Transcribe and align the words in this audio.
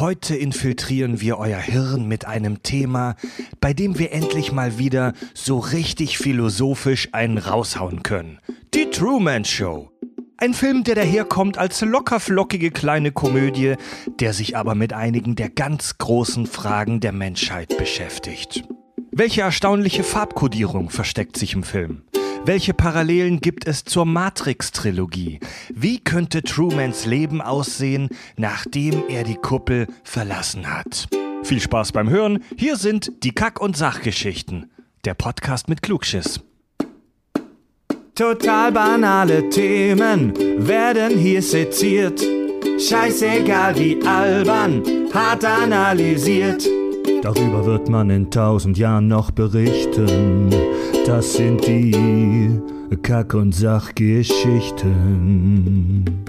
Heute 0.00 0.34
infiltrieren 0.34 1.20
wir 1.20 1.36
euer 1.36 1.58
Hirn 1.58 2.08
mit 2.08 2.24
einem 2.24 2.62
Thema, 2.62 3.16
bei 3.60 3.74
dem 3.74 3.98
wir 3.98 4.12
endlich 4.12 4.50
mal 4.50 4.78
wieder 4.78 5.12
so 5.34 5.58
richtig 5.58 6.16
philosophisch 6.16 7.10
einen 7.12 7.36
raushauen 7.36 8.02
können. 8.02 8.38
Die 8.72 8.88
Truman 8.88 9.44
Show. 9.44 9.90
Ein 10.38 10.54
Film, 10.54 10.84
der 10.84 10.94
daherkommt 10.94 11.58
als 11.58 11.82
lockerflockige 11.82 12.70
kleine 12.70 13.12
Komödie, 13.12 13.74
der 14.20 14.32
sich 14.32 14.56
aber 14.56 14.74
mit 14.74 14.94
einigen 14.94 15.36
der 15.36 15.50
ganz 15.50 15.98
großen 15.98 16.46
Fragen 16.46 17.00
der 17.00 17.12
Menschheit 17.12 17.76
beschäftigt. 17.76 18.64
Welche 19.12 19.42
erstaunliche 19.42 20.02
Farbkodierung 20.02 20.88
versteckt 20.88 21.36
sich 21.36 21.52
im 21.52 21.62
Film? 21.62 22.04
Welche 22.46 22.72
Parallelen 22.72 23.40
gibt 23.40 23.66
es 23.66 23.84
zur 23.84 24.06
Matrix-Trilogie? 24.06 25.40
Wie 25.74 25.98
könnte 25.98 26.42
Trumans 26.42 27.04
Leben 27.04 27.42
aussehen, 27.42 28.08
nachdem 28.38 29.04
er 29.08 29.24
die 29.24 29.34
Kuppel 29.34 29.86
verlassen 30.04 30.66
hat? 30.66 31.08
Viel 31.42 31.60
Spaß 31.60 31.92
beim 31.92 32.08
Hören. 32.08 32.42
Hier 32.56 32.76
sind 32.76 33.24
die 33.24 33.32
Kack- 33.32 33.60
und 33.60 33.76
Sachgeschichten. 33.76 34.70
Der 35.04 35.12
Podcast 35.14 35.68
mit 35.68 35.82
Klugschiss. 35.82 36.40
Total 38.14 38.72
banale 38.72 39.48
Themen 39.50 40.32
werden 40.66 41.18
hier 41.18 41.42
seziert. 41.42 42.20
Scheißegal 42.78 43.78
wie 43.78 44.02
albern, 44.02 44.82
hart 45.12 45.44
analysiert. 45.44 46.66
Darüber 47.22 47.66
wird 47.66 47.88
man 47.88 48.10
in 48.10 48.30
tausend 48.30 48.78
Jahren 48.78 49.08
noch 49.08 49.30
berichten. 49.30 50.50
Das 51.06 51.34
sind 51.34 51.66
die 51.66 52.60
Kack- 53.02 53.34
und 53.34 53.54
Sachgeschichten. 53.54 56.24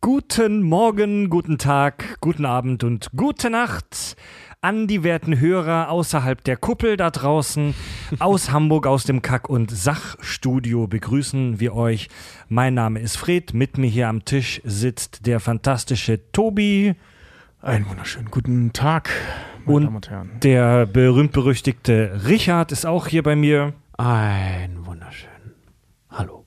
Guten 0.00 0.62
Morgen, 0.62 1.30
guten 1.30 1.58
Tag, 1.58 2.20
guten 2.20 2.44
Abend 2.44 2.84
und 2.84 3.08
gute 3.16 3.50
Nacht 3.50 4.14
an 4.60 4.88
die 4.88 5.04
werten 5.04 5.38
Hörer 5.38 5.88
außerhalb 5.88 6.42
der 6.42 6.56
Kuppel 6.56 6.96
da 6.96 7.10
draußen. 7.10 7.74
Aus 8.18 8.50
Hamburg, 8.52 8.86
aus 8.86 9.04
dem 9.04 9.22
Kack- 9.22 9.48
und 9.48 9.70
Sachstudio 9.70 10.88
begrüßen 10.88 11.60
wir 11.60 11.74
euch. 11.74 12.08
Mein 12.48 12.74
Name 12.74 13.00
ist 13.00 13.16
Fred. 13.16 13.54
Mit 13.54 13.78
mir 13.78 13.88
hier 13.88 14.08
am 14.08 14.24
Tisch 14.24 14.60
sitzt 14.64 15.26
der 15.26 15.38
fantastische 15.38 16.32
Tobi. 16.32 16.96
Einen 17.60 17.88
wunderschönen 17.88 18.30
guten 18.30 18.72
Tag, 18.72 19.10
meine 19.64 19.76
Und 19.76 19.84
Damen 19.84 19.96
und 19.96 20.10
Herren. 20.10 20.30
Der 20.42 20.86
berühmt-berüchtigte 20.86 22.22
Richard 22.26 22.72
ist 22.72 22.86
auch 22.86 23.06
hier 23.06 23.22
bei 23.22 23.36
mir. 23.36 23.74
Ein 23.96 24.86
wunderschön. 24.86 25.28
Hallo. 26.10 26.46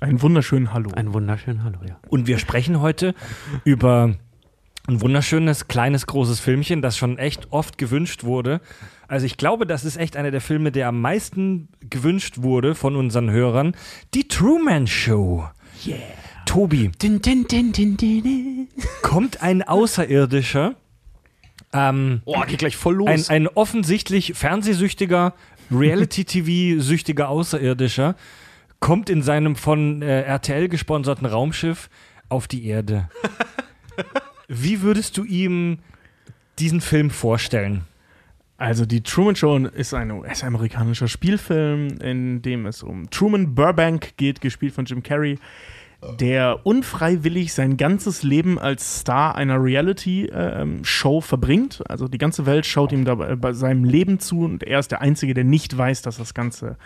Einen 0.00 0.22
wunderschönen 0.22 0.72
Hallo. 0.72 0.90
Ein 0.94 1.12
wunderschön 1.12 1.62
Hallo, 1.64 1.78
ja. 1.86 1.98
Und 2.08 2.26
wir 2.26 2.38
sprechen 2.38 2.80
heute 2.80 3.14
über 3.64 4.14
ein 4.88 5.00
wunderschönes, 5.00 5.68
kleines, 5.68 6.06
großes 6.06 6.40
Filmchen, 6.40 6.82
das 6.82 6.96
schon 6.96 7.18
echt 7.18 7.52
oft 7.52 7.78
gewünscht 7.78 8.24
wurde. 8.24 8.60
Also 9.06 9.26
ich 9.26 9.36
glaube, 9.36 9.66
das 9.66 9.84
ist 9.84 9.96
echt 9.96 10.16
einer 10.16 10.30
der 10.30 10.40
Filme, 10.40 10.72
der 10.72 10.88
am 10.88 11.00
meisten 11.00 11.68
gewünscht 11.88 12.38
wurde 12.38 12.74
von 12.74 12.96
unseren 12.96 13.30
Hörern. 13.30 13.76
Die 14.14 14.26
Truman 14.26 14.86
Show. 14.86 15.48
Yeah. 15.86 15.98
Tobi, 16.46 16.90
din, 17.00 17.22
din, 17.22 17.46
din. 17.46 18.68
kommt 19.02 19.42
ein 19.42 19.62
Außerirdischer, 19.62 20.74
ähm, 21.72 22.20
Oh, 22.24 22.40
geht 22.46 22.58
gleich 22.58 22.76
voll 22.76 22.96
los. 22.96 23.08
ein, 23.08 23.24
ein 23.28 23.48
offensichtlich 23.48 24.34
fernsehsüchtiger, 24.34 25.34
Reality-TV-süchtiger 25.70 27.28
Außerirdischer, 27.28 28.16
kommt 28.80 29.08
in 29.08 29.22
seinem 29.22 29.56
von 29.56 30.02
äh, 30.02 30.22
RTL 30.22 30.68
gesponserten 30.68 31.26
Raumschiff 31.26 31.88
auf 32.28 32.48
die 32.48 32.66
Erde. 32.66 33.08
Wie 34.54 34.82
würdest 34.82 35.16
du 35.16 35.24
ihm 35.24 35.78
diesen 36.58 36.82
Film 36.82 37.08
vorstellen? 37.08 37.86
Also 38.58 38.84
die 38.84 39.02
Truman 39.02 39.34
Show 39.34 39.56
ist 39.56 39.94
ein 39.94 40.10
US-amerikanischer 40.10 41.08
Spielfilm, 41.08 41.96
in 42.02 42.42
dem 42.42 42.66
es 42.66 42.82
um 42.82 43.08
Truman 43.08 43.54
Burbank 43.54 44.18
geht, 44.18 44.42
gespielt 44.42 44.74
von 44.74 44.84
Jim 44.84 45.02
Carrey, 45.02 45.38
der 46.20 46.66
unfreiwillig 46.66 47.54
sein 47.54 47.78
ganzes 47.78 48.22
Leben 48.22 48.58
als 48.58 49.00
Star 49.00 49.36
einer 49.36 49.56
Reality-Show 49.62 51.22
verbringt. 51.22 51.82
Also 51.88 52.06
die 52.06 52.18
ganze 52.18 52.44
Welt 52.44 52.66
schaut 52.66 52.92
ihm 52.92 53.06
dabei 53.06 53.34
bei 53.36 53.54
seinem 53.54 53.84
Leben 53.84 54.20
zu 54.20 54.44
und 54.44 54.64
er 54.64 54.80
ist 54.80 54.90
der 54.90 55.00
Einzige, 55.00 55.32
der 55.32 55.44
nicht 55.44 55.76
weiß, 55.76 56.02
dass 56.02 56.18
das 56.18 56.34
Ganze 56.34 56.76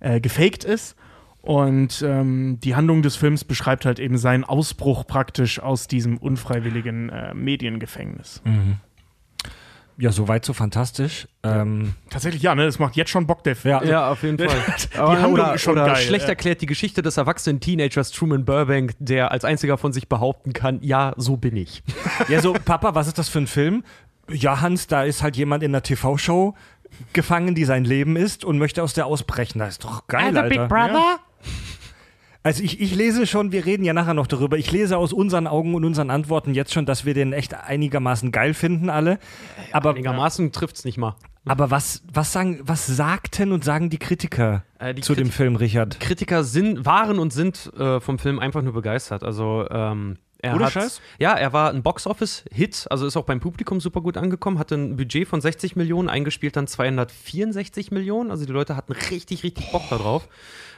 äh, 0.00 0.20
gefaked 0.20 0.64
ist. 0.64 0.96
Und 1.44 2.00
ähm, 2.00 2.58
die 2.60 2.74
Handlung 2.74 3.02
des 3.02 3.16
Films 3.16 3.44
beschreibt 3.44 3.84
halt 3.84 3.98
eben 3.98 4.16
seinen 4.16 4.44
Ausbruch 4.44 5.06
praktisch 5.06 5.60
aus 5.60 5.86
diesem 5.86 6.16
unfreiwilligen 6.16 7.10
äh, 7.10 7.34
Mediengefängnis. 7.34 8.40
Ja, 9.98 10.10
soweit 10.10 10.46
so 10.46 10.54
fantastisch. 10.54 11.28
Ähm, 11.42 11.92
Tatsächlich, 12.08 12.42
ja, 12.42 12.54
ne? 12.54 12.64
Das 12.64 12.78
macht 12.78 12.96
jetzt 12.96 13.10
schon 13.10 13.26
Bock, 13.26 13.44
der 13.44 13.56
Film. 13.56 13.74
ja, 13.82 13.84
ja, 13.84 14.10
auf 14.10 14.22
jeden 14.22 14.38
Fall. 14.48 14.56
Die 14.94 14.98
Handlung 14.98 15.32
oder 15.34 15.54
ist 15.54 15.60
schon 15.60 15.74
oder 15.74 15.88
geil, 15.88 15.96
schlecht 15.96 16.24
ja. 16.24 16.30
erklärt 16.30 16.62
die 16.62 16.66
Geschichte 16.66 17.02
des 17.02 17.18
erwachsenen 17.18 17.60
Teenagers 17.60 18.10
Truman 18.10 18.46
Burbank, 18.46 18.94
der 18.98 19.30
als 19.30 19.44
einziger 19.44 19.76
von 19.76 19.92
sich 19.92 20.08
behaupten 20.08 20.54
kann, 20.54 20.78
ja, 20.80 21.12
so 21.18 21.36
bin 21.36 21.56
ich. 21.56 21.82
ja, 22.28 22.40
so, 22.40 22.54
Papa, 22.54 22.94
was 22.94 23.06
ist 23.06 23.18
das 23.18 23.28
für 23.28 23.40
ein 23.40 23.46
Film? 23.46 23.84
Ja, 24.30 24.62
Hans, 24.62 24.86
da 24.86 25.04
ist 25.04 25.22
halt 25.22 25.36
jemand 25.36 25.62
in 25.62 25.72
einer 25.72 25.82
TV-Show 25.82 26.54
gefangen, 27.12 27.54
die 27.54 27.66
sein 27.66 27.84
Leben 27.84 28.16
ist 28.16 28.46
und 28.46 28.56
möchte 28.56 28.82
aus 28.82 28.94
der 28.94 29.04
ausbrechen. 29.06 29.58
Das 29.58 29.70
ist 29.70 29.84
doch 29.84 30.06
geil, 30.06 30.36
Alter. 30.38 30.68
Brother? 30.68 31.18
Also 32.42 32.62
ich, 32.62 32.78
ich 32.78 32.94
lese 32.94 33.26
schon, 33.26 33.52
wir 33.52 33.64
reden 33.64 33.84
ja 33.84 33.94
nachher 33.94 34.12
noch 34.12 34.26
darüber, 34.26 34.58
ich 34.58 34.70
lese 34.70 34.98
aus 34.98 35.14
unseren 35.14 35.46
Augen 35.46 35.74
und 35.74 35.82
unseren 35.84 36.10
Antworten 36.10 36.52
jetzt 36.52 36.74
schon, 36.74 36.84
dass 36.84 37.06
wir 37.06 37.14
den 37.14 37.32
echt 37.32 37.54
einigermaßen 37.54 38.32
geil 38.32 38.52
finden 38.52 38.90
alle. 38.90 39.18
Aber, 39.72 39.90
Einigermaßen 39.90 40.52
trifft's 40.52 40.84
nicht 40.84 40.98
mal. 40.98 41.16
aber 41.46 41.70
was, 41.70 42.02
was, 42.12 42.32
sagen, 42.34 42.60
was 42.62 42.86
sagten 42.86 43.50
und 43.52 43.64
sagen 43.64 43.88
die 43.88 43.96
Kritiker 43.98 44.62
Äh, 44.78 44.92
die 44.92 45.00
zu 45.00 45.14
dem 45.14 45.28
Kriti- 45.28 45.32
Film, 45.36 45.56
Richard? 45.56 45.98
Kritiker 46.00 46.44
sind, 46.44 46.84
waren 46.84 47.18
und 47.18 47.32
sind 47.32 47.72
äh, 47.78 47.98
vom 48.00 48.18
Film 48.18 48.38
einfach 48.38 48.60
nur 48.60 48.74
begeistert. 48.74 49.22
Also, 49.24 49.66
ähm, 49.70 50.18
er 50.42 50.54
Ohne 50.56 50.66
hat, 50.66 50.72
Scheiß? 50.74 51.00
Ja, 51.18 51.32
er 51.32 51.54
war 51.54 51.70
ein 51.70 51.82
Box-Office-Hit, 51.82 52.88
also 52.90 53.06
ist 53.06 53.16
auch 53.16 53.24
beim 53.24 53.40
Publikum 53.40 53.80
super 53.80 54.02
gut 54.02 54.18
angekommen, 54.18 54.58
hatte 54.58 54.74
ein 54.74 54.96
Budget 54.98 55.26
von 55.26 55.40
60 55.40 55.76
Millionen, 55.76 56.10
eingespielt 56.10 56.56
dann 56.56 56.66
264 56.66 57.90
Millionen. 57.90 58.30
Also 58.30 58.44
die 58.44 58.52
Leute 58.52 58.76
hatten 58.76 58.92
richtig, 58.92 59.42
richtig 59.44 59.72
Bock 59.72 59.88
darauf. 59.88 60.28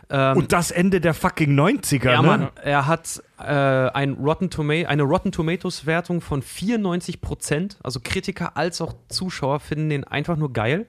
Ähm, 0.09 0.37
Und 0.37 0.53
das 0.53 0.71
Ende 0.71 1.01
der 1.01 1.15
fucking 1.15 1.59
90er, 1.59 2.13
ja, 2.13 2.23
ne? 2.23 2.27
Mann, 2.27 2.49
er 2.63 2.87
hat 2.87 3.23
äh, 3.39 3.45
ein 3.45 4.15
Rotten 4.15 4.51
Toma 4.51 4.75
eine 4.87 5.03
Rotten 5.03 5.33
Tomatoes-Wertung 5.33 6.21
von 6.21 6.43
94 6.43 7.21
Prozent. 7.21 7.79
Also 7.83 8.01
Kritiker 8.03 8.57
als 8.57 8.81
auch 8.81 8.95
Zuschauer 9.09 9.61
finden 9.61 9.91
den 9.91 10.05
einfach 10.05 10.37
nur 10.37 10.53
geil. 10.53 10.87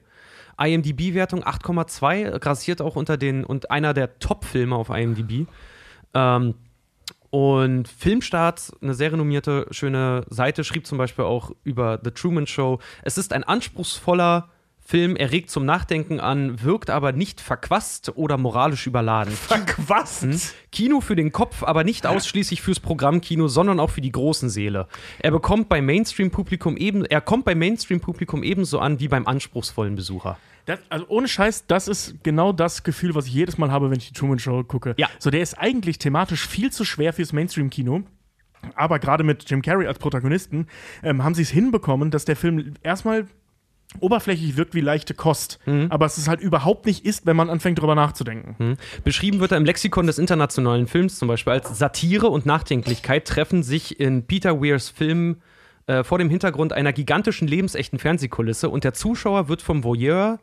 IMDb-Wertung 0.60 1.44
8,2, 1.44 2.38
grassiert 2.38 2.80
auch 2.80 2.96
unter 2.96 3.16
den 3.16 3.44
und 3.44 3.70
einer 3.70 3.94
der 3.94 4.18
Top-Filme 4.18 4.74
auf 4.74 4.90
IMDb. 4.90 5.46
Ähm, 6.14 6.54
und 7.30 7.88
Filmstart, 7.88 8.72
eine 8.80 8.94
sehr 8.94 9.12
renommierte, 9.12 9.66
schöne 9.70 10.24
Seite, 10.30 10.64
schrieb 10.64 10.86
zum 10.86 10.96
Beispiel 10.96 11.24
auch 11.24 11.52
über 11.62 12.00
The 12.02 12.10
Truman 12.10 12.46
Show. 12.46 12.78
Es 13.02 13.18
ist 13.18 13.32
ein 13.32 13.44
anspruchsvoller 13.44 14.48
Film, 14.88 15.16
er 15.16 15.32
regt 15.32 15.50
zum 15.50 15.66
Nachdenken 15.66 16.18
an, 16.18 16.62
wirkt 16.62 16.88
aber 16.88 17.12
nicht 17.12 17.42
verquast 17.42 18.10
oder 18.16 18.38
moralisch 18.38 18.86
überladen. 18.86 19.34
Verquast. 19.36 20.22
Hm? 20.22 20.40
Kino 20.72 21.02
für 21.02 21.14
den 21.14 21.30
Kopf, 21.30 21.62
aber 21.62 21.84
nicht 21.84 22.06
ausschließlich 22.06 22.62
fürs 22.62 22.80
Programmkino, 22.80 23.48
sondern 23.48 23.80
auch 23.80 23.90
für 23.90 24.00
die 24.00 24.10
großen 24.10 24.48
Seele. 24.48 24.88
Er 25.18 25.30
bekommt 25.30 25.68
beim 25.68 25.84
Mainstream-Publikum 25.84 26.78
eben, 26.78 27.04
er 27.04 27.20
kommt 27.20 27.44
beim 27.44 27.58
Mainstream-Publikum 27.58 28.42
ebenso 28.42 28.78
an 28.78 28.98
wie 28.98 29.08
beim 29.08 29.26
anspruchsvollen 29.26 29.94
Besucher. 29.94 30.38
Das, 30.64 30.78
also 30.88 31.04
ohne 31.08 31.28
Scheiß, 31.28 31.66
das 31.66 31.86
ist 31.86 32.14
genau 32.22 32.52
das 32.54 32.82
Gefühl, 32.82 33.14
was 33.14 33.26
ich 33.26 33.34
jedes 33.34 33.58
Mal 33.58 33.70
habe, 33.70 33.90
wenn 33.90 33.98
ich 33.98 34.08
die 34.08 34.14
Truman 34.14 34.38
Show 34.38 34.64
gucke. 34.64 34.94
Ja. 34.96 35.10
So, 35.18 35.28
der 35.28 35.42
ist 35.42 35.58
eigentlich 35.58 35.98
thematisch 35.98 36.48
viel 36.48 36.72
zu 36.72 36.86
schwer 36.86 37.12
fürs 37.12 37.34
Mainstream-Kino. 37.34 38.04
Aber 38.74 38.98
gerade 38.98 39.22
mit 39.22 39.48
Jim 39.50 39.60
Carrey 39.60 39.86
als 39.86 39.98
Protagonisten 39.98 40.66
ähm, 41.02 41.22
haben 41.22 41.34
sie 41.34 41.42
es 41.42 41.50
hinbekommen, 41.50 42.10
dass 42.10 42.24
der 42.24 42.36
Film 42.36 42.74
erstmal 42.82 43.26
oberflächlich 44.00 44.56
wirkt 44.56 44.74
wie 44.74 44.80
leichte 44.80 45.14
Kost. 45.14 45.58
Aber 45.88 46.06
es 46.06 46.18
ist 46.18 46.28
halt 46.28 46.40
überhaupt 46.40 46.86
nicht 46.86 47.04
ist, 47.04 47.26
wenn 47.26 47.36
man 47.36 47.50
anfängt, 47.50 47.80
drüber 47.80 47.94
nachzudenken. 47.94 48.76
Beschrieben 49.04 49.40
wird 49.40 49.52
er 49.52 49.58
im 49.58 49.64
Lexikon 49.64 50.06
des 50.06 50.18
internationalen 50.18 50.86
Films 50.86 51.18
zum 51.18 51.28
Beispiel 51.28 51.54
als 51.54 51.78
Satire 51.78 52.28
und 52.28 52.46
Nachdenklichkeit 52.46 53.26
treffen 53.26 53.62
sich 53.62 53.98
in 53.98 54.26
Peter 54.26 54.60
Weirs 54.62 54.88
Film 54.88 55.36
äh, 55.86 56.04
vor 56.04 56.18
dem 56.18 56.28
Hintergrund 56.28 56.72
einer 56.72 56.92
gigantischen 56.92 57.48
lebensechten 57.48 57.98
Fernsehkulisse 57.98 58.68
und 58.68 58.84
der 58.84 58.92
Zuschauer 58.92 59.48
wird 59.48 59.62
vom 59.62 59.84
Voyeur 59.84 60.38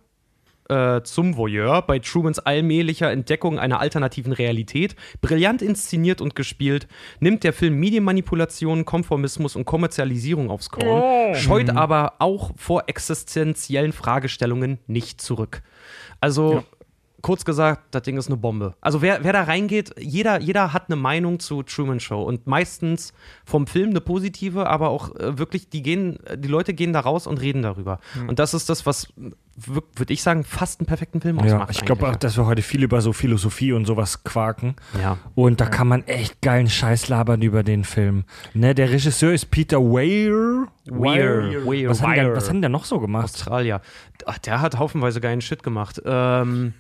äh, 0.70 1.02
zum 1.04 1.38
Voyeur 1.38 1.82
bei 1.82 2.00
Trumans 2.00 2.40
allmählicher 2.40 3.12
Entdeckung 3.12 3.60
einer 3.60 3.80
alternativen 3.80 4.34
Realität, 4.34 4.96
brillant 5.22 5.62
inszeniert 5.62 6.22
und 6.22 6.36
gespielt, 6.36 6.88
nimmt 7.20 7.44
der 7.44 7.54
Film 7.54 7.76
Medienmanipulation, 7.80 8.86
Konformismus 8.86 9.56
und 9.56 9.66
Kommerzialisierung 9.66 10.50
aufs 10.50 10.70
Korn, 10.70 11.36
scheut 11.36 11.70
aber 11.70 12.14
auch 12.20 12.52
vor 12.56 12.84
existenziellen 12.88 13.94
Fragestellungen 13.94 14.80
nicht 14.88 15.22
zurück. 15.22 15.62
Also 16.20 16.64
kurz 17.26 17.44
gesagt, 17.44 17.82
das 17.90 18.04
Ding 18.04 18.18
ist 18.18 18.28
eine 18.28 18.38
Bombe. 18.38 18.76
Also 18.82 19.02
wer, 19.02 19.24
wer 19.24 19.34
da 19.34 19.42
reingeht, 19.42 19.96
jeder, 20.00 20.40
jeder 20.40 20.74
hat 20.74 20.90
eine 20.90 20.96
Meinung 20.96 21.40
zu 21.40 21.64
Truman 21.64 22.00
Show 22.00 22.22
und 22.22 22.46
meistens 22.46 23.14
vom 23.46 23.66
Film 23.66 23.90
eine 23.90 24.00
positive, 24.00 24.70
aber 24.70 24.90
auch 24.90 25.16
äh, 25.16 25.40
wirklich, 25.40 25.68
die 25.72 25.82
gehen, 25.82 26.20
die 26.38 26.48
Leute 26.48 26.76
gehen 26.76 26.94
da 26.94 27.00
raus 27.00 27.26
und 27.26 27.42
reden 27.42 27.64
darüber. 27.64 28.00
Und 28.28 28.38
das 28.38 28.54
ist 28.54 28.70
das, 28.70 28.86
was 28.86 29.12
würde 29.58 30.14
ich 30.14 30.22
sagen, 30.22 30.44
fast 30.44 30.82
einen 30.82 30.86
perfekten 30.88 31.22
Film 31.22 31.40
Ja, 31.40 31.46
ausmacht. 31.46 31.72
ich 31.72 31.84
glaube 31.86 32.08
auch, 32.08 32.16
dass 32.18 32.38
wir 32.38 32.46
heute 32.46 32.62
viel 32.62 32.84
über 32.84 33.02
so 33.02 33.12
Philosophie 33.14 33.72
und 33.72 33.86
sowas 33.86 34.24
quaken. 34.24 34.76
ja. 35.02 35.18
Und 35.34 35.62
da 35.62 35.66
kann 35.66 35.88
man 35.88 36.04
echt 36.04 36.42
geilen 36.42 36.70
Scheiß 36.70 37.08
labern 37.08 37.42
über 37.42 37.64
den 37.64 37.86
Film. 37.86 38.26
Ne, 38.54 38.76
der 38.76 38.92
Regisseur 38.92 39.34
ist 39.34 39.50
Peter 39.52 39.80
Weir. 39.80 40.68
Weir. 40.88 41.66
Weir. 41.66 41.90
Was, 41.90 42.02
hat 42.02 42.18
der, 42.18 42.28
Weir. 42.28 42.36
was 42.36 42.46
hat 42.48 42.54
denn 42.54 42.62
der 42.62 42.70
noch 42.70 42.86
so 42.86 43.00
gemacht? 43.00 43.24
Australier. 43.26 43.82
Ach, 44.26 44.38
der 44.38 44.62
hat 44.62 44.78
haufenweise 44.78 45.22
geilen 45.22 45.42
Shit 45.42 45.64
gemacht. 45.64 46.02
Ähm, 46.06 46.74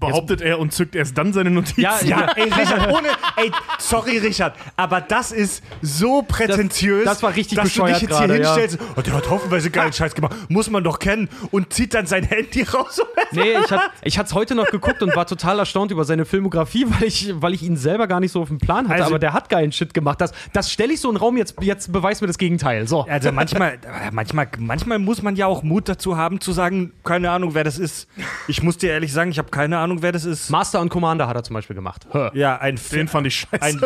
Behauptet 0.00 0.40
er 0.40 0.58
und 0.58 0.72
zückt 0.72 0.96
erst 0.96 1.16
dann 1.18 1.32
seine 1.32 1.50
Notizen. 1.50 1.80
ja, 1.82 2.00
ja, 2.02 2.32
Ey, 2.36 2.44
Richard, 2.44 2.88
ohne, 2.92 3.08
ey, 3.36 3.50
sorry, 3.78 4.18
Richard, 4.18 4.54
aber 4.76 5.00
das 5.00 5.32
ist 5.32 5.62
so 5.82 6.22
prätentiös. 6.22 7.04
Das- 7.04 7.14
das 7.14 7.22
war 7.22 7.36
richtig 7.36 7.56
dass 7.56 7.64
du 7.72 7.80
bescheuert 7.82 8.00
dich 8.02 8.08
jetzt 8.08 8.18
hier 8.18 8.26
ja. 8.28 8.54
hinstellst. 8.54 8.78
Oh, 8.96 9.00
der 9.02 9.12
hat 9.14 9.28
hoffenweise 9.30 9.70
geilen 9.70 9.92
Scheiß 9.92 10.14
gemacht. 10.14 10.34
Muss 10.48 10.70
man 10.70 10.82
doch 10.82 10.98
kennen. 10.98 11.28
Und 11.50 11.72
zieht 11.72 11.92
dann 11.94 12.06
sein 12.06 12.24
Handy 12.24 12.62
raus. 12.74 13.00
Nee, 13.32 13.52
ich, 13.64 13.70
hat, 13.70 13.90
ich 14.02 14.18
hatte 14.18 14.28
es 14.28 14.34
heute 14.34 14.54
noch 14.54 14.66
geguckt 14.70 15.02
und 15.02 15.14
war 15.14 15.26
total 15.26 15.58
erstaunt 15.58 15.90
über 15.92 16.04
seine 16.04 16.24
Filmografie, 16.24 16.86
weil 16.88 17.06
ich, 17.08 17.32
weil 17.36 17.52
ich 17.54 17.62
ihn 17.62 17.76
selber 17.76 18.06
gar 18.06 18.18
nicht 18.20 18.32
so 18.32 18.40
auf 18.42 18.48
dem 18.48 18.58
Plan 18.58 18.88
hatte. 18.88 18.94
Also- 18.94 19.12
aber 19.12 19.18
der 19.18 19.34
hat 19.34 19.50
geilen 19.50 19.72
Shit 19.72 19.92
gemacht. 19.94 20.20
Das, 20.20 20.32
das 20.54 20.72
stelle 20.72 20.94
ich 20.94 21.00
so 21.00 21.08
in 21.10 21.16
den 21.16 21.20
Raum, 21.20 21.36
jetzt, 21.36 21.56
jetzt 21.60 21.92
beweis 21.92 22.20
mir 22.22 22.26
das 22.28 22.38
Gegenteil. 22.38 22.88
So. 22.88 23.02
Also 23.08 23.30
manchmal, 23.30 23.78
manchmal, 24.10 24.48
manchmal 24.58 24.98
muss 24.98 25.22
man 25.22 25.36
ja 25.36 25.46
auch 25.46 25.62
Mut 25.62 25.88
dazu 25.88 26.16
haben, 26.16 26.40
zu 26.40 26.52
sagen, 26.52 26.92
keine 27.04 27.30
Ahnung, 27.30 27.54
wer 27.54 27.64
das 27.64 27.78
ist. 27.78 28.08
Ich 28.48 28.62
muss 28.62 28.78
dir 28.78 28.90
ehrlich 28.90 29.12
sagen, 29.12 29.30
ich 29.30 29.38
habe 29.38 29.50
keine 29.50 29.76
Ahnung, 29.78 29.81
wer 30.02 30.12
das 30.12 30.24
ist. 30.24 30.50
Master 30.50 30.80
und 30.80 30.88
Commander 30.88 31.28
hat 31.28 31.36
er 31.36 31.42
zum 31.42 31.54
Beispiel 31.54 31.74
gemacht. 31.76 32.06
Hör. 32.10 32.34
Ja, 32.34 32.58
ein 32.58 32.78
Den 32.92 33.08
fand 33.08 33.26
ich 33.26 33.36
scheiße. 33.36 33.62
ein 33.62 33.80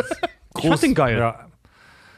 Ich 0.57 0.67
fand 0.67 0.81
den 0.81 0.95
geil. 0.95 1.17
Ja. 1.19 1.47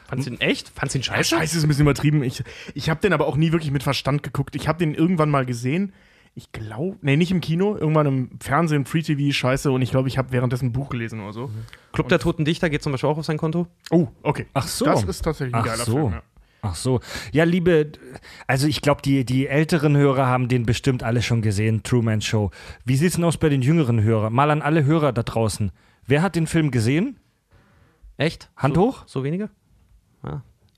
Fandst 0.08 0.26
du 0.26 0.32
ihn 0.32 0.40
echt? 0.40 0.68
Fandst 0.70 0.94
du 0.94 0.98
ihn 0.98 1.02
Ja, 1.02 1.14
scheiße? 1.14 1.36
Scheiße 1.36 1.56
ist 1.58 1.64
ein 1.64 1.68
bisschen 1.68 1.82
übertrieben. 1.82 2.22
Ich, 2.24 2.42
ich 2.74 2.90
habe 2.90 3.00
den 3.00 3.12
aber 3.12 3.26
auch 3.26 3.36
nie 3.36 3.52
wirklich 3.52 3.70
mit 3.70 3.82
Verstand 3.82 4.22
geguckt. 4.22 4.56
Ich 4.56 4.66
habe 4.66 4.78
den 4.78 4.94
irgendwann 4.94 5.30
mal 5.30 5.46
gesehen. 5.46 5.92
Ich 6.34 6.52
glaube, 6.52 6.96
nee, 7.02 7.16
nicht 7.16 7.32
im 7.32 7.40
Kino, 7.40 7.76
irgendwann 7.76 8.06
im 8.06 8.30
Fernsehen, 8.40 8.86
Free 8.86 9.02
TV, 9.02 9.32
scheiße. 9.32 9.70
Und 9.70 9.82
ich 9.82 9.90
glaube, 9.90 10.08
ich 10.08 10.16
habe 10.18 10.32
währenddessen 10.32 10.66
ein 10.66 10.72
Buch 10.72 10.88
gelesen 10.88 11.20
oder 11.20 11.32
so. 11.32 11.50
Club 11.92 12.08
der 12.08 12.18
Toten 12.18 12.44
Dichter 12.44 12.70
geht 12.70 12.82
zum 12.82 12.92
Beispiel 12.92 13.08
auch 13.10 13.18
auf 13.18 13.24
sein 13.24 13.36
Konto. 13.36 13.66
Oh, 13.90 14.08
okay. 14.22 14.46
Ach 14.54 14.66
so. 14.66 14.84
Das 14.84 15.04
ist 15.04 15.22
tatsächlich 15.22 15.54
ein 15.54 15.60
Ach 15.60 15.66
geiler 15.66 15.84
so. 15.84 15.92
Film. 15.92 16.12
Ja. 16.12 16.22
Ach 16.62 16.74
so. 16.74 17.00
Ja, 17.32 17.44
liebe, 17.44 17.92
also 18.46 18.66
ich 18.66 18.82
glaube, 18.82 19.02
die, 19.02 19.24
die 19.24 19.46
älteren 19.46 19.96
Hörer 19.96 20.26
haben 20.26 20.48
den 20.48 20.66
bestimmt 20.66 21.02
alle 21.02 21.22
schon 21.22 21.42
gesehen, 21.42 21.82
Truman 21.82 22.20
Show. 22.20 22.50
Wie 22.84 22.96
sieht's 22.96 23.16
denn 23.16 23.24
aus 23.24 23.38
bei 23.38 23.48
den 23.48 23.62
jüngeren 23.62 24.02
Hörern? 24.02 24.32
Mal 24.32 24.50
an 24.50 24.62
alle 24.62 24.84
Hörer 24.84 25.12
da 25.12 25.22
draußen. 25.22 25.72
Wer 26.06 26.22
hat 26.22 26.36
den 26.36 26.46
Film 26.46 26.70
gesehen? 26.70 27.18
Echt? 28.16 28.50
Hand 28.56 28.74
so, 28.74 28.82
hoch? 28.82 29.02
So 29.06 29.24
wenige? 29.24 29.48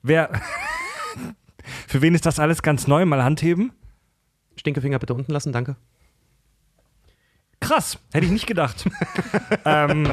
Wer? 0.02 0.31
Für 1.88 2.02
wen 2.02 2.14
ist 2.14 2.26
das 2.26 2.38
alles 2.38 2.62
ganz 2.62 2.87
neu? 2.87 3.05
Mal 3.05 3.25
Hand 3.25 3.43
heben? 3.43 3.73
Stinkefinger 4.56 4.99
bitte 4.99 5.14
unten 5.14 5.32
lassen, 5.32 5.52
danke. 5.52 5.76
Krass, 7.62 7.99
hätte 8.12 8.26
ich 8.26 8.32
nicht 8.32 8.47
gedacht. 8.49 8.85
ähm, 9.64 10.11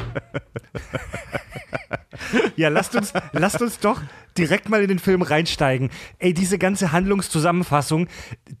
ja, 2.56 2.68
lasst 2.68 2.94
uns, 2.94 3.12
lasst 3.32 3.60
uns 3.60 3.80
doch 3.80 4.00
direkt 4.38 4.68
mal 4.68 4.80
in 4.82 4.88
den 4.88 5.00
Film 5.00 5.22
reinsteigen. 5.22 5.90
Ey, 6.20 6.32
diese 6.32 6.58
ganze 6.58 6.92
Handlungszusammenfassung, 6.92 8.06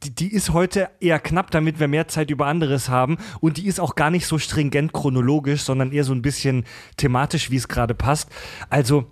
die, 0.02 0.12
die 0.12 0.32
ist 0.32 0.52
heute 0.52 0.90
eher 0.98 1.20
knapp, 1.20 1.52
damit 1.52 1.78
wir 1.78 1.86
mehr 1.86 2.08
Zeit 2.08 2.30
über 2.30 2.46
anderes 2.46 2.88
haben. 2.88 3.16
Und 3.40 3.58
die 3.58 3.66
ist 3.66 3.78
auch 3.78 3.94
gar 3.94 4.10
nicht 4.10 4.26
so 4.26 4.38
stringent 4.38 4.92
chronologisch, 4.92 5.62
sondern 5.62 5.92
eher 5.92 6.04
so 6.04 6.12
ein 6.12 6.22
bisschen 6.22 6.64
thematisch, 6.96 7.50
wie 7.50 7.56
es 7.56 7.68
gerade 7.68 7.94
passt. 7.94 8.28
Also, 8.70 9.06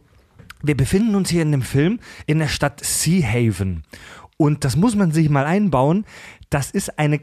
wir 0.60 0.76
befinden 0.76 1.14
uns 1.14 1.30
hier 1.30 1.42
in 1.42 1.52
dem 1.52 1.62
Film 1.62 2.00
in 2.26 2.40
der 2.40 2.48
Stadt 2.48 2.84
Sea 2.84 3.24
Haven. 3.24 3.84
Und 4.36 4.64
das 4.64 4.74
muss 4.74 4.96
man 4.96 5.12
sich 5.12 5.30
mal 5.30 5.46
einbauen. 5.46 6.04
Das 6.50 6.72
ist 6.72 6.98
eine 6.98 7.20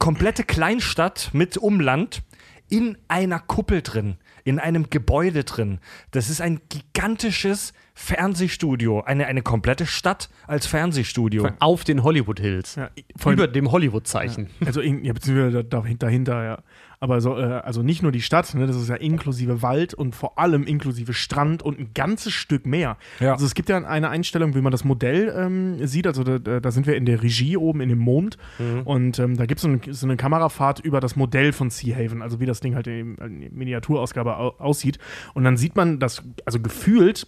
komplette 0.00 0.42
Kleinstadt 0.42 1.30
mit 1.32 1.56
Umland 1.56 2.22
in 2.68 2.96
einer 3.08 3.38
Kuppel 3.38 3.82
drin, 3.82 4.16
in 4.44 4.58
einem 4.58 4.90
Gebäude 4.90 5.44
drin. 5.44 5.78
Das 6.12 6.28
ist 6.30 6.40
ein 6.40 6.60
gigantisches 6.68 7.72
Fernsehstudio, 7.94 9.00
eine, 9.02 9.26
eine 9.26 9.42
komplette 9.42 9.86
Stadt 9.86 10.30
als 10.46 10.66
Fernsehstudio. 10.66 11.42
Auf 11.58 11.84
den 11.84 12.02
Hollywood 12.02 12.38
Hills. 12.40 12.76
Ja, 12.76 12.90
Über 13.26 13.48
dem 13.48 13.70
Hollywood-Zeichen. 13.72 14.48
Also, 14.64 14.80
in, 14.80 15.04
ja, 15.04 15.12
beziehungsweise 15.12 15.64
da- 15.64 15.80
dahinter, 15.80 16.06
dahinter, 16.06 16.44
ja. 16.44 16.62
Aber 17.02 17.22
so, 17.22 17.38
äh, 17.38 17.42
also 17.44 17.82
nicht 17.82 18.02
nur 18.02 18.12
die 18.12 18.20
Stadt, 18.20 18.54
ne, 18.54 18.66
das 18.66 18.76
ist 18.76 18.90
ja 18.90 18.94
inklusive 18.96 19.62
Wald 19.62 19.94
und 19.94 20.14
vor 20.14 20.38
allem 20.38 20.64
inklusive 20.64 21.14
Strand 21.14 21.62
und 21.62 21.78
ein 21.80 21.90
ganzes 21.94 22.34
Stück 22.34 22.66
mehr. 22.66 22.98
Ja. 23.20 23.32
Also 23.32 23.46
es 23.46 23.54
gibt 23.54 23.70
ja 23.70 23.78
eine 23.78 24.10
Einstellung, 24.10 24.54
wie 24.54 24.60
man 24.60 24.70
das 24.70 24.84
Modell 24.84 25.32
ähm, 25.34 25.86
sieht. 25.86 26.06
Also 26.06 26.22
da, 26.24 26.60
da 26.60 26.70
sind 26.70 26.86
wir 26.86 26.96
in 26.96 27.06
der 27.06 27.22
Regie 27.22 27.56
oben 27.56 27.80
in 27.80 27.88
dem 27.88 27.98
Mond 28.00 28.36
und 28.84 29.18
ähm, 29.18 29.38
da 29.38 29.46
gibt 29.46 29.60
es 29.60 29.62
so, 29.62 29.68
eine- 29.68 29.80
so 29.94 30.06
eine 30.06 30.18
Kamerafahrt 30.18 30.80
über 30.80 31.00
das 31.00 31.16
Modell 31.16 31.52
von 31.52 31.70
Sea 31.70 31.96
Haven, 31.96 32.20
also 32.20 32.38
wie 32.38 32.44
das 32.46 32.60
Ding 32.60 32.74
halt 32.74 32.86
in, 32.86 33.14
in 33.16 33.48
Miniaturausgabe 33.56 34.36
au 34.36 34.50
aussieht. 34.58 34.98
Und 35.32 35.44
dann 35.44 35.56
sieht 35.56 35.76
man, 35.76 36.00
dass 36.00 36.22
also 36.44 36.60
gefühlt 36.60 37.26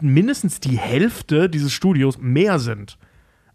mindestens 0.00 0.58
die 0.60 0.78
Hälfte 0.78 1.50
dieses 1.50 1.72
Studios 1.72 2.18
mehr 2.18 2.58
sind. 2.58 2.96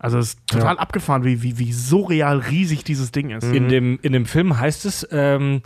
Also 0.05 0.19
es 0.19 0.29
ist 0.35 0.39
total 0.47 0.77
abgefahren, 0.77 1.23
wie, 1.23 1.41
wie, 1.41 1.57
wie 1.57 1.73
surreal 1.73 2.37
riesig 2.37 2.83
dieses 2.83 3.11
Ding 3.11 3.31
ist. 3.31 3.43
In, 3.43 3.69
dem, 3.69 3.97
in 4.03 4.13
dem 4.13 4.27
Film 4.27 4.59
heißt 4.59 4.85
es, 4.85 5.07
ähm, 5.11 5.61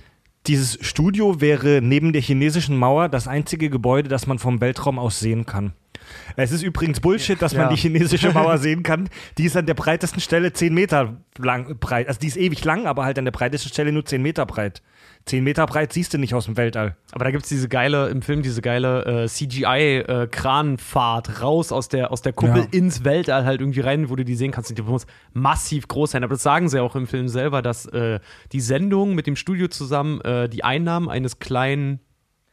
dieses 0.48 0.80
Studio 0.82 1.42
wäre 1.42 1.82
neben 1.84 2.14
der 2.14 2.22
chinesischen 2.22 2.78
Mauer 2.78 3.10
das 3.10 3.28
einzige 3.28 3.70
Gebäude, 3.70 4.08
das 4.08 4.28
man 4.28 4.40
vom 4.40 4.62
Weltraum 4.62 4.98
aus 4.98 5.20
sehen 5.20 5.46
kann. 5.46 5.74
Es 6.38 6.54
ist 6.54 6.64
übrigens 6.64 7.02
Bullshit, 7.02 7.42
dass 7.42 7.54
man 7.54 7.64
Ja. 7.64 7.70
die 7.70 7.76
chinesische 7.76 8.32
Mauer 8.32 8.58
sehen 8.58 8.82
kann. 8.82 9.10
Die 9.38 9.44
ist 9.44 9.58
an 9.58 9.66
der 9.66 9.74
breitesten 9.74 10.22
Stelle 10.22 10.54
10 10.54 10.74
Meter 10.74 11.18
lang 11.38 11.78
breit. 11.78 12.08
Also 12.08 12.22
die 12.22 12.28
ist 12.28 12.38
ewig 12.38 12.64
lang, 12.64 12.88
aber 12.88 13.04
halt 13.04 13.20
an 13.20 13.26
der 13.26 13.34
breitesten 13.34 13.70
Stelle 13.70 13.92
nur 13.92 14.06
10 14.06 14.22
Meter 14.22 14.46
breit. 14.46 14.82
10 15.26 15.44
Meter 15.44 15.66
breit 15.68 15.94
siehst 15.94 16.14
du 16.14 16.18
nicht 16.18 16.34
aus 16.34 16.46
dem 16.46 16.58
Weltall. 16.58 16.96
Aber 17.12 17.24
da 17.26 17.32
gibt 17.32 17.44
es 17.44 17.50
diese 17.50 17.70
geile, 17.70 18.10
im 18.10 18.22
Film 18.24 18.42
diese 18.42 18.62
geile 18.62 19.26
äh, 19.26 19.28
CGI-Kranfahrt 19.28 21.42
raus 21.42 21.72
aus 21.72 21.88
der, 21.88 22.12
aus 22.12 22.22
der 22.22 22.34
Kuppel 22.34 22.64
Ja. 22.64 22.68
ins 22.72 23.04
Weltall 23.04 23.46
halt 23.46 23.62
irgendwie 23.62 23.82
rein, 23.82 24.10
wo 24.10 24.16
du 24.16 24.26
die 24.26 24.36
sehen 24.36 24.52
kannst. 24.52 24.76
Die 24.76 24.82
muss 24.82 25.06
massiv 25.34 25.88
groß 25.88 26.12
sein. 26.12 26.24
Aber 26.24 26.34
das 26.34 26.44
sagen 26.44 26.70
sie 26.70 26.82
auch 26.82 26.96
im 26.96 27.08
Film 27.08 27.28
selber, 27.28 27.62
dass 27.62 27.86
äh, 27.88 28.20
die 28.52 28.62
Sendung 28.62 29.16
mit 29.16 29.28
dem 29.28 29.36
Studio 29.36 29.68
zusammen 29.68 30.22
äh, 30.22 30.50
die 30.50 30.64
Einnahmen 30.64 31.10
eines 31.10 31.40
kleinen 31.40 32.00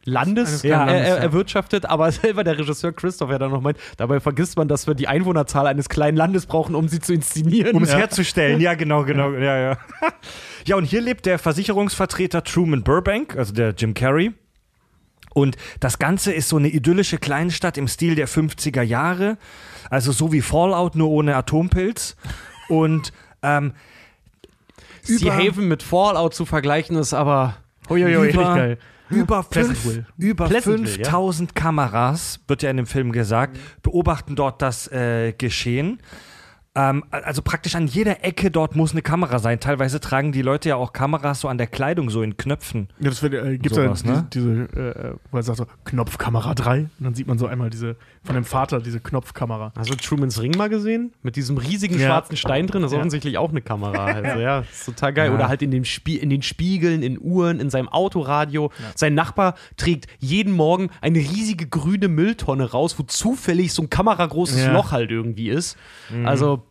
Landes, 0.07 0.61
kleinen 0.61 0.89
äh, 0.89 0.93
Landes, 0.93 1.09
ja. 1.09 1.15
erwirtschaftet, 1.15 1.85
aber 1.85 2.11
selber 2.13 2.43
der 2.43 2.57
Regisseur 2.57 2.93
Christoph 2.93 3.29
ja 3.29 3.37
dann 3.37 3.51
noch 3.51 3.61
meint, 3.61 3.77
dabei 3.97 4.19
vergisst 4.19 4.57
man, 4.57 4.67
dass 4.67 4.87
wir 4.87 4.95
die 4.95 5.07
Einwohnerzahl 5.07 5.67
eines 5.67 5.89
kleinen 5.89 6.15
Landes 6.15 6.45
brauchen, 6.45 6.75
um 6.75 6.87
sie 6.87 6.99
zu 6.99 7.13
inszenieren. 7.13 7.75
Um 7.75 7.83
es 7.83 7.93
herzustellen, 7.93 8.61
ja, 8.61 8.75
genau, 8.75 9.03
genau, 9.03 9.33
ja, 9.33 9.57
ja. 9.57 9.77
Ja, 10.65 10.75
und 10.75 10.85
hier 10.85 11.01
lebt 11.01 11.25
der 11.25 11.39
Versicherungsvertreter 11.39 12.43
Truman 12.43 12.83
Burbank, 12.83 13.37
also 13.37 13.53
der 13.53 13.73
Jim 13.77 13.93
Carrey. 13.93 14.33
Und 15.33 15.55
das 15.79 15.99
Ganze 15.99 16.33
ist 16.33 16.49
so 16.49 16.57
eine 16.57 16.67
idyllische 16.67 17.19
Kleinstadt 17.19 17.77
im 17.77 17.87
Stil 17.87 18.15
der 18.15 18.27
50er 18.27 18.81
Jahre. 18.81 19.37
Also 19.89 20.11
so 20.11 20.33
wie 20.33 20.41
Fallout, 20.41 20.95
nur 20.95 21.09
ohne 21.09 21.35
Atompilz. 21.35 22.17
Und 22.69 23.13
ähm, 23.43 23.73
Sea 25.03 25.33
Haven 25.33 25.67
mit 25.67 25.83
Fallout 25.83 26.33
zu 26.33 26.45
vergleichen 26.45 26.97
ist 26.97 27.13
aber 27.13 27.55
Uiuiui, 27.89 28.11
über, 28.11 28.21
richtig 28.23 28.41
geil. 28.41 28.77
Über, 29.09 29.43
Pleasantville. 29.43 30.05
fünf, 30.05 30.07
über 30.17 30.47
Pleasantville, 30.47 30.87
5000 30.87 31.55
Kameras, 31.55 32.39
wird 32.47 32.63
ja 32.63 32.69
in 32.69 32.77
dem 32.77 32.85
Film 32.85 33.11
gesagt, 33.11 33.57
beobachten 33.83 34.35
dort 34.35 34.61
das 34.61 34.91
äh, 34.91 35.33
Geschehen. 35.33 35.99
Ähm, 36.79 37.03
also 37.09 37.41
praktisch 37.41 37.73
an 37.75 37.87
jeder 37.87 38.23
Ecke 38.23 38.51
dort 38.51 38.75
muss 38.75 38.91
eine 38.91 39.01
Kamera 39.01 39.39
sein. 39.39 39.59
Teilweise 39.59 39.99
tragen 39.99 40.31
die 40.31 40.43
Leute 40.43 40.69
ja 40.69 40.75
auch 40.75 40.93
Kameras 40.93 41.39
so 41.41 41.47
an 41.47 41.57
der 41.57 41.65
Kleidung, 41.65 42.11
so 42.11 42.21
in 42.21 42.37
Knöpfen. 42.37 42.87
Ja, 42.99 43.09
das 43.09 43.23
wird, 43.23 43.33
äh, 43.33 43.57
gibt's 43.57 43.75
Sowas, 43.75 44.03
ja 44.05 44.11
ne? 44.11 44.27
diese, 44.31 44.67
diese 44.67 44.79
äh, 44.79 45.13
wo 45.31 45.37
er 45.37 45.43
sagt 45.43 45.57
so, 45.57 45.65
Knopfkamera 45.85 46.53
3. 46.53 46.81
Und 46.81 46.89
dann 46.99 47.15
sieht 47.15 47.25
man 47.25 47.39
so 47.39 47.47
einmal 47.47 47.71
diese, 47.71 47.95
von 48.23 48.35
dem 48.35 48.43
Vater, 48.45 48.79
diese 48.79 48.99
Knopfkamera. 48.99 49.73
Hast 49.75 49.89
du 49.89 49.95
Trumans 49.95 50.39
Ring 50.39 50.55
mal 50.55 50.69
gesehen? 50.69 51.13
Mit 51.23 51.35
diesem 51.35 51.57
riesigen 51.57 51.99
Ja. 51.99 52.05
schwarzen 52.09 52.37
Stein 52.37 52.67
drin? 52.67 52.83
Das 52.83 52.91
ist 52.91 52.93
Ja. 52.93 52.99
offensichtlich 52.99 53.39
auch 53.39 53.49
eine 53.49 53.61
Kamera. 53.61 54.05
Also, 54.27 54.39
ja, 54.39 54.59
ist 54.59 54.85
total 54.85 55.13
geil. 55.13 55.29
Ja. 55.29 55.35
Oder 55.35 55.47
halt 55.47 55.61
in, 55.63 55.71
dem 55.71 55.83
Spie 55.83 56.17
in 56.17 56.29
den 56.29 56.43
Spiegeln, 56.43 57.01
in 57.01 57.19
Uhren, 57.19 57.59
in 57.59 57.71
seinem 57.71 57.89
Autoradio. 57.89 58.71
Sein 58.95 59.15
Nachbar 59.15 59.55
trägt 59.77 60.05
jeden 60.19 60.53
Morgen 60.53 60.89
eine 61.01 61.17
riesige 61.19 61.65
grüne 61.67 62.07
Mülltonne 62.07 62.69
raus, 62.71 62.99
wo 62.99 63.03
zufällig 63.03 63.73
so 63.73 63.81
ein 63.81 63.89
kameragroßes 63.89 64.65
Ja. 64.65 64.73
Loch 64.73 64.91
halt 64.91 65.09
irgendwie 65.09 65.49
ist. 65.49 65.75
Also, 66.23 66.63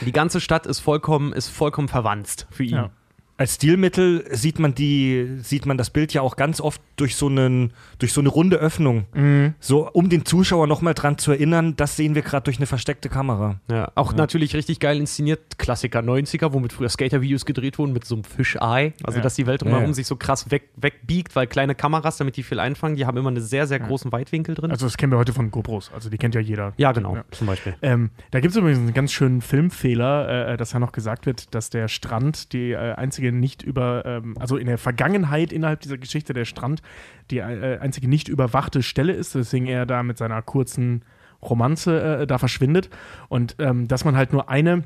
die 0.00 0.12
ganze 0.12 0.40
Stadt 0.40 0.66
ist 0.66 0.80
vollkommen, 0.80 1.32
ist 1.32 1.48
vollkommen 1.48 1.88
verwanzt 1.88 2.46
für 2.50 2.64
ihn. 2.64 2.74
Ja. 2.74 2.90
Als 3.38 3.54
Stilmittel 3.54 4.24
sieht 4.32 4.58
man 4.58 4.74
die, 4.74 5.36
sieht 5.42 5.64
man 5.64 5.78
das 5.78 5.90
Bild 5.90 6.12
ja 6.12 6.22
auch 6.22 6.34
ganz 6.36 6.60
oft 6.60 6.80
durch 6.96 7.14
so, 7.16 7.28
einen, 7.28 7.72
durch 8.00 8.12
so 8.12 8.20
eine 8.20 8.28
runde 8.28 8.56
Öffnung. 8.56 9.06
Mhm. 9.14 9.54
So, 9.60 9.88
um 9.92 10.08
den 10.08 10.24
Zuschauer 10.24 10.66
nochmal 10.66 10.94
dran 10.94 11.18
zu 11.18 11.30
erinnern, 11.30 11.76
das 11.76 11.94
sehen 11.96 12.16
wir 12.16 12.22
gerade 12.22 12.42
durch 12.44 12.56
eine 12.56 12.66
versteckte 12.66 13.08
Kamera. 13.08 13.60
Ja, 13.70 13.92
auch 13.94 14.12
natürlich 14.12 14.54
richtig 14.56 14.80
geil 14.80 14.96
inszeniert. 14.98 15.56
Klassiker 15.56 16.00
90er, 16.00 16.52
womit 16.52 16.72
früher 16.72 16.88
Skater-Videos 16.88 17.46
gedreht 17.46 17.78
wurden 17.78 17.92
mit 17.92 18.04
so 18.04 18.16
einem 18.16 18.24
Fischei. 18.24 18.92
Also, 19.04 19.18
Ja. 19.18 19.22
dass 19.22 19.36
die 19.36 19.46
Welt 19.46 19.62
drumherum 19.62 19.82
Ja, 19.84 19.88
ja. 19.90 19.94
sich 19.94 20.06
so 20.08 20.16
krass 20.16 20.50
weg, 20.50 20.70
wegbiegt, 20.76 21.36
weil 21.36 21.46
kleine 21.46 21.76
Kameras, 21.76 22.16
damit 22.16 22.36
die 22.36 22.42
viel 22.42 22.58
einfangen, 22.58 22.96
die 22.96 23.06
haben 23.06 23.16
immer 23.16 23.30
einen 23.30 23.40
sehr, 23.40 23.68
sehr 23.68 23.78
großen 23.78 24.10
Weitwinkel 24.10 24.56
drin. 24.56 24.72
Also 24.72 24.84
das 24.86 24.96
kennen 24.96 25.12
wir 25.12 25.18
heute 25.18 25.32
von 25.32 25.52
GoPros. 25.52 25.92
Also 25.94 26.10
die 26.10 26.18
kennt 26.18 26.34
ja 26.34 26.40
jeder. 26.40 26.72
ja, 26.76 26.90
genau, 26.90 27.14
Ja. 27.14 27.24
zum 27.30 27.46
Beispiel. 27.46 27.76
Ähm, 27.82 28.10
da 28.32 28.40
gibt 28.40 28.50
es 28.50 28.56
übrigens 28.56 28.78
einen 28.80 28.94
ganz 28.94 29.12
schönen 29.12 29.40
Filmfehler, 29.42 30.48
äh, 30.48 30.56
dass 30.56 30.72
ja 30.72 30.80
noch 30.80 30.90
gesagt 30.92 31.26
wird, 31.26 31.54
dass 31.54 31.70
der 31.70 31.86
Strand 31.86 32.52
die 32.52 32.72
äh, 32.72 32.94
einzige 32.94 33.27
nicht 33.32 33.62
über, 33.62 34.04
ähm, 34.04 34.34
also 34.38 34.56
in 34.56 34.66
der 34.66 34.78
Vergangenheit 34.78 35.52
innerhalb 35.52 35.80
dieser 35.80 35.98
Geschichte 35.98 36.32
der 36.32 36.44
Strand 36.44 36.82
die 37.30 37.38
äh, 37.38 37.78
einzige 37.78 38.08
nicht 38.08 38.28
überwachte 38.28 38.82
Stelle 38.82 39.12
ist, 39.12 39.34
deswegen 39.34 39.66
er 39.66 39.86
da 39.86 40.02
mit 40.02 40.18
seiner 40.18 40.42
kurzen 40.42 41.04
Romanze 41.42 42.20
äh, 42.20 42.26
da 42.26 42.38
verschwindet 42.38 42.90
und 43.28 43.56
ähm, 43.58 43.88
dass 43.88 44.04
man 44.04 44.16
halt 44.16 44.32
nur 44.32 44.48
eine, 44.48 44.84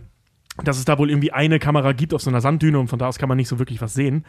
dass 0.65 0.79
es 0.79 0.85
da 0.85 0.99
wohl 0.99 1.11
irgendwie 1.11 1.33
eine 1.33 1.59
Kamera 1.59 1.93
gibt 1.93 2.13
auf 2.15 2.23
so 2.23 2.31
einer 2.31 2.41
Sanddüne 2.41 2.79
und 2.79 2.89
von 2.89 2.99
da 2.99 3.09
aus 3.09 3.19
kann 3.19 3.29
man 3.29 3.37
nicht 3.37 3.49
so 3.49 3.59
wirklich 3.59 3.81
was 3.81 3.95
sehen. 3.95 4.25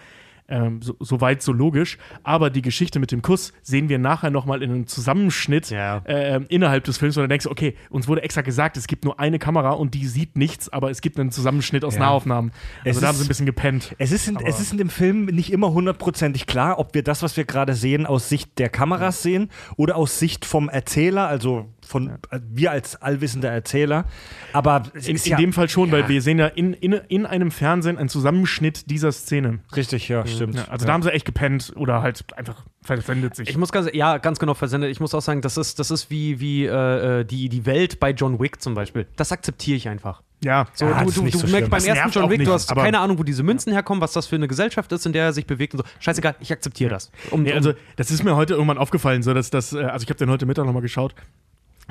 Ähm, 0.54 0.82
so, 0.84 0.96
so 1.00 1.20
weit, 1.20 1.42
so 1.42 1.52
logisch. 1.52 1.98
Aber 2.24 2.52
die 2.52 2.62
Geschichte 2.62 3.00
mit 3.00 3.12
dem 3.12 3.24
Kuss 3.24 3.54
sehen 3.64 3.90
wir 3.90 3.98
nachher 3.98 4.30
nochmal 4.30 4.62
in 4.62 4.70
einem 4.70 4.88
Zusammenschnitt 4.88 5.72
Ja. 5.72 6.04
ähm, 6.06 6.46
innerhalb 6.50 6.84
des 6.84 7.00
Films, 7.00 7.18
wo 7.18 7.22
du 7.22 7.28
denkst, 7.28 7.48
okay, 7.48 7.76
uns 7.90 8.08
wurde 8.08 8.22
extra 8.22 8.42
gesagt, 8.42 8.78
es 8.78 8.86
gibt 8.86 9.04
nur 9.04 9.20
eine 9.20 9.40
Kamera 9.40 9.72
und 9.72 9.96
die 9.96 10.06
sieht 10.06 10.36
nichts, 10.38 10.70
aber 10.72 10.92
es 10.92 11.02
gibt 11.02 11.20
einen 11.20 11.32
Zusammenschnitt 11.32 11.84
aus 11.84 11.96
Ja. 11.96 12.02
Nahaufnahmen. 12.02 12.52
Also 12.86 12.98
Es 12.98 13.02
da 13.02 13.08
haben 13.08 13.18
sie 13.18 13.26
ein 13.26 13.28
bisschen 13.28 13.46
gepennt. 13.48 13.96
Es 13.98 14.12
ist, 14.12 14.28
in, 14.28 14.38
es 14.46 14.60
ist 14.60 14.72
in 14.72 14.78
dem 14.78 14.90
Film 14.90 15.26
nicht 15.26 15.52
immer 15.52 15.74
hundertprozentig 15.74 16.46
klar, 16.46 16.78
ob 16.78 16.94
wir 16.94 17.02
das, 17.04 17.24
was 17.24 17.36
wir 17.36 17.46
gerade 17.46 17.74
sehen, 17.74 18.06
aus 18.06 18.30
Sicht 18.30 18.60
der 18.60 18.70
Kameras 18.70 19.24
sehen 19.24 19.50
oder 19.76 19.96
aus 19.96 20.20
Sicht 20.20 20.46
vom 20.46 20.70
Erzähler, 20.70 21.28
also 21.28 21.66
von 21.86 22.10
äh, 22.32 22.40
wir 22.50 22.72
als 22.72 23.02
allwissender 23.02 23.52
Erzähler. 23.52 24.06
Aber 24.54 24.84
es 24.94 25.08
In, 25.08 25.16
ist 25.16 25.26
in 25.28 25.32
ja, 25.32 25.38
dem 25.38 25.54
Fall 25.54 25.70
schon, 25.70 25.88
ja, 25.90 25.94
weil 25.94 26.10
wir 26.10 26.22
sehen 26.22 26.40
ja 26.40 26.48
in, 26.48 26.74
in, 26.74 26.94
in 26.94 27.26
einem 27.26 27.52
Fernsehen 27.52 27.98
einen 27.98 28.10
Zusammenschnitt 28.10 28.90
dieser 28.90 29.12
Szene. 29.12 29.60
Richtig, 29.76 30.08
ja, 30.10 30.26
stimmt. 30.26 30.56
Ja, 30.56 30.66
also 30.70 30.86
da 30.86 30.94
haben 30.94 31.04
sie 31.04 31.12
echt 31.12 31.26
gepennt 31.26 31.74
oder 31.76 32.02
halt 32.02 32.26
einfach 32.38 32.64
versendet 32.82 33.36
sich. 33.36 33.50
Ich 33.50 33.58
muss 33.58 33.72
ganz, 33.72 33.90
ja, 33.94 34.18
ganz 34.18 34.40
genau 34.40 34.54
versendet. 34.54 34.92
Ich 34.92 35.00
muss 35.00 35.14
auch 35.14 35.22
sagen, 35.22 35.42
das 35.42 35.58
ist, 35.58 35.80
das 35.80 35.92
ist 35.92 36.10
wie, 36.10 36.40
wie 36.40 36.66
äh, 36.66 37.22
äh, 37.22 37.24
die, 37.26 37.50
die 37.50 37.66
Welt 37.66 38.00
bei 38.00 38.12
John 38.12 38.40
Wick 38.40 38.62
zum 38.62 38.74
Beispiel. 38.74 39.08
Das 39.16 39.32
akzeptiere 39.32 39.78
ich 39.78 39.88
einfach. 39.88 40.22
ja, 40.44 40.68
So, 40.74 40.86
Ja, 40.86 40.92
du, 40.92 40.98
das 41.00 41.08
ist 41.10 41.18
du, 41.18 41.24
nicht 41.24 41.34
du 41.36 41.40
so 41.40 41.48
merkst 41.48 41.58
schlimm. 41.58 41.70
beim 41.70 41.86
ersten 41.98 42.20
John 42.20 42.30
Wick, 42.30 42.40
nicht, 42.40 42.48
du 42.50 42.54
hast 42.54 42.70
aber- 42.72 42.84
keine 42.84 43.00
Ahnung, 43.00 43.18
wo 43.20 43.24
diese 43.24 43.42
Münzen 43.44 43.72
herkommen, 43.72 44.02
was 44.02 44.12
das 44.12 44.28
für 44.28 44.36
eine 44.36 44.50
Gesellschaft 44.50 44.92
ist, 44.92 45.06
in 45.06 45.14
der 45.14 45.24
er 45.26 45.34
sich 45.34 45.46
bewegt 45.48 45.74
und 45.74 45.80
so. 45.80 45.86
Scheißegal, 46.02 46.36
ich 46.42 46.52
akzeptiere 46.52 46.90
das. 46.90 47.10
Um, 47.32 47.44
Nee, 47.44 47.54
also 47.54 47.74
das 47.96 48.12
ist 48.12 48.24
mir 48.26 48.36
heute 48.36 48.54
irgendwann 48.54 48.78
aufgefallen, 48.78 49.24
so 49.24 49.34
dass 49.34 49.50
das, 49.50 49.72
äh, 49.72 49.84
also 49.84 50.04
ich 50.04 50.10
habe 50.10 50.18
den 50.18 50.30
heute 50.30 50.46
Mittag 50.46 50.66
nochmal 50.66 50.82
geschaut. 50.82 51.16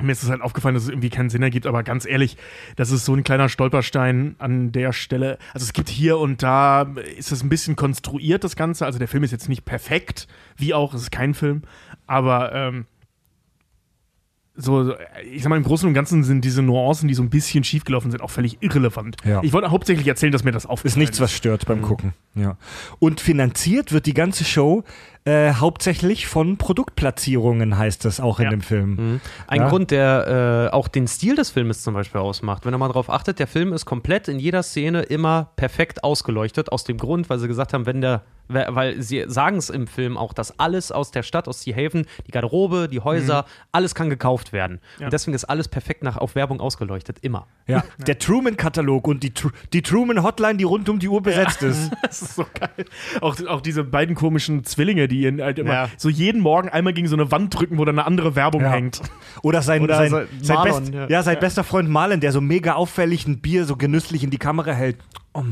Mir 0.01 0.13
ist 0.13 0.23
es 0.23 0.31
halt 0.31 0.41
aufgefallen, 0.41 0.75
dass 0.75 0.85
es 0.85 0.89
irgendwie 0.89 1.11
keinen 1.11 1.29
Sinn 1.29 1.43
ergibt, 1.43 1.67
aber 1.67 1.83
ganz 1.83 2.07
ehrlich, 2.07 2.37
das 2.77 2.91
ist 2.91 3.05
so 3.05 3.15
ein 3.15 3.25
kleiner 3.25 3.49
Stolperstein 3.49 4.37
an 4.39 4.73
der 4.73 4.93
Stelle. 4.93 5.39
Also 5.53 5.65
es 5.65 5.73
gibt 5.73 5.91
hier 5.91 6.19
und 6.19 6.43
da, 6.43 6.83
ist 7.17 7.31
es 7.31 7.43
ein 7.43 7.51
bisschen 7.51 7.77
konstruiert, 7.77 8.43
das 8.43 8.57
Ganze. 8.57 8.87
Also 8.87 8.99
der 8.99 9.09
Film 9.09 9.23
ist 9.23 9.33
jetzt 9.33 9.49
nicht 9.49 9.65
perfekt, 9.65 10.29
wie 10.57 10.73
auch, 10.73 10.95
es 10.95 11.03
ist 11.03 11.13
kein 11.13 11.35
Film, 11.35 11.63
aber 12.07 12.55
ähm, 12.55 12.87
so, 14.55 14.95
ich 15.31 15.43
sag 15.43 15.49
mal, 15.49 15.57
im 15.57 15.63
Großen 15.63 15.89
und 15.89 15.95
Ganzen 15.95 16.25
sind 16.25 16.45
diese 16.45 16.63
Nuancen, 16.63 17.09
die 17.09 17.15
so 17.15 17.23
ein 17.23 17.31
bisschen 17.31 17.65
schiefgelaufen 17.65 18.11
sind, 18.11 18.21
auch 18.21 18.31
völlig 18.31 18.59
irrelevant. 18.61 19.17
Ja. 19.25 19.43
Ich 19.43 19.53
wollte 19.53 19.71
hauptsächlich 19.71 20.07
erzählen, 20.07 20.33
dass 20.33 20.45
mir 20.45 20.53
das 20.53 20.65
Ist 20.65 20.71
aufgefallen 20.71 21.01
nichts, 21.01 21.21
was 21.21 21.33
stört 21.33 21.67
beim 21.67 21.81
Gucken. 21.81 22.13
Ja. 22.35 22.57
Und 22.99 23.21
finanziert 23.21 23.93
wird 23.93 24.05
die 24.05 24.15
ganze 24.15 24.45
Show 24.45 24.85
äh, 25.25 25.53
hauptsächlich 25.55 26.27
von 26.27 26.57
Produktplatzierungen, 26.57 27.77
heißt 27.79 28.05
es 28.07 28.21
auch 28.21 28.39
in 28.41 28.45
Ja. 28.45 28.51
dem 28.51 28.61
Film. 28.61 29.21
Ein 29.47 29.61
Ja. 29.61 29.69
Grund, 29.69 29.91
der 29.91 30.69
äh, 30.71 30.75
auch 30.75 30.89
den 30.89 31.07
Stil 31.07 31.37
des 31.37 31.51
Filmes 31.51 31.83
zum 31.83 31.95
Beispiel 31.95 32.21
ausmacht. 32.21 32.65
Wenn 32.67 32.75
ihr 32.75 32.79
mal 32.79 32.89
drauf 32.89 33.09
achtet, 33.11 33.39
der 33.39 33.47
Film 33.47 33.73
ist 33.73 33.85
komplett 33.85 34.29
in 34.29 34.39
jeder 34.39 34.63
Szene 34.63 35.03
immer 35.03 35.51
perfekt 35.57 36.05
ausgeleuchtet. 36.05 36.73
Aus 36.73 36.85
dem 36.85 36.99
Grund, 36.99 37.31
weil 37.31 37.39
sie 37.39 37.49
gesagt 37.49 37.73
haben, 37.73 37.87
wenn 37.87 38.01
der, 38.01 38.23
weil 38.49 39.01
sie 39.01 39.25
sagen 39.29 39.57
es 39.57 39.71
im 39.71 39.87
Film 39.87 40.17
auch, 40.19 40.33
dass 40.35 40.59
alles 40.59 40.91
aus 40.93 41.11
der 41.13 41.23
Stadt, 41.23 41.47
aus 41.49 41.63
Sea 41.63 41.75
Haven, 41.75 42.05
die 42.27 42.33
Garderobe, 42.33 42.89
die 42.91 43.01
Häuser, 43.01 43.47
alles 43.71 43.95
kann 43.95 44.11
gekauft 44.11 44.53
werden. 44.53 44.81
Ja. 44.99 45.07
Und 45.07 45.13
deswegen 45.13 45.35
ist 45.35 45.45
alles 45.45 45.69
perfekt 45.69 46.03
nach, 46.03 46.17
auf 46.19 46.35
Werbung 46.35 46.61
ausgeleuchtet. 46.61 47.19
Immer. 47.23 47.47
Ja. 47.67 47.85
Der 48.07 48.19
Truman-Katalog 48.19 49.07
und 49.07 49.23
die, 49.23 49.33
die 49.73 49.83
Truman-Hotline, 49.83 50.57
die 50.57 50.65
rund 50.65 50.89
um 50.89 50.99
die 50.99 51.09
Uhr 51.09 51.23
besetzt 51.23 51.63
ist. 51.63 51.91
Das 52.03 52.21
ist 52.21 52.35
so 52.35 52.45
geil. 52.59 52.85
Auch, 53.21 53.37
auch 53.47 53.61
diese 53.61 53.85
beiden 53.85 54.15
komischen 54.15 54.65
Zwillinge, 54.65 55.09
die 55.13 55.27
ihn 55.27 55.41
halt 55.43 55.59
immer 55.59 55.73
Ja. 55.73 55.89
so 55.97 56.09
jeden 56.09 56.41
Morgen 56.41 56.69
einmal 56.69 56.93
gegen 56.93 57.07
so 57.07 57.15
eine 57.17 57.31
Wand 57.31 57.57
drücken, 57.59 57.79
wo 57.79 57.85
dann 57.85 57.99
eine 57.99 58.07
andere 58.07 58.35
Werbung 58.35 58.63
Ja. 58.63 58.71
hängt. 58.71 59.01
Oder 59.43 59.63
sein, 59.63 59.83
Oder 59.83 59.97
sein, 59.97 60.27
sein, 60.41 60.57
Marlon, 60.57 60.83
best, 60.83 60.95
ja. 60.95 61.09
ja. 61.09 61.23
sein 61.23 61.39
bester 61.39 61.63
Freund 61.65 61.89
Marlon, 61.89 62.21
der 62.21 62.33
so 62.33 62.41
mega 62.41 62.73
auffällig 62.75 63.27
ein 63.27 63.39
Bier 63.41 63.65
so 63.65 63.77
genüsslich 63.77 64.25
in 64.25 64.31
die 64.31 64.39
Kamera 64.39 64.73
hält. 64.73 64.97
Oh, 65.35 65.45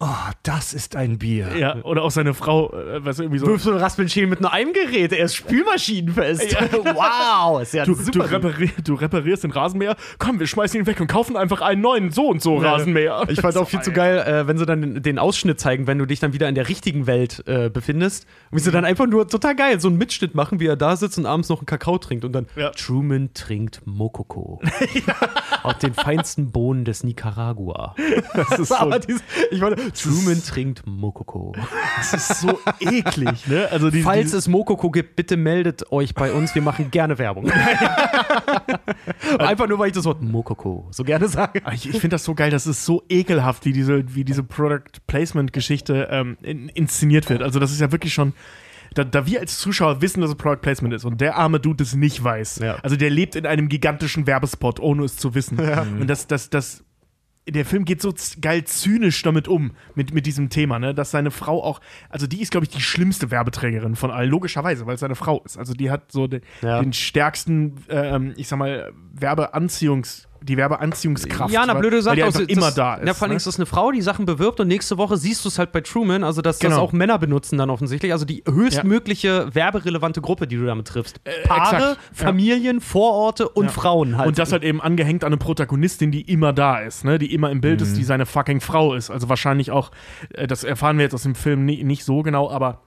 oh 0.00 0.06
das 0.42 0.74
ist 0.74 0.94
ein 0.96 1.18
Bier. 1.18 1.56
Ja, 1.58 1.76
oder 1.84 2.02
auch 2.02 2.10
seine 2.10 2.34
Frau, 2.34 2.72
äh, 2.72 3.04
weißt 3.04 3.18
du, 3.18 3.22
irgendwie 3.24 3.38
so. 3.38 3.56
so 3.56 3.70
eine 3.72 3.80
Raspelmaschine 3.80 4.26
mit 4.26 4.40
nur 4.40 4.52
einem 4.52 4.72
Gerät. 4.72 5.12
Er 5.12 5.24
ist 5.24 5.34
spülmaschinenfest. 5.36 6.56
wow, 6.72 7.60
ist 7.62 7.74
ja 7.74 7.84
Du, 7.84 7.94
super. 7.94 8.10
du, 8.10 8.20
reparier, 8.34 8.70
du 8.84 8.94
reparierst 8.94 9.44
den 9.44 9.50
Rasenmäher, 9.50 9.96
komm, 10.18 10.38
wir 10.38 10.46
schmeißen 10.46 10.78
ihn 10.80 10.86
weg 10.86 11.00
und 11.00 11.06
kaufen 11.06 11.36
einfach 11.36 11.60
einen 11.60 11.80
neuen 11.80 12.10
so 12.10 12.28
und 12.28 12.42
so 12.42 12.56
Rasenmäher. 12.56 13.24
Ich 13.28 13.40
fand 13.40 13.56
auch 13.56 13.68
viel 13.68 13.80
zu 13.80 13.92
geil, 13.92 14.18
äh, 14.18 14.46
wenn 14.46 14.58
sie 14.58 14.66
dann 14.66 14.80
den, 14.82 15.02
den 15.02 15.18
Ausschnitt 15.18 15.58
zeigen, 15.60 15.86
wenn 15.86 15.98
du 15.98 16.06
dich 16.06 16.20
dann 16.20 16.32
wieder 16.32 16.48
in 16.48 16.54
der 16.54 16.68
richtigen 16.68 17.06
Welt 17.06 17.42
äh, 17.46 17.70
befindest. 17.70 18.26
Und 18.50 18.58
wie 18.58 18.62
sie 18.62 18.70
dann 18.70 18.84
einfach 18.84 19.06
nur 19.06 19.28
total 19.28 19.56
geil 19.56 19.80
so 19.80 19.88
einen 19.88 19.98
Mitschnitt 19.98 20.34
machen, 20.34 20.60
wie 20.60 20.66
er 20.66 20.76
da 20.76 20.96
sitzt 20.96 21.18
und 21.18 21.26
abends 21.26 21.48
noch 21.48 21.58
einen 21.60 21.66
Kakao 21.66 21.98
trinkt 21.98 22.24
und 22.24 22.32
dann 22.32 22.46
Ja. 22.56 22.70
Truman 22.70 23.30
trinkt 23.34 23.80
Mokoko. 23.86 24.60
Aus 25.62 25.78
den 25.78 25.94
feinsten 25.94 26.52
Bohnen 26.52 26.84
des 26.84 27.02
Nicaragua. 27.04 27.94
Das 28.34 28.58
ist 28.58 28.68
so, 28.68 28.74
Aber 28.76 28.98
dies, 28.98 29.22
ich 29.50 29.60
meine, 29.60 29.76
Truman 29.92 30.42
trinkt 30.42 30.86
Mokoko. 30.86 31.54
das 31.96 32.14
ist 32.14 32.40
so 32.40 32.58
eklig, 32.80 33.46
ne? 33.46 33.68
Also 33.70 33.90
die, 33.90 34.02
Falls 34.02 34.30
die, 34.30 34.36
es 34.36 34.48
Mokoko 34.48 34.90
gibt, 34.90 35.16
bitte 35.16 35.36
meldet 35.36 35.90
euch 35.92 36.14
bei 36.14 36.32
uns. 36.32 36.54
Wir 36.54 36.62
machen 36.62 36.90
gerne 36.90 37.18
Werbung. 37.18 37.50
Einfach 39.38 39.68
nur, 39.68 39.78
weil 39.78 39.88
ich 39.88 39.94
das 39.94 40.04
Wort 40.04 40.22
Mokoko 40.22 40.88
so 40.90 41.04
gerne 41.04 41.28
sage. 41.28 41.62
Ich, 41.72 41.88
ich 41.88 41.98
finde 41.98 42.14
das 42.14 42.24
so 42.24 42.34
geil, 42.34 42.50
das 42.50 42.66
ist 42.66 42.84
so 42.84 43.02
ekelhaft, 43.08 43.64
wie 43.64 43.72
diese, 43.72 44.14
wie 44.14 44.24
diese 44.24 44.42
Product 44.42 45.00
Placement-Geschichte 45.06 46.08
ähm, 46.10 46.36
in, 46.42 46.68
inszeniert 46.70 47.28
wird. 47.28 47.42
Also, 47.42 47.58
das 47.58 47.72
ist 47.72 47.80
ja 47.80 47.92
wirklich 47.92 48.14
schon. 48.14 48.32
Da, 48.94 49.04
da 49.04 49.26
wir 49.26 49.40
als 49.40 49.58
Zuschauer 49.58 50.00
wissen, 50.00 50.22
dass 50.22 50.30
es 50.30 50.36
Product 50.36 50.62
Placement 50.62 50.94
ist 50.94 51.04
und 51.04 51.20
der 51.20 51.36
arme 51.36 51.60
Dude 51.60 51.82
es 51.82 51.94
nicht 51.94 52.22
weiß. 52.22 52.60
Ja. 52.60 52.76
Also 52.82 52.96
der 52.96 53.10
lebt 53.10 53.36
in 53.36 53.44
einem 53.44 53.68
gigantischen 53.68 54.26
Werbespot, 54.26 54.80
ohne 54.80 55.04
es 55.04 55.16
zu 55.16 55.34
wissen. 55.34 55.58
Und 56.00 56.06
das, 56.06 56.28
das, 56.28 56.48
das, 56.48 56.85
der 57.48 57.64
Film 57.64 57.84
geht 57.84 58.02
so 58.02 58.12
geil 58.40 58.64
zynisch 58.64 59.22
damit 59.22 59.46
um, 59.46 59.72
mit, 59.94 60.12
mit 60.12 60.26
diesem 60.26 60.48
Thema, 60.50 60.78
ne? 60.78 60.94
Dass 60.94 61.10
seine 61.12 61.30
Frau 61.30 61.62
auch, 61.62 61.80
also 62.08 62.26
die 62.26 62.42
ist, 62.42 62.50
glaube 62.50 62.64
ich, 62.64 62.70
die 62.70 62.80
schlimmste 62.80 63.30
Werbeträgerin 63.30 63.94
von 63.96 64.10
allen, 64.10 64.30
logischerweise, 64.30 64.86
weil 64.86 64.94
es 64.94 65.00
seine 65.00 65.14
Frau 65.14 65.42
ist. 65.44 65.56
Also 65.56 65.72
die 65.72 65.90
hat 65.90 66.10
so 66.10 66.26
den, 66.26 66.40
Ja. 66.62 66.80
den 66.80 66.92
stärksten, 66.92 67.74
ähm, 67.88 68.34
ich 68.36 68.48
sag 68.48 68.58
mal, 68.58 68.92
Werbeanziehungs, 69.12 70.28
die 70.46 70.56
Werbeanziehungskraft. 70.56 71.52
Ja, 71.52 71.64
na, 71.66 71.74
blöde 71.74 72.00
Sache. 72.02 72.24
also, 72.24 72.42
immer 72.42 72.66
das, 72.66 72.74
da 72.74 72.94
ist. 72.94 73.06
Ja, 73.06 73.14
vor 73.14 73.24
allem 73.24 73.32
ne? 73.32 73.36
ist 73.36 73.46
das 73.46 73.56
eine 73.56 73.66
Frau, 73.66 73.90
die 73.92 74.00
Sachen 74.02 74.24
bewirbt 74.26 74.60
und 74.60 74.68
nächste 74.68 74.96
Woche 74.98 75.16
siehst 75.16 75.44
du 75.44 75.48
es 75.48 75.58
halt 75.58 75.72
bei 75.72 75.80
Truman. 75.80 76.24
Also, 76.24 76.42
dass 76.42 76.58
das 76.58 76.70
Genau. 76.70 76.82
auch 76.82 76.92
Männer 76.92 77.18
benutzen 77.18 77.58
dann 77.58 77.70
offensichtlich. 77.70 78.12
Also 78.12 78.24
die 78.24 78.42
höchstmögliche 78.48 79.54
werberelevante 79.54 80.20
Gruppe, 80.20 80.46
die 80.46 80.56
du 80.56 80.64
damit 80.66 80.86
triffst. 80.88 81.20
Paare, 81.44 81.60
exakt. 81.76 81.82
Ja. 81.82 81.96
Familien, 82.26 82.80
Vororte 82.80 83.48
und 83.48 83.66
Ja. 83.66 83.70
Frauen 83.72 84.16
halt. 84.16 84.28
Und 84.28 84.38
das 84.38 84.52
halt 84.52 84.62
eben 84.64 84.80
angehängt 84.80 85.24
an 85.24 85.28
eine 85.28 85.36
Protagonistin, 85.38 86.10
die 86.10 86.22
immer 86.22 86.52
da 86.52 86.78
ist, 86.78 87.04
ne? 87.04 87.18
die 87.18 87.32
immer 87.34 87.50
im 87.50 87.60
Bild 87.60 87.80
ist, 87.82 87.96
die 87.96 88.00
Mhm. 88.02 88.06
seine 88.06 88.26
fucking 88.26 88.60
Frau 88.60 88.94
ist. 88.94 89.10
Also 89.10 89.28
wahrscheinlich 89.28 89.70
auch, 89.70 89.90
äh, 90.34 90.46
das 90.46 90.64
erfahren 90.64 90.96
wir 90.98 91.04
jetzt 91.04 91.14
aus 91.14 91.22
dem 91.24 91.34
Film 91.34 91.64
nie, 91.64 91.82
nicht 91.84 92.04
so 92.04 92.22
genau, 92.22 92.50
aber 92.50 92.82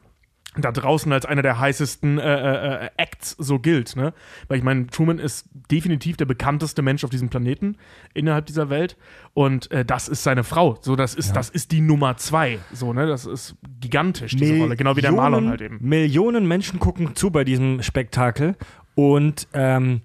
da 0.57 0.71
draußen 0.71 1.11
als 1.13 1.25
einer 1.25 1.41
der 1.41 1.59
heißesten 1.59 2.17
äh, 2.17 2.23
äh, 2.23 2.85
äh, 2.85 2.89
Acts 2.97 3.35
so 3.37 3.59
gilt. 3.59 3.95
Ne? 3.95 4.13
Weil 4.47 4.57
ich 4.57 4.63
meine, 4.63 4.87
Truman 4.87 5.19
ist 5.19 5.47
definitiv 5.71 6.17
der 6.17 6.25
bekannteste 6.25 6.81
Mensch 6.81 7.03
auf 7.03 7.11
diesem 7.11 7.29
Planeten 7.29 7.77
innerhalb 8.13 8.47
dieser 8.47 8.69
Welt 8.69 8.97
und 9.33 9.69
äh, 9.71 9.85
das 9.85 10.07
ist 10.07 10.23
seine 10.23 10.43
Frau. 10.43 10.77
So, 10.81 10.95
das 10.95 11.13
ist, 11.13 11.35
das 11.35 11.49
ist 11.49 11.71
die 11.71 11.81
Nummer 11.81 12.17
zwei. 12.17 12.59
So, 12.73 12.93
ne? 12.93 13.05
Das 13.05 13.25
ist 13.25 13.55
gigantisch, 13.79 14.35
diese 14.35 14.57
Rolle. 14.57 14.75
Genau 14.75 14.95
wie 14.95 15.01
der 15.01 15.11
Marlon 15.11 15.49
halt 15.49 15.61
eben. 15.61 15.77
Millionen 15.81 16.47
Menschen 16.47 16.79
gucken 16.79 17.15
zu 17.15 17.29
bei 17.29 17.43
diesem 17.43 17.83
Spektakel 17.83 18.55
und 18.95 19.47
ähm, 19.53 20.01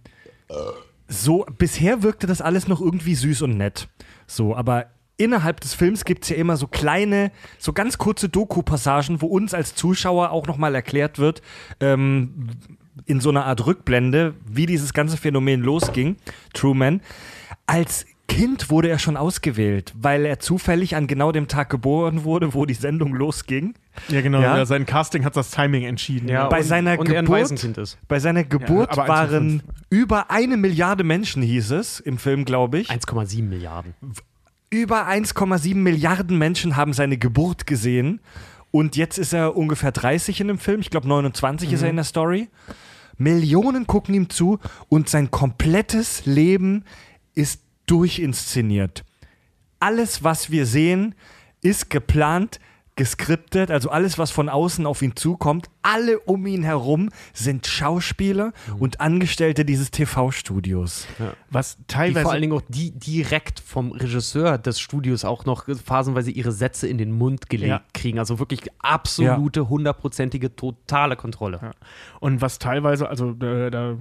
so 1.08 1.46
bisher 1.58 2.02
wirkte 2.02 2.26
das 2.26 2.40
alles 2.40 2.68
noch 2.68 2.80
irgendwie 2.80 3.14
süß 3.14 3.42
und 3.42 3.56
nett. 3.56 3.88
So, 4.26 4.54
aber 4.54 4.86
innerhalb 5.16 5.60
des 5.60 5.74
Films 5.74 6.04
gibt 6.04 6.24
es 6.24 6.30
ja 6.30 6.36
immer 6.36 6.56
so 6.56 6.66
kleine, 6.66 7.30
so 7.58 7.72
ganz 7.72 7.98
kurze 7.98 8.28
Doku-Passagen, 8.28 9.22
wo 9.22 9.26
uns 9.26 9.54
als 9.54 9.74
Zuschauer 9.74 10.30
auch 10.30 10.46
nochmal 10.46 10.74
erklärt 10.74 11.18
wird, 11.18 11.42
ähm, 11.80 12.48
in 13.06 13.20
so 13.20 13.30
einer 13.30 13.44
Art 13.44 13.66
Rückblende, 13.66 14.34
wie 14.46 14.66
dieses 14.66 14.92
ganze 14.92 15.16
Phänomen 15.16 15.60
losging, 15.60 16.16
Truman, 16.52 17.00
als 17.66 18.06
Kind 18.26 18.70
wurde 18.70 18.88
er 18.88 18.98
schon 18.98 19.16
ausgewählt, 19.16 19.92
weil 19.96 20.24
er 20.24 20.38
zufällig 20.38 20.96
an 20.96 21.06
genau 21.06 21.30
dem 21.30 21.46
Tag 21.46 21.68
geboren 21.68 22.24
wurde, 22.24 22.54
wo 22.54 22.64
die 22.64 22.74
Sendung 22.74 23.14
losging. 23.14 23.74
Ja, 24.08 24.22
genau. 24.22 24.40
Ja? 24.40 24.56
Ja? 24.56 24.66
sein 24.66 24.86
Casting 24.86 25.24
hat 25.24 25.36
das 25.36 25.50
Timing 25.50 25.84
entschieden. 25.84 26.28
Ja, 26.28 26.48
Bei 26.48 26.60
und, 26.60 26.64
seiner 26.64 26.98
und 26.98 27.10
er 27.10 27.18
ein 27.20 27.26
Geburt-. 27.26 27.98
Bei 28.08 28.18
seiner 28.18 28.42
Geburt 28.44 28.94
zu 28.94 29.00
waren 29.00 29.62
über 29.90 30.30
eine 30.30 30.56
Milliarde 30.56 31.04
Menschen, 31.04 31.42
hieß 31.42 31.72
es 31.72 32.00
im 32.00 32.16
Film, 32.16 32.44
glaube 32.46 32.78
ich. 32.78 32.90
1,7 32.90 33.42
Milliarden. 33.42 33.94
Über 34.74 35.06
1,7 35.06 35.76
Milliarden 35.76 36.36
Menschen 36.36 36.74
haben 36.74 36.94
seine 36.94 37.16
Geburt 37.16 37.64
gesehen. 37.64 38.18
Und 38.72 38.96
jetzt 38.96 39.18
ist 39.18 39.32
er 39.32 39.56
ungefähr 39.56 39.92
30 39.92 40.40
in 40.40 40.48
dem 40.48 40.58
Film. 40.58 40.80
Ich 40.80 40.90
glaube, 40.90 41.06
29 41.06 41.72
ist 41.72 41.82
er 41.82 41.90
in 41.90 41.94
der 41.94 42.04
Story. 42.04 42.48
Millionen 43.16 43.86
gucken 43.86 44.16
ihm 44.16 44.30
zu 44.30 44.58
und 44.88 45.08
sein 45.08 45.30
komplettes 45.30 46.26
Leben 46.26 46.84
ist 47.36 47.62
durchinszeniert. 47.86 49.04
Alles, 49.78 50.24
was 50.24 50.50
wir 50.50 50.66
sehen, 50.66 51.14
ist 51.62 51.88
geplant, 51.88 52.58
geskriptet, 52.96 53.70
also 53.70 53.90
alles, 53.90 54.18
was 54.18 54.30
von 54.30 54.48
außen 54.48 54.86
auf 54.86 55.02
ihn 55.02 55.16
zukommt, 55.16 55.68
alle 55.82 56.20
um 56.20 56.46
ihn 56.46 56.62
herum 56.62 57.10
sind 57.32 57.66
Schauspieler 57.66 58.52
und 58.78 59.00
Angestellte 59.00 59.64
dieses 59.64 59.90
TV-Studios. 59.90 61.06
Was 61.50 61.76
Die 61.76 61.84
teilweise. 61.88 62.22
vor 62.22 62.32
allen 62.32 62.42
Dingen 62.42 62.52
auch 62.52 62.62
die 62.68 62.92
direkt 62.92 63.60
vom 63.60 63.92
Regisseur 63.92 64.58
des 64.58 64.78
Studios 64.80 65.24
auch 65.24 65.44
noch 65.44 65.64
phasenweise 65.84 66.30
ihre 66.30 66.52
Sätze 66.52 66.86
in 66.86 66.98
den 66.98 67.12
Mund 67.12 67.50
gelegt 67.50 67.68
Ja. 67.70 67.82
kriegen. 67.92 68.18
Also 68.18 68.38
wirklich 68.38 68.60
absolute, 68.78 69.68
hundertprozentige, 69.68 70.54
totale 70.54 71.16
Kontrolle. 71.16 71.58
Ja. 71.62 71.70
Und 72.20 72.40
was 72.42 72.58
teilweise, 72.58 73.08
also 73.08 73.32
da, 73.32 73.70
da 73.70 73.96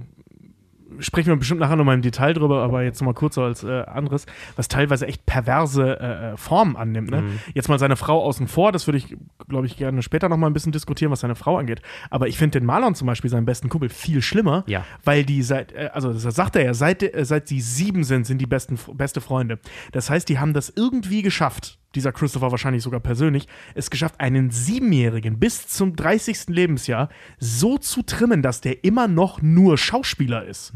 sprechen 1.00 1.28
wir 1.28 1.36
bestimmt 1.36 1.60
nachher 1.60 1.76
nochmal 1.76 1.94
im 1.94 2.02
Detail 2.02 2.32
drüber, 2.34 2.62
aber 2.62 2.82
jetzt 2.82 3.00
nochmal 3.00 3.14
kurz 3.14 3.34
so 3.36 3.42
als 3.42 3.64
äh, 3.64 3.82
anderes, 3.82 4.26
was 4.56 4.68
teilweise 4.68 5.06
echt 5.06 5.26
perverse 5.26 5.98
äh, 6.00 6.32
äh, 6.32 6.36
Formen 6.36 6.76
annimmt. 6.76 7.10
Ne? 7.10 7.24
Jetzt 7.54 7.68
mal 7.68 7.78
seine 7.78 7.96
Frau 7.96 8.22
außen 8.22 8.48
vor, 8.48 8.72
das 8.72 8.86
würde 8.86 8.98
ich, 8.98 9.16
glaube 9.48 9.66
ich, 9.66 9.76
gerne 9.76 10.02
später 10.02 10.28
nochmal 10.28 10.50
ein 10.50 10.52
bisschen 10.54 10.72
diskutieren, 10.72 11.10
was 11.12 11.20
seine 11.20 11.34
Frau 11.34 11.58
angeht. 11.58 11.82
Aber 12.10 12.28
ich 12.28 12.38
finde 12.38 12.58
den 12.60 12.66
Marlon 12.66 12.94
zum 12.94 13.06
Beispiel, 13.06 13.30
seinen 13.30 13.46
besten 13.46 13.68
Kumpel, 13.68 13.88
viel 13.88 14.22
schlimmer, 14.22 14.64
Ja. 14.66 14.84
weil 15.04 15.24
die 15.24 15.42
seit, 15.42 15.72
äh, 15.72 15.90
also 15.92 16.12
das 16.12 16.22
sagt 16.22 16.56
er 16.56 16.64
ja, 16.64 16.74
seit, 16.74 17.02
äh, 17.02 17.24
seit 17.24 17.48
sie 17.48 17.60
sieben 17.60 18.04
sind, 18.04 18.26
sind 18.26 18.38
die 18.38 18.46
besten, 18.46 18.78
beste 18.94 19.20
Freunde. 19.20 19.58
Das 19.92 20.10
heißt, 20.10 20.28
die 20.28 20.38
haben 20.38 20.52
das 20.52 20.72
irgendwie 20.74 21.22
geschafft, 21.22 21.78
dieser 21.94 22.12
Christopher 22.12 22.50
wahrscheinlich 22.50 22.82
sogar 22.82 23.00
persönlich, 23.00 23.46
es 23.74 23.90
geschafft, 23.90 24.16
einen 24.18 24.50
Siebenjährigen 24.50 25.38
bis 25.38 25.68
zum 25.68 25.96
30. 25.96 26.48
Lebensjahr 26.48 27.08
so 27.38 27.78
zu 27.78 28.02
trimmen, 28.02 28.42
dass 28.42 28.60
der 28.60 28.84
immer 28.84 29.08
noch 29.08 29.42
nur 29.42 29.78
Schauspieler 29.78 30.44
ist. 30.44 30.72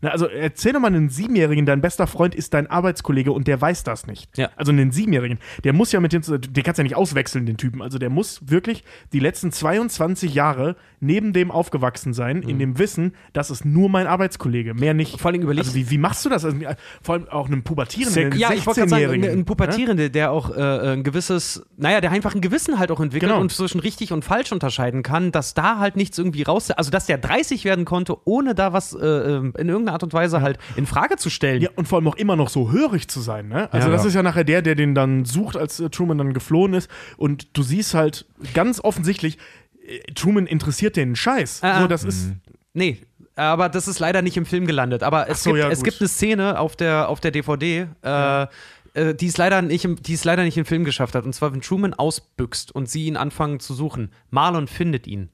Na, 0.00 0.10
also 0.10 0.26
erzähl 0.26 0.72
doch 0.72 0.80
mal 0.80 0.88
einen 0.88 1.08
Siebenjährigen, 1.08 1.66
dein 1.66 1.80
bester 1.80 2.06
Freund 2.06 2.34
ist 2.34 2.54
dein 2.54 2.66
Arbeitskollege 2.68 3.32
und 3.32 3.46
der 3.48 3.60
weiß 3.60 3.84
das 3.84 4.06
nicht. 4.06 4.36
Ja. 4.36 4.50
Also 4.56 4.72
einen 4.72 4.90
Siebenjährigen, 4.92 5.38
der 5.64 5.72
muss 5.72 5.92
ja 5.92 6.00
mit 6.00 6.12
dem, 6.12 6.22
den 6.22 6.62
kannst 6.64 6.78
ja 6.78 6.84
nicht 6.84 6.96
auswechseln, 6.96 7.46
den 7.46 7.56
Typen. 7.56 7.82
Also 7.82 7.98
der 7.98 8.10
muss 8.10 8.40
wirklich 8.48 8.84
die 9.12 9.20
letzten 9.20 9.52
22 9.52 10.34
Jahre 10.34 10.76
neben 11.00 11.32
dem 11.32 11.50
aufgewachsen 11.50 12.12
sein, 12.14 12.42
in 12.42 12.58
dem 12.60 12.78
Wissen, 12.78 13.14
das 13.32 13.50
ist 13.50 13.64
nur 13.64 13.88
mein 13.88 14.06
Arbeitskollege, 14.06 14.72
mehr 14.74 14.94
nicht. 14.94 15.20
Vor 15.20 15.32
allem 15.32 15.42
überleg- 15.42 15.58
also 15.58 15.74
wie, 15.74 15.90
wie 15.90 15.98
machst 15.98 16.24
du 16.24 16.28
das? 16.28 16.44
Also, 16.44 16.56
vor 17.02 17.14
allem 17.16 17.28
auch 17.28 17.48
einem 17.48 17.62
Pubertierenden, 17.64 18.32
einen 18.32 18.38
Ja, 18.40 18.52
ich 18.52 18.64
wollte 18.66 18.80
sagen, 18.80 18.92
16-Jährigen, 18.92 19.24
ein, 19.24 19.30
ein 19.32 19.38
ne? 19.38 19.44
Pubertierende, 19.44 20.10
der 20.10 20.30
auch 20.30 20.56
äh, 20.62 20.92
ein 20.92 21.02
gewisses, 21.02 21.64
naja, 21.76 22.00
der 22.00 22.10
einfach 22.10 22.34
ein 22.34 22.40
Gewissen 22.40 22.78
halt 22.78 22.90
auch 22.90 23.00
entwickelt 23.00 23.30
Genau. 23.30 23.40
und 23.40 23.52
zwischen 23.52 23.80
richtig 23.80 24.12
und 24.12 24.24
falsch 24.24 24.52
unterscheiden 24.52 25.02
kann, 25.02 25.32
dass 25.32 25.54
da 25.54 25.78
halt 25.78 25.96
nichts 25.96 26.18
irgendwie 26.18 26.42
raus, 26.42 26.70
also 26.70 26.90
dass 26.90 27.06
der 27.06 27.18
30 27.18 27.64
werden 27.64 27.84
konnte, 27.84 28.16
ohne 28.24 28.54
da 28.54 28.72
was 28.72 28.92
äh, 28.94 29.04
ähm, 29.06 29.54
in 29.58 29.68
irgendeiner 29.68 29.94
Art 29.94 30.02
und 30.02 30.12
Weise 30.12 30.40
halt 30.40 30.58
in 30.76 30.86
Frage 30.86 31.16
zu 31.16 31.30
stellen. 31.30 31.62
Ja, 31.62 31.70
und 31.76 31.88
vor 31.88 31.98
allem 31.98 32.08
auch 32.08 32.16
immer 32.16 32.36
noch 32.36 32.48
so 32.48 32.70
hörig 32.72 33.08
zu 33.08 33.20
sein, 33.20 33.48
ne? 33.48 33.72
Also 33.72 33.88
Ja, 33.88 33.92
das 33.92 34.02
ja. 34.02 34.08
ist 34.08 34.14
ja 34.14 34.22
nachher 34.22 34.44
der, 34.44 34.62
der 34.62 34.74
den 34.74 34.94
dann 34.94 35.24
sucht, 35.24 35.56
als 35.56 35.80
äh, 35.80 35.90
Truman 35.90 36.18
dann 36.18 36.32
geflohen 36.34 36.74
ist. 36.74 36.90
Und 37.16 37.56
du 37.56 37.62
siehst 37.62 37.94
halt 37.94 38.26
ganz 38.54 38.80
offensichtlich, 38.80 39.38
äh, 39.86 39.98
Truman 40.14 40.46
interessiert 40.46 40.96
den 40.96 41.16
Scheiß. 41.16 41.60
Ah, 41.62 41.78
so, 41.78 41.84
ah. 41.84 41.88
das 41.88 42.04
ist. 42.04 42.32
Nee, 42.74 42.98
aber 43.36 43.68
das 43.68 43.88
ist 43.88 43.98
leider 43.98 44.22
nicht 44.22 44.36
im 44.36 44.46
Film 44.46 44.66
gelandet. 44.66 45.02
Aber 45.02 45.28
es, 45.28 45.42
so, 45.42 45.50
gibt, 45.50 45.62
ja, 45.62 45.70
es 45.70 45.82
gibt 45.82 46.00
eine 46.00 46.08
Szene 46.08 46.58
auf 46.58 46.76
der, 46.76 47.08
auf 47.08 47.20
der 47.20 47.30
DVD, 47.30 47.86
äh, 48.02 48.46
äh, 48.94 49.14
die, 49.14 49.26
es 49.26 49.36
leider 49.36 49.62
nicht 49.62 49.84
im, 49.84 49.96
die 50.02 50.14
es 50.14 50.24
leider 50.24 50.42
nicht 50.44 50.56
im 50.58 50.64
Film 50.64 50.84
geschafft 50.84 51.14
hat. 51.14 51.24
Und 51.24 51.32
zwar, 51.34 51.52
wenn 51.52 51.60
Truman 51.60 51.94
ausbüchst 51.94 52.72
und 52.72 52.88
sie 52.88 53.06
ihn 53.06 53.16
anfangen 53.16 53.60
zu 53.60 53.74
suchen. 53.74 54.12
Marlon 54.30 54.66
findet 54.68 55.06
ihn 55.06 55.30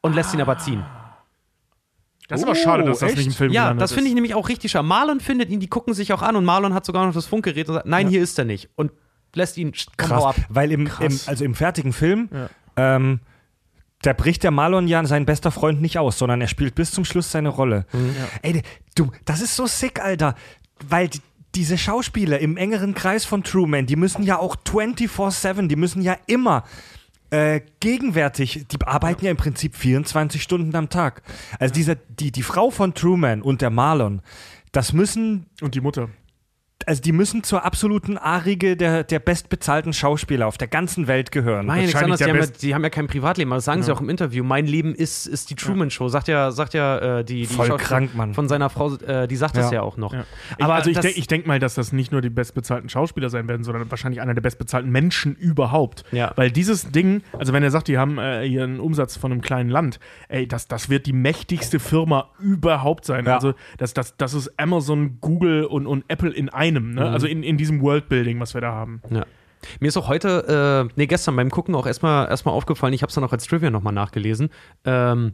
und 0.00 0.14
lässt 0.14 0.34
ihn 0.34 0.40
aber 0.40 0.58
ziehen. 0.58 0.84
Das 2.28 2.40
ist 2.40 2.44
aber 2.46 2.56
schade, 2.56 2.84
dass 2.84 2.98
das 2.98 3.10
echt? 3.10 3.18
nicht 3.18 3.26
im 3.28 3.32
Film 3.32 3.52
Ja, 3.52 3.64
gelandet 3.64 3.82
das 3.82 3.92
finde 3.92 4.08
ich 4.08 4.14
nämlich 4.14 4.34
auch 4.34 4.48
richtig 4.48 4.72
schade. 4.72 4.86
Marlon 4.86 5.20
findet 5.20 5.48
ihn, 5.48 5.60
die 5.60 5.68
gucken 5.68 5.94
sich 5.94 6.12
auch 6.12 6.22
an 6.22 6.34
und 6.34 6.44
Marlon 6.44 6.74
hat 6.74 6.84
sogar 6.84 7.06
noch 7.06 7.14
das 7.14 7.26
Funkgerät 7.26 7.68
und 7.68 7.74
sagt, 7.76 7.86
nein, 7.86 8.08
hier 8.08 8.20
ist 8.20 8.36
er 8.38 8.44
nicht. 8.44 8.68
Und 8.74 8.90
lässt 9.34 9.56
ihn 9.58 9.72
Krass, 9.96 10.24
ab. 10.24 10.34
weil 10.48 10.72
im, 10.72 10.80
im, 10.82 10.86
Krass. 10.88 11.28
also 11.28 11.44
im 11.44 11.54
fertigen 11.54 11.92
Film, 11.92 12.28
Ja. 12.32 12.48
ähm, 12.76 13.20
da 14.02 14.12
bricht 14.12 14.42
der 14.42 14.50
Marlon 14.50 14.88
ja 14.88 15.04
sein 15.06 15.24
bester 15.24 15.50
Freund 15.50 15.80
nicht 15.80 15.98
aus, 15.98 16.18
sondern 16.18 16.40
er 16.40 16.48
spielt 16.48 16.74
bis 16.74 16.90
zum 16.90 17.04
Schluss 17.04 17.30
seine 17.30 17.48
Rolle. 17.48 17.86
Ey, 18.42 18.62
du, 18.94 19.10
das 19.24 19.40
ist 19.40 19.54
so 19.56 19.66
sick, 19.66 20.00
Alter, 20.00 20.34
weil 20.88 21.08
die, 21.08 21.20
diese 21.56 21.78
Schauspieler 21.78 22.38
im 22.38 22.56
engeren 22.56 22.94
Kreis 22.94 23.24
von 23.24 23.42
Truman, 23.42 23.86
die 23.86 23.96
müssen 23.96 24.22
ja 24.22 24.38
auch 24.38 24.56
24/7, 24.56 25.68
die 25.68 25.76
müssen 25.76 26.02
ja 26.02 26.16
immer 26.26 26.64
äh, 27.30 27.62
gegenwärtig, 27.80 28.66
die 28.70 28.80
arbeiten 28.86 29.24
ja 29.24 29.30
im 29.30 29.36
Prinzip 29.36 29.74
24 29.74 30.42
Stunden 30.42 30.74
am 30.76 30.90
Tag. 30.90 31.22
Also 31.58 31.74
diese, 31.74 31.96
die, 31.96 32.30
die 32.30 32.42
Frau 32.42 32.70
von 32.70 32.94
Truman 32.94 33.42
und 33.42 33.62
der 33.62 33.70
Marlon, 33.70 34.20
das 34.70 34.92
müssen 34.92 35.46
Und 35.62 35.74
die 35.74 35.80
Mutter. 35.80 36.10
Also 36.86 37.02
die 37.02 37.12
müssen 37.12 37.42
zur 37.42 37.64
absoluten 37.64 38.16
Arige 38.16 38.76
der, 38.76 39.04
der 39.04 39.18
bestbezahlten 39.18 39.92
Schauspieler 39.92 40.46
auf 40.46 40.56
der 40.56 40.68
ganzen 40.68 41.08
Welt 41.08 41.32
gehören. 41.32 41.66
Nein, 41.66 41.94
anderes. 41.94 42.18
Die 42.18 42.24
haben, 42.24 42.36
ja, 42.36 42.46
die 42.46 42.74
haben 42.74 42.84
ja 42.84 42.90
kein 42.90 43.08
Privatleben. 43.08 43.50
Das 43.50 43.64
sagen 43.64 43.82
sie 43.82 43.92
auch 43.92 44.00
im 44.00 44.08
Interview. 44.08 44.44
Mein 44.44 44.66
Leben 44.66 44.94
ist, 44.94 45.26
ist 45.26 45.50
die 45.50 45.56
Truman 45.56 45.90
Show. 45.90 46.08
Sagt 46.08 46.28
ja, 46.28 46.52
sagt 46.52 46.74
ja 46.74 47.18
äh, 47.18 47.24
die, 47.24 47.46
die 47.46 47.46
Voll 47.46 47.76
krank, 47.76 48.14
Mann. 48.14 48.34
von 48.34 48.48
seiner 48.48 48.70
Frau, 48.70 48.94
äh, 48.96 49.26
die 49.26 49.36
sagt 49.36 49.56
das 49.56 49.66
Ja. 49.70 49.78
ja 49.78 49.82
auch 49.82 49.96
noch. 49.96 50.12
Ja. 50.12 50.24
Aber 50.60 50.74
also 50.74 50.90
ich 50.90 50.98
denke 50.98 51.18
ich 51.18 51.26
denk 51.26 51.46
mal, 51.46 51.58
dass 51.58 51.74
das 51.74 51.92
nicht 51.92 52.12
nur 52.12 52.20
die 52.20 52.30
bestbezahlten 52.30 52.88
Schauspieler 52.88 53.30
sein 53.30 53.48
werden, 53.48 53.64
sondern 53.64 53.90
wahrscheinlich 53.90 54.20
einer 54.20 54.34
der 54.34 54.42
bestbezahlten 54.42 54.90
Menschen 54.90 55.34
überhaupt. 55.34 56.04
Ja. 56.12 56.32
Weil 56.36 56.50
dieses 56.50 56.92
Ding, 56.92 57.22
also 57.36 57.52
wenn 57.52 57.62
er 57.62 57.70
sagt, 57.70 57.88
die 57.88 57.98
haben 57.98 58.18
äh, 58.18 58.46
hier 58.46 58.62
einen 58.62 58.78
Umsatz 58.80 59.16
von 59.16 59.32
einem 59.32 59.40
kleinen 59.40 59.70
Land, 59.70 59.98
ey, 60.28 60.46
das, 60.46 60.68
das 60.68 60.88
wird 60.88 61.06
die 61.06 61.12
mächtigste 61.12 61.80
Firma 61.80 62.30
überhaupt 62.38 63.04
sein. 63.06 63.24
Ja. 63.26 63.34
Also 63.34 63.54
das, 63.78 63.92
das, 63.94 64.16
das 64.16 64.34
ist 64.34 64.58
Amazon, 64.58 65.18
Google 65.20 65.64
und, 65.64 65.86
und 65.86 66.04
Apple 66.08 66.30
in 66.30 66.48
einem, 66.48 66.75
ne? 66.80 67.10
Also 67.10 67.26
in, 67.26 67.42
in 67.42 67.56
diesem 67.56 67.80
Worldbuilding, 67.80 68.40
was 68.40 68.54
wir 68.54 68.60
da 68.60 68.72
haben. 68.72 69.02
Ja. 69.10 69.24
Mir 69.80 69.88
ist 69.88 69.96
auch 69.96 70.08
heute, 70.08 70.88
äh, 70.88 70.92
nee, 70.96 71.06
gestern 71.06 71.36
beim 71.36 71.50
Gucken 71.50 71.74
auch 71.74 71.86
erstmal 71.86 72.28
erstmal 72.28 72.54
aufgefallen, 72.54 72.92
ich 72.92 73.02
habe 73.02 73.08
es 73.08 73.14
dann 73.14 73.24
auch 73.24 73.32
als 73.32 73.46
Trivia 73.46 73.70
nochmal 73.70 73.92
nachgelesen, 73.92 74.50
ähm, 74.84 75.32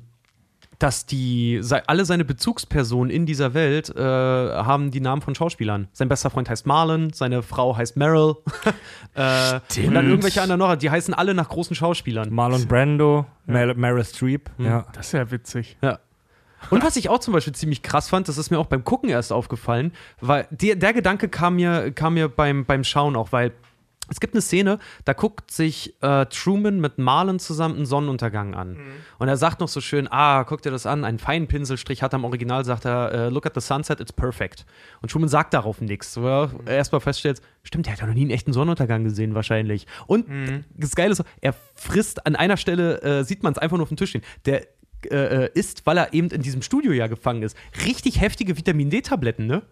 dass 0.78 1.06
die, 1.06 1.60
alle 1.86 2.04
seine 2.04 2.24
Bezugspersonen 2.24 3.10
in 3.10 3.24
dieser 3.24 3.54
Welt 3.54 3.94
äh, 3.94 4.00
haben 4.00 4.90
die 4.90 5.00
Namen 5.00 5.22
von 5.22 5.34
Schauspielern. 5.34 5.88
Sein 5.92 6.08
bester 6.08 6.30
Freund 6.30 6.50
heißt 6.50 6.66
Marlon, 6.66 7.12
seine 7.12 7.42
Frau 7.42 7.76
heißt 7.76 7.96
Meryl. 7.96 8.34
äh, 9.14 9.60
und 9.86 9.94
dann 9.94 10.08
irgendwelche 10.08 10.42
anderen 10.42 10.58
noch, 10.58 10.74
die 10.74 10.90
heißen 10.90 11.14
alle 11.14 11.34
nach 11.34 11.48
großen 11.48 11.76
Schauspielern. 11.76 12.32
Marlon 12.32 12.66
Brando, 12.66 13.26
Mer 13.46 13.74
Meryl 13.74 14.04
Streep. 14.04 14.50
Ja. 14.58 14.86
Das 14.92 15.06
ist 15.06 15.12
ja 15.12 15.30
witzig. 15.30 15.76
Ja. 15.82 16.00
Und 16.70 16.82
was 16.82 16.96
ich 16.96 17.08
auch 17.08 17.18
zum 17.18 17.34
Beispiel 17.34 17.54
ziemlich 17.54 17.82
krass 17.82 18.08
fand, 18.08 18.28
das 18.28 18.38
ist 18.38 18.50
mir 18.50 18.58
auch 18.58 18.66
beim 18.66 18.84
Gucken 18.84 19.08
erst 19.08 19.32
aufgefallen, 19.32 19.92
weil 20.20 20.46
der, 20.50 20.76
der 20.76 20.92
Gedanke 20.92 21.28
kam 21.28 21.56
mir, 21.56 21.90
kam 21.92 22.14
mir 22.14 22.28
beim, 22.28 22.64
beim 22.64 22.84
Schauen 22.84 23.16
auch, 23.16 23.32
weil 23.32 23.52
es 24.08 24.20
gibt 24.20 24.34
eine 24.34 24.42
Szene, 24.42 24.78
da 25.04 25.12
guckt 25.14 25.50
sich 25.50 25.94
äh, 26.02 26.26
Truman 26.26 26.80
mit 26.80 26.98
Marlon 26.98 27.38
zusammen 27.38 27.76
einen 27.76 27.86
Sonnenuntergang 27.86 28.54
an. 28.54 28.76
Und 29.18 29.28
er 29.28 29.36
sagt 29.36 29.60
noch 29.60 29.68
so 29.68 29.80
schön, 29.80 30.06
ah, 30.10 30.44
guck 30.44 30.60
dir 30.60 30.70
das 30.70 30.86
an, 30.86 31.04
einen 31.04 31.18
feinen 31.18 31.48
Pinselstrich 31.48 32.02
hat 32.02 32.12
er 32.12 32.18
im 32.18 32.24
Original, 32.24 32.64
sagt 32.64 32.84
er, 32.84 33.12
äh, 33.12 33.28
look 33.28 33.46
at 33.46 33.54
the 33.54 33.60
sunset, 33.60 34.00
it's 34.00 34.12
perfect. 34.12 34.66
Und 35.00 35.10
Truman 35.10 35.28
sagt 35.28 35.54
darauf 35.54 35.80
nichts. 35.80 36.20
Wo 36.20 36.26
er 36.26 36.50
erstmal 36.66 37.00
feststellt, 37.00 37.40
stimmt, 37.62 37.86
der 37.86 37.94
hat 37.94 38.00
ja 38.00 38.06
noch 38.06 38.14
nie 38.14 38.22
einen 38.22 38.30
echten 38.30 38.52
Sonnenuntergang 38.52 39.04
gesehen 39.04 39.34
wahrscheinlich. 39.34 39.86
Und 40.06 40.26
das 40.76 40.94
Geile 40.94 41.12
ist, 41.12 41.24
er 41.40 41.54
frisst 41.74 42.26
an 42.26 42.36
einer 42.36 42.56
Stelle, 42.56 43.00
äh, 43.02 43.24
sieht 43.24 43.42
man 43.42 43.52
es 43.52 43.58
einfach 43.58 43.76
nur 43.76 43.84
auf 43.84 43.88
dem 43.88 43.96
Tisch 43.96 44.10
stehen, 44.10 44.22
der 44.44 44.66
äh, 45.10 45.44
äh, 45.44 45.50
isst, 45.54 45.86
weil 45.86 45.98
er 45.98 46.12
eben 46.14 46.28
in 46.30 46.42
diesem 46.42 46.62
Studio 46.62 46.92
ja 46.92 47.06
gefangen 47.06 47.42
ist, 47.42 47.56
richtig 47.86 48.20
heftige 48.20 48.56
Vitamin 48.56 48.90
D-Tabletten, 48.90 49.46
ne? 49.46 49.62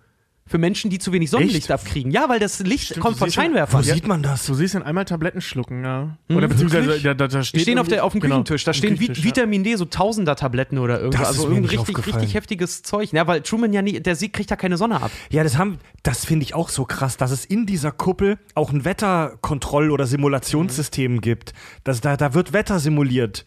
Für 0.46 0.58
Menschen, 0.58 0.90
die 0.90 0.98
zu 0.98 1.12
wenig 1.12 1.30
Sonnenlicht 1.30 1.70
Echt? 1.70 1.70
abkriegen. 1.70 2.10
Ja, 2.10 2.28
weil 2.28 2.40
das 2.40 2.58
Licht 2.58 2.86
Stimmt, 2.86 3.00
kommt 3.00 3.18
von 3.18 3.30
Scheinwerfern. 3.30 3.84
Wo 3.84 3.84
sieht 3.84 4.08
man 4.08 4.20
das? 4.20 4.46
Du 4.46 4.54
siehst 4.54 4.74
ihn 4.74 4.82
einmal 4.82 5.04
Tabletten 5.04 5.40
schlucken, 5.40 5.84
ja. 5.84 6.16
Oder 6.28 6.48
beziehungsweise 6.48 6.86
Wirklich? 6.86 7.04
da, 7.04 7.14
da, 7.14 7.28
da 7.28 7.38
Die 7.38 7.44
steht 7.44 7.62
stehen 7.62 7.78
auf, 7.78 7.86
der, 7.86 8.04
auf 8.04 8.12
dem 8.12 8.20
genau, 8.20 8.36
Küchentisch, 8.38 8.64
da 8.64 8.72
am 8.72 8.74
stehen 8.74 8.98
Vi. 8.98 9.22
Vitamin 9.22 9.62
D, 9.62 9.76
so 9.76 9.84
Tausender-Tabletten 9.84 10.78
oder 10.78 10.98
irgendwas. 10.98 11.28
Also 11.28 11.44
irgendwie 11.44 11.60
nicht 11.60 11.78
richtig, 11.78 12.04
richtig 12.04 12.34
heftiges 12.34 12.82
Zeug. 12.82 13.12
Ja, 13.12 13.28
weil 13.28 13.42
Truman 13.42 13.72
ja 13.72 13.80
nie, 13.80 14.00
der 14.00 14.16
sieht, 14.16 14.32
kriegt 14.32 14.50
ja 14.50 14.56
keine 14.56 14.76
Sonne 14.76 15.00
ab. 15.00 15.12
Ja, 15.30 15.44
das 15.44 15.56
haben, 15.56 15.78
das 16.02 16.24
finde 16.24 16.42
ich 16.42 16.54
auch 16.54 16.68
so 16.68 16.84
krass, 16.84 17.16
dass 17.16 17.30
es 17.30 17.44
in 17.44 17.66
dieser 17.66 17.92
Kuppel 17.92 18.36
auch 18.56 18.72
ein 18.72 18.84
Wetterkontroll- 18.84 19.90
oder 19.90 20.08
Simulationssystem 20.08 21.20
gibt. 21.20 21.52
Das, 21.84 22.00
da, 22.00 22.16
da 22.16 22.34
wird 22.34 22.52
Wetter 22.52 22.80
simuliert. 22.80 23.44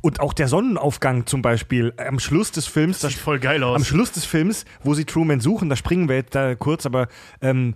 Und 0.00 0.20
auch 0.20 0.32
der 0.32 0.48
Sonnenaufgang 0.48 1.26
zum 1.26 1.42
Beispiel 1.42 1.92
am 1.98 2.18
Schluss 2.18 2.50
des 2.50 2.66
Films. 2.66 3.00
Das 3.00 3.12
sieht 3.12 3.20
voll 3.20 3.38
geil 3.38 3.62
aus. 3.62 3.76
Am 3.76 3.84
Schluss 3.84 4.10
des 4.12 4.24
Films, 4.24 4.64
wo 4.82 4.94
sie 4.94 5.04
Truman 5.04 5.40
suchen, 5.40 5.68
da 5.68 5.76
springen 5.76 6.08
wir 6.08 6.16
jetzt 6.16 6.34
da 6.34 6.54
kurz, 6.54 6.86
aber 6.86 7.08
ähm, 7.42 7.74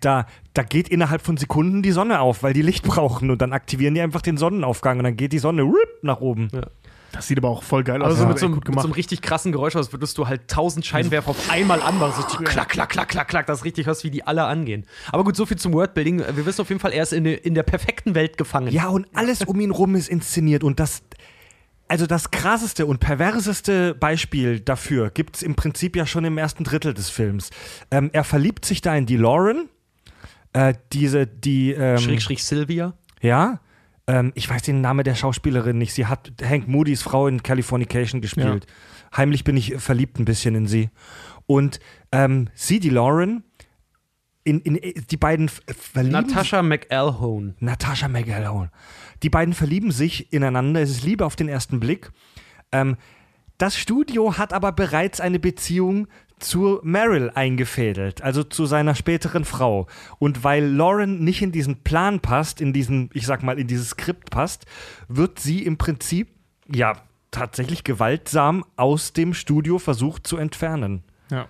da, 0.00 0.26
da 0.54 0.62
geht 0.62 0.88
innerhalb 0.88 1.20
von 1.22 1.36
Sekunden 1.36 1.82
die 1.82 1.92
Sonne 1.92 2.20
auf, 2.20 2.42
weil 2.42 2.54
die 2.54 2.62
Licht 2.62 2.82
brauchen 2.86 3.30
und 3.30 3.42
dann 3.42 3.52
aktivieren 3.52 3.94
die 3.94 4.00
einfach 4.00 4.22
den 4.22 4.38
Sonnenaufgang 4.38 4.98
und 4.98 5.04
dann 5.04 5.16
geht 5.16 5.32
die 5.32 5.38
Sonne 5.38 5.62
rup, 5.62 5.76
nach 6.02 6.20
oben. 6.20 6.48
Das 7.12 7.28
sieht 7.28 7.36
aber 7.36 7.50
auch 7.50 7.62
voll 7.62 7.84
geil 7.84 8.00
aus. 8.00 8.12
Also 8.12 8.22
Das 8.22 8.28
mit, 8.30 8.38
so, 8.38 8.46
einem- 8.46 8.54
gut 8.54 8.68
mit 8.68 8.78
so 8.80 8.86
einem 8.86 8.94
richtig 8.94 9.20
krassen 9.20 9.52
Geräusch, 9.52 9.76
als 9.76 9.92
würdest 9.92 10.16
du 10.16 10.28
halt 10.28 10.48
tausend 10.48 10.86
Scheinwerfer 10.86 11.32
auf 11.32 11.50
einmal 11.50 11.82
anmachen. 11.82 12.14
So 12.30 12.38
klack, 12.38 12.70
klack, 12.70 12.88
klack, 12.88 13.08
klack, 13.10 13.28
klack, 13.28 13.46
das 13.46 13.58
ist 13.58 13.64
richtig 13.66 13.84
hörst, 13.86 14.02
wie 14.04 14.10
die 14.10 14.26
alle 14.26 14.44
angehen. 14.44 14.86
Aber 15.12 15.22
gut, 15.22 15.36
so 15.36 15.44
viel 15.44 15.58
zum 15.58 15.74
Wordbuilding. 15.74 16.20
Wir 16.34 16.46
wissen 16.46 16.62
auf 16.62 16.70
jeden 16.70 16.80
Fall, 16.80 16.92
er 16.94 17.02
ist 17.02 17.12
in, 17.12 17.24
der- 17.24 17.44
in 17.44 17.54
der 17.54 17.64
perfekten 17.64 18.14
Welt 18.14 18.38
gefangen. 18.38 18.68
Ja, 18.72 18.88
und 18.88 19.06
alles 19.12 19.42
um 19.44 19.60
ihn 19.60 19.70
rum 19.72 19.94
ist 19.94 20.08
inszeniert 20.08 20.64
und 20.64 20.80
das. 20.80 21.02
Also 21.92 22.06
das 22.06 22.30
krasseste 22.30 22.86
und 22.86 23.00
perverseste 23.00 23.94
Beispiel 23.94 24.60
dafür 24.60 25.10
gibt 25.10 25.36
es 25.36 25.42
im 25.42 25.56
Prinzip 25.56 25.94
ja 25.94 26.06
schon 26.06 26.24
im 26.24 26.38
ersten 26.38 26.64
Drittel 26.64 26.94
des 26.94 27.10
Films. 27.10 27.50
Ähm, 27.90 28.08
er 28.14 28.24
verliebt 28.24 28.64
sich 28.64 28.80
da 28.80 28.96
in 28.96 29.04
die 29.04 29.18
Lauren, 29.18 29.68
äh, 30.54 30.72
diese, 30.94 31.26
die, 31.26 31.72
ähm, 31.72 31.98
Schräg, 31.98 32.22
schräg 32.22 32.40
Sylvia. 32.40 32.94
ja, 33.20 33.60
ähm, 34.06 34.32
ich 34.34 34.48
weiß 34.48 34.62
den 34.62 34.80
Namen 34.80 35.04
der 35.04 35.14
Schauspielerin 35.14 35.76
nicht. 35.76 35.92
Sie 35.92 36.06
hat 36.06 36.32
Hank 36.42 36.66
Moody's 36.66 37.02
Frau 37.02 37.26
in 37.26 37.42
Californication 37.42 38.22
gespielt. 38.22 38.66
Heimlich 39.14 39.44
bin 39.44 39.58
ich 39.58 39.74
verliebt 39.76 40.18
ein 40.18 40.24
bisschen 40.24 40.54
in 40.54 40.66
sie. 40.66 40.88
Und 41.44 41.78
ähm, 42.10 42.48
sie, 42.54 42.80
die 42.80 42.88
Lauren, 42.88 43.44
in, 44.44 44.60
in, 44.60 44.80
die 45.10 45.16
beiden 45.18 45.50
verlieben 45.50 46.12
Natasha 46.12 46.62
McElhone. 46.62 47.54
Natasha 47.60 48.08
McElhone. 48.08 48.70
Die 49.22 49.30
beiden 49.30 49.54
verlieben 49.54 49.90
sich 49.90 50.32
ineinander. 50.32 50.80
Es 50.80 50.90
ist 50.90 51.04
Liebe 51.04 51.24
auf 51.24 51.36
den 51.36 51.48
ersten 51.48 51.80
Blick. 51.80 52.10
Ähm, 52.72 52.96
das 53.58 53.76
Studio 53.76 54.38
hat 54.38 54.52
aber 54.52 54.72
bereits 54.72 55.20
eine 55.20 55.38
Beziehung 55.38 56.08
zu 56.40 56.80
Meryl 56.82 57.30
eingefädelt, 57.30 58.22
also 58.22 58.42
zu 58.42 58.66
seiner 58.66 58.94
späteren 58.94 59.44
Frau. 59.44 59.86
Und 60.18 60.42
weil 60.42 60.64
Lauren 60.64 61.22
nicht 61.22 61.42
in 61.42 61.52
diesen 61.52 61.84
Plan 61.84 62.18
passt, 62.20 62.60
in 62.60 62.72
diesen, 62.72 63.10
ich 63.12 63.26
sag 63.26 63.42
mal, 63.44 63.58
in 63.58 63.68
dieses 63.68 63.90
Skript 63.90 64.30
passt, 64.30 64.66
wird 65.08 65.38
sie 65.38 65.64
im 65.64 65.78
Prinzip, 65.78 66.28
ja, 66.68 66.94
tatsächlich 67.30 67.84
gewaltsam 67.84 68.64
aus 68.76 69.12
dem 69.12 69.34
Studio 69.34 69.78
versucht 69.78 70.26
zu 70.26 70.36
entfernen. 70.36 71.02
Ja. 71.30 71.48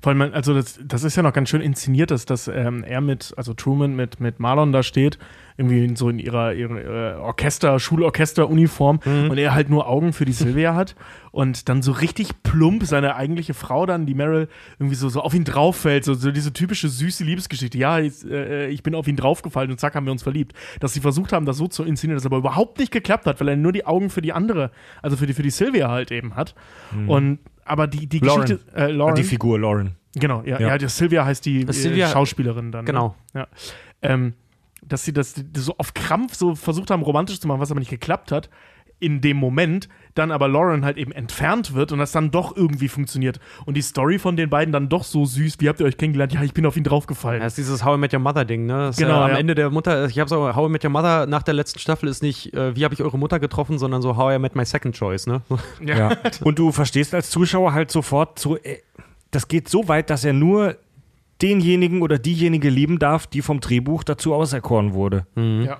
Vor 0.00 0.12
allem, 0.12 0.22
also 0.32 0.54
das, 0.54 0.78
das 0.82 1.04
ist 1.04 1.16
ja 1.16 1.22
noch 1.22 1.32
ganz 1.32 1.50
schön 1.50 1.60
inszeniert, 1.60 2.10
dass, 2.10 2.24
dass 2.24 2.48
ähm, 2.48 2.84
er 2.84 3.00
mit, 3.00 3.34
also 3.36 3.52
Truman 3.52 3.94
mit, 3.94 4.18
mit 4.18 4.40
Marlon 4.40 4.72
da 4.72 4.82
steht, 4.82 5.18
irgendwie 5.58 5.84
in 5.84 5.96
so 5.96 6.08
in 6.08 6.18
ihrer, 6.18 6.52
ihrer 6.54 7.14
äh, 7.14 7.18
Orchester, 7.18 7.78
Schulorchester-Uniform 7.78 9.00
und 9.30 9.38
er 9.38 9.54
halt 9.54 9.70
nur 9.70 9.88
Augen 9.88 10.12
für 10.12 10.24
die 10.24 10.32
Sylvia 10.32 10.74
hat 10.74 10.96
und 11.32 11.68
dann 11.68 11.82
so 11.82 11.92
richtig 11.92 12.42
plump 12.42 12.84
seine 12.84 13.16
eigentliche 13.16 13.54
Frau 13.54 13.86
dann, 13.86 14.06
die 14.06 14.14
Meryl, 14.14 14.48
irgendwie 14.78 14.96
so, 14.96 15.08
so 15.08 15.20
auf 15.20 15.34
ihn 15.34 15.44
drauffällt, 15.44 16.04
so, 16.04 16.14
so 16.14 16.30
diese 16.30 16.52
typische 16.52 16.88
süße 16.88 17.24
Liebesgeschichte. 17.24 17.78
Ja, 17.78 17.98
ich, 17.98 18.24
äh, 18.28 18.68
ich 18.68 18.82
bin 18.82 18.94
auf 18.94 19.08
ihn 19.08 19.16
draufgefallen 19.16 19.70
und 19.70 19.78
zack, 19.78 19.94
haben 19.94 20.06
wir 20.06 20.12
uns 20.12 20.22
verliebt. 20.22 20.54
Dass 20.80 20.92
sie 20.92 21.00
versucht 21.00 21.32
haben, 21.32 21.46
das 21.46 21.56
so 21.56 21.68
zu 21.68 21.84
inszenieren, 21.84 22.16
dass 22.16 22.26
aber 22.26 22.38
überhaupt 22.38 22.78
nicht 22.78 22.92
geklappt 22.92 23.26
hat, 23.26 23.40
weil 23.40 23.48
er 23.48 23.56
nur 23.56 23.72
die 23.72 23.86
Augen 23.86 24.10
für 24.10 24.22
die 24.22 24.32
andere, 24.32 24.70
also 25.02 25.16
für 25.16 25.26
die, 25.26 25.34
für 25.34 25.42
die 25.42 25.50
Sylvia 25.50 25.90
halt 25.90 26.10
eben 26.10 26.36
hat. 26.36 26.54
Und 27.08 27.38
aber 27.66 27.86
die, 27.86 28.06
die 28.06 28.18
Lauren. 28.20 28.42
Geschichte, 28.42 28.72
äh, 28.74 28.90
Lauren, 28.90 29.14
Die 29.14 29.22
Figur 29.24 29.58
Lauren. 29.58 29.96
Genau, 30.14 30.42
ja, 30.44 30.58
Ja. 30.58 30.68
ja. 30.68 30.78
die 30.78 30.88
Sylvia 30.88 31.24
heißt 31.24 31.44
die 31.44 31.62
äh, 31.62 32.08
Schauspielerin 32.08 32.72
dann. 32.72 32.86
Genau. 32.86 33.14
Ne? 33.34 33.40
Ja. 33.40 33.48
Ähm, 34.02 34.34
dass 34.82 35.04
sie 35.04 35.12
das 35.12 35.34
die 35.34 35.60
so 35.60 35.74
auf 35.78 35.94
Krampf 35.94 36.34
so 36.34 36.54
versucht 36.54 36.90
haben, 36.90 37.02
romantisch 37.02 37.40
zu 37.40 37.48
machen, 37.48 37.60
was 37.60 37.70
aber 37.70 37.80
nicht 37.80 37.90
geklappt 37.90 38.32
hat. 38.32 38.48
In 38.98 39.20
dem 39.20 39.36
Moment 39.36 39.88
dann 40.18 40.30
aber 40.30 40.48
Lauren 40.48 40.84
halt 40.84 40.96
eben 40.96 41.12
entfernt 41.12 41.74
wird 41.74 41.92
und 41.92 41.98
das 41.98 42.12
dann 42.12 42.30
doch 42.30 42.56
irgendwie 42.56 42.88
funktioniert. 42.88 43.40
Und 43.64 43.76
die 43.76 43.82
Story 43.82 44.18
von 44.18 44.36
den 44.36 44.50
beiden 44.50 44.72
dann 44.72 44.88
doch 44.88 45.04
so 45.04 45.24
süß. 45.24 45.56
Wie 45.60 45.68
habt 45.68 45.80
ihr 45.80 45.86
euch 45.86 45.96
kennengelernt? 45.96 46.32
Ja, 46.32 46.42
ich 46.42 46.54
bin 46.54 46.66
auf 46.66 46.76
ihn 46.76 46.84
draufgefallen. 46.84 47.40
Das 47.40 47.52
ist 47.52 47.58
dieses 47.58 47.84
How 47.84 47.96
I 47.96 48.00
Met 48.00 48.12
Your 48.12 48.20
Mother 48.20 48.44
Ding, 48.44 48.66
ne? 48.66 48.78
Das 48.78 48.96
Genau, 48.96 49.10
ja 49.10 49.24
am 49.24 49.30
ja. 49.32 49.38
Ende 49.38 49.54
der 49.54 49.70
Mutter, 49.70 50.06
ich 50.06 50.18
hab's 50.18 50.32
auch, 50.32 50.54
How 50.54 50.68
I 50.68 50.72
Met 50.72 50.84
Your 50.84 50.90
Mother 50.90 51.26
nach 51.26 51.42
der 51.42 51.54
letzten 51.54 51.78
Staffel 51.78 52.08
ist 52.08 52.22
nicht, 52.22 52.54
äh, 52.54 52.74
wie 52.76 52.84
habe 52.84 52.94
ich 52.94 53.02
eure 53.02 53.18
Mutter 53.18 53.38
getroffen, 53.38 53.78
sondern 53.78 54.02
so 54.02 54.16
How 54.16 54.34
I 54.34 54.38
Met 54.38 54.56
My 54.56 54.64
Second 54.64 54.96
Choice, 54.96 55.26
ne? 55.26 55.42
Ja. 55.84 56.16
Und 56.42 56.58
du 56.58 56.72
verstehst 56.72 57.14
als 57.14 57.30
Zuschauer 57.30 57.72
halt 57.72 57.90
sofort 57.90 58.38
so, 58.38 58.56
äh, 58.56 58.78
das 59.30 59.48
geht 59.48 59.68
so 59.68 59.88
weit, 59.88 60.10
dass 60.10 60.24
er 60.24 60.32
nur 60.32 60.76
denjenigen 61.42 62.02
oder 62.02 62.18
diejenige 62.18 62.70
lieben 62.70 62.98
darf, 62.98 63.26
die 63.26 63.42
vom 63.42 63.60
Drehbuch 63.60 64.04
dazu 64.04 64.34
auserkoren 64.34 64.94
wurde. 64.94 65.26
ja. 65.36 65.78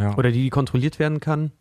Ja. 0.00 0.16
Oder 0.16 0.30
die, 0.30 0.44
die 0.44 0.50
kontrolliert 0.50 0.98
werden 0.98 1.20
kann. 1.20 1.52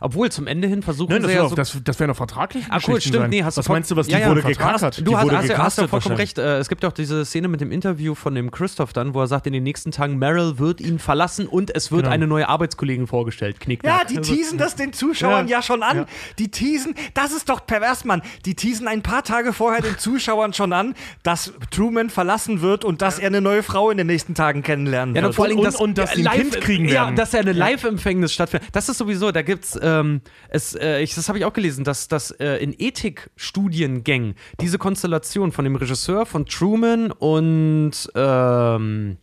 Obwohl, 0.00 0.30
zum 0.30 0.46
Ende 0.46 0.68
hin 0.68 0.82
versuchen 0.82 1.10
Nein, 1.12 1.22
das, 1.22 1.30
sie 1.30 1.36
ja 1.36 1.42
doch- 1.42 1.50
so 1.50 1.56
das, 1.56 1.78
das 1.84 1.98
wäre 1.98 2.08
noch 2.08 2.16
vertraglich. 2.16 2.64
Ah, 2.68 2.78
cool, 2.88 3.00
stimmt, 3.00 3.28
nee, 3.30 3.42
hast 3.42 3.56
du 3.56 3.60
was 3.60 3.68
meinst 3.68 3.90
du, 3.90 3.96
was 3.96 4.06
Ja, 4.08 4.16
die 4.16 4.22
ja. 4.22 4.28
wurde 4.30 4.42
Wurde 4.44 4.54
gecastet. 4.54 4.82
hat? 4.86 4.96
Die 4.98 5.04
Du 5.04 5.16
hast, 5.16 5.24
wurde 5.24 5.38
hast, 5.38 5.48
ja- 5.48 5.58
hast 5.58 5.78
ja 5.78 5.88
vollkommen 5.88 6.16
recht. 6.16 6.38
Äh, 6.38 6.58
es 6.58 6.68
gibt 6.68 6.82
ja 6.82 6.88
auch 6.88 6.92
diese 6.92 7.24
Szene 7.24 7.48
mit 7.48 7.60
dem 7.60 7.72
Interview 7.72 8.14
von 8.14 8.34
dem 8.34 8.50
Christoph 8.50 8.92
dann, 8.92 9.14
wo 9.14 9.20
er 9.20 9.26
sagt, 9.26 9.46
in 9.46 9.52
den 9.52 9.62
nächsten 9.62 9.90
Tagen, 9.90 10.18
Meryl 10.18 10.58
wird 10.58 10.80
ihn 10.80 10.98
verlassen 10.98 11.46
und 11.46 11.74
es 11.74 11.90
wird 11.90 12.02
Genau. 12.02 12.12
eine 12.14 12.26
neue 12.26 12.48
Arbeitskollegin 12.48 13.06
vorgestellt. 13.06 13.60
Knickt 13.60 13.84
Ja, 13.86 14.02
die 14.08 14.18
teasen 14.20 14.58
das 14.58 14.74
den 14.76 14.92
Zuschauern 14.92 15.48
ja, 15.48 15.58
Ja. 15.58 15.62
schon 15.62 15.82
an. 15.82 15.96
Ja. 15.98 16.06
Die 16.38 16.50
teasen, 16.50 16.94
das 17.14 17.32
ist 17.32 17.48
doch 17.48 17.64
pervers, 17.66 18.04
Mann. 18.04 18.22
Die 18.44 18.54
teasen 18.54 18.88
ein 18.88 19.02
paar 19.02 19.22
Tage 19.24 19.52
vorher 19.52 19.80
den 19.82 19.98
Zuschauern 19.98 20.52
schon 20.52 20.72
an, 20.72 20.94
dass 21.22 21.52
Truman 21.70 22.10
verlassen 22.10 22.60
wird 22.60 22.84
und 22.84 23.02
dass 23.02 23.18
er 23.18 23.28
eine 23.28 23.40
neue 23.40 23.62
Frau 23.62 23.90
in 23.90 23.96
den 23.98 24.06
nächsten 24.06 24.34
Tagen 24.34 24.62
kennenlernen 24.62 25.14
Ja, 25.14 25.22
wird. 25.22 25.30
und 25.30 25.34
vor 25.34 25.44
allem, 25.46 25.58
Und- 25.58 25.64
dass, 25.64 25.76
und 25.76 25.98
dass 25.98 26.12
sie 26.12 26.26
ein 26.26 26.36
Kind 26.40 26.60
kriegen 26.60 26.84
Ja, 26.86 27.04
werden. 27.04 27.16
dass 27.16 27.32
ja 27.32 27.40
eine 27.40 27.52
Live-Empfängnis 27.52 28.32
stattfindet. 28.32 28.68
Das 28.72 28.88
ist 28.88 28.98
sowieso, 28.98 29.32
da 29.32 29.42
gibt's, 29.42 29.75
ähm, 29.82 30.20
es, 30.48 30.74
äh, 30.74 31.00
ich, 31.00 31.14
das 31.14 31.28
habe 31.28 31.38
ich 31.38 31.44
auch 31.44 31.52
gelesen, 31.52 31.84
dass, 31.84 32.08
dass 32.08 32.30
äh, 32.32 32.56
in 32.56 32.74
Ethikstudiengängen 32.76 34.34
diese 34.60 34.78
Konstellation 34.78 35.52
von 35.52 35.64
dem 35.64 35.76
Regisseur 35.76 36.26
von 36.26 36.46
Truman 36.46 37.12
und, 37.12 37.92
ähm, 38.14 39.16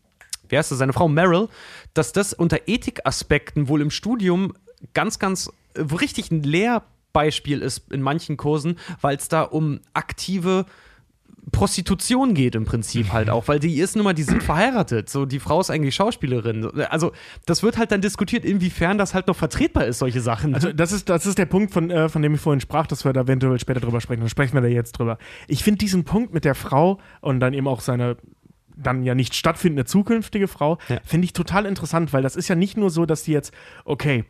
wie 0.50 0.58
heißt 0.58 0.72
das, 0.72 0.78
seine 0.78 0.94
Frau 0.94 1.08
Meryl, 1.08 1.50
dass 1.94 2.14
das 2.14 2.34
unter 2.34 2.68
Ethikaspekten 2.68 3.68
wohl 3.68 3.82
im 3.82 3.92
Studium 3.92 4.54
ganz, 4.94 5.20
ganz 5.20 5.52
äh, 5.74 5.82
richtig 5.82 6.32
ein 6.32 6.44
Lehrbeispiel 6.44 7.62
ist 7.62 7.92
in 7.92 8.02
manchen 8.02 8.38
Kursen, 8.38 8.78
weil 9.02 9.18
es 9.18 9.28
da 9.28 9.44
um 9.44 9.80
aktive 9.94 10.66
Prostitution 11.52 12.34
geht 12.34 12.56
im 12.56 12.66
Prinzip 12.66 13.12
halt 13.12 13.30
auch, 13.30 13.48
weil 13.48 13.60
die 13.60 13.80
ist 13.80 13.96
nun 13.96 14.06
mal, 14.06 14.14
die 14.14 14.24
sind 14.24 14.42
verheiratet. 14.44 15.10
So, 15.10 15.26
die 15.26 15.40
Frau 15.40 15.60
ist 15.60 15.70
eigentlich 15.70 15.94
Schauspielerin. 15.96 16.66
Also, 16.90 17.12
das 17.46 17.64
wird 17.64 17.78
halt 17.78 17.92
dann 17.92 18.02
diskutiert, 18.02 18.46
inwiefern 18.46 18.98
das 18.98 19.14
halt 19.14 19.28
noch 19.28 19.36
vertretbar 19.36 19.86
ist, 19.86 20.00
solche 20.00 20.22
Sachen. 20.22 20.56
Also 20.56 20.72
das 20.72 20.92
ist, 20.92 21.10
das 21.10 21.26
ist 21.26 21.38
der 21.38 21.46
Punkt, 21.46 21.74
von, 21.74 21.90
äh, 21.92 22.10
von 22.10 22.22
dem 22.22 22.34
ich 22.36 22.42
vorhin 22.42 22.62
sprach, 22.62 22.88
dass 22.88 23.06
wir 23.06 23.14
da 23.14 23.22
eventuell 23.22 23.60
später 23.60 23.80
drüber 23.82 24.02
sprechen. 24.02 24.22
Dann 24.22 24.30
sprechen 24.30 24.54
wir 24.54 24.62
da 24.62 24.68
jetzt 24.68 24.94
drüber. 24.94 25.18
Ich 25.48 25.64
finde 25.64 25.80
diesen 25.80 26.04
Punkt 26.06 26.34
mit 26.34 26.46
der 26.46 26.56
Frau 26.56 27.00
und 27.22 27.40
dann 27.40 27.54
eben 27.54 27.68
auch 27.68 27.82
seine 27.82 28.18
dann 28.76 29.04
ja 29.04 29.14
nicht 29.14 29.36
stattfindende 29.36 29.86
zukünftige 29.86 30.48
Frau, 30.48 30.80
Ja. 30.90 30.98
finde 31.04 31.26
ich 31.26 31.34
total 31.34 31.68
interessant, 31.68 32.12
weil 32.12 32.24
das 32.24 32.36
ist 32.36 32.48
ja 32.48 32.56
nicht 32.56 32.76
nur 32.76 32.90
so, 32.90 33.06
dass 33.06 33.22
die 33.24 33.32
jetzt, 33.32 33.54
okay, 33.86 34.26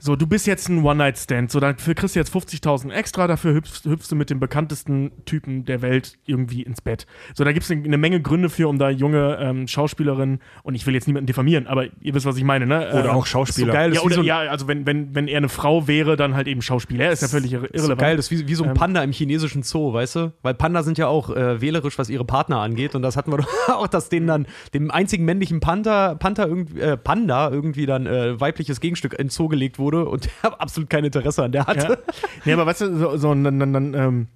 so, 0.00 0.16
du 0.16 0.26
bist 0.26 0.46
jetzt 0.46 0.68
ein 0.68 0.82
One-Night-Stand, 0.82 1.50
so, 1.50 1.60
dafür 1.60 1.94
kriegst 1.94 2.16
du 2.16 2.20
jetzt 2.20 2.34
50.000 2.34 2.90
extra, 2.90 3.26
dafür 3.26 3.54
hüpfst, 3.54 3.84
hüpfst 3.84 4.10
du 4.10 4.16
mit 4.16 4.30
dem 4.30 4.40
bekanntesten 4.40 5.12
Typen 5.26 5.64
der 5.66 5.82
Welt 5.82 6.18
irgendwie 6.26 6.62
ins 6.62 6.80
Bett. 6.80 7.06
So, 7.34 7.44
da 7.44 7.52
gibt 7.52 7.64
es 7.64 7.70
eine, 7.70 7.84
eine 7.84 7.98
Menge 7.98 8.20
Gründe 8.20 8.48
für, 8.48 8.68
um 8.68 8.78
da 8.78 8.90
junge 8.90 9.38
ähm, 9.40 9.68
Schauspielerinnen, 9.68 10.40
und 10.62 10.74
ich 10.74 10.86
will 10.86 10.94
jetzt 10.94 11.06
niemanden 11.06 11.26
diffamieren, 11.26 11.66
aber 11.66 11.86
ihr 12.00 12.14
wisst, 12.14 12.26
was 12.26 12.36
ich 12.36 12.44
meine, 12.44 12.66
ne? 12.66 12.88
Oder 12.92 13.04
Ähm, 13.04 13.10
auch 13.10 13.26
Schauspieler. 13.26 13.68
so 13.68 13.72
geil. 13.72 13.94
Ja, 13.94 14.00
oder, 14.00 14.14
so 14.16 14.22
ja, 14.22 14.38
also 14.38 14.66
wenn, 14.66 14.86
wenn, 14.86 15.14
wenn 15.14 15.28
er 15.28 15.36
eine 15.38 15.48
Frau 15.48 15.86
wäre, 15.86 16.16
dann 16.16 16.34
halt 16.34 16.48
eben 16.48 16.62
Schauspieler. 16.62 17.04
Er 17.04 17.12
ist 17.12 17.22
ja 17.22 17.28
völlig 17.28 17.52
irre 17.52 17.66
ist 17.66 17.72
so 17.72 17.88
irrelevant. 17.88 18.00
geil, 18.00 18.16
das 18.16 18.30
ist 18.30 18.30
wie, 18.30 18.48
wie 18.48 18.54
so 18.54 18.64
ein 18.64 18.70
Ähm, 18.70 18.74
Panda 18.76 19.02
im 19.02 19.12
chinesischen 19.12 19.62
Zoo, 19.62 19.92
weißt 19.92 20.16
du? 20.16 20.32
Weil 20.42 20.54
Panda 20.54 20.82
sind 20.82 20.96
ja 20.98 21.08
auch 21.08 21.30
äh, 21.30 21.60
wählerisch, 21.60 21.98
was 21.98 22.08
ihre 22.08 22.24
Partner 22.24 22.60
angeht. 22.60 22.94
Und 22.94 23.02
das 23.02 23.16
hatten 23.16 23.32
wir 23.32 23.38
doch 23.38 23.48
auch, 23.68 23.88
dass 23.88 24.08
denen 24.08 24.26
dann 24.26 24.46
dem 24.72 24.90
einzigen 24.90 25.24
männlichen 25.24 25.60
Panther, 25.60 26.16
Panther 26.16 26.46
irgendwie, 26.46 26.80
äh, 26.80 26.96
Panda 26.96 27.50
irgendwie 27.50 27.86
dann 27.86 28.06
äh, 28.06 28.40
weibliches 28.40 28.80
Gegenstück 28.80 29.18
ins 29.18 29.34
Zoo 29.34 29.48
gelegt 29.48 29.78
wurde 29.78 29.89
und 29.98 30.28
der 30.42 30.60
absolut 30.60 30.90
kein 30.90 31.04
Interesse 31.04 31.44
an 31.44 31.52
der 31.52 31.66
hatte. 31.66 31.88
Ja. 31.88 32.14
nee, 32.44 32.52
aber 32.52 32.66
weißt 32.66 32.82
du, 32.82 32.98
so, 32.98 33.16
so 33.16 33.34
dann, 33.34 33.58
dann, 33.58 33.72
dann 33.72 33.94
ähm, 33.94 34.28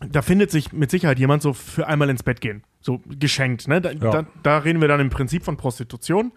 da 0.00 0.22
findet 0.22 0.50
sich 0.50 0.72
mit 0.72 0.90
Sicherheit 0.90 1.18
jemand 1.18 1.42
so 1.42 1.52
für 1.52 1.86
einmal 1.86 2.10
ins 2.10 2.22
Bett 2.22 2.40
gehen. 2.40 2.62
So 2.80 3.00
geschenkt, 3.06 3.66
ne? 3.66 3.80
Da, 3.80 3.94
da, 3.94 4.26
da 4.42 4.58
reden 4.58 4.80
wir 4.80 4.88
dann 4.88 5.00
im 5.00 5.10
Prinzip 5.10 5.42
von 5.42 5.56
Prostitution. 5.56 6.32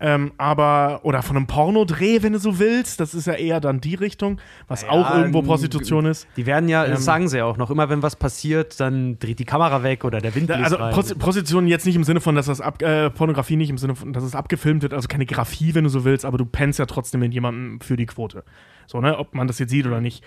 Ähm, 0.00 0.32
aber, 0.38 1.00
oder 1.04 1.22
von 1.22 1.36
einem 1.36 1.46
Pornodreh, 1.46 2.22
wenn 2.22 2.32
du 2.32 2.38
so 2.38 2.58
willst. 2.58 2.98
Das 3.00 3.14
ist 3.14 3.26
ja 3.26 3.34
eher 3.34 3.60
dann 3.60 3.80
die 3.80 3.94
Richtung, 3.94 4.40
was 4.66 4.82
Ja, 4.82 4.90
auch 4.90 5.14
irgendwo 5.14 5.38
ähm, 5.38 5.46
Prostitution 5.46 6.04
ist. 6.06 6.26
Die 6.36 6.46
werden 6.46 6.68
ja, 6.68 6.84
Ähm, 6.84 6.90
das 6.92 7.04
sagen 7.04 7.28
sie 7.28 7.38
ja 7.38 7.44
auch 7.44 7.56
noch, 7.56 7.70
immer 7.70 7.88
wenn 7.88 8.02
was 8.02 8.16
passiert, 8.16 8.80
dann 8.80 9.18
dreht 9.20 9.38
die 9.38 9.44
Kamera 9.44 9.82
weg 9.82 10.04
oder 10.04 10.20
der 10.20 10.34
Wind 10.34 10.50
Da- 10.50 10.56
Also 10.56 10.76
rein. 10.76 10.92
Prosti- 10.94 11.16
Prostitution 11.16 11.66
jetzt 11.68 11.86
nicht 11.86 11.94
im 11.96 12.04
Sinne 12.04 12.20
von, 12.20 12.34
dass 12.34 12.46
das 12.46 12.60
ab, 12.60 12.82
äh, 12.82 13.08
Pornografie 13.10 13.56
nicht 13.56 13.70
im 13.70 13.78
Sinne 13.78 13.94
von, 13.94 14.12
dass 14.12 14.24
es 14.24 14.34
abgefilmt 14.34 14.82
wird, 14.82 14.92
also 14.94 15.06
keine 15.08 15.26
Grafie, 15.26 15.74
wenn 15.74 15.84
du 15.84 15.90
so 15.90 16.04
willst, 16.04 16.24
aber 16.24 16.38
du 16.38 16.44
pennst 16.44 16.78
ja 16.80 16.86
trotzdem 16.86 17.20
mit 17.20 17.32
jemandem 17.32 17.80
für 17.80 17.96
die 17.96 18.06
Quote. 18.06 18.44
So, 18.86 19.00
ne, 19.00 19.16
ob 19.18 19.34
man 19.34 19.46
das 19.46 19.58
jetzt 19.60 19.70
sieht 19.70 19.86
oder 19.86 20.00
nicht. 20.00 20.22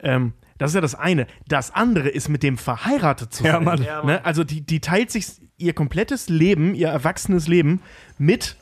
Ähm, 0.00 0.32
das 0.58 0.72
ist 0.72 0.74
ja 0.74 0.80
das 0.80 0.94
eine. 0.94 1.26
Das 1.48 1.70
andere 1.74 2.08
ist 2.08 2.28
mit 2.28 2.42
dem 2.42 2.58
verheiratet 2.58 3.32
zu 3.32 3.42
sein. 3.44 3.52
Ja, 3.52 3.60
Mann. 3.60 3.82
Ja, 3.82 3.98
Mann. 3.98 4.06
Ne? 4.06 4.24
Also 4.24 4.44
die, 4.44 4.60
die 4.66 4.80
teilt 4.80 5.10
sich 5.10 5.26
ihr 5.58 5.72
komplettes 5.72 6.28
Leben, 6.28 6.74
ihr 6.74 6.88
erwachsenes 6.88 7.46
Leben 7.48 7.80
mit 8.18 8.56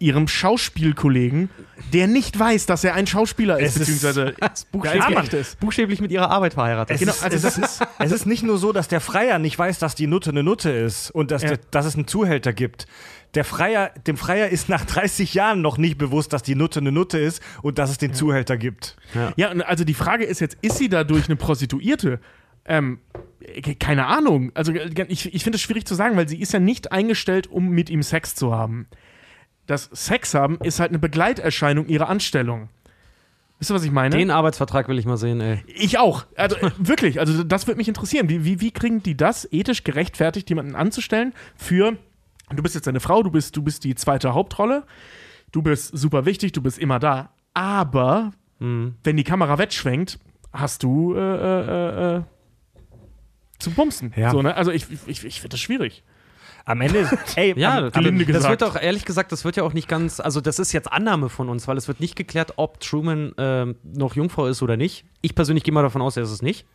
ihrem 0.00 0.28
Schauspielkollegen, 0.28 1.50
der 1.92 2.06
nicht 2.06 2.38
weiß, 2.38 2.66
dass 2.66 2.84
er 2.84 2.94
ein 2.94 3.06
Schauspieler 3.06 3.58
ist, 3.58 3.76
Es 3.76 3.88
ist- 3.88 4.02
beziehungsweise 4.02 4.34
buchstäblich 4.72 5.04
Buchstäblich, 5.04 5.32
ist. 5.40 5.60
buchstäblich 5.60 6.00
mit 6.00 6.10
ihrer 6.12 6.30
Arbeit 6.30 6.54
verheiratet. 6.54 6.94
Es, 6.94 7.00
Genau, 7.00 7.12
ist, 7.12 7.24
also 7.24 7.48
es, 7.48 7.58
ist, 7.58 7.80
es 7.98 8.12
ist 8.12 8.26
nicht 8.26 8.42
nur 8.42 8.58
so, 8.58 8.72
dass 8.72 8.88
der 8.88 9.00
Freier 9.00 9.38
nicht 9.38 9.58
weiß, 9.58 9.78
dass 9.78 9.94
die 9.94 10.06
Nutte 10.06 10.30
eine 10.30 10.42
Nutte 10.42 10.70
ist 10.70 11.10
und 11.10 11.30
dass, 11.30 11.42
Ja. 11.42 11.48
der, 11.50 11.58
dass 11.70 11.86
es 11.86 11.94
einen 11.96 12.06
Zuhälter 12.06 12.52
gibt. 12.52 12.86
Der 13.34 13.44
Freier, 13.44 13.90
dem 14.06 14.16
Freier 14.16 14.48
ist 14.48 14.68
nach 14.68 14.84
30 14.84 15.34
Jahren 15.34 15.60
noch 15.60 15.76
nicht 15.78 15.98
bewusst, 15.98 16.32
dass 16.32 16.42
die 16.42 16.54
Nutte 16.54 16.80
eine 16.80 16.92
Nutte 16.92 17.18
ist 17.18 17.42
und 17.62 17.78
dass 17.78 17.90
es 17.90 17.98
den 17.98 18.14
Zuhälter 18.14 18.56
gibt. 18.56 18.96
Ja, 19.36 19.48
also 19.50 19.84
die 19.84 19.94
Frage 19.94 20.24
ist 20.24 20.40
jetzt, 20.40 20.56
ist 20.62 20.78
sie 20.78 20.88
dadurch 20.88 21.26
eine 21.26 21.36
Prostituierte? 21.36 22.20
Ähm, 22.64 23.00
ke- 23.62 23.74
keine 23.74 24.06
Ahnung. 24.06 24.50
Also 24.54 24.72
ich, 24.72 25.34
ich 25.34 25.42
finde 25.42 25.56
es 25.56 25.62
schwierig 25.62 25.86
zu 25.86 25.94
sagen, 25.94 26.16
weil 26.16 26.28
sie 26.28 26.40
ist 26.40 26.52
ja 26.52 26.58
nicht 26.58 26.90
eingestellt, 26.92 27.46
um 27.48 27.68
mit 27.68 27.90
ihm 27.90 28.02
Sex 28.02 28.34
zu 28.34 28.52
haben. 28.54 28.86
Das 29.68 29.88
Sex 29.92 30.34
haben 30.34 30.58
ist 30.62 30.80
halt 30.80 30.90
eine 30.90 30.98
Begleiterscheinung 30.98 31.86
ihrer 31.86 32.08
Anstellung. 32.08 32.68
Wisst 33.60 33.70
ihr, 33.70 33.74
was 33.74 33.84
ich 33.84 33.90
meine? 33.90 34.16
Den 34.16 34.30
Arbeitsvertrag 34.30 34.88
will 34.88 34.98
ich 34.98 35.04
mal 35.04 35.16
sehen, 35.16 35.40
ey. 35.40 35.62
Ich 35.66 35.98
auch. 35.98 36.24
Also 36.36 36.56
äh, 36.56 36.70
wirklich, 36.78 37.20
also 37.20 37.44
das 37.44 37.66
würde 37.66 37.78
mich 37.78 37.86
interessieren. 37.88 38.28
Wie, 38.28 38.44
wie, 38.44 38.60
wie 38.60 38.70
kriegen 38.70 39.02
die 39.02 39.16
das 39.16 39.46
ethisch 39.52 39.84
gerechtfertigt, 39.84 40.48
jemanden 40.48 40.74
anzustellen 40.74 41.32
für, 41.56 41.96
du 42.50 42.62
bist 42.62 42.74
jetzt 42.74 42.88
eine 42.88 43.00
Frau, 43.00 43.22
du 43.22 43.30
bist, 43.30 43.56
du 43.56 43.62
bist 43.62 43.84
die 43.84 43.94
zweite 43.94 44.32
Hauptrolle, 44.34 44.84
du 45.52 45.62
bist 45.62 45.96
super 45.96 46.24
wichtig, 46.24 46.52
du 46.52 46.62
bist 46.62 46.78
immer 46.78 46.98
da, 46.98 47.30
aber 47.54 48.32
Mhm. 48.60 48.96
wenn 49.04 49.16
die 49.16 49.22
Kamera 49.24 49.56
wegschwenkt, 49.58 50.18
hast 50.52 50.82
du 50.82 51.14
äh, 51.14 51.18
äh, 51.20 52.16
äh, 52.16 52.22
zu 53.60 53.70
bumsen. 53.70 54.12
Ja. 54.16 54.30
So, 54.32 54.42
ne? 54.42 54.56
Also 54.56 54.72
ich, 54.72 54.86
ich, 55.06 55.24
ich 55.24 55.40
finde 55.40 55.50
das 55.54 55.60
schwierig. 55.60 56.02
Am 56.68 56.82
Ende, 56.82 57.08
ey, 57.36 57.54
Ja, 57.56 57.78
am, 57.78 57.84
aber 57.94 58.10
das 58.10 58.46
wird 58.46 58.62
auch, 58.62 58.76
ehrlich 58.76 59.06
gesagt, 59.06 59.32
das 59.32 59.42
wird 59.42 59.56
ja 59.56 59.62
auch 59.62 59.72
nicht 59.72 59.88
ganz, 59.88 60.20
also 60.20 60.42
das 60.42 60.58
ist 60.58 60.72
jetzt 60.72 60.92
Annahme 60.92 61.30
von 61.30 61.48
uns, 61.48 61.66
weil 61.66 61.78
es 61.78 61.88
wird 61.88 61.98
nicht 61.98 62.14
geklärt, 62.14 62.52
ob 62.56 62.80
Truman 62.80 63.32
ähm, 63.38 63.76
noch 63.84 64.16
Jungfrau 64.16 64.46
ist 64.46 64.60
oder 64.60 64.76
nicht. 64.76 65.06
Ich 65.22 65.34
persönlich 65.34 65.64
gehe 65.64 65.72
mal 65.72 65.82
davon 65.82 66.02
aus, 66.02 66.18
er 66.18 66.24
ist 66.24 66.30
es 66.30 66.42
nicht. 66.42 66.66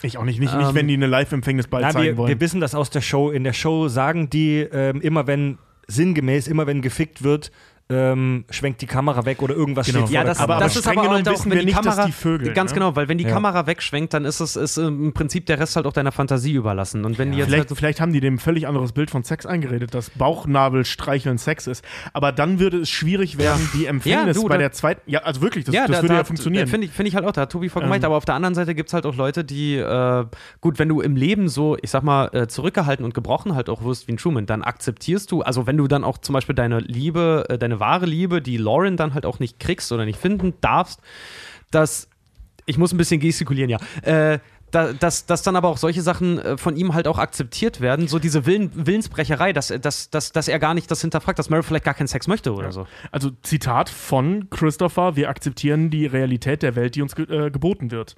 Ich 0.00 0.16
auch 0.16 0.24
nicht, 0.24 0.40
nicht, 0.40 0.54
nicht 0.54 0.68
Ähm, 0.70 0.74
wenn 0.74 0.88
die 0.88 0.94
eine 0.94 1.06
Live-Empfängnis 1.06 1.66
bald 1.66 1.84
na, 1.84 1.90
zeigen 1.90 2.06
wir, 2.06 2.16
wollen. 2.16 2.28
wir 2.30 2.40
wissen 2.40 2.60
das 2.62 2.74
aus 2.74 2.88
der 2.88 3.02
Show. 3.02 3.30
In 3.30 3.44
der 3.44 3.52
Show 3.52 3.88
sagen 3.88 4.30
die 4.30 4.60
ähm, 4.60 5.02
immer, 5.02 5.26
wenn 5.26 5.58
sinngemäß, 5.88 6.48
immer 6.48 6.66
wenn 6.66 6.80
gefickt 6.80 7.22
wird, 7.22 7.52
ähm, 7.90 8.44
schwenkt 8.50 8.80
die 8.80 8.86
Kamera 8.86 9.26
weg 9.26 9.42
oder 9.42 9.54
irgendwas 9.54 9.86
Genau. 9.86 9.98
steht 10.00 10.08
vor 10.08 10.14
Ja, 10.14 10.20
der 10.22 10.30
das, 10.30 10.38
Kamera. 10.38 10.56
aber 10.56 10.64
das 10.64 10.74
ist 10.76 10.82
streng 10.82 10.92
aber 10.98 11.02
genommen 11.02 11.16
halt 11.18 11.28
auch, 11.28 11.32
wissen 11.32 11.50
wenn 11.50 11.58
wir 11.58 11.60
die 11.60 11.66
nicht, 11.66 11.78
dass 11.78 11.84
Kamera, 11.84 12.06
die 12.06 12.12
Vögel, 12.12 12.52
ganz 12.54 12.70
ne? 12.70 12.74
genau, 12.76 12.96
weil 12.96 13.08
wenn 13.08 13.18
die 13.18 13.24
Ja. 13.24 13.30
Kamera 13.30 13.66
wegschwenkt, 13.66 14.14
dann 14.14 14.24
ist 14.24 14.40
es 14.40 14.56
ist 14.56 14.78
im 14.78 15.12
Prinzip 15.12 15.46
der 15.46 15.58
Rest 15.60 15.76
halt 15.76 15.86
auch 15.86 15.92
deiner 15.92 16.10
Fantasie 16.12 16.52
überlassen. 16.54 17.04
Und 17.04 17.18
wenn 17.18 17.32
die 17.32 17.38
jetzt 17.38 17.48
Vielleicht, 17.48 17.68
halt, 17.70 17.78
vielleicht 17.78 18.00
haben 18.00 18.12
die 18.14 18.20
dem 18.20 18.38
völlig 18.38 18.66
anderes 18.66 18.92
Bild 18.92 19.10
von 19.10 19.22
Sex 19.22 19.44
eingeredet, 19.44 19.92
dass 19.92 20.10
Bauchnabelstreicheln 20.10 21.38
Sex 21.38 21.66
ist. 21.66 21.84
Aber 22.12 22.32
dann 22.32 22.58
würde 22.58 22.78
es 22.78 22.90
schwierig 22.90 23.38
werden, 23.38 23.68
die 23.74 23.86
Empfängnis 23.86 24.36
Ja, 24.36 24.42
du, 24.42 24.48
bei 24.48 24.54
da- 24.54 24.58
der 24.60 24.72
zweiten. 24.72 25.02
Ja, 25.10 25.20
also 25.20 25.42
wirklich, 25.42 25.64
das, 25.64 25.74
ja, 25.74 25.86
das 25.86 25.96
da, 25.98 26.02
würde 26.02 26.14
da, 26.14 26.18
ja 26.20 26.24
funktionieren. 26.24 26.66
Finde 26.68 26.86
ich, 26.86 26.92
find 26.92 27.08
ich 27.08 27.14
halt 27.14 27.26
auch, 27.26 27.32
da 27.32 27.42
hat 27.42 27.52
Tobi 27.52 27.68
vollkommen 27.68 27.90
Ähm. 27.90 27.92
recht. 27.94 28.04
Aber 28.04 28.16
auf 28.16 28.24
der 28.24 28.34
anderen 28.34 28.54
Seite 28.54 28.74
gibt 28.74 28.88
es 28.88 28.94
halt 28.94 29.06
auch 29.06 29.14
Leute, 29.16 29.44
die, 29.44 29.76
äh, 29.76 30.24
gut, 30.60 30.78
wenn 30.78 30.88
du 30.88 31.00
im 31.00 31.16
Leben 31.16 31.48
so, 31.48 31.76
ich 31.82 31.90
sag 31.90 32.02
mal, 32.02 32.28
äh, 32.32 32.46
zurückgehalten 32.46 33.04
und 33.04 33.14
gebrochen 33.14 33.54
halt 33.54 33.68
auch 33.68 33.84
wirst 33.84 34.08
wie 34.08 34.12
ein 34.12 34.16
Truman, 34.16 34.46
dann 34.46 34.62
akzeptierst 34.62 35.30
du, 35.30 35.42
also 35.42 35.66
wenn 35.66 35.76
du 35.76 35.86
dann 35.86 36.04
auch 36.04 36.18
zum 36.18 36.32
Beispiel 36.32 36.54
deine 36.54 36.78
Liebe, 36.80 37.44
äh, 37.48 37.58
deine 37.58 37.73
wahre 37.80 38.06
Liebe, 38.06 38.42
die 38.42 38.56
Lauren 38.56 38.96
dann 38.96 39.14
halt 39.14 39.26
auch 39.26 39.38
nicht 39.38 39.58
kriegst 39.58 39.92
oder 39.92 40.04
nicht 40.04 40.18
finden 40.18 40.54
darfst, 40.60 41.00
dass, 41.70 42.08
ich 42.66 42.78
muss 42.78 42.92
ein 42.92 42.98
bisschen 42.98 43.20
gestikulieren, 43.20 43.70
ja, 43.70 43.78
äh, 44.02 44.38
da, 44.74 44.92
dass, 44.92 45.26
dass 45.26 45.42
dann 45.42 45.56
aber 45.56 45.68
auch 45.68 45.76
solche 45.76 46.02
Sachen 46.02 46.38
äh, 46.38 46.56
von 46.56 46.76
ihm 46.76 46.94
halt 46.94 47.06
auch 47.06 47.18
akzeptiert 47.18 47.80
werden, 47.80 48.08
so 48.08 48.18
diese 48.18 48.46
Willen, 48.46 48.70
Willensbrecherei, 48.74 49.52
dass, 49.52 49.68
dass, 49.68 50.10
dass, 50.10 50.32
dass 50.32 50.48
er 50.48 50.58
gar 50.58 50.74
nicht 50.74 50.90
das 50.90 51.00
hinterfragt, 51.00 51.38
dass 51.38 51.48
Mary 51.48 51.62
vielleicht 51.62 51.84
gar 51.84 51.94
keinen 51.94 52.08
Sex 52.08 52.26
möchte 52.26 52.52
oder 52.52 52.72
so. 52.72 52.86
also 53.12 53.30
Zitat 53.42 53.88
von 53.88 54.50
Christopher: 54.50 55.16
Wir 55.16 55.28
akzeptieren 55.28 55.90
die 55.90 56.06
Realität 56.06 56.62
der 56.62 56.74
Welt, 56.74 56.96
die 56.96 57.02
uns 57.02 57.14
ge 57.14 57.26
äh, 57.28 57.50
geboten 57.50 57.90
wird. 57.90 58.16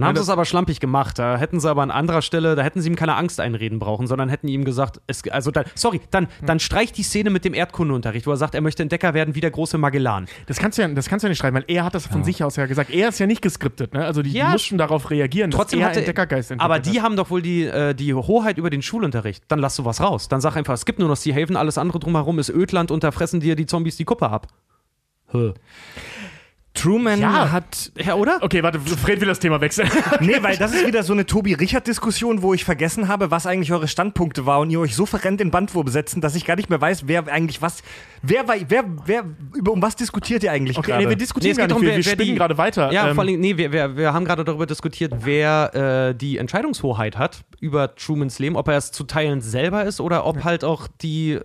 Dann 0.00 0.08
haben 0.08 0.14
Ja, 0.16 0.22
sie 0.22 0.26
es 0.26 0.30
aber 0.30 0.44
schlampig 0.44 0.80
gemacht. 0.80 1.18
Da 1.18 1.36
hätten 1.36 1.60
sie 1.60 1.68
aber 1.68 1.82
an 1.82 1.90
anderer 1.90 2.22
Stelle, 2.22 2.54
da 2.54 2.62
hätten 2.62 2.80
sie 2.80 2.88
ihm 2.88 2.96
keine 2.96 3.16
Angst 3.16 3.40
einreden 3.40 3.78
brauchen, 3.78 4.06
sondern 4.06 4.28
hätten 4.28 4.48
ihm 4.48 4.64
gesagt, 4.64 5.00
es, 5.06 5.22
also 5.30 5.50
dann, 5.50 5.64
sorry, 5.74 6.00
dann, 6.10 6.28
dann 6.44 6.60
streich 6.60 6.92
die 6.92 7.02
Szene 7.02 7.30
mit 7.30 7.44
dem 7.44 7.54
Erdkundeunterricht, 7.54 8.26
wo 8.26 8.30
er 8.30 8.36
sagt, 8.36 8.54
er 8.54 8.60
möchte 8.60 8.82
Entdecker 8.82 9.14
werden 9.14 9.34
wie 9.34 9.40
der 9.40 9.50
große 9.50 9.76
Magellan. 9.78 10.26
Das 10.46 10.58
kannst 10.58 10.78
du 10.78 10.82
ja, 10.82 10.88
das 10.88 11.08
kannst 11.08 11.24
du 11.24 11.26
ja 11.26 11.30
nicht 11.30 11.38
schreiben, 11.38 11.56
weil 11.56 11.64
er 11.66 11.84
hat 11.84 11.94
das 11.94 12.06
von 12.06 12.22
sich 12.24 12.42
aus 12.44 12.56
ja 12.56 12.66
gesagt. 12.66 12.90
Er 12.90 13.08
ist 13.08 13.18
ja 13.18 13.26
nicht 13.26 13.42
geskriptet, 13.42 13.92
ne? 13.94 14.04
Also 14.04 14.22
die, 14.22 14.30
Ja, 14.32 14.46
die 14.46 14.52
mussten 14.52 14.78
darauf 14.78 15.10
reagieren, 15.10 15.50
Trotzdem 15.50 15.80
dass 15.80 15.86
er 15.86 15.90
hatte, 15.90 15.98
Entdeckergeist 16.00 16.52
aber 16.58 16.78
die 16.78 16.98
hat. 16.98 17.04
haben 17.04 17.16
doch 17.16 17.30
wohl 17.30 17.42
die, 17.42 17.64
äh, 17.64 17.94
die 17.94 18.14
Hoheit 18.14 18.58
über 18.58 18.70
den 18.70 18.82
Schulunterricht. 18.82 19.44
Dann 19.48 19.58
lass 19.58 19.76
sowas 19.76 20.00
raus. 20.00 20.28
Dann 20.28 20.40
sag 20.40 20.56
einfach, 20.56 20.74
es 20.74 20.84
gibt 20.86 20.98
nur 20.98 21.08
noch 21.08 21.16
Sea 21.16 21.34
Haven, 21.34 21.56
alles 21.56 21.78
andere 21.78 21.98
drumherum 21.98 22.38
ist 22.38 22.50
Ödland 22.50 22.90
und 22.90 23.02
da 23.04 23.10
fressen 23.10 23.40
dir 23.40 23.56
die 23.56 23.66
Zombies 23.66 23.96
die 23.96 24.04
Kuppe 24.04 24.28
ab. 24.30 24.46
Hä. 25.30 25.52
Truman 26.80 27.20
Ja. 27.20 27.50
hat. 27.52 27.92
Ja, 27.98 28.14
oder? 28.14 28.38
Okay, 28.40 28.62
warte, 28.62 28.78
Fred 28.80 29.20
will 29.20 29.28
das 29.28 29.38
Thema 29.40 29.60
wechseln. 29.60 29.88
Nee, 30.20 30.36
weil 30.42 30.56
das 30.56 30.72
ist 30.74 30.86
wieder 30.86 31.02
so 31.02 31.12
eine 31.12 31.26
Tobi-Richard-Diskussion, 31.26 32.42
wo 32.42 32.54
ich 32.54 32.64
vergessen 32.64 33.08
habe, 33.08 33.30
was 33.30 33.46
eigentlich 33.46 33.72
eure 33.72 33.88
Standpunkte 33.88 34.46
war 34.46 34.60
und 34.60 34.70
ihr 34.70 34.80
euch 34.80 34.94
so 34.94 35.06
verrennt 35.06 35.40
in 35.40 35.50
Bandwurm 35.50 35.88
setzen, 35.88 36.20
dass 36.20 36.34
ich 36.34 36.44
gar 36.44 36.56
nicht 36.56 36.70
mehr 36.70 36.80
weiß, 36.80 37.06
wer 37.06 37.26
eigentlich 37.28 37.60
was. 37.62 37.82
Wer 38.22 38.48
war. 38.48 38.56
Wer, 38.68 38.84
wer, 39.06 39.24
über 39.54 39.72
um 39.72 39.80
was 39.82 39.94
diskutiert 39.96 40.42
ihr 40.42 40.50
eigentlich 40.52 40.76
Okay, 40.78 40.88
gerade? 40.90 41.02
nee, 41.04 41.08
wir 41.10 41.16
Nee, 41.16 41.20
diskutieren 41.20 41.56
nicht, 41.56 41.70
darum, 41.70 41.82
wir, 41.82 41.96
wer- 41.96 42.04
wir 42.04 42.16
die- 42.16 42.34
gerade 42.34 42.58
weiter. 42.58 42.90
Ja, 42.92 43.08
Ähm, 43.08 43.14
vor 43.14 43.24
allem, 43.24 43.38
nee, 43.40 43.56
wir, 43.56 43.70
wir, 43.72 43.96
wir 43.96 44.12
haben 44.12 44.24
gerade 44.24 44.44
darüber 44.44 44.66
diskutiert, 44.66 45.12
wer 45.20 46.08
äh, 46.10 46.14
die 46.14 46.38
Entscheidungshoheit 46.38 47.16
hat 47.16 47.42
über 47.60 47.94
Trumans 47.94 48.38
Leben, 48.38 48.56
ob 48.56 48.68
er 48.68 48.76
es 48.76 48.90
zu 48.92 49.04
Teilen 49.04 49.40
selber 49.40 49.84
ist 49.84 50.00
oder 50.00 50.26
ob 50.26 50.44
halt 50.44 50.64
auch 50.64 50.88
die 51.00 51.32
äh, 51.32 51.40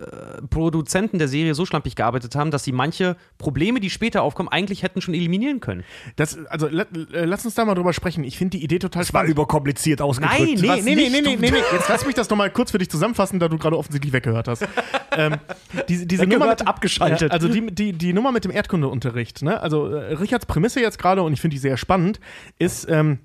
Produzenten 0.50 1.18
der 1.18 1.28
Serie 1.28 1.54
so 1.54 1.64
schlampig 1.66 1.96
gearbeitet 1.96 2.34
haben, 2.34 2.50
dass 2.50 2.64
sie 2.64 2.72
manche 2.72 3.16
Probleme, 3.38 3.80
die 3.80 3.90
später 3.90 4.22
aufkommen, 4.22 4.48
eigentlich 4.48 4.82
hätten 4.82 5.00
schon 5.00 5.14
eliminieren 5.24 5.60
können. 5.60 5.84
das, 6.16 6.38
also 6.46 6.68
la, 6.68 6.84
äh, 7.12 7.24
lass 7.24 7.44
uns 7.44 7.54
da 7.54 7.64
mal 7.64 7.74
drüber 7.74 7.92
sprechen. 7.92 8.24
Ich 8.24 8.38
finde 8.38 8.58
die 8.58 8.64
Idee 8.64 8.78
total 8.78 9.02
Das 9.02 9.12
war 9.12 9.20
spannend. 9.20 9.32
überkompliziert 9.32 10.00
ausgedrückt. 10.00 10.38
Nein, 10.38 10.54
Nee, 10.54 10.94
nee, 10.94 10.94
nee, 10.94 11.08
nee, 11.08 11.20
nee, 11.20 11.36
nee, 11.36 11.50
nee. 11.50 11.56
Jetzt 11.72 11.88
lass 11.88 12.06
mich 12.06 12.14
das 12.14 12.28
nochmal 12.30 12.50
kurz 12.50 12.70
für 12.70 12.78
dich 12.78 12.90
zusammenfassen, 12.90 13.38
da 13.38 13.48
du 13.48 13.58
gerade 13.58 13.76
offensichtlich 13.76 14.12
weggehört 14.12 14.48
hast. 14.48 14.66
ähm, 15.16 15.36
diese 15.88 16.06
diese 16.06 16.26
Nummer 16.26 16.48
mit, 16.48 16.66
abgeschaltet. 16.66 17.32
Also 17.32 17.48
die, 17.48 17.66
die, 17.74 17.92
die 17.92 18.12
Nummer 18.12 18.32
mit 18.32 18.44
dem 18.44 18.50
Erdkundeunterricht, 18.50 19.42
ne? 19.42 19.60
Also 19.60 19.88
äh, 19.88 20.14
Richards 20.14 20.46
Prämisse 20.46 20.80
jetzt 20.80 20.98
gerade, 20.98 21.22
und 21.22 21.32
ich 21.32 21.40
finde 21.40 21.54
die 21.54 21.58
sehr 21.60 21.76
spannend, 21.76 22.20
ist, 22.58 22.88
ähm, 22.88 23.18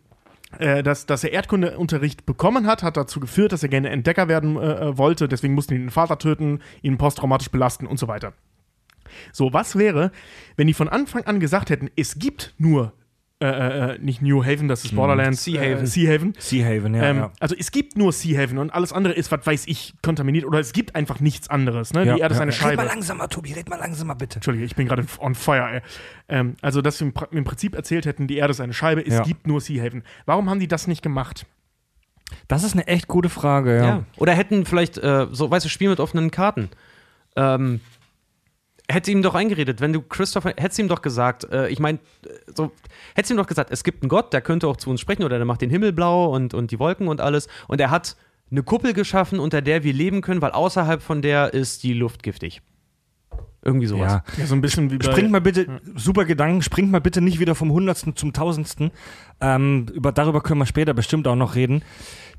äh, 0.58 0.82
dass, 0.84 1.06
dass 1.06 1.24
er 1.24 1.32
Erdkundeunterricht 1.32 2.26
bekommen 2.26 2.66
hat, 2.66 2.82
hat 2.84 2.98
dazu 2.98 3.20
geführt, 3.20 3.52
dass 3.52 3.64
er 3.64 3.70
gerne 3.70 3.90
Entdecker 3.90 4.28
werden 4.28 4.58
äh, 4.58 4.90
äh, 4.90 4.98
wollte, 4.98 5.28
deswegen 5.28 5.54
mussten 5.54 5.76
die 5.76 5.80
den 5.80 5.92
Vater 5.92 6.18
töten, 6.18 6.60
ihn 6.82 6.98
posttraumatisch 6.98 7.50
belasten 7.50 7.86
und 7.86 8.00
so 8.00 8.08
weiter. 8.08 8.34
So, 9.32 9.54
was 9.54 9.76
wäre, 9.78 10.12
wenn 10.58 10.68
die 10.68 10.74
von 10.74 10.90
Anfang 10.90 11.24
an 11.26 11.40
gesagt 11.40 11.70
hätten, 11.70 11.90
es 11.96 12.20
gibt 12.20 12.54
nur 12.58 12.94
äh, 13.42 13.94
äh, 13.94 14.00
nicht 14.00 14.22
New 14.22 14.44
Haven, 14.44 14.68
das 14.68 14.84
ist 14.84 14.94
Borderlands, 14.94 15.46
Sea 15.46 15.62
Haven. 15.62 15.84
Äh, 15.86 15.88
sea 15.88 16.14
Haven. 16.14 16.34
Sea 16.38 16.66
Haven, 16.66 16.94
ja. 16.94 17.04
Ähm, 17.04 17.18
ja. 17.18 17.32
Also 17.40 17.56
es 17.58 17.72
gibt 17.72 17.98
nur 17.98 18.12
Sea 18.12 18.38
Haven 18.38 18.58
und 18.58 18.70
alles 18.70 18.92
andere 18.92 19.14
ist, 19.14 19.32
was 19.32 19.48
weiß 19.48 19.68
ich, 19.68 19.94
kontaminiert 20.02 20.44
oder 20.44 20.60
es 20.60 20.74
gibt 20.74 20.94
einfach 20.94 21.22
nichts 21.22 21.50
anderes. 21.50 21.94
Ne? 21.94 22.06
Ja, 22.06 22.16
die 22.16 22.20
Erde 22.20 22.34
ist 22.34 22.40
ja. 22.40 22.44
eine 22.44 22.52
Red 22.52 22.60
mal 22.62 22.68
Scheibe. 22.70 22.84
langsamer, 22.84 23.30
Tobi, 23.30 23.54
red 23.54 23.70
mal 23.70 23.80
langsamer, 23.80 24.16
bitte. 24.16 24.36
Entschuldige, 24.36 24.66
ich 24.66 24.76
bin 24.76 24.90
gerade 24.90 25.06
on 25.20 25.36
fire. 25.36 25.76
Ey. 25.76 25.82
Ähm, 26.28 26.56
also, 26.62 26.82
dass 26.82 27.00
wir 27.00 27.14
im, 27.32 27.44
Prinzip 27.46 27.76
erzählt 27.76 28.06
hätten, 28.06 28.28
die 28.28 28.36
Erde 28.36 28.52
ist 28.52 28.60
eine 28.60 28.74
Scheibe, 28.74 29.06
es 29.08 29.14
Ja. 29.14 29.24
gibt 29.24 29.48
nur 29.48 29.62
Sea 29.62 29.82
Haven. 29.86 30.04
Warum 30.26 30.50
haben 30.50 30.60
die 30.60 30.68
das 30.68 30.88
nicht 30.88 31.02
gemacht? 31.02 31.46
Das 32.50 32.66
ist 32.66 32.74
eine 32.74 32.88
echt 32.88 33.08
gute 33.08 33.30
Frage, 33.30 33.78
ja. 33.78 33.86
Ja. 33.86 34.04
Oder 34.18 34.34
hätten 34.34 34.66
vielleicht, 34.66 34.98
äh, 34.98 35.28
so, 35.32 35.50
weißt 35.50 35.64
du, 35.66 35.70
Spiel 35.70 35.88
mit 35.88 36.02
offenen 36.02 36.30
Karten. 36.30 36.70
Ähm, 37.38 37.80
hätte 38.90 39.12
ihm 39.12 39.22
doch 39.22 39.36
eingeredet, 39.36 39.82
wenn 39.82 39.94
du 39.94 40.02
Christopher, 40.02 40.54
hättest 40.58 40.80
ihm 40.80 40.88
doch 40.88 41.02
gesagt, 41.02 41.46
äh, 41.52 41.70
ich 41.70 41.80
meine, 41.80 42.00
so, 42.56 42.72
hättest 43.16 43.32
ihm 43.32 43.38
doch 43.38 43.48
gesagt, 43.48 43.72
es 43.72 43.84
gibt 43.84 44.04
einen 44.04 44.10
Gott, 44.10 44.34
der 44.34 44.42
könnte 44.42 44.68
auch 44.68 44.78
zu 44.78 44.90
uns 44.90 45.00
sprechen 45.00 45.24
oder 45.24 45.38
der 45.38 45.46
macht 45.46 45.62
den 45.62 45.70
Himmel 45.70 45.94
blau 45.94 46.34
und, 46.34 46.54
und 46.54 46.72
die 46.72 46.80
Wolken 46.80 47.08
und 47.08 47.22
alles 47.22 47.48
und 47.68 47.80
er 47.80 47.92
hat 47.92 48.16
eine 48.52 48.64
Kuppel 48.64 48.94
geschaffen, 48.94 49.40
unter 49.40 49.62
der 49.62 49.84
wir 49.84 49.94
leben 49.94 50.22
können, 50.22 50.42
weil 50.42 50.52
außerhalb 50.52 51.02
von 51.02 51.22
der 51.22 51.54
ist 51.54 51.84
die 51.84 51.94
Luft 51.94 52.24
giftig. 52.24 52.62
Irgendwie 53.62 53.88
sowas. 53.88 54.14
Ja. 54.14 54.24
Ja, 54.38 54.46
so 54.46 54.56
ein 54.56 54.62
bisschen 54.62 54.90
wie 54.90 54.98
bei. 54.98 55.12
Springt 55.12 55.32
mal 55.32 55.42
bitte, 55.42 55.82
super 55.96 56.26
Gedanken, 56.26 56.62
springt 56.62 56.92
mal 56.92 57.02
bitte 57.02 57.20
nicht 57.20 57.40
wieder 57.40 57.56
vom 57.56 57.72
Hundertsten 57.72 58.16
zum 58.16 58.32
Tausendsten. 58.32 58.92
Ähm, 59.42 59.88
über, 59.94 60.12
darüber 60.12 60.42
können 60.42 60.60
wir 60.60 60.66
später 60.66 60.94
bestimmt 60.94 61.28
auch 61.28 61.36
noch 61.36 61.56
reden. 61.56 61.84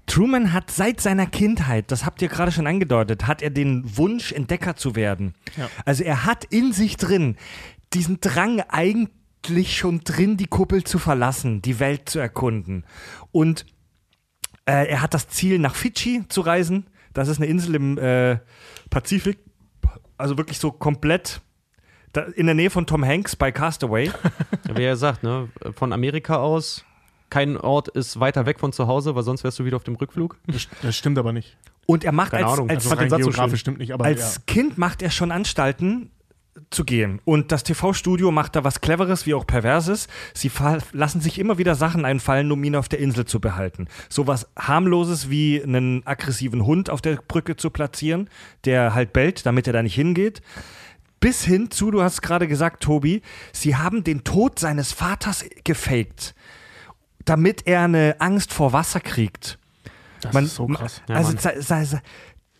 Truman 0.06 0.52
hat 0.52 0.70
seit 0.70 1.00
seiner 1.00 1.26
Kindheit, 1.26 1.90
das 1.92 2.06
habt 2.06 2.22
ihr 2.22 2.28
gerade 2.28 2.52
schon 2.52 2.66
angedeutet, 2.66 3.26
hat 3.26 3.42
er 3.42 3.50
den 3.50 3.96
Wunsch, 3.96 4.33
Entdecker 4.33 4.76
zu 4.76 4.96
werden. 4.96 5.35
Ja. 5.56 5.68
Also 5.85 6.04
er 6.04 6.24
hat 6.24 6.44
in 6.46 6.72
sich 6.72 6.96
drin 6.96 7.37
diesen 7.92 8.20
Drang 8.20 8.61
eigentlich 8.68 9.76
schon 9.76 10.00
drin, 10.00 10.37
die 10.37 10.46
Kuppel 10.46 10.85
zu 10.85 10.98
verlassen, 10.98 11.61
die 11.61 11.80
Welt 11.80 12.09
zu 12.09 12.18
erkunden. 12.18 12.85
Und 13.30 13.66
äh, 14.64 14.88
er 14.88 15.02
hat 15.02 15.12
das 15.12 15.28
Ziel, 15.28 15.59
nach 15.59 15.74
Fidschi 15.74 16.24
zu 16.28 16.40
reisen. 16.40 16.87
Das 17.12 17.28
ist 17.28 17.38
eine 17.38 17.46
Insel 17.46 17.74
im 17.74 17.98
äh, 17.98 18.38
Pazifik. 18.88 19.38
Also 20.18 20.37
wirklich 20.37 20.59
so 20.59 20.70
komplett 20.70 21.40
da, 22.12 22.22
in 22.22 22.46
der 22.46 22.55
Nähe 22.55 22.70
von 22.70 22.87
Tom 22.87 23.05
Hanks 23.05 23.37
bei 23.37 23.53
Castaway. 23.53 24.11
Wie 24.74 24.83
er 24.83 24.96
sagt, 24.96 25.22
ne, 25.22 25.48
von 25.74 25.92
Amerika 25.92 26.37
aus, 26.37 26.85
kein 27.31 27.57
Ort 27.57 27.88
ist 27.88 28.18
weiter 28.18 28.46
weg 28.46 28.59
von 28.59 28.72
zu 28.72 28.87
Hause, 28.87 29.14
weil 29.14 29.22
sonst 29.22 29.44
wärst 29.44 29.59
du 29.59 29.64
wieder 29.64 29.76
auf 29.76 29.85
dem 29.85 29.94
Rückflug. 29.94 30.37
Das, 30.46 30.68
das 30.83 30.96
stimmt 30.96 31.18
aber 31.18 31.33
nicht. 31.33 31.57
Und 31.87 32.05
er 32.05 32.12
macht 32.12 32.33
Keine 32.33 32.46
als, 32.46 32.55
Ahnung, 32.55 32.70
als, 32.70 32.76
Also 32.79 32.88
fand 32.88 33.00
den 33.00 33.05
rein 33.05 33.11
Satz 33.11 33.20
so 33.22 33.31
geografisch 33.31 33.50
schön. 33.53 33.59
stimmt 33.59 33.79
nicht, 33.79 33.92
aber 33.92 34.05
als 34.05 34.44
Kind 34.46 34.79
macht 34.79 35.03
er 35.03 35.11
schon 35.11 35.33
Anstalten, 35.33 36.11
zu 36.70 36.84
gehen. 36.84 37.20
Und 37.24 37.52
das 37.52 37.62
TV-Studio 37.62 38.30
macht 38.30 38.56
da 38.56 38.64
was 38.64 38.80
Cleveres, 38.80 39.26
wie 39.26 39.34
auch 39.34 39.46
Perverses. 39.46 40.08
Sie 40.34 40.50
lassen 40.92 41.20
sich 41.20 41.38
immer 41.38 41.58
wieder 41.58 41.74
Sachen 41.74 42.04
einfallen, 42.04 42.50
um 42.52 42.62
ihn 42.64 42.76
auf 42.76 42.88
der 42.88 42.98
Insel 42.98 43.24
zu 43.24 43.40
behalten. 43.40 43.88
Sowas 44.08 44.48
harmloses 44.58 45.30
wie 45.30 45.62
einen 45.62 46.06
aggressiven 46.06 46.64
Hund 46.64 46.90
auf 46.90 47.00
der 47.00 47.16
Brücke 47.16 47.56
zu 47.56 47.70
platzieren, 47.70 48.28
der 48.64 48.94
halt 48.94 49.12
bellt, 49.12 49.46
damit 49.46 49.66
er 49.66 49.72
da 49.72 49.82
nicht 49.82 49.94
hingeht. 49.94 50.42
Bis 51.20 51.44
hin 51.44 51.70
zu, 51.70 51.90
du 51.90 52.02
hast 52.02 52.22
gerade 52.22 52.48
gesagt, 52.48 52.82
Tobi, 52.82 53.22
sie 53.52 53.76
haben 53.76 54.04
den 54.04 54.24
Tod 54.24 54.58
seines 54.58 54.92
Vaters 54.92 55.44
gefaked, 55.64 56.34
damit 57.24 57.66
er 57.66 57.82
eine 57.82 58.16
Angst 58.20 58.52
vor 58.52 58.72
Wasser 58.72 59.00
kriegt. 59.00 59.58
Das 60.22 60.32
Man, 60.32 60.44
ist 60.44 60.54
so 60.54 60.66
krass. 60.66 61.02
Also, 61.08 61.36
ja, 61.36 62.00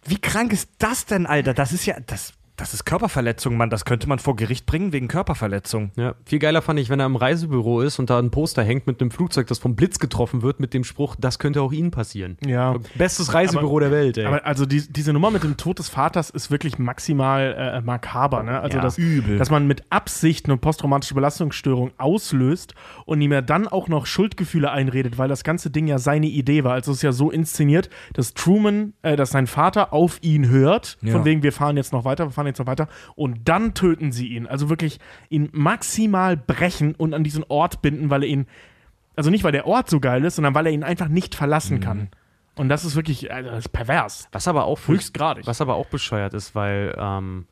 wie 0.05 0.19
krank 0.19 0.53
ist 0.53 0.71
das 0.79 1.07
denn, 1.07 1.27
Alter? 1.27 1.55
Das 1.55 1.73
ist 1.73 1.87
ja, 1.87 1.97
das, 2.01 2.33
das 2.61 2.75
ist 2.75 2.85
Körperverletzung, 2.85 3.57
Mann. 3.57 3.71
Das 3.71 3.87
könnte 3.87 4.07
man 4.07 4.19
vor 4.19 4.37
Gericht 4.37 4.67
bringen 4.67 4.93
wegen 4.93 5.09
Körperverletzung. 5.09 5.93
Ja, 5.97 6.15
viel 6.27 6.39
geiler 6.39 6.61
fand 6.61 6.79
ich, 6.79 6.91
wenn 6.91 7.01
er 7.01 7.07
im 7.07 7.17
Reisebüro 7.17 7.81
ist 7.81 7.99
und 7.99 8.11
da 8.11 8.19
ein 8.19 8.31
Poster 8.31 8.63
hängt 8.63 8.87
mit 8.87 9.01
einem 9.01 9.11
Flugzeug, 9.11 9.47
das 9.47 9.59
vom 9.59 9.77
Blitz 9.77 9.99
getroffen 9.99 10.43
wird, 10.43 10.61
mit 10.61 10.75
dem 10.75 10.85
Spruch, 10.85 11.17
das 11.19 11.39
könnte 11.39 11.63
auch 11.63 11.73
Ihnen 11.73 11.91
passieren. 11.91 12.37
Ja. 12.45 12.77
Bestes 12.97 13.33
Reisebüro 13.33 13.79
aber, 13.79 13.81
der 13.81 13.91
Welt, 13.91 14.19
ey. 14.19 14.27
Aber 14.27 14.45
also 14.45 14.67
die, 14.67 14.83
diese 14.93 15.15
Nummer 15.15 15.31
mit 15.31 15.43
dem 15.43 15.57
Tod 15.57 15.79
des 15.79 15.89
Vaters 15.89 16.29
ist 16.29 16.51
wirklich 16.51 16.79
maximal 16.79 17.55
äh, 17.57 17.81
makaber, 17.81 18.43
ne? 18.43 18.61
Also 18.61 18.77
ja, 18.77 18.83
das, 18.83 18.99
übel. 18.99 19.39
dass 19.39 19.51
man 19.51 19.67
mit 19.67 19.85
Absicht 19.89 20.45
eine 20.45 20.59
posttraumatische 20.59 21.15
Belastungsstörung 21.15 21.93
auslöst 21.97 22.75
und 23.07 23.23
ihm 23.23 23.33
ja 23.33 23.41
dann 23.41 23.69
auch 23.69 23.89
noch 23.89 24.05
Schuldgefühle 24.05 24.71
einredet, 24.71 25.17
weil 25.17 25.29
das 25.29 25.45
ganze 25.45 25.71
Ding 25.71 25.87
ja 25.87 25.99
seine 25.99 26.27
Idee 26.27 26.63
war. 26.63 26.75
Also 26.75 26.93
es 26.93 26.99
ist 26.99 27.03
ja 27.03 27.13
so 27.13 27.31
inszeniert, 27.31 27.89
dass 28.13 28.35
Truman, 28.35 28.93
äh, 29.01 29.17
dass 29.17 29.31
sein 29.31 29.47
Vater 29.47 29.95
auf 29.95 30.19
ihn 30.21 30.49
hört, 30.51 30.99
ja. 31.01 31.13
von 31.13 31.25
wegen, 31.25 31.43
wir 31.43 31.53
fahren 31.53 31.79
jetzt 31.79 31.95
noch 31.95 32.05
weiter, 32.05 32.27
wir 32.27 32.33
fahren 32.33 32.47
jetzt 32.47 32.50
noch 32.59 32.67
weiter 32.67 32.89
und 33.17 33.31
und 33.31 33.49
dann 33.49 33.75
töten 33.75 34.11
sie 34.13 34.29
ihn. 34.29 34.47
Also 34.47 34.69
wirklich 34.69 34.99
ihn 35.29 35.49
maximal 35.53 36.37
brechen 36.37 36.95
und 36.97 37.15
an 37.15 37.23
diesen 37.23 37.45
Ort 37.49 37.81
binden, 37.81 38.11
weil 38.11 38.25
er 38.25 38.29
ihn, 38.29 38.47
also 39.17 39.31
nicht 39.31 39.45
weil 39.45 39.53
der 39.53 39.67
Ort 39.67 39.89
so 39.89 40.01
geil 40.01 40.25
ist, 40.25 40.37
sondern 40.37 40.55
weil 40.55 40.67
er 40.67 40.73
ihn 40.73 40.83
einfach 40.83 41.09
nicht 41.09 41.35
verlassen 41.35 41.77
mhm. 41.77 41.81
kann. 41.81 42.09
Und 42.57 42.69
das 42.69 42.85
ist 42.85 42.97
wirklich 42.97 43.33
also 43.33 43.51
das 43.51 43.61
ist 43.61 43.69
pervers. 43.69 44.29
Was 44.33 44.49
aber 44.49 44.65
auch 44.65 44.81
höchstgradig. 44.87 45.47
Was 45.47 45.61
aber 45.61 45.77
auch 45.77 45.87
bescheuert 45.87 46.35
ist, 46.35 46.55
weil 46.57 46.95
ähm, 46.99 47.47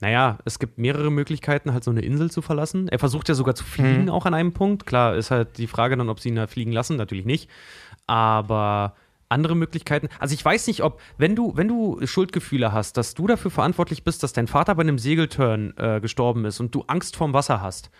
naja, 0.00 0.38
es 0.44 0.58
gibt 0.60 0.78
mehrere 0.78 1.10
Möglichkeiten, 1.10 1.72
halt 1.72 1.84
so 1.84 1.90
eine 1.90 2.00
Insel 2.02 2.30
zu 2.30 2.40
verlassen. 2.40 2.88
Er 2.88 3.00
versucht 3.00 3.28
ja 3.28 3.34
sogar 3.34 3.54
zu 3.54 3.64
fliegen, 3.64 4.04
mhm. 4.04 4.10
auch 4.10 4.26
an 4.26 4.34
einem 4.34 4.52
Punkt. 4.52 4.86
Klar, 4.86 5.16
ist 5.16 5.30
halt 5.32 5.58
die 5.58 5.66
Frage 5.66 5.96
dann, 5.96 6.08
ob 6.08 6.20
sie 6.20 6.28
ihn 6.28 6.36
da 6.36 6.46
fliegen 6.46 6.72
lassen. 6.72 6.96
Natürlich 6.96 7.26
nicht. 7.26 7.50
Aber 8.06 8.94
andere 9.30 9.54
Möglichkeiten. 9.54 10.08
Also 10.18 10.34
ich 10.34 10.44
weiß 10.44 10.66
nicht, 10.66 10.82
ob, 10.82 11.00
wenn 11.18 11.36
du, 11.36 11.56
wenn 11.56 11.68
du 11.68 12.04
Schuldgefühle 12.04 12.72
hast, 12.72 12.96
dass 12.96 13.14
du 13.14 13.26
dafür 13.26 13.50
verantwortlich 13.50 14.04
bist, 14.04 14.22
dass 14.22 14.32
dein 14.32 14.46
Vater 14.46 14.74
bei 14.74 14.82
einem 14.82 14.98
Segelturn 14.98 15.74
äh, 15.76 16.00
gestorben 16.00 16.44
ist 16.44 16.60
und 16.60 16.74
du 16.74 16.84
Angst 16.86 17.16
vorm 17.16 17.32
Wasser 17.32 17.60
hast, 17.60 17.90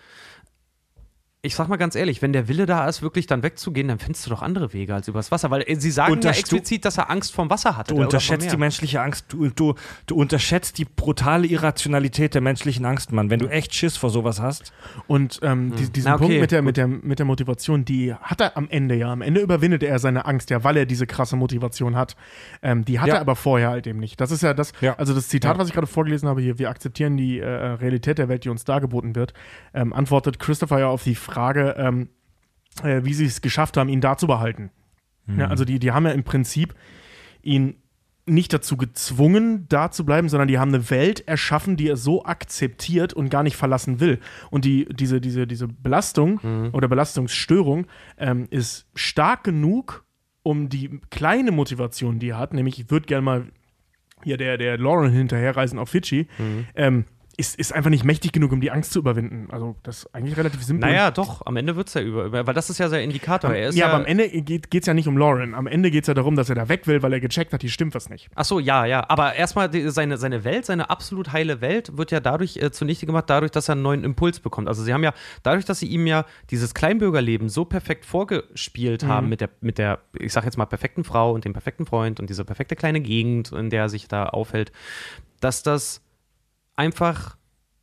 ich 1.43 1.55
sag 1.55 1.67
mal 1.69 1.77
ganz 1.77 1.95
ehrlich, 1.95 2.21
wenn 2.21 2.33
der 2.33 2.47
Wille 2.47 2.67
da 2.67 2.87
ist, 2.87 3.01
wirklich 3.01 3.25
dann 3.25 3.41
wegzugehen, 3.41 3.87
dann 3.87 3.97
findest 3.97 4.27
du 4.27 4.29
doch 4.29 4.43
andere 4.43 4.73
Wege 4.73 4.93
als 4.93 5.07
übers 5.07 5.31
Wasser. 5.31 5.49
Weil 5.49 5.63
äh, 5.65 5.75
sie 5.75 5.89
sagen 5.89 6.21
ja 6.21 6.29
explizit, 6.29 6.85
dass 6.85 6.99
er 6.99 7.09
Angst 7.09 7.33
vorm 7.33 7.49
Wasser 7.49 7.75
hatte. 7.75 7.95
Du 7.95 8.01
unterschätzt 8.01 8.51
die 8.51 8.57
menschliche 8.57 9.01
Angst, 9.01 9.25
du, 9.29 9.49
du, 9.49 9.73
du 10.05 10.15
unterschätzt 10.15 10.77
die 10.77 10.85
brutale 10.85 11.47
Irrationalität 11.47 12.35
der 12.35 12.41
menschlichen 12.41 12.85
Angst, 12.85 13.11
Mann. 13.11 13.31
Wenn 13.31 13.39
du 13.39 13.47
echt 13.47 13.73
Schiss 13.73 13.97
vor 13.97 14.11
sowas 14.11 14.39
hast. 14.39 14.71
Und 15.07 15.39
ähm, 15.41 15.73
hm. 15.75 15.91
diesen 15.91 16.09
Na, 16.09 16.15
okay, 16.15 16.25
Punkt 16.25 16.41
mit 16.41 16.51
der, 16.51 16.61
mit, 16.61 16.77
der, 16.77 16.87
mit 16.87 17.17
der 17.17 17.25
Motivation, 17.25 17.85
die 17.85 18.13
hat 18.13 18.39
er 18.39 18.55
am 18.55 18.69
Ende 18.69 18.93
ja. 18.93 19.11
Am 19.11 19.23
Ende 19.23 19.41
überwindet 19.41 19.81
er 19.81 19.97
seine 19.97 20.25
Angst 20.25 20.51
ja, 20.51 20.63
weil 20.63 20.77
er 20.77 20.85
diese 20.85 21.07
krasse 21.07 21.37
Motivation 21.37 21.95
hat. 21.95 22.15
Ähm, 22.61 22.85
die 22.85 22.99
hat 22.99 23.07
ja. 23.07 23.15
er 23.15 23.21
aber 23.21 23.35
vorher 23.35 23.71
halt 23.71 23.87
eben 23.87 23.99
nicht. 23.99 24.21
Das 24.21 24.29
ist 24.29 24.43
ja 24.43 24.53
das, 24.53 24.73
ja. 24.79 24.95
also 24.97 25.15
das 25.15 25.27
Zitat, 25.27 25.55
ja. 25.55 25.59
was 25.59 25.69
ich 25.69 25.73
gerade 25.73 25.87
vorgelesen 25.87 26.29
habe 26.29 26.39
hier, 26.39 26.59
wir 26.59 26.69
akzeptieren 26.69 27.17
die 27.17 27.39
äh, 27.39 27.47
Realität 27.47 28.19
der 28.19 28.29
Welt, 28.29 28.45
die 28.45 28.49
uns 28.49 28.63
dargeboten 28.63 29.15
wird, 29.15 29.33
ähm, 29.73 29.91
antwortet 29.91 30.37
Christopher 30.37 30.79
ja 30.79 30.87
auf 30.87 31.03
die 31.03 31.15
Frage, 31.15 31.30
ähm, 31.77 32.09
äh, 32.83 33.03
wie 33.03 33.13
sie 33.13 33.25
es 33.25 33.41
geschafft 33.41 33.77
haben, 33.77 33.89
ihn 33.89 34.01
da 34.01 34.17
zu 34.17 34.27
behalten. 34.27 34.71
Mhm. 35.25 35.39
Ja, 35.39 35.47
also 35.47 35.65
die, 35.65 35.79
die 35.79 35.91
haben 35.91 36.05
ja 36.05 36.11
im 36.11 36.23
Prinzip 36.23 36.75
ihn 37.41 37.75
nicht 38.25 38.53
dazu 38.53 38.77
gezwungen, 38.77 39.65
da 39.67 39.91
zu 39.91 40.05
bleiben, 40.05 40.29
sondern 40.29 40.47
die 40.47 40.59
haben 40.59 40.73
eine 40.73 40.89
Welt 40.89 41.27
erschaffen, 41.27 41.75
die 41.75 41.89
er 41.89 41.97
so 41.97 42.23
akzeptiert 42.23 43.13
und 43.13 43.29
gar 43.29 43.43
nicht 43.43 43.57
verlassen 43.57 43.99
will. 43.99 44.19
Und 44.51 44.63
die, 44.63 44.87
diese, 44.91 45.19
diese, 45.19 45.47
diese 45.47 45.67
Belastung 45.67 46.39
mhm. 46.41 46.69
oder 46.71 46.87
Belastungsstörung 46.87 47.87
ähm, 48.17 48.47
ist 48.51 48.87
stark 48.93 49.43
genug, 49.43 50.05
um 50.43 50.69
die 50.69 51.01
kleine 51.09 51.51
Motivation, 51.51 52.19
die 52.19 52.29
er 52.29 52.39
hat, 52.39 52.53
nämlich 52.53 52.79
ich 52.79 52.89
würde 52.89 53.05
gerne 53.05 53.23
mal 53.23 53.45
hier 54.23 54.37
der, 54.37 54.57
der 54.57 54.77
Lauren 54.77 55.11
hinterherreisen 55.11 55.79
auf 55.79 55.89
Fidschi, 55.89 56.27
mhm. 56.37 56.65
ähm, 56.75 57.05
ist, 57.37 57.57
ist 57.57 57.73
einfach 57.73 57.89
nicht 57.89 58.03
mächtig 58.03 58.31
genug, 58.31 58.51
um 58.51 58.61
die 58.61 58.71
Angst 58.71 58.91
zu 58.91 58.99
überwinden. 58.99 59.47
Also, 59.51 59.75
das 59.83 59.99
ist 59.99 60.15
eigentlich 60.15 60.37
relativ 60.37 60.63
simpel. 60.63 60.89
Naja, 60.89 61.11
doch, 61.11 61.45
am 61.45 61.55
Ende 61.55 61.75
wird 61.75 61.87
es 61.87 61.93
ja 61.93 62.01
über, 62.01 62.31
weil 62.31 62.53
das 62.53 62.69
ist 62.69 62.77
ja 62.77 62.89
sein 62.89 63.03
Indikator. 63.03 63.49
Am, 63.49 63.55
ja, 63.55 63.69
ja, 63.69 63.85
aber 63.87 63.95
am 63.95 64.05
Ende 64.05 64.29
geht 64.29 64.73
es 64.73 64.85
ja 64.85 64.93
nicht 64.93 65.07
um 65.07 65.17
Lauren. 65.17 65.53
Am 65.53 65.67
Ende 65.67 65.91
geht 65.91 66.03
es 66.03 66.07
ja 66.07 66.13
darum, 66.13 66.35
dass 66.35 66.49
er 66.49 66.55
da 66.55 66.69
weg 66.69 66.87
will, 66.87 67.01
weil 67.01 67.13
er 67.13 67.19
gecheckt 67.19 67.53
hat, 67.53 67.61
hier 67.61 67.69
stimmt 67.69 67.95
was 67.95 68.09
nicht. 68.09 68.29
Ach 68.35 68.45
so, 68.45 68.59
ja, 68.59 68.85
ja. 68.85 69.05
Aber 69.09 69.35
erstmal 69.35 69.69
seine, 69.91 70.17
seine 70.17 70.43
Welt, 70.43 70.65
seine 70.65 70.89
absolut 70.89 71.31
heile 71.31 71.61
Welt 71.61 71.97
wird 71.97 72.11
ja 72.11 72.19
dadurch 72.19 72.57
äh, 72.57 72.71
zunichte 72.71 73.05
gemacht, 73.05 73.25
dadurch, 73.27 73.51
dass 73.51 73.69
er 73.69 73.73
einen 73.73 73.81
neuen 73.81 74.03
Impuls 74.03 74.39
bekommt. 74.39 74.67
Also, 74.67 74.83
sie 74.83 74.93
haben 74.93 75.03
ja, 75.03 75.13
dadurch, 75.43 75.65
dass 75.65 75.79
sie 75.79 75.87
ihm 75.87 76.07
ja 76.07 76.25
dieses 76.49 76.73
Kleinbürgerleben 76.73 77.49
so 77.49 77.65
perfekt 77.65 78.05
vorgespielt 78.05 79.03
haben 79.03 79.25
mhm. 79.25 79.29
mit, 79.29 79.41
der, 79.41 79.49
mit 79.61 79.77
der, 79.77 79.99
ich 80.19 80.33
sag 80.33 80.45
jetzt 80.45 80.57
mal, 80.57 80.65
perfekten 80.65 81.03
Frau 81.03 81.33
und 81.33 81.45
dem 81.45 81.53
perfekten 81.53 81.85
Freund 81.85 82.19
und 82.19 82.29
dieser 82.29 82.43
perfekte 82.43 82.75
kleine 82.75 83.01
Gegend, 83.01 83.51
in 83.51 83.69
der 83.69 83.83
er 83.83 83.89
sich 83.89 84.07
da 84.07 84.25
aufhält, 84.25 84.71
dass 85.39 85.63
das 85.63 86.01
einfach 86.81 87.37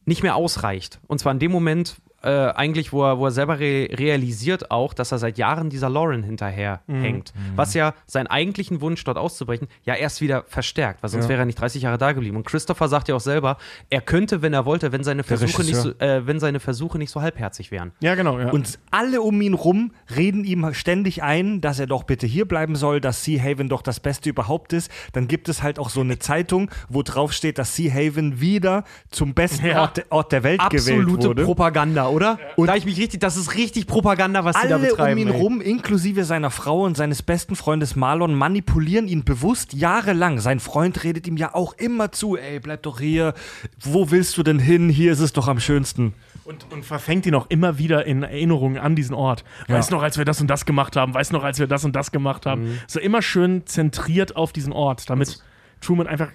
nicht 0.05 0.25
mehr 0.25 0.35
ausreicht. 0.35 0.99
Und 1.07 1.19
zwar 1.21 1.33
in 1.33 1.39
dem 1.39 1.53
Moment, 1.53 1.97
äh, 2.29 2.53
eigentlich, 2.55 2.93
wo 2.93 3.05
er, 3.05 3.19
wo 3.19 3.27
er 3.27 3.31
selber 3.31 3.59
re 3.59 3.89
realisiert 3.91 4.71
auch, 4.71 4.93
dass 4.93 5.13
er 5.13 5.19
seit 5.19 5.39
Jahren 5.39 5.71
dieser 5.71 5.89
Lauren 5.89 6.23
hinterher 6.23 6.83
mhm. 6.87 7.03
hängt. 7.03 7.35
Mhm. 7.35 7.57
Was 7.57 7.73
ja 7.73 7.95
seinen 8.07 8.27
eigentlichen 8.27 8.81
Wunsch, 8.83 9.03
dort 9.05 9.17
auszubrechen, 9.17 9.69
ja 9.85 9.95
erst 9.95 10.21
wieder 10.21 10.45
verstärkt, 10.47 11.03
weil 11.03 11.11
sonst 11.11 11.25
ja. 11.25 11.31
wäre 11.31 11.43
er 11.43 11.47
nicht 11.47 11.59
30 11.59 11.83
Jahre 11.83 11.97
da 11.97 12.13
geblieben. 12.13 12.37
Und 12.37 12.45
Christopher 12.45 12.89
sagt 12.89 13.09
ja 13.09 13.15
auch 13.15 13.21
selber, 13.21 13.57
er 13.89 14.03
könnte, 14.03 14.43
wenn 14.43 14.53
er 14.53 14.67
wollte, 14.67 14.93
wenn 14.93 15.05
seine 15.05 15.23
Versuche, 15.23 15.63
nicht 15.63 15.77
so, 15.77 15.91
äh, 15.99 16.27
wenn 16.27 16.39
seine 16.39 16.61
Versuche 16.61 16.99
nicht 16.99 17.11
so 17.11 17.23
halbherzig 17.23 17.71
wären. 17.71 17.93
Ja, 18.01 18.15
genau. 18.15 18.39
Ja. 18.39 18.51
Und 18.51 18.79
alle 18.91 19.23
um 19.23 19.41
ihn 19.41 19.55
rum 19.55 19.93
reden 20.15 20.45
ihm 20.45 20.69
ständig 20.75 21.23
ein, 21.23 21.61
dass 21.63 21.79
er 21.79 21.87
doch 21.87 22.05
bitte 22.05 22.27
hier 22.27 22.47
bleiben 22.47 22.77
soll, 22.77 23.01
dass 23.01 23.25
Sea 23.25 23.43
Haven 23.43 23.69
doch 23.69 23.81
das 23.81 24.01
Beste 24.01 24.29
überhaupt 24.29 24.73
ist. 24.73 24.91
Dann 25.13 25.29
gibt 25.29 25.49
es 25.49 25.63
halt 25.63 25.79
auch 25.79 25.89
so 25.89 26.01
eine 26.01 26.19
Zeitung, 26.19 26.71
wo 26.91 27.03
drauf 27.03 27.33
steht, 27.33 27.57
dass 27.59 27.75
Sea 27.75 27.93
Haven 27.93 28.41
wieder 28.41 28.85
zum 29.11 29.33
besten 29.33 29.67
ja. 29.67 29.81
Ort, 29.81 30.05
Ort, 30.11 30.33
der 30.33 30.43
Welt 30.43 30.61
Absolute 30.61 30.85
gewählt 30.85 31.07
wurde. 31.07 31.19
Absolute 31.19 31.45
Propaganda, 31.45 32.09
oder? 32.09 32.18
Und 32.57 32.67
da 32.67 32.77
ich 32.77 32.85
mich 32.85 32.99
richtig, 32.99 33.21
das 33.21 33.37
ist 33.37 33.55
richtig 33.55 33.87
Propaganda, 33.87 34.45
was 34.45 34.57
die 34.61 34.69
da 34.69 34.79
betreiben. 34.79 35.01
Alle 35.01 35.13
um 35.13 35.19
ihn 35.19 35.29
ey. 35.29 35.41
rum, 35.41 35.61
inklusive 35.61 36.25
seiner 36.25 36.51
Frau 36.51 36.85
und 36.85 36.97
seines 36.97 37.23
besten 37.23 37.57
Freundes 37.57 37.97
Marlon, 37.97 38.35
manipulieren 38.35 39.09
ihn 39.09 39.25
bewusst 39.25 39.73
jahrelang. 39.73 40.41
Sein 40.41 40.61
Freund 40.61 41.05
redet 41.05 41.27
ihm 41.27 41.37
ja 41.37 41.55
auch 41.55 41.75
immer 41.75 42.13
zu, 42.13 42.37
ey, 42.37 42.61
bleib 42.61 42.83
doch 42.83 43.01
hier. 43.01 43.35
Wo 43.81 44.11
willst 44.11 44.37
du 44.39 44.43
denn 44.43 44.59
hin? 44.59 44.89
Hier 44.89 45.13
ist 45.13 45.21
es 45.21 45.33
doch 45.33 45.49
am 45.49 45.61
schönsten. 45.61 46.15
Und, 46.45 46.67
und 46.73 46.85
verfängt 46.85 47.27
ihn 47.27 47.35
auch 47.35 47.47
immer 47.51 47.79
wieder 47.79 48.07
in 48.07 48.23
Erinnerungen 48.23 48.79
an 48.79 48.97
diesen 48.97 49.15
Ort. 49.15 49.45
Ja. 49.69 49.75
Weiß 49.75 49.91
noch, 49.91 50.03
als 50.03 50.17
wir 50.17 50.25
das 50.25 50.41
und 50.41 50.49
das 50.49 50.65
gemacht 50.65 50.97
haben. 50.97 51.13
Weiß 51.13 51.31
noch, 51.31 51.45
als 51.45 51.59
wir 51.59 51.67
das 51.67 51.85
und 51.85 51.95
das 51.95 52.11
gemacht 52.11 52.47
haben. 52.47 52.65
Mhm. 52.65 52.79
So 52.87 53.01
immer 53.01 53.21
schön 53.21 53.67
zentriert 53.67 54.35
auf 54.35 54.53
diesen 54.53 54.73
Ort, 54.73 55.11
damit 55.11 55.43
Truman 55.81 56.07
einfach, 56.07 56.31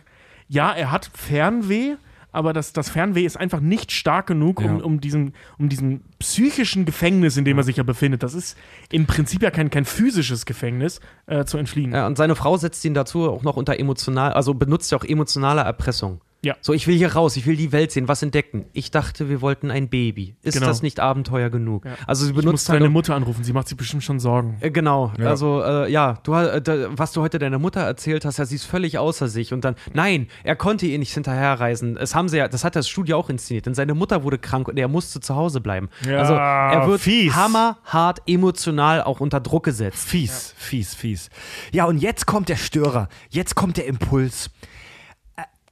ja, 0.48 0.72
er 0.72 0.92
hat 0.92 1.10
Fernweh, 1.14 1.96
aber 2.34 2.52
das, 2.52 2.74
das 2.74 2.90
Fernweh 2.90 3.24
ist 3.24 3.38
einfach 3.38 3.62
nicht 3.62 3.92
stark 3.92 4.28
genug, 4.28 4.60
um, 4.60 4.66
ja. 4.66 4.84
um, 4.84 5.00
diesen, 5.00 5.34
um 5.58 5.70
diesen 5.70 6.04
psychischen 6.20 6.84
Gefängnis, 6.84 7.38
in 7.38 7.46
dem 7.46 7.58
er 7.58 7.64
sich 7.64 7.78
ja 7.78 7.84
befindet, 7.84 8.24
das 8.24 8.34
ist 8.34 8.58
im 8.92 9.06
Prinzip 9.06 9.42
ja 9.42 9.52
kein, 9.52 9.70
kein 9.70 9.86
physisches 9.86 10.46
Gefängnis, 10.46 11.00
äh, 11.28 11.46
zu 11.46 11.58
entfliehen. 11.58 11.94
Ja, 11.94 12.08
und 12.08 12.18
seine 12.18 12.36
Frau 12.36 12.58
setzt 12.58 12.84
ihn 12.84 12.94
dazu 12.94 13.30
auch 13.30 13.44
noch 13.44 13.56
unter 13.56 13.80
emotional, 13.80 14.34
also 14.34 14.54
benutzt 14.54 14.92
ja 14.92 14.98
auch 14.98 15.04
emotionale 15.06 15.62
Erpressung. 15.62 16.20
Ja. 16.44 16.56
So, 16.60 16.74
ich 16.74 16.88
will 16.88 16.98
hier 16.98 17.14
raus, 17.14 17.38
ich 17.38 17.46
will 17.46 17.56
die 17.56 17.72
Welt 17.72 17.92
sehen, 17.92 18.10
was 18.10 18.22
entdecken. 18.22 18.66
Ich 18.74 18.92
dachte, 18.92 19.30
wir 19.30 19.42
wollten 19.42 19.72
ein 19.72 19.88
Baby. 19.88 20.36
Ist 20.44 20.56
genau. 20.56 20.68
das 20.68 20.82
nicht 20.82 21.00
Abenteuer 21.00 21.50
genug? 21.50 21.86
Ja. 21.86 21.94
Also 22.06 22.26
sie 22.26 22.34
benutzt 22.34 22.48
ich 22.48 22.52
muss 22.52 22.66
deine 22.66 22.90
Mutter 22.90 23.16
anrufen, 23.16 23.46
sie 23.46 23.54
macht 23.54 23.70
sich 23.70 23.78
bestimmt 23.78 24.04
schon 24.04 24.20
Sorgen. 24.20 24.58
Äh, 24.60 24.70
genau, 24.70 25.14
ja. 25.18 25.28
also 25.30 25.64
äh, 25.64 25.90
ja, 25.90 26.20
du, 26.24 26.34
äh, 26.34 26.62
was 26.90 27.14
du 27.14 27.22
heute 27.22 27.40
deiner 27.40 27.60
Mutter 27.60 27.80
erzählt 27.80 28.26
hast, 28.26 28.40
ja, 28.40 28.46
sie 28.46 28.56
ist 28.56 28.66
völlig 28.66 28.98
außer 28.98 29.30
sich 29.30 29.54
und 29.54 29.64
dann, 29.64 29.76
nein, 29.94 30.28
er 30.44 30.58
konnte 30.58 30.86
ihr 30.86 31.00
nicht 31.00 31.14
hinterherreisen. 31.14 31.96
Es 31.96 32.14
haben 32.14 32.28
sie 32.28 32.38
ja, 32.38 32.50
das 32.50 32.66
hat 32.66 32.76
das 32.76 32.90
Studio 32.90 33.18
auch 33.18 33.30
inszeniert, 33.30 33.66
denn 33.66 33.74
seine 33.74 33.94
Mutter 33.94 34.24
wurde 34.24 34.38
krank 34.38 34.68
und 34.68 34.78
er 34.78 34.90
musste 34.90 35.22
zu 35.22 35.36
Hause 35.36 35.62
bleiben. 35.62 35.90
Ja, 36.06 36.18
also 36.18 36.34
er 36.34 36.88
wird 36.88 37.00
fies. 37.00 37.34
hammerhart 37.34 38.22
emotional 38.28 39.02
auch 39.02 39.22
unter 39.22 39.40
Druck 39.40 39.64
gesetzt. 39.64 40.10
Fies, 40.10 40.54
fies, 40.58 40.94
fies. 40.94 41.30
Ja, 41.72 41.86
und 41.86 42.00
jetzt 42.00 42.26
kommt 42.26 42.50
der 42.50 42.58
Störer, 42.58 43.08
jetzt 43.30 43.56
kommt 43.56 43.78
der 43.78 43.86
Impuls. 43.86 44.50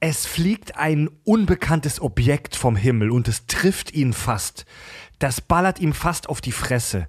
Es 0.04 0.26
fliegt 0.26 0.78
ein 0.78 1.08
unbekanntes 1.22 2.02
Objekt 2.02 2.56
vom 2.56 2.74
Himmel 2.74 3.12
und 3.12 3.28
es 3.28 3.46
trifft 3.46 3.94
ihn 3.94 4.12
fast. 4.12 4.64
Das 5.20 5.40
ballert 5.40 5.78
ihm 5.78 5.92
fast 5.92 6.28
auf 6.28 6.40
die 6.40 6.50
Fresse. 6.50 7.06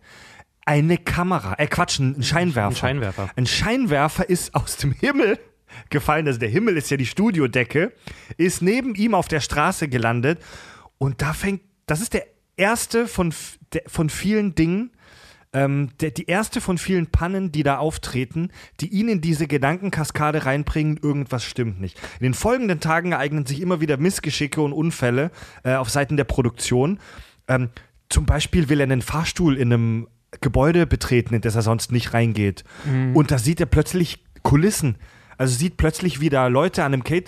Eine 0.63 0.99
Kamera, 0.99 1.55
äh 1.57 1.65
Quatsch, 1.65 1.97
ein 1.97 2.21
Scheinwerfer. 2.21 2.69
Ein 2.69 2.75
Scheinwerfer. 2.75 3.29
Ein 3.35 3.47
Scheinwerfer 3.47 4.29
ist 4.29 4.53
aus 4.53 4.77
dem 4.77 4.91
Himmel 4.91 5.39
gefallen, 5.89 6.27
also 6.27 6.37
der 6.37 6.49
Himmel 6.49 6.77
ist 6.77 6.91
ja 6.91 6.97
die 6.97 7.07
Studiodecke, 7.07 7.93
ist 8.37 8.61
neben 8.61 8.93
ihm 8.93 9.15
auf 9.15 9.27
der 9.27 9.39
Straße 9.39 9.87
gelandet 9.87 10.39
und 10.99 11.23
da 11.23 11.33
fängt, 11.33 11.61
das 11.87 11.99
ist 11.99 12.13
der 12.13 12.27
erste 12.57 13.07
von, 13.07 13.33
von 13.87 14.11
vielen 14.11 14.53
Dingen, 14.53 14.91
ähm, 15.53 15.89
der, 15.99 16.11
die 16.11 16.25
erste 16.25 16.61
von 16.61 16.77
vielen 16.77 17.07
Pannen, 17.07 17.51
die 17.51 17.63
da 17.63 17.77
auftreten, 17.77 18.49
die 18.79 18.89
ihn 18.89 19.07
in 19.07 19.21
diese 19.21 19.47
Gedankenkaskade 19.47 20.45
reinbringen, 20.45 20.97
irgendwas 21.01 21.43
stimmt 21.43 21.79
nicht. 21.79 21.99
In 22.19 22.23
den 22.23 22.33
folgenden 22.33 22.79
Tagen 22.79 23.11
ereignen 23.11 23.45
sich 23.45 23.61
immer 23.61 23.79
wieder 23.79 23.97
Missgeschicke 23.97 24.61
und 24.61 24.73
Unfälle 24.73 25.31
äh, 25.63 25.75
auf 25.75 25.89
Seiten 25.89 26.17
der 26.17 26.23
Produktion. 26.23 26.99
Ähm, 27.47 27.69
zum 28.09 28.25
Beispiel 28.25 28.69
will 28.69 28.79
er 28.79 28.85
einen 28.85 29.01
Fahrstuhl 29.01 29.57
in 29.57 29.71
einem 29.71 30.07
Gebäude 30.41 30.87
betreten, 30.87 31.35
in 31.35 31.41
das 31.41 31.55
er 31.55 31.61
sonst 31.61 31.91
nicht 31.91 32.13
reingeht. 32.13 32.63
Und 33.13 33.31
da 33.31 33.37
sieht 33.37 33.59
er 33.59 33.65
plötzlich 33.65 34.23
Kulissen. 34.41 34.97
Also 35.37 35.55
sieht 35.55 35.77
plötzlich 35.77 36.19
wieder 36.19 36.49
Leute 36.49 36.83
an 36.83 36.93
einem 36.93 37.03
Cat 37.03 37.25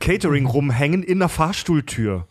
Catering 0.00 0.46
rumhängen 0.46 1.02
in 1.02 1.18
der 1.18 1.28
Fahrstuhltür. 1.28 2.26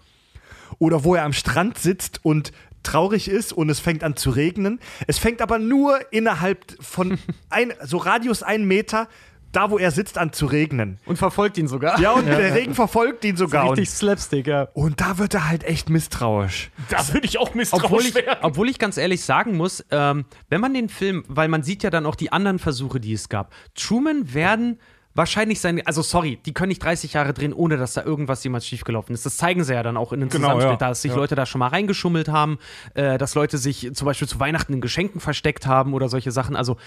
Oder 0.80 1.04
wo 1.04 1.16
er 1.16 1.24
am 1.24 1.34
Strand 1.34 1.78
sitzt 1.78 2.24
und 2.26 2.52
traurig 2.84 3.28
ist 3.28 3.54
und 3.54 3.70
es 3.70 3.80
fängt 3.80 4.04
an 4.04 4.16
zu 4.16 4.30
regnen. 4.30 4.80
Es 5.08 5.18
fängt 5.18 5.42
aber 5.42 5.60
nur 5.60 6.00
innerhalb 6.12 6.66
von 6.82 7.18
ein, 7.50 7.74
so 7.84 7.98
Radius 7.98 8.44
ein 8.44 8.66
Meter, 8.66 9.08
da 9.52 9.70
wo 9.70 9.78
er 9.78 9.92
sitzt, 9.92 10.18
an 10.18 10.32
zu 10.32 10.46
regnen. 10.46 10.98
Und 11.06 11.18
verfolgt 11.18 11.58
ihn 11.58 11.68
sogar. 11.68 12.00
Ja, 12.00 12.14
und 12.14 12.26
der 12.28 12.56
Regen 12.56 12.74
verfolgt 12.74 13.26
ihn 13.26 13.36
sogar. 13.36 13.72
Richtig 13.72 13.90
Slapstick, 13.90 14.48
ja. 14.48 14.70
und 14.74 15.02
da 15.02 15.18
wird 15.18 15.34
er 15.34 15.50
halt 15.50 15.64
echt 15.64 15.90
misstrauisch. 15.90 16.72
Da 16.90 17.06
würde 17.14 17.26
ich 17.26 17.38
auch 17.38 17.54
misstrauisch 17.54 17.84
Obwohl 17.84 18.06
ich, 18.06 18.16
werden. 18.16 18.40
obwohl 18.42 18.70
ich 18.70 18.80
ganz 18.80 18.98
ehrlich 18.98 19.24
sagen 19.24 19.58
muss, 19.58 19.84
ähm, 19.92 20.26
wenn 20.50 20.62
man 20.62 20.74
den 20.74 20.90
Film, 20.90 21.24
weil 21.28 21.48
man 21.48 21.64
sieht 21.64 21.84
ja 21.84 21.90
dann 21.90 22.06
auch 22.06 22.16
die 22.16 22.32
anderen 22.32 22.60
Versuche, 22.60 23.00
die 23.00 23.14
es 23.14 23.30
gab. 23.30 23.54
Truman 23.76 24.34
werden 24.34 24.80
wahrscheinlich 25.14 25.60
sein, 25.60 25.82
also 25.86 26.02
sorry, 26.02 26.40
die 26.46 26.54
können 26.54 26.70
nicht 26.70 26.84
30 26.84 27.14
Jahre 27.14 27.34
drehen, 27.34 27.54
ohne 27.54 27.78
dass 27.78 27.94
da 27.94 28.04
irgendwas 28.04 28.44
jemals 28.44 28.66
schiefgelaufen 28.66 29.14
ist. 29.14 29.26
Das 29.26 29.38
zeigen 29.38 29.64
sie 29.64 29.74
ja 29.74 29.84
dann 29.84 29.98
auch 29.98 30.14
in 30.14 30.20
den 30.22 30.30
Genau, 30.30 30.48
Zusammenschnitt, 30.48 30.82
ja. 30.82 30.88
dass 30.90 31.02
sich 31.02 31.12
Ja. 31.12 31.18
Leute 31.18 31.36
da 31.36 31.46
schon 31.46 31.60
mal 31.60 31.68
reingeschummelt 31.68 32.30
haben, 32.30 32.60
äh, 32.94 33.18
dass 33.18 33.36
Leute 33.36 33.58
sich 33.58 33.92
zum 33.94 34.06
Beispiel 34.06 34.28
zu 34.28 34.40
Weihnachten 34.40 34.74
in 34.74 34.82
Geschenken 34.82 35.20
versteckt 35.22 35.66
haben 35.66 35.94
oder 35.94 36.10
solche 36.10 36.32
Sachen. 36.32 36.56
Also 36.56 36.78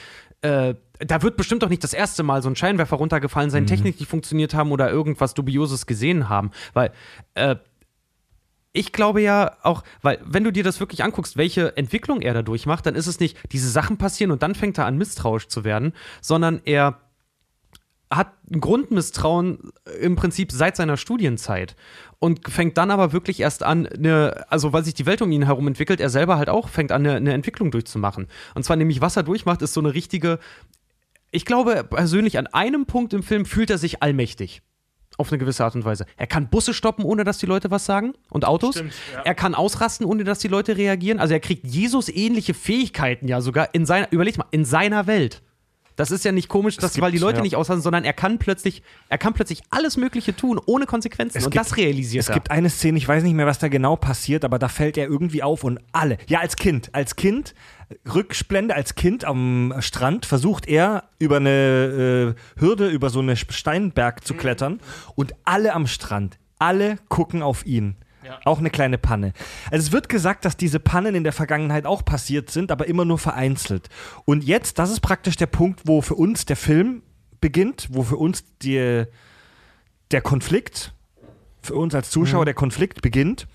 äh, 0.43 0.75
da 1.01 1.23
wird 1.23 1.37
bestimmt 1.37 1.63
doch 1.63 1.69
nicht 1.69 1.85
das 1.85 1.93
erste 1.93 2.23
Mal 2.23 2.43
so 2.43 2.49
ein 2.49 2.57
Scheinwerfer 2.57 2.97
runtergefallen 2.97 3.51
sein, 3.51 3.67
Technik 3.67 3.99
nicht 4.01 4.09
funktioniert 4.11 4.55
haben 4.55 4.73
oder 4.73 4.91
irgendwas 4.91 5.35
Dubioses 5.35 5.87
gesehen 5.87 6.29
haben. 6.29 6.51
Weil 6.73 6.93
äh, 7.35 7.57
ich 8.77 8.93
glaube 8.93 9.23
ja 9.23 9.57
auch, 9.63 9.85
weil 10.03 10.19
wenn 10.25 10.43
du 10.43 10.51
dir 10.51 10.65
das 10.65 10.81
wirklich 10.81 11.05
anguckst, 11.05 11.37
welche 11.37 11.77
Entwicklung 11.77 12.21
er 12.23 12.35
da 12.35 12.43
durchmacht, 12.43 12.85
dann 12.87 12.97
ist 12.97 13.07
es 13.07 13.21
nicht, 13.21 13.37
diese 13.53 13.71
Sachen 13.71 13.99
passieren 13.99 14.33
und 14.33 14.43
dann 14.43 14.57
fängt 14.57 14.79
er 14.79 14.87
an, 14.87 14.99
misstrauisch 14.99 15.47
zu 15.47 15.63
werden, 15.63 15.93
sondern 16.21 16.61
er 16.65 16.99
hat 18.17 18.33
ein 18.51 18.61
Grundmisstrauen 18.61 19.73
im 20.01 20.17
Prinzip 20.17 20.53
seit 20.53 20.77
seiner 20.77 20.97
Studienzeit 20.97 21.77
und 22.19 22.49
fängt 22.51 22.79
dann 22.79 22.91
aber 22.91 23.13
wirklich 23.13 23.41
erst 23.41 23.63
an, 23.63 23.87
eine, 23.87 24.45
also 24.49 24.73
weil 24.73 24.85
sich 24.85 24.95
die 24.95 25.07
Welt 25.07 25.23
um 25.23 25.31
ihn 25.31 25.45
herum 25.45 25.67
entwickelt, 25.67 26.01
er 26.01 26.11
selber 26.11 26.39
halt 26.39 26.49
auch 26.49 26.69
fängt 26.69 26.93
an, 26.93 27.07
eine, 27.07 27.17
eine 27.17 27.33
Entwicklung 27.33 27.71
durchzumachen. 27.71 28.29
Und 28.55 28.65
zwar 28.65 28.77
nämlich, 28.77 29.01
was 29.01 29.17
er 29.17 29.23
durchmacht, 29.23 29.63
ist 29.63 29.75
so 29.75 29.81
eine 29.81 29.95
richtige, 29.95 30.39
ich 31.31 31.45
glaube 31.45 31.85
persönlich, 31.85 32.39
an 32.39 32.47
einem 32.47 32.87
Punkt 32.87 33.13
im 33.13 33.23
Film 33.23 33.45
fühlt 33.45 33.71
er 33.71 33.79
sich 33.79 34.03
allmächtig. 34.03 34.63
Auf 35.17 35.31
eine 35.31 35.39
gewisse 35.39 35.65
Art 35.65 35.77
und 35.77 35.85
Weise. 35.85 36.07
Er 36.17 36.27
kann 36.27 36.49
Busse 36.49 36.75
stoppen, 36.75 37.05
ohne 37.05 37.23
dass 37.23 37.39
die 37.39 37.47
Leute 37.47 37.71
was 37.71 37.87
sagen. 37.87 38.15
Und 38.31 38.45
Autos. 38.45 38.75
Stimmt, 38.75 38.95
ja. 39.13 39.23
Er 39.23 39.35
kann 39.37 39.55
ausrasten, 39.55 40.05
ohne 40.05 40.25
dass 40.25 40.41
die 40.41 40.49
Leute 40.49 40.77
reagieren. 40.77 41.21
Also 41.21 41.35
er 41.35 41.41
kriegt 41.41 41.65
Jesus 41.65 42.09
ähnliche 42.09 42.53
Fähigkeiten 42.53 43.29
ja 43.29 43.41
sogar 43.41 43.73
in 43.75 43.87
seiner, 43.87 44.11
überleg 44.11 44.37
mal, 44.39 44.47
in 44.51 44.65
seiner 44.65 45.07
Welt. 45.07 45.44
Das 45.97 46.11
ist 46.11 46.25
ja 46.25 46.33
nicht 46.33 46.49
komisch, 46.49 46.77
dass, 46.77 47.01
weil 47.01 47.13
die 47.13 47.19
Leute 47.19 47.37
ja. 47.39 47.43
nicht 47.43 47.55
ausrasten, 47.55 47.83
sondern 47.83 48.05
er 48.05 48.13
kann 48.13 48.39
plötzlich, 48.39 48.83
er 49.09 49.19
kann 49.19 49.33
plötzlich 49.33 49.63
alles 49.71 49.97
Mögliche 49.97 50.35
tun, 50.35 50.61
ohne 50.67 50.87
Konsequenzen. 50.87 51.39
Es 51.39 51.45
und 51.45 51.53
gibt- 51.53 51.65
das 51.65 51.77
realisiert 51.77 52.23
Es 52.25 52.29
er. 52.31 52.35
gibt 52.35 52.51
eine 52.51 52.69
Szene, 52.69 52.99
ich 52.99 53.07
weiß 53.07 53.23
nicht 53.23 53.35
mehr, 53.35 53.47
was 53.47 53.59
da 53.61 53.69
genau 53.69 53.95
passiert, 53.95 54.45
aber 54.45 54.59
da 54.59 54.69
fällt 54.69 54.97
er 54.99 55.07
irgendwie 55.07 55.43
auf 55.43 55.63
und 55.63 55.79
alle, 55.93 56.19
ja, 56.27 56.41
als 56.41 56.57
Kind, 56.57 56.91
als 56.93 57.15
Kind, 57.15 57.55
Rücksplende, 58.13 58.75
als 58.75 58.95
Kind 58.97 59.25
am 59.25 59.75
Strand 59.81 60.27
versucht 60.27 60.67
er 60.67 61.05
über 61.19 61.37
eine 61.37 62.35
äh, 62.37 62.61
Hürde, 62.61 62.89
über 62.89 63.11
so 63.11 63.21
einen 63.21 63.37
Steinberg 63.37 64.27
zu 64.27 64.35
klettern 64.35 64.81
und 65.15 65.35
alle 65.45 65.75
am 65.75 65.87
Strand, 65.87 66.39
alle 66.59 66.97
gucken 67.09 67.43
auf 67.43 67.65
ihn. 67.67 67.97
Auch 68.45 68.59
eine 68.59 68.71
kleine 68.71 68.99
Panne. 68.99 69.33
Also 69.71 69.87
es 69.87 69.93
wird 69.93 70.09
gesagt, 70.09 70.45
dass 70.45 70.57
diese 70.57 70.81
Pannen 70.81 71.15
in 71.15 71.25
der 71.25 71.33
Vergangenheit 71.33 71.87
auch 71.87 72.05
passiert 72.05 72.51
sind, 72.51 72.71
aber 72.71 72.87
immer 72.87 73.05
nur 73.05 73.19
vereinzelt. 73.19 73.89
Und 74.25 74.45
jetzt, 74.45 74.79
das 74.79 74.91
ist 74.91 75.01
praktisch 75.01 75.37
der 75.37 75.47
Punkt, 75.47 75.83
wo 75.85 76.01
für 76.01 76.15
uns 76.15 76.45
der 76.45 76.57
Film 76.57 77.03
beginnt, 77.41 77.89
wo 77.91 78.03
für 78.03 78.17
uns 78.17 78.45
die, 78.63 79.05
der 80.11 80.21
Konflikt 80.23 80.95
für 81.65 81.75
uns 81.75 81.95
als 81.95 82.11
Zuschauer 82.11 82.45
der 82.45 82.55
Konflikt 82.55 83.03
beginnt, 83.03 83.47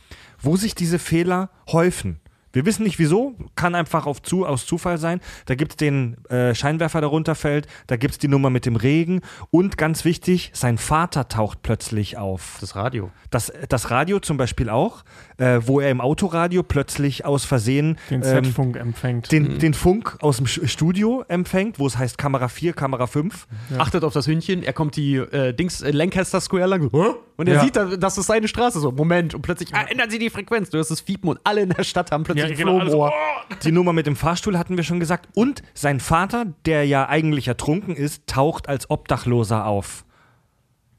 wo 0.42 0.58
sich 0.58 0.76
diese 0.76 1.00
Fehler 1.00 1.50
häufen. 1.72 2.20
Wir 2.52 2.66
wissen 2.66 2.84
nicht 2.84 3.00
wieso, 3.00 3.36
kann 3.56 3.76
einfach 3.76 4.06
auf 4.06 4.22
zu, 4.22 4.46
aus 4.46 4.66
Zufall 4.66 4.98
sein. 4.98 5.22
Da 5.46 5.56
gibt 5.56 5.74
es 5.74 5.78
den 5.78 6.24
äh, 6.26 6.56
Scheinwerfer, 6.56 7.02
der 7.02 7.10
runterfällt, 7.10 7.68
da 7.88 7.96
gibt 7.96 8.14
es 8.14 8.18
die 8.18 8.28
Nummer 8.28 8.50
mit 8.50 8.66
dem 8.66 8.76
Regen 8.76 9.22
und 9.52 9.78
ganz 9.78 10.06
wichtig, 10.06 10.52
sein 10.54 10.78
Vater 10.78 11.28
taucht 11.28 11.62
plötzlich 11.62 12.18
auf. 12.18 12.58
das 12.60 12.76
Radio. 12.76 13.12
Das, 13.30 13.52
das 13.70 13.92
Radio 13.92 14.20
zum 14.20 14.38
Beispiel 14.38 14.70
auch, 14.70 15.04
äh, 15.40 15.60
wo 15.66 15.80
er 15.80 15.90
im 15.90 16.02
Autoradio 16.02 16.62
plötzlich 16.64 17.26
aus 17.26 17.46
Versehen 17.46 17.98
Den 18.10 18.22
ähm, 18.24 18.44
Z-Funk 18.44 18.76
empfängt. 18.78 19.32
den, 19.32 19.58
den 19.60 19.74
Funk 19.74 20.18
aus 20.22 20.38
dem 20.38 20.46
Studio 20.46 21.24
empfängt, 21.28 21.80
wo 21.80 21.88
es 21.88 21.98
heißt 21.98 22.18
Kamera 22.18 22.48
4, 22.48 22.74
Kamera 22.74 23.08
5. 23.08 23.48
Achtet 23.78 24.04
auf 24.04 24.14
das 24.14 24.28
Hündchen, 24.28 24.62
er 24.64 24.74
kommt 24.74 24.96
die 24.96 25.16
äh, 25.16 25.54
Dings 25.54 25.82
äh, 25.82 25.92
Lancaster 25.92 26.40
Square 26.42 26.68
lang 26.68 26.90
"Hä?" 26.92 27.14
und 27.38 27.48
er 27.48 27.56
Ja. 27.56 27.62
sieht, 27.64 27.76
da- 27.76 27.96
das 27.96 28.18
ist 28.18 28.28
seine 28.28 28.48
Straße. 28.48 28.80
So, 28.80 28.92
Moment, 28.92 29.34
und 29.34 29.42
plötzlich 29.42 29.74
ah, 29.74 29.86
ändern 29.90 30.10
sie 30.10 30.20
die 30.20 30.30
Frequenz. 30.30 30.70
Du 30.70 30.78
hast 30.78 30.90
das 30.92 31.00
Fiepen 31.02 31.30
und 31.30 31.40
alle 31.44 31.62
in 31.62 31.70
der 31.70 31.84
Stadt 31.84 32.12
haben 32.12 32.24
plötzlich 32.24 32.44
ja, 32.46 32.52
ein 32.52 32.58
genau, 32.58 32.80
Flohmoor. 32.82 33.12
oh, 33.50 33.54
Die 33.64 33.72
Nummer 33.72 33.94
mit 33.94 34.06
dem 34.08 34.16
Fahrstuhl 34.16 34.58
hatten 34.58 34.76
wir 34.78 34.84
schon 34.84 35.00
gesagt. 35.00 35.30
Und 35.34 35.64
sein 35.74 36.00
Vater, 36.02 36.46
der 36.66 36.86
ja 36.86 37.08
eigentlich 37.08 37.48
ertrunken 37.48 37.96
ist, 37.96 38.28
taucht 38.28 38.68
als 38.68 38.90
Obdachloser 38.90 39.66
auf. 39.66 40.04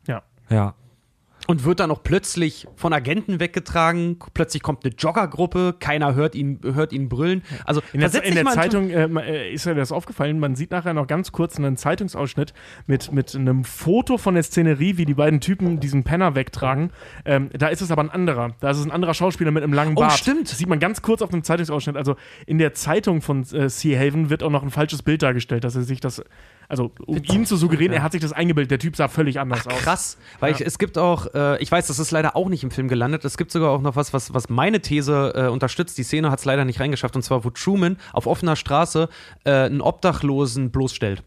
ja. 0.07 0.23
Ja. 0.49 0.75
Und 1.51 1.65
wird 1.65 1.81
dann 1.81 1.91
auch 1.91 2.05
plötzlich 2.05 2.69
von 2.77 2.93
Agenten 2.93 3.41
weggetragen. 3.41 4.19
Plötzlich 4.35 4.63
kommt 4.63 4.85
eine 4.85 4.95
Joggergruppe, 4.95 5.75
keiner 5.81 6.15
hört 6.15 6.37
ihn, 6.37 6.61
hört 6.63 6.93
ihn 6.93 7.09
brüllen. 7.09 7.43
Also 7.65 7.83
In 7.93 7.99
der, 7.99 8.23
in 8.23 8.37
der 8.37 8.45
Zeitung 8.47 8.91
äh, 8.91 9.07
äh, 9.07 9.53
ist 9.53 9.67
ja 9.67 9.75
das 9.75 9.91
aufgefallen, 9.91 10.39
man 10.39 10.55
sieht 10.55 10.71
nachher 10.71 10.95
noch 10.95 11.09
ganz 11.09 11.33
kurz 11.33 11.57
einen 11.57 11.77
Zeitungsausschnitt 11.77 12.55
mit, 12.87 13.11
mit 13.11 13.35
einem 13.35 13.65
Foto 13.65 14.17
von 14.17 14.35
der 14.35 14.45
Szenerie, 14.45 14.97
wie 14.97 15.05
die 15.07 15.15
beiden 15.15 15.41
Typen 15.41 15.81
diesen 15.81 16.05
Penner 16.05 16.37
wegtragen. 16.37 16.93
Ähm, 17.25 17.51
da 17.53 17.67
ist 17.67 17.81
es 17.81 17.91
aber 17.91 18.03
ein 18.03 18.11
anderer. 18.11 18.55
Da 18.61 18.71
ist 18.71 18.79
es 18.79 18.85
ein 18.85 18.93
anderer 18.93 19.15
Schauspieler 19.15 19.51
mit 19.51 19.65
einem 19.65 19.73
langen 19.73 19.95
Oh, 19.97 20.03
Bart. 20.03 20.13
stimmt. 20.13 20.53
Das 20.53 20.57
sieht 20.57 20.69
man 20.69 20.79
ganz 20.79 21.03
kurz 21.03 21.21
auf 21.21 21.33
einem 21.33 21.43
Zeitungsausschnitt. 21.43 21.97
Also 21.97 22.15
in 22.47 22.59
der 22.59 22.75
Zeitung 22.75 23.23
von 23.23 23.43
äh, 23.53 23.69
Sea 23.69 23.99
Haven 23.99 24.31
wird 24.31 24.45
auch 24.45 24.51
noch 24.51 24.63
ein 24.63 24.71
falsches 24.71 25.03
Bild 25.03 25.23
dargestellt, 25.23 25.65
dass 25.65 25.75
er 25.75 25.83
sich 25.83 25.99
das, 25.99 26.23
also 26.71 26.93
um 27.05 27.17
ihn 27.17 27.47
zu 27.47 27.57
suggerieren, 27.57 27.93
er 27.93 28.03
hat 28.03 28.13
sich 28.13 28.21
das 28.21 28.33
eingebildet. 28.33 28.71
Der 28.71 28.79
Typ 28.79 28.95
sah 28.95 29.09
völlig 29.09 29.41
anders 29.41 29.67
aus. 29.67 29.79
Krass, 29.81 30.19
weil 30.39 30.55
ich, 30.55 30.61
es 30.61 30.79
gibt 30.79 30.99
auch, 30.99 31.27
äh, 31.35 31.61
ich 31.61 31.71
weiß, 31.71 31.89
das 31.89 31.99
ist 31.99 32.13
leider 32.13 32.37
auch 32.37 32.49
nicht 32.49 32.63
im 32.63 32.71
Film 32.71 32.87
gelandet, 32.87 33.25
es 33.25 33.37
gibt 33.37 33.51
sogar 33.51 33.71
auch 33.71 33.83
noch 33.83 33.97
was, 33.97 34.13
was, 34.13 34.33
was 34.33 34.49
meine 34.49 34.81
These 34.81 35.33
äh, 35.35 35.49
unterstützt. 35.49 35.99
Die 35.99 36.05
Szene 36.05 36.31
hat 36.31 36.39
es 36.39 36.45
leider 36.45 36.65
nicht 36.65 36.79
reingeschafft, 36.79 37.17
und 37.17 37.23
zwar, 37.23 37.45
wo 37.45 37.51
Truman 37.51 37.97
auf 38.13 38.29
offener 38.29 38.55
Straße 38.55 39.09
äh, 39.45 39.51
einen 39.51 39.81
Obdachlosen 39.81 40.71
bloßstellt. 40.71 41.25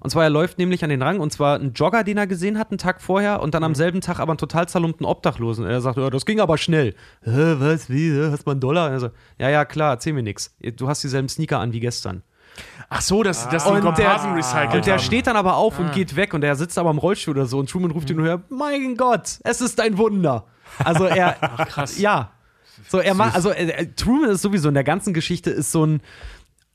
Und 0.00 0.10
zwar, 0.10 0.24
er 0.24 0.30
läuft 0.30 0.58
nämlich 0.58 0.84
an 0.84 0.90
den 0.90 1.02
Rang, 1.02 1.18
und 1.18 1.32
zwar 1.32 1.58
ein 1.58 1.72
Jogger, 1.72 2.04
den 2.04 2.18
er 2.18 2.26
gesehen 2.26 2.58
hat, 2.58 2.70
einen 2.70 2.78
Tag 2.78 3.00
vorher, 3.00 3.42
und 3.42 3.54
dann 3.54 3.64
am 3.64 3.74
selben 3.74 4.00
Tag 4.00 4.20
aber 4.20 4.32
einen 4.32 4.38
total 4.38 4.68
zerlumpten 4.68 5.06
Obdachlosen. 5.06 5.64
Und 5.64 5.70
er 5.70 5.80
sagt, 5.80 5.96
ja, 5.96 6.08
das 6.10 6.24
ging 6.24 6.40
aber 6.40 6.56
schnell. 6.56 6.94
Hä, 7.22 7.56
was, 7.58 7.90
wie, 7.90 8.12
hast 8.30 8.42
du 8.42 8.50
mal 8.50 8.52
einen 8.52 8.60
Dollar? 8.60 8.86
Und 8.86 8.92
er 8.92 9.00
sagt, 9.00 9.16
ja, 9.38 9.48
ja, 9.48 9.64
klar, 9.64 9.94
erzähl 9.94 10.12
mir 10.12 10.22
nix. 10.22 10.54
Du 10.76 10.88
hast 10.88 11.02
dieselben 11.02 11.28
Sneaker 11.28 11.58
an 11.58 11.72
wie 11.72 11.80
gestern. 11.80 12.22
Ach 12.90 13.00
so, 13.02 13.22
dass, 13.22 13.48
dass 13.48 13.64
die 13.64 13.70
Und 13.70 13.80
Komparsen 13.82 14.30
der, 14.30 14.38
recycelt 14.38 14.74
und 14.74 14.86
der 14.86 14.94
haben. 14.94 15.02
steht 15.02 15.26
dann 15.26 15.36
aber 15.36 15.56
auf 15.56 15.78
und 15.78 15.92
geht 15.92 16.16
weg 16.16 16.32
und 16.32 16.42
er 16.42 16.56
sitzt 16.56 16.78
aber 16.78 16.90
im 16.90 16.98
Rollstuhl 16.98 17.36
oder 17.36 17.46
so 17.46 17.58
und 17.58 17.68
Truman 17.68 17.90
ruft 17.90 18.08
ihn 18.10 18.16
nur 18.16 18.26
her, 18.26 18.42
mein 18.48 18.96
Gott, 18.96 19.38
es 19.44 19.60
ist 19.60 19.80
ein 19.80 19.98
Wunder. 19.98 20.46
Also 20.82 21.04
er, 21.04 21.32
krass. 21.68 21.98
ja, 21.98 22.32
so 22.88 22.98
er 22.98 23.14
macht, 23.14 23.34
also 23.34 23.50
äh, 23.50 23.68
äh, 23.70 23.86
Truman 23.94 24.30
ist 24.30 24.42
sowieso 24.42 24.68
in 24.68 24.74
der 24.74 24.84
ganzen 24.84 25.12
Geschichte 25.12 25.50
ist 25.50 25.72
so 25.72 25.84
ein 25.84 26.00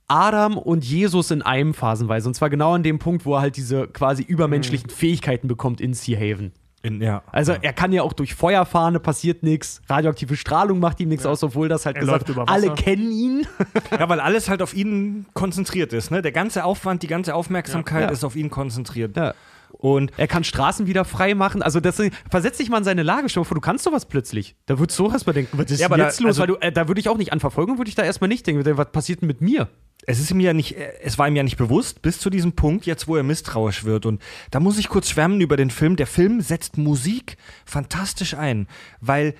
Adam 0.07 0.57
und 0.57 0.83
Jesus 0.83 1.31
in 1.31 1.41
einem 1.41 1.73
phasenweise 1.73 2.27
und 2.27 2.33
zwar 2.35 2.49
genau 2.49 2.73
an 2.73 2.83
dem 2.83 2.99
Punkt, 2.99 3.25
wo 3.25 3.35
er 3.35 3.41
halt 3.41 3.57
diese 3.57 3.87
quasi 3.87 4.21
übermenschlichen 4.21 4.89
Fähigkeiten 4.89 5.47
bekommt 5.47 5.81
in 5.81 5.93
Sea 5.93 6.17
Haven. 6.17 6.51
In, 6.85 7.01
ja. 7.01 7.23
Also 7.31 7.53
er 7.53 7.71
kann 7.71 7.93
ja 7.93 8.01
auch 8.03 8.11
durch 8.11 8.35
Feuer 8.35 8.65
fahren, 8.65 9.01
passiert 9.01 9.41
nichts. 9.41 9.81
Radioaktive 9.87 10.35
Strahlung 10.35 10.79
macht 10.79 10.99
ihm 10.99 11.07
nichts 11.09 11.25
aus, 11.25 11.41
obwohl 11.41 11.69
das 11.69 11.85
halt 11.85 11.95
Er 11.95 12.01
gesagt 12.01 12.29
alle 12.47 12.73
kennen 12.75 13.09
ihn. 13.11 13.47
ja, 13.91 14.09
weil 14.09 14.19
alles 14.19 14.49
halt 14.49 14.61
auf 14.61 14.73
ihn 14.73 15.25
konzentriert 15.33 15.93
ist. 15.93 16.11
Ne? 16.11 16.21
Der 16.21 16.33
ganze 16.33 16.65
Aufwand, 16.65 17.01
die 17.01 17.07
ganze 17.07 17.35
Aufmerksamkeit 17.35 18.03
Ja. 18.03 18.09
ist 18.09 18.25
auf 18.25 18.35
ihn 18.35 18.49
konzentriert. 18.49 19.15
Ja. 19.15 19.33
Und 19.71 20.11
Er 20.17 20.27
kann 20.27 20.43
Straßen 20.43 20.85
wieder 20.85 21.05
frei 21.05 21.35
machen. 21.35 21.61
Also 21.61 21.79
das, 21.79 22.01
versetz 22.29 22.57
dich 22.57 22.69
mal 22.69 22.79
in 22.79 22.83
seine 22.83 23.01
Lage, 23.03 23.29
stell 23.29 23.43
dir 23.43 23.45
vor, 23.45 23.55
du 23.55 23.61
kannst 23.61 23.85
sowas 23.85 24.05
plötzlich. 24.05 24.55
Da 24.65 24.77
würdest 24.77 24.99
du 24.99 25.07
auch 25.07 25.13
erstmal 25.13 25.33
denken, 25.33 25.57
was 25.57 25.71
ist 25.71 25.79
Ja, 25.79 25.87
aber 25.87 25.95
denn 25.95 26.03
da- 26.03 26.09
jetzt 26.09 26.19
los? 26.19 26.27
also- 26.39 26.41
Weil 26.41 26.47
du, 26.47 26.55
äh, 26.67 26.71
da 26.73 26.89
würde 26.89 26.99
ich 26.99 27.07
auch 27.07 27.17
nicht 27.17 27.31
an 27.31 27.39
Verfolgung, 27.39 27.77
würde 27.77 27.87
ich 27.89 27.95
da 27.95 28.03
erstmal 28.03 28.27
nicht 28.27 28.45
denken. 28.45 28.77
Was 28.77 28.91
passiert 28.91 29.21
denn 29.21 29.27
mit 29.27 29.39
mir? 29.41 29.69
Es 30.05 30.19
ist 30.19 30.31
ihm 30.31 30.39
ja 30.39 30.53
nicht, 30.53 30.75
es 31.01 31.17
war 31.17 31.27
ihm 31.27 31.35
ja 31.35 31.43
nicht 31.43 31.57
bewusst, 31.57 32.01
bis 32.01 32.19
zu 32.19 32.29
diesem 32.29 32.53
Punkt, 32.53 32.85
jetzt 32.85 33.07
wo 33.07 33.15
er 33.15 33.23
misstrauisch 33.23 33.83
wird. 33.83 34.05
Und 34.05 34.21
da 34.51 34.59
muss 34.59 34.77
ich 34.77 34.89
kurz 34.89 35.09
schwärmen 35.09 35.41
über 35.41 35.57
den 35.57 35.69
Film. 35.69 35.95
Der 35.95 36.07
Film 36.07 36.41
setzt 36.41 36.77
Musik 36.77 37.37
fantastisch 37.65 38.33
ein, 38.33 38.67
weil 38.99 39.35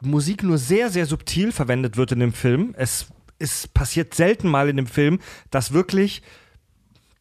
Musik 0.00 0.42
nur 0.42 0.58
sehr, 0.58 0.90
sehr 0.90 1.06
subtil 1.06 1.52
verwendet 1.52 1.96
wird 1.96 2.12
in 2.12 2.20
dem 2.20 2.32
Film. 2.32 2.74
Es, 2.76 3.06
es 3.38 3.66
passiert 3.66 4.14
selten 4.14 4.48
mal 4.48 4.68
in 4.68 4.76
dem 4.76 4.86
Film, 4.86 5.18
dass 5.50 5.72
wirklich 5.72 6.22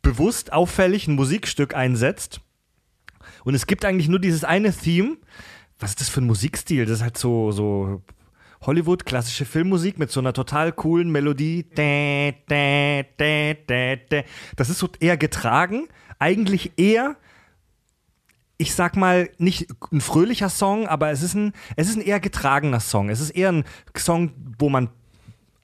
bewusst 0.01 0.53
auffällig 0.53 1.07
ein 1.07 1.15
Musikstück 1.15 1.75
einsetzt. 1.75 2.41
Und 3.43 3.55
es 3.55 3.65
gibt 3.65 3.85
eigentlich 3.85 4.07
nur 4.07 4.19
dieses 4.19 4.43
eine 4.43 4.73
Theme. 4.73 5.17
Was 5.79 5.91
ist 5.91 6.01
das 6.01 6.09
für 6.09 6.21
ein 6.21 6.27
Musikstil? 6.27 6.85
Das 6.85 6.97
ist 6.97 7.03
halt 7.03 7.17
so, 7.17 7.51
so 7.51 8.03
Hollywood, 8.61 9.05
klassische 9.05 9.45
Filmmusik 9.45 9.97
mit 9.97 10.11
so 10.11 10.19
einer 10.19 10.33
total 10.33 10.71
coolen 10.71 11.11
Melodie. 11.11 11.65
Das 14.55 14.69
ist 14.69 14.77
so 14.77 14.89
eher 14.99 15.17
getragen, 15.17 15.87
eigentlich 16.19 16.73
eher, 16.77 17.15
ich 18.57 18.75
sag 18.75 18.95
mal, 18.95 19.29
nicht 19.39 19.67
ein 19.91 20.01
fröhlicher 20.01 20.49
Song, 20.49 20.87
aber 20.87 21.09
es 21.09 21.23
ist 21.23 21.33
ein, 21.33 21.53
es 21.75 21.89
ist 21.89 21.95
ein 21.97 22.03
eher 22.03 22.19
getragener 22.19 22.79
Song. 22.79 23.09
Es 23.09 23.19
ist 23.19 23.31
eher 23.31 23.51
ein 23.51 23.63
Song, 23.97 24.31
wo 24.59 24.69
man 24.69 24.89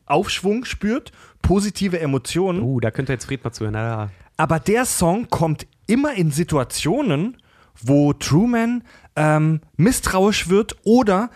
Aufschwung 0.08 0.66
spürt, 0.66 1.12
positive 1.44 2.00
Emotionen. 2.00 2.62
Uh, 2.62 2.80
da 2.80 2.90
könnte 2.90 3.14
jetzt 3.14 3.26
Fred 3.26 3.44
mal 3.44 3.52
zuhören. 3.52 3.76
Ja. 3.76 4.10
Aber 4.38 4.60
der 4.60 4.86
Song 4.86 5.30
kommt 5.30 5.68
immer 5.86 6.14
in 6.16 6.32
Situationen, 6.32 7.38
wo 7.80 8.14
Truman 8.14 8.84
ähm, 9.16 9.62
misstrauisch 9.76 10.50
wird 10.50 10.78
oder 10.84 11.30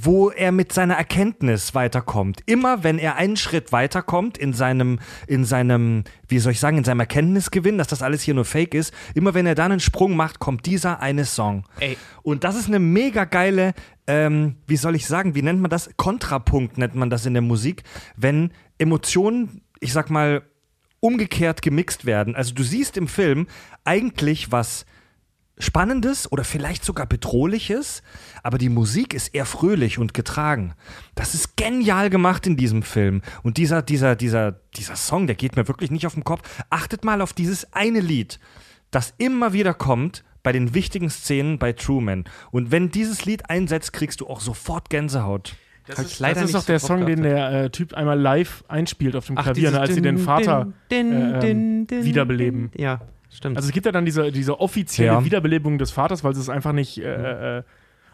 wo 0.00 0.30
er 0.30 0.52
mit 0.52 0.72
seiner 0.72 0.94
Erkenntnis 0.94 1.74
weiterkommt. 1.74 2.40
Immer 2.46 2.82
wenn 2.82 2.98
er 2.98 3.16
einen 3.16 3.36
Schritt 3.36 3.72
weiterkommt 3.72 4.38
in 4.38 4.54
seinem, 4.54 4.98
in 5.26 5.44
seinem, 5.44 6.04
wie 6.28 6.38
soll 6.38 6.52
ich 6.52 6.60
sagen, 6.60 6.78
in 6.78 6.84
seinem 6.84 7.00
Erkenntnisgewinn, 7.00 7.76
dass 7.76 7.88
das 7.88 8.02
alles 8.02 8.22
hier 8.22 8.34
nur 8.34 8.46
Fake 8.46 8.74
ist, 8.74 8.94
immer 9.14 9.34
wenn 9.34 9.46
er 9.46 9.54
dann 9.54 9.72
einen 9.72 9.80
Sprung 9.80 10.16
macht, 10.16 10.38
kommt 10.38 10.64
dieser 10.64 11.00
eine 11.00 11.26
Song. 11.26 11.64
Ey. 11.78 11.98
Und 12.22 12.44
das 12.44 12.56
ist 12.56 12.68
eine 12.68 12.78
mega 12.78 13.24
geile, 13.24 13.74
ähm, 14.06 14.56
wie 14.66 14.76
soll 14.76 14.94
ich 14.94 15.06
sagen, 15.06 15.34
wie 15.34 15.42
nennt 15.42 15.60
man 15.60 15.70
das? 15.70 15.90
Kontrapunkt 15.96 16.78
nennt 16.78 16.94
man 16.94 17.10
das 17.10 17.26
in 17.26 17.34
der 17.34 17.42
Musik, 17.42 17.82
wenn 18.16 18.52
Emotionen, 18.78 19.62
ich 19.80 19.92
sag 19.92 20.08
mal, 20.08 20.42
umgekehrt 21.00 21.62
gemixt 21.62 22.06
werden. 22.06 22.34
Also 22.34 22.54
du 22.54 22.62
siehst 22.62 22.96
im 22.96 23.08
Film 23.08 23.46
eigentlich 23.84 24.52
was 24.52 24.86
Spannendes 25.58 26.30
oder 26.32 26.44
vielleicht 26.44 26.84
sogar 26.84 27.06
Bedrohliches, 27.06 28.02
aber 28.42 28.58
die 28.58 28.68
Musik 28.68 29.14
ist 29.14 29.34
eher 29.34 29.44
fröhlich 29.44 29.98
und 29.98 30.14
getragen. 30.14 30.74
Das 31.14 31.34
ist 31.34 31.56
genial 31.56 32.10
gemacht 32.10 32.46
in 32.46 32.56
diesem 32.56 32.82
Film. 32.82 33.22
Und 33.42 33.58
dieser, 33.58 33.82
dieser, 33.82 34.16
dieser, 34.16 34.52
dieser 34.76 34.96
Song, 34.96 35.26
der 35.26 35.36
geht 35.36 35.56
mir 35.56 35.68
wirklich 35.68 35.90
nicht 35.90 36.06
auf 36.06 36.14
den 36.14 36.24
Kopf. 36.24 36.42
Achtet 36.70 37.04
mal 37.04 37.20
auf 37.20 37.32
dieses 37.32 37.72
eine 37.72 38.00
Lied, 38.00 38.40
das 38.90 39.14
immer 39.18 39.52
wieder 39.52 39.74
kommt 39.74 40.24
bei 40.42 40.52
den 40.52 40.74
wichtigen 40.74 41.10
Szenen 41.10 41.58
bei 41.58 41.72
Truman. 41.72 42.24
Und 42.50 42.70
wenn 42.70 42.90
dieses 42.90 43.24
Lied 43.24 43.48
einsetzt, 43.48 43.92
kriegst 43.92 44.20
du 44.20 44.26
auch 44.26 44.40
sofort 44.40 44.90
Gänsehaut. 44.90 45.54
Das 45.86 45.98
ist, 45.98 46.20
leider 46.20 46.40
das 46.40 46.50
ist 46.50 46.54
doch 46.54 46.64
der 46.64 46.78
so 46.78 46.88
Song, 46.88 47.06
den 47.06 47.22
der 47.22 47.64
äh, 47.64 47.70
Typ 47.70 47.94
einmal 47.94 48.18
live 48.18 48.64
einspielt 48.68 49.16
auf 49.16 49.26
dem 49.26 49.36
Ach, 49.36 49.44
Klavier, 49.44 49.72
ne, 49.72 49.80
als 49.80 49.94
sie 49.94 50.00
den 50.00 50.16
Din, 50.16 50.24
Vater 50.24 50.72
Din, 50.90 51.12
äh, 51.12 51.32
ähm, 51.34 51.40
Din, 51.40 51.86
Din, 51.88 52.04
wiederbeleben. 52.04 52.70
Din. 52.70 52.82
Ja, 52.82 53.00
stimmt. 53.36 53.56
Also 53.56 53.68
es 53.68 53.72
gibt 53.72 53.86
ja 53.86 53.92
dann 53.92 54.04
diese, 54.04 54.30
diese 54.32 54.60
offizielle 54.60 55.12
Ja. 55.12 55.24
Wiederbelebung 55.24 55.78
des 55.78 55.90
Vaters, 55.90 56.24
weil 56.24 56.34
sie 56.34 56.40
es 56.40 56.48
einfach 56.48 56.72
nicht 56.72 56.98
äh, 56.98 57.58
äh, 57.58 57.62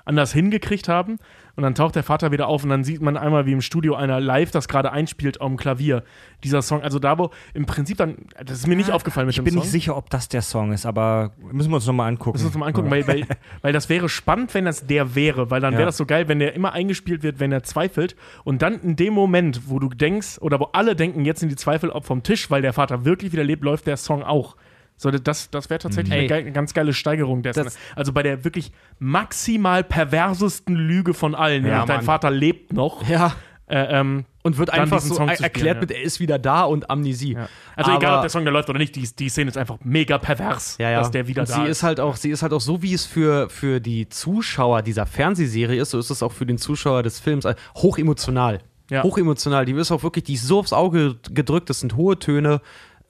anders 0.04 0.32
hingekriegt 0.32 0.88
haben. 0.88 1.18
Und 1.54 1.64
dann 1.64 1.74
taucht 1.74 1.96
der 1.96 2.04
Vater 2.04 2.30
wieder 2.30 2.46
auf 2.46 2.62
und 2.62 2.70
dann 2.70 2.84
sieht 2.84 3.02
man 3.02 3.16
einmal, 3.16 3.44
wie 3.44 3.52
im 3.52 3.60
Studio 3.60 3.94
einer 3.96 4.20
live 4.20 4.52
das 4.52 4.68
gerade 4.68 4.92
einspielt 4.92 5.40
am 5.40 5.56
Klavier. 5.56 6.04
Dieser 6.44 6.62
Song, 6.62 6.82
also 6.82 6.98
da 7.00 7.18
wo 7.18 7.30
im 7.52 7.66
Prinzip 7.66 7.98
dann, 7.98 8.14
das 8.46 8.58
ist 8.60 8.68
mir 8.68 8.76
nicht 8.76 8.92
aufgefallen 8.92 9.26
mit 9.26 9.32
Ich 9.34 9.36
dem 9.40 9.44
bin 9.44 9.54
Song. 9.54 9.62
nicht 9.62 9.70
sicher, 9.72 9.96
ob 9.96 10.08
das 10.08 10.28
der 10.28 10.40
Song 10.42 10.72
ist, 10.72 10.86
aber 10.86 11.32
müssen 11.52 11.70
wir 11.70 11.74
uns 11.74 11.86
nochmal 11.86 12.08
angucken. 12.08 12.36
Müssen 12.36 12.44
wir 12.44 12.48
uns 12.50 12.56
mal 12.58 12.66
angucken, 12.68 12.90
weil, 12.92 13.06
weil, 13.08 13.24
weil 13.62 13.72
das 13.72 13.88
wäre 13.88 14.08
spannend, 14.08 14.54
wenn 14.54 14.64
das 14.66 14.86
der 14.86 15.16
wäre, 15.16 15.50
weil 15.50 15.60
dann 15.60 15.72
Ja. 15.74 15.80
wäre 15.80 15.86
das 15.86 15.96
so 15.96 16.06
geil, 16.06 16.28
wenn 16.28 16.38
der 16.38 16.54
immer 16.54 16.72
eingespielt 16.72 17.24
wird, 17.24 17.40
wenn 17.40 17.50
er 17.50 17.64
zweifelt 17.64 18.14
und 18.44 18.62
dann 18.62 18.80
in 18.80 18.94
dem 18.94 19.12
Moment, 19.12 19.62
wo 19.68 19.80
du 19.80 19.88
denkst 19.88 20.38
oder 20.40 20.60
wo 20.60 20.68
alle 20.72 20.94
denken, 20.94 21.24
jetzt 21.24 21.40
sind 21.40 21.48
die 21.50 21.56
Zweifel 21.56 21.92
ab 21.92 22.06
vom 22.06 22.22
Tisch, 22.22 22.50
weil 22.52 22.62
der 22.62 22.72
Vater 22.72 23.04
wirklich 23.04 23.32
wieder 23.32 23.44
lebt, 23.44 23.64
läuft 23.64 23.86
der 23.88 23.96
Song 23.96 24.22
auch. 24.22 24.56
So, 25.00 25.10
das, 25.10 25.48
das 25.50 25.70
wäre 25.70 25.78
tatsächlich 25.78 26.12
Mhm. 26.28 26.32
eine, 26.32 26.42
eine 26.42 26.52
ganz 26.52 26.74
geile 26.74 26.92
Steigerung 26.92 27.42
dessen. 27.42 27.64
Das- 27.64 27.78
also 27.96 28.12
bei 28.12 28.22
der 28.22 28.44
wirklich 28.44 28.72
maximal 28.98 29.82
perversesten 29.84 30.74
Lüge 30.76 31.14
von 31.14 31.34
allen, 31.34 31.64
Ja, 31.64 31.86
dein. 31.86 32.02
Vater 32.02 32.30
lebt 32.30 32.72
noch. 32.72 33.08
ja. 33.08 33.32
Äh, 33.70 34.00
ähm, 34.00 34.24
Und 34.42 34.56
wird 34.56 34.70
einfach 34.70 34.98
so 34.98 35.14
spielen, 35.16 35.28
erklärt 35.28 35.76
ja. 35.76 35.80
mit, 35.82 35.90
er 35.90 36.00
ist 36.00 36.20
wieder 36.20 36.38
da 36.38 36.62
und 36.62 36.88
Amnesie. 36.88 37.34
ja. 37.34 37.48
Also 37.76 37.90
egal, 37.90 38.06
Aber- 38.06 38.16
ob 38.16 38.22
der 38.22 38.30
Song 38.30 38.44
da 38.46 38.50
läuft 38.50 38.70
oder 38.70 38.78
nicht, 38.78 38.96
die, 38.96 39.06
die 39.14 39.28
Szene 39.28 39.50
ist 39.50 39.58
einfach 39.58 39.76
mega 39.84 40.16
pervers, 40.16 40.76
ja, 40.78 40.88
ja. 40.90 40.98
dass 41.00 41.10
der 41.10 41.28
wieder 41.28 41.42
und 41.42 41.50
da 41.50 41.54
sie 41.54 41.62
ist. 41.64 41.68
ist 41.78 41.82
halt 41.82 42.00
auch, 42.00 42.16
sie 42.16 42.30
ist 42.30 42.42
halt 42.42 42.54
auch 42.54 42.62
so, 42.62 42.82
wie 42.82 42.94
es 42.94 43.04
für, 43.04 43.50
für 43.50 43.78
die 43.78 44.08
Zuschauer 44.08 44.80
dieser 44.80 45.04
Fernsehserie 45.04 45.82
ist, 45.82 45.90
so 45.90 45.98
ist 45.98 46.08
es 46.08 46.22
auch 46.22 46.32
für 46.32 46.46
den 46.46 46.56
Zuschauer 46.56 47.02
des 47.02 47.20
Films 47.20 47.44
äh, 47.44 47.54
hochemotional. 47.76 48.60
Ja. 48.90 49.02
Hochemotional. 49.02 49.66
Die 49.66 49.72
ist 49.72 49.92
auch 49.92 50.02
wirklich, 50.02 50.24
die 50.24 50.34
ist 50.34 50.46
so 50.46 50.60
aufs 50.60 50.72
Auge 50.72 51.16
gedrückt, 51.30 51.68
das 51.68 51.80
sind 51.80 51.94
hohe 51.94 52.18
Töne. 52.18 52.62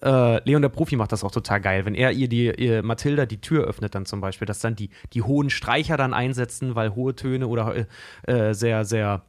Äh, 0.03 0.49
Leon 0.49 0.63
der 0.63 0.69
Profi 0.69 0.97
macht 0.97 1.13
das 1.13 1.25
auch 1.25 1.33
total 1.33 1.61
geil, 1.61 1.85
wenn 1.85 1.95
er 1.95 2.13
ihr 2.13 2.29
die 2.29 2.53
ihr 2.57 2.83
Mathilda 2.83 3.27
die 3.27 3.41
Tür 3.41 3.65
öffnet 3.65 3.95
dann 3.95 4.07
zum 4.07 4.21
Beispiel, 4.21 4.47
dass 4.47 4.61
dann 4.61 4.77
die, 4.77 4.91
die 5.13 5.23
hohen 5.23 5.51
Streicher 5.51 5.97
dann 5.97 6.15
einsetzen, 6.15 6.75
weil 6.75 6.95
hohe 6.95 7.15
Töne 7.17 7.49
oder 7.49 7.75
äh, 7.75 8.33
äh, 8.33 8.55
sehr, 8.55 8.85
sehr 8.85 9.23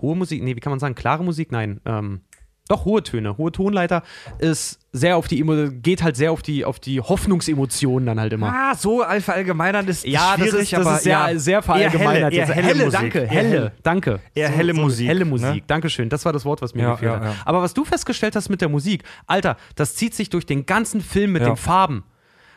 hohe 0.00 0.16
Musik, 0.16 0.42
nee, 0.42 0.56
wie 0.56 0.60
kann 0.60 0.70
man 0.70 0.80
sagen, 0.80 0.94
klare 0.94 1.24
Musik? 1.24 1.52
Nein, 1.52 1.80
ähm, 1.84 2.22
doch 2.68 2.84
hohe 2.84 3.02
Töne, 3.02 3.36
hohe 3.38 3.50
Tonleiter 3.52 4.02
ist 4.38 4.78
sehr 4.92 5.16
auf 5.16 5.28
die 5.28 5.40
Emo 5.40 5.70
geht 5.70 6.02
halt 6.02 6.16
sehr 6.16 6.32
auf 6.32 6.42
die 6.42 6.64
auf 6.64 6.80
die 6.80 7.00
Hoffnungsemotionen 7.00 8.06
dann 8.06 8.20
halt 8.20 8.32
immer. 8.32 8.52
Ah, 8.54 8.74
so 8.74 9.02
verallgemeinern 9.20 9.86
ist 9.86 10.06
Ja, 10.06 10.36
das 10.36 10.48
schwierig, 10.48 10.62
ist, 10.62 10.72
das 10.72 10.86
aber 10.86 10.96
ist 10.96 11.02
sehr, 11.02 11.12
ja, 11.12 11.38
sehr 11.38 11.62
verallgemeinert. 11.62 12.32
Eher 12.32 12.46
helle, 12.46 12.56
eher 12.60 12.64
helle, 12.64 12.84
Musik. 12.84 13.00
danke, 13.00 13.26
helle, 13.26 13.48
hell. 13.48 13.72
danke. 13.82 14.20
Eher 14.34 14.48
helle 14.48 14.74
Musik, 14.74 15.08
Helle 15.08 15.20
ne? 15.20 15.30
Musik, 15.30 15.66
Dankeschön. 15.66 16.08
Das 16.08 16.24
war 16.24 16.32
das 16.32 16.44
Wort, 16.44 16.62
was 16.62 16.74
mir 16.74 16.82
Ja, 16.82 16.92
gefehlt 16.92 17.12
ja, 17.12 17.20
hat. 17.20 17.36
Aber 17.44 17.62
was 17.62 17.74
du 17.74 17.84
festgestellt 17.84 18.36
hast 18.36 18.48
mit 18.48 18.60
der 18.60 18.68
Musik, 18.68 19.04
Alter, 19.26 19.56
das 19.74 19.94
zieht 19.94 20.14
sich 20.14 20.30
durch 20.30 20.46
den 20.46 20.66
ganzen 20.66 21.00
Film 21.00 21.32
mit 21.32 21.44
den 21.44 21.56
Farben. 21.56 22.04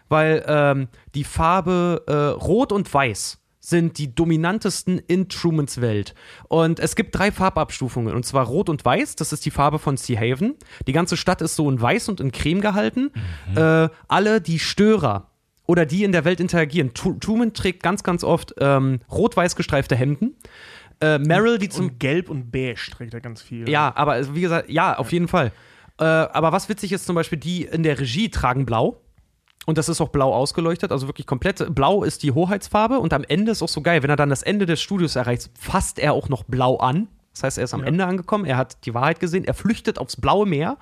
Weil 0.09 0.43
ähm, 0.45 0.87
die 1.15 1.23
Farbe 1.23 2.03
äh, 2.07 2.13
Rot 2.43 2.71
und 2.71 2.93
Weiß 2.93 3.40
sind 3.63 3.99
die 3.99 4.13
dominantesten 4.13 4.97
in 5.07 5.29
Trumans 5.29 5.79
Welt. 5.81 6.15
Und 6.49 6.79
es 6.79 6.95
gibt 6.95 7.15
drei 7.15 7.31
Farbabstufungen, 7.31 8.13
und 8.15 8.25
zwar 8.25 8.45
Rot 8.47 8.69
und 8.69 8.83
Weiß, 8.83 9.15
das 9.15 9.31
ist 9.31 9.45
die 9.45 9.51
Farbe 9.51 9.77
von 9.79 9.97
Sea 9.97 10.19
Haven. 10.19 10.55
Die 10.87 10.91
ganze 10.93 11.15
Stadt 11.15 11.41
ist 11.41 11.55
so 11.55 11.69
in 11.69 11.79
Weiß 11.79 12.09
und 12.09 12.19
in 12.19 12.31
Creme 12.31 12.59
gehalten. 12.61 13.11
Äh, 13.55 13.87
alle 14.07 14.41
die 14.41 14.57
Störer 14.59 15.29
oder 15.67 15.85
die 15.85 16.03
in 16.03 16.11
der 16.11 16.25
Welt 16.25 16.39
interagieren. 16.39 16.89
Tru- 16.91 17.19
Truman 17.19 17.53
trägt 17.53 17.83
ganz, 17.83 18.01
ganz 18.03 18.23
oft 18.23 18.55
ähm, 18.57 18.99
rot-weiß 19.11 19.55
gestreifte 19.55 19.95
Hemden. 19.95 20.35
Äh, 20.99 21.19
Meryl, 21.19 21.57
die 21.59 21.69
zum 21.69 21.85
und 21.87 21.99
gelb 21.99 22.29
und 22.29 22.51
beige 22.51 22.89
trägt 22.91 23.13
er 23.13 23.21
ganz 23.21 23.41
viel. 23.41 23.69
ja, 23.69 23.91
aber 23.95 24.13
also, 24.13 24.35
wie 24.35 24.41
gesagt, 24.41 24.69
ja, 24.69 24.97
auf 24.97 25.11
jeden 25.11 25.27
Fall. 25.27 25.51
Äh, 25.99 26.03
aber 26.03 26.51
was 26.51 26.67
witzig 26.67 26.91
ist 26.93 27.05
zum 27.05 27.15
Beispiel, 27.15 27.37
die 27.37 27.63
in 27.65 27.83
der 27.83 27.99
Regie 27.99 28.29
tragen 28.29 28.65
blau. 28.65 29.00
Und 29.67 29.77
das 29.77 29.89
ist 29.89 30.01
auch 30.01 30.09
blau 30.09 30.33
ausgeleuchtet, 30.33 30.91
also 30.91 31.07
wirklich 31.07 31.27
komplett. 31.27 31.73
Blau 31.75 32.03
ist 32.03 32.23
die 32.23 32.31
Hoheitsfarbe 32.31 32.99
und 32.99 33.13
am 33.13 33.23
Ende 33.23 33.51
ist 33.51 33.61
auch 33.61 33.69
so 33.69 33.81
geil, 33.81 34.01
wenn 34.01 34.09
er 34.09 34.15
dann 34.15 34.29
das 34.29 34.41
Ende 34.41 34.65
des 34.65 34.81
Studios 34.81 35.15
erreicht, 35.15 35.49
fasst 35.59 35.99
er 35.99 36.13
auch 36.13 36.29
noch 36.29 36.43
blau 36.43 36.77
an. 36.77 37.07
Das 37.33 37.43
heißt, 37.43 37.57
er 37.59 37.63
ist 37.65 37.73
am 37.73 37.81
Ja. 37.81 37.87
Ende 37.87 38.05
angekommen, 38.05 38.45
er 38.45 38.57
hat 38.57 38.85
die 38.85 38.93
Wahrheit 38.93 39.19
gesehen, 39.19 39.45
er 39.45 39.53
flüchtet 39.53 39.99
aufs 39.99 40.19
blaue 40.19 40.45
Meer 40.45 40.77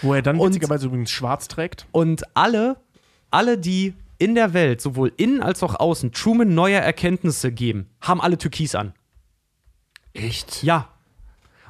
Wo 0.00 0.14
er 0.14 0.22
dann 0.22 0.38
Und- 0.38 0.48
witzigerweise 0.48 0.86
übrigens 0.86 1.10
schwarz 1.10 1.46
trägt. 1.46 1.86
und 1.92 2.22
alle, 2.34 2.76
alle, 3.30 3.58
die 3.58 3.94
in 4.18 4.34
der 4.34 4.52
Welt, 4.54 4.80
sowohl 4.80 5.12
innen 5.16 5.42
als 5.42 5.62
auch 5.62 5.74
außen, 5.78 6.12
Truman 6.12 6.54
neue 6.54 6.76
Erkenntnisse 6.76 7.52
geben, 7.52 7.88
haben 8.00 8.20
alle 8.20 8.38
Türkis 8.38 8.74
an. 8.74 8.94
Echt? 10.14 10.62
Ja. 10.62 10.88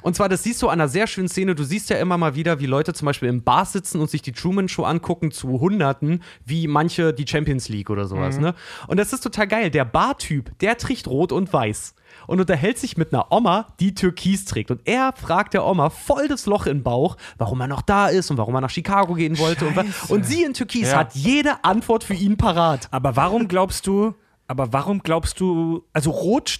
Und 0.03 0.15
zwar, 0.15 0.29
das 0.29 0.43
siehst 0.43 0.61
du 0.61 0.67
an 0.67 0.73
einer 0.79 0.87
sehr 0.89 1.07
schönen 1.07 1.27
Szene. 1.29 1.55
Du 1.55 1.63
siehst 1.63 1.89
ja 1.89 1.97
immer 1.97 2.17
mal 2.17 2.35
wieder, 2.35 2.59
wie 2.59 2.65
Leute 2.65 2.93
zum 2.93 3.05
Beispiel 3.05 3.29
im 3.29 3.41
Bar 3.43 3.65
sitzen 3.65 3.99
und 4.01 4.09
sich 4.09 4.21
die 4.21 4.33
Truman 4.33 4.67
Show 4.69 4.83
angucken 4.83 5.31
zu 5.31 5.59
Hunderten, 5.59 6.21
wie 6.45 6.67
manche 6.67 7.13
die 7.13 7.25
Champions 7.27 7.69
League 7.69 7.89
oder 7.89 8.05
sowas, 8.05 8.37
ne? 8.37 8.53
Und 8.87 8.97
das 8.97 9.13
ist 9.13 9.21
total 9.21 9.47
geil. 9.47 9.69
Der 9.71 9.85
Bartyp, 9.85 10.57
der 10.59 10.77
trägt 10.77 11.07
rot 11.07 11.31
und 11.31 11.51
weiß 11.51 11.95
und 12.27 12.39
unterhält 12.39 12.77
sich 12.77 12.97
mit 12.97 13.13
einer 13.13 13.31
Oma, 13.31 13.67
die 13.79 13.95
Türkis 13.95 14.45
trägt. 14.45 14.71
Und 14.71 14.81
er 14.85 15.13
fragt 15.13 15.53
der 15.53 15.65
Oma 15.65 15.89
voll 15.89 16.27
das 16.27 16.45
Loch 16.45 16.65
im 16.67 16.83
Bauch, 16.83 17.17
warum 17.37 17.61
er 17.61 17.67
noch 17.67 17.81
da 17.81 18.07
ist 18.07 18.29
und 18.29 18.37
warum 18.37 18.53
er 18.55 18.61
nach 18.61 18.69
Chicago 18.69 19.13
gehen 19.15 19.39
wollte. 19.39 19.65
Und, 19.65 20.09
und 20.09 20.25
sie 20.25 20.43
in 20.43 20.53
Türkis 20.53 20.91
Ja. 20.91 20.97
hat 20.99 21.15
jede 21.15 21.63
Antwort 21.63 22.03
für 22.03 22.13
ihn 22.13 22.37
parat. 22.37 22.87
Aber 22.91 23.15
warum 23.15 23.47
glaubst 23.47 23.87
du, 23.87 24.13
aber 24.47 24.73
warum 24.73 25.01
glaubst 25.01 25.39
du, 25.39 25.85
also 25.93 26.11
Rot, 26.11 26.59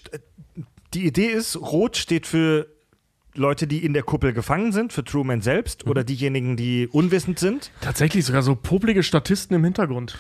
die 0.94 1.06
Idee 1.06 1.28
ist, 1.28 1.56
Rot 1.60 1.98
steht 1.98 2.26
für 2.26 2.68
Leute, 3.36 3.68
die 3.68 3.84
in 3.84 3.94
der 3.94 4.04
Kuppel 4.04 4.34
gefangen 4.34 4.72
sind, 4.72 4.94
für 4.94 5.04
Truman 5.04 5.42
selbst 5.42 5.88
oder 5.88 6.04
diejenigen, 6.04 6.56
die 6.56 6.88
unwissend 6.88 7.40
sind. 7.40 7.72
Tatsächlich 7.82 8.26
sogar 8.26 8.42
so 8.44 8.56
poplige 8.56 9.04
Statisten 9.04 9.56
im 9.56 9.64
Hintergrund. 9.64 10.18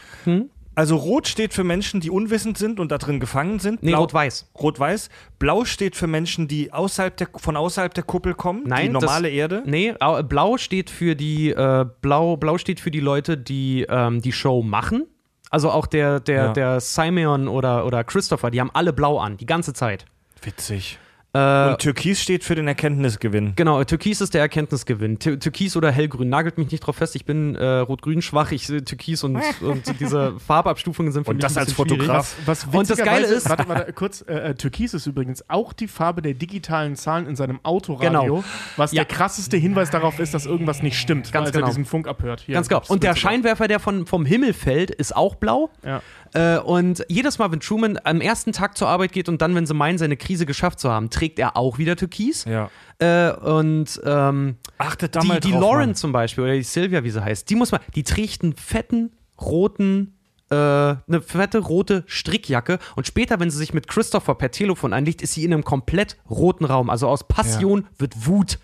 Also 0.75 0.95
rot 0.95 1.27
steht 1.27 1.53
für 1.53 1.63
Menschen, 1.63 2.01
die 2.01 2.09
unwissend 2.09 2.57
sind 2.57 2.79
und 2.79 2.91
da 2.91 2.97
drin 2.97 3.19
gefangen 3.19 3.59
sind. 3.59 3.83
Nee, 3.83 3.93
rot-weiß. 3.93 4.49
Rot-weiß. 4.59 5.09
Blau 5.37 5.65
steht 5.65 5.95
für 5.95 6.07
Menschen, 6.07 6.47
die 6.47 6.73
außerhalb 6.73 7.15
der, 7.15 7.27
von 7.35 7.55
außerhalb 7.55 7.93
der 7.93 8.03
Kuppel 8.03 8.33
kommen. 8.33 8.63
Nein, 8.65 8.87
die 8.87 8.93
normale 8.93 9.27
das, 9.27 9.37
Erde. 9.37 9.63
Nee, 9.67 9.93
au- 9.99 10.23
blau 10.23 10.57
steht 10.57 10.89
für 10.89 11.15
die 11.15 11.51
äh, 11.51 11.85
blau, 12.01 12.37
blau 12.37 12.57
steht 12.57 12.79
für 12.79 12.89
die 12.89 12.99
Leute, 13.01 13.37
die 13.37 13.85
ähm, 13.87 14.23
die 14.23 14.31
Show 14.31 14.63
machen. 14.63 15.03
Also 15.51 15.69
auch 15.69 15.85
der, 15.85 16.19
der, 16.19 16.35
Ja. 16.45 16.53
der 16.53 16.79
Simeon 16.79 17.47
oder, 17.47 17.85
oder 17.85 18.03
Christopher, 18.03 18.49
die 18.49 18.59
haben 18.59 18.71
alle 18.73 18.91
blau 18.93 19.19
an, 19.19 19.37
die 19.37 19.45
ganze 19.45 19.73
Zeit. 19.73 20.05
Witzig. 20.41 20.97
Äh, 21.35 21.69
Und 21.71 21.79
Türkis 21.79 22.21
steht 22.21 22.43
für 22.43 22.53
den 22.53 22.67
Erkenntnisgewinn. 22.67 23.53
Genau, 23.55 23.83
Türkis 23.83 24.21
ist 24.21 24.35
der 24.35 24.41
Erkenntnisgewinn. 24.41 25.17
Tür- 25.17 25.39
Türkis 25.39 25.75
oder 25.75 25.91
Hellgrün. 25.91 26.29
Nagelt 26.29 26.59
mich 26.59 26.71
nicht 26.71 26.81
drauf 26.81 26.97
fest. 26.97 27.15
Ich 27.15 27.25
bin 27.25 27.55
äh, 27.55 27.65
Rot-Grün 27.79 28.21
schwach. 28.21 28.51
Ich 28.51 28.67
sehe 28.67 28.83
Türkis 28.83 29.23
und, 29.23 29.41
und 29.61 29.99
diese 29.99 30.39
Farbabstufungen 30.39 31.11
sind 31.11 31.23
für 31.23 31.31
Und 31.31 31.37
mich 31.37 31.43
das 31.43 31.57
ein 31.57 31.63
als. 31.63 31.73
Fotograf. 31.73 32.35
Was 32.45 32.65
Und 32.71 32.87
das 32.87 32.99
Geile 32.99 33.25
ist- 33.25 33.49
warte, 33.49 33.67
warte, 33.67 33.93
kurz, 33.93 34.21
äh, 34.27 34.49
äh, 34.51 34.53
Türkis 34.53 34.93
ist 34.93 35.07
übrigens 35.07 35.43
auch 35.49 35.73
die 35.73 35.87
Farbe 35.87 36.21
der 36.21 36.35
digitalen 36.35 36.95
Zahlen 36.95 37.25
in 37.25 37.35
seinem 37.35 37.59
Autoradio, 37.63 38.21
Genau. 38.35 38.43
was 38.77 38.91
Ja. 38.91 39.03
der 39.03 39.15
krasseste 39.15 39.57
Hinweis 39.57 39.89
darauf 39.89 40.19
ist, 40.19 40.35
dass 40.35 40.45
irgendwas 40.45 40.83
nicht 40.83 40.99
stimmt, 40.99 41.31
Ganz 41.31 41.47
als 41.47 41.53
genau. 41.55 41.65
er 41.65 41.69
diesen 41.69 41.85
Funk 41.85 42.07
abhört. 42.07 42.41
Hier, 42.41 42.53
Ganz 42.53 42.69
genau. 42.69 42.83
Und 42.89 43.01
der. 43.01 43.15
Scheinwerfer, 43.15 43.67
der 43.67 43.79
von, 43.79 44.05
vom 44.05 44.25
Himmel 44.25 44.53
fällt, 44.53 44.91
ist 44.91 45.15
auch 45.15 45.33
blau. 45.35 45.69
Ja. 45.83 46.01
Äh, 46.33 46.57
und 46.57 47.05
jedes 47.09 47.37
Mal, 47.37 47.51
wenn 47.51 47.59
Truman 47.59 47.99
am 48.03 48.21
ersten 48.21 48.51
Tag 48.51 48.77
zur 48.77 48.87
Arbeit 48.87 49.11
geht 49.11 49.29
und 49.29 49.41
dann, 49.41 49.55
wenn 49.55 49.65
sie 49.65 49.73
meinen, 49.73 49.97
seine 49.97 50.17
Krise 50.17 50.45
geschafft 50.45 50.79
zu 50.79 50.89
haben, 50.89 51.09
trägt 51.09 51.39
er 51.39 51.55
auch 51.55 51.77
wieder 51.77 51.95
Türkis. 51.95 52.45
Ja. 52.45 52.69
Äh, 52.99 53.33
und 53.33 54.01
ähm, 54.03 54.57
Achtet 54.77 55.15
da 55.15 55.19
die, 55.19 55.27
mal 55.27 55.39
die 55.39 55.51
drauf, 55.51 55.61
Lauren 55.61 55.89
Mann. 55.89 55.95
zum 55.95 56.11
Beispiel, 56.11 56.43
oder 56.43 56.53
die 56.53 56.63
Sylvia, 56.63 57.03
wie 57.03 57.11
sie 57.11 57.23
heißt, 57.23 57.49
die 57.49 57.55
muss 57.55 57.71
man, 57.71 57.81
die 57.95 58.03
trägt 58.03 58.43
einen 58.43 58.55
fetten, 58.55 59.11
roten, 59.39 60.15
äh, 60.49 60.55
eine 60.55 61.21
fette 61.21 61.59
rote 61.59 62.03
Strickjacke 62.07 62.79
und 62.95 63.05
später, 63.07 63.39
wenn 63.39 63.51
sie 63.51 63.57
sich 63.57 63.73
mit 63.73 63.87
Christopher 63.87 64.35
per 64.35 64.51
Telefon 64.51 64.93
einlegt, 64.93 65.21
ist 65.21 65.33
sie 65.33 65.43
in 65.43 65.53
einem 65.53 65.63
komplett 65.63 66.17
roten 66.29 66.65
Raum. 66.65 66.89
Also 66.89 67.07
aus 67.07 67.27
Passion 67.27 67.87
wird 67.97 68.25
Wut. 68.25 68.59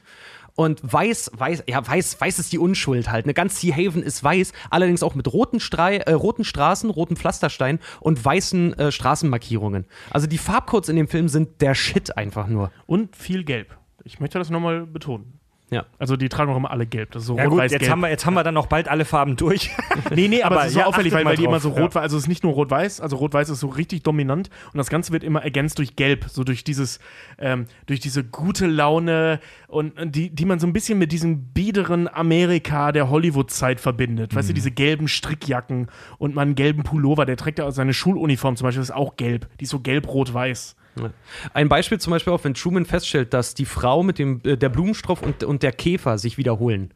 Und 0.60 0.82
weiß, 0.84 1.32
weiß, 1.38 1.64
ja, 1.70 1.88
weiß, 1.88 2.20
weiß 2.20 2.38
ist 2.38 2.52
die 2.52 2.58
Unschuld 2.58 3.10
halt. 3.10 3.24
Eine 3.24 3.34
ganz 3.34 3.62
Sea 3.62 3.74
Haven 3.74 4.04
ist 4.04 4.22
weiß, 4.22 4.52
allerdings 4.70 5.04
auch 5.04 5.16
mit 5.16 5.32
roten, 5.32 5.62
Strei 5.62 6.00
äh, 6.00 6.12
roten 6.12 6.44
Straßen, 6.44 6.90
roten 6.90 7.16
Pflastersteinen 7.16 7.80
und 8.02 8.26
weißen 8.26 8.74
äh, 8.74 8.92
Straßenmarkierungen. 8.92 9.86
Also 10.10 10.28
die 10.28 10.38
Farbcodes 10.38 10.90
in 10.90 10.98
dem 10.98 11.08
Film 11.08 11.30
sind 11.30 11.62
der 11.62 11.76
Shit 11.76 12.18
einfach 12.18 12.48
nur. 12.48 12.74
Und 12.88 13.16
viel 13.16 13.46
Gelb. 13.46 13.78
Ich 14.04 14.20
möchte 14.20 14.38
das 14.38 14.50
nochmal 14.50 14.86
betonen. 14.86 15.39
Ja. 15.72 15.86
Also 16.00 16.16
die 16.16 16.30
tragen 16.30 16.52
auch 16.52 16.58
immer 16.58 16.72
alle 16.72 16.86
gelb. 16.86 17.12
Das 17.12 17.24
ist 17.24 17.28
so 17.28 17.38
Ja 17.38 17.44
rot, 17.44 17.52
gut, 17.52 17.60
weiß, 17.60 17.72
jetzt 17.72 17.82
gelb. 17.82 17.92
haben, 17.92 18.02
wir, 18.02 18.10
jetzt 18.10 18.26
haben 18.26 18.34
wir 18.34 18.44
dann 18.44 18.58
auch 18.58 18.68
bald 18.68 18.88
alle 18.88 19.06
Farben 19.06 19.36
durch. 19.36 19.72
Nee, 20.16 20.28
nee, 20.28 20.42
aber, 20.42 20.56
Aber 20.56 20.62
es 20.64 20.70
ist 20.70 20.74
so 20.74 20.80
ja, 20.80 20.86
auffällig, 20.86 21.14
weil, 21.14 21.26
weil 21.26 21.36
die 21.36 21.44
immer 21.44 21.60
so 21.60 21.70
ja. 21.70 21.82
rot 21.82 21.94
war. 21.94 22.02
Also 22.02 22.18
es 22.18 22.24
ist 22.24 22.30
nicht 22.30 22.44
nur 22.44 22.54
rot-weiß, 22.54 23.02
also 23.02 23.18
rot-weiß 23.18 23.50
ist 23.50 23.60
so 23.60 23.68
richtig 23.68 24.02
dominant 24.04 24.50
und 24.74 24.78
das 24.78 24.90
Ganze 24.90 25.12
wird 25.12 25.24
immer 25.24 25.44
ergänzt 25.44 25.78
durch 25.78 25.96
gelb, 25.96 26.26
so 26.30 26.44
durch 26.44 26.64
dieses, 26.64 27.00
ähm, 27.38 27.66
durch 27.86 28.00
diese 28.00 28.24
gute 28.24 28.66
Laune 28.66 29.40
und 29.68 30.00
und 30.00 30.16
die, 30.16 30.30
die 30.30 30.46
man 30.46 30.60
so 30.60 30.68
ein 30.68 30.74
bisschen 30.74 30.98
mit 30.98 31.12
diesem 31.12 31.52
biederen 31.54 32.08
Amerika 32.08 32.92
der 32.92 33.10
Hollywood-Zeit 33.10 33.80
verbindet. 33.80 34.32
Mhm. 34.32 34.38
Weißt 34.38 34.50
du, 34.50 34.54
diese 34.54 34.72
gelben 34.72 35.08
Strickjacken 35.08 35.88
und 36.18 36.34
mal 36.34 36.44
einen 36.44 36.56
gelben 36.56 36.84
Pullover, 36.84 37.26
der 37.26 37.38
trägt 37.38 37.60
ja 37.60 37.66
auch 37.66 37.72
seine 37.72 37.94
Schuluniform 37.94 38.56
zum 38.56 38.66
Beispiel, 38.66 38.82
ist 38.82 38.92
auch 38.92 39.16
gelb. 39.18 39.48
Die 39.60 39.66
ist 39.66 39.72
so 39.72 39.80
gelb-rot-weiß. 39.80 40.76
Ja. 41.04 41.10
Ein 41.54 41.70
Beispiel 41.70 42.00
zum 42.00 42.12
Beispiel 42.12 42.34
auch, 42.34 42.44
wenn 42.44 42.54
Truman 42.54 42.86
feststellt, 42.86 43.34
dass 43.34 43.54
die 43.54 43.66
Frau 43.66 44.04
mit 44.04 44.20
dem 44.20 44.42
äh, 44.44 44.58
der 44.58 44.70
Blumenstrauß 44.70 45.22
und, 45.22 45.44
und 45.44 45.64
der 45.64 45.72
Käfer 45.72 46.18
sich 46.18 46.38
wiederholen. 46.38 46.94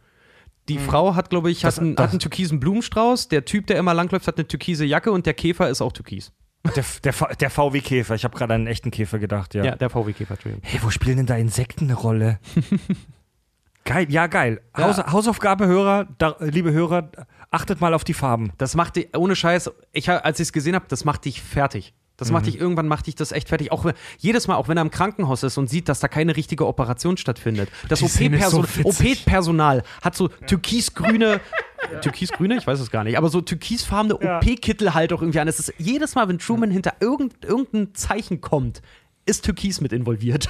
Die 0.69 0.77
Frau 0.79 1.15
hat, 1.15 1.29
glaube 1.29 1.51
ich, 1.51 1.65
hat, 1.65 1.73
Das- 1.73 1.79
einen, 1.79 1.95
das- 1.95 2.03
hat 2.05 2.11
einen 2.11 2.19
türkisen 2.19 2.59
Blumenstrauß, 2.59 3.27
der 3.27 3.43
Typ, 3.45 3.67
der 3.67 3.77
immer 3.77 3.93
langläuft, 3.93 4.27
hat 4.27 4.37
eine 4.37 4.47
türkise 4.47 4.85
Jacke 4.85 5.11
und 5.11 5.25
der 5.25 5.33
Käfer 5.33 5.69
ist 5.69 5.81
auch 5.81 5.91
türkis. 5.91 6.31
Der, 6.75 6.85
der, 7.03 7.13
der 7.35 7.49
VW-Käfer. 7.49 8.15
Ich 8.15 8.23
habe 8.23 8.37
gerade 8.37 8.53
an 8.53 8.61
einen 8.61 8.67
echten 8.67 8.89
Käfer 8.89 9.19
gedacht, 9.19 9.53
ja. 9.53 9.65
Ja, 9.65 9.75
der 9.75 9.89
VW-Käfer, 9.89 10.35
Entschuldigung. 10.35 10.63
Hey, 10.65 10.79
wo 10.81 10.89
spielen 10.89 11.17
denn 11.17 11.25
da 11.25 11.35
Insekten 11.35 11.83
eine 11.85 11.95
Rolle? 11.95 12.39
geil, 13.83 14.07
ja, 14.09 14.27
geil. 14.27 14.61
Haus, 14.77 14.97
Hausaufgabe, 14.97 15.67
Hörer, 15.67 16.07
da, 16.17 16.37
liebe 16.39 16.71
Hörer, 16.71 17.11
achtet 17.53 17.79
mal 17.79 17.93
auf 17.93 18.03
die 18.03 18.13
Farben. 18.13 18.51
Das 18.57 18.75
macht 18.75 18.95
dich, 18.95 19.15
ohne 19.15 19.35
Scheiß, 19.35 19.71
ich, 19.91 20.09
als 20.09 20.39
ich 20.39 20.47
es 20.47 20.53
gesehen 20.53 20.75
habe, 20.75 20.85
das 20.87 21.05
macht 21.05 21.25
dich 21.25 21.41
fertig. 21.41 21.93
Das 22.17 22.31
macht 22.31 22.45
dich, 22.45 22.59
irgendwann 22.59 22.87
macht 22.87 23.07
dich 23.07 23.15
das 23.15 23.31
echt 23.31 23.49
fertig. 23.49 23.71
Auch 23.71 23.91
jedes 24.19 24.47
Mal, 24.47 24.55
auch 24.55 24.67
wenn 24.67 24.77
er 24.77 24.81
im 24.81 24.91
Krankenhaus 24.91 25.43
ist 25.43 25.57
und 25.57 25.67
sieht, 25.69 25.89
dass 25.89 25.99
da 25.99 26.07
keine 26.07 26.35
richtige 26.37 26.67
Operation 26.67 27.17
stattfindet. 27.17 27.69
Das 27.89 28.01
ist 28.01 28.17
so. 28.49 28.63
OP-Personal 28.83 29.83
hat 30.01 30.15
so 30.15 30.27
türkisgrüne, 30.27 31.41
türkisgrüne, 32.01 32.57
ich 32.57 32.67
weiß 32.67 32.79
es 32.79 32.91
gar 32.91 33.03
nicht, 33.03 33.17
aber 33.17 33.29
so 33.29 33.41
türkisfarbene 33.41 34.17
Ja. 34.21 34.37
OP-Kittel 34.37 34.93
halt 34.93 35.11
auch 35.11 35.21
irgendwie 35.21 35.39
an. 35.39 35.47
Es 35.47 35.59
ist 35.59 35.73
jedes 35.79 36.15
Mal, 36.15 36.27
wenn 36.29 36.37
Truman 36.39 36.71
hinter 36.71 36.93
irgend, 36.99 37.43
irgendein 37.43 37.93
Zeichen 37.95 38.41
kommt, 38.41 38.81
ist 39.25 39.43
Türkis 39.45 39.81
mit 39.81 39.91
involviert. 39.91 40.49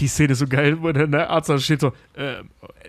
Die 0.00 0.08
Szene 0.08 0.32
ist 0.32 0.38
so 0.40 0.46
geil, 0.48 0.82
wo 0.82 0.92
der 0.92 1.06
der 1.06 1.30
Arzt 1.30 1.50
da 1.50 1.58
steht 1.58 1.80
so, 1.80 1.92
äh, 2.14 2.36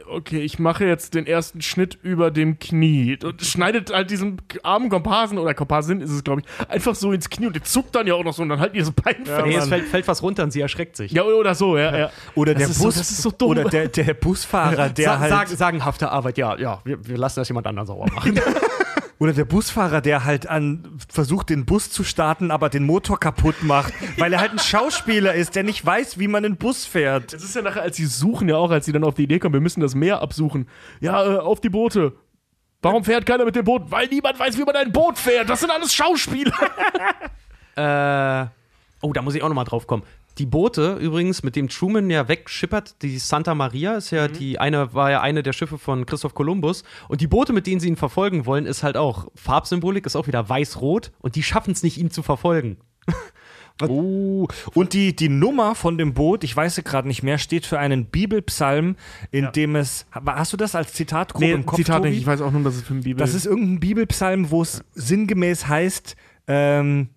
okay, 0.10 0.42
ich 0.42 0.60
mache 0.60 0.86
jetzt 0.86 1.14
den 1.14 1.26
ersten 1.28 1.62
Schnitt 1.62 1.98
über 2.02 2.32
dem 2.32 2.60
Knie 2.60 3.18
und 3.24 3.42
schneidet 3.42 3.94
halt 3.94 4.10
diesen 4.12 4.42
armen 4.64 4.90
Komparsen 4.90 5.38
oder 5.38 5.54
Komparsin 5.54 6.02
ist 6.02 6.12
es, 6.12 6.24
glaube 6.24 6.42
ich, 6.42 6.70
einfach 6.70 6.96
so 6.96 7.12
ins 7.12 7.30
Knie 7.30 7.48
und 7.48 7.56
der 7.56 7.64
zuckt 7.64 7.96
dann 7.96 8.08
ja 8.08 8.14
auch 8.16 8.24
noch 8.24 8.34
so 8.34 8.42
und 8.44 8.50
dann 8.50 8.60
halt 8.60 8.76
diese 8.76 8.92
Bein 8.92 9.26
fest. 9.26 9.46
nee, 9.46 9.56
es 9.56 9.68
fällt, 9.68 9.86
fällt 9.88 10.08
was 10.08 10.22
runter 10.24 10.44
und 10.44 10.52
sie 10.52 10.62
erschreckt 10.62 10.96
sich. 10.98 11.12
Ja, 11.12 11.24
oder 11.24 11.56
so, 11.56 11.78
ja, 11.78 11.98
ja. 11.98 12.12
Oder 12.36 12.54
der 12.54 12.68
Das 12.68 12.78
ist 12.78 12.84
Bus, 12.84 12.96
so- 12.96 13.00
das 13.02 13.12
ist 13.12 13.22
so 13.22 13.32
dumm. 13.32 13.50
Oder 13.50 13.64
der, 13.66 13.88
der 13.88 14.14
Busfahrer, 14.14 14.90
der 14.90 15.06
Sa 15.06 15.20
halt. 15.20 15.30
sag, 15.32 15.48
sagenhafte 15.50 16.10
Arbeit, 16.12 16.38
ja, 16.38 16.58
ja, 16.58 16.82
wir, 16.84 17.06
wir 17.08 17.18
lassen 17.18 17.40
das 17.40 17.48
jemand 17.50 17.68
anderen 17.68 17.88
sauer 17.88 18.08
machen. 18.14 18.40
Oder 19.20 19.34
der 19.34 19.44
Busfahrer, 19.44 20.00
der 20.00 20.24
halt 20.24 20.48
an 20.48 20.98
versucht, 21.10 21.50
den 21.50 21.66
Bus 21.66 21.92
zu 21.92 22.06
starten, 22.06 22.52
aber 22.52 22.70
den 22.70 22.86
Motor 22.86 23.20
kaputt 23.20 23.64
macht, 23.64 23.94
weil 24.18 24.32
er 24.32 24.40
halt 24.40 24.52
ein 24.52 24.60
Schauspieler 24.60 25.34
ist, 25.34 25.56
der 25.56 25.64
nicht 25.64 25.86
weiß, 25.86 26.20
wie 26.20 26.30
man 26.30 26.46
einen 26.46 26.56
Bus 26.56 26.86
fährt. 26.86 27.34
Das 27.34 27.44
ist 27.44 27.54
ja 27.54 27.62
nachher, 27.62 27.82
als 27.82 27.98
sie 27.98 28.06
suchen 28.06 28.48
ja 28.48 28.56
auch, 28.56 28.72
als 28.72 28.86
sie 28.86 28.94
dann 28.94 29.04
auf 29.04 29.16
die 29.16 29.24
Idee 29.24 29.40
kommen, 29.40 29.54
wir 29.54 29.60
müssen 29.60 29.82
das 29.82 29.94
Meer 29.94 30.22
absuchen. 30.22 30.70
Ja, 31.02 31.36
äh, 31.36 31.38
auf 31.38 31.60
die 31.60 31.68
Boote. 31.70 32.14
Warum 32.82 33.04
fährt 33.04 33.26
keiner 33.26 33.44
mit 33.44 33.58
dem 33.58 33.66
Boot? 33.66 33.92
Weil 33.92 34.08
niemand 34.08 34.40
weiß, 34.40 34.58
wie 34.58 34.64
man 34.64 34.78
ein 34.78 34.94
Boot 34.94 35.18
fährt. 35.18 35.50
Das 35.50 35.60
sind 35.60 35.70
alles 35.70 35.94
Schauspieler. 35.94 36.54
Äh, 37.76 38.48
oh, 39.02 39.14
da 39.14 39.22
muss 39.22 39.36
ich 39.36 39.42
auch 39.42 39.48
nochmal 39.48 39.64
drauf 39.64 39.88
kommen. 39.88 40.04
Die 40.40 40.46
Boote 40.46 40.94
übrigens, 40.94 41.44
mit 41.44 41.58
dem 41.58 41.68
Truman 41.68 42.10
ja 42.10 42.30
wegschippert, 42.30 43.02
die 43.02 43.20
Santa 43.20 43.54
Maria 43.56 43.98
ist 43.98 44.12
ja 44.12 44.30
die 44.30 44.58
eine, 44.58 44.94
war 44.94 45.12
ja 45.12 45.22
eine 45.22 45.44
der 45.44 45.52
Schiffe 45.52 45.78
von 45.78 46.06
Christoph 46.06 46.34
Kolumbus. 46.34 46.84
Und 47.10 47.20
die 47.20 47.28
Boote, 47.28 47.52
mit 47.52 47.68
denen 47.68 47.82
sie 47.82 47.90
ihn 47.90 47.98
verfolgen 47.98 48.46
wollen, 48.46 48.66
ist 48.66 48.82
halt 48.82 48.96
auch 48.96 49.28
Farbsymbolik, 49.36 50.06
ist 50.06 50.16
auch 50.16 50.28
wieder 50.28 50.48
weiß-rot 50.48 51.12
und 51.20 51.36
die 51.36 51.44
schaffen 51.44 51.72
es 51.72 51.84
nicht, 51.84 51.98
ihn 51.98 52.10
zu 52.10 52.24
verfolgen. 52.24 52.78
Oh. 53.88 54.46
Und 54.74 54.92
die, 54.92 55.16
die 55.16 55.30
Nummer 55.30 55.74
von 55.74 55.98
dem 55.98 56.14
Boot, 56.14 56.44
ich 56.44 56.54
weiß 56.54 56.76
sie 56.76 56.84
gerade 56.84 57.08
nicht 57.08 57.24
mehr, 57.24 57.38
steht 57.38 57.66
für 57.66 57.80
einen 57.80 58.08
Bibelpsalm, 58.08 58.98
in 59.32 59.54
dem 59.56 59.78
es. 59.78 60.06
Hast 60.12 60.52
du 60.52 60.58
das 60.58 60.76
als 60.76 60.92
Zitat 60.92 61.34
grob 61.34 61.44
im 61.44 61.66
Kopf? 61.66 61.78
Zitat 61.78 62.00
Tobi? 62.00 62.10
nicht. 62.10 62.20
Ich 62.20 62.28
weiß 62.28 62.42
auch 62.42 62.52
nur, 62.52 62.62
dass 62.64 62.76
es 62.76 62.82
für 62.82 62.94
ein 62.94 63.04
Bibel 63.04 63.18
Das 63.20 63.34
ist 63.34 63.46
irgendein 63.46 63.80
Bibelpsalm, 63.80 64.52
wo 64.52 64.64
es 64.64 64.84
sinngemäß 64.96 65.70
heißt, 65.70 66.18
ähm, 66.48 67.08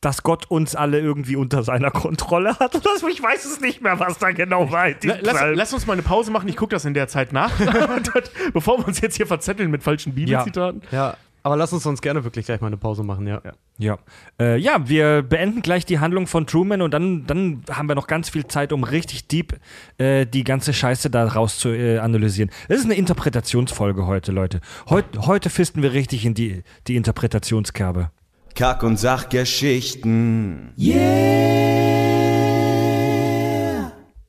dass 0.00 0.22
Gott 0.22 0.50
uns 0.50 0.74
alle 0.74 0.98
irgendwie 1.00 1.36
unter 1.36 1.62
seiner 1.62 1.90
Kontrolle 1.90 2.58
hat. 2.58 2.74
Ich 2.74 3.22
weiß 3.22 3.44
es 3.44 3.60
nicht 3.60 3.82
mehr, 3.82 3.98
was 4.00 4.18
da 4.18 4.30
genau 4.30 4.70
war. 4.70 4.88
Lass, 5.02 5.44
lass 5.54 5.74
uns 5.74 5.86
mal 5.86 5.94
eine 5.94 6.02
Pause 6.02 6.30
machen. 6.30 6.48
Ich 6.48 6.56
gucke 6.56 6.74
das 6.74 6.84
in 6.84 6.94
der 6.94 7.08
Zeit 7.08 7.32
nach. 7.32 7.52
Bevor 8.52 8.78
wir 8.78 8.86
uns 8.86 9.00
jetzt 9.00 9.16
hier 9.16 9.26
verzetteln 9.26 9.70
mit 9.70 9.82
falschen 9.82 10.14
Bibelzitaten. 10.14 10.82
Ja, 10.90 11.16
aber 11.42 11.56
lass 11.56 11.72
uns 11.72 11.86
uns 11.86 12.02
gerne 12.02 12.24
wirklich 12.24 12.46
gleich 12.46 12.60
mal 12.60 12.66
eine 12.66 12.76
Pause 12.76 13.02
machen, 13.02 13.26
ja. 13.26 13.40
Ja. 13.78 13.98
Äh, 14.38 14.58
ja, 14.58 14.88
wir 14.88 15.22
beenden 15.22 15.62
gleich 15.62 15.86
die 15.86 15.98
Handlung 15.98 16.26
von 16.26 16.46
Truman 16.46 16.82
und 16.82 16.92
dann, 16.92 17.26
dann 17.26 17.62
haben 17.70 17.88
wir 17.88 17.94
noch 17.94 18.06
ganz 18.06 18.28
viel 18.28 18.46
Zeit, 18.46 18.72
um 18.74 18.84
richtig 18.84 19.26
deep 19.28 19.58
äh, 19.96 20.26
die 20.26 20.44
ganze 20.44 20.74
Scheiße 20.74 21.08
da 21.08 21.26
raus 21.26 21.58
zu 21.58 21.70
äh, 21.70 21.98
analysieren. 21.98 22.50
Das 22.68 22.78
ist 22.78 22.84
eine 22.84 22.94
Interpretationsfolge 22.94 24.06
heute, 24.06 24.32
Leute. 24.32 24.60
Heut, 24.90 25.06
heute 25.20 25.48
fisten 25.48 25.82
wir 25.82 25.94
richtig 25.94 26.26
in 26.26 26.34
die, 26.34 26.62
die 26.86 26.96
Interpretationskerbe. 26.96 28.10
Kack- 28.54 28.82
und 28.82 28.98
Sachgeschichten. 28.98 30.72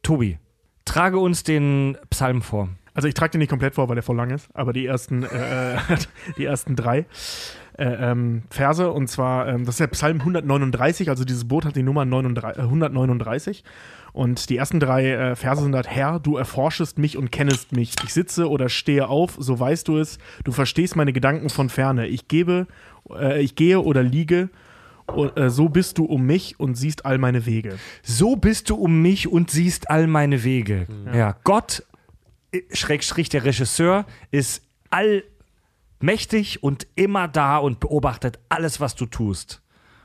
Tobi, 0.03 0.37
trage 0.85 1.19
uns 1.19 1.43
den 1.43 1.97
Psalm 2.09 2.41
vor. 2.41 2.69
Also 2.93 3.07
ich 3.07 3.13
trage 3.13 3.31
den 3.31 3.39
nicht 3.39 3.49
komplett 3.49 3.75
vor, 3.75 3.87
weil 3.87 3.95
der 3.95 4.03
voll 4.03 4.17
lang 4.17 4.31
ist, 4.31 4.49
aber 4.53 4.73
die 4.73 4.85
ersten, 4.85 5.23
äh, 5.23 5.77
die 6.37 6.45
ersten 6.45 6.75
drei 6.75 7.05
äh, 7.77 7.85
ähm, 7.85 8.43
Verse 8.49 8.91
und 8.91 9.07
zwar, 9.07 9.47
ähm, 9.47 9.65
das 9.65 9.75
ist 9.75 9.79
der 9.79 9.87
Psalm 9.87 10.19
139, 10.19 11.09
also 11.09 11.23
dieses 11.23 11.47
Boot 11.47 11.65
hat 11.65 11.75
die 11.75 11.83
Nummer 11.83 12.03
39, 12.03 12.59
äh, 12.59 12.65
139 12.65 13.63
und 14.13 14.49
die 14.49 14.57
ersten 14.57 14.79
drei 14.79 15.11
äh, 15.11 15.35
Verse 15.35 15.63
sind 15.63 15.73
halt, 15.73 15.87
Herr, 15.87 16.19
du 16.19 16.35
erforschest 16.35 16.97
mich 16.97 17.17
und 17.17 17.31
kennest 17.31 17.71
mich. 17.71 17.95
Ich 18.03 18.13
sitze 18.13 18.49
oder 18.49 18.67
stehe 18.67 19.07
auf, 19.07 19.37
so 19.39 19.57
weißt 19.57 19.87
du 19.87 19.97
es. 19.97 20.17
Du 20.43 20.51
verstehst 20.51 20.97
meine 20.97 21.13
Gedanken 21.13 21.49
von 21.49 21.69
ferne. 21.69 22.07
Ich 22.07 22.27
gebe, 22.27 22.67
äh, 23.09 23.41
ich 23.41 23.55
gehe 23.55 23.79
oder 23.81 24.03
liege, 24.03 24.49
und, 25.07 25.37
äh, 25.37 25.49
so 25.49 25.67
bist 25.67 25.97
du 25.97 26.05
um 26.05 26.25
mich 26.25 26.59
und 26.59 26.75
siehst 26.75 27.05
all 27.05 27.17
meine 27.17 27.45
Wege. 27.45 27.77
So 28.03 28.35
bist 28.35 28.69
du 28.69 28.75
um 28.75 29.01
mich 29.01 29.27
und 29.27 29.49
siehst 29.51 29.89
all 29.89 30.07
meine 30.07 30.43
Wege. 30.43 30.87
Ja, 31.13 31.35
Gott, 31.43 31.83
äh, 32.51 32.61
Schrägstrich 32.71 33.27
der 33.29 33.43
Regisseur, 33.43 34.05
ist 34.31 34.63
all 34.89 35.23
mächtig 35.99 36.63
und 36.63 36.87
immer 36.95 37.27
da 37.27 37.57
und 37.57 37.79
beobachtet 37.79 38.39
alles, 38.49 38.79
was 38.79 38.95
du 38.95 39.05
tust. 39.05 39.61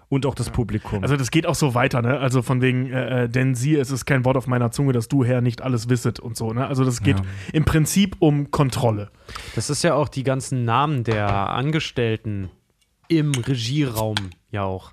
Und 0.09 0.25
auch 0.25 0.37
das 0.37 0.51
Publikum. 0.51 1.03
Also 1.03 1.17
das 1.17 1.33
geht 1.33 1.47
auch 1.47 1.57
so 1.57 1.75
weiter, 1.75 2.01
ne? 2.01 2.21
Also 2.21 2.41
von 2.43 2.63
wegen, 2.63 2.93
äh, 2.93 3.25
äh, 3.25 3.29
denn 3.29 3.57
sie, 3.57 3.75
es 3.75 3.91
ist 3.91 4.07
kein 4.07 4.25
Wort 4.25 4.37
auf 4.37 4.47
meiner 4.47 4.71
Zunge, 4.71 4.93
dass 4.93 5.09
du 5.09 5.25
Herr 5.25 5.41
nicht 5.41 5.63
alles 5.63 5.89
wisset 5.89 6.21
und 6.21 6.37
so, 6.37 6.53
ne? 6.53 6.65
Also 6.69 6.85
das 6.85 7.03
geht 7.03 7.19
Ja. 7.19 7.25
im 7.53 7.65
Prinzip 7.65 8.15
um 8.21 8.53
Kontrolle. 8.53 9.11
Das 9.57 9.69
ist 9.69 9.83
ja 9.83 9.95
auch 9.95 10.09
die 10.09 10.23
ganzen 10.23 10.65
Namen 10.65 11.03
der 11.03 11.51
Angestellten 11.51 12.51
im 13.09 13.33
Regieraum 13.33 14.17
ja 14.51 14.63
auch. 14.65 14.93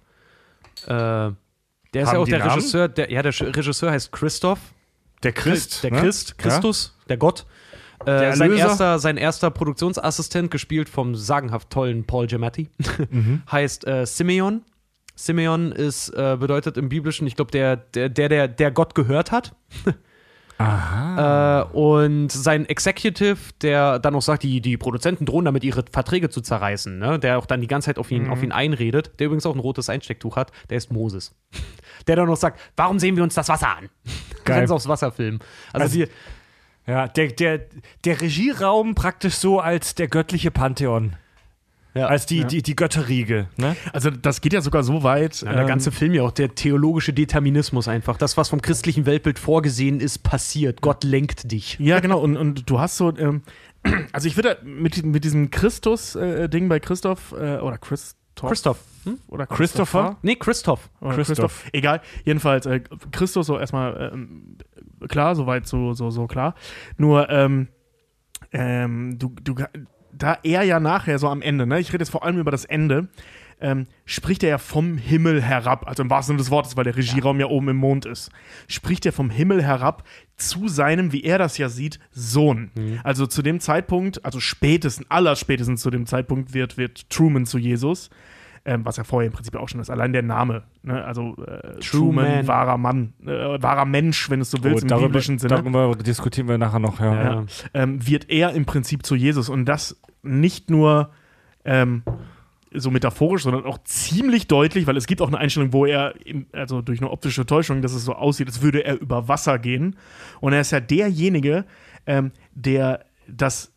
Äh, 0.85 0.87
der 0.87 1.33
ist 1.93 2.07
Haben 2.07 2.15
ja 2.15 2.19
auch 2.21 2.25
der 2.27 2.39
Namen? 2.39 2.51
Regisseur, 2.51 2.87
der, 2.87 3.11
ja, 3.11 3.21
der 3.21 3.33
Regisseur 3.39 3.91
heißt 3.91 4.11
Christoph. 4.11 4.59
der 5.21 5.31
Christ. 5.33 5.83
Der 5.83 5.91
ne? 5.91 6.01
Christ, 6.01 6.37
Christus, 6.37 6.97
der 7.07 7.17
Gott. 7.17 7.45
Äh, 8.05 8.35
sein, 8.35 8.51
erster, 8.53 8.99
sein 8.99 9.15
erster 9.17 9.49
Produktionsassistent, 9.49 10.51
gespielt 10.51 10.89
vom 10.89 11.15
sagenhaft 11.15 11.69
tollen 11.69 12.05
Paul 12.05 12.27
Giamatti, 12.27 12.69
Mhm. 13.09 13.43
heißt 13.49 13.87
äh, 13.87 14.05
Simeon. 14.05 14.63
Simeon 15.15 15.71
ist, 15.71 16.09
äh, 16.09 16.35
bedeutet 16.39 16.75
im 16.75 16.89
Biblischen, 16.89 17.27
ich 17.27 17.35
glaube, 17.35 17.51
der, 17.51 17.77
der, 17.77 18.09
der, 18.09 18.47
der 18.47 18.71
Gott 18.71 18.95
gehört 18.95 19.31
hat. 19.31 19.55
Aha. 20.63 21.61
Äh, 21.61 21.75
und 21.75 22.31
sein 22.31 22.65
Executive, 22.65 23.37
der 23.61 23.99
dann 23.99 24.15
auch 24.15 24.21
sagt, 24.21 24.43
die, 24.43 24.61
die 24.61 24.77
Produzenten 24.77 25.25
drohen 25.25 25.45
damit, 25.45 25.63
ihre 25.63 25.83
Verträge 25.91 26.29
zu 26.29 26.41
zerreißen, 26.41 26.97
ne? 26.97 27.19
der 27.19 27.37
auch 27.37 27.45
dann 27.45 27.61
die 27.61 27.67
ganze 27.67 27.87
Zeit 27.87 27.97
auf 27.97 28.11
ihn, 28.11 28.29
auf 28.29 28.41
ihn 28.43 28.51
einredet, 28.51 29.19
der 29.19 29.27
übrigens 29.27 29.45
auch 29.45 29.53
ein 29.53 29.59
rotes 29.59 29.89
Einstecktuch 29.89 30.35
hat, 30.35 30.51
der 30.69 30.77
ist 30.77 30.91
Moses. 30.91 31.35
Der 32.07 32.17
dann 32.17 32.25
noch 32.25 32.35
sagt, 32.35 32.59
warum 32.75 32.99
sehen 32.99 33.15
wir 33.15 33.23
uns 33.23 33.33
das 33.33 33.47
Wasser 33.47 33.77
an? 33.77 33.89
Geil. 34.43 34.59
Ganz 34.61 34.71
aufs 34.71 34.89
Wasser 34.89 35.11
filmen. 35.11 35.39
Also, 35.71 35.85
Also 35.85 36.05
die, 36.05 36.11
Ja, 36.85 37.07
der, 37.07 37.27
der, 37.27 37.61
der 38.03 38.19
Regieraum 38.19 38.93
praktisch 38.93 39.35
so 39.35 39.61
als 39.61 39.95
der 39.95 40.09
göttliche 40.09 40.51
Pantheon. 40.51 41.15
Ja. 41.93 42.07
Als 42.07 42.25
die, 42.25 42.43
die, 42.45 42.63
die 42.63 42.75
Götterriege. 42.75 43.47
Ne? 43.57 43.75
Also 43.91 44.09
das 44.09 44.41
geht 44.41 44.53
ja 44.53 44.61
sogar 44.61 44.83
so 44.83 45.03
weit. 45.03 45.41
Ja, 45.41 45.53
der 45.53 45.61
ähm, 45.61 45.67
ganze 45.67 45.91
Film 45.91 46.13
ja 46.13 46.23
auch, 46.23 46.31
der 46.31 46.55
theologische 46.55 47.13
Determinismus 47.13 47.87
einfach. 47.87 48.17
Das, 48.17 48.35
was 48.35 48.49
vom 48.49 48.61
christlichen 48.61 49.05
Weltbild 49.05 49.37
vorgesehen 49.37 49.99
ist, 49.99 50.19
passiert. 50.23 50.81
Gott 50.81 51.03
lenkt 51.03 51.51
dich. 51.51 51.77
Ja, 51.79 51.99
genau. 51.99 52.19
Und, 52.19 52.35
und 52.37 52.69
du 52.69 52.79
hast 52.79 52.97
so, 52.97 53.15
ähm, 53.17 53.43
also 54.11 54.27
ich 54.27 54.35
würde 54.35 54.57
mit, 54.63 55.05
mit 55.05 55.23
diesem 55.23 55.51
Christus-Ding 55.51 56.67
bei 56.67 56.79
Christoph 56.79 57.31
äh, 57.33 57.57
oder 57.57 57.77
Christoph 57.77 58.17
Christoph. 58.35 58.79
Hm? 59.03 59.19
oder 59.27 59.45
Christopher? 59.45 60.17
Nee, 60.21 60.35
Christoph. 60.35 60.89
Oder 61.01 61.15
Christoph. 61.15 61.37
Christoph. 61.37 61.65
Egal. 61.73 62.01
Jedenfalls 62.23 62.65
äh, 62.65 62.81
Christus 63.11 63.47
so 63.47 63.59
erstmal 63.59 64.11
ähm, 64.13 64.57
klar, 65.07 65.35
soweit 65.35 65.67
so 65.67 65.93
so 65.93 66.09
so 66.09 66.27
klar. 66.27 66.55
Nur 66.97 67.29
ähm, 67.29 67.67
ähm, 68.51 69.19
du 69.19 69.35
du 69.43 69.55
da 70.17 70.37
er 70.43 70.63
ja 70.63 70.79
nachher 70.79 71.19
so 71.19 71.27
am 71.27 71.41
Ende, 71.41 71.65
ne? 71.65 71.79
Ich 71.79 71.91
rede 71.93 72.01
jetzt 72.01 72.11
vor 72.11 72.23
allem 72.23 72.37
über 72.37 72.51
das 72.51 72.65
Ende. 72.65 73.07
Ähm, 73.61 73.87
spricht 74.03 74.43
er 74.43 74.49
ja 74.49 74.57
vom 74.57 74.97
Himmel 74.97 75.41
herab, 75.41 75.87
also 75.87 76.03
im 76.03 76.09
wahrsten 76.09 76.33
Sinne 76.33 76.39
des 76.39 76.51
Wortes, 76.51 76.75
weil 76.75 76.83
der 76.83 76.97
Regieraum 76.97 77.39
ja. 77.39 77.45
oben 77.45 77.69
im 77.69 77.77
Mond 77.77 78.05
ist. 78.05 78.29
Spricht 78.67 79.05
er 79.05 79.13
vom 79.13 79.29
Himmel 79.29 79.63
herab 79.63 80.03
zu 80.35 80.67
seinem, 80.67 81.13
wie 81.13 81.23
er 81.23 81.37
das 81.37 81.57
ja 81.57 81.69
sieht, 81.69 81.99
Sohn. 82.11 82.71
Also 83.03 83.25
zu 83.25 83.41
dem 83.41 83.61
Zeitpunkt, 83.61 84.25
also 84.25 84.41
spätestens, 84.41 85.09
allerspätestens 85.09 85.81
zu 85.81 85.91
dem 85.91 86.05
Zeitpunkt 86.07 86.53
wird, 86.53 86.77
wird 86.77 87.09
Truman 87.09 87.45
zu 87.45 87.57
Jesus 87.57 88.09
ähm, 88.65 88.85
was 88.85 88.97
ja 88.97 89.03
vorher 89.03 89.27
im 89.27 89.33
Prinzip 89.33 89.55
auch 89.55 89.67
schon 89.67 89.81
ist. 89.81 89.89
Allein 89.89 90.13
der 90.13 90.21
Name, 90.21 90.63
ne? 90.83 91.03
also 91.03 91.35
äh, 91.45 91.79
Truman, 91.79 92.25
Man. 92.25 92.47
wahrer 92.47 92.77
Mann, 92.77 93.13
äh, 93.25 93.61
wahrer 93.61 93.85
Mensch, 93.85 94.29
wenn 94.29 94.39
du 94.39 94.43
es 94.43 94.51
so 94.51 94.63
willst, 94.63 94.83
im 94.83 94.87
Oh, 94.87 94.89
darüber, 94.89 95.07
biblischen 95.07 95.37
Sinne, 95.37 95.55
darüber 95.55 95.95
diskutieren 95.95 96.47
wir 96.47 96.57
nachher 96.57 96.79
noch. 96.79 96.99
Ja. 96.99 97.23
ja, 97.23 97.45
ähm, 97.73 98.05
wird 98.07 98.29
er 98.29 98.53
im 98.53 98.65
Prinzip 98.65 99.05
zu 99.05 99.15
Jesus. 99.15 99.49
Und 99.49 99.65
das 99.65 99.99
nicht 100.21 100.69
nur 100.69 101.11
ähm, 101.65 102.03
so 102.73 102.89
metaphorisch, 102.89 103.43
sondern 103.43 103.65
auch 103.65 103.79
ziemlich 103.83 104.47
deutlich, 104.47 104.87
weil 104.87 104.97
es 104.97 105.07
gibt 105.07 105.21
auch 105.21 105.27
eine 105.27 105.37
Einstellung, 105.37 105.73
wo 105.73 105.85
er, 105.85 106.15
im, 106.25 106.47
also 106.53 106.81
durch 106.81 107.01
eine 107.01 107.11
optische 107.11 107.45
Täuschung, 107.45 107.81
dass 107.81 107.93
es 107.93 108.05
so 108.05 108.13
aussieht, 108.13 108.47
als 108.47 108.61
würde 108.61 108.85
er 108.85 108.99
über 108.99 109.27
Wasser 109.27 109.59
gehen. 109.59 109.97
Und 110.39 110.53
er 110.53 110.61
ist 110.61 110.71
ja 110.71 110.79
derjenige, 110.79 111.65
ähm, 112.05 112.31
der 112.53 113.05
das 113.27 113.73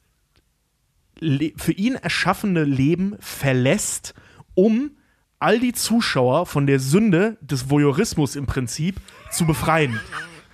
für 1.57 1.73
ihn 1.73 1.95
erschaffene 1.95 2.65
Leben 2.65 3.17
verlässt, 3.21 4.15
um 4.57 4.91
all 5.39 5.61
die 5.61 5.73
Zuschauer 5.73 6.47
von 6.47 6.67
der 6.67 6.81
Sünde 6.81 7.39
des 7.41 7.71
Voyeurismus 7.71 8.35
im 8.35 8.47
Prinzip 8.47 8.97
zu 9.31 9.47
befreien. 9.47 10.01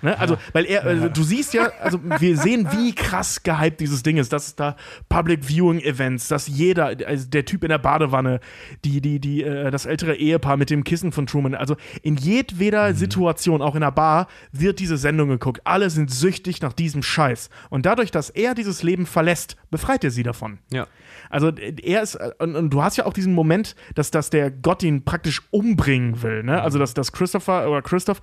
Ne? 0.02 0.18
Also, 0.18 0.36
weil 0.52 0.66
er, 0.66 0.84
also, 0.84 1.08
du 1.08 1.22
siehst 1.22 1.54
ja, 1.54 1.70
also 1.80 2.00
wir 2.18 2.36
sehen, 2.36 2.68
wie 2.72 2.94
krass 2.94 3.42
gehypt 3.42 3.80
dieses 3.80 4.02
Ding 4.02 4.16
ist, 4.16 4.32
dass 4.32 4.48
es 4.48 4.56
da 4.56 4.76
Public 5.08 5.44
Viewing 5.44 5.80
Events, 5.80 6.28
dass 6.28 6.48
jeder, 6.48 6.94
also 7.06 7.28
der 7.28 7.44
Typ 7.44 7.62
in 7.62 7.68
der 7.68 7.78
Badewanne, 7.78 8.40
die, 8.84 9.00
die, 9.00 9.20
die, 9.20 9.44
äh, 9.44 9.70
das 9.70 9.86
ältere 9.86 10.16
Ehepaar 10.16 10.56
mit 10.56 10.70
dem 10.70 10.84
Kissen 10.84 11.12
von 11.12 11.26
Truman, 11.26 11.54
also 11.54 11.76
in 12.02 12.16
jedweder 12.16 12.94
Situation, 12.94 13.62
auch 13.62 13.74
in 13.74 13.80
der 13.80 13.92
Bar, 13.92 14.26
wird 14.50 14.80
diese 14.80 14.96
Sendung 14.96 15.28
geguckt. 15.28 15.60
Alle 15.64 15.88
sind 15.90 16.10
süchtig 16.10 16.60
nach 16.62 16.72
diesem 16.72 17.02
Scheiß. 17.02 17.48
Und 17.70 17.86
dadurch, 17.86 18.10
dass 18.10 18.30
er 18.30 18.54
dieses 18.54 18.82
Leben 18.82 19.06
verlässt, 19.06 19.56
befreit 19.70 20.04
er 20.04 20.10
sie 20.10 20.22
davon. 20.22 20.58
Ja. 20.72 20.86
Also 21.30 21.50
er 21.50 22.02
ist, 22.02 22.16
äh, 22.16 22.32
und, 22.38 22.56
und 22.56 22.70
du 22.70 22.82
hast 22.82 22.96
ja 22.96 23.06
auch 23.06 23.12
diesen 23.12 23.34
Moment, 23.34 23.76
dass, 23.94 24.10
dass 24.10 24.30
der 24.30 24.50
Gott 24.50 24.82
ihn 24.82 25.04
praktisch 25.04 25.42
umbringen 25.50 26.22
will, 26.22 26.42
ne? 26.42 26.60
Also 26.60 26.78
dass, 26.78 26.94
dass 26.94 27.12
Christopher 27.12 27.68
oder 27.70 27.82
Christoph, 27.82 28.20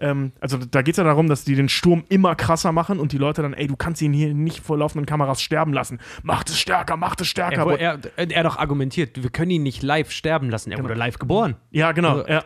ähm, 0.00 0.32
also 0.40 0.58
da 0.58 0.82
geht 0.82 0.94
es 0.94 0.98
ja 0.98 1.04
darum, 1.04 1.28
dass 1.28 1.44
die 1.44 1.54
den 1.54 1.68
Sturm 1.68 2.04
immer 2.08 2.34
krasser 2.34 2.72
machen 2.72 2.98
und 2.98 3.12
die 3.12 3.18
Leute 3.18 3.42
dann, 3.42 3.54
ey, 3.54 3.66
du 3.66 3.76
kannst 3.76 4.02
ihn 4.02 4.12
hier 4.12 4.34
nicht 4.34 4.60
vor 4.64 4.76
laufenden 4.78 5.06
Kameras 5.06 5.40
sterben 5.42 5.72
lassen. 5.72 5.98
Macht 6.22 6.48
es 6.50 6.58
stärker, 6.58 6.96
macht 6.96 7.20
es 7.20 7.28
stärker. 7.28 7.66
Er, 7.78 7.98
er, 8.16 8.30
er 8.30 8.42
doch 8.42 8.56
argumentiert, 8.58 9.22
wir 9.22 9.30
können 9.30 9.50
ihn 9.50 9.62
nicht 9.62 9.82
live 9.82 10.10
sterben 10.10 10.50
lassen. 10.50 10.72
Er 10.72 10.78
wurde 10.82 10.94
live 10.94 11.18
geboren. 11.18 11.56
ja, 11.70 11.92
genau. 11.92 12.18
Also, 12.18 12.28
ja. 12.28 12.44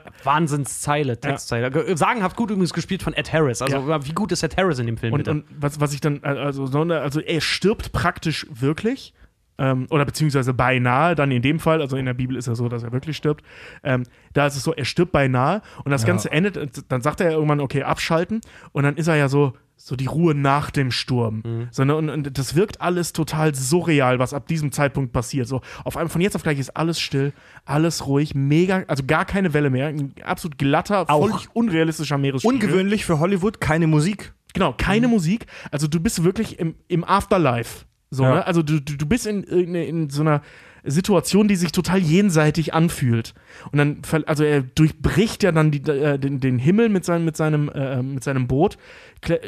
Wahnsinnszeile, 0.49 1.19
Textzeile. 1.21 1.71
Ge- 1.71 1.97
Sagenhaft 1.97 2.37
gut 2.37 2.51
übrigens 2.51 2.73
gespielt 2.75 3.03
von 3.03 3.15
Ed 3.15 3.33
Harris. 3.33 3.63
Also, 3.63 3.77
wie 4.07 4.13
gut 4.13 4.33
ist 4.33 4.43
Ed 4.43 4.57
Harris 4.57 4.79
in 4.79 4.87
dem 4.87 4.97
Film, 4.97 5.13
Und, 5.15 5.27
und 5.29 5.45
was, 5.59 5.81
was 5.81 5.93
ich 5.95 6.01
dann, 6.01 6.23
also, 6.23 6.67
so 6.67 6.81
eine- 6.83 7.01
also 7.01 7.21
er 7.21 7.41
stirbt 7.41 7.93
praktisch 7.93 8.47
wirklich. 8.51 9.15
Ähm, 9.57 9.87
oder 9.91 10.05
beziehungsweise 10.05 10.53
beinahe, 10.53 11.15
dann 11.15 11.31
in 11.31 11.43
dem 11.43 11.61
Fall, 11.61 11.81
also 11.81 11.97
in 11.97 12.07
der 12.07 12.15
Bibel 12.15 12.37
ist 12.37 12.49
er 12.49 12.57
so, 12.57 12.69
dass 12.69 12.83
er 12.83 12.93
wirklich 12.93 13.17
stirbt. 13.17 13.45
Ähm, 13.83 14.03
da 14.33 14.47
ist 14.47 14.57
es 14.57 14.65
so, 14.65 14.75
er 14.75 14.85
stirbt 14.85 15.13
beinahe 15.13 15.63
und 15.85 15.91
das 15.93 16.05
Ganze 16.05 16.31
endet, 16.31 16.85
dann 16.91 17.03
sagt 17.03 17.21
er 17.21 17.31
ja 17.31 17.33
irgendwann, 17.37 17.61
okay, 17.61 17.85
abschalten 17.85 18.41
und 18.73 18.83
dann 18.83 18.97
ist 18.97 19.07
er 19.07 19.15
ja 19.17 19.29
so, 19.29 19.53
so 19.77 19.97
die 19.97 20.07
Ruhe 20.07 20.35
nach 20.35 20.71
dem 20.71 20.91
Sturm. 20.91 21.69
So, 21.71 21.85
ne, 21.85 21.95
und, 21.95 22.39
das 22.39 22.55
wirkt 22.55 22.81
alles 22.81 23.13
total 23.13 23.55
surreal, 23.55 24.19
was 24.19 24.33
ab 24.33 24.47
diesem 24.47 24.73
Zeitpunkt 24.73 25.13
passiert. 25.13 25.47
So, 25.47 25.61
auf 25.85 25.97
einmal, 25.97 26.09
von 26.09 26.21
jetzt 26.21 26.35
auf 26.35 26.43
gleich 26.43 26.59
ist 26.59 26.77
alles 26.77 27.01
still, 27.01 27.33
alles 27.65 28.07
ruhig, 28.07 28.35
mega, 28.35 28.85
also 28.89 29.05
gar 29.07 29.25
keine 29.25 29.53
Welle 29.53 29.71
mehr, 29.71 29.89
ein 29.89 30.15
absolut 30.25 30.59
glatter, 30.59 31.09
Auch 31.09 31.29
völlig 31.29 31.49
unrealistischer 31.55 32.19
Meeresspiegel. 32.19 32.55
Ungewöhnlich 32.55 33.05
für 33.05 33.19
Hollywood, 33.19 33.61
keine 33.61 33.87
Musik. 33.87 34.33
Genau, 34.55 34.73
keine 34.77 35.09
Musik. 35.09 35.47
Also 35.71 35.89
du 35.89 36.01
bist 36.01 36.23
wirklich 36.25 36.59
im, 36.59 36.77
im 36.89 37.05
Afterlife. 37.05 37.85
So, 38.15 38.25
Ja. 38.25 38.35
ne? 38.37 38.47
Also 38.47 38.63
du, 38.63 38.81
du, 38.81 39.07
bist 39.07 39.27
in, 39.27 39.43
in, 39.45 39.75
in 39.75 40.11
so 40.11 40.23
einer 40.23 40.43
Situation, 40.85 41.49
die 41.49 41.57
sich 41.57 41.73
total 41.73 41.99
jenseitig 41.99 42.75
anfühlt. 42.75 43.35
Und 43.73 43.79
dann, 43.79 44.03
also 44.27 44.45
er 44.45 44.63
durchbricht 44.63 45.43
ja 45.43 45.51
dann 45.53 45.71
die, 45.71 45.83
äh, 45.91 46.19
den, 46.19 46.41
den 46.41 46.59
Himmel 46.59 46.91
mit 46.91 47.05
seinem, 47.05 47.25
mit 47.25 47.37
seinem, 47.37 47.69
äh, 47.71 48.03
mit 48.03 48.23
seinem 48.23 48.47
Boot, 48.47 48.77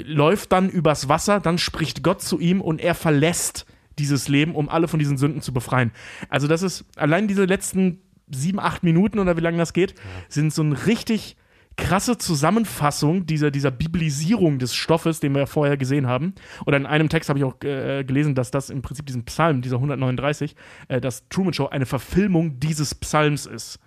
läuft 0.04 0.52
dann 0.52 0.70
übers 0.70 1.08
Wasser, 1.08 1.40
dann 1.40 1.58
spricht 1.58 2.02
Gott 2.02 2.22
zu 2.22 2.40
ihm 2.40 2.60
und 2.60 2.80
er 2.80 2.94
verlässt 2.94 3.66
dieses 3.98 4.28
Leben, 4.28 4.54
um 4.54 4.68
alle 4.68 4.88
von 4.88 4.98
diesen 4.98 5.18
Sünden 5.18 5.42
zu 5.42 5.52
befreien. 5.52 5.90
Also 6.28 6.48
das 6.48 6.62
ist, 6.62 6.84
allein 6.96 7.28
diese 7.28 7.44
letzten 7.44 8.00
sieben, 8.30 8.58
acht 8.58 8.82
Minuten 8.82 9.18
oder 9.18 9.36
wie 9.36 9.40
lange 9.42 9.58
das 9.58 9.72
geht, 9.72 9.94
sind 10.28 10.52
so 10.52 10.62
ein 10.62 10.72
richtig 10.72 11.36
krasse 11.76 12.18
Zusammenfassung 12.18 13.26
dieser, 13.26 13.50
dieser 13.50 13.70
Biblisierung 13.70 14.58
des 14.58 14.74
Stoffes, 14.74 15.20
den 15.20 15.32
wir 15.34 15.40
ja 15.40 15.46
vorher 15.46 15.76
gesehen 15.76 16.06
haben. 16.06 16.34
Oder 16.64 16.78
in 16.78 16.86
einem 16.86 17.08
Text 17.08 17.28
habe 17.28 17.38
ich 17.38 17.44
auch 17.44 17.56
äh, 17.62 18.04
gelesen, 18.04 18.34
dass 18.34 18.50
das 18.50 18.70
im 18.70 18.82
Prinzip 18.82 19.06
diesen 19.06 19.24
Psalm, 19.24 19.62
dieser 19.62 19.76
139, 19.76 20.56
äh, 20.88 21.00
dass 21.00 21.28
Truman 21.28 21.52
Show 21.52 21.68
eine 21.68 21.86
Verfilmung 21.86 22.58
dieses 22.60 22.94
Psalms 22.94 23.46
ist. 23.46 23.78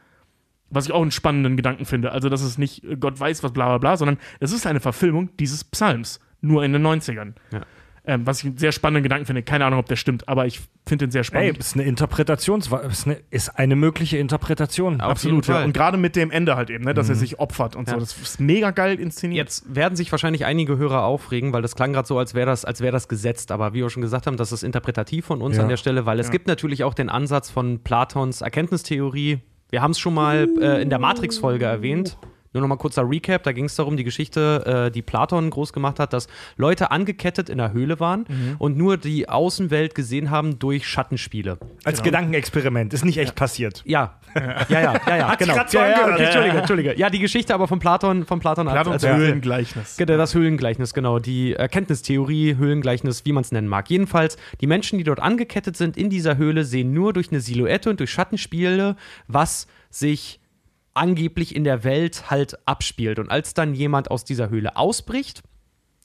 Was 0.70 0.86
ich 0.86 0.92
auch 0.92 1.02
einen 1.02 1.12
spannenden 1.12 1.58
Gedanken 1.58 1.86
finde. 1.86 2.12
Also, 2.12 2.30
dass 2.30 2.42
es 2.42 2.60
nicht 2.60 2.84
Gott 3.00 3.20
weiß 3.20 3.44
was, 3.44 3.52
bla 3.52 3.66
bla 3.70 3.78
bla, 3.80 3.98
sondern 3.98 4.20
es 4.40 4.52
ist 4.52 4.68
eine 4.68 4.80
Verfilmung 4.80 5.36
dieses 5.38 5.64
Psalms. 5.64 6.20
Nur 6.42 6.64
in 6.64 6.72
den 6.72 6.86
90ern. 6.86 7.34
Ja. 7.52 7.62
Ähm, 8.10 8.26
was 8.26 8.40
ich 8.40 8.46
einen 8.46 8.58
sehr 8.58 8.72
spannenden 8.72 9.04
Gedanken 9.04 9.28
finde. 9.28 9.44
Keine 9.44 9.66
Ahnung, 9.66 9.78
ob 9.80 9.86
der 9.86 9.96
stimmt, 9.96 10.28
aber 10.28 10.48
ich 10.48 10.62
finde 10.88 11.06
den 11.06 11.12
sehr 11.12 11.20
Ey, 11.20 11.26
spannend. 11.26 11.58
ist 11.60 11.76
eine 11.76 11.84
Interpretation, 11.84 12.60
ist 12.60 12.72
eine, 13.06 13.18
ist 13.30 13.50
eine 13.50 13.76
mögliche 13.76 14.18
Interpretation. 14.18 15.00
Auf 15.00 15.12
Absolut, 15.12 15.46
ja. 15.48 15.64
Und 15.64 15.74
gerade 15.74 15.98
mit 15.98 16.16
dem 16.16 16.32
Ende 16.32 16.56
halt 16.56 16.72
eben, 16.72 16.86
ne, 16.86 16.96
dass 16.96 17.08
er 17.08 17.14
sich 17.14 17.40
opfert 17.40 17.76
und 17.76 17.88
Ja. 17.88 17.94
so. 17.94 18.00
Das 18.00 18.18
ist 18.18 18.40
mega 18.40 18.72
geil 18.72 19.00
inszeniert. 19.00 19.38
Jetzt 19.48 19.76
werden 19.76 19.96
sich 19.96 20.12
wahrscheinlich 20.12 20.46
einige 20.46 20.78
Hörer 20.78 21.04
aufregen, 21.04 21.54
weil 21.54 21.62
das 21.62 21.76
klang 21.76 21.94
gerade 21.94 22.08
so, 22.08 22.18
als 22.18 22.34
wäre 22.34 22.48
das, 22.48 22.66
als 22.66 22.82
wäre 22.82 22.92
das 22.92 23.08
gesetzt. 23.08 23.52
Aber 23.52 23.74
wie 23.76 23.82
wir 23.84 23.90
schon 23.92 24.02
gesagt 24.02 24.26
haben, 24.26 24.38
das 24.38 24.52
ist 24.52 24.64
interpretativ 24.64 25.26
von 25.28 25.44
uns 25.44 25.58
Ja. 25.58 25.64
an 25.64 25.70
der 25.70 25.78
Stelle, 25.78 26.08
weil 26.08 26.20
es 26.20 26.32
gibt 26.32 26.48
natürlich 26.48 26.84
auch 26.84 26.96
den 26.96 27.10
Ansatz 27.10 27.52
von 27.52 27.80
Platons 27.84 28.42
Erkenntnistheorie. 28.42 29.40
Wir 29.70 29.82
haben 29.84 29.92
es 29.92 30.00
schon 30.00 30.16
mal 30.16 30.50
äh, 30.60 30.82
in 30.82 30.90
der 30.90 30.98
Matrix-Folge 30.98 31.66
erwähnt. 31.66 32.18
Nur 32.54 32.62
nochmal 32.62 32.78
kurzer 32.80 33.08
Recap, 33.08 33.44
da 33.44 33.52
ging 33.52 33.66
es 33.66 33.76
darum, 33.76 33.96
die 33.96 34.04
Geschichte, 34.04 34.88
äh, 34.88 34.92
die 34.92 35.02
Platon 35.04 35.50
groß 35.52 35.72
gemacht 35.72 36.00
hat, 36.00 36.14
dass 36.14 36.28
Leute 36.58 36.90
angekettet 36.92 37.48
in 37.50 37.60
der 37.60 37.74
Höhle 37.74 38.00
waren 38.00 38.26
Mhm. 38.28 38.56
und 38.58 38.76
nur 38.78 38.98
die 38.98 39.30
Außenwelt 39.30 39.94
gesehen 39.94 40.32
haben 40.32 40.58
durch 40.58 40.88
Schattenspiele. 40.88 41.60
Als 41.84 42.02
Gedankenexperiment. 42.02 42.94
Ist 42.94 43.06
nicht 43.06 43.18
echt 43.20 43.36
passiert. 43.36 43.84
Ja, 43.86 44.16
ja, 44.36 44.66
ja, 44.68 45.02
ja, 45.08 45.18
ja, 45.18 45.36
genau. 45.40 45.54
grad 45.54 45.70
so 45.70 45.78
ja, 45.78 45.90
ja, 45.90 46.12
okay, 46.14 46.24
Entschuldige, 46.24 46.58
Entschuldige. 46.58 46.98
Ja, 46.98 47.10
die 47.10 47.20
Geschichte 47.20 47.54
aber 47.54 47.68
von 47.68 47.80
Platon, 47.80 48.26
von 48.26 48.40
Platon, 48.40 48.68
als- 48.68 48.74
Platons 48.84 49.04
als- 49.04 49.16
Höhlengleichnis. 49.18 49.98
Genau, 49.98 50.18
Das 50.18 50.34
Höhlengleichnis, 50.34 50.94
genau. 50.94 51.20
Die 51.20 51.54
Erkenntnistheorie, 51.54 52.56
Höhlengleichnis, 52.58 53.26
wie 53.26 53.32
man 53.32 53.42
es 53.44 53.52
nennen 53.52 53.68
mag. 53.68 53.90
Jedenfalls, 53.90 54.38
die 54.60 54.68
Menschen, 54.68 54.98
die 54.98 55.04
dort 55.04 55.20
angekettet 55.20 55.78
sind 55.78 55.98
in 55.98 56.10
dieser 56.10 56.38
Höhle, 56.38 56.64
sehen 56.66 56.94
nur 56.94 57.14
durch 57.14 57.30
eine 57.32 57.42
Silhouette 57.42 57.90
und 57.90 58.00
durch 58.00 58.10
Schattenspiele, 58.12 58.96
was 59.28 59.68
sich 59.90 60.39
angeblich 61.00 61.56
in 61.56 61.64
der 61.64 61.84
Welt 61.84 62.30
halt 62.30 62.58
abspielt. 62.68 63.20
Und 63.20 63.32
als 63.32 63.54
dann 63.54 63.74
jemand 63.74 64.12
aus 64.12 64.26
dieser 64.26 64.50
Höhle 64.50 64.76
ausbricht, 64.76 65.42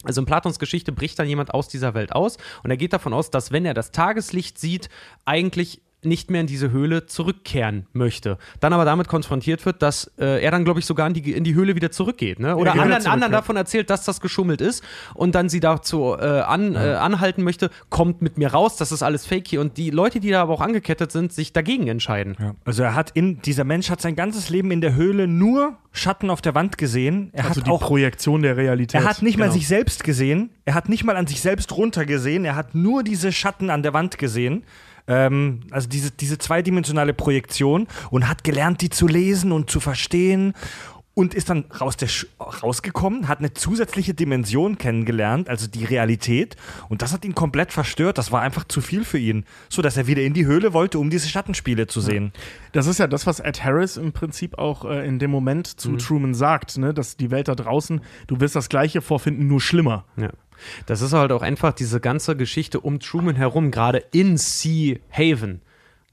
also 0.04 0.20
in 0.20 0.26
Platons 0.26 0.58
Geschichte 0.58 0.92
bricht 0.92 1.18
dann 1.18 1.28
jemand 1.28 1.52
aus 1.52 1.68
dieser 1.68 1.94
Welt 1.94 2.12
aus 2.12 2.36
und 2.62 2.70
er 2.70 2.76
geht 2.76 2.92
davon 2.92 3.12
aus, 3.12 3.30
dass 3.30 3.52
wenn 3.52 3.64
er 3.64 3.74
das 3.74 3.90
Tageslicht 3.90 4.58
sieht, 4.58 4.88
eigentlich 5.24 5.80
nicht 6.04 6.30
mehr 6.30 6.40
in 6.40 6.46
diese 6.46 6.70
Höhle 6.70 7.06
zurückkehren 7.06 7.86
möchte. 7.92 8.38
Dann 8.60 8.72
aber 8.72 8.84
damit 8.84 9.08
konfrontiert 9.08 9.64
wird, 9.66 9.82
dass 9.82 10.10
äh, 10.18 10.42
er 10.42 10.50
dann, 10.50 10.64
glaube 10.64 10.80
ich, 10.80 10.86
sogar 10.86 11.06
in 11.06 11.14
die, 11.14 11.32
in 11.32 11.44
die 11.44 11.54
Höhle 11.54 11.74
wieder 11.76 11.90
zurückgeht. 11.90 12.40
Ne? 12.40 12.56
Oder 12.56 12.72
geht 12.72 12.82
anderen, 12.82 13.02
zurück, 13.02 13.12
anderen 13.14 13.32
ja. 13.32 13.38
davon 13.38 13.56
erzählt, 13.56 13.90
dass 13.90 14.04
das 14.04 14.20
geschummelt 14.20 14.60
ist 14.60 14.82
und 15.14 15.34
dann 15.34 15.48
sie 15.48 15.60
dazu 15.60 16.14
äh, 16.18 16.40
an, 16.40 16.74
äh, 16.74 16.78
anhalten 16.78 17.42
möchte, 17.42 17.70
kommt 17.90 18.22
mit 18.22 18.38
mir 18.38 18.48
raus, 18.48 18.76
das 18.76 18.92
ist 18.92 19.02
alles 19.02 19.26
fake 19.26 19.48
hier. 19.48 19.60
Und 19.60 19.76
die 19.76 19.90
Leute, 19.90 20.20
die 20.20 20.30
da 20.30 20.42
aber 20.42 20.52
auch 20.54 20.60
angekettet 20.60 21.12
sind, 21.12 21.32
sich 21.32 21.52
dagegen 21.52 21.86
entscheiden. 21.88 22.36
Also 22.64 22.82
er 22.82 22.94
hat 22.94 23.10
in, 23.14 23.40
dieser 23.42 23.64
Mensch 23.64 23.90
hat 23.90 24.00
sein 24.00 24.16
ganzes 24.16 24.50
Leben 24.50 24.70
in 24.70 24.80
der 24.80 24.94
Höhle 24.94 25.26
nur 25.26 25.76
Schatten 25.92 26.28
auf 26.28 26.42
der 26.42 26.54
Wand 26.56 26.76
gesehen. 26.76 27.30
Er 27.32 27.44
Also 27.44 27.60
hat 27.60 27.68
die 27.68 27.70
auch 27.70 27.80
Projektion 27.80 28.42
der 28.42 28.56
Realität. 28.56 29.00
Er 29.00 29.08
hat 29.08 29.22
nicht 29.22 29.38
mal 29.38 29.44
Genau. 29.44 29.54
sich 29.54 29.68
selbst 29.68 30.02
gesehen. 30.02 30.50
Er 30.64 30.74
hat 30.74 30.88
nicht 30.88 31.04
mal 31.04 31.16
an 31.16 31.26
sich 31.26 31.40
selbst 31.40 31.70
runtergesehen. 31.76 32.44
Er 32.44 32.56
hat 32.56 32.74
nur 32.74 33.04
diese 33.04 33.30
Schatten 33.30 33.70
an 33.70 33.82
der 33.82 33.92
Wand 33.92 34.18
gesehen. 34.18 34.64
Ähm, 35.06 35.60
also 35.70 35.88
diese, 35.88 36.10
diese 36.10 36.38
zweidimensionale 36.38 37.14
Projektion 37.14 37.86
und 38.10 38.28
hat 38.28 38.44
gelernt, 38.44 38.80
die 38.80 38.90
zu 38.90 39.06
lesen 39.06 39.52
und 39.52 39.70
zu 39.70 39.80
verstehen. 39.80 40.54
Und 41.14 41.32
ist 41.32 41.48
dann 41.48 41.66
raus 41.80 41.96
der 41.96 42.08
Sch 42.08 42.26
rausgekommen, 42.40 43.28
hat 43.28 43.38
eine 43.38 43.54
zusätzliche 43.54 44.14
Dimension 44.14 44.78
kennengelernt, 44.78 45.48
also 45.48 45.68
die 45.68 45.84
Realität. 45.84 46.56
Und 46.88 47.02
das 47.02 47.12
hat 47.12 47.24
ihn 47.24 47.34
komplett 47.34 47.72
verstört. 47.72 48.18
Das 48.18 48.32
war 48.32 48.42
einfach 48.42 48.64
zu 48.64 48.80
viel 48.80 49.04
für 49.04 49.18
ihn. 49.18 49.44
So 49.68 49.80
dass 49.80 49.96
er 49.96 50.06
wieder 50.08 50.22
in 50.22 50.34
die 50.34 50.44
Höhle 50.44 50.72
wollte, 50.72 50.98
um 50.98 51.10
diese 51.10 51.28
Schattenspiele 51.28 51.86
zu 51.86 52.00
sehen. 52.00 52.32
Das 52.72 52.86
ist 52.88 52.98
ja 52.98 53.06
das, 53.06 53.26
was 53.26 53.38
Ed 53.38 53.62
Harris 53.64 53.96
im 53.96 54.12
Prinzip 54.12 54.58
auch 54.58 54.84
äh, 54.84 55.06
in 55.06 55.18
dem 55.18 55.30
Moment 55.30 55.68
zu 55.68 55.90
Mhm. 55.90 55.98
Truman 55.98 56.34
sagt, 56.34 56.78
ne? 56.78 56.92
dass 56.92 57.16
die 57.16 57.30
Welt 57.30 57.48
da 57.48 57.54
draußen, 57.54 58.00
du 58.26 58.40
wirst 58.40 58.56
das 58.56 58.68
Gleiche 58.68 59.00
vorfinden, 59.00 59.46
nur 59.46 59.60
schlimmer. 59.60 60.04
Ja. 60.16 60.30
Das 60.86 61.00
ist 61.00 61.12
halt 61.12 61.32
auch 61.32 61.42
einfach 61.42 61.72
diese 61.72 62.00
ganze 62.00 62.36
Geschichte 62.36 62.80
um 62.80 63.00
Truman 63.00 63.36
herum, 63.36 63.70
gerade 63.70 63.98
in 64.12 64.36
Sea 64.36 64.98
Haven. 65.10 65.60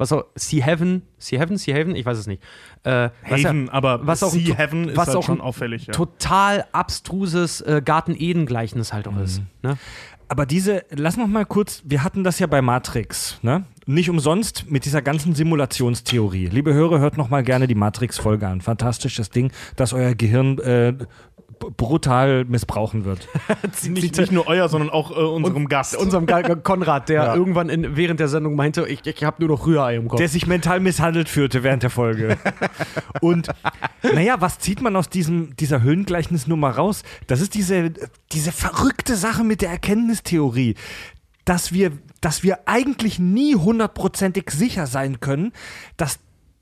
Was 0.02 0.12
auch, 0.12 0.26
Sea 0.34 0.66
Heaven, 0.66 1.04
Sea 1.20 1.40
Heaven, 1.40 1.58
Sea 1.58 1.76
Haven, 1.76 1.96
ich 1.96 2.04
weiß 2.08 2.18
es 2.18 2.26
nicht. 2.26 2.42
Äh, 2.84 3.10
was 3.30 3.46
Haven, 3.46 3.68
ja- 3.68 3.72
aber 3.74 4.08
was 4.08 4.24
auch 4.24 4.32
Sea 4.32 4.56
Heaven 4.56 4.90
ist 4.90 4.98
halt 4.98 5.10
auch 5.16 5.22
schon 5.24 5.40
auffällig. 5.42 5.86
Ja. 5.86 5.94
total 5.94 6.66
abstruses 6.72 7.62
äh, 7.62 7.84
Garten-Eden-Gleichnis 7.86 8.94
halt 8.94 9.08
auch 9.08 9.18
ist. 9.20 9.44
Ne? 9.62 9.78
Aber 10.28 10.48
diese, 10.48 10.86
lass 10.90 11.18
noch 11.18 11.28
mal 11.28 11.46
kurz, 11.46 11.84
wir 11.86 12.04
hatten 12.04 12.24
das 12.24 12.40
ja 12.40 12.48
bei 12.48 12.64
Matrix, 12.64 13.38
ne? 13.44 13.66
Nicht 13.86 14.10
umsonst 14.10 14.72
mit 14.72 14.86
dieser 14.86 15.02
ganzen 15.02 15.36
Simulationstheorie. 15.36 16.48
Liebe 16.48 16.74
Hörer, 16.74 17.00
hört 17.00 17.18
noch 17.18 17.30
mal 17.30 17.44
gerne 17.44 17.68
die 17.68 17.76
Matrix-Folge 17.76 18.48
an. 18.48 18.62
Fantastisches 18.62 19.30
Ding, 19.30 19.52
das 19.76 19.92
euer 19.94 20.16
Gehirn 20.16 20.58
äh, 20.60 20.94
brutal 21.78 22.46
missbrauchen 22.46 23.06
wird. 23.06 23.28
nicht, 23.90 24.18
nicht 24.18 24.32
nur 24.32 24.48
euer, 24.48 24.68
sondern 24.70 24.90
auch 24.90 25.12
äh, 25.12 25.16
unserem 25.22 25.68
Gast. 25.68 25.96
Unserem 25.96 26.26
Ga- 26.26 26.56
Konrad, 26.56 27.10
der 27.10 27.24
Ja. 27.24 27.36
irgendwann 27.36 27.70
in, 27.70 27.96
während 27.96 28.20
der 28.20 28.28
Sendung 28.28 28.56
meinte, 28.56 28.88
ich, 28.88 29.06
ich 29.06 29.24
habe 29.24 29.38
nur 29.46 29.50
noch 29.50 29.66
Rührei 29.66 29.96
im 29.96 30.08
Kopf. 30.08 30.18
Der 30.20 30.28
sich 30.30 30.48
mental 30.48 30.80
misshandelt 30.80 31.30
führte 31.30 31.64
während 31.64 31.84
der 31.84 31.90
Folge. 31.90 32.38
Und 33.22 33.48
naja, 34.02 34.42
was 34.42 34.60
zieht 34.60 34.82
man 34.82 34.96
aus 34.96 35.10
diesem, 35.10 35.56
dieser 35.56 35.82
Höhlengleichnisnummer 35.82 36.72
raus? 36.72 37.04
Das 37.28 37.42
ist 37.42 37.54
diese, 37.54 37.92
diese 38.32 38.52
verrückte 38.52 39.16
Sache 39.16 39.44
mit 39.44 39.62
der 39.62 39.70
Erkenntnistheorie, 39.70 40.76
dass 41.46 41.72
wir, 41.72 41.92
dass 42.22 42.44
wir 42.44 42.60
eigentlich 42.68 43.20
nie 43.20 43.56
hundertprozentig 43.56 44.50
sicher 44.52 44.88
sein 44.88 45.20
können, 45.20 45.52
dass 45.98 46.20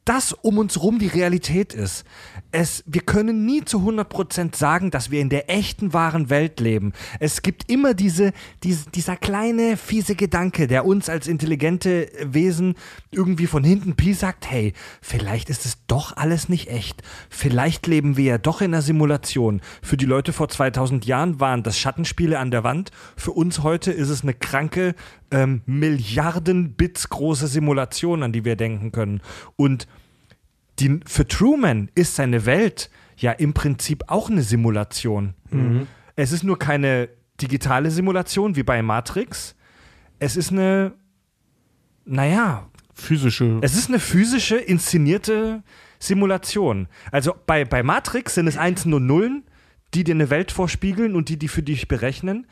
das 0.10 0.34
um 0.34 0.57
uns 0.57 0.82
rum 0.82 0.97
die 0.97 1.05
Realität 1.05 1.76
ist. 1.76 2.03
Es, 2.51 2.84
wir 2.88 3.01
können 3.01 3.45
nie 3.45 3.64
zu 3.64 3.78
100% 3.78 4.55
sagen, 4.55 4.89
dass 4.89 5.12
wir 5.12 5.22
in 5.22 5.30
der 5.30 5.51
echten, 5.51 5.93
wahren 5.93 6.32
Welt 6.32 6.60
leben. 6.60 6.93
Es 7.20 7.43
gibt 7.43 7.70
immer 7.70 7.93
diese, 7.93 8.34
diese, 8.64 8.89
dieser 8.89 9.16
kleine, 9.16 9.78
fiese 9.78 10.16
Gedanke, 10.16 10.66
der 10.66 10.84
uns 10.84 11.10
als 11.10 11.28
intelligente 11.28 12.10
Wesen 12.24 12.74
irgendwie 13.12 13.45
von 13.45 13.64
hinten 13.64 13.95
Pi 13.95 14.16
sagt, 14.16 14.49
hey, 14.49 14.74
vielleicht 14.99 15.51
ist 15.51 15.68
es 15.68 15.78
doch 15.86 16.18
alles 16.18 16.49
nicht 16.49 16.70
echt. 16.70 17.03
Vielleicht 17.30 17.86
leben 17.86 18.18
wir 18.18 18.26
ja 18.26 18.38
doch 18.39 18.62
in 18.62 18.74
einer 18.74 18.82
Simulation. 18.82 19.62
Für 19.84 19.95
die 19.95 20.07
Leute 20.07 20.34
vor 20.34 20.49
2000 20.49 21.05
Jahren 21.05 21.39
waren 21.39 21.62
das 21.62 21.78
Schattenspiele 21.78 22.39
an 22.39 22.49
der 22.49 22.64
Wand. 22.64 22.89
Für 23.16 23.32
uns 23.34 23.62
heute 23.62 23.91
ist 23.91 24.10
es 24.10 24.24
eine 24.24 24.34
kranke, 24.34 24.95
ähm, 25.30 25.62
Milliarden 25.68 26.74
Bits 26.74 27.10
große 27.10 27.45
Simulation, 27.45 28.24
an 28.24 28.32
die 28.32 28.43
wir 28.43 28.55
denken 28.55 28.91
können. 28.91 29.22
Und 29.55 29.88
die, 30.80 31.00
für 31.06 31.28
Truman 31.28 31.90
ist 31.96 32.16
seine 32.16 32.46
Welt 32.46 32.90
ja 33.18 33.32
im 33.32 33.54
Prinzip 33.54 34.04
auch 34.08 34.30
eine 34.30 34.42
Simulation. 34.42 35.34
Es 36.16 36.32
ist 36.32 36.44
nur 36.44 36.58
keine 36.60 37.10
digitale 37.42 37.92
Simulation 37.92 38.56
wie 38.56 38.64
bei 38.64 38.82
Matrix. 38.82 39.56
Es 40.20 40.36
ist 40.36 40.52
eine, 40.52 40.94
naja, 42.06 42.68
Physische. 42.94 43.60
es 43.62 43.76
ist 43.76 43.90
eine 43.90 44.00
physische, 44.00 44.58
inszenierte 44.58 45.64
Simulation. 46.00 46.88
Also 47.12 47.36
bei, 47.46 47.66
bei 47.66 47.84
Matrix 47.84 48.36
sind 48.36 48.48
es 48.48 48.58
Einsen 48.58 48.94
und 48.94 49.06
Nullen, 49.06 49.44
die 49.94 50.04
dir 50.04 50.16
eine 50.16 50.30
Welt 50.30 50.52
vorspiegeln 50.52 51.16
und 51.16 51.30
die 51.30 51.38
die 51.38 51.48
für 51.48 51.64
dich 51.64 51.88
berechnen. 51.88 52.48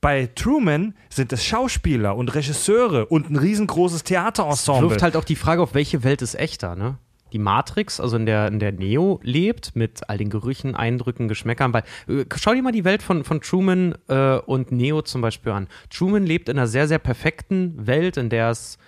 Bei 0.00 0.28
Truman 0.34 0.94
sind 1.08 1.32
es 1.32 1.44
Schauspieler 1.44 2.14
und 2.16 2.34
Regisseure 2.34 3.06
und 3.06 3.30
ein 3.30 3.36
riesengroßes 3.36 4.04
Theaterensemble. 4.04 4.90
wirft 4.90 5.02
halt 5.02 5.16
auch 5.16 5.24
die 5.24 5.36
Frage 5.36 5.62
auf, 5.62 5.74
welche 5.74 6.04
Welt 6.04 6.20
ist 6.20 6.34
echter, 6.34 6.76
ne? 6.76 6.98
Die 7.34 7.38
Matrix, 7.38 8.00
also 8.00 8.16
in 8.16 8.24
der, 8.24 8.48
in 8.48 8.60
der 8.60 8.72
Neo 8.72 9.20
lebt, 9.22 9.74
mit 9.74 10.08
all 10.08 10.16
den 10.16 10.30
Gerüchen, 10.30 10.74
Eindrücken, 10.74 11.28
Geschmäckern. 11.28 11.74
Weil, 11.74 11.82
äh, 12.08 12.24
schau 12.36 12.54
dir 12.54 12.62
mal 12.62 12.72
die 12.72 12.84
Welt 12.84 13.02
von, 13.02 13.24
von 13.24 13.40
Truman 13.42 13.96
äh, 14.08 14.36
und 14.38 14.72
Neo 14.72 15.02
zum 15.02 15.20
Beispiel 15.20 15.52
an. 15.52 15.68
Truman 15.90 16.24
lebt 16.24 16.48
in 16.48 16.56
einer 16.56 16.68
sehr, 16.68 16.88
sehr 16.88 17.00
perfekten 17.00 17.86
Welt, 17.86 18.16
in 18.16 18.30
der 18.30 18.50
es 18.50 18.78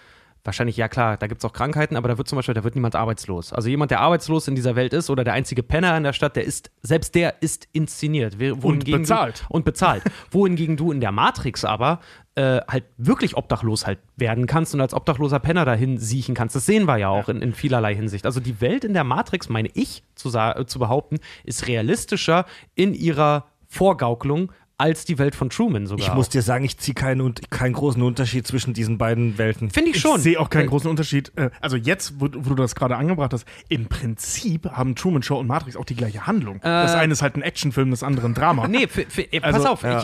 wahrscheinlich, 0.47 0.77
ja 0.77 0.89
klar, 0.89 1.17
da 1.17 1.27
gibt 1.27 1.41
es 1.41 1.45
auch 1.45 1.53
Krankheiten, 1.53 1.97
aber 1.97 2.09
da 2.09 2.19
wird 2.19 2.29
zum 2.29 2.37
Beispiel, 2.37 2.55
da 2.55 2.65
wird 2.65 2.75
niemand 2.75 2.95
arbeitslos. 2.95 3.53
Also 3.53 3.69
jemand, 3.69 3.91
der 3.91 4.01
arbeitslos 4.01 4.49
in 4.49 4.55
dieser 4.55 4.77
Welt 4.77 4.93
ist 4.93 5.11
oder 5.11 5.25
der 5.25 5.35
einzige 5.35 5.63
Penner 5.63 5.97
in 5.97 6.03
der 6.03 6.13
Stadt, 6.13 6.37
der 6.37 6.45
ist, 6.45 6.71
selbst 6.83 7.15
der 7.15 7.43
ist 7.43 7.69
inszeniert. 7.73 8.39
Wohingegen 8.39 9.03
bezahlt. 9.03 9.45
Du, 9.49 9.55
und 9.55 9.65
bezahlt. 9.65 10.03
wohingegen 10.31 10.77
du 10.77 10.93
in 10.93 11.01
der 11.01 11.13
Matrix 11.13 11.65
aber 11.65 12.01
äh, 12.37 12.61
halt 12.69 12.85
wirklich 12.97 13.37
obdachlos 13.37 13.87
halt 13.87 13.99
werden 14.17 14.47
kannst 14.47 14.75
und 14.75 14.81
als 14.81 14.95
obdachloser 14.95 15.41
Penner 15.41 15.65
dahin 15.65 15.99
siechen 15.99 16.35
kannst. 16.35 16.55
Das 16.55 16.67
sehen 16.67 16.87
wir 16.87 16.99
ja 16.99 17.09
auch 17.09 17.29
in, 17.29 17.43
in 17.43 17.53
vielerlei 17.53 17.95
Hinsicht. 17.95 18.27
Also 18.27 18.41
die 18.41 18.61
Welt 18.61 18.85
in 18.85 18.93
der 18.93 19.05
Matrix, 19.05 19.49
meine 19.49 19.69
ich 19.75 20.03
zu, 20.15 20.31
zu 20.31 20.79
behaupten, 20.79 21.19
ist 21.45 21.67
realistischer 21.67 22.45
in 22.75 22.95
ihrer 22.95 23.47
Vorgaukelung 23.69 24.53
als 24.79 25.05
die 25.07 25.19
Welt 25.19 25.35
von 25.35 25.49
Truman 25.49 25.87
sogar. 25.87 26.07
Ich 26.07 26.13
muss 26.15 26.29
dir 26.29 26.43
sagen, 26.43 26.65
ich 26.65 26.77
ziehe 26.77 26.95
keinen, 26.95 27.35
keinen 27.51 27.73
großen 27.73 28.03
Unterschied 28.03 28.47
zwischen 28.47 28.75
diesen 28.75 28.99
beiden 28.99 29.39
Welten. 29.39 29.71
Finde 29.71 29.91
ich 29.91 30.01
schon. 30.01 30.17
Ich 30.17 30.23
sehe 30.23 30.39
auch 30.39 30.51
keinen 30.51 30.65
Äh, 30.67 30.69
großen 30.69 30.91
Unterschied. 30.91 31.33
Äh, 31.37 31.51
Also 31.61 31.77
jetzt, 31.77 32.15
wo, 32.21 32.27
wo 32.33 32.51
du 32.51 32.55
das 32.57 32.75
gerade 32.75 32.97
angebracht 32.97 33.33
hast, 33.33 33.47
im 33.69 33.87
Prinzip 33.87 34.71
haben 34.71 34.95
Truman 34.95 35.23
Show 35.23 35.39
und 35.39 35.47
Matrix 35.47 35.77
auch 35.77 35.85
die 35.87 35.97
gleiche 35.97 36.27
Handlung. 36.27 36.61
das 36.63 36.95
eine 36.95 37.13
ist 37.13 37.23
halt 37.23 37.37
ein 37.37 37.43
Actionfilm, 37.43 37.91
das 37.91 38.03
andere 38.03 38.27
ein 38.27 38.35
Drama. 38.35 38.69
Nee, 38.69 38.85
f- 38.85 38.99
f- 38.99 39.19
äh, 39.33 39.41
pass 39.41 39.55
Also, 39.55 39.69
auf. 39.69 39.83
ja. 39.83 40.03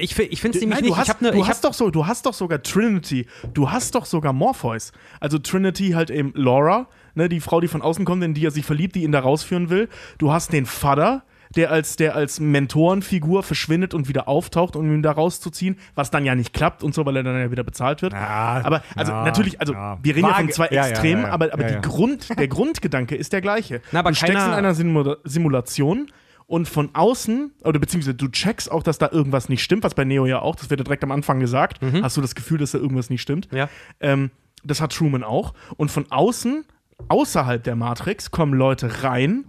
Ich, 0.00 0.16
ich, 0.16 0.32
ich 0.32 0.40
finde 0.40 0.58
es 0.58 0.62
nämlich 0.62 0.76
Nein, 0.78 0.84
nicht. 0.84 0.92
du 0.96 0.96
hast, 0.96 1.22
ne, 1.22 1.30
du 1.32 1.46
hast 1.46 1.64
doch 1.64 1.74
so, 1.74 1.90
du 1.90 2.06
hast 2.06 2.24
doch 2.26 2.34
sogar 2.34 2.62
Trinity, 2.62 3.26
du 3.54 3.70
hast 3.70 3.94
doch 3.96 4.04
sogar 4.06 4.32
Morpheus. 4.32 4.92
Also 5.20 5.38
Trinity 5.38 5.90
halt 5.90 6.10
eben 6.10 6.32
Laura, 6.34 6.86
ne, 7.14 7.28
die 7.28 7.40
Frau, 7.40 7.60
die 7.60 7.66
von 7.68 7.82
außen 7.82 8.04
kommt, 8.04 8.22
in 8.22 8.32
die 8.34 8.44
er 8.46 8.50
sich 8.52 8.64
verliebt, 8.64 8.94
die 8.94 9.02
ihn 9.02 9.10
da 9.12 9.20
rausführen 9.20 9.70
will. 9.70 9.88
Du 10.18 10.30
hast 10.32 10.52
den 10.52 10.66
Vater, 10.66 11.22
der 11.56 11.70
als, 11.70 11.96
der 11.96 12.14
als 12.14 12.40
Mentorenfigur 12.40 13.42
verschwindet 13.42 13.94
und 13.94 14.08
wieder 14.08 14.28
auftaucht, 14.28 14.76
um 14.76 14.92
ihn 14.92 15.02
da 15.02 15.12
rauszuziehen, 15.12 15.78
was 15.94 16.10
dann 16.10 16.24
ja 16.24 16.34
nicht 16.34 16.52
klappt 16.52 16.82
und 16.82 16.94
so, 16.94 17.04
weil 17.06 17.16
er 17.16 17.22
dann 17.22 17.38
ja 17.38 17.50
wieder 17.50 17.64
bezahlt 17.64 18.02
wird. 18.02 18.12
Ja, 18.12 18.60
aber 18.64 18.82
also 18.94 19.12
ja, 19.12 19.24
natürlich, 19.24 19.60
also 19.60 19.72
ja. 19.72 19.98
wir 20.02 20.16
reden 20.16 20.26
ja 20.26 20.34
von 20.34 20.44
Vage. 20.44 20.52
zwei 20.52 20.66
Extremen, 20.66 21.24
aber, 21.24 21.52
aber 21.52 21.64
die. 21.64 21.80
Grund, 21.80 22.38
der 22.38 22.48
Grundgedanke 22.48 23.14
ist 23.14 23.32
der 23.32 23.40
gleiche. 23.40 23.80
Na, 23.92 24.00
aber 24.00 24.10
du 24.10 24.16
steckst 24.16 24.46
in 24.46 24.52
einer 24.52 24.74
Simula 24.74 25.16
Simulation 25.24 26.10
und 26.46 26.66
von 26.66 26.90
außen, 26.94 27.52
oder 27.62 27.78
beziehungsweise 27.78 28.14
du 28.14 28.28
checkst 28.28 28.70
auch, 28.70 28.82
dass 28.82 28.98
da 28.98 29.10
irgendwas 29.12 29.48
nicht 29.48 29.62
stimmt, 29.62 29.84
was 29.84 29.94
bei 29.94 30.04
Neo 30.04 30.24
ja 30.24 30.40
auch, 30.40 30.56
das 30.56 30.70
wird 30.70 30.80
ja 30.80 30.84
direkt 30.84 31.04
am 31.04 31.12
Anfang 31.12 31.40
gesagt, 31.40 31.80
hast 32.02 32.16
du 32.16 32.20
das 32.22 32.34
Gefühl, 32.34 32.58
dass 32.58 32.72
da 32.72 32.78
irgendwas 32.78 33.10
nicht 33.10 33.20
stimmt. 33.20 33.48
Ja. 33.52 33.68
Ähm, 34.00 34.30
das 34.64 34.80
hat 34.80 34.92
Truman 34.92 35.22
auch. 35.22 35.54
Und 35.76 35.90
von 35.90 36.06
außen, 36.10 36.64
außerhalb 37.08 37.62
der 37.62 37.76
Matrix, 37.76 38.30
kommen 38.30 38.54
Leute 38.54 39.04
rein 39.04 39.44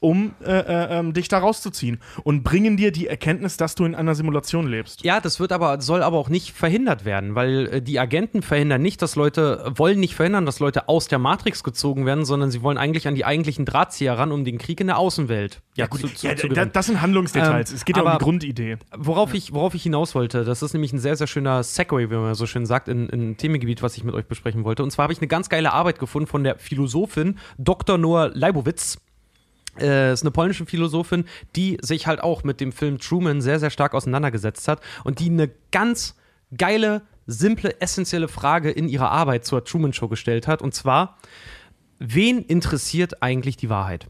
um 0.00 0.34
äh, 0.42 0.50
äh, 0.50 0.98
ähm, 0.98 1.12
dich 1.12 1.28
da 1.28 1.38
rauszuziehen 1.38 2.00
und 2.24 2.42
bringen 2.42 2.78
dir 2.78 2.90
die 2.90 3.06
Erkenntnis, 3.06 3.58
dass 3.58 3.74
du 3.74 3.84
in 3.84 3.94
einer 3.94 4.14
Simulation 4.14 4.66
lebst. 4.66 5.04
Ja, 5.04 5.20
das 5.20 5.38
wird 5.40 5.52
aber, 5.52 5.80
soll 5.82 6.02
aber 6.02 6.16
auch 6.16 6.30
nicht 6.30 6.52
verhindert 6.52 7.04
werden, 7.04 7.34
weil 7.34 7.66
äh, 7.66 7.82
die 7.82 8.00
Agenten 8.00 8.42
verhindern 8.42 8.80
nicht, 8.80 9.02
dass 9.02 9.14
Leute, 9.14 9.72
wollen 9.76 10.00
nicht 10.00 10.14
verhindern, 10.14 10.46
dass 10.46 10.58
Leute 10.58 10.88
aus 10.88 11.08
der 11.08 11.18
Matrix 11.18 11.62
gezogen 11.62 12.06
werden, 12.06 12.24
sondern 12.24 12.50
sie 12.50 12.62
wollen 12.62 12.78
eigentlich 12.78 13.06
an 13.08 13.14
die 13.14 13.26
eigentlichen 13.26 13.66
Drahtzieher 13.66 14.14
ran, 14.14 14.32
um 14.32 14.44
den 14.44 14.56
Krieg 14.56 14.80
in 14.80 14.86
der 14.86 14.96
Außenwelt 14.96 15.60
ja, 15.76 15.90
zu, 15.90 16.08
zu, 16.08 16.26
Ja, 16.26 16.34
zu 16.34 16.48
das 16.48 16.86
sind 16.86 17.02
Handlungsdetails. 17.02 17.70
Ähm, 17.70 17.76
es 17.76 17.84
geht 17.84 17.98
ja 17.98 18.02
um 18.02 18.12
die 18.12 18.24
Grundidee. 18.24 18.78
Worauf, 18.96 19.34
ich, 19.34 19.52
worauf 19.52 19.74
ich 19.74 19.82
hinaus 19.82 20.14
wollte, 20.14 20.44
das 20.44 20.62
ist 20.62 20.72
nämlich 20.72 20.94
ein 20.94 20.98
sehr, 20.98 21.16
sehr 21.16 21.26
schöner 21.26 21.62
Segway, 21.62 22.10
wie 22.10 22.14
man 22.14 22.34
so 22.34 22.46
schön 22.46 22.64
sagt, 22.64 22.88
in, 22.88 23.10
in 23.10 23.30
ein 23.30 23.36
Themengebiet, 23.36 23.82
was 23.82 23.98
ich 23.98 24.04
mit 24.04 24.14
euch 24.14 24.24
besprechen 24.24 24.64
wollte. 24.64 24.82
Und 24.82 24.90
zwar 24.90 25.02
habe 25.04 25.12
ich 25.12 25.20
eine 25.20 25.28
ganz 25.28 25.50
geile 25.50 25.72
Arbeit 25.74 25.98
gefunden 25.98 26.26
von 26.26 26.42
der 26.42 26.58
Philosophin 26.58 27.38
Dr. 27.58 27.98
Noah 27.98 28.30
Leibowitz. 28.32 28.98
Äh, 29.78 30.12
ist 30.12 30.22
eine 30.22 30.30
polnische 30.30 30.66
Philosophin, 30.66 31.24
die 31.56 31.78
sich 31.80 32.06
halt 32.06 32.20
auch 32.22 32.44
mit 32.44 32.60
dem 32.60 32.72
Film 32.72 32.98
Truman 32.98 33.40
sehr, 33.40 33.60
sehr 33.60 33.70
stark 33.70 33.94
auseinandergesetzt 33.94 34.68
hat 34.68 34.80
und 35.04 35.20
die 35.20 35.30
eine 35.30 35.50
ganz 35.70 36.16
geile, 36.56 37.02
simple, 37.26 37.80
essentielle 37.80 38.28
Frage 38.28 38.70
in 38.70 38.88
ihrer 38.88 39.10
Arbeit 39.10 39.44
zur 39.44 39.64
Truman 39.64 39.92
Show 39.92 40.08
gestellt 40.08 40.48
hat. 40.48 40.62
Und 40.62 40.74
zwar, 40.74 41.18
wen 41.98 42.42
interessiert 42.42 43.22
eigentlich 43.22 43.56
die 43.56 43.70
Wahrheit? 43.70 44.08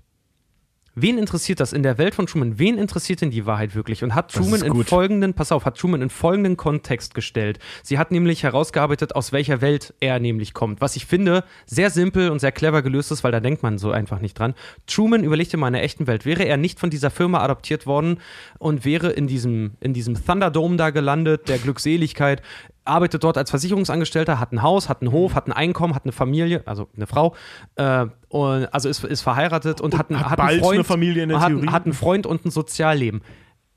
Wen 0.95 1.19
interessiert 1.19 1.61
das 1.61 1.73
in 1.73 1.83
der 1.83 1.99
Welt 1.99 2.15
von 2.15 2.27
Truman? 2.27 2.59
Wen 2.59 2.77
interessiert 2.77 3.21
denn 3.21 3.31
die 3.31 3.47
Wahrheit 3.47 3.75
wirklich? 3.75 4.03
Und 4.03 4.15
hat 4.15 4.33
Truman 4.33 4.63
in 4.63 4.85
folgenden, 4.85 5.35
pass 5.35 5.53
auf, 5.53 5.65
hat 5.65 5.79
Truman 5.79 6.03
in 6.03 6.11
folgenden 6.11 6.57
Kontext 6.57 7.15
gestellt. 7.15 7.61
Sie 7.85 7.97
hat 7.97 8.11
nämlich 8.11 8.43
herausgearbeitet, 8.43 9.15
aus 9.15 9.33
welcher 9.33 9.61
Welt 9.61 9.95
er 10.01 10.19
nämlich 10.19 10.53
kommt. 10.53 10.81
Was 10.81 10.97
ich 10.97 11.07
finde, 11.07 11.45
sehr 11.65 11.91
simpel 11.91 12.31
und 12.31 12.41
sehr 12.41 12.53
clever 12.53 12.83
gelöst 12.83 13.13
ist, 13.13 13.23
weil 13.23 13.31
da 13.33 13.39
denkt 13.39 13.63
man 13.63 13.79
so 13.79 13.93
einfach 13.93 14.21
nicht 14.21 14.39
dran. 14.39 14.55
Truman 14.87 15.23
überlegte 15.23 15.57
mal 15.57 15.69
in 15.69 15.75
der 15.75 15.85
echten 15.85 16.09
Welt. 16.09 16.27
Wäre 16.27 16.45
er 16.45 16.57
nicht 16.57 16.81
von 16.81 16.91
dieser 16.91 17.11
Firma 17.11 17.41
adoptiert 17.41 17.87
worden 17.87 18.19
und 18.59 18.85
wäre 18.85 19.11
in 19.11 19.29
diesem, 19.29 19.73
in 19.81 19.95
diesem 19.95 20.15
Thunderdome 20.25 20.77
da 20.77 20.91
gelandet, 20.91 21.49
der 21.49 21.59
Glückseligkeit, 21.59 22.43
arbeitet 22.85 23.23
dort 23.25 23.37
als 23.39 23.51
Versicherungsangestellter, 23.51 24.41
hat 24.41 24.53
ein 24.53 24.63
Haus, 24.63 24.89
hat 24.89 25.03
einen 25.03 25.13
Hof, 25.13 25.35
hat 25.35 25.47
ein 25.47 25.53
Einkommen, 25.53 25.95
hat 25.95 26.05
eine 26.05 26.13
Familie, 26.13 26.63
also 26.67 26.89
eine 26.97 27.07
Frau, 27.07 27.35
äh, 27.77 28.07
und, 28.29 28.67
also 28.75 28.89
ist, 28.89 29.05
ist 29.05 29.23
verheiratet 29.23 29.81
und, 29.81 29.97
hat, 29.99 30.11
einen- 30.11 30.21
hat 30.21 30.31
hat 30.31 30.41
einen 30.41 30.61
Freund, 30.61 30.75
eine 30.77 30.85
Familie 30.85 31.23
in 31.23 31.29
der 31.29 31.41
hat, 31.41 31.49
Theorie. 31.49 31.69
hat 31.69 31.85
einen 31.85 31.95
Freund 31.95 32.27
und 32.27 32.45
ein 32.45 32.51
Sozialleben. 32.51 33.23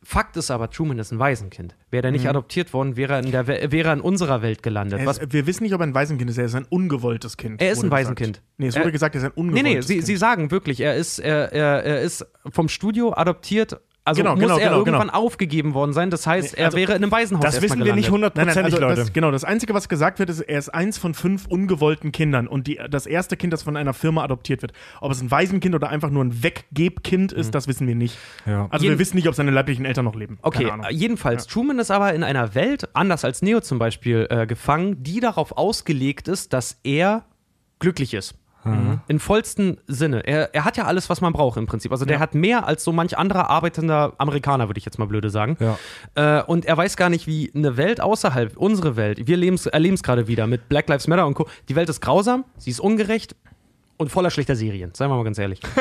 Fakt 0.05 0.35
ist 0.35 0.51
aber, 0.51 0.69
Truman 0.69 0.99
ist 0.99 1.13
ein 1.13 1.19
Waisenkind. 1.19 1.75
Wäre 1.89 2.07
er 2.07 2.11
Mhm. 2.11 2.17
nicht 2.17 2.27
adoptiert 2.27 2.73
worden, 2.73 2.97
wäre 2.97 3.13
er, 3.13 3.19
in 3.23 3.31
der, 3.31 3.47
wäre 3.47 3.87
er 3.87 3.93
in 3.93 4.01
unserer 4.01 4.41
Welt 4.41 4.61
gelandet. 4.61 4.99
Ist, 5.01 5.31
wir 5.31 5.47
wissen 5.47 5.63
nicht, 5.63 5.73
ob 5.73 5.79
er 5.79 5.87
ein 5.87 5.95
Waisenkind 5.95 6.29
ist. 6.29 6.37
Er 6.37 6.43
ist 6.43 6.55
ein 6.55 6.65
ungewolltes 6.69 7.37
Kind. 7.37 7.61
Er 7.61 7.71
ist 7.71 7.83
ein 7.83 7.89
Waisenkind. 7.91 8.33
Gesagt. 8.33 8.47
Nee, 8.57 8.67
es 8.67 8.75
wurde 8.75 8.85
Er- 8.87 8.91
gesagt, 8.91 9.15
er 9.15 9.19
ist 9.21 9.25
ein 9.27 9.31
nee, 9.35 9.41
ungewolltes 9.41 9.65
nee, 9.73 9.81
sie, 9.81 9.93
Kind. 9.95 10.05
sie 10.07 10.15
sagen 10.17 10.51
wirklich, 10.51 10.81
er 10.81 10.95
ist, 10.95 11.19
er, 11.19 11.53
er, 11.53 11.83
er 11.85 12.01
ist 12.01 12.25
vom 12.51 12.67
Studio 12.67 13.13
adoptiert. 13.15 13.79
Also 14.05 14.21
Genau, 14.21 14.33
muss 14.35 14.41
genau, 14.41 14.57
er 14.57 14.65
genau, 14.65 14.77
irgendwann 14.79 15.07
genau. 15.07 15.13
aufgeben 15.19 15.73
worden 15.73 15.93
sein. 15.93 16.09
Das 16.09 16.27
heißt, 16.27 16.55
er 16.57 16.65
also, 16.65 16.77
wäre 16.77 16.91
in 16.91 17.03
einem 17.03 17.11
Waisenhaus 17.11 17.45
Das 17.45 17.61
wissen 17.61 17.85
wir 17.85 17.95
nicht 17.95 18.09
hundertprozentig, 18.09 18.63
also 18.65 18.79
Leute. 18.79 18.95
das, 18.97 19.13
genau, 19.13 19.31
das 19.31 19.45
Einzige, 19.45 19.73
was 19.73 19.87
gesagt 19.87 20.19
wird, 20.19 20.29
ist, 20.29 20.41
er 20.41 20.59
ist 20.59 20.69
eins 20.69 20.97
von 20.97 21.13
fünf 21.13 21.45
ungewollten 21.47 22.11
Kindern 22.11 22.47
und 22.47 22.67
die, 22.67 22.79
das 22.89 23.05
erste 23.05 23.37
Kind, 23.37 23.53
das 23.53 23.63
von 23.63 23.77
einer 23.77 23.93
Firma 23.93 24.23
adoptiert 24.23 24.61
wird. 24.61 24.73
Ob 24.99 25.11
es 25.11 25.21
ein 25.21 25.31
Waisenkind 25.31 25.73
oder 25.73 25.89
einfach 25.89 26.09
nur 26.09 26.23
ein 26.23 26.43
Weggebkind 26.43 27.31
ist, 27.31 27.55
das 27.55 27.69
wissen 27.69 27.87
wir 27.87 27.95
nicht. 27.95 28.17
Ja. 28.45 28.67
Also 28.69 28.83
Jeden- 28.83 28.95
wir 28.95 28.99
wissen 28.99 29.15
nicht, 29.15 29.29
ob 29.29 29.35
seine 29.35 29.51
leiblichen 29.51 29.85
Eltern 29.85 30.03
noch 30.03 30.15
leben. 30.15 30.37
Okay, 30.41 30.69
jedenfalls, 30.89 31.47
Truman 31.47 31.79
ist 31.79 31.89
aber 31.89 32.13
in 32.13 32.23
einer 32.23 32.55
Welt, 32.55 32.89
anders 32.93 33.23
als 33.23 33.41
Neo 33.41 33.61
zum 33.61 33.79
Beispiel, 33.79 34.27
äh, 34.29 34.45
gefangen, 34.45 35.01
die 35.01 35.21
darauf 35.21 35.57
ausgelegt 35.57 36.27
ist, 36.27 36.51
dass 36.51 36.77
er 36.83 37.23
glücklich 37.79 38.13
ist. 38.13 38.35
Im 39.07 39.19
vollsten 39.19 39.77
Sinne. 39.87 40.25
Er, 40.25 40.53
er 40.55 40.63
hat 40.65 40.77
ja 40.77 40.85
alles, 40.85 41.09
was 41.09 41.19
man 41.21 41.33
braucht 41.33 41.57
im 41.57 41.65
Prinzip. 41.65 41.91
Also 41.91 42.05
der 42.05 42.19
hat 42.19 42.33
mehr 42.33 42.65
als 42.65 42.83
so 42.83 42.91
manch 42.91 43.17
anderer 43.17 43.49
arbeitender 43.49 44.13
Amerikaner, 44.17 44.69
würde 44.69 44.77
ich 44.77 44.85
jetzt 44.85 44.99
mal 44.99 45.05
blöde 45.05 45.29
sagen. 45.29 45.57
Ja. 45.59 45.77
Äh, 46.39 46.43
und 46.43 46.65
er 46.65 46.77
weiß 46.77 46.95
gar 46.97 47.09
nicht, 47.09 47.27
wie 47.27 47.51
eine 47.53 47.77
Welt 47.77 47.99
außerhalb, 48.01 48.55
unsere 48.57 48.95
Welt, 48.95 49.27
wir 49.27 49.35
erleben 49.35 49.93
es 49.95 50.03
gerade 50.03 50.27
wieder 50.27 50.47
mit 50.47 50.69
Black 50.69 50.87
Lives 50.87 51.07
Matter 51.07 51.27
und 51.27 51.33
Co. 51.33 51.47
Die 51.69 51.75
Welt 51.75 51.89
ist 51.89 52.01
grausam, 52.01 52.45
sie 52.57 52.69
ist 52.71 52.79
ungerecht 52.79 53.35
und 53.97 54.11
voller 54.11 54.29
schlechter 54.31 54.55
Serien. 54.55 54.91
Seien 54.93 55.09
wir 55.09 55.15
mal 55.15 55.23
ganz 55.23 55.37
ehrlich. 55.39 55.59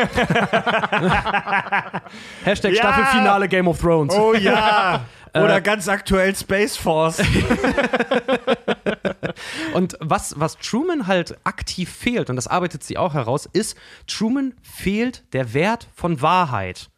Hashtag 2.45 2.73
Ja. 2.73 2.79
Staffelfinale 2.79 3.49
Game 3.49 3.69
of 3.69 3.81
Thrones. 3.81 4.15
Oh 4.15 4.35
ja! 4.35 5.05
Oder 5.35 5.63
ganz 5.63 5.89
aktuell 5.89 6.37
Space 6.37 6.77
Force. 6.77 7.23
Und 9.75 9.97
was, 10.01 10.39
was 10.39 10.59
Truman 10.59 11.07
halt 11.07 11.37
aktiv 11.45 11.91
fehlt, 11.91 12.31
und 12.31 12.37
das 12.37 12.47
arbeitet 12.47 12.83
sie 12.85 12.99
auch 12.99 13.15
heraus, 13.15 13.49
ist, 13.53 13.77
Truman 14.07 14.55
fehlt 14.63 15.25
der 15.33 15.55
Wert 15.55 15.89
von 15.95 16.21
Wahrheit. 16.21 16.92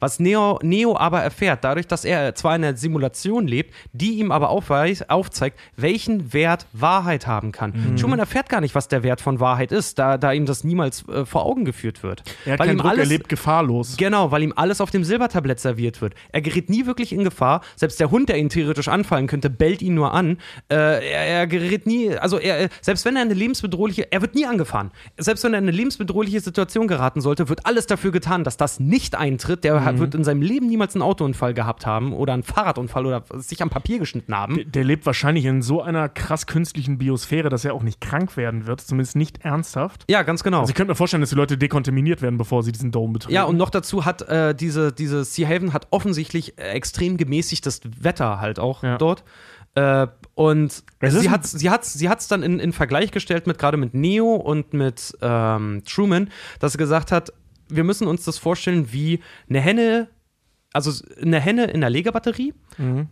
Was 0.00 0.18
Neo, 0.18 0.58
Neo 0.62 0.96
aber 0.96 1.20
erfährt, 1.22 1.62
dadurch, 1.62 1.86
dass 1.86 2.04
er 2.04 2.34
zwar 2.34 2.56
in 2.56 2.64
einer 2.64 2.76
Simulation 2.76 3.46
lebt, 3.46 3.74
die 3.92 4.18
ihm 4.18 4.32
aber 4.32 4.48
aufweis, 4.50 5.08
aufzeigt, 5.08 5.58
welchen 5.76 6.32
Wert 6.32 6.66
Wahrheit 6.72 7.26
haben 7.26 7.52
kann. 7.52 7.72
Mhm. 7.92 7.96
Truman 7.96 8.18
erfährt 8.18 8.48
gar 8.48 8.60
nicht, 8.60 8.74
was 8.74 8.88
der 8.88 9.02
Wert 9.02 9.20
von 9.20 9.40
Wahrheit 9.40 9.72
ist, 9.72 9.98
da, 9.98 10.16
da 10.18 10.32
ihm 10.32 10.46
das 10.46 10.64
niemals 10.64 11.06
äh, 11.08 11.24
vor 11.24 11.44
Augen 11.44 11.64
geführt 11.64 12.02
wird. 12.02 12.22
er 12.44 12.54
hat 12.54 12.60
Weil 12.60 12.70
ihm 12.70 12.78
Druck, 12.78 12.86
er 12.86 12.90
alles- 12.92 13.08
lebt 13.08 13.28
gefahrlos. 13.28 13.96
Genau, 13.96 14.30
weil 14.30 14.42
ihm 14.42 14.52
alles 14.56 14.80
auf 14.80 14.90
dem 14.90 15.04
Silbertablett 15.04 15.60
serviert 15.60 16.00
wird. 16.00 16.14
Er 16.32 16.40
gerät 16.40 16.70
nie 16.70 16.86
wirklich 16.86 17.12
in 17.12 17.24
Gefahr. 17.24 17.60
Selbst 17.76 18.00
der 18.00 18.10
Hund, 18.10 18.28
der 18.28 18.38
ihn 18.38 18.48
theoretisch 18.48 18.88
anfallen 18.88 19.26
könnte, 19.26 19.50
bellt 19.50 19.82
ihn 19.82 19.94
nur 19.94 20.14
an. 20.14 20.38
Äh, 20.70 20.74
er, 20.76 21.26
er 21.26 21.46
gerät 21.46 21.86
nie, 21.86 22.14
also 22.16 22.38
er, 22.38 22.68
selbst 22.80 23.04
wenn 23.04 23.16
er 23.16 23.22
in 23.22 23.28
eine 23.28 23.38
lebensbedrohliche, 23.38 24.10
er 24.10 24.20
wird 24.22 24.34
nie 24.34 24.46
angefahren. 24.46 24.90
Selbst 25.18 25.44
wenn 25.44 25.52
er 25.52 25.58
in 25.58 25.64
eine 25.64 25.76
lebensbedrohliche 25.76 26.40
Situation 26.40 26.86
geraten 26.88 27.20
sollte, 27.20 27.48
wird 27.48 27.66
alles 27.66 27.86
dafür 27.86 28.12
getan, 28.12 28.44
dass 28.44 28.56
das 28.56 28.80
nicht 28.80 29.14
eintritt. 29.14 29.62
Der 29.64 29.74
Mhm. 29.80 29.86
Hat- 29.94 29.98
wird 30.00 30.14
in 30.14 30.24
seinem 30.24 30.42
Leben 30.42 30.66
niemals 30.66 30.94
einen 30.94 31.02
Autounfall 31.02 31.54
gehabt 31.54 31.86
haben 31.86 32.12
oder 32.12 32.32
einen 32.32 32.42
Fahrradunfall 32.42 33.06
oder 33.06 33.24
sich 33.36 33.62
am 33.62 33.70
Papier 33.70 33.98
geschnitten 33.98 34.34
haben. 34.34 34.54
Der, 34.56 34.64
der 34.64 34.84
lebt 34.84 35.06
wahrscheinlich 35.06 35.44
in 35.44 35.62
so 35.62 35.82
einer 35.82 36.08
krass 36.08 36.46
künstlichen 36.46 36.98
Biosphäre, 36.98 37.48
dass 37.48 37.64
er 37.64 37.74
auch 37.74 37.82
nicht 37.82 38.00
krank 38.00 38.36
werden 38.36 38.66
wird, 38.66 38.80
zumindest 38.80 39.16
nicht 39.16 39.44
ernsthaft. 39.44 40.04
Ja, 40.10 40.22
ganz 40.22 40.42
genau. 40.42 40.60
Also 40.60 40.70
ich 40.70 40.74
könnte 40.76 40.90
mir 40.92 40.96
vorstellen, 40.96 41.20
dass 41.20 41.30
die 41.30 41.36
Leute 41.36 41.58
dekontaminiert 41.58 42.22
werden, 42.22 42.38
bevor 42.38 42.62
sie 42.62 42.72
diesen 42.72 42.90
Dome 42.90 43.12
betreten. 43.14 43.34
Ja, 43.34 43.44
und 43.44 43.56
noch 43.56 43.70
dazu 43.70 44.04
hat 44.04 44.22
äh, 44.22 44.54
diese, 44.54 44.92
diese 44.92 45.24
Sea 45.24 45.48
Haven 45.48 45.72
hat 45.72 45.86
offensichtlich 45.90 46.58
äh, 46.58 46.70
extrem 46.70 47.16
gemäßigtes 47.16 47.80
Wetter 48.00 48.40
halt 48.40 48.58
auch 48.58 48.82
Ja. 48.82 48.98
dort. 48.98 49.24
Äh, 49.76 50.08
und 50.34 50.82
Es 50.98 51.14
sie 51.14 51.30
hat 51.30 51.46
sie 51.46 51.70
hat's, 51.70 51.92
sie 51.92 52.08
hat's 52.08 52.26
dann 52.26 52.42
in, 52.42 52.58
in 52.58 52.72
Vergleich 52.72 53.12
gestellt 53.12 53.46
mit 53.46 53.56
gerade 53.58 53.76
mit 53.76 53.94
Neo 53.94 54.34
und 54.34 54.72
mit 54.74 55.16
ähm, 55.22 55.82
Truman, 55.84 56.28
dass 56.58 56.72
sie 56.72 56.78
gesagt 56.78 57.12
hat, 57.12 57.32
wir 57.74 57.84
müssen 57.84 58.06
uns 58.06 58.24
das 58.24 58.38
vorstellen 58.38 58.92
wie 58.92 59.20
eine 59.48 59.60
Henne, 59.60 60.08
also 60.72 60.92
eine 61.20 61.40
Henne 61.40 61.64
in 61.64 61.76
einer 61.76 61.90
Legebatterie 61.90 62.54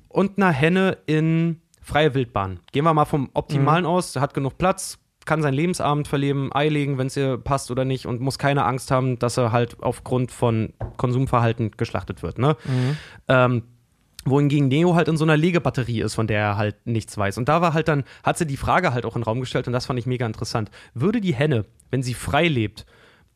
und 0.09 0.39
eine 0.41 0.53
Henne 0.53 0.99
in 1.07 1.61
freie 1.83 2.15
Wildbahn. 2.15 2.61
Gehen 2.73 2.85
wir 2.85 2.95
mal 2.95 3.05
vom 3.05 3.31
Optimalen 3.35 3.87
aus, 3.87 4.17
hat 4.17 4.35
genug 4.35 4.59
Platz, 4.59 4.99
kann 5.25 5.43
seinen 5.43 5.55
Lebensabend 5.55 6.09
verleben, 6.09 6.51
Ei 6.53 6.69
legen, 6.69 6.99
wenn 6.99 7.09
es 7.09 7.17
ihr 7.17 7.37
passt 7.39 7.71
oder 7.71 7.85
nicht 7.85 8.07
und 8.07 8.21
muss 8.21 8.39
keine 8.39 8.65
Angst 8.65 8.91
haben, 8.91 9.19
dass 9.19 9.37
er 9.37 9.53
halt 9.53 9.83
aufgrund 9.83 10.31
von 10.31 10.73
Konsumverhalten 10.97 11.73
geschlachtet 11.77 12.23
wird. 12.23 12.39
Ne? 12.39 12.57
Ähm, 13.29 13.63
wohingegen 14.25 14.69
Neo 14.69 14.95
halt 14.95 15.09
in 15.09 15.17
so 15.17 15.25
einer 15.25 15.37
Legebatterie 15.37 16.01
ist, 16.01 16.15
von 16.15 16.27
der 16.27 16.41
er 16.41 16.57
halt 16.57 16.77
nichts 16.87 17.17
weiß. 17.17 17.39
Und 17.39 17.49
da 17.49 17.61
war 17.61 17.75
halt 17.75 17.89
dann, 17.89 18.05
hat 18.23 18.39
sie 18.39 18.47
die 18.47 18.57
Frage 18.57 18.93
halt 18.93 19.05
auch 19.05 19.17
in 19.17 19.21
den 19.21 19.25
Raum 19.25 19.41
gestellt 19.41 19.67
und 19.67 19.73
das 19.73 19.87
fand 19.87 19.99
ich 19.99 20.07
mega 20.07 20.27
interessant. 20.27 20.71
Würde 20.95 21.21
die 21.21 21.35
Henne, 21.35 21.65
wenn 21.91 22.03
sie 22.03 22.15
frei 22.15 22.49
lebt, 22.49 22.87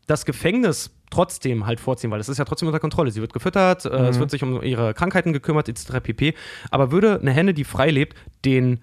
das 0.07 0.25
Gefängnis 0.25 0.91
trotzdem 1.13 1.67
halt 1.67 1.79
vorziehen, 1.79 2.11
weil 2.11 2.21
es 2.21 2.29
ist 2.29 2.39
ja 2.39 2.45
trotzdem 2.45 2.67
unter 2.69 2.81
Kontrolle. 2.81 3.11
Sie 3.11 3.21
wird 3.21 3.33
gefüttert, 3.33 3.85
äh, 3.85 4.09
es 4.09 4.19
wird 4.19 4.31
sich 4.31 4.43
um 4.43 4.63
ihre 4.63 4.95
Krankheiten 4.95 5.33
gekümmert, 5.33 5.69
etc. 5.69 6.01
pp. 6.03 6.35
Aber 6.71 6.91
würde 6.91 7.21
eine 7.21 7.33
Henne, 7.33 7.55
die 7.55 7.65
frei 7.65 7.91
lebt, 7.91 8.17
den 8.45 8.81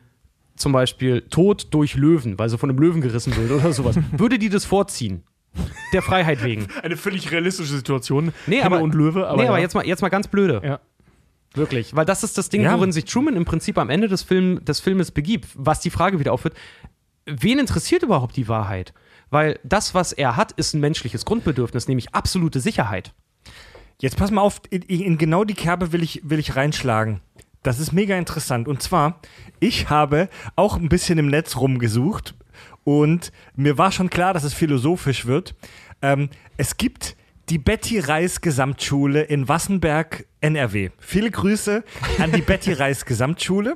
zum 0.55 0.71
Beispiel 0.71 1.21
Tod 1.21 1.67
durch 1.71 1.95
Löwen, 1.95 2.37
weil 2.37 2.49
sie 2.49 2.57
von 2.57 2.69
einem 2.69 2.79
Löwen 2.79 3.01
gerissen 3.01 3.35
wird 3.35 3.51
oder 3.51 3.73
sowas, 3.73 3.97
würde 4.11 4.37
die 4.39 4.49
das 4.49 4.65
vorziehen? 4.65 5.23
Der 5.93 6.03
Freiheit 6.03 6.43
wegen. 6.43 6.67
Eine 6.83 6.95
völlig 6.95 7.31
realistische 7.31 7.73
Situation. 7.75 8.33
Nee, 8.45 8.57
Henne 8.57 8.65
aber, 8.67 8.81
und 8.81 8.93
Löwe, 8.93 9.27
aber, 9.27 9.41
nee, 9.41 9.47
aber 9.47 9.57
ja. 9.57 9.63
jetzt, 9.63 9.73
mal, 9.73 9.85
jetzt 9.85 10.01
mal 10.01 10.09
ganz 10.09 10.27
blöde. 10.27 10.61
Ja. 10.63 10.79
Wirklich. 11.55 11.95
Weil 11.95 12.05
das 12.05 12.23
ist 12.23 12.37
das 12.37 12.49
Ding, 12.49 12.61
Ja. 12.61 12.77
worin 12.77 12.91
sich 12.91 13.05
Truman 13.05 13.35
im 13.35 13.45
Prinzip 13.45 13.79
am 13.79 13.89
Ende 13.89 14.07
des, 14.07 14.21
Film, 14.21 14.63
des 14.63 14.79
Filmes 14.79 15.09
begibt, 15.09 15.47
was 15.55 15.79
die 15.79 15.89
Frage 15.89 16.19
wieder 16.19 16.33
aufführt, 16.33 16.53
wen 17.25 17.57
interessiert 17.57 18.03
überhaupt 18.03 18.35
die 18.37 18.47
Wahrheit? 18.47 18.93
Weil 19.29 19.59
das, 19.63 19.93
was 19.93 20.11
er 20.13 20.35
hat, 20.35 20.51
ist 20.53 20.73
ein 20.73 20.81
menschliches 20.81 21.25
Grundbedürfnis, 21.25 21.87
nämlich 21.87 22.13
absolute 22.13 22.59
Sicherheit. 22.59 23.13
Jetzt 24.01 24.17
pass 24.17 24.31
mal 24.31 24.41
auf, 24.41 24.61
in, 24.69 24.81
in 24.83 25.17
genau 25.17 25.43
die 25.43 25.53
Kerbe 25.53 25.91
will 25.91 26.03
ich, 26.03 26.21
will 26.23 26.39
ich 26.39 26.55
reinschlagen. 26.55 27.21
Das 27.63 27.79
ist 27.79 27.91
mega 27.91 28.17
interessant. 28.17 28.67
Und 28.67 28.81
zwar, 28.81 29.19
ich 29.59 29.89
habe 29.89 30.29
auch 30.55 30.77
ein 30.77 30.89
bisschen 30.89 31.19
im 31.19 31.27
Netz 31.27 31.57
rumgesucht 31.57 32.33
und 32.85 33.31
mir 33.55 33.77
war 33.77 33.91
schon 33.91 34.09
klar, 34.09 34.33
dass 34.33 34.43
es 34.43 34.53
philosophisch 34.53 35.25
wird. 35.25 35.55
Ähm, 36.01 36.29
es 36.57 36.77
gibt 36.77 37.17
die 37.49 37.57
Betty 37.57 37.99
Reis 37.99 38.41
Gesamtschule 38.41 39.23
in 39.23 39.47
Wassenberg 39.47 40.25
NRW. 40.39 40.91
Viele 40.99 41.31
Grüße 41.31 41.83
an 42.19 42.31
die 42.31 42.41
Betty 42.41 42.73
Reis 42.73 43.05
Gesamtschule. 43.05 43.75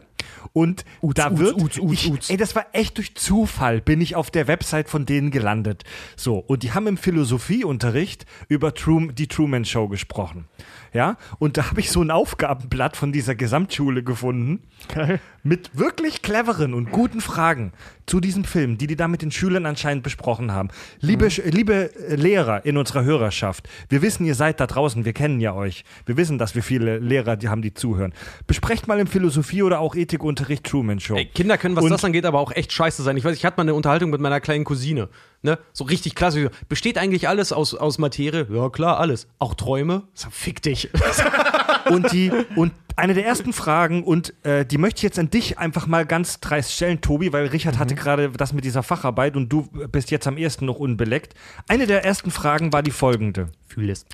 Und 0.53 0.85
da 1.01 1.31
Uts, 1.31 1.39
wird, 1.39 1.55
Uts, 1.61 1.79
Uts, 1.79 1.93
ich, 2.05 2.11
Uts. 2.11 2.29
ey, 2.29 2.37
das 2.37 2.55
war 2.55 2.67
echt 2.73 2.97
durch 2.97 3.15
Zufall, 3.15 3.81
bin 3.81 3.99
ich 4.01 4.15
auf 4.15 4.29
der 4.29 4.47
Website 4.47 4.87
von 4.87 5.05
denen 5.07 5.31
gelandet. 5.31 5.83
So, 6.15 6.37
und 6.37 6.61
die 6.61 6.73
haben 6.73 6.85
im 6.85 6.97
Philosophieunterricht 6.97 8.25
über 8.49 8.73
Trum, 8.75 9.15
die 9.15 9.27
Truman 9.27 9.65
Show 9.65 9.87
gesprochen. 9.87 10.45
Ja, 10.93 11.17
und 11.39 11.57
da 11.57 11.71
habe 11.71 11.79
ich 11.79 11.89
so 11.89 12.03
ein 12.03 12.11
Aufgabenblatt 12.11 12.95
von 12.95 13.11
dieser 13.11 13.33
Gesamtschule 13.33 14.03
gefunden 14.03 14.61
Geil. 14.93 15.19
mit 15.41 15.71
wirklich 15.75 16.21
cleveren 16.21 16.75
und 16.75 16.91
guten 16.91 17.19
Fragen 17.19 17.73
zu 18.05 18.19
diesem 18.19 18.43
Film, 18.43 18.77
die 18.77 18.85
die 18.85 18.95
da 18.95 19.07
mit 19.07 19.23
den 19.23 19.31
Schülern 19.31 19.65
anscheinend 19.65 20.03
besprochen 20.03 20.51
haben. 20.51 20.69
Liebe, 20.99 21.27
Sch- 21.29 21.49
liebe 21.49 21.95
äh, 21.95 22.15
Lehrer 22.15 22.63
in 22.63 22.77
unserer 22.77 23.03
Hörerschaft, 23.03 23.67
wir 23.89 24.03
wissen, 24.03 24.23
ihr 24.23 24.35
seid 24.35 24.59
da 24.59 24.67
draußen, 24.67 25.03
wir 25.03 25.13
kennen 25.13 25.39
ja 25.39 25.55
euch. 25.55 25.83
Wir 26.05 26.15
wissen, 26.15 26.37
dass 26.37 26.53
wir 26.53 26.61
viele 26.61 26.99
Lehrer 26.99 27.37
die 27.37 27.49
haben, 27.49 27.63
die 27.63 27.73
zuhören. 27.73 28.13
Besprecht 28.45 28.87
mal 28.87 28.99
im 28.99 29.07
Philosophie- 29.07 29.63
oder 29.63 29.79
auch 29.79 29.95
Ethikunterricht 29.95 30.42
Truman 30.63 30.99
Show. 30.99 31.15
Ey, 31.15 31.25
Kinder 31.25 31.57
können, 31.57 31.75
was 31.75 31.83
Und- 31.83 31.91
das 31.91 32.03
angeht, 32.05 32.25
aber 32.25 32.39
auch 32.39 32.51
echt 32.51 32.71
scheiße 32.71 33.03
sein. 33.03 33.17
Ich 33.17 33.23
weiß, 33.23 33.35
ich 33.35 33.45
hatte 33.45 33.57
mal 33.57 33.61
eine 33.63 33.73
Unterhaltung 33.73 34.09
mit 34.09 34.21
meiner 34.21 34.39
kleinen 34.41 34.63
Cousine. 34.63 35.09
Ne? 35.41 35.57
So 35.73 35.83
richtig 35.83 36.15
klasse. 36.15 36.51
Besteht 36.69 36.97
eigentlich 36.97 37.27
alles 37.27 37.51
aus, 37.51 37.73
aus 37.75 37.97
Materie? 37.97 38.47
Ja, 38.51 38.69
klar, 38.69 38.99
alles. 38.99 39.27
Auch 39.39 39.53
Träume? 39.55 40.03
So, 40.13 40.29
fick 40.29 40.61
dich. 40.61 40.89
Und 41.89 42.13
die 42.13 42.31
und 42.55 42.71
eine 42.95 43.13
der 43.13 43.25
ersten 43.25 43.51
Fragen 43.51 44.03
und 44.05 44.33
äh, 44.45 44.65
die 44.65 44.77
möchte 44.77 44.99
ich 44.99 45.03
jetzt 45.03 45.19
an 45.19 45.29
dich 45.29 45.57
einfach 45.59 45.85
mal 45.85 46.05
ganz 46.05 46.39
dreist 46.39 46.71
stellen, 46.71 47.01
Tobi, 47.01 47.33
weil 47.33 47.47
Richard 47.47 47.77
hatte 47.77 47.93
gerade 47.93 48.29
das 48.29 48.53
mit 48.53 48.63
dieser 48.63 48.83
Facharbeit 48.83 49.35
und 49.35 49.49
du 49.49 49.63
bist 49.91 50.09
jetzt 50.09 50.25
am 50.25 50.37
ersten 50.37 50.65
noch 50.65 50.77
unbeleckt. 50.77 51.33
Eine 51.67 51.85
der 51.85 52.05
ersten 52.05 52.31
Fragen 52.31 52.71
war 52.71 52.83
die 52.83 52.91
folgende: 52.91 53.49
Fühl 53.67 53.89
es. 53.89 54.05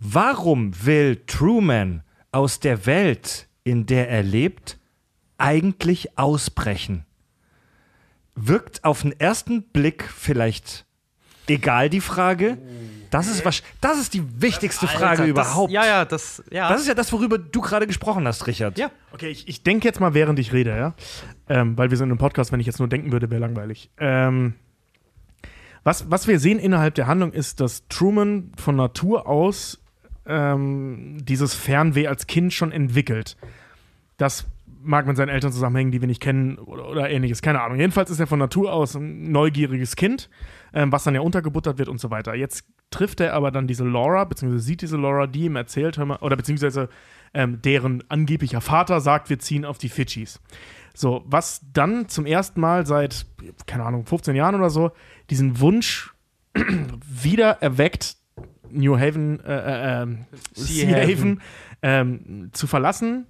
Warum 0.00 0.72
will 0.84 1.16
Truman 1.26 2.02
aus 2.32 2.60
der 2.60 2.86
Welt, 2.86 3.48
in 3.64 3.84
der 3.84 4.08
er 4.08 4.22
lebt, 4.22 4.77
eigentlich 5.38 6.18
ausbrechen? 6.18 7.04
Wirkt 8.34 8.84
auf 8.84 9.02
den 9.02 9.18
ersten 9.18 9.62
Blick 9.62 10.04
vielleicht 10.04 10.86
egal 11.48 11.88
die 11.88 12.00
Frage. 12.00 12.58
Das 13.10 13.26
ist, 13.26 13.44
was, 13.44 13.62
das 13.80 13.98
ist 13.98 14.14
die 14.14 14.22
wichtigste 14.42 14.86
Frage 14.86 15.22
Alter, 15.22 15.26
überhaupt. 15.26 15.74
Das, 15.74 15.74
ja, 15.74 15.86
ja, 15.86 16.04
das. 16.04 16.42
Ja. 16.50 16.68
Das 16.68 16.82
ist 16.82 16.88
ja 16.88 16.94
das, 16.94 17.12
worüber 17.12 17.38
du 17.38 17.60
gerade 17.60 17.86
gesprochen 17.86 18.26
hast, 18.26 18.46
Richard. 18.46 18.78
ja. 18.78 18.90
Okay, 19.12 19.28
ich, 19.28 19.48
ich 19.48 19.62
denke 19.62 19.88
jetzt 19.88 19.98
mal, 20.00 20.14
während 20.14 20.38
ich 20.38 20.52
rede, 20.52 20.76
ja. 20.76 20.94
Ähm, 21.48 21.78
weil 21.78 21.90
wir 21.90 21.96
sind 21.96 22.10
im 22.10 22.18
Podcast, 22.18 22.52
wenn 22.52 22.60
ich 22.60 22.66
jetzt 22.66 22.78
nur 22.78 22.88
denken 22.88 23.12
würde, 23.12 23.30
wäre 23.30 23.40
langweilig. 23.40 23.90
Ähm, 23.98 24.54
was, 25.84 26.10
was 26.10 26.28
wir 26.28 26.38
sehen 26.38 26.58
innerhalb 26.58 26.94
der 26.96 27.06
Handlung 27.06 27.32
ist, 27.32 27.60
dass 27.60 27.88
Truman 27.88 28.52
von 28.58 28.76
Natur 28.76 29.26
aus 29.26 29.80
ähm, 30.26 31.16
dieses 31.22 31.54
Fernweh 31.54 32.08
als 32.08 32.26
Kind 32.26 32.52
schon 32.52 32.72
entwickelt. 32.72 33.38
Das 34.18 34.44
mag 34.88 35.06
mit 35.06 35.16
seinen 35.16 35.28
Eltern 35.28 35.52
zusammenhängen, 35.52 35.92
die 35.92 36.00
wir 36.00 36.08
nicht 36.08 36.22
kennen 36.22 36.58
oder, 36.58 36.88
oder 36.88 37.10
ähnliches. 37.10 37.42
Keine 37.42 37.60
Ahnung. 37.60 37.78
Jedenfalls 37.78 38.10
ist 38.10 38.18
er 38.18 38.26
von 38.26 38.38
Natur 38.38 38.72
aus 38.72 38.94
ein 38.94 39.30
neugieriges 39.30 39.94
Kind, 39.94 40.30
ähm, 40.72 40.90
was 40.90 41.04
dann 41.04 41.14
ja 41.14 41.20
untergebuttert 41.20 41.78
wird 41.78 41.88
und 41.88 42.00
so 42.00 42.10
weiter. 42.10 42.34
Jetzt 42.34 42.64
trifft 42.90 43.20
er 43.20 43.34
aber 43.34 43.50
dann 43.50 43.66
diese 43.66 43.84
Laura, 43.84 44.24
beziehungsweise 44.24 44.64
sieht 44.64 44.82
diese 44.82 44.96
Laura, 44.96 45.26
die 45.26 45.44
ihm 45.44 45.56
erzählt, 45.56 45.98
hör 45.98 46.06
mal, 46.06 46.16
oder 46.16 46.36
beziehungsweise 46.36 46.88
ähm, 47.34 47.60
deren 47.62 48.02
angeblicher 48.08 48.62
Vater 48.62 49.00
sagt, 49.00 49.28
wir 49.28 49.38
ziehen 49.38 49.64
auf 49.64 49.78
die 49.78 49.90
Fidschis. 49.90 50.40
So, 50.94 51.22
was 51.26 51.60
dann 51.72 52.08
zum 52.08 52.26
ersten 52.26 52.60
Mal 52.60 52.86
seit, 52.86 53.26
keine 53.66 53.84
Ahnung, 53.84 54.06
15 54.06 54.34
Jahren 54.34 54.54
oder 54.54 54.70
so, 54.70 54.90
diesen 55.30 55.60
Wunsch 55.60 56.14
wieder 57.06 57.62
erweckt, 57.62 58.16
New 58.70 58.98
Haven, 58.98 59.40
äh, 59.40 59.52
äh, 59.52 60.02
ähm, 60.02 60.26
Sea 60.54 60.86
Sea 60.86 60.96
Haven. 60.96 61.10
Haven 61.10 61.40
ähm, 61.82 62.50
zu 62.52 62.66
verlassen 62.66 63.26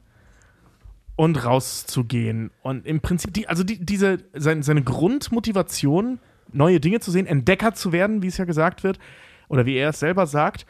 und 1.18 1.44
rauszugehen. 1.44 2.52
Und 2.62 2.86
im 2.86 3.00
Prinzip, 3.00 3.34
die, 3.34 3.48
also 3.48 3.64
die, 3.64 3.84
diese, 3.84 4.18
seine, 4.34 4.62
seine 4.62 4.84
Grundmotivation, 4.84 6.20
neue 6.52 6.78
Dinge 6.78 7.00
zu 7.00 7.10
sehen, 7.10 7.26
Entdecker 7.26 7.74
zu 7.74 7.90
werden, 7.90 8.22
wie 8.22 8.28
es 8.28 8.36
ja 8.36 8.44
gesagt 8.44 8.84
wird, 8.84 9.00
oder 9.48 9.66
wie 9.66 9.74
er 9.74 9.88
es 9.88 9.98
selber 9.98 10.28
sagt, 10.28 10.64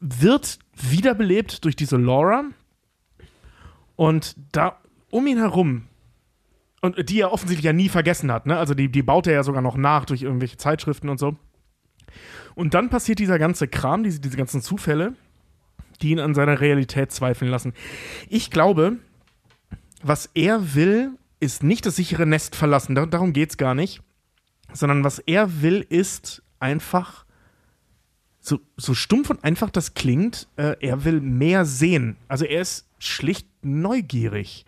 wird 0.00 0.58
wiederbelebt 0.74 1.64
durch 1.64 1.76
diese 1.76 1.96
Laura. 1.96 2.44
Und 3.96 4.36
da 4.52 4.82
um 5.08 5.26
ihn 5.26 5.38
herum, 5.38 5.84
und 6.82 7.08
die 7.08 7.22
er 7.22 7.32
offensichtlich 7.32 7.64
ja 7.64 7.72
nie 7.72 7.88
vergessen 7.88 8.30
hat, 8.30 8.44
ne? 8.44 8.58
Also 8.58 8.74
die, 8.74 8.90
die 8.90 9.02
baut 9.02 9.26
er 9.26 9.32
ja 9.32 9.42
sogar 9.44 9.62
noch 9.62 9.78
nach 9.78 10.04
durch 10.04 10.20
irgendwelche 10.20 10.58
Zeitschriften 10.58 11.08
und 11.08 11.18
so. 11.18 11.36
Und 12.54 12.74
dann 12.74 12.90
passiert 12.90 13.18
dieser 13.18 13.38
ganze 13.38 13.66
Kram, 13.66 14.02
diese, 14.02 14.20
diese 14.20 14.36
ganzen 14.36 14.60
Zufälle, 14.60 15.14
die 16.02 16.10
ihn 16.10 16.20
an 16.20 16.34
seiner 16.34 16.60
Realität 16.60 17.12
zweifeln 17.12 17.50
lassen. 17.50 17.72
Ich 18.28 18.50
glaube, 18.50 18.98
was 20.02 20.30
er 20.34 20.74
will, 20.74 21.12
ist 21.40 21.62
nicht 21.62 21.86
das 21.86 21.96
sichere 21.96 22.26
Nest 22.26 22.56
verlassen. 22.56 22.94
Dar 22.94 23.06
darum 23.06 23.32
geht 23.32 23.50
es 23.50 23.56
gar 23.56 23.74
nicht. 23.74 24.02
Sondern 24.72 25.04
was 25.04 25.18
er 25.20 25.62
will, 25.62 25.86
ist 25.88 26.42
einfach, 26.58 27.24
so, 28.40 28.60
so 28.76 28.94
stumpf 28.94 29.30
und 29.30 29.42
einfach 29.44 29.70
das 29.70 29.94
klingt, 29.94 30.48
äh, 30.56 30.76
er 30.80 31.04
will 31.04 31.20
mehr 31.20 31.64
sehen. 31.64 32.16
Also 32.28 32.44
er 32.44 32.60
ist 32.60 32.86
schlicht 32.98 33.48
neugierig. 33.62 34.64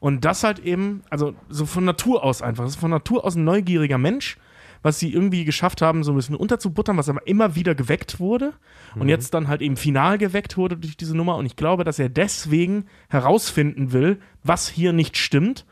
Und 0.00 0.24
das 0.24 0.44
halt 0.44 0.60
eben, 0.60 1.02
also 1.10 1.34
so 1.48 1.66
von 1.66 1.84
Natur 1.84 2.22
aus 2.22 2.42
einfach. 2.42 2.64
Das 2.64 2.74
ist 2.74 2.80
von 2.80 2.90
Natur 2.90 3.24
aus 3.24 3.34
ein 3.34 3.44
neugieriger 3.44 3.98
Mensch, 3.98 4.38
was 4.82 4.98
sie 4.98 5.12
irgendwie 5.12 5.44
geschafft 5.44 5.82
haben, 5.82 6.04
so 6.04 6.12
ein 6.12 6.16
bisschen 6.16 6.36
unterzubuttern, 6.36 6.96
was 6.96 7.08
aber 7.08 7.26
immer 7.26 7.54
wieder 7.54 7.74
geweckt 7.74 8.20
wurde 8.20 8.52
und 8.94 9.08
jetzt 9.08 9.34
dann 9.34 9.48
halt 9.48 9.60
eben 9.60 9.76
final 9.76 10.18
geweckt 10.18 10.56
wurde 10.56 10.76
durch 10.76 10.96
diese 10.96 11.16
Nummer. 11.16 11.36
Und 11.36 11.46
ich 11.46 11.56
glaube, 11.56 11.84
dass 11.84 11.98
er 11.98 12.08
deswegen 12.08 12.86
herausfinden 13.08 13.92
will, 13.92 14.18
was 14.42 14.68
hier 14.68 14.92
nicht 14.92 15.16
stimmt. 15.16 15.66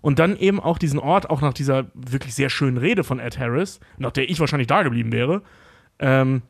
Und 0.00 0.18
dann 0.18 0.36
eben 0.36 0.58
auch 0.58 0.78
diesen 0.78 0.98
Ort, 0.98 1.30
auch 1.30 1.40
nach 1.40 1.54
dieser 1.54 1.86
wirklich 1.94 2.34
sehr 2.34 2.50
schönen 2.50 2.76
Rede 2.76 3.04
von 3.04 3.20
Ed 3.20 3.38
Harris, 3.38 3.78
nach 3.98 4.10
der 4.10 4.28
ich 4.28 4.40
wahrscheinlich 4.40 4.66
da 4.66 4.82
geblieben 4.82 5.12
wäre, 5.12 5.42
ähm, 6.00 6.42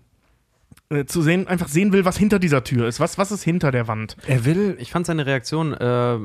äh, 0.92 1.06
zu 1.06 1.22
sehen, 1.22 1.48
einfach 1.48 1.68
sehen 1.68 1.92
will, 1.92 2.04
was 2.04 2.16
hinter 2.16 2.38
dieser 2.38 2.62
Tür 2.64 2.86
ist. 2.86 3.00
Was, 3.00 3.18
was 3.18 3.32
ist 3.32 3.42
hinter 3.42 3.70
der 3.70 3.88
Wand? 3.88 4.16
Er 4.26 4.44
will. 4.44 4.76
Ich 4.78 4.90
fand 4.90 5.06
seine 5.06 5.26
Reaktion 5.26 5.72
äh, 5.74 6.16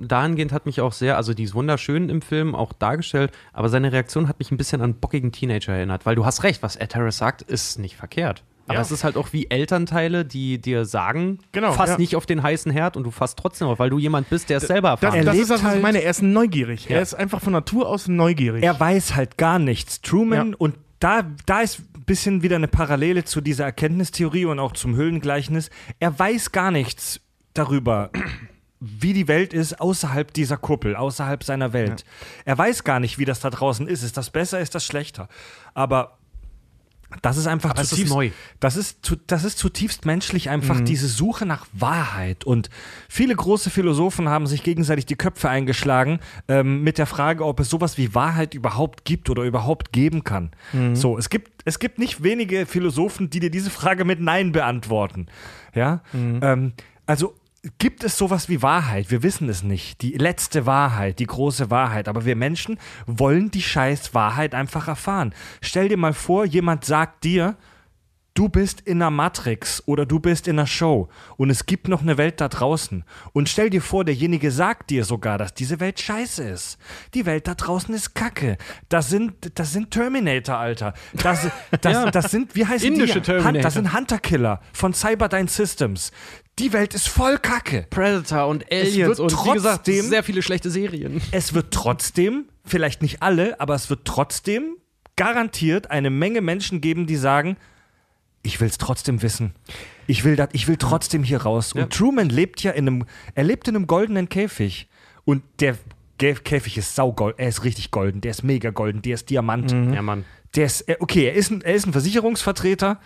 dahingehend 0.00 0.52
hat 0.52 0.66
mich 0.66 0.80
auch 0.80 0.92
sehr, 0.92 1.16
also 1.16 1.34
die 1.34 1.44
ist 1.44 1.54
wunderschön 1.54 2.08
im 2.08 2.22
Film 2.22 2.54
auch 2.54 2.72
dargestellt, 2.72 3.32
aber 3.52 3.68
seine 3.68 3.92
Reaktion 3.92 4.28
hat 4.28 4.38
mich 4.38 4.50
ein 4.50 4.56
bisschen 4.56 4.80
an 4.82 4.94
bockigen 4.94 5.32
Teenager 5.32 5.72
erinnert, 5.72 6.06
weil 6.06 6.14
du 6.14 6.24
hast 6.24 6.42
recht, 6.42 6.62
was 6.62 6.76
Ed 6.76 6.94
Harris 6.94 7.18
sagt, 7.18 7.42
ist 7.42 7.78
nicht 7.78 7.96
verkehrt. 7.96 8.42
Aber 8.68 8.74
Ja. 8.76 8.80
es 8.80 8.90
ist 8.90 9.04
halt 9.04 9.16
auch 9.16 9.32
wie 9.32 9.48
Elternteile, 9.48 10.24
die 10.24 10.60
dir 10.60 10.84
sagen, 10.84 11.38
Genau, 11.52 11.72
fass 11.72 11.90
ja. 11.90 11.98
nicht 11.98 12.16
auf 12.16 12.26
den 12.26 12.42
heißen 12.42 12.72
Herd 12.72 12.96
und 12.96 13.04
du 13.04 13.12
fasst 13.12 13.38
trotzdem 13.38 13.68
auf, 13.68 13.78
weil 13.78 13.90
du 13.90 13.98
jemand 14.00 14.28
bist, 14.28 14.50
der 14.50 14.56
es 14.58 14.66
selber 14.66 14.90
Das, 14.90 15.02
erfahren 15.02 15.18
Er 15.20 15.24
das 15.24 15.34
lebt 15.34 15.42
ist 15.44 15.50
das, 15.50 15.60
was 15.62 15.68
ich 15.68 15.72
halt- 15.74 15.82
meine. 15.82 16.02
Er 16.02 16.10
ist 16.10 16.22
neugierig. 16.22 16.88
Ja. 16.88 16.96
Er 16.96 17.02
ist 17.02 17.14
einfach 17.14 17.40
von 17.40 17.52
Natur 17.52 17.88
aus 17.88 18.08
neugierig. 18.08 18.64
Er 18.64 18.78
weiß 18.78 19.14
halt 19.14 19.38
gar 19.38 19.60
nichts. 19.60 20.00
Truman 20.02 20.50
Ja. 20.50 20.54
und 20.58 20.74
da, 20.98 21.22
da 21.46 21.60
ist 21.60 21.82
bisschen 22.06 22.42
wieder 22.42 22.56
eine 22.56 22.68
Parallele 22.68 23.24
zu 23.24 23.40
dieser 23.40 23.64
Erkenntnistheorie 23.64 24.46
und 24.46 24.58
auch 24.58 24.72
zum 24.72 24.94
Höhlengleichnis. 24.94 25.70
Er 25.98 26.18
weiß 26.18 26.52
gar 26.52 26.70
nichts 26.70 27.20
darüber, 27.54 28.10
wie 28.80 29.12
die 29.12 29.28
Welt 29.28 29.52
ist 29.52 29.80
außerhalb 29.80 30.32
dieser 30.32 30.56
Kuppel, 30.56 30.96
außerhalb 30.96 31.42
seiner 31.42 31.72
Welt. 31.72 32.04
Er 32.44 32.56
weiß 32.56 32.84
gar 32.84 33.00
nicht, 33.00 33.18
wie 33.18 33.24
das 33.24 33.40
da 33.40 33.50
draußen 33.50 33.88
ist. 33.88 34.02
Ist 34.02 34.16
das 34.16 34.30
besser, 34.30 34.60
ist 34.60 34.74
das 34.74 34.84
schlechter? 34.84 35.28
Aber 35.74 36.18
das 37.22 37.36
ist 37.36 37.46
einfach 37.46 37.70
Aber 37.70 37.80
es 37.80 37.86
ist 37.86 37.90
zutiefst 37.90 38.14
neu. 38.14 38.30
Das 38.60 38.76
ist, 38.76 39.04
zu, 39.04 39.16
das 39.26 39.44
ist 39.44 39.58
zutiefst 39.58 40.06
menschlich, 40.06 40.50
einfach 40.50 40.80
diese 40.80 41.08
Suche 41.08 41.46
nach 41.46 41.66
Wahrheit. 41.72 42.44
Und 42.44 42.70
viele 43.08 43.34
große 43.34 43.70
Philosophen 43.70 44.28
haben 44.28 44.46
sich 44.46 44.62
gegenseitig 44.62 45.06
die 45.06 45.16
Köpfe 45.16 45.48
eingeschlagen 45.48 46.20
ähm, 46.48 46.82
mit 46.82 46.98
der 46.98 47.06
Frage, 47.06 47.44
ob 47.44 47.60
es 47.60 47.70
sowas 47.70 47.98
wie 47.98 48.14
Wahrheit 48.14 48.54
überhaupt 48.54 49.04
gibt 49.04 49.30
oder 49.30 49.42
überhaupt 49.42 49.92
geben 49.92 50.24
kann. 50.24 50.50
So, 50.94 51.18
es 51.18 51.30
gibt, 51.30 51.62
es 51.64 51.78
gibt 51.78 51.98
nicht 51.98 52.22
wenige 52.22 52.66
Philosophen, 52.66 53.30
die 53.30 53.40
dir 53.40 53.50
diese 53.50 53.70
Frage 53.70 54.04
mit 54.04 54.20
Nein 54.20 54.52
beantworten. 54.52 55.26
Ja, 55.74 56.02
ähm, 56.14 56.72
also 57.06 57.34
gibt 57.78 58.04
es 58.04 58.16
sowas 58.18 58.48
wie 58.48 58.62
Wahrheit? 58.62 59.10
Wir 59.10 59.22
wissen 59.22 59.48
es 59.48 59.62
nicht. 59.62 60.02
Die 60.02 60.12
letzte 60.12 60.66
Wahrheit, 60.66 61.18
die 61.18 61.26
große 61.26 61.70
Wahrheit. 61.70 62.08
Aber 62.08 62.24
wir 62.24 62.36
Menschen 62.36 62.78
wollen 63.06 63.50
die 63.50 63.62
scheiß 63.62 64.14
Wahrheit 64.14 64.54
einfach 64.54 64.88
erfahren. 64.88 65.34
Stell 65.60 65.88
dir 65.88 65.96
mal 65.96 66.12
vor, 66.12 66.44
jemand 66.44 66.84
sagt 66.84 67.24
dir, 67.24 67.56
du 68.34 68.50
bist 68.50 68.82
in 68.82 69.00
einer 69.00 69.10
Matrix 69.10 69.82
oder 69.86 70.04
du 70.04 70.20
bist 70.20 70.46
in 70.46 70.58
einer 70.58 70.66
Show 70.66 71.08
und 71.38 71.48
es 71.48 71.64
gibt 71.64 71.88
noch 71.88 72.02
eine 72.02 72.18
Welt 72.18 72.40
da 72.40 72.48
draußen. 72.48 73.02
Und 73.32 73.48
stell 73.48 73.70
dir 73.70 73.80
vor, 73.80 74.04
derjenige 74.04 74.50
sagt 74.50 74.90
dir 74.90 75.04
sogar, 75.06 75.38
dass 75.38 75.54
diese 75.54 75.80
Welt 75.80 75.98
scheiße 76.00 76.44
ist. 76.44 76.76
Die 77.14 77.24
Welt 77.24 77.48
da 77.48 77.54
draußen 77.54 77.94
ist 77.94 78.14
Kacke. 78.14 78.58
Das 78.90 79.08
sind, 79.08 79.58
das 79.58 79.72
sind 79.72 79.90
Terminator, 79.90 80.58
Alter. 80.58 80.92
Das, 81.14 81.48
das, 81.80 81.92
Ja. 81.92 82.10
das 82.10 82.30
sind, 82.30 82.54
wie 82.54 82.66
heißen 82.66 82.92
Indische 82.92 83.20
die? 83.22 83.26
Terminator. 83.26 83.62
das 83.62 83.74
sind 83.74 83.94
Hunter-Killer 83.94 84.60
von 84.74 84.92
Cyberdyne 84.92 85.48
Systems. 85.48 86.12
Die 86.58 86.72
Welt 86.72 86.94
ist 86.94 87.08
voll 87.08 87.36
Kacke. 87.38 87.86
Predator 87.90 88.46
und 88.48 88.64
Aliens 88.72 89.20
und 89.20 89.30
wie 89.32 89.52
gesagt, 89.52 89.84
trotzdem- 89.86 90.06
sehr 90.08 90.22
viele 90.22 90.40
schlechte 90.42 90.70
Serien. 90.70 91.20
Es 91.30 91.52
wird 91.52 91.70
trotzdem, 91.72 92.46
vielleicht 92.64 93.02
nicht 93.02 93.22
alle, 93.22 93.60
aber 93.60 93.74
es 93.74 93.90
wird 93.90 94.06
trotzdem 94.06 94.76
garantiert 95.16 95.90
eine 95.90 96.08
Menge 96.10 96.40
Menschen 96.40 96.80
geben, 96.80 97.06
die 97.06 97.16
sagen, 97.16 97.56
ich 98.42 98.60
will 98.60 98.68
es 98.68 98.78
trotzdem 98.78 99.20
wissen. 99.22 99.52
Ich 100.06 100.24
will, 100.24 100.36
dat, 100.36 100.50
ich 100.54 100.66
will 100.68 100.76
trotzdem 100.76 101.24
hier 101.24 101.42
raus. 101.42 101.72
Ja. 101.74 101.82
Und 101.84 101.92
Truman 101.92 102.28
lebt 102.30 102.62
ja 102.62 102.70
in 102.70 102.86
einem, 102.86 103.04
er 103.34 103.44
lebt 103.44 103.68
in 103.68 103.76
einem 103.76 103.86
goldenen 103.86 104.28
Käfig. 104.28 104.88
Und 105.24 105.42
der 105.60 105.76
Kä- 106.20 106.38
Käfig 106.40 106.78
ist 106.78 106.94
saugold, 106.94 107.34
er 107.38 107.48
ist 107.48 107.64
richtig 107.64 107.90
golden, 107.90 108.20
der 108.22 108.30
ist 108.30 108.44
mega 108.44 108.70
golden, 108.70 109.02
der 109.02 109.14
ist 109.14 109.28
Diamant. 109.28 109.72
Ja, 109.72 110.00
Mann. 110.00 110.24
Der 110.54 110.66
ist, 110.66 110.84
okay, 111.00 111.26
er 111.26 111.34
ist, 111.34 111.50
ein, 111.50 111.60
er 111.62 111.74
ist 111.74 111.86
ein 111.86 111.92
Versicherungsvertreter. 111.92 112.98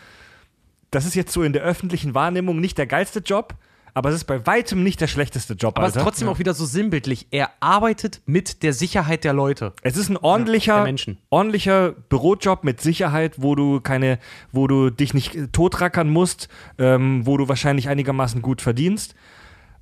Das 0.91 1.07
ist 1.07 1.15
jetzt 1.15 1.33
so 1.33 1.43
in 1.43 1.53
der 1.53 1.63
öffentlichen 1.63 2.15
Wahrnehmung 2.15 2.61
nicht 2.61 2.79
der 2.79 2.87
geilste 2.87 3.21
Job, 3.21 3.55
aber 3.95 4.11
es 4.11 4.17
ist 4.17 4.25
bei 4.25 4.47
weitem 4.47 4.83
nicht 4.83 5.01
der 5.01 5.09
schlechteste 5.09 5.55
Job, 5.55 5.77
Aber 5.77 5.87
es 5.87 5.97
ist 5.97 6.03
trotzdem 6.03 6.29
auch 6.29 6.39
wieder 6.39 6.55
so 6.55 6.65
sinnbildlich. 6.65 7.27
Er 7.31 7.51
arbeitet 7.61 8.21
mit 8.27 8.63
der 8.63 8.73
Sicherheit 8.73 9.25
der 9.25 9.33
Leute. 9.33 9.73
Es 9.83 9.97
ist 9.97 10.09
ein 10.09 10.17
ordentlicher, 10.17 10.85
Menschen. 10.85 11.19
ordentlicher 11.29 11.93
Bürojob 12.09 12.65
mit 12.65 12.81
Sicherheit, 12.81 13.35
wo 13.39 13.55
du 13.55 13.81
keine, 13.81 14.19
wo 14.53 14.67
du 14.67 14.91
dich 14.91 15.15
nicht 15.15 15.35
äh, 15.35 15.49
totrackern 15.49 16.09
musst, 16.09 16.49
ähm, 16.79 17.27
wo 17.27 17.37
du 17.37 17.49
wahrscheinlich 17.49 17.89
einigermaßen 17.89 18.43
gut 18.43 18.63
verdienst. 18.63 19.15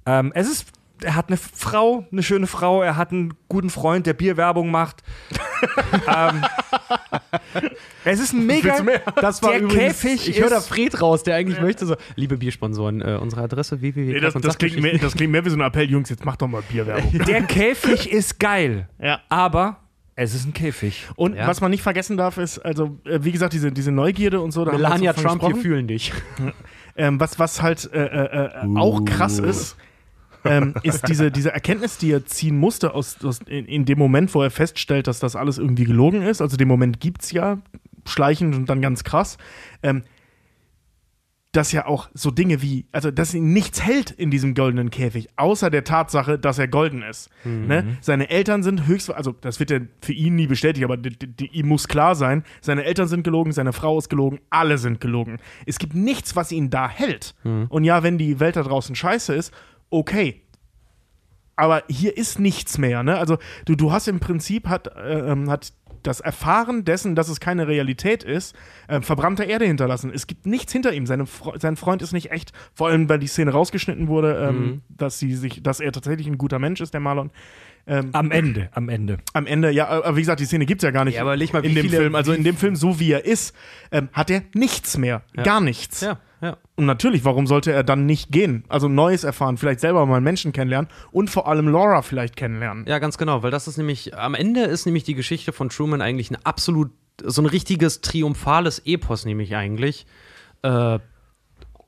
Ähm, 0.06 0.32
es 0.34 0.48
ist, 0.48 0.66
er 1.02 1.14
hat 1.14 1.28
eine 1.28 1.36
Frau, 1.36 2.06
eine 2.10 2.22
schöne 2.22 2.46
Frau, 2.46 2.82
er 2.82 2.96
hat 2.96 3.12
einen 3.12 3.34
guten 3.48 3.70
Freund, 3.70 4.06
der 4.06 4.14
Bierwerbung 4.14 4.70
macht. 4.70 5.02
ähm, 6.06 6.44
es 8.04 8.20
ist 8.20 8.32
ein 8.32 8.46
mega. 8.46 8.76
Das 9.20 9.42
war 9.42 9.50
der 9.50 9.60
übrigens, 9.60 10.00
Käfig 10.00 10.28
ich 10.28 10.40
höre 10.40 10.50
da 10.50 10.60
Fred 10.60 11.00
raus, 11.00 11.22
der 11.22 11.36
eigentlich 11.36 11.60
möchte 11.60 11.86
so, 11.86 11.96
liebe 12.16 12.36
Biersponsoren, 12.36 13.00
äh, 13.00 13.18
unsere 13.20 13.42
Adresse 13.42 13.80
www. 13.80 14.12
Nee, 14.12 14.20
das, 14.20 14.34
das, 14.34 14.58
klingt 14.58 14.80
mehr, 14.80 14.98
das 14.98 15.14
klingt 15.14 15.32
mehr 15.32 15.44
wie 15.44 15.50
so 15.50 15.56
ein 15.56 15.62
Appell, 15.62 15.90
Jungs, 15.90 16.08
jetzt 16.10 16.24
macht 16.24 16.42
doch 16.42 16.48
mal 16.48 16.62
Bierwerbung. 16.62 17.18
Der 17.26 17.42
Käfig 17.42 18.10
ist 18.12 18.38
geil, 18.38 18.88
ja. 19.00 19.20
aber 19.28 19.78
es 20.14 20.34
ist 20.34 20.46
ein 20.46 20.52
Käfig. 20.52 21.06
Und 21.14 21.36
Ja. 21.36 21.46
was 21.46 21.60
man 21.60 21.70
nicht 21.70 21.82
vergessen 21.82 22.16
darf, 22.16 22.38
ist, 22.38 22.58
also, 22.58 22.98
äh, 23.04 23.20
wie 23.22 23.30
gesagt, 23.30 23.52
diese, 23.52 23.70
diese 23.70 23.92
Neugierde 23.92 24.40
und 24.40 24.50
so. 24.50 24.64
Da 24.64 24.72
haben 24.72 24.80
wir 24.80 24.88
Melania 24.88 25.12
Trump, 25.12 25.42
wir 25.42 25.56
fühlen 25.56 25.86
dich. 25.86 26.12
Ähm, 26.96 27.20
was, 27.20 27.38
was 27.38 27.62
halt 27.62 27.88
äh, 27.92 28.04
äh, 28.04 28.64
äh, 28.64 28.76
auch 28.76 29.04
krass 29.04 29.38
ist, 29.38 29.76
ähm, 30.44 30.74
ist 30.82 31.08
diese, 31.08 31.30
diese 31.30 31.52
Erkenntnis, 31.52 31.98
die 31.98 32.12
er 32.12 32.24
ziehen 32.26 32.58
musste 32.58 32.94
aus, 32.94 33.24
aus, 33.24 33.40
in, 33.46 33.66
in 33.66 33.84
dem 33.84 33.98
Moment, 33.98 34.34
wo 34.34 34.42
er 34.42 34.50
feststellt, 34.50 35.06
dass 35.06 35.20
das 35.20 35.36
alles 35.36 35.58
irgendwie 35.58 35.84
gelogen 35.84 36.22
ist. 36.22 36.40
Also 36.40 36.56
den 36.56 36.68
Moment 36.68 37.00
gibt 37.00 37.22
es 37.22 37.32
ja, 37.32 37.58
schleichend 38.06 38.54
und 38.54 38.68
dann 38.68 38.80
ganz 38.80 39.04
krass. 39.04 39.38
Ähm, 39.82 40.02
dass 41.52 41.72
ja 41.72 41.86
auch 41.86 42.10
so 42.12 42.30
Dinge 42.30 42.60
wie, 42.60 42.86
also 42.92 43.10
dass 43.10 43.32
ihn 43.32 43.52
nichts 43.54 43.82
hält 43.82 44.10
in 44.10 44.30
diesem 44.30 44.54
goldenen 44.54 44.90
Käfig, 44.90 45.28
außer 45.36 45.70
der 45.70 45.82
Tatsache, 45.82 46.38
dass 46.38 46.58
er 46.58 46.68
golden 46.68 47.02
ist. 47.02 47.30
Ne? 47.44 47.96
Seine 48.02 48.28
Eltern 48.28 48.62
sind 48.62 48.86
höchst, 48.86 49.10
also 49.10 49.32
das 49.32 49.58
wird 49.58 49.70
ja 49.70 49.80
für 50.02 50.12
ihn 50.12 50.36
nie 50.36 50.46
bestätigt, 50.46 50.84
aber 50.84 50.98
die, 50.98 51.16
die, 51.16 51.46
ihm 51.46 51.68
muss 51.68 51.88
klar 51.88 52.14
sein, 52.14 52.44
seine 52.60 52.84
Eltern 52.84 53.08
sind 53.08 53.24
gelogen, 53.24 53.52
seine 53.52 53.72
Frau 53.72 53.96
ist 53.96 54.10
gelogen, 54.10 54.40
alle 54.50 54.76
sind 54.76 55.00
gelogen. 55.00 55.38
Es 55.64 55.78
gibt 55.78 55.94
nichts, 55.94 56.36
was 56.36 56.52
ihn 56.52 56.68
da 56.68 56.88
hält. 56.88 57.34
Und 57.70 57.84
ja, 57.84 58.02
wenn 58.02 58.18
die 58.18 58.40
Welt 58.40 58.56
da 58.56 58.62
draußen 58.62 58.94
scheiße 58.94 59.34
ist, 59.34 59.52
okay. 59.90 60.42
Aber 61.56 61.82
hier 61.88 62.16
ist 62.16 62.38
nichts 62.38 62.78
mehr, 62.78 63.02
ne? 63.02 63.18
Also 63.18 63.38
du, 63.64 63.74
du 63.74 63.90
hast 63.90 64.06
im 64.06 64.20
Prinzip 64.20 64.68
hat, 64.68 64.86
äh, 64.96 65.30
ähm, 65.32 65.50
hat 65.50 65.72
das 66.04 66.20
Erfahren 66.20 66.84
dessen, 66.84 67.16
dass 67.16 67.28
es 67.28 67.40
keine 67.40 67.66
Realität 67.66 68.22
ist, 68.22 68.54
äh, 68.86 69.00
verbrannte 69.00 69.42
Erde 69.42 69.64
hinterlassen. 69.64 70.12
Es 70.14 70.28
gibt 70.28 70.46
nichts 70.46 70.72
hinter 70.72 70.92
ihm. 70.92 71.06
Seine, 71.06 71.24
sein 71.56 71.76
Freund 71.76 72.00
ist 72.02 72.12
nicht 72.12 72.30
echt. 72.30 72.52
Vor 72.72 72.88
allem, 72.88 73.08
weil 73.08 73.18
die 73.18 73.26
Szene 73.26 73.50
rausgeschnitten 73.50 74.06
wurde, 74.06 74.36
ähm, 74.48 74.82
dass 74.88 75.18
sie 75.18 75.34
sich, 75.34 75.60
dass 75.60 75.80
er 75.80 75.90
tatsächlich 75.90 76.28
ein 76.28 76.38
guter 76.38 76.60
Mensch 76.60 76.80
ist, 76.80 76.94
der 76.94 77.00
Marlon. 77.00 77.32
Ähm, 77.88 78.10
Am 78.12 78.30
Ende, 78.30 78.68
am 78.72 78.88
Ende. 78.88 79.16
am 79.32 79.46
Ende, 79.46 79.70
ja, 79.72 79.88
aber 79.88 80.14
wie 80.14 80.20
gesagt, 80.20 80.38
die 80.40 80.44
Szene 80.44 80.66
gibt 80.66 80.82
es 80.82 80.84
ja 80.84 80.90
gar 80.92 81.04
nicht 81.06 81.14
Ja, 81.16 81.22
aber 81.22 81.36
leg 81.36 81.52
mal, 81.52 81.64
in 81.64 81.74
dem 81.74 81.86
viele- 81.86 81.96
Film. 81.96 82.14
Also 82.14 82.32
in 82.34 82.44
dem 82.44 82.56
Film, 82.56 82.76
so 82.76 83.00
wie 83.00 83.10
er 83.10 83.24
ist, 83.24 83.56
ähm, 83.90 84.08
hat 84.12 84.30
er 84.30 84.42
nichts 84.54 84.96
mehr. 84.98 85.22
Gar 85.42 85.60
nichts. 85.62 86.02
Ja, 86.02 86.20
ja. 86.40 86.56
Und 86.76 86.86
natürlich, 86.86 87.24
warum 87.24 87.46
sollte 87.46 87.72
er 87.72 87.82
dann 87.82 88.06
nicht 88.06 88.30
gehen? 88.30 88.64
Also 88.68 88.88
Neues 88.88 89.24
erfahren, 89.24 89.56
vielleicht 89.56 89.80
selber 89.80 90.06
mal 90.06 90.16
einen 90.16 90.24
Menschen 90.24 90.52
kennenlernen 90.52 90.90
und 91.10 91.30
vor 91.30 91.48
allem 91.48 91.68
Laura 91.68 92.02
vielleicht 92.02 92.36
kennenlernen. 92.36 92.84
Ja, 92.86 92.98
ganz 92.98 93.18
genau, 93.18 93.42
weil 93.42 93.50
das 93.50 93.66
ist 93.66 93.76
nämlich, 93.76 94.16
am 94.16 94.34
Ende 94.34 94.62
ist 94.62 94.86
nämlich 94.86 95.04
die 95.04 95.14
Geschichte 95.14 95.52
von 95.52 95.68
Truman 95.68 96.00
eigentlich 96.00 96.30
ein 96.30 96.38
absolut, 96.44 96.90
so 97.22 97.42
ein 97.42 97.46
richtiges 97.46 98.00
triumphales 98.00 98.82
Epos, 98.84 99.24
nämlich 99.24 99.56
eigentlich. 99.56 100.06
Äh, 100.62 100.98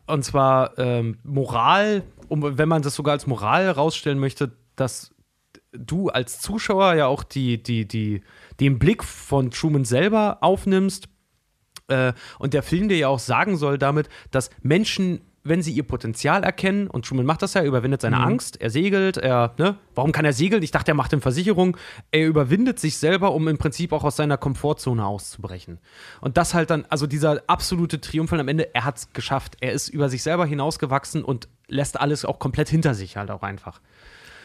und 0.07 0.25
zwar 0.25 0.77
ähm, 0.79 1.19
Moral, 1.23 2.03
um, 2.29 2.59
wenn 2.59 2.69
man 2.69 2.83
das 2.83 2.97
sogar 2.97 3.13
als 3.13 3.29
Moral 3.29 3.65
herausstellen 3.65 4.19
möchte, 4.19 4.53
dass 4.75 5.15
du 5.73 6.09
als 6.09 6.41
Zuschauer 6.41 6.95
ja 6.95 7.07
auch 7.07 7.23
die, 7.23 7.63
die, 7.63 7.87
die, 7.87 8.23
den 8.59 8.81
Blick 8.81 9.05
von 9.05 9.53
Truman 9.53 9.85
selber 9.85 10.39
aufnimmst 10.41 11.09
äh, 11.91 12.13
und 12.39 12.55
der 12.55 12.63
Film 12.63 12.89
dir 12.89 12.97
ja 12.97 13.09
auch 13.09 13.19
sagen 13.19 13.57
soll 13.57 13.79
damit, 13.79 14.09
dass 14.31 14.51
Menschen, 14.63 15.21
wenn 15.43 15.63
sie 15.63 15.73
ihr 15.73 15.85
Potenzial 15.85 16.45
erkennen, 16.45 16.87
und 16.87 17.07
Truman 17.07 17.25
macht 17.25 17.43
das 17.43 17.55
ja, 17.55 17.63
er 17.63 17.67
überwindet 17.67 18.03
seine 18.03 18.19
Angst, 18.19 18.61
er 18.61 18.71
segelt, 18.71 19.17
er, 19.17 19.55
ne, 19.59 19.77
warum 19.95 20.13
kann 20.13 20.25
er 20.25 20.33
segeln? 20.33 20.63
Ich 20.63 20.71
dachte, 20.71 20.93
er 20.93 20.95
macht 20.95 21.13
eine 21.13 21.23
Versicherung. 21.23 21.77
Er 22.11 22.27
überwindet 22.27 22.79
sich 22.79 22.99
selber, 22.99 23.33
um 23.33 23.49
im 23.49 23.57
Prinzip 23.59 23.93
auch 23.93 24.05
aus 24.05 24.17
seiner 24.17 24.37
Komfortzone 24.37 25.05
auszubrechen. 25.05 25.79
Und 26.21 26.37
das 26.37 26.53
halt 26.55 26.71
dann, 26.71 26.85
also 26.89 27.07
dieser 27.07 27.43
absolute 27.47 28.01
Triumph 28.01 28.33
am 28.33 28.49
Ende, 28.49 28.75
er 28.75 28.85
hat 28.85 28.99
es 28.99 29.13
geschafft. 29.13 29.57
Er 29.61 29.73
ist 29.73 29.89
über 29.89 30.09
sich 30.09 30.23
selber 30.23 30.45
hinausgewachsen 30.47 31.25
und 31.25 31.49
lässt 31.69 31.99
alles 31.99 32.25
auch 32.25 32.39
komplett 32.39 32.69
hinter 32.69 32.95
sich 32.95 33.17
halt 33.17 33.31
auch 33.31 33.43
einfach. 33.43 33.81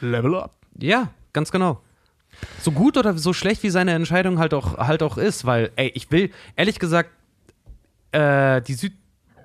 Level 0.01 0.35
up. 0.35 0.55
Ja, 0.77 1.09
ganz 1.33 1.51
genau. 1.51 1.81
So 2.61 2.71
gut 2.71 2.97
oder 2.97 3.17
so 3.17 3.33
schlecht 3.33 3.63
wie 3.63 3.69
seine 3.69 3.91
Entscheidung 3.91 4.39
halt 4.39 4.53
auch, 4.53 4.77
halt 4.77 5.03
auch 5.03 5.17
ist, 5.17 5.45
weil, 5.45 5.71
ey, 5.75 5.91
ich 5.93 6.11
will, 6.11 6.31
ehrlich 6.55 6.79
gesagt, 6.79 7.09
äh, 8.11 8.61
die 8.61 8.73
Süd. 8.73 8.93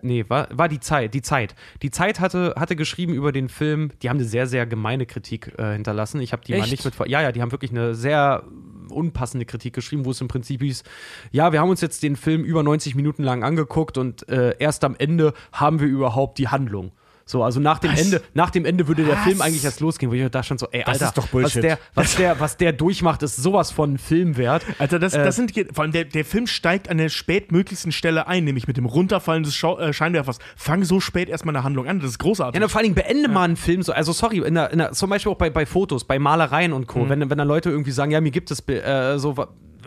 Nee, 0.02 0.24
war, 0.28 0.48
war 0.50 0.68
die 0.68 0.80
Zeit, 0.80 1.12
die 1.12 1.20
Zeit. 1.20 1.54
Die 1.82 1.90
Zeit 1.90 2.20
hatte, 2.20 2.54
hatte 2.56 2.74
geschrieben 2.74 3.12
über 3.12 3.32
den 3.32 3.50
Film, 3.50 3.90
die 4.02 4.08
haben 4.08 4.16
eine 4.16 4.26
sehr, 4.26 4.46
sehr 4.46 4.64
gemeine 4.64 5.04
Kritik 5.04 5.52
äh, 5.58 5.74
hinterlassen. 5.74 6.22
Ich 6.22 6.32
habe 6.32 6.42
die 6.42 6.52
mal 6.52 6.60
Echt? 6.60 6.70
nicht 6.70 6.84
mit. 6.84 7.08
Ja, 7.08 7.20
ja, 7.20 7.32
die 7.32 7.42
haben 7.42 7.52
wirklich 7.52 7.70
eine 7.70 7.94
sehr 7.94 8.44
unpassende 8.90 9.44
Kritik 9.44 9.74
geschrieben, 9.74 10.06
wo 10.06 10.10
es 10.10 10.20
im 10.20 10.28
Prinzip 10.28 10.62
hieß, 10.62 10.84
ja, 11.32 11.52
wir 11.52 11.60
haben 11.60 11.70
uns 11.70 11.80
jetzt 11.80 12.02
den 12.02 12.16
Film 12.16 12.44
über 12.44 12.62
90 12.62 12.94
Minuten 12.94 13.22
lang 13.22 13.44
angeguckt 13.44 13.98
und 13.98 14.28
äh, 14.28 14.54
erst 14.58 14.84
am 14.84 14.96
Ende 14.96 15.34
haben 15.52 15.80
wir 15.80 15.86
überhaupt 15.86 16.38
die 16.38 16.48
Handlung. 16.48 16.92
So, 17.30 17.44
also 17.44 17.60
nach 17.60 17.78
dem 17.78 17.92
Ende, 17.92 18.22
nach 18.34 18.50
dem 18.50 18.64
Ende 18.64 18.88
würde 18.88 19.04
der 19.04 19.16
Was? 19.16 19.22
Film 19.22 19.40
eigentlich 19.40 19.64
erst 19.64 19.80
losgehen, 19.80 20.10
wo 20.10 20.16
ich 20.16 20.28
da 20.30 20.42
schon 20.42 20.58
so, 20.58 20.66
ey, 20.72 20.82
Das 20.84 20.94
Alter, 20.94 21.06
ist 21.06 21.18
doch 21.18 21.28
was 21.32 21.52
der, 21.52 21.78
was 21.94 22.16
der, 22.16 22.40
was 22.40 22.56
der 22.56 22.72
durchmacht, 22.72 23.22
ist 23.22 23.36
sowas 23.36 23.70
von 23.70 23.98
Film 23.98 24.36
wert. 24.36 24.64
Alter, 24.78 24.98
das, 24.98 25.14
Äh, 25.14 25.24
das 25.24 25.36
sind 25.36 25.52
vor 25.72 25.82
allem 25.82 25.92
der, 25.92 26.04
der 26.04 26.24
Film 26.24 26.48
steigt 26.48 26.88
an 26.88 26.98
der 26.98 27.08
spätmöglichsten 27.08 27.92
Stelle 27.92 28.26
ein, 28.26 28.44
nämlich 28.44 28.66
mit 28.66 28.76
dem 28.76 28.86
Runterfallen 28.86 29.44
des 29.44 29.54
Schau 29.54 29.78
äh, 29.78 29.92
Scheinwerfers. 29.92 30.40
Fang 30.56 30.82
so 30.82 30.98
spät 30.98 31.28
erstmal 31.28 31.54
eine 31.54 31.62
Handlung 31.62 31.86
an, 31.86 32.00
das 32.00 32.10
ist 32.10 32.18
großartig. 32.18 32.60
Ja, 32.60 32.68
vor 32.68 32.80
allen 32.80 32.92
Dingen 32.92 33.06
beende 33.06 33.28
mal 33.28 33.44
einen 33.44 33.56
Film 33.56 33.82
so, 33.82 33.92
also 33.92 34.12
sorry, 34.12 34.38
in 34.38 34.54
der, 34.54 34.72
in 34.72 34.78
der, 34.78 34.92
zum 34.92 35.10
Beispiel 35.10 35.30
auch 35.30 35.38
bei, 35.38 35.50
bei 35.50 35.66
Fotos, 35.66 36.04
bei 36.04 36.18
Malereien 36.18 36.72
und 36.72 36.88
Co., 36.88 37.08
wenn, 37.08 37.30
wenn 37.30 37.38
dann 37.38 37.46
Leute 37.48 37.70
irgendwie 37.70 37.92
sagen, 37.92 38.10
ja, 38.10 38.20
mir 38.20 38.32
gibt 38.32 38.50
es 38.50 38.66
äh, 38.68 39.18
so, 39.18 39.36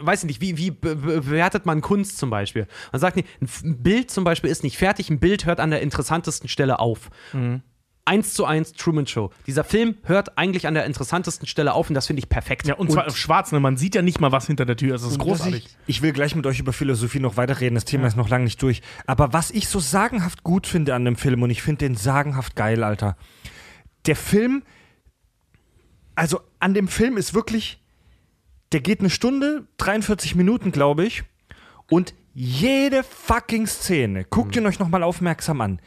weiß 0.05 0.23
ich 0.23 0.27
nicht, 0.27 0.41
wie, 0.41 0.57
wie 0.57 0.71
be- 0.71 0.95
be- 0.95 1.21
bewertet 1.21 1.65
man 1.65 1.81
Kunst 1.81 2.17
zum 2.17 2.29
Beispiel? 2.29 2.67
Man 2.91 2.99
sagt, 2.99 3.15
nee, 3.17 3.25
ein 3.41 3.81
Bild 3.83 4.11
zum 4.11 4.23
Beispiel 4.23 4.49
ist 4.49 4.63
nicht 4.63 4.77
fertig, 4.77 5.09
ein 5.09 5.19
Bild 5.19 5.45
hört 5.45 5.59
an 5.59 5.69
der 5.71 5.81
interessantesten 5.81 6.47
Stelle 6.49 6.79
auf. 6.79 7.09
Eins 8.05 8.33
zu 8.33 8.43
eins 8.43 8.73
Truman 8.73 9.07
Show. 9.07 9.29
Dieser 9.47 9.63
Film 9.63 9.95
hört 10.03 10.37
eigentlich 10.37 10.67
an 10.67 10.73
der 10.73 10.85
interessantesten 10.85 11.47
Stelle 11.47 11.71
auf 11.73 11.87
und 11.89 11.93
das 11.93 12.07
finde 12.07 12.19
ich 12.19 12.27
perfekt. 12.27 12.67
ja, 12.67 12.73
und, 12.75 12.91
zwar 12.91 13.07
auf 13.07 13.15
schwarz, 13.17 13.53
ne? 13.53 13.61
man 13.61 13.77
sieht 13.77 13.95
ja 13.95 14.01
nicht 14.01 14.19
mal 14.19 14.33
was 14.33 14.45
hinter 14.47 14.65
der 14.65 14.75
Tür, 14.75 14.91
das 14.91 15.03
ist 15.03 15.17
großartig. 15.19 15.65
Ich, 15.65 15.77
ich 15.97 16.01
will 16.01 16.11
gleich 16.11 16.35
mit 16.35 16.45
euch 16.45 16.59
über 16.59 16.73
Philosophie 16.73 17.21
noch 17.21 17.37
weiterreden, 17.37 17.75
das 17.75 17.85
Thema 17.85 18.07
ist 18.07 18.17
noch 18.17 18.27
lange 18.27 18.43
nicht 18.43 18.61
durch. 18.61 18.81
Aber 19.07 19.31
was 19.31 19.51
ich 19.51 19.69
so 19.69 19.79
sagenhaft 19.79 20.43
gut 20.43 20.67
finde 20.67 20.95
an 20.95 21.05
dem 21.05 21.15
Film, 21.15 21.41
und 21.43 21.49
ich 21.49 21.61
finde 21.61 21.85
den 21.85 21.95
sagenhaft 21.95 22.57
geil, 22.57 22.83
Alter. 22.83 23.15
Der 24.05 24.17
Film, 24.17 24.63
also 26.15 26.41
an 26.59 26.73
dem 26.73 26.89
Film 26.89 27.15
ist 27.15 27.33
wirklich, 27.33 27.81
der 28.73 28.81
geht 28.81 28.99
eine 28.99 29.09
Stunde, 29.09 29.67
43 29.77 30.35
Minuten, 30.35 30.71
glaube 30.71 31.05
ich. 31.05 31.23
Und 31.89 32.13
jede 32.33 33.03
fucking 33.03 33.67
Szene, 33.67 34.25
guckt 34.25 34.55
ihn 34.55 34.65
euch 34.65 34.79
nochmal 34.79 35.03
aufmerksam 35.03 35.61
an. 35.61 35.79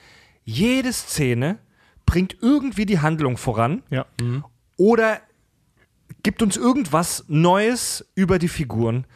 Jede 0.44 0.92
Szene 0.92 1.58
bringt 2.06 2.36
irgendwie 2.40 2.86
die 2.86 3.00
Handlung 3.00 3.36
voran 3.36 3.82
Ja. 3.90 4.06
oder 4.76 5.20
gibt 6.22 6.42
uns 6.42 6.56
irgendwas 6.56 7.24
Neues 7.28 8.08
über 8.14 8.38
die 8.38 8.48
Figuren. 8.48 9.06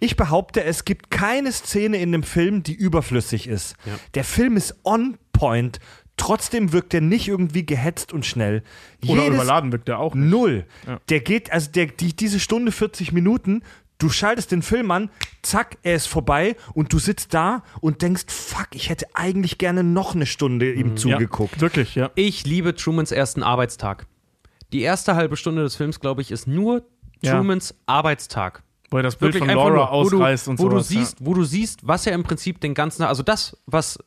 Ich 0.00 0.16
behaupte, 0.16 0.64
es 0.64 0.84
gibt 0.84 1.10
keine 1.10 1.52
Szene 1.52 1.98
in 1.98 2.10
dem 2.10 2.22
Film, 2.22 2.62
die 2.62 2.74
überflüssig 2.74 3.46
ist. 3.46 3.76
Der 4.14 4.24
Film 4.24 4.56
ist 4.56 4.74
on 4.84 5.18
point. 5.32 5.78
Trotzdem 6.16 6.72
wirkt 6.72 6.92
er 6.92 7.00
nicht 7.00 7.28
irgendwie 7.28 7.64
gehetzt 7.64 8.12
und 8.12 8.26
schnell. 8.26 8.62
Oder 9.06 9.22
Jedes- 9.24 9.34
überladen 9.36 9.72
wirkt 9.72 9.88
er 9.88 9.98
auch. 9.98 10.14
nicht. 10.14 10.30
Null. 10.30 10.66
Ja. 10.86 11.00
Der 11.08 11.20
geht, 11.20 11.50
also 11.52 11.70
der, 11.70 11.86
die, 11.86 12.14
diese 12.14 12.38
Stunde 12.40 12.72
40 12.72 13.12
Minuten, 13.12 13.62
du 13.98 14.10
schaltest 14.10 14.52
den 14.52 14.62
Film 14.62 14.90
an, 14.90 15.10
zack, 15.42 15.78
er 15.82 15.94
ist 15.96 16.06
vorbei 16.06 16.56
und 16.74 16.92
du 16.92 16.98
sitzt 16.98 17.32
da 17.34 17.62
und 17.80 18.02
denkst, 18.02 18.24
fuck, 18.28 18.68
ich 18.72 18.90
hätte 18.90 19.06
eigentlich 19.14 19.56
gerne 19.58 19.82
noch 19.82 20.14
eine 20.14 20.26
Stunde 20.26 20.72
ihm 20.72 20.88
Mhm. 20.88 20.90
Ja, 20.90 20.96
zugeguckt. 20.96 21.60
wirklich, 21.60 21.94
ja. 21.94 22.10
Ich 22.16 22.44
liebe 22.46 22.74
Trumans 22.74 23.12
ersten 23.12 23.42
Arbeitstag. 23.42 24.06
Die 24.72 24.82
erste 24.82 25.16
halbe 25.16 25.36
Stunde 25.36 25.62
des 25.62 25.74
Films, 25.76 26.00
glaube 26.00 26.20
ich, 26.22 26.30
ist 26.30 26.46
nur 26.46 26.84
Ja. 27.22 27.34
Trumans 27.36 27.74
Arbeitstag. 27.86 28.62
Wo 28.90 28.96
er 28.98 29.02
das 29.04 29.16
Bild 29.16 29.34
Wirklich 29.34 29.42
von 29.48 29.50
einfach 29.50 29.64
Laura 29.74 29.90
nur, 29.92 30.04
wo 30.04 30.08
du, 30.10 30.16
ausreißt 30.16 30.48
und 30.48 30.58
wo 30.58 30.64
sowas. 30.70 30.88
du 30.88 30.94
siehst, 30.94 31.16
wo 31.20 31.34
du 31.34 31.44
siehst, 31.44 31.86
was 31.86 32.06
er 32.06 32.12
im 32.14 32.24
Prinzip 32.24 32.60
den 32.60 32.74
ganzen, 32.74 33.02
also 33.04 33.22
das, 33.22 33.56
was 33.66 33.98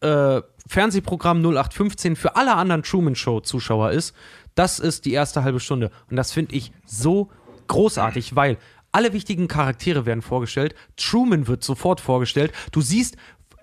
äh, 0.00 0.42
Fernsehprogramm 0.66 1.38
0815 1.38 2.16
für 2.16 2.36
alle 2.36 2.54
anderen 2.54 2.82
Truman 2.82 3.14
Show 3.14 3.40
Zuschauer 3.40 3.92
ist, 3.92 4.14
das 4.54 4.78
ist 4.78 5.04
die 5.04 5.12
erste 5.12 5.44
halbe 5.44 5.60
Stunde. 5.60 5.90
Und 6.10 6.16
das 6.16 6.32
finde 6.32 6.54
ich 6.54 6.72
so 6.84 7.30
großartig, 7.68 8.34
weil 8.36 8.58
alle 8.92 9.12
wichtigen 9.12 9.48
Charaktere 9.48 10.06
werden 10.06 10.22
vorgestellt. 10.22 10.74
Truman 10.96 11.46
wird 11.46 11.62
sofort 11.62 12.00
vorgestellt. 12.00 12.52
Du 12.72 12.80
siehst, 12.80 13.16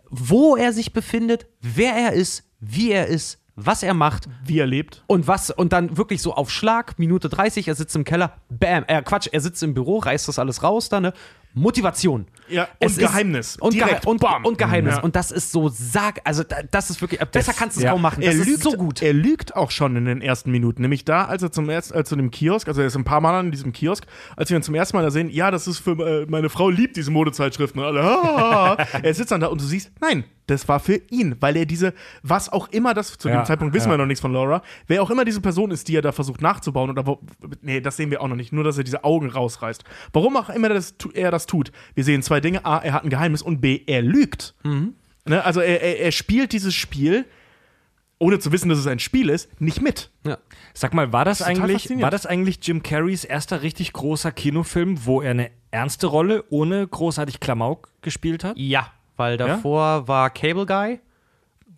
wo 0.09 0.55
er 0.55 0.73
sich 0.73 0.93
befindet, 0.93 1.47
wer 1.61 1.95
er 1.95 2.13
ist, 2.13 2.43
wie 2.59 2.91
er 2.91 3.07
ist, 3.07 3.39
was 3.55 3.83
er 3.83 3.93
macht 3.93 4.27
Wie 4.45 4.59
er 4.59 4.65
lebt. 4.65 5.03
und 5.07 5.27
was 5.27 5.51
und 5.51 5.73
dann 5.73 5.97
wirklich 5.97 6.21
so 6.21 6.33
auf 6.33 6.49
Schlag, 6.51 6.97
Minute 6.97 7.29
30, 7.29 7.67
er 7.67 7.75
sitzt 7.75 7.95
im 7.95 8.03
Keller, 8.03 8.37
bam, 8.49 8.83
äh, 8.87 9.01
Quatsch, 9.03 9.27
er 9.31 9.41
sitzt 9.41 9.61
im 9.63 9.73
Büro, 9.73 9.99
reißt 9.99 10.27
das 10.27 10.39
alles 10.39 10.63
raus, 10.63 10.89
da, 10.89 10.99
ne? 10.99 11.13
Motivation. 11.53 12.25
Ja, 12.49 12.67
Es 12.79 12.93
und 12.97 13.01
ist- 13.01 13.07
Geheimnis. 13.07 13.57
Und, 13.57 13.73
Gehe 13.73 13.83
Direkt, 13.85 14.05
und, 14.05 14.19
bam. 14.19 14.43
und 14.45 14.57
Geheimnis. 14.57 14.95
Ja. 14.95 15.01
Und 15.01 15.15
das 15.15 15.31
ist 15.31 15.51
so 15.51 15.69
sag, 15.69 16.19
also 16.25 16.43
da- 16.43 16.61
das 16.69 16.89
ist 16.89 16.99
wirklich, 17.01 17.19
besser 17.31 17.53
kannst 17.53 17.77
du 17.77 17.79
es 17.79 17.85
Ja. 17.85 17.91
kaum 17.91 18.01
machen. 18.01 18.21
Er 18.21 18.31
Das 18.35 18.45
lügt 18.45 18.57
ist 18.57 18.63
so 18.63 18.71
gut. 18.73 19.01
Er 19.01 19.13
lügt 19.13 19.55
auch 19.55 19.71
schon 19.71 19.95
in 19.95 20.05
den 20.05 20.21
ersten 20.21 20.51
Minuten. 20.51 20.81
Nämlich 20.81 21.05
da, 21.05 21.25
als 21.25 21.41
er 21.41 21.51
zum 21.51 21.69
ersten, 21.69 21.95
als 21.95 22.09
zu 22.09 22.15
dem 22.17 22.31
Kiosk, 22.31 22.67
also 22.67 22.81
er 22.81 22.87
ist 22.87 22.95
ein 22.97 23.05
paar 23.05 23.21
Mal 23.21 23.39
an 23.39 23.51
diesem 23.51 23.71
Kiosk, 23.71 24.05
als 24.35 24.49
wir 24.49 24.57
ihn 24.57 24.63
zum 24.63 24.75
ersten 24.75 24.97
Mal 24.97 25.03
da 25.03 25.11
sehen, 25.11 25.29
ja, 25.29 25.51
das 25.51 25.67
ist 25.67 25.79
für 25.79 25.91
äh, 25.91 26.25
meine 26.29 26.49
Frau 26.49 26.69
liebt 26.69 26.97
diese 26.97 27.11
Modezeitschriften. 27.11 27.79
Und 27.81 27.87
alle, 27.87 28.01
ah, 28.03 28.77
er 29.01 29.13
sitzt 29.13 29.31
dann 29.31 29.39
da 29.41 29.47
und 29.47 29.61
du 29.61 29.65
siehst, 29.65 29.91
nein, 30.01 30.25
das 30.47 30.67
war 30.67 30.81
für 30.81 30.99
ihn, 31.09 31.37
weil 31.39 31.55
er 31.55 31.65
diese, 31.65 31.93
was 32.21 32.51
auch 32.51 32.67
immer 32.69 32.93
das, 32.93 33.17
zu 33.17 33.29
Ja, 33.29 33.37
dem 33.41 33.45
Zeitpunkt 33.45 33.73
wissen 33.73 33.87
ja. 33.87 33.93
wir 33.93 33.97
noch 33.99 34.05
nichts 34.05 34.19
von 34.19 34.33
Laura, 34.33 34.61
wer 34.87 35.01
auch 35.01 35.09
immer 35.09 35.23
diese 35.23 35.39
Person 35.39 35.71
ist, 35.71 35.87
die 35.87 35.95
er 35.95 36.01
da 36.01 36.11
versucht 36.11 36.41
nachzubauen 36.41 36.89
oder 36.89 37.07
wo, 37.07 37.21
nee, 37.61 37.79
das 37.79 37.95
sehen 37.95 38.11
wir 38.11 38.21
auch 38.21 38.27
noch 38.27 38.35
nicht, 38.35 38.51
nur 38.51 38.65
dass 38.65 38.77
er 38.77 38.83
diese 38.83 39.05
Augen 39.05 39.29
rausreißt. 39.29 39.85
Warum 40.11 40.35
auch 40.35 40.49
immer 40.49 40.67
das, 40.67 40.95
er 41.13 41.31
das 41.31 41.42
tut. 41.45 41.71
Wir 41.95 42.03
sehen 42.03 42.21
zwei 42.23 42.39
Dinge, 42.39 42.65
A, 42.65 42.77
er 42.79 42.93
hat 42.93 43.03
ein 43.03 43.09
Geheimnis 43.09 43.41
und 43.41 43.61
B, 43.61 43.81
er 43.85 44.01
lügt. 44.01 44.55
Ne? 44.63 45.43
Also 45.43 45.61
er, 45.61 45.81
er, 45.81 45.99
er 45.99 46.11
spielt 46.11 46.51
dieses 46.51 46.73
Spiel, 46.73 47.25
ohne 48.19 48.39
zu 48.39 48.51
wissen, 48.51 48.69
dass 48.69 48.79
es 48.79 48.87
ein 48.87 48.99
Spiel 48.99 49.29
ist, 49.29 49.49
nicht 49.61 49.81
mit. 49.81 50.09
ja. 50.25 50.37
Sag 50.73 50.93
mal, 50.93 51.13
war 51.13 51.25
das, 51.25 51.39
total 51.39 51.53
eigentlich, 51.53 51.89
war 52.01 52.11
das 52.11 52.25
eigentlich 52.25 52.59
Jim 52.61 52.81
Carreys 52.83 53.23
erster 53.23 53.61
richtig 53.61 53.93
großer 53.93 54.31
Kinofilm, 54.31 55.05
wo 55.05 55.21
er 55.21 55.31
eine 55.31 55.51
ernste 55.71 56.07
Rolle 56.07 56.43
ohne 56.49 56.87
großartig 56.87 57.39
Klamauk 57.39 57.89
gespielt 58.01 58.43
hat? 58.43 58.57
ja, 58.57 58.91
weil 59.15 59.37
davor 59.37 60.07
war 60.07 60.29
Cable 60.31 60.65
Guy. 60.65 60.99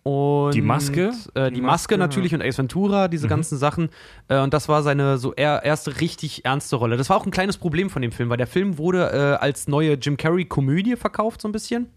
Und 0.06 0.54
Die 0.54 0.62
Maske? 0.62 1.10
Äh, 1.34 1.50
die, 1.50 1.60
Maske, 1.60 1.98
natürlich 1.98 2.32
und 2.32 2.40
Ace 2.40 2.58
Ventura, 2.58 3.08
diese 3.08 3.26
ganzen 3.26 3.58
Sachen. 3.58 3.88
Äh, 4.28 4.38
und 4.38 4.54
das 4.54 4.68
war 4.68 4.84
seine 4.84 5.18
so 5.18 5.32
er, 5.34 5.64
erste 5.64 6.00
richtig 6.00 6.44
ernste 6.44 6.76
Rolle. 6.76 6.96
Das 6.96 7.10
war 7.10 7.16
auch 7.16 7.26
ein 7.26 7.32
kleines 7.32 7.56
Problem 7.56 7.90
von 7.90 8.02
dem 8.02 8.12
Film, 8.12 8.30
weil 8.30 8.36
der 8.36 8.46
Film 8.46 8.78
wurde 8.78 9.10
äh, 9.10 9.42
als 9.42 9.66
neue 9.66 9.94
Jim 9.94 10.16
Carrey-Komödie 10.16 10.94
verkauft, 10.94 11.42
so 11.42 11.48
ein 11.48 11.52
bisschen. 11.52 11.88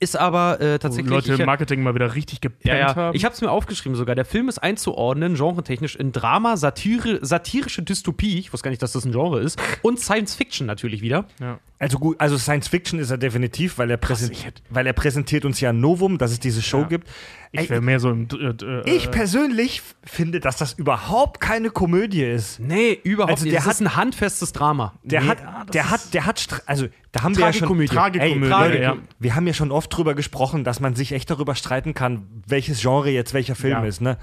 Ist 0.00 0.16
aber 0.16 0.60
äh, 0.60 0.74
Wo 0.74 0.78
tatsächlich. 0.78 1.10
Leute 1.10 1.32
ich- 1.34 1.40
im 1.40 1.46
Marketing 1.46 1.82
mal 1.82 1.92
wieder 1.92 2.14
richtig 2.14 2.40
gepennt 2.40 2.64
Ja, 2.64 2.76
ja. 2.76 2.94
haben. 2.94 3.16
Ich 3.16 3.24
habe 3.24 3.34
es 3.34 3.40
mir 3.40 3.50
aufgeschrieben 3.50 3.96
sogar. 3.96 4.14
Der 4.14 4.24
Film 4.24 4.48
ist 4.48 4.58
einzuordnen, 4.58 5.34
genretechnisch, 5.34 5.96
in 5.96 6.12
Drama, 6.12 6.56
Satire, 6.56 7.18
satirische 7.20 7.82
Dystopie, 7.82 8.38
ich 8.38 8.52
wusste 8.52 8.64
gar 8.64 8.70
nicht, 8.70 8.80
dass 8.82 8.92
das 8.92 9.04
ein 9.04 9.10
Genre 9.10 9.40
ist, 9.40 9.60
und 9.82 9.98
Science 9.98 10.36
Fiction 10.36 10.66
natürlich 10.68 11.02
wieder. 11.02 11.24
ja. 11.40 11.58
Also 11.80 12.00
gut, 12.00 12.20
also 12.20 12.36
Science 12.38 12.66
Fiction 12.66 12.98
ist 12.98 13.10
er 13.12 13.18
definitiv, 13.18 13.78
weil 13.78 13.88
er, 13.88 13.98
hätte- 13.98 14.62
weil 14.68 14.84
er 14.88 14.92
präsentiert 14.92 15.44
uns 15.44 15.60
ja 15.60 15.70
ein 15.70 15.78
Novum, 15.80 16.18
dass 16.18 16.32
es 16.32 16.40
diese 16.40 16.60
Show 16.60 16.80
Ja. 16.80 16.88
gibt. 16.88 17.08
Ich 17.52 17.70
wäre 17.70 17.80
mehr 17.80 17.98
so 17.98 18.10
im. 18.10 18.28
Äh, 18.32 18.64
äh, 18.64 18.90
Ich 18.96 19.10
persönlich 19.10 19.82
finde, 20.04 20.38
dass 20.40 20.56
das 20.58 20.74
überhaupt 20.74 21.40
keine 21.40 21.70
Komödie 21.70 22.22
ist. 22.24 22.60
Nee, 22.60 22.98
überhaupt 23.02 23.32
Also 23.32 23.44
nicht. 23.44 23.54
der 23.54 23.62
Das 23.64 23.74
hat- 23.76 23.80
ein 23.80 23.96
handfestes 23.96 24.52
Drama. 24.52 24.94
Der 25.02 25.22
Nee, 25.22 25.28
hat, 25.28 25.38
ah, 25.46 25.64
der 25.72 25.90
hat, 25.90 26.12
der 26.14 26.26
hat, 26.26 26.62
also 26.66 26.88
da 27.12 27.22
haben 27.22 27.36
wir 27.36 27.46
ja 27.46 27.52
schon, 27.52 27.86
Tragikomödie. 27.86 28.76
Ey, 28.76 28.82
ja. 28.82 28.96
wir 29.18 29.34
haben 29.34 29.46
ja 29.46 29.54
schon 29.54 29.70
oft 29.72 29.94
drüber 29.96 30.14
gesprochen, 30.14 30.62
dass 30.64 30.80
man 30.80 30.94
sich 30.94 31.12
echt 31.12 31.30
darüber 31.30 31.54
streiten 31.54 31.94
kann, 31.94 32.26
welches 32.46 32.80
Genre 32.82 33.10
jetzt 33.10 33.32
welcher 33.34 33.54
Film 33.54 33.72
Ja. 33.82 33.84
ist, 33.84 34.00
ne? 34.02 34.18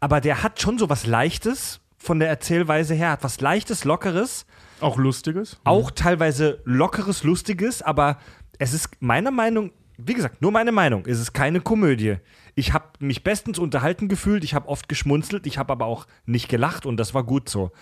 Aber 0.00 0.20
der 0.22 0.42
hat 0.42 0.60
schon 0.62 0.78
so 0.78 0.88
was 0.88 1.06
Leichtes 1.06 1.80
von 1.98 2.18
der 2.18 2.28
Erzählweise 2.30 2.94
her, 2.94 3.10
hat 3.10 3.24
was 3.24 3.40
Leichtes, 3.42 3.84
Lockeres, 3.84 4.46
Auch 4.80 4.96
Lustiges. 4.96 5.60
auch 5.64 5.90
teilweise 5.90 6.60
Lockeres, 6.64 7.24
Lustiges, 7.24 7.82
aber 7.82 8.16
es 8.58 8.72
ist 8.72 8.88
meiner 9.00 9.30
Meinung, 9.30 9.72
wie 9.98 10.14
gesagt, 10.14 10.40
nur 10.40 10.50
meine 10.50 10.72
Meinung, 10.72 11.04
es 11.06 11.20
ist 11.20 11.34
keine 11.34 11.60
Komödie. 11.60 12.16
Ich 12.54 12.72
habe 12.72 12.86
mich 12.98 13.22
bestens 13.22 13.58
unterhalten 13.58 14.08
gefühlt, 14.08 14.44
ich 14.44 14.54
habe 14.54 14.68
oft 14.68 14.88
geschmunzelt, 14.88 15.46
ich 15.46 15.58
habe 15.58 15.72
aber 15.72 15.86
auch 15.86 16.06
nicht 16.26 16.48
gelacht 16.48 16.86
und 16.86 16.96
das 16.96 17.14
war 17.14 17.24
gut 17.24 17.48
so. 17.48 17.72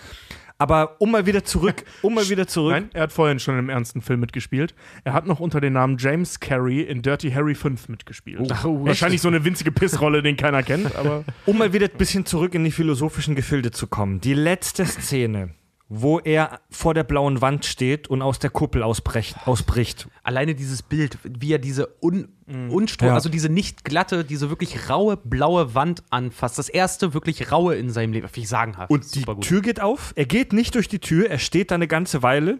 Aber 0.60 0.96
um 0.98 1.12
mal 1.12 1.24
wieder 1.24 1.44
zurück, 1.44 1.84
um 2.02 2.14
mal 2.14 2.28
wieder 2.28 2.48
zurück. 2.48 2.72
Nein, 2.72 2.90
er 2.92 3.04
hat 3.04 3.12
vorhin 3.12 3.38
schon 3.38 3.58
im 3.58 3.68
ernsten 3.68 4.02
Film 4.02 4.20
mitgespielt. 4.20 4.74
Er 5.04 5.12
hat 5.12 5.24
noch 5.26 5.38
unter 5.38 5.60
dem 5.60 5.74
Namen 5.74 5.96
James 5.98 6.40
Carey 6.40 6.82
in 6.82 7.00
Dirty 7.00 7.30
Harry 7.30 7.54
5 7.54 7.88
mitgespielt. 7.88 8.52
Oh, 8.64 8.84
Wahrscheinlich 8.84 9.20
so 9.20 9.28
eine 9.28 9.44
winzige 9.44 9.70
Pissrolle, 9.70 10.20
den 10.20 10.36
keiner 10.36 10.62
kennt, 10.62 10.94
aber. 10.96 11.24
Um 11.46 11.58
mal 11.58 11.72
wieder 11.72 11.86
ein 11.86 11.96
bisschen 11.96 12.26
zurück 12.26 12.54
in 12.54 12.64
die 12.64 12.70
philosophischen 12.70 13.34
Gefilde 13.34 13.70
zu 13.70 13.86
kommen. 13.86 14.20
Die 14.20 14.34
letzte 14.34 14.84
Szene, 14.84 15.50
wo 15.90 16.18
er 16.18 16.60
vor 16.70 16.92
der 16.92 17.02
blauen 17.04 17.40
Wand 17.40 17.64
steht 17.64 18.08
und 18.08 18.20
aus 18.20 18.38
der 18.38 18.50
Kuppel 18.50 18.82
ausbrecht, 18.82 19.36
ausbricht. 19.46 20.06
Alleine 20.22 20.54
dieses 20.54 20.82
Bild, 20.82 21.18
wie 21.24 21.52
er 21.52 21.58
diese 21.58 21.88
un 22.02 22.28
Unstur, 22.46 23.08
Ja. 23.08 23.14
also 23.14 23.28
diese 23.28 23.48
nicht 23.50 23.84
glatte, 23.84 24.24
diese 24.24 24.48
wirklich 24.50 24.88
raue 24.90 25.16
blaue 25.18 25.74
Wand 25.74 26.02
anfasst. 26.10 26.58
Das 26.58 26.68
erste 26.70 27.12
wirklich 27.14 27.52
raue 27.52 27.74
in 27.76 27.90
seinem 27.90 28.12
Leben. 28.12 28.28
Wie 28.32 28.40
ich 28.40 28.48
sagenhaft. 28.48 28.90
Und 28.90 29.14
die. 29.14 29.24
Tür 29.40 29.60
geht 29.62 29.80
auf. 29.80 30.12
Er 30.16 30.24
geht 30.26 30.52
nicht 30.52 30.74
durch 30.74 30.88
die 30.88 30.98
Tür, 30.98 31.28
er 31.30 31.38
steht 31.38 31.70
da 31.70 31.74
eine 31.74 31.88
ganze 31.88 32.22
Weile 32.22 32.58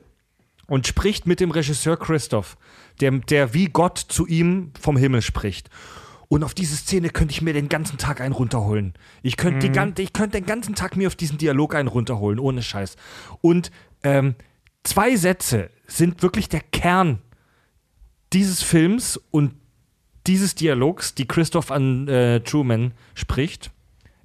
und 0.67 0.87
spricht 0.87 1.27
mit 1.27 1.41
dem 1.41 1.51
Regisseur 1.51 1.99
Christoph, 1.99 2.57
der, 3.01 3.11
der 3.13 3.55
wie 3.55 3.67
Gott 3.67 3.99
zu 3.99 4.27
ihm 4.27 4.73
vom 4.79 4.97
Himmel 4.97 5.23
spricht. 5.23 5.71
Und 6.29 6.45
auf 6.45 6.53
diese 6.53 6.77
Szene 6.77 7.09
könnte 7.09 7.33
ich 7.33 7.41
mir 7.41 7.55
den 7.55 7.69
ganzen 7.71 7.97
Tag 7.97 8.21
einen 8.21 8.35
runterholen. 8.35 8.93
Ich 9.23 9.37
könnte, 9.39 9.61
die 9.67 9.73
gan- 9.73 9.95
ich 9.97 10.13
könnte 10.13 10.39
den 10.39 10.47
ganzen 10.47 10.75
Tag 10.75 10.95
mir 10.97 11.09
auf 11.09 11.17
diesen 11.17 11.39
Dialog 11.39 11.75
einen 11.75 11.89
runterholen, 11.89 12.39
ohne 12.39 12.63
Scheiß. 12.63 12.97
Und 13.41 13.71
ähm, 14.03 14.35
zwei 14.85 15.17
Sätze 15.17 15.71
sind 15.87 16.23
wirklich 16.23 16.49
der 16.51 16.61
Kern 16.61 17.21
dieses 18.35 18.63
Films 18.63 19.19
und 19.31 19.55
dieses 20.27 20.55
Dialogs, 20.55 21.15
die 21.15 21.27
Christoph 21.27 21.71
an 21.71 22.07
äh, 22.09 22.41
Truman 22.41 22.93
spricht. 23.15 23.71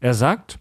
Er 0.01 0.13
sagt, 0.13 0.59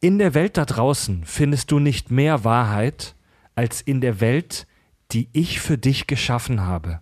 in 0.00 0.18
der 0.18 0.34
Welt 0.34 0.56
da 0.56 0.64
draußen 0.64 1.24
findest 1.24 1.70
du 1.70 1.78
nicht 1.78 2.10
mehr 2.10 2.42
Wahrheit 2.42 3.14
als 3.54 3.80
in 3.80 4.00
der 4.00 4.20
Welt, 4.20 4.66
die 5.12 5.28
ich 5.32 5.60
für 5.60 5.78
dich 5.78 6.08
geschaffen 6.08 6.62
habe. 6.62 7.00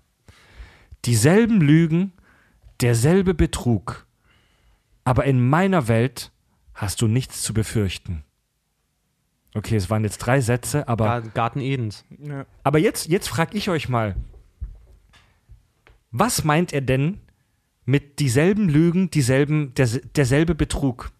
Dieselben 1.07 1.63
Lügen, 1.63 2.13
derselbe 2.81 3.35
Betrug, 3.35 4.07
aber 5.05 5.25
in 5.25 5.47
meiner 5.49 5.89
Welt 5.89 6.33
hast 6.75 7.01
du 7.03 7.07
nichts 7.09 7.43
zu 7.43 7.53
befürchten. 7.55 8.25
Okay, 9.55 9.75
es 9.77 9.91
waren 9.91 10.05
jetzt 10.05 10.19
drei 10.19 10.41
Sätze, 10.41 10.87
aber, 10.89 11.05
Gar- 11.05 11.21
Garten 11.23 11.61
Edens. 11.61 12.05
Ja. 12.19 12.47
aber 12.63 12.79
jetzt, 12.79 13.09
jetzt 13.09 13.29
frage 13.29 13.57
ich 13.59 13.69
euch 13.69 13.89
mal, 13.89 14.15
was 16.11 16.45
meint 16.45 16.73
er 16.73 16.81
denn 16.81 17.21
mit 17.85 18.19
dieselben 18.21 18.69
Lügen, 18.69 19.11
dieselben, 19.11 19.75
der, 19.75 19.87
derselbe 20.15 20.55
Betrug? 20.55 21.11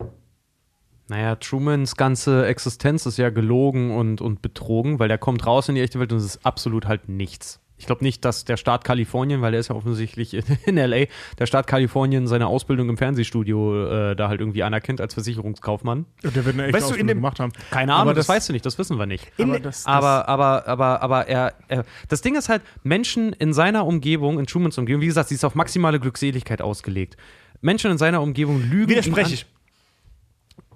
Naja, 1.09 1.35
Trumans 1.37 1.97
ganze 1.97 2.47
Existenz 2.47 3.05
ist 3.05 3.17
ja 3.19 3.31
gelogen 3.31 3.91
und, 3.97 4.21
und 4.21 4.43
betrogen, 4.43 5.01
weil 5.01 5.09
der 5.09 5.19
kommt 5.19 5.45
raus 5.45 5.69
in 5.69 5.75
die 5.75 5.81
echte 5.81 5.99
Welt 5.99 6.13
und 6.13 6.19
es 6.19 6.25
ist 6.25 6.47
absolut 6.47 6.87
halt 6.87 7.09
nichts. 7.09 7.61
Ich 7.81 7.87
glaube 7.87 8.05
nicht, 8.05 8.25
dass 8.27 8.45
der 8.45 8.59
Staat 8.59 8.85
Kalifornien, 8.85 9.41
weil 9.41 9.53
der 9.53 9.61
ist 9.61 9.69
ja 9.69 9.75
offensichtlich 9.75 10.35
in, 10.35 10.45
in 10.67 10.77
LA, 10.77 11.07
der 11.39 11.47
Staat 11.47 11.67
Kalifornien 11.67 12.27
seine 12.27 12.47
Ausbildung 12.47 12.91
im 12.91 12.99
Fernsehstudio 12.99 14.11
äh, 14.11 14.15
da 14.17 14.29
halt 14.29 14.41
irgendwie 14.41 14.63
anerkennt 14.63 15.01
als 15.01 15.15
Versicherungskaufmann. 15.15 16.05
Der 16.23 16.45
wird 16.45 16.55
eine 16.55 16.65
echte 16.67 16.75
Weißt 16.75 16.75
du, 16.75 16.77
in 16.77 16.83
Ausbildung 16.93 17.07
dem- 17.09 17.17
gemacht 17.19 17.41
haben. 17.41 17.53
Keine 17.71 17.95
Ahnung, 17.95 18.03
Aber 18.03 18.15
das, 18.15 18.27
das- 18.27 18.37
weißt 18.37 18.49
du 18.51 18.53
nicht, 18.53 18.67
das 18.67 18.77
wissen 18.79 18.99
wir 18.99 19.07
nicht. 19.07 19.27
Aber, 19.41 19.59
das, 19.59 19.79
das, 19.79 19.87
Aber, 19.87 20.29
aber, 20.29 20.69
aber, 20.69 21.03
aber 21.03 21.27
er, 21.29 21.55
er, 21.69 21.85
das 22.09 22.21
Ding 22.21 22.37
ist 22.37 22.49
halt, 22.51 22.61
Menschen 22.83 23.33
in 23.33 23.53
seiner 23.55 23.87
Umgebung, 23.87 24.39
in 24.39 24.47
Trumans 24.47 24.77
Umgebung, 24.77 25.01
wie 25.01 25.07
gesagt, 25.07 25.31
sie 25.31 25.35
ist 25.35 25.45
auf 25.45 25.55
maximale 25.55 25.99
Glückseligkeit 25.99 26.61
ausgelegt. 26.61 27.17
Menschen 27.63 27.91
in 27.91 27.97
seiner 27.99 28.21
Umgebung 28.21 28.61
lügen. 28.61 28.91
Widerspreche 28.91 29.33
ich. 29.35 29.47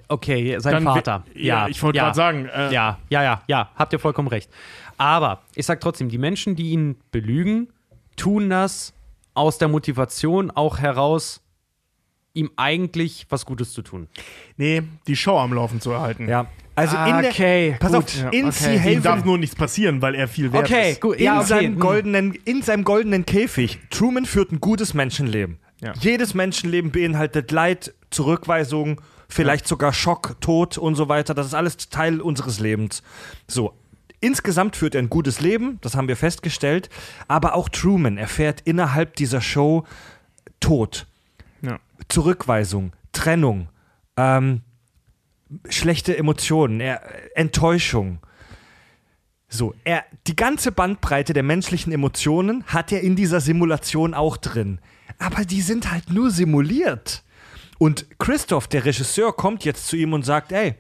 Okay, 0.06 0.56
sein 0.59 0.74
Dann 0.74 0.85
Vater. 0.85 1.24
wi- 1.32 1.47
ja, 1.47 1.66
ich 1.66 1.82
wollte 1.82 1.97
ja. 1.97 2.05
gerade 2.05 2.16
sagen, 2.16 2.44
äh, 2.47 2.72
Ja, 2.72 2.98
ja, 3.09 3.22
ja, 3.22 3.43
ja, 3.48 3.70
habt 3.74 3.93
ihr 3.94 3.98
vollkommen 3.98 4.28
recht. 4.28 4.51
Aber 4.98 5.42
ich 5.54 5.66
sag 5.66 5.80
trotzdem, 5.80 6.08
die 6.08 6.18
Menschen, 6.18 6.56
die 6.56 6.70
ihn 6.70 6.96
belügen, 7.10 7.68
tun 8.16 8.50
das 8.50 8.92
aus 9.34 9.58
der 9.58 9.68
Motivation 9.68 10.50
auch 10.50 10.78
heraus, 10.78 11.40
ihm 12.32 12.50
eigentlich 12.56 13.26
was 13.28 13.46
Gutes 13.46 13.72
zu 13.72 13.82
tun. 13.82 14.08
nee, 14.56 14.82
die 15.06 15.16
Show 15.16 15.38
am 15.38 15.52
Laufen 15.52 15.80
zu 15.80 15.90
erhalten. 15.92 16.28
Ja, 16.28 16.46
also 16.74 16.96
in 16.96 17.20
der, 17.22 17.30
Okay, 17.30 17.76
pass 17.78 17.92
gut. 17.92 18.02
auf, 18.04 18.16
Ja, 18.16 18.28
in 18.30 18.46
okay. 18.46 18.52
Sea 18.78 18.90
Ihm 18.92 19.02
darf 19.02 19.18
Haven, 19.18 19.26
nur 19.26 19.38
nichts 19.38 19.54
passieren, 19.54 20.02
weil 20.02 20.14
er 20.16 20.26
viel 20.26 20.52
wert 20.52 20.64
Okay, 20.64 20.92
ist. 20.92 21.00
gut. 21.00 21.16
in, 21.16 21.24
Ja, 21.24 21.38
okay. 21.38 21.46
seinem 21.46 21.72
hm. 21.74 21.80
goldenen, 21.80 22.34
in 22.44 22.62
seinem 22.62 22.82
goldenen 22.84 23.24
Käfig. 23.24 23.78
Truman 23.90 24.26
führt 24.26 24.50
ein 24.50 24.60
gutes 24.60 24.94
Menschenleben. 24.94 25.58
Ja. 25.80 25.92
Jedes 26.00 26.34
Menschenleben 26.34 26.90
beinhaltet 26.90 27.50
Leid, 27.52 27.94
Zurückweisung, 28.10 29.00
vielleicht 29.28 29.68
sogar 29.68 29.92
Schock, 29.92 30.36
Tod 30.40 30.76
und 30.78 30.94
so 30.96 31.08
weiter. 31.08 31.34
Das 31.34 31.46
ist 31.46 31.54
alles 31.54 31.76
Teil 31.88 32.20
unseres 32.20 32.58
Lebens. 32.58 33.02
So. 33.46 33.74
Insgesamt 34.24 34.74
führt 34.76 34.94
er 34.94 35.02
ein 35.02 35.10
gutes 35.10 35.42
Leben, 35.42 35.78
das 35.82 35.96
haben 35.96 36.09
wir 36.09 36.16
festgestellt. 36.16 36.88
Aber 37.28 37.55
auch 37.55 37.68
Truman 37.68 38.16
erfährt 38.16 38.62
innerhalb 38.64 39.16
dieser 39.16 39.42
Show 39.42 39.84
Tod, 40.60 41.06
Ja. 41.60 41.78
Zurückweisung, 42.09 42.94
Trennung, 43.12 43.68
ähm, 44.16 44.62
schlechte 45.68 46.16
Emotionen, 46.16 46.80
er, 46.80 47.02
Enttäuschung. 47.36 48.18
So, 49.51 49.74
er, 49.84 50.05
die 50.26 50.36
ganze 50.36 50.72
Bandbreite 50.72 51.34
der 51.34 51.42
menschlichen 51.42 51.92
Emotionen 51.92 52.64
hat 52.64 52.92
er 52.92 53.02
in 53.02 53.16
dieser 53.16 53.42
Simulation 53.42 54.14
auch 54.14 54.38
drin. 54.38 54.78
Aber 55.18 55.44
die 55.44 55.60
sind 55.60 55.90
halt 55.90 56.09
nur 56.09 56.30
simuliert. 56.30 57.24
Und 57.76 58.06
Christoph, 58.18 58.68
der 58.68 58.86
Regisseur, 58.86 59.36
kommt 59.36 59.66
jetzt 59.66 59.86
zu 59.86 59.96
ihm 59.96 60.14
und 60.14 60.24
sagt, 60.24 60.51
ey, 60.51 60.76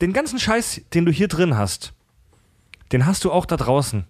den 0.00 0.12
ganzen 0.12 0.38
Scheiß, 0.38 0.82
den 0.94 1.04
du 1.04 1.12
hier 1.12 1.28
drin 1.28 1.56
hast, 1.56 1.92
den 2.92 3.06
hast 3.06 3.24
du 3.24 3.32
auch 3.32 3.46
da 3.46 3.56
draußen. 3.56 4.04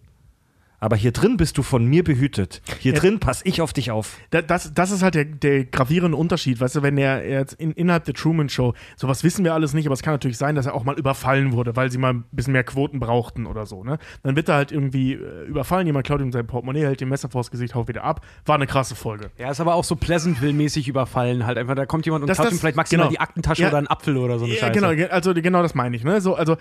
Aber 0.81 0.97
hier 0.97 1.13
drin 1.13 1.37
bist 1.37 1.59
du 1.59 1.63
von 1.63 1.85
mir 1.85 2.03
behütet. 2.03 2.63
Hier 2.79 2.95
Ja. 2.95 2.99
drin 3.01 3.21
pass 3.21 3.43
ich 3.45 3.61
auf 3.61 3.73
dich 3.73 3.91
auf. 3.91 4.17
Da- 4.31 4.41
Das, 4.43 4.73
das 4.73 4.91
ist 4.91 5.03
halt 5.03 5.15
der, 5.15 5.27
der 5.27 5.65
gravierende 5.67 6.17
Unterschied, 6.17 6.59
weißt 6.61 6.77
du, 6.77 6.83
wenn 6.83 6.97
er 6.99 7.29
jetzt 7.29 7.53
in, 7.55 7.73
innerhalb 7.73 8.05
der 8.05 8.15
Truman 8.15 8.49
Show, 8.49 8.73
sowas 8.97 9.23
wissen 9.23 9.45
wir 9.45 9.53
alles 9.55 9.75
nicht, 9.75 9.87
aber 9.87 9.93
es 9.93 10.03
kann 10.03 10.15
natürlich 10.15 10.39
sein, 10.39 10.55
dass 10.55 10.65
er 10.67 10.75
auch 10.75 10.85
mal 10.85 10.99
überfallen 10.99 11.53
wurde, 11.53 11.77
weil 11.77 11.91
sie 11.91 11.99
mal 11.99 12.15
ein 12.15 12.25
bisschen 12.33 12.53
mehr 12.55 12.65
Quoten 12.65 12.99
brauchten 12.99 13.47
oder 13.47 13.67
so, 13.67 13.85
ne? 13.85 13.99
Dann 14.23 14.37
wird 14.37 14.49
er 14.49 14.55
halt 14.57 14.73
irgendwie 14.73 15.13
äh, 15.15 15.45
überfallen, 15.47 15.87
jemand 15.87 16.07
klaut 16.07 16.21
ihm 16.23 16.33
sein 16.33 16.47
Portemonnaie, 16.47 16.81
hält 16.85 17.01
dem 17.03 17.11
Messer 17.11 17.29
vors 17.29 17.51
Gesicht, 17.51 17.75
haut 17.75 17.87
wieder 17.89 18.03
ab. 18.05 18.25
War 18.47 18.55
eine 18.55 18.67
krasse 18.67 18.95
Folge. 18.97 19.31
Ja, 19.39 19.51
ist 19.51 19.61
aber 19.61 19.75
auch 19.75 19.85
so 19.85 19.97
Pleasantville-mäßig 19.97 20.89
überfallen. 20.89 21.45
Halt 21.47 21.59
einfach, 21.59 21.75
da 21.75 21.85
kommt 21.87 22.07
jemand 22.07 22.23
und 22.23 22.29
Das- 22.29 22.39
klaut 22.39 22.47
das- 22.47 22.55
ihm 22.55 22.59
vielleicht 22.61 22.77
maximal 22.77 23.05
genau. 23.09 23.11
die 23.13 23.21
Aktentasche 23.21 23.63
Ja. 23.63 23.69
oder 23.69 23.79
einen 23.79 23.87
Apfel 23.89 24.17
oder 24.17 24.39
so 24.39 24.47
eine 24.47 24.55
Ja, 24.55 24.61
Scheiße. 24.61 24.73
genau, 24.73 24.95
ge- 24.95 25.09
also 25.11 25.35
genau 25.35 25.63
das 25.63 25.75
meine 25.75 25.95
ich, 25.95 26.05
ne? 26.05 26.21
So, 26.23 26.35
also, 26.37 26.57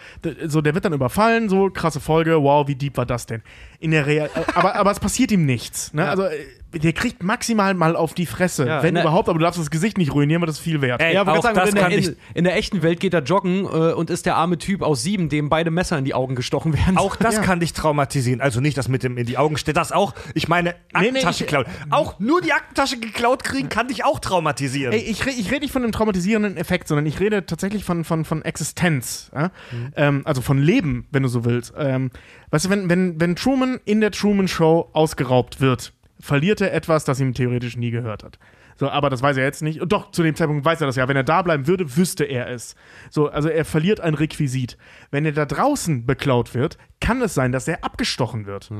so 0.46 0.62
der 0.62 0.74
wird 0.76 0.84
dann 0.86 0.94
überfallen, 0.94 1.48
so 1.48 1.70
krasse 1.70 2.02
Folge, 2.02 2.42
wow, 2.44 2.68
wie 2.68 2.76
deep 2.76 2.98
war 2.98 3.06
das 3.06 3.26
denn? 3.26 3.42
In 3.80 3.92
der 3.92 4.06
Real, 4.06 4.30
aber, 4.56 4.76
aber 4.76 4.92
es 4.92 5.00
passiert 5.00 5.32
ihm 5.32 5.46
nichts, 5.46 5.94
ne? 5.94 6.04
Ja. 6.04 6.10
Also, 6.10 6.28
der 6.74 6.94
kriegt 6.94 7.24
maximal 7.24 7.74
mal 7.74 7.96
auf 7.96 8.14
die 8.14 8.26
Fresse, 8.26 8.68
Ja, 8.68 8.84
wenn 8.84 8.94
ne- 8.94 9.02
überhaupt, 9.02 9.28
aber 9.30 9.40
du 9.40 9.44
darfst 9.44 9.60
das 9.60 9.72
Gesicht 9.72 9.98
nicht 9.98 10.14
ruinieren, 10.14 10.42
weil 10.42 10.48
das 10.48 10.58
ist 10.58 10.62
viel 10.64 10.82
wert. 10.82 11.02
Ey, 11.02 11.16
Ja, 11.16 11.22
aber 11.22 11.32
auch 11.34 11.36
ich 11.38 11.42
sagen, 11.42 11.56
das 11.56 11.70
in, 11.70 11.76
der, 11.76 11.84
kann 11.84 11.92
ich 11.92 12.08
in, 12.10 12.16
in 12.36 12.44
der 12.44 12.56
echten 12.56 12.82
Welt 12.84 13.00
geht 13.00 13.14
er 13.14 13.24
joggen 13.24 13.64
äh, 13.66 13.94
und 13.94 14.10
ist 14.10 14.26
der 14.26 14.36
arme 14.36 14.58
Typ 14.58 14.82
aus 14.82 15.02
sieben, 15.02 15.30
dem 15.30 15.50
beide 15.50 15.72
Messer 15.72 15.98
in 15.98 16.06
die 16.06 16.14
Augen 16.14 16.36
gestochen 16.36 16.74
werden. 16.78 16.98
Auch 16.98 17.16
das 17.16 17.36
Ja. 17.36 17.42
kann 17.42 17.60
dich 17.60 17.74
traumatisieren. 17.74 18.42
Also 18.42 18.62
nicht 18.62 18.78
das 18.78 18.88
mit 18.88 19.04
dem 19.04 19.18
in 19.18 19.26
die 19.26 19.38
Augen 19.38 19.58
steht, 19.58 19.78
das 19.78 19.92
auch. 19.92 20.14
Ich 20.36 20.48
meine, 20.48 20.70
Nee, 20.70 20.76
nee, 21.02 21.08
Aktentasche 21.08 21.44
ich- 21.46 21.50
klauen. 21.50 21.66
Auch 21.90 22.20
nur 22.20 22.42
die 22.42 22.54
Aktentasche 22.54 23.00
geklaut 23.00 23.44
kriegen 23.44 23.70
kann 23.70 23.88
dich 23.88 24.06
auch 24.06 24.20
traumatisieren. 24.20 24.94
Ey, 24.94 25.00
ich, 25.00 25.26
ich 25.26 25.52
rede 25.52 25.62
nicht 25.62 25.72
von 25.72 25.84
einem 25.84 25.92
traumatisierenden 25.92 26.58
Effekt, 26.58 26.88
sondern 26.88 27.06
ich 27.06 27.20
rede 27.20 27.46
tatsächlich 27.46 27.84
von, 27.84 28.04
von, 28.04 28.26
von 28.26 28.44
Existenz. 28.44 29.32
Ja? 29.36 29.52
Ähm, 29.96 30.22
also 30.26 30.42
von 30.42 30.58
Leben, 30.60 31.08
wenn 31.12 31.24
du 31.24 31.30
so 31.30 31.46
willst. 31.46 31.74
Ähm, 31.78 32.12
weißt 32.52 32.66
du, 32.66 32.70
wenn, 32.70 32.90
wenn, 32.90 33.20
wenn 33.20 33.36
Truman 33.36 33.80
in 33.86 34.02
der 34.02 34.12
Truman 34.12 34.48
Show 34.48 34.90
ausgeraubt 34.94 35.62
wird, 35.62 35.94
verliert 36.20 36.62
er 36.62 36.74
etwas, 36.74 37.06
das 37.06 37.20
ihm 37.20 37.34
theoretisch 37.34 37.78
nie 37.78 37.92
gehört 37.92 38.24
hat. 38.24 38.40
So, 38.80 38.90
aber 38.90 39.10
das 39.10 39.22
weiß 39.22 39.36
er 39.36 39.44
jetzt 39.44 39.62
nicht. 39.62 39.82
Und 39.82 39.92
doch, 39.92 40.12
zu 40.12 40.24
dem 40.24 40.36
Zeitpunkt 40.36 40.64
weiß 40.64 40.80
er 40.80 40.88
das 40.88 40.96
ja. 40.96 41.06
Wenn 41.10 41.18
er 41.18 41.24
da 41.24 41.42
bleiben 41.42 41.68
würde, 41.68 41.98
wüsste 41.98 42.24
er 42.24 42.50
es. 42.50 42.76
So, 43.10 43.28
also 43.28 43.50
er 43.50 43.66
verliert 43.66 44.00
ein 44.00 44.14
Requisit. 44.14 44.78
Wenn 45.12 45.26
er 45.26 45.34
da 45.34 45.46
draußen 45.46 46.06
beklaut 46.06 46.54
wird, 46.54 46.78
kann 47.02 47.22
es 47.22 47.34
sein, 47.34 47.52
dass 47.52 47.68
er 47.68 47.84
abgestochen 47.84 48.46
wird. 48.46 48.72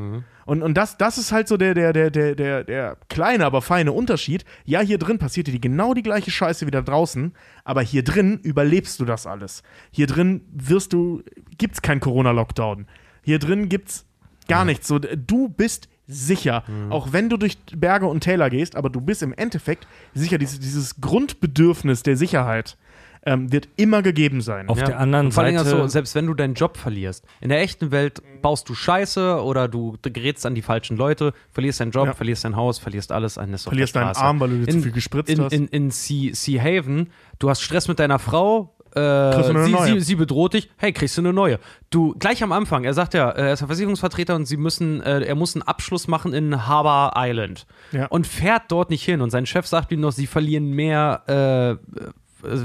Und, 0.46 0.64
und 0.64 0.74
das, 0.76 0.98
das 0.98 1.18
ist 1.18 1.34
halt 1.34 1.50
so 1.50 1.58
der, 1.58 1.74
der, 1.74 1.92
der, 1.92 2.12
der, 2.12 2.34
der, 2.36 2.64
der 2.64 2.98
kleine, 3.10 3.46
aber 3.46 3.62
feine 3.62 3.92
Unterschied. 3.92 4.46
Ja, 4.64 4.80
hier 4.80 5.00
drin 5.00 5.18
passiert 5.20 5.48
dir 5.48 5.52
die 5.52 5.62
genau 5.62 5.94
die 5.94 6.04
gleiche 6.04 6.32
Scheiße 6.32 6.66
wie 6.66 6.72
da 6.72 6.82
draußen, 6.82 7.34
aber 7.66 7.82
hier 7.82 8.04
drin 8.04 8.40
überlebst 8.42 9.02
du 9.02 9.06
das 9.06 9.28
alles. 9.28 9.64
Hier 9.92 10.08
drin 10.08 10.46
wirst 10.54 10.94
du, 10.94 11.24
gibt's 11.58 11.82
kein 11.82 12.00
Corona-Lockdown. 12.00 12.88
Hier 13.22 13.40
drin 13.40 13.68
gibt's 13.68 14.06
gar 14.48 14.64
nichts. 14.64 14.88
So, 14.88 14.98
du 15.00 15.50
bist 15.50 15.90
sicher, 16.12 16.64
auch 16.90 17.14
wenn 17.14 17.30
du 17.30 17.38
durch 17.38 17.58
Berge 17.76 18.08
und 18.08 18.22
Täler 18.22 18.50
gehst, 18.50 18.76
aber 18.76 18.90
du 18.90 19.00
bist 19.00 19.22
im 19.22 19.32
Endeffekt 19.34 19.88
sicher. 20.16 20.38
Dieses, 20.40 20.60
dieses 20.60 21.00
Grundbedürfnis 21.00 22.02
der 22.04 22.18
Sicherheit 22.18 22.78
ähm, 23.26 23.52
wird 23.52 23.68
immer 23.76 24.02
gegeben 24.02 24.42
sein. 24.42 24.70
Auf 24.70 24.80
Ja. 24.80 24.86
der 24.86 25.00
anderen 25.00 25.28
Und 25.28 25.32
vor 25.34 25.44
allem 25.44 25.58
Seite. 25.58 25.70
so, 25.70 25.88
selbst 25.88 26.16
wenn 26.16 26.26
du 26.26 26.34
deinen 26.34 26.54
Job 26.54 26.78
verlierst. 26.78 27.26
In 27.42 27.50
der 27.50 27.62
echten 27.62 27.92
Welt 27.92 28.22
baust 28.42 28.68
du 28.70 28.74
Scheiße 28.74 29.44
oder 29.44 29.68
du 29.68 29.98
gerätst 30.02 30.46
an 30.46 30.56
die 30.56 30.62
falschen 30.62 30.96
Leute, 30.98 31.34
verlierst 31.52 31.82
deinen 31.82 31.92
Job, 31.92 32.08
Ja. 32.08 32.14
verlierst 32.14 32.46
dein 32.46 32.56
Haus, 32.56 32.80
verlierst 32.80 33.12
alles. 33.12 33.38
Auf 33.38 33.62
Verlierst 33.64 33.96
deinen. 33.96 34.16
Arm, 34.16 34.40
weil 34.40 34.50
du 34.50 34.58
dir 34.60 34.68
zu 34.70 34.78
in, 34.78 34.84
viel 34.84 34.92
gespritzt 34.94 35.30
in, 35.30 35.42
hast. 35.42 35.54
In, 35.54 35.68
in 35.68 35.92
Sea, 35.92 36.34
sea 36.34 36.62
Haven, 36.64 37.10
du 37.40 37.50
hast 37.50 37.62
Stress 37.62 37.88
mit 37.88 38.00
deiner 38.00 38.20
Frau. 38.20 38.74
Äh, 38.96 39.66
sie, 39.66 39.94
sie, 39.94 40.00
sie 40.02 40.16
bedroht 40.16 40.54
dich, 40.54 40.70
hey, 40.78 40.92
kriegst 40.94 41.18
du 41.18 41.22
eine 41.22 41.34
neue. 41.34 41.60
Du, 41.90 42.14
gleich 42.18 42.42
am 42.44 42.52
Anfang, 42.52 42.84
er 42.84 42.94
sagt 42.94 43.14
ja, 43.14 43.30
er 43.30 43.54
ist 43.54 43.62
ein 43.62 43.68
Versicherungsvertreter 43.68 44.36
und 44.36 44.46
sie 44.46 44.58
müssen, 44.58 45.02
äh, 45.02 45.22
er 45.22 45.36
muss 45.36 45.56
einen 45.56 45.64
Abschluss 45.64 46.08
machen 46.08 46.34
in 46.34 46.68
Harbor 46.68 47.14
Island. 47.16 47.66
Ja. 47.92 48.08
Und 48.08 48.28
fährt 48.28 48.64
dort 48.70 48.90
nicht 48.90 49.04
hin. 49.04 49.22
Und 49.22 49.30
sein 49.30 49.46
Chef 49.46 49.68
sagt 49.68 49.92
ihm 49.92 50.00
noch, 50.02 50.12
sie 50.12 50.28
verlieren 50.28 50.72
mehr, 50.72 51.24
äh, 51.28 51.72
äh, 51.72 51.78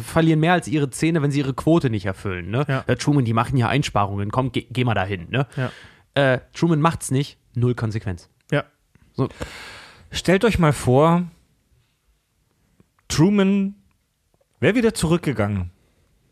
verlieren 0.02 0.40
mehr 0.40 0.52
als 0.54 0.68
ihre 0.68 0.90
Zähne, 0.90 1.22
wenn 1.22 1.30
sie 1.30 1.40
ihre 1.40 1.54
Quote 1.54 1.90
nicht 1.90 2.06
erfüllen. 2.06 2.50
Ne? 2.50 2.64
Ja. 2.68 2.84
Äh, 2.86 2.96
Truman, 2.96 3.24
die 3.24 3.32
machen 3.32 3.56
ja 3.56 3.68
Einsparungen, 3.68 4.30
komm, 4.30 4.52
geh, 4.52 4.66
geh 4.70 4.84
mal 4.84 4.94
dahin. 4.94 5.28
Ne? 5.30 5.46
Ja. 5.56 5.70
Äh, 6.14 6.40
Truman 6.52 6.80
macht's 6.80 7.10
nicht, 7.10 7.38
null 7.54 7.74
Konsequenz. 7.74 8.28
ja. 8.50 8.64
So, 9.16 9.28
Stellt 10.10 10.44
euch 10.44 10.58
mal 10.60 10.72
vor, 10.72 11.24
Truman 13.08 13.74
wäre 14.60 14.74
wieder 14.74 14.94
zurückgegangen. 14.94 15.70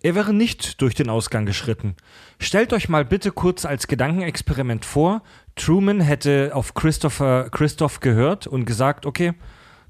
Er 0.02 0.16
wäre 0.16 0.34
nicht 0.34 0.80
durch 0.80 0.94
den 0.96 1.08
Ausgang 1.08 1.46
geschritten. 1.46 1.94
Stellt 2.40 2.72
euch 2.72 2.88
mal 2.88 3.04
bitte 3.04 3.30
kurz 3.30 3.64
als 3.64 3.86
Gedankenexperiment 3.86 4.84
vor, 4.84 5.22
Truman 5.54 6.00
hätte 6.00 6.50
auf 6.54 6.74
Christopher 6.74 7.48
Christoph 7.50 8.00
gehört 8.00 8.48
und 8.48 8.64
gesagt, 8.64 9.06
okay, 9.06 9.34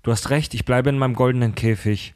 du 0.03 0.11
hast 0.11 0.29
recht, 0.29 0.53
ich 0.53 0.67
bleibe 0.67 0.91
in 0.91 0.99
meinem 0.99 1.15
goldenen 1.15 1.55
Käfig. 1.55 2.15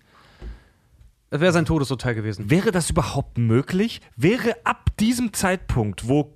das 1.31 1.41
wäre 1.41 1.53
sein 1.53 1.65
Todesurteil 1.65 2.15
gewesen. 2.15 2.51
Wäre 2.51 2.71
das 2.71 2.91
überhaupt 2.91 3.39
möglich? 3.39 4.03
Wäre 4.15 4.57
ab 4.65 4.91
diesem 5.01 5.33
Zeitpunkt, 5.33 6.07
wo, 6.07 6.36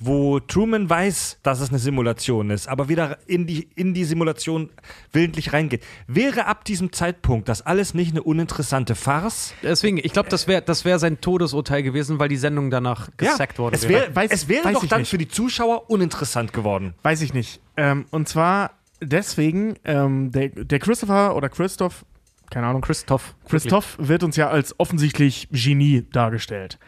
wo 0.00 0.38
Truman 0.40 0.88
weiß, 0.88 1.38
dass 1.42 1.60
es 1.60 1.70
eine 1.70 1.78
Simulation 1.78 2.50
ist, 2.50 2.68
aber 2.68 2.88
wieder 2.88 3.18
in 3.26 3.46
die, 3.46 3.68
in 3.74 3.94
die 3.94 4.04
Simulation 4.04 4.70
willentlich 5.12 5.52
reingeht, 5.52 5.82
wäre 6.06 6.46
ab 6.46 6.64
diesem 6.64 6.92
Zeitpunkt 6.92 7.48
das 7.48 7.62
alles 7.66 7.94
nicht 7.94 8.12
eine 8.12 8.22
uninteressante 8.22 8.94
Farce? 8.94 9.54
Deswegen, 9.62 9.98
ich 9.98 10.12
glaube, 10.12 10.28
das 10.28 10.46
wäre 10.46 10.62
das 10.62 10.84
wär 10.84 10.98
sein 10.98 11.20
Todesurteil 11.20 11.82
gewesen, 11.82 12.18
weil 12.18 12.28
die 12.28 12.36
Sendung 12.36 12.70
danach 12.70 13.08
gesackt 13.16 13.58
worden 13.58 13.74
es 13.74 13.88
wäre. 13.88 14.14
wäre 14.14 14.26
Weiß- 14.26 14.30
es 14.30 14.48
wäre 14.48 14.72
doch 14.72 14.82
ich 14.84 14.88
dann 14.88 15.00
nicht. 15.00 15.10
für 15.10 15.18
die 15.18 15.28
Zuschauer 15.28 15.90
uninteressant 15.90 16.52
geworden. 16.52 16.94
Weiß 17.02 17.20
ich 17.22 17.34
nicht. 17.34 17.60
Ähm, 17.76 18.06
und 18.10 18.28
zwar 18.28 18.72
deswegen, 19.00 19.74
ähm, 19.84 20.32
der, 20.32 20.48
der 20.48 20.78
Christopher 20.78 21.34
oder 21.36 21.48
Christoph, 21.48 22.04
keine 22.50 22.66
Ahnung, 22.66 22.82
Christoph. 22.82 23.34
Christoph 23.48 23.96
wird 23.98 24.22
uns 24.22 24.36
ja 24.36 24.48
als 24.48 24.78
offensichtlich 24.78 25.48
Genie 25.50 26.06
dargestellt. 26.12 26.78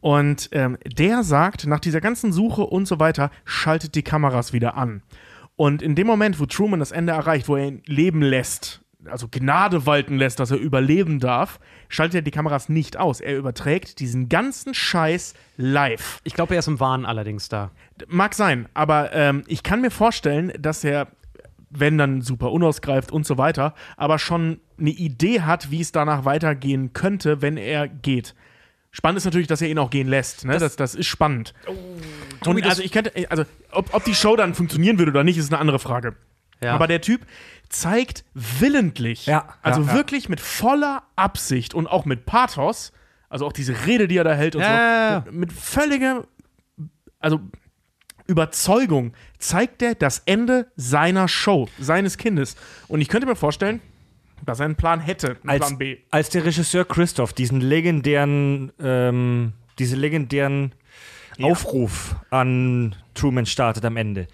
Und 0.00 0.48
ähm, 0.52 0.78
der 0.84 1.22
sagt, 1.24 1.66
nach 1.66 1.80
dieser 1.80 2.00
ganzen 2.00 2.32
Suche 2.32 2.62
und 2.62 2.86
so 2.86 3.00
weiter, 3.00 3.30
schaltet 3.44 3.94
die 3.94 4.02
Kameras 4.02 4.52
wieder 4.52 4.76
an. 4.76 5.02
Und 5.56 5.82
in 5.82 5.96
dem 5.96 6.06
Moment, 6.06 6.38
wo 6.38 6.46
Truman 6.46 6.78
das 6.78 6.92
Ende 6.92 7.12
erreicht, 7.12 7.48
wo 7.48 7.56
er 7.56 7.66
ihn 7.66 7.82
leben 7.86 8.22
lässt, 8.22 8.80
also 9.06 9.28
Gnade 9.30 9.86
walten 9.86 10.16
lässt, 10.16 10.40
dass 10.40 10.50
er 10.50 10.58
überleben 10.58 11.20
darf, 11.20 11.60
schaltet 11.88 12.16
er 12.16 12.22
die 12.22 12.30
Kameras 12.30 12.68
nicht 12.68 12.96
aus. 12.96 13.20
Er 13.20 13.36
überträgt 13.36 14.00
diesen 14.00 14.28
ganzen 14.28 14.74
Scheiß 14.74 15.34
live. 15.56 16.20
Ich 16.24 16.34
glaube, 16.34 16.54
er 16.54 16.60
ist 16.60 16.68
im 16.68 16.80
Wahn 16.80 17.06
allerdings 17.06 17.48
da. 17.48 17.70
Mag 18.06 18.34
sein, 18.34 18.68
aber 18.74 19.12
ähm, 19.12 19.44
ich 19.46 19.62
kann 19.62 19.80
mir 19.80 19.90
vorstellen, 19.90 20.52
dass 20.58 20.84
er, 20.84 21.08
wenn 21.70 21.98
dann 21.98 22.22
super 22.22 22.52
unausgreift 22.52 23.12
und 23.12 23.26
so 23.26 23.38
weiter, 23.38 23.74
aber 23.96 24.18
schon 24.18 24.60
eine 24.78 24.90
Idee 24.90 25.42
hat, 25.42 25.70
wie 25.70 25.80
es 25.80 25.92
danach 25.92 26.24
weitergehen 26.24 26.92
könnte, 26.92 27.42
wenn 27.42 27.56
er 27.56 27.88
geht. 27.88 28.34
Spannend 28.90 29.18
ist 29.18 29.24
natürlich, 29.26 29.46
dass 29.48 29.60
er 29.60 29.68
ihn 29.68 29.78
auch 29.78 29.90
gehen 29.90 30.08
lässt. 30.08 30.44
Ne? 30.44 30.58
Das, 30.58 30.76
das, 30.76 30.94
ist 30.94 31.06
spannend. 31.06 31.52
und 32.46 32.60
das- 32.60 32.70
also 32.70 32.82
ich 32.82 32.90
könnte, 32.92 33.12
also 33.30 33.44
ob, 33.70 33.92
ob 33.94 34.04
die 34.04 34.14
Show 34.14 34.34
dann 34.36 34.54
funktionieren 34.54 34.98
würde 34.98 35.10
oder 35.10 35.24
nicht, 35.24 35.36
ist 35.36 35.52
eine 35.52 35.60
andere 35.60 35.78
Frage. 35.78 36.16
Ja. 36.62 36.74
Aber 36.74 36.86
der 36.86 37.00
Typ 37.00 37.20
zeigt 37.68 38.24
willentlich, 38.34 39.26
Ja, 39.26 39.54
also 39.62 39.82
ja, 39.82 39.92
wirklich 39.94 40.28
mit 40.28 40.40
voller 40.40 41.02
Absicht 41.14 41.74
und 41.74 41.86
auch 41.86 42.04
mit 42.04 42.26
Pathos, 42.26 42.92
also 43.28 43.46
auch 43.46 43.52
diese 43.52 43.86
Rede, 43.86 44.08
die 44.08 44.16
er 44.16 44.24
da 44.24 44.34
hält 44.34 44.56
und 44.56 44.62
so. 44.64 44.68
Mit, 45.26 45.34
mit 45.34 45.52
völliger, 45.52 46.24
also 47.20 47.40
Überzeugung 48.26 49.12
zeigt 49.38 49.82
er 49.82 49.94
das 49.94 50.22
Ende 50.26 50.66
seiner 50.76 51.28
Show, 51.28 51.68
seines 51.78 52.18
Kindes. 52.18 52.56
Und 52.88 53.00
ich 53.00 53.08
könnte 53.08 53.26
mir 53.26 53.36
vorstellen, 53.36 53.80
dass 54.44 54.60
er 54.60 54.66
einen 54.66 54.76
Plan 54.76 55.00
hätte, 55.00 55.36
einen 55.42 55.50
Als, 55.50 55.66
Plan 55.66 55.78
B. 55.78 55.96
als 56.10 56.30
der 56.30 56.44
Regisseur 56.44 56.84
Christoph 56.84 57.32
diesen 57.32 57.60
legendären, 57.60 58.72
ähm, 58.80 59.52
diese 59.78 59.96
legendären 59.96 60.72
Aufruf 61.40 62.16
an 62.30 62.96
Truman 63.14 63.46
startet 63.46 63.84
am 63.84 63.96
Ende, 63.96 64.26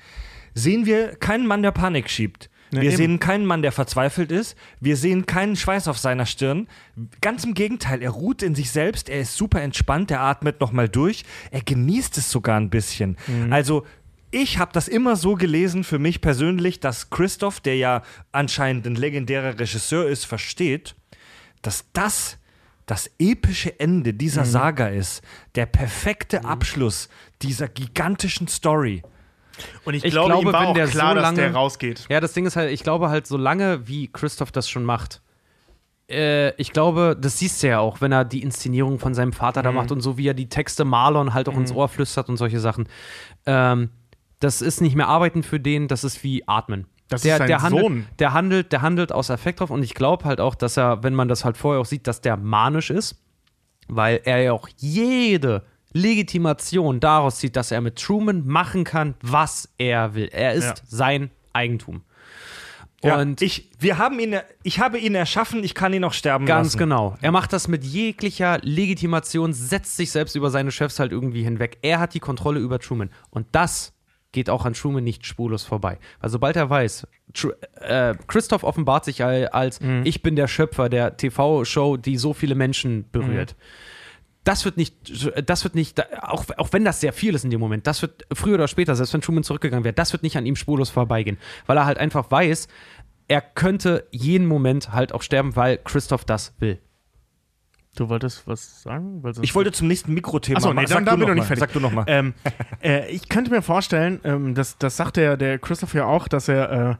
sehen 0.54 0.86
wir 0.86 1.16
keinen 1.16 1.46
Mann, 1.46 1.62
der 1.62 1.72
Panik 1.72 2.10
schiebt. 2.10 2.50
Ja, 2.70 2.80
wir 2.80 2.88
eben. 2.88 2.96
sehen 2.96 3.20
keinen 3.20 3.46
Mann, 3.46 3.62
der 3.62 3.72
verzweifelt 3.72 4.32
ist. 4.32 4.56
Wir 4.80 4.96
sehen 4.96 5.26
keinen 5.26 5.54
Schweiß 5.54 5.86
auf 5.86 5.98
seiner 5.98 6.26
Stirn. 6.26 6.66
Ganz 7.20 7.44
im 7.44 7.54
Gegenteil, 7.54 8.02
er 8.02 8.10
ruht 8.10 8.42
in 8.42 8.54
sich 8.54 8.70
selbst. 8.70 9.08
Er 9.08 9.20
ist 9.20 9.36
super 9.36 9.62
entspannt. 9.62 10.10
Er 10.10 10.22
atmet 10.22 10.60
nochmal 10.60 10.88
durch. 10.88 11.24
Er 11.52 11.60
genießt 11.60 12.18
es 12.18 12.30
sogar 12.30 12.58
ein 12.58 12.70
bisschen. 12.70 13.16
Mhm. 13.28 13.52
Also, 13.52 13.86
ich 14.34 14.58
habe 14.58 14.72
das 14.72 14.88
immer 14.88 15.16
so 15.16 15.34
gelesen 15.36 15.84
für 15.84 15.98
mich 15.98 16.20
persönlich, 16.20 16.80
dass 16.80 17.10
Christoph, 17.10 17.60
der 17.60 17.76
ja 17.76 18.02
anscheinend 18.32 18.86
ein 18.86 18.96
legendärer 18.96 19.58
Regisseur 19.58 20.08
ist, 20.08 20.24
versteht, 20.24 20.94
dass 21.62 21.84
das 21.92 22.38
das 22.86 23.10
epische 23.18 23.80
Ende 23.80 24.12
dieser 24.12 24.44
Saga 24.44 24.88
ist, 24.88 25.22
der 25.54 25.64
perfekte 25.64 26.44
Abschluss 26.44 27.08
dieser 27.40 27.66
gigantischen 27.68 28.46
Story. 28.48 29.02
Und 29.84 29.94
ich, 29.94 30.04
Ich 30.04 30.10
glaube, 30.10 30.28
glaube, 30.30 30.48
ihm 30.48 30.52
war 30.52 30.60
wenn 30.62 30.68
auch 30.68 30.74
der 30.74 30.88
klar, 30.88 31.10
so 31.10 31.14
dass 31.14 31.22
lange- 31.22 31.36
der 31.40 31.54
rausgeht. 31.54 32.04
Ja, 32.10 32.20
das 32.20 32.32
Ding 32.34 32.44
ist 32.44 32.56
halt, 32.56 32.70
ich 32.72 32.82
glaube 32.82 33.08
halt, 33.08 33.26
solange 33.26 33.86
wie 33.88 34.08
Christoph 34.12 34.52
das 34.52 34.68
schon 34.68 34.84
macht, 34.84 35.22
äh, 36.10 36.50
ich 36.60 36.72
glaube, 36.72 37.16
das 37.18 37.38
siehst 37.38 37.62
du 37.62 37.68
ja 37.68 37.78
auch, 37.78 38.02
wenn 38.02 38.12
er 38.12 38.26
die 38.26 38.42
Inszenierung 38.42 38.98
von 38.98 39.14
seinem 39.14 39.32
Vater 39.32 39.60
Mhm. 39.60 39.64
da 39.64 39.72
macht 39.72 39.90
und 39.92 40.02
so 40.02 40.18
wie 40.18 40.28
er 40.28 40.34
die 40.34 40.50
Texte 40.50 40.84
Marlon 40.84 41.32
halt 41.32 41.48
auch 41.48 41.56
ins 41.56 41.72
Ohr 41.72 41.88
flüstert 41.88 42.28
und 42.28 42.36
solche 42.36 42.60
Sachen. 42.60 42.86
Ähm, 43.46 43.88
das 44.44 44.62
ist 44.62 44.80
nicht 44.80 44.94
mehr 44.94 45.08
Arbeiten 45.08 45.42
für 45.42 45.58
den, 45.58 45.88
das 45.88 46.04
ist 46.04 46.22
wie 46.22 46.46
Atmen. 46.46 46.86
Das 47.08 47.22
der, 47.22 47.34
ist 47.34 47.38
sein 47.38 47.48
der 47.48 47.62
handelt, 47.62 47.82
Sohn. 47.84 48.06
Der 48.18 48.32
handelt, 48.32 48.72
der 48.72 48.82
handelt 48.82 49.12
aus 49.12 49.30
Affekt 49.30 49.60
drauf 49.60 49.70
und 49.70 49.82
ich 49.82 49.94
glaube 49.94 50.24
halt 50.24 50.40
auch, 50.40 50.54
dass 50.54 50.76
er, 50.76 51.02
wenn 51.02 51.14
man 51.14 51.28
das 51.28 51.44
halt 51.44 51.56
vorher 51.56 51.80
auch 51.80 51.86
sieht, 51.86 52.06
dass 52.06 52.20
der 52.20 52.36
manisch 52.36 52.90
ist, 52.90 53.22
weil 53.88 54.20
er 54.24 54.38
ja 54.42 54.52
auch 54.52 54.68
jede 54.78 55.64
Legitimation 55.92 57.00
daraus 57.00 57.36
zieht, 57.38 57.56
dass 57.56 57.70
er 57.70 57.80
mit 57.80 57.96
Truman 57.96 58.46
machen 58.46 58.84
kann, 58.84 59.14
was 59.22 59.68
er 59.78 60.14
will. 60.14 60.28
Er 60.32 60.52
ist 60.54 60.64
Ja. 60.66 60.74
sein 60.86 61.30
Eigentum. 61.52 62.02
Ja, 63.02 63.20
Und 63.20 63.42
ich, 63.42 63.70
wir 63.78 63.98
haben 63.98 64.18
ihn, 64.18 64.36
ich 64.62 64.80
habe 64.80 64.98
ihn 64.98 65.14
erschaffen, 65.14 65.62
ich 65.62 65.74
kann 65.74 65.92
ihn 65.92 66.04
auch 66.04 66.12
sterben 66.14 66.46
Ganz 66.46 66.68
lassen. 66.68 66.78
genau. 66.78 67.16
Er 67.20 67.32
macht 67.32 67.52
das 67.52 67.68
mit 67.68 67.84
jeglicher 67.84 68.58
Legitimation, 68.62 69.52
setzt 69.52 69.96
sich 69.96 70.10
selbst 70.10 70.34
über 70.36 70.50
seine 70.50 70.70
Chefs 70.70 70.98
halt 70.98 71.12
irgendwie 71.12 71.42
hinweg. 71.44 71.76
Er 71.82 72.00
hat 72.00 72.14
die 72.14 72.20
Kontrolle 72.20 72.60
über 72.60 72.78
Truman. 72.78 73.10
Und 73.30 73.46
das 73.52 73.92
geht 74.34 74.50
auch 74.50 74.66
an 74.66 74.74
Truman 74.74 75.02
nicht 75.02 75.24
spurlos 75.24 75.64
vorbei. 75.64 75.98
Weil 76.20 76.28
sobald 76.28 76.56
er 76.56 76.68
weiß, 76.68 77.06
Tru 77.32 77.52
äh, 77.80 78.14
Christoph 78.26 78.62
offenbart 78.64 79.06
sich 79.06 79.24
al- 79.24 79.48
als 79.48 79.80
ich 80.04 80.22
bin 80.22 80.36
der 80.36 80.46
Schöpfer 80.48 80.90
der 80.90 81.16
TV-Show, 81.16 81.96
die 81.96 82.18
so 82.18 82.34
viele 82.34 82.54
Menschen 82.54 83.06
berührt. 83.10 83.56
Das 84.44 84.66
wird 84.66 84.76
nicht, 84.76 84.94
das 85.48 85.64
wird 85.64 85.74
nicht, 85.74 86.04
auch, 86.22 86.44
auch 86.58 86.68
wenn 86.72 86.84
das 86.84 87.00
sehr 87.00 87.14
viel 87.14 87.34
ist 87.34 87.44
in 87.44 87.50
dem 87.50 87.60
Moment, 87.60 87.86
das 87.86 88.02
wird 88.02 88.26
früher 88.30 88.56
oder 88.56 88.68
später, 88.68 88.94
selbst 88.94 89.14
wenn 89.14 89.22
Truman 89.22 89.42
zurückgegangen 89.42 89.84
wäre, 89.84 89.94
das 89.94 90.12
wird 90.12 90.22
nicht 90.22 90.36
an 90.36 90.44
ihm 90.44 90.54
spurlos 90.54 90.90
vorbeigehen. 90.90 91.38
Weil 91.64 91.78
er 91.78 91.86
halt 91.86 91.96
einfach 91.96 92.30
weiß, 92.30 92.68
er 93.26 93.40
könnte 93.40 94.06
jeden 94.10 94.46
Moment 94.46 94.92
halt 94.92 95.14
auch 95.14 95.22
sterben, 95.22 95.56
weil 95.56 95.78
Christoph 95.78 96.26
das 96.26 96.52
will. 96.58 96.78
Du 97.96 98.08
wolltest 98.08 98.46
was 98.48 98.82
sagen? 98.82 99.22
Ich 99.42 99.54
wollte 99.54 99.70
zum 99.72 99.86
nächsten 99.88 100.14
Mikrothema 100.14 100.56
Achso, 100.58 100.70
nee, 100.72 100.80
dann, 100.82 100.86
Sag 100.88 101.04
dann 101.06 101.14
bin 101.18 101.22
ich 101.22 101.28
noch 101.28 101.34
nicht 101.36 101.46
fertig. 101.46 101.60
Sag 101.60 101.72
du 101.72 101.80
noch 101.80 101.92
mal. 101.92 102.04
Ähm, 102.08 102.34
äh, 102.82 103.08
ich 103.10 103.28
könnte 103.28 103.50
mir 103.50 103.62
vorstellen, 103.62 104.20
ähm, 104.24 104.54
das, 104.54 104.78
das 104.78 104.96
sagt 104.96 105.16
der, 105.16 105.36
der 105.36 105.58
Christoph 105.58 105.94
ja 105.94 106.04
auch, 106.06 106.26
dass 106.26 106.48
er, 106.48 106.72
äh, 106.90 106.94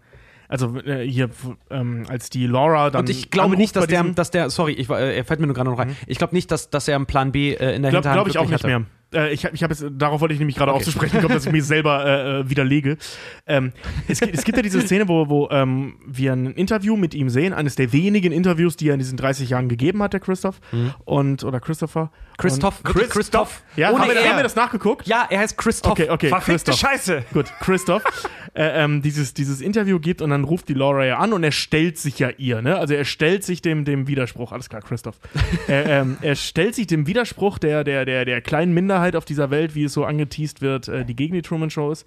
also 0.47 0.77
äh, 0.79 1.05
hier, 1.09 1.31
ähm, 1.71 2.05
als 2.09 2.31
die 2.31 2.47
Laura 2.47 2.91
dann. 2.91 3.01
Und 3.01 3.11
ich 3.11 3.31
glaube 3.31 3.57
nicht, 3.57 3.75
dass 3.75 3.87
der, 3.89 4.05
Mhm. 4.05 4.15
dass 4.15 4.31
der, 4.31 4.51
sorry, 4.51 4.73
ich, 4.75 4.89
war- 4.89 5.01
äh, 5.01 5.17
er 5.17 5.25
fällt 5.25 5.41
mir 5.41 5.47
nur 5.47 5.55
gerade 5.57 5.71
noch 5.71 5.79
rein. 5.79 5.97
Ich 6.07 6.19
glaube 6.19 6.35
nicht, 6.35 6.51
dass, 6.53 6.71
dass 6.71 6.87
er 6.87 6.95
einen 6.97 7.07
Plan 7.07 7.33
B 7.33 7.55
äh, 7.55 7.75
in 7.75 7.83
der 7.83 7.91
Glaube 7.91 8.09
Hinterhand 8.09 8.15
glaub 8.15 8.29
ich 8.29 8.39
auch 8.39 8.45
nicht 8.45 8.63
hatte. 8.63 8.67
mehr. 8.67 8.83
Äh, 9.15 9.33
ich 9.33 9.45
habe 9.45 9.55
ich 9.55 9.63
hab 9.63 9.71
jetzt, 9.71 9.85
darauf 9.93 10.21
wollte 10.21 10.35
ich 10.35 10.41
nämlich 10.41 10.57
gerade 10.57 10.73
Okay. 10.73 10.81
auch 10.81 10.85
zu 10.85 10.91
sprechen 10.91 11.21
kommen, 11.21 11.35
dass 11.35 11.47
ich 11.47 11.53
mir 11.53 11.63
selber 11.63 12.05
äh, 12.05 12.41
äh, 12.41 12.51
widerlege. 12.51 12.97
Ähm, 13.47 13.73
es, 14.09 14.21
gibt, 14.21 14.35
es 14.35 14.45
gibt 14.45 14.57
ja 14.57 14.63
diese 14.63 14.81
Szene, 14.81 15.09
wo, 15.09 15.29
wo 15.29 15.49
ähm, 15.51 15.97
wir 16.07 16.33
ein 16.33 16.53
Interview 16.53 16.97
mit 16.97 17.15
ihm 17.15 17.29
sehen, 17.29 17.53
eines 17.53 17.77
der 17.77 17.93
wenigen 17.93 18.33
Interviews, 18.33 18.77
die 18.77 18.89
er 18.89 18.95
in 18.95 18.99
diesen 19.01 19.17
30 19.17 19.51
Jahren 19.51 19.69
gegeben 19.69 20.03
hat, 20.03 20.13
der 20.13 20.21
Christoph. 20.21 20.61
Und, 21.05 21.45
oder 21.45 21.61
Christopher. 21.61 22.11
Christoph, 22.37 22.81
Und, 22.81 22.95
wirklich 22.95 23.11
Christoph. 23.11 23.63
ja, 23.77 23.91
ohne 23.91 24.01
haben 24.03 24.11
wir, 24.11 24.29
haben 24.29 24.37
wir 24.37 24.43
das 24.43 24.57
nachgeguckt? 24.57 25.07
Ja, 25.07 25.27
er 25.31 25.41
heißt 25.41 25.57
Christoph. 25.57 25.93
Okay, 25.93 26.11
okay. 26.11 26.29
Verfickte 26.29 26.71
Christoph. 26.73 26.79
Scheiße! 26.91 27.25
Gut, 27.33 27.47
Christoph 27.61 28.03
äh, 28.55 28.85
ähm, 28.85 29.03
dieses, 29.03 29.35
dieses 29.35 29.61
Interview 29.61 29.99
gibt 29.99 30.23
und 30.23 30.31
dann 30.31 30.45
ruft 30.45 30.69
die 30.69 30.75
Laura 30.75 31.05
ja 31.05 31.19
an 31.19 31.33
und 31.33 31.43
er 31.45 31.51
stellt 31.53 31.99
sich 31.99 32.19
ja 32.19 32.31
ihr, 32.39 32.63
ne? 32.63 32.79
Also 32.79 32.95
er 32.95 33.05
stellt 33.05 33.45
sich 33.45 33.63
dem, 33.63 33.85
dem 33.85 34.07
Widerspruch, 34.07 34.53
alles 34.53 34.69
klar, 34.69 34.81
Christoph. 34.83 35.17
äh, 35.69 35.83
ähm, 36.01 36.17
er 36.23 36.37
stellt 36.37 36.75
sich 36.75 36.87
dem 36.87 37.07
Widerspruch 37.07 37.59
der, 37.59 37.85
der, 37.85 38.05
der, 38.05 38.25
der 38.25 38.41
kleinen 38.41 38.73
Minderheit 38.73 39.04
auf 39.17 39.25
dieser 39.25 39.51
Welt, 39.51 39.75
wie 39.75 39.85
es 39.85 39.93
so 39.93 40.05
angeteased 40.05 40.63
wird, 40.63 40.89
äh, 40.89 41.05
die 41.05 41.15
gegen 41.15 41.35
die 41.35 41.43
Truman 41.43 41.71
Show 41.71 41.93
ist. 41.93 42.07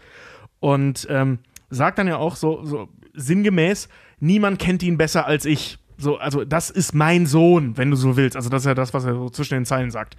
Und 0.60 1.08
ähm, 1.10 1.40
sagt 1.70 2.00
dann 2.00 2.08
ja 2.08 2.18
auch 2.18 2.36
so, 2.36 2.64
so 2.66 2.90
sinngemäß, 3.14 3.90
niemand 4.20 4.60
kennt 4.60 4.84
ihn 4.84 4.98
besser 4.98 5.26
als 5.26 5.46
ich. 5.46 5.78
So, 5.98 6.18
also 6.18 6.46
das 6.46 6.70
ist 6.70 6.94
mein 6.94 7.26
Sohn, 7.26 7.78
wenn 7.78 7.90
du 7.90 7.98
so 7.98 8.18
willst. 8.18 8.36
Also 8.36 8.50
das 8.50 8.64
ist 8.64 8.68
ja 8.68 8.76
das, 8.76 8.94
was 8.94 9.06
er 9.06 9.14
so 9.14 9.30
zwischen 9.30 9.56
den 9.56 9.66
Zeilen 9.66 9.92
sagt. 9.92 10.18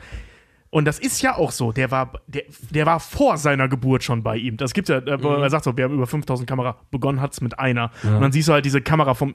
Und 0.71 0.85
das 0.85 0.99
ist 0.99 1.23
ja 1.23 1.37
auch 1.37 1.51
so. 1.51 1.73
Der 1.73 1.91
war, 1.91 2.13
der, 2.27 2.43
der 2.71 2.85
war 2.85 3.01
vor 3.01 3.39
seiner 3.39 3.69
Geburt 3.69 4.05
schon 4.05 4.23
bei 4.23 4.37
ihm. 4.37 4.57
Das 4.57 4.75
gibt 4.75 4.89
ja, 4.89 4.99
äh, 4.99 5.23
wo 5.23 5.31
er 5.31 5.51
sagt 5.51 5.65
so, 5.65 5.77
wir 5.77 5.85
haben 5.85 5.95
über 5.95 6.07
5000 6.07 6.49
Kamera, 6.49 6.77
begonnen 6.91 7.21
hat's 7.21 7.41
mit 7.41 7.59
einer. 7.59 7.91
Und 8.03 8.21
dann 8.21 8.33
siehst 8.33 8.49
du 8.49 8.53
halt 8.53 8.65
diese 8.65 8.83
Kamera 8.83 9.15
vom 9.15 9.35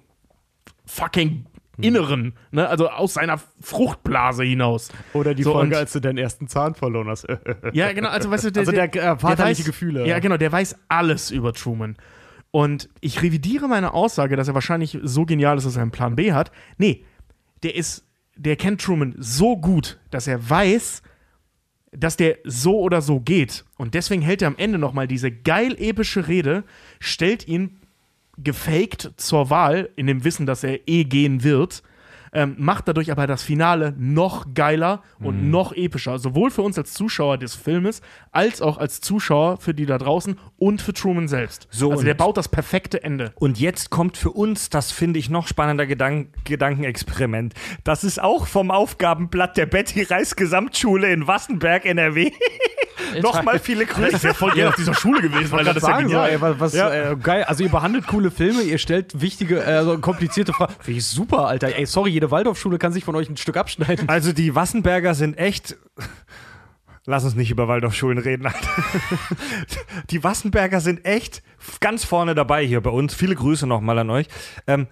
fucking 0.85 1.45
Inneren, 1.81 2.33
ne? 2.51 2.67
also 2.67 2.89
aus 2.89 3.15
seiner 3.15 3.39
Fruchtblase 3.61 4.43
hinaus. 4.43 4.89
Oder 5.13 5.33
die 5.33 5.43
So, 5.43 5.53
Folge, 5.53 5.77
als 5.77 5.93
du 5.93 5.99
deinen 5.99 6.19
ersten 6.19 6.47
Zahn 6.47 6.75
verloren 6.75 7.07
hast. 7.07 7.27
Ja, 7.73 7.91
genau, 7.93 8.09
also 8.09 8.29
weißt 8.29 8.45
du, 8.45 8.51
der, 8.51 8.61
Also 8.61 8.71
der, 8.71 8.93
äh, 8.95 9.17
vaterliche 9.17 9.61
weiß, 9.61 9.65
Gefühle. 9.65 10.07
Ja, 10.07 10.19
genau, 10.19 10.37
der 10.37 10.51
weiß 10.51 10.75
alles 10.87 11.31
über 11.31 11.53
Truman. 11.53 11.95
Und 12.51 12.89
ich 13.01 13.23
revidiere 13.23 13.67
meine 13.67 13.93
Aussage, 13.93 14.35
dass 14.35 14.47
er 14.47 14.53
wahrscheinlich 14.53 14.99
so 15.01 15.25
genial 15.25 15.57
ist, 15.57 15.65
dass 15.65 15.75
er 15.75 15.81
einen 15.81 15.91
Plan 15.91 16.15
B 16.15 16.33
hat. 16.33 16.51
Nee, 16.77 17.05
der 17.63 17.75
ist, 17.75 18.05
der 18.35 18.55
kennt 18.55 18.81
Truman 18.81 19.15
so 19.17 19.57
gut, 19.57 19.99
dass 20.11 20.27
er 20.27 20.47
weiß, 20.47 21.01
dass 21.91 22.17
der 22.17 22.37
so 22.43 22.79
oder 22.79 23.01
so 23.01 23.19
geht. 23.19 23.65
Und 23.77 23.95
deswegen 23.95 24.21
hält 24.21 24.43
er 24.43 24.49
am 24.49 24.57
Ende 24.57 24.77
nochmal 24.77 25.07
diese 25.07 25.31
geil 25.31 25.75
epische 25.79 26.27
Rede, 26.27 26.63
stellt 26.99 27.47
ihn 27.47 27.79
gefaked 28.37 29.11
zur 29.17 29.49
Wahl, 29.49 29.89
in 29.95 30.07
dem 30.07 30.23
Wissen, 30.23 30.45
dass 30.45 30.63
er 30.63 30.87
eh 30.87 31.03
gehen 31.03 31.43
wird, 31.43 31.83
ähm, 32.33 32.55
macht 32.57 32.87
dadurch 32.87 33.11
aber 33.11 33.27
das 33.27 33.43
Finale 33.43 33.93
noch 33.97 34.53
geiler 34.53 35.01
Mhm. 35.19 35.25
und 35.25 35.49
noch 35.51 35.71
epischer. 35.73 36.17
Sowohl 36.19 36.49
für 36.51 36.61
uns 36.63 36.77
als 36.77 36.93
Zuschauer 36.93 37.37
des 37.37 37.55
Filmes, 37.55 38.01
als 38.31 38.61
auch 38.61 38.77
als 38.77 39.01
Zuschauer 39.01 39.57
für 39.57 39.73
die 39.73 39.85
da 39.85 39.97
draußen 39.97 40.37
und 40.57 40.81
für 40.81 40.93
Truman 40.93 41.27
selbst. 41.27 41.67
So, 41.69 41.91
also 41.91 42.03
der 42.03 42.13
baut 42.15 42.37
das 42.37 42.47
perfekte 42.49 43.03
Ende. 43.03 43.31
Und 43.35 43.59
jetzt 43.59 43.89
kommt 43.89 44.17
für 44.17 44.31
uns, 44.31 44.69
das 44.69 44.91
finde 44.91 45.19
ich 45.19 45.29
noch 45.29 45.47
spannender 45.47 45.85
Gedank 45.85 46.29
Gedankenexperiment. 46.45 47.53
Das 47.83 48.03
ist 48.03 48.21
auch 48.21 48.47
vom 48.47 48.71
Aufgabenblatt 48.71 49.57
der 49.57 49.65
Betty 49.65 50.03
Reis 50.03 50.35
Gesamtschule 50.35 51.11
in 51.11 51.27
Wassenberg, 51.27 51.85
NRW. 51.85 52.31
Nochmal 53.21 53.59
viele 53.59 53.85
Das 53.85 53.95
Grüße. 53.95 54.23
wäre 54.23 54.33
voll 54.33 54.51
gerne 54.51 54.69
auf 54.69 54.75
dieser 54.75 54.93
Schule 54.93 55.21
gewesen, 55.21 55.51
weil 55.51 55.65
das 55.65 55.77
ist 55.77 55.83
ja 55.83 55.89
sagen 55.89 56.07
so, 56.09 56.15
genial. 56.15 56.29
ey, 56.31 56.41
was, 56.41 56.59
was 56.59 56.73
äh, 56.75 57.15
geil. 57.21 57.43
Also 57.43 57.63
ihr 57.63 57.69
behandelt 57.69 58.07
coole 58.07 58.31
Filme, 58.31 58.61
ihr 58.61 58.77
stellt 58.77 59.19
wichtige, 59.19 59.63
äh, 59.63 59.83
so 59.83 59.97
komplizierte 59.99 60.53
Fragen. 60.53 60.73
Finde 60.79 60.99
ich 60.99 61.05
super, 61.05 61.47
Alter. 61.47 61.75
Ey, 61.75 61.85
sorry, 61.85 62.11
jede 62.23 62.31
Waldorfschule 62.31 62.77
kann 62.77 62.93
sich 62.93 63.03
von 63.03 63.17
euch 63.17 63.29
ein 63.29 63.35
Stück 63.35 63.57
abschneiden. 63.57 64.07
Also 64.07 64.31
die 64.31 64.55
Wassenberger 64.55 65.13
sind 65.13 65.37
echt. 65.37 65.75
Lass 67.05 67.25
uns 67.25 67.35
nicht 67.35 67.51
über 67.51 67.67
Waldorfschulen 67.67 68.17
reden. 68.17 68.45
Alter. 68.45 68.69
Die 70.09 70.23
Wassenberger 70.23 70.79
sind 70.79 71.03
echt 71.03 71.43
ganz 71.81 72.05
vorne 72.05 72.33
dabei 72.33 72.65
hier 72.65 72.79
bei 72.79 72.91
uns. 72.91 73.13
Viele 73.13 73.35
Grüße 73.35 73.67
nochmal 73.67 73.99
an 73.99 74.09
euch. 74.09 74.27
Ähm, 74.67 74.87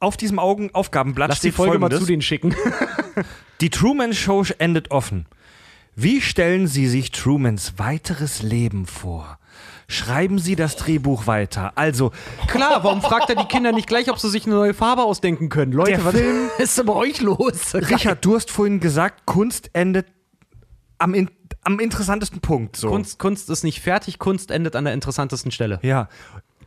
auf 0.00 0.16
diesem 0.16 0.40
Augen 0.40 0.70
Aufgabenblatt 0.74 1.28
Lass 1.28 1.38
die 1.38 1.48
steht 1.48 1.54
Folge 1.54 1.78
mal 1.78 1.90
folgendes. 1.90 2.00
zu 2.00 2.06
denen 2.06 2.22
schicken. 2.22 2.56
Die 3.60 3.70
Truman 3.70 4.14
Show 4.14 4.44
endet 4.58 4.90
offen. 4.90 5.26
Wie 5.94 6.20
stellen 6.20 6.66
Sie 6.66 6.88
sich 6.88 7.12
Trumans 7.12 7.74
weiteres 7.78 8.42
Leben 8.42 8.86
vor? 8.86 9.38
Schreiben 9.90 10.38
Sie 10.38 10.54
das 10.54 10.76
Drehbuch 10.76 11.26
weiter. 11.26 11.72
Also, 11.76 12.12
Klar, 12.46 12.84
warum 12.84 13.00
fragt 13.00 13.30
er 13.30 13.36
die 13.36 13.46
Kinder 13.46 13.72
nicht 13.72 13.88
gleich, 13.88 14.10
ob 14.10 14.18
sie 14.18 14.28
sich 14.28 14.44
eine 14.44 14.54
neue 14.54 14.74
Farbe 14.74 15.02
ausdenken 15.02 15.48
können? 15.48 15.72
Leute, 15.72 15.92
Der 15.92 16.04
was 16.04 16.14
Film- 16.14 16.50
ist 16.58 16.76
denn 16.76 16.84
bei 16.86 16.92
euch 16.92 17.22
los? 17.22 17.74
Richard, 17.74 18.22
du 18.22 18.34
hast 18.36 18.50
vorhin 18.50 18.80
gesagt, 18.80 19.24
Kunst 19.24 19.70
endet 19.72 20.06
am, 20.98 21.14
in, 21.14 21.30
am 21.62 21.80
interessantesten 21.80 22.40
Punkt. 22.40 22.76
So. 22.76 22.90
Kunst, 22.90 23.18
Kunst 23.18 23.48
ist 23.48 23.64
nicht 23.64 23.80
fertig, 23.80 24.18
Kunst 24.18 24.50
endet 24.50 24.76
an 24.76 24.84
der 24.84 24.92
interessantesten 24.92 25.50
Stelle. 25.50 25.78
Ja. 25.82 26.08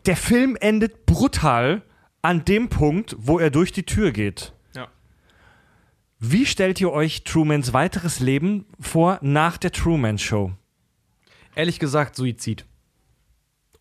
Der 0.07 0.15
Film 0.17 0.57
endet 0.59 1.05
brutal 1.05 1.83
an 2.23 2.43
dem 2.43 2.69
Punkt, 2.69 3.15
wo 3.19 3.37
er 3.37 3.51
durch 3.51 3.71
die 3.71 3.83
Tür 3.83 4.11
geht. 4.11 4.51
Ja. 4.75 4.87
Wie 6.17 6.47
stellt 6.47 6.81
ihr 6.81 6.91
euch 6.91 7.23
Trumans 7.23 7.71
weiteres 7.71 8.19
Leben 8.19 8.65
vor 8.79 9.19
nach 9.21 9.57
der 9.57 9.71
Truman 9.71 10.17
Show? 10.17 10.53
Ehrlich 11.53 11.77
gesagt, 11.77 12.15
Suizid. 12.15 12.65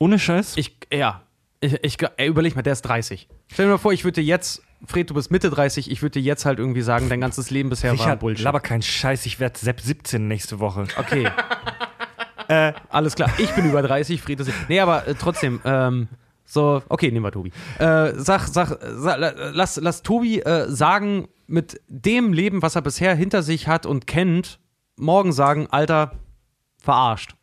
Ohne 0.01 0.19
Scheiß? 0.19 0.57
Ich, 0.57 0.77
ja. 0.93 1.23
Ich, 1.61 1.75
ich, 1.85 1.99
ey, 2.17 2.27
überleg 2.27 2.57
mal, 2.57 2.63
der 2.63 2.73
ist 2.73 2.83
30. 2.83 3.29
Stell 3.53 3.67
dir 3.67 3.73
mal 3.73 3.79
vor, 3.79 3.93
ich 3.93 4.03
würde 4.05 4.23
dir 4.23 4.27
jetzt, 4.27 4.63
Fred, 4.87 5.11
du 5.11 5.15
bist 5.15 5.31
Mitte 5.31 5.51
30, 5.51 5.91
ich 5.91 6.01
würde 6.01 6.15
dir 6.15 6.23
jetzt 6.23 6.47
halt 6.47 6.59
irgendwie 6.59 6.81
sagen, 6.81 7.09
dein 7.11 7.21
ganzes 7.21 7.51
Leben 7.51 7.69
bisher 7.69 7.91
war 7.93 7.99
Richard, 7.99 8.21
Bullshit. 8.21 8.43
laber 8.45 8.61
kein 8.61 8.81
Scheiß, 8.81 9.27
ich 9.27 9.39
werde 9.41 9.59
Sepp 9.59 9.81
17 9.81 10.27
nächste 10.27 10.59
Woche. 10.59 10.87
Okay. 10.97 11.29
äh, 12.49 12.73
alles 12.89 13.15
klar. 13.15 13.31
Ich 13.39 13.51
bin 13.55 13.67
über 13.69 13.83
30, 13.83 14.23
Friede. 14.23 14.43
ist- 14.43 14.53
Nee, 14.69 14.81
aber 14.81 15.07
äh, 15.07 15.15
trotzdem, 15.15 15.61
ähm, 15.67 16.09
so, 16.47 16.83
okay, 16.89 17.11
nehmen 17.13 17.25
wir 17.27 17.31
Tobi. 17.33 17.53
Äh, 17.79 18.15
sag, 18.17 18.49
sag, 18.49 18.79
sag, 18.83 19.19
lass, 19.53 19.77
lass 19.77 20.03
Tobi 20.03 20.41
äh, 20.41 20.67
sagen, 20.71 21.29
mit 21.47 21.79
dem 21.89 22.33
Leben, 22.33 22.63
was 22.63 22.75
er 22.75 22.81
bisher 22.83 23.15
hinter 23.15 23.43
sich 23.43 23.69
hat 23.69 23.85
und 23.85 24.07
kennt, 24.07 24.61
morgen 24.97 25.33
sagen, 25.33 25.67
Alter, 25.71 26.13
verarscht. 26.83 27.35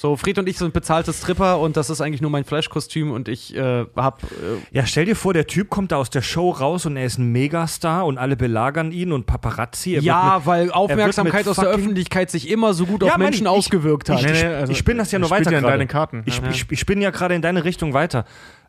So, 0.00 0.16
Fred 0.16 0.38
und 0.38 0.48
ich 0.48 0.56
sind 0.56 0.72
bezahlte 0.72 1.12
Stripper 1.12 1.58
und 1.60 1.76
das 1.76 1.90
ist 1.90 2.00
eigentlich 2.00 2.22
nur 2.22 2.30
mein 2.30 2.44
Flash-Kostüm 2.44 3.10
und 3.10 3.28
ich 3.28 3.54
äh, 3.54 3.84
hab. 3.94 4.22
Äh, 4.22 4.26
Ja, 4.70 4.86
stell 4.86 5.04
dir 5.04 5.14
vor, 5.14 5.34
der 5.34 5.46
Typ 5.46 5.68
kommt 5.68 5.92
da 5.92 5.96
aus 5.98 6.08
der 6.08 6.22
Show 6.22 6.48
raus 6.52 6.86
und 6.86 6.96
er 6.96 7.04
ist 7.04 7.18
ein 7.18 7.30
Megastar 7.32 8.06
und 8.06 8.16
alle 8.16 8.34
belagern 8.34 8.92
ihn 8.92 9.12
und 9.12 9.26
Paparazzi. 9.26 9.96
Er 9.96 10.00
ja, 10.02 10.36
mit, 10.38 10.46
weil 10.46 10.72
Aufmerksamkeit 10.72 11.46
aus 11.46 11.56
der 11.56 11.68
Öffentlichkeit 11.68 12.30
sich 12.30 12.48
immer 12.48 12.72
so 12.72 12.86
gut 12.86 13.02
Ja, 13.02 13.08
auf 13.08 13.18
Mann, 13.18 13.26
Menschen 13.26 13.42
ich- 13.44 13.50
ausgewirkt 13.52 14.08
hat. 14.08 14.24
ich- 14.24 14.70
ich 14.70 14.78
spinne 14.78 15.00
das 15.00 15.12
ja 15.12 15.18
nur 15.18 15.28
weiter 15.28 15.52
ja 15.52 15.58
in 15.58 15.64
deine 15.64 15.86
Karten. 15.86 16.22
Ich, 16.24 16.38
ja. 16.38 16.48
ich, 16.48 16.64
ich 16.70 16.86
bin 16.86 17.02
ja 17.02 17.10
gerade 17.10 17.34
in 17.34 17.42
deine 17.42 17.64
Richtung 17.64 17.92
weiter. 17.92 18.24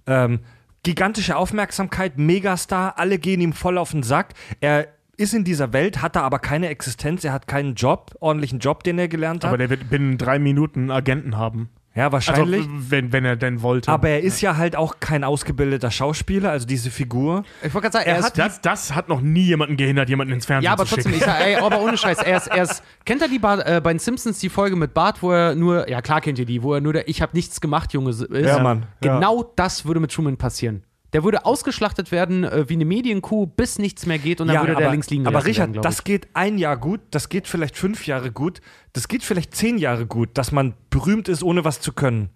Ähm, 0.07 0.41
gigantische 0.83 1.37
Aufmerksamkeit, 1.37 2.17
Megastar, 2.17 2.95
alle 2.99 3.19
gehen 3.19 3.39
ihm 3.39 3.53
voll 3.53 3.77
auf 3.77 3.91
den 3.91 4.03
Sack. 4.03 4.33
Er 4.59 4.89
ist 5.21 5.33
in 5.33 5.43
dieser 5.43 5.71
Welt, 5.73 6.01
hat 6.01 6.15
da 6.15 6.21
aber 6.21 6.39
keine 6.39 6.67
Existenz, 6.69 7.23
er 7.23 7.33
hat 7.33 7.47
keinen 7.47 7.75
Job, 7.75 8.11
ordentlichen 8.19 8.59
Job, 8.59 8.83
den 8.83 8.97
er 8.99 9.07
gelernt 9.07 9.43
hat. 9.43 9.49
Aber 9.49 9.57
der 9.57 9.69
wird 9.69 9.89
binnen 9.89 10.17
drei 10.17 10.39
Minuten 10.39 10.79
einen 10.81 10.91
Agenten 10.91 11.37
haben. 11.37 11.69
ja, 11.95 12.05
Also, 12.05 12.13
wahrscheinlich. 12.13 12.65
wenn, 12.89 13.11
wenn 13.13 13.25
er 13.25 13.35
denn 13.35 13.61
wollte. 13.61 13.91
aber 13.91 14.09
er 14.09 14.21
ist 14.21 14.39
ja 14.41 14.55
halt 14.57 14.75
auch 14.75 14.99
kein 14.99 15.23
ausgebildeter 15.23 15.91
Schauspieler, 15.91 16.49
also 16.51 16.65
diese 16.65 16.89
Figur. 16.89 17.43
Ich 17.63 17.73
wollte 17.73 17.89
gerade 17.89 17.93
sagen, 17.93 18.05
er, 18.09 18.15
Er 18.17 18.23
hat 18.23 18.37
das, 18.37 18.61
das 18.61 18.95
hat 18.95 19.09
noch 19.09 19.21
nie 19.21 19.43
jemanden 19.43 19.77
gehindert, 19.77 20.07
jemanden 20.09 20.33
ins 20.33 20.45
Fernsehen 20.45 20.65
Ja, 20.65 20.73
aber 20.73 20.85
zu 20.85 20.95
trotzdem, 20.95 21.13
schicken. 21.13 21.25
ich 21.27 21.31
sag, 21.31 21.41
ey, 21.45 21.55
aber 21.57 21.81
ohne 21.81 21.97
Scheiß, 21.97 22.19
er 22.19 22.37
ist, 22.37 22.47
er 22.47 22.63
ist 22.63 22.83
kennt 23.05 23.21
ihr 23.21 23.27
die 23.29 23.39
Bar, 23.39 23.65
äh, 23.67 23.81
bei 23.81 23.91
den 23.93 23.99
Simpsons 23.99 24.39
die 24.39 24.49
Folge 24.49 24.75
mit 24.75 24.93
Bart, 24.93 25.21
wo 25.21 25.31
er 25.31 25.53
nur, 25.55 25.89
ja 25.89 26.01
klar 26.01 26.21
kennt 26.21 26.39
ihr 26.39 26.45
die, 26.45 26.63
wo 26.63 26.73
er 26.73 26.81
nur 26.81 26.93
der 26.93 27.07
Ich 27.09 27.21
hab 27.21 27.33
nichts 27.33 27.59
gemacht, 27.61 27.93
Junge 27.93 28.09
ist? 28.11 28.25
Ja, 28.31 28.59
Mann, 28.59 28.85
ja. 29.03 29.15
Genau 29.15 29.51
das 29.55 29.85
würde 29.85 29.99
mit 29.99 30.11
Truman 30.11 30.37
passieren. 30.37 30.83
Der 31.13 31.23
würde 31.23 31.45
ausgeschlachtet 31.45 32.11
werden 32.11 32.43
äh, 32.43 32.69
wie 32.69 32.73
eine 32.73 32.85
Medienkuh, 32.85 33.45
bis 33.45 33.79
nichts 33.79 34.05
mehr 34.05 34.17
geht 34.17 34.39
und 34.39 34.47
dann 34.47 34.65
würde 34.65 34.75
der 34.75 34.91
links 34.91 35.09
liegen 35.09 35.27
aber 35.27 35.45
Richard, 35.45 35.73
werden, 35.73 35.81
das 35.81 36.03
geht 36.03 36.29
ein 36.33 36.57
Jahr 36.57 36.77
gut, 36.77 37.01
das 37.11 37.27
geht 37.27 37.47
vielleicht 37.47 37.75
fünf 37.75 38.07
Jahre 38.07 38.31
gut, 38.31 38.61
das 38.93 39.07
geht 39.07 39.23
vielleicht 39.23 39.53
zehn 39.55 39.77
Jahre 39.77 40.05
gut, 40.05 40.29
dass 40.35 40.51
man 40.51 40.73
berühmt 40.89 41.27
ist, 41.27 41.43
ohne 41.43 41.65
was 41.65 41.81
zu 41.81 41.91
können. 41.91 42.29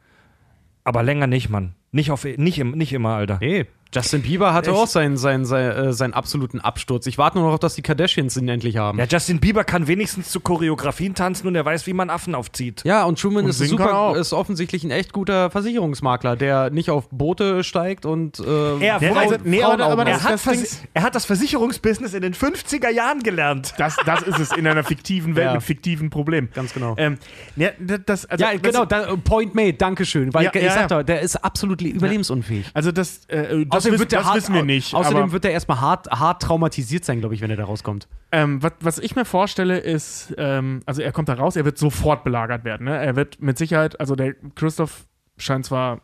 Aber 0.84 1.04
länger 1.04 1.28
nicht, 1.28 1.50
Mann. 1.50 1.74
Nicht, 1.92 2.12
auf, 2.12 2.26
nicht, 2.26 2.60
im, 2.60 2.72
nicht 2.72 2.92
immer, 2.92 3.16
Alter. 3.16 3.38
Nee, 3.40 3.66
Justin 3.96 4.22
Bieber 4.22 4.54
hatte 4.54 4.72
Ich- 4.72 4.76
auch 4.78 4.88
seinen, 4.88 5.16
seinen, 5.18 5.46
seinen, 5.46 5.72
äh, 5.72 5.94
seinen 5.94 6.14
absoluten 6.14 6.60
Absturz. 6.60 7.08
Ich 7.08 7.18
warte 7.18 7.38
nur 7.38 7.48
noch 7.48 7.54
auf, 7.54 7.60
dass 7.60 7.76
die 7.76 7.82
Kardashians 7.82 8.36
ihn 8.38 8.48
endlich 8.50 8.78
haben. 8.78 9.00
Ja, 9.00 9.06
Justin 9.10 9.40
Bieber 9.40 9.64
kann 9.64 9.88
wenigstens 9.88 10.30
zu 10.30 10.40
Choreografien 10.40 11.16
tanzen 11.16 11.48
und 11.48 11.56
er 11.56 11.64
weiß, 11.66 11.88
wie 11.88 11.94
man 11.94 12.10
Affen 12.10 12.36
aufzieht. 12.36 12.82
Ja, 12.86 13.04
und 13.06 13.20
Truman 13.20 13.46
Und 13.46 13.50
ist, 13.52 13.62
er 13.62 13.68
super, 13.68 14.16
ist 14.18 14.34
offensichtlich 14.34 14.84
ein 14.84 14.92
echt 14.92 15.14
guter 15.14 15.50
Versicherungsmakler, 15.50 16.36
der 16.36 16.70
nicht 16.72 16.90
auf 16.90 17.08
Boote 17.10 17.64
steigt 17.64 18.06
und 18.06 18.40
äh, 18.40 18.80
Er, 18.86 18.96
also- 18.96 19.36
nee, 19.44 19.64
aber- 19.64 19.84
aber 19.86 20.06
er, 20.06 20.22
hat 20.24 20.34
das 20.34 20.42
Vers- 20.44 20.82
er 20.94 21.04
hat 21.04 21.16
das 21.16 21.26
Versicherungsbusiness 21.26 22.14
in 22.14 22.22
den 22.22 22.34
50er 22.34 22.90
Jahren 22.90 23.24
gelernt. 23.24 23.74
Das, 23.78 23.96
das 24.06 24.24
ist 24.24 24.40
es 24.40 24.52
in 24.52 24.68
einer 24.68 24.84
fiktiven 24.84 25.36
Welt 25.36 25.48
Ja. 25.48 25.54
mit 25.54 25.64
fiktiven 25.64 26.10
Problemen. 26.10 26.50
Ganz 26.54 26.74
genau. 26.74 26.96
Ähm, 26.98 27.18
ja, 27.56 27.70
das, 28.06 28.26
also, 28.26 28.44
Ja, 28.44 28.52
das, 28.54 28.62
genau, 28.62 28.86
da, 28.86 29.16
Point 29.24 29.56
made, 29.56 29.74
Dankeschön. 29.74 30.34
Weil 30.34 30.46
Ja, 30.46 30.52
ich 30.54 30.62
ja, 30.64 30.72
sag 30.72 30.82
ja. 30.92 30.98
doch, 31.00 31.04
der 31.04 31.22
ist 31.22 31.36
absolut 31.38 31.82
überlebensunfähig. 31.82 32.66
Also 32.74 32.92
das, 32.92 33.26
äh, 33.28 33.66
das, 33.66 33.85
Außerdem 33.86 34.00
wird 34.00 34.12
der 34.12 34.20
das 34.20 34.28
hart, 34.28 34.38
wissen 34.38 34.56
wir 34.56 34.64
nicht. 34.64 34.94
Außerdem 34.94 35.32
wird 35.32 35.44
der 35.44 35.52
erstmal 35.52 35.82
hart, 35.82 36.10
hart 36.10 36.42
traumatisiert 36.42 37.06
sein, 37.06 37.20
glaube 37.20 37.36
ich, 37.36 37.42
wenn 37.42 37.50
er 37.50 37.58
da 37.58 37.66
rauskommt. 37.66 38.08
ähm, 38.32 38.62
was, 38.62 38.74
was 38.80 39.00
ich 39.00 39.16
mir 39.16 39.26
vorstelle, 39.26 39.78
ist, 39.78 40.34
ähm, 40.38 40.82
also 40.86 41.02
er 41.02 41.12
kommt 41.12 41.30
da 41.30 41.34
raus, 41.36 41.56
er 41.56 41.66
wird 41.66 41.78
sofort 41.78 42.24
belagert 42.24 42.64
werden. 42.64 42.86
Ne? 42.86 42.98
Er 42.98 43.16
wird 43.16 43.42
mit 43.42 43.58
Sicherheit, 43.58 44.00
also 44.00 44.16
der 44.16 44.34
Christoph 44.56 45.06
scheint 45.38 45.66
zwar 45.66 46.02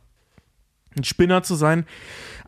ein 0.95 1.03
Spinner 1.03 1.43
zu 1.43 1.55
sein, 1.55 1.85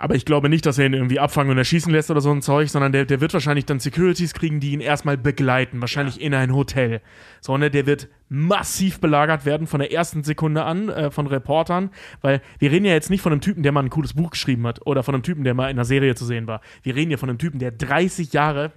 aber 0.03 0.15
ich 0.15 0.25
glaube 0.25 0.49
nicht, 0.49 0.65
dass 0.65 0.77
er 0.77 0.87
ihn 0.87 0.93
irgendwie 0.93 1.17
abfangen 1.17 1.49
und 1.49 1.57
erschießen 1.57 1.89
lässt 1.89 2.11
oder 2.11 2.19
so 2.19 2.29
ein 2.29 2.41
Zeug, 2.41 2.69
sondern 2.69 2.91
der, 2.91 3.05
der 3.05 3.21
wird 3.21 3.33
wahrscheinlich 3.33 3.63
dann 3.63 3.79
Securities 3.79 4.33
kriegen, 4.33 4.59
die 4.59 4.73
ihn 4.73 4.81
erstmal 4.81 5.15
begleiten, 5.15 5.79
wahrscheinlich 5.79 6.19
in 6.19 6.33
ein 6.33 6.53
Hotel. 6.53 6.99
So, 7.39 7.57
ne, 7.57 7.71
der 7.71 7.85
wird 7.85 8.09
massiv 8.27 8.99
belagert 8.99 9.45
werden 9.45 9.65
von 9.65 9.79
der 9.79 9.93
ersten 9.93 10.25
Sekunde 10.25 10.65
an 10.65 10.89
äh, 10.89 11.09
von 11.09 11.25
Reportern, 11.25 11.89
weil 12.19 12.41
wir 12.59 12.69
reden 12.69 12.83
ja 12.83 12.91
jetzt 12.91 13.11
nicht 13.11 13.21
von 13.21 13.31
einem 13.31 13.39
Typen, 13.39 13.63
der 13.63 13.71
mal 13.71 13.81
ein 13.81 13.89
cooles 13.89 14.13
Buch 14.13 14.31
geschrieben 14.31 14.67
hat 14.67 14.85
oder 14.85 15.03
von 15.03 15.15
einem 15.15 15.23
Typen, 15.23 15.45
der 15.45 15.53
mal 15.53 15.67
in 15.67 15.77
einer 15.77 15.85
Serie 15.85 16.15
zu 16.15 16.25
sehen 16.25 16.47
war. 16.47 16.59
Wir 16.81 16.97
reden 16.97 17.09
ja 17.09 17.15
von 17.15 17.29
einem 17.29 17.39
Typen, 17.39 17.59
der 17.59 17.71
30 17.71 18.33
Jahre 18.33 18.73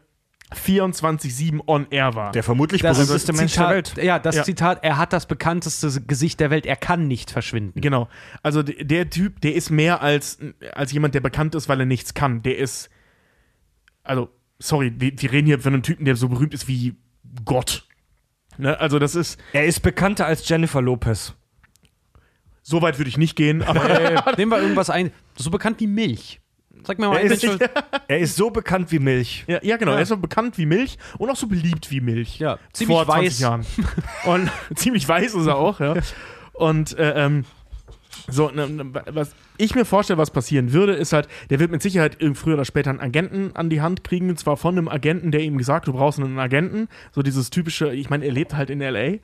24-7 0.54 1.60
on 1.66 1.86
air 1.90 2.14
war. 2.14 2.32
Der 2.32 2.42
vermutlich 2.44 2.80
Das 2.82 2.98
berühmteste 2.98 3.32
Mensch 3.32 3.54
der 3.54 3.68
Zitat, 3.68 3.96
Welt. 3.96 4.04
Ja, 4.04 4.18
das 4.18 4.36
Ja. 4.36 4.44
Zitat, 4.44 4.84
er 4.84 4.96
hat 4.96 5.12
das 5.12 5.26
bekannteste 5.26 6.00
Gesicht 6.02 6.38
der 6.38 6.50
Welt, 6.50 6.66
er 6.66 6.76
kann 6.76 7.08
nicht 7.08 7.30
verschwinden. 7.30 7.80
Genau. 7.80 8.08
Also 8.42 8.62
der 8.62 9.10
Typ, 9.10 9.40
der 9.40 9.54
ist 9.54 9.70
mehr 9.70 10.02
als, 10.02 10.38
als 10.72 10.92
jemand, 10.92 11.14
der 11.14 11.20
bekannt 11.20 11.54
ist, 11.56 11.68
weil 11.68 11.80
er 11.80 11.86
nichts 11.86 12.14
kann. 12.14 12.42
Der 12.42 12.58
ist. 12.58 12.90
Also, 14.04 14.28
sorry, 14.60 14.92
wir, 14.98 15.12
wir 15.20 15.32
reden 15.32 15.46
hier 15.46 15.58
von 15.58 15.74
einem 15.74 15.82
Typen, 15.82 16.04
der 16.04 16.14
so 16.14 16.28
berühmt 16.28 16.54
ist 16.54 16.68
wie 16.68 16.94
Gott. 17.44 17.84
Ne? 18.56 18.78
Also, 18.78 19.00
das 19.00 19.16
ist. 19.16 19.40
Er 19.52 19.66
ist 19.66 19.80
bekannter 19.80 20.26
als 20.26 20.48
Jennifer 20.48 20.80
Lopez. 20.80 21.34
So 22.62 22.82
weit 22.82 22.98
würde 22.98 23.08
ich 23.08 23.18
nicht 23.18 23.34
gehen, 23.34 23.62
aber. 23.62 23.88
Äh, 23.90 24.36
nehmen 24.36 24.52
wir 24.52 24.60
irgendwas 24.60 24.90
ein, 24.90 25.10
so 25.36 25.50
bekannt 25.50 25.80
wie 25.80 25.88
Milch. 25.88 26.40
Sag 26.84 26.98
mir 26.98 27.08
mal, 27.08 27.16
Er 27.16 27.24
ist, 27.24 27.42
Mensch, 27.44 27.58
er 28.08 28.18
ist 28.18 28.36
so 28.36 28.50
bekannt 28.50 28.90
wie 28.92 28.98
Milch. 28.98 29.44
ja, 29.46 29.58
ja, 29.62 29.76
genau. 29.76 29.92
Ja. 29.92 29.98
Er 29.98 30.02
ist 30.02 30.08
so 30.10 30.16
bekannt 30.16 30.58
wie 30.58 30.66
Milch 30.66 30.98
und 31.18 31.30
auch 31.30 31.36
so 31.36 31.46
beliebt 31.46 31.90
wie 31.90 32.00
Milch. 32.00 32.38
Ja, 32.38 32.58
ziemlich 32.72 32.96
Vor 32.96 33.06
20 33.06 33.26
weiß. 33.26 33.40
Jahren. 33.40 33.66
Und 34.24 34.50
ziemlich 34.76 35.08
weiß 35.08 35.34
ist 35.34 35.46
er 35.46 35.56
auch, 35.56 35.80
ja. 35.80 35.94
Und 36.52 36.98
äh, 36.98 37.24
ähm, 37.24 37.44
so, 38.28 38.50
ne, 38.50 38.68
ne, 38.68 38.84
was 39.10 39.34
ich 39.58 39.74
mir 39.74 39.84
vorstelle, 39.84 40.18
was 40.18 40.30
passieren 40.30 40.72
würde, 40.72 40.94
ist 40.94 41.12
halt, 41.12 41.28
der 41.50 41.60
wird 41.60 41.70
mit 41.70 41.82
Sicherheit 41.82 42.20
irgend 42.20 42.38
früher 42.38 42.54
oder 42.54 42.64
später 42.64 42.90
einen 42.90 43.00
Agenten 43.00 43.54
an 43.54 43.70
die 43.70 43.80
Hand 43.80 44.04
kriegen, 44.04 44.30
und 44.30 44.38
zwar 44.38 44.56
von 44.56 44.76
einem 44.76 44.88
Agenten, 44.88 45.30
der 45.30 45.40
ihm 45.40 45.58
gesagt, 45.58 45.86
du 45.86 45.92
brauchst 45.92 46.18
einen 46.18 46.38
Agenten. 46.38 46.88
So 47.12 47.22
dieses 47.22 47.50
typische, 47.50 47.92
ich 47.92 48.10
meine, 48.10 48.24
er 48.24 48.32
lebt 48.32 48.54
halt 48.54 48.70
in 48.70 48.80
L.A. 48.80 49.18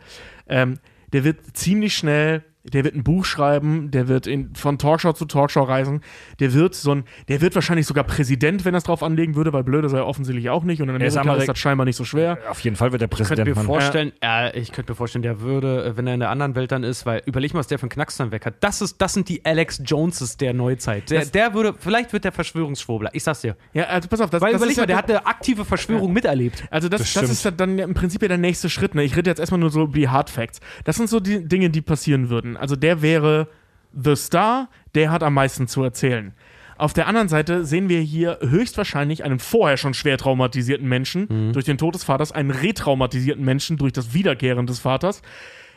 Ähm, 0.48 0.78
der 1.12 1.24
wird 1.24 1.38
ziemlich 1.56 1.94
schnell, 1.94 2.42
der 2.64 2.84
wird 2.84 2.94
ein 2.94 3.02
Buch 3.02 3.24
schreiben, 3.24 3.90
der 3.90 4.06
wird 4.08 4.26
in, 4.26 4.54
von 4.54 4.78
Talkshow 4.78 5.12
zu 5.12 5.24
Talkshow 5.24 5.62
reisen, 5.62 6.00
der 6.38 6.54
wird 6.54 6.74
so 6.74 6.94
ein, 6.94 7.04
der 7.28 7.40
wird 7.40 7.54
wahrscheinlich 7.56 7.86
sogar 7.86 8.04
Präsident, 8.04 8.64
wenn 8.64 8.74
er 8.74 8.78
es 8.78 8.84
drauf 8.84 9.02
anlegen 9.02 9.34
würde, 9.34 9.52
weil 9.52 9.64
blöde 9.64 9.88
sei 9.88 9.98
er 9.98 10.06
offensichtlich 10.06 10.48
auch 10.50 10.62
nicht 10.62 10.80
und 10.80 10.88
in 10.88 11.00
Er 11.00 11.06
ist 11.08 11.16
Amerika 11.16 11.42
ist 11.42 11.48
das 11.48 11.58
scheinbar 11.58 11.84
nicht 11.86 11.96
so 11.96 12.04
schwer. 12.04 12.38
Auf 12.48 12.60
jeden 12.60 12.76
Fall 12.76 12.92
wird 12.92 13.02
er 13.02 13.06
Ich 13.06 13.10
könnte 13.18 13.24
Präsident. 13.34 13.56
mir 13.56 13.64
vorstellen, 13.64 14.12
äh, 14.22 14.58
ich 14.58 14.70
könnte 14.70 14.92
mir 14.92 14.96
vorstellen, 14.96 15.22
der 15.22 15.40
würde, 15.40 15.84
äh, 15.84 15.96
wenn 15.96 16.06
er 16.06 16.14
in 16.14 16.20
der 16.20 16.30
anderen 16.30 16.54
Welt 16.54 16.70
dann 16.70 16.84
ist, 16.84 17.04
weil 17.04 17.22
überleg 17.26 17.52
mal, 17.52 17.58
was 17.60 17.66
der 17.66 17.78
für 17.78 17.84
einen 17.84 17.90
Knacks 17.90 18.16
dann 18.16 18.30
weg 18.30 18.46
hat. 18.46 18.54
Das, 18.60 18.80
ist, 18.80 19.00
das 19.02 19.12
sind 19.14 19.28
die 19.28 19.44
Alex 19.44 19.82
Joneses 19.84 20.36
der 20.36 20.52
Neuzeit. 20.54 21.10
Der, 21.10 21.20
Das- 21.20 21.32
der 21.32 21.54
würde, 21.54 21.74
vielleicht 21.78 22.12
wird 22.12 22.24
der 22.24 22.32
Verschwörungsschwurbler. 22.32 23.10
Ich 23.12 23.24
sag's 23.24 23.40
dir. 23.40 23.56
Ja, 23.72 23.84
also 23.84 24.08
pass 24.08 24.20
auf, 24.20 24.30
das, 24.30 24.40
Weil 24.40 24.52
das 24.52 24.60
überleg 24.60 24.72
ist 24.72 24.76
mal, 24.78 24.82
ja 24.82 24.86
der 24.86 24.96
hat 24.96 25.10
eine 25.10 25.26
aktive 25.26 25.64
Verschwörung 25.64 26.12
miterlebt. 26.12 26.64
Also 26.70 26.88
das, 26.88 27.00
Das 27.00 27.14
das, 27.14 27.30
ist 27.30 27.44
ja 27.44 27.50
dann 27.50 27.78
im 27.78 27.94
Prinzip 27.94 28.22
ja 28.22 28.28
der 28.28 28.38
nächste 28.38 28.70
Schritt. 28.70 28.94
Ne? 28.94 29.02
Ich 29.02 29.16
rede 29.16 29.28
jetzt 29.30 29.38
erstmal 29.40 29.58
nur 29.58 29.70
so 29.70 29.82
über 29.82 29.94
die 29.94 30.08
Hard 30.08 30.30
Facts. 30.30 30.60
Das 30.84 30.96
sind 30.96 31.08
so 31.08 31.18
die 31.18 31.46
Dinge, 31.48 31.70
die 31.70 31.80
passieren 31.82 32.30
würden. 32.30 32.51
Also 32.56 32.76
der 32.76 33.02
wäre 33.02 33.48
The 33.94 34.16
Star, 34.16 34.68
der 34.94 35.10
hat 35.10 35.22
am 35.22 35.34
meisten 35.34 35.68
zu 35.68 35.82
erzählen. 35.82 36.32
Auf 36.78 36.94
der 36.94 37.06
anderen 37.06 37.28
Seite 37.28 37.64
sehen 37.64 37.88
wir 37.88 38.00
hier 38.00 38.38
höchstwahrscheinlich 38.40 39.22
einen 39.24 39.38
vorher 39.38 39.76
schon 39.76 39.94
schwer 39.94 40.18
traumatisierten 40.18 40.88
Menschen 40.88 41.52
durch 41.52 41.64
den 41.64 41.78
Tod 41.78 41.94
des 41.94 42.02
Vaters, 42.02 42.32
einen 42.32 42.50
retraumatisierten 42.50 43.44
Menschen 43.44 43.76
durch 43.76 43.92
das 43.92 44.14
Wiederkehren 44.14 44.66
des 44.66 44.80
Vaters. 44.80 45.22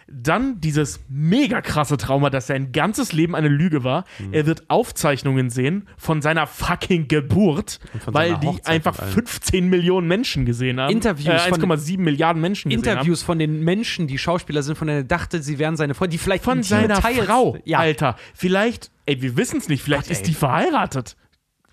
Dann 0.08 0.62
dieses 0.62 1.00
mega 1.10 1.62
krasse 1.62 1.98
Trauma, 1.98 2.30
dass 2.30 2.46
sein 2.48 2.72
ganzes 2.72 3.12
Leben 3.12 3.34
eine 3.36 3.48
Lüge 3.48 3.84
war. 3.84 4.04
Er 4.32 4.46
wird 4.46 4.70
Aufzeichnungen 4.70 5.50
sehen 5.50 5.88
von 5.98 6.22
seiner 6.22 6.46
fucking 6.46 7.08
Geburt, 7.08 7.80
weil 8.06 8.38
die 8.38 8.48
Hochzeit 8.48 8.68
einfach 8.76 8.94
und 9.00 9.04
allem. 9.06 9.14
15 9.14 9.68
Millionen 9.70 10.08
Menschen 10.08 10.46
gesehen 10.46 10.80
haben. 10.80 10.92
Interviews 10.92 11.28
äh, 11.46 11.50
von- 11.50 11.60
1,7 11.62 11.98
Milliarden 12.00 12.40
Menschen 12.42 12.70
gesehen 12.70 12.84
Interviews 12.86 13.24
von 13.24 13.40
den 13.40 13.62
Menschen, 13.64 14.06
die 14.08 14.20
Schauspieler 14.20 14.62
sind, 14.62 14.78
von 14.78 14.88
denen 14.88 15.00
er 15.00 15.04
dachte, 15.06 15.42
sie 15.42 15.58
wären 15.58 15.76
seine 15.76 15.96
Freunde, 15.96 16.12
die 16.12 16.18
vielleicht 16.20 16.46
haben. 16.46 16.58
Von 16.60 16.64
seiner 16.64 17.00
Teils- 17.02 17.26
Frau, 17.26 17.58
Ja, 17.66 17.80
Alter. 17.80 18.16
Vielleicht, 18.36 18.92
ey, 19.08 19.22
wir 19.24 19.36
wissen 19.38 19.58
es 19.58 19.70
nicht, 19.70 19.82
vielleicht 19.82 20.04
Gott, 20.04 20.12
ist 20.12 20.28
die 20.28 20.34
verheiratet. 20.36 21.16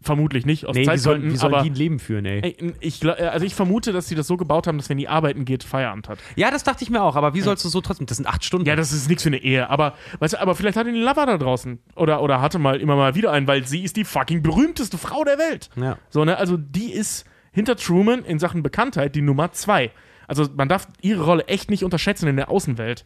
Vermutlich 0.02 0.46
nicht, 0.46 0.66
aus 0.66 0.74
nee, 0.74 0.82
wie 0.82 0.84
sollen, 0.84 0.98
Zeitgründen, 0.98 1.32
wie 1.32 1.36
sollen 1.36 1.54
aber 1.54 1.62
die 1.62 1.70
ein 1.70 1.74
Leben 1.74 1.98
führen, 1.98 2.24
ey? 2.24 2.40
ey, 2.42 2.74
ich, 2.80 3.04
äh, 3.04 3.10
also 3.10 3.46
ich 3.46 3.54
vermute, 3.54 3.92
dass 3.92 4.08
sie 4.08 4.14
das 4.14 4.26
so 4.26 4.36
gebaut 4.36 4.66
haben, 4.66 4.78
dass 4.78 4.88
wenn 4.88 4.98
die 4.98 5.08
arbeiten 5.08 5.44
geht, 5.44 5.64
Feierabend 5.64 6.08
hat. 6.08 6.18
Ja, 6.36 6.50
das 6.50 6.64
dachte 6.64 6.84
ich 6.84 6.90
mir 6.90 7.02
auch, 7.02 7.16
aber 7.16 7.34
wie 7.34 7.40
sollst 7.40 7.64
du 7.64 7.68
so 7.68 7.80
trotzdem? 7.80 8.06
Das 8.06 8.16
sind 8.16 8.26
acht 8.26 8.44
Stunden. 8.44 8.66
Ja, 8.66 8.76
das 8.76 8.92
ist 8.92 9.08
nichts 9.08 9.22
für 9.22 9.28
eine 9.28 9.38
Ehe, 9.38 9.70
aber, 9.70 9.94
weißt 10.18 10.34
du, 10.34 10.40
aber 10.40 10.54
vielleicht 10.54 10.76
hat 10.76 10.86
er 10.86 10.92
einen 10.92 11.02
Lover 11.02 11.26
da 11.26 11.38
draußen. 11.38 11.78
Oder, 11.96 12.22
oder 12.22 12.40
hatte 12.40 12.58
mal 12.58 12.80
immer 12.80 12.96
mal 12.96 13.14
wieder 13.14 13.32
einen, 13.32 13.46
weil 13.46 13.66
sie 13.66 13.82
ist 13.82 13.96
die 13.96 14.04
fucking 14.04 14.42
berühmteste 14.42 14.98
Frau 14.98 15.24
der 15.24 15.38
Welt. 15.38 15.70
Ja. 15.76 15.98
So, 16.10 16.24
ne? 16.24 16.36
Also 16.36 16.56
die 16.56 16.92
ist 16.92 17.24
hinter 17.52 17.76
Truman 17.76 18.24
in 18.24 18.38
Sachen 18.38 18.62
Bekanntheit 18.62 19.14
die 19.14 19.22
Nummer 19.22 19.52
zwei. 19.52 19.90
Also 20.26 20.46
man 20.56 20.68
darf 20.68 20.88
ihre 21.00 21.24
Rolle 21.24 21.46
echt 21.46 21.70
nicht 21.70 21.84
unterschätzen 21.84 22.26
in 22.26 22.36
der 22.36 22.50
Außenwelt. 22.50 23.04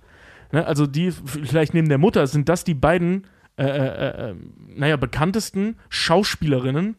Ne? 0.52 0.66
Also 0.66 0.86
die, 0.86 1.10
vielleicht 1.10 1.74
neben 1.74 1.88
der 1.88 1.98
Mutter, 1.98 2.26
sind 2.26 2.48
das 2.48 2.64
die 2.64 2.74
beiden, 2.74 3.26
äh, 3.58 3.64
äh, 3.64 4.30
äh, 4.30 4.34
naja, 4.74 4.96
bekanntesten 4.96 5.76
Schauspielerinnen 5.88 6.96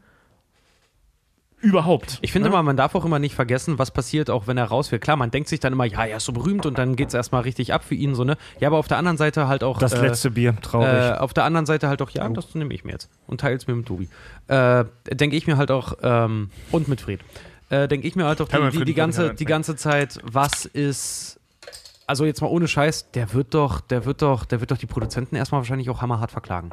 überhaupt. 1.60 2.20
Ich 2.22 2.32
finde 2.32 2.50
ne? 2.50 2.56
mal, 2.56 2.64
man 2.64 2.78
darf 2.78 2.94
auch 2.96 3.06
immer 3.06 3.20
nicht 3.20 3.36
vergessen, 3.36 3.80
was 3.80 3.92
passiert, 3.92 4.30
auch 4.30 4.48
wenn 4.48 4.58
er 4.58 4.66
raus 4.66 4.92
wird. 4.92 5.02
Klar, 5.02 5.18
man 5.18 5.32
denkt 5.32 5.50
sich 5.50 5.60
dann 5.60 5.74
immer, 5.74 5.86
ja, 5.86 6.06
er 6.06 6.18
ist 6.18 6.26
so 6.26 6.32
berühmt 6.32 6.66
und 6.66 6.78
dann 6.78 6.96
geht 6.96 7.10
es 7.10 7.14
erstmal 7.14 7.42
richtig 7.42 7.74
ab 7.74 7.84
für 7.84 7.96
ihn, 7.96 8.16
so, 8.16 8.24
ne? 8.24 8.38
Ja, 8.60 8.70
aber 8.70 8.78
auf 8.78 8.88
der 8.88 8.98
anderen 8.98 9.18
Seite 9.18 9.48
halt 9.48 9.64
auch. 9.64 9.80
Das 9.80 9.94
äh, 9.94 10.02
letzte 10.02 10.32
Bier, 10.32 10.56
traurig. 10.62 10.88
Äh, 10.88 11.14
auf 11.14 11.34
der 11.34 11.46
anderen 11.46 11.66
Seite 11.66 11.88
halt 11.88 12.02
auch, 12.02 12.10
ja, 12.12 12.28
das 12.30 12.54
nehme 12.56 12.74
ich 12.74 12.84
mir 12.84 12.92
jetzt 12.92 13.10
und 13.26 13.42
teile 13.42 13.56
es 13.56 13.68
mir 13.68 13.76
mit 13.76 13.86
Tobi. 13.86 14.08
Äh, 14.48 14.86
denke 15.12 15.36
ich 15.36 15.48
mir 15.48 15.58
halt 15.58 15.72
auch, 15.72 15.94
ähm, 16.02 16.52
und 16.72 16.88
mit 16.88 17.02
Fred, 17.02 17.22
äh, 17.70 17.88
denke 17.88 18.08
ich 18.08 18.16
mir 18.16 18.26
halt 18.26 18.40
auch 18.42 18.48
die, 18.48 18.78
die, 18.78 18.86
die, 18.86 18.94
ganze, 18.94 19.34
die 19.34 19.46
ganze 19.46 19.76
Zeit, 19.76 20.20
was 20.24 20.66
ist, 20.66 21.37
also 22.08 22.26
jetzt 22.26 22.42
mal 22.42 22.48
ohne 22.48 22.68
Scheiß, 22.68 23.12
der 23.12 23.34
wird 23.34 23.54
doch, 23.54 23.82
der 23.82 24.06
wird 24.06 24.22
doch, 24.22 24.46
der 24.46 24.60
wird 24.62 24.72
doch 24.72 24.78
die 24.78 24.86
Produzenten 24.88 25.36
erstmal 25.36 25.60
wahrscheinlich 25.62 25.90
auch 25.90 26.02
hammerhart 26.02 26.32
verklagen. 26.32 26.72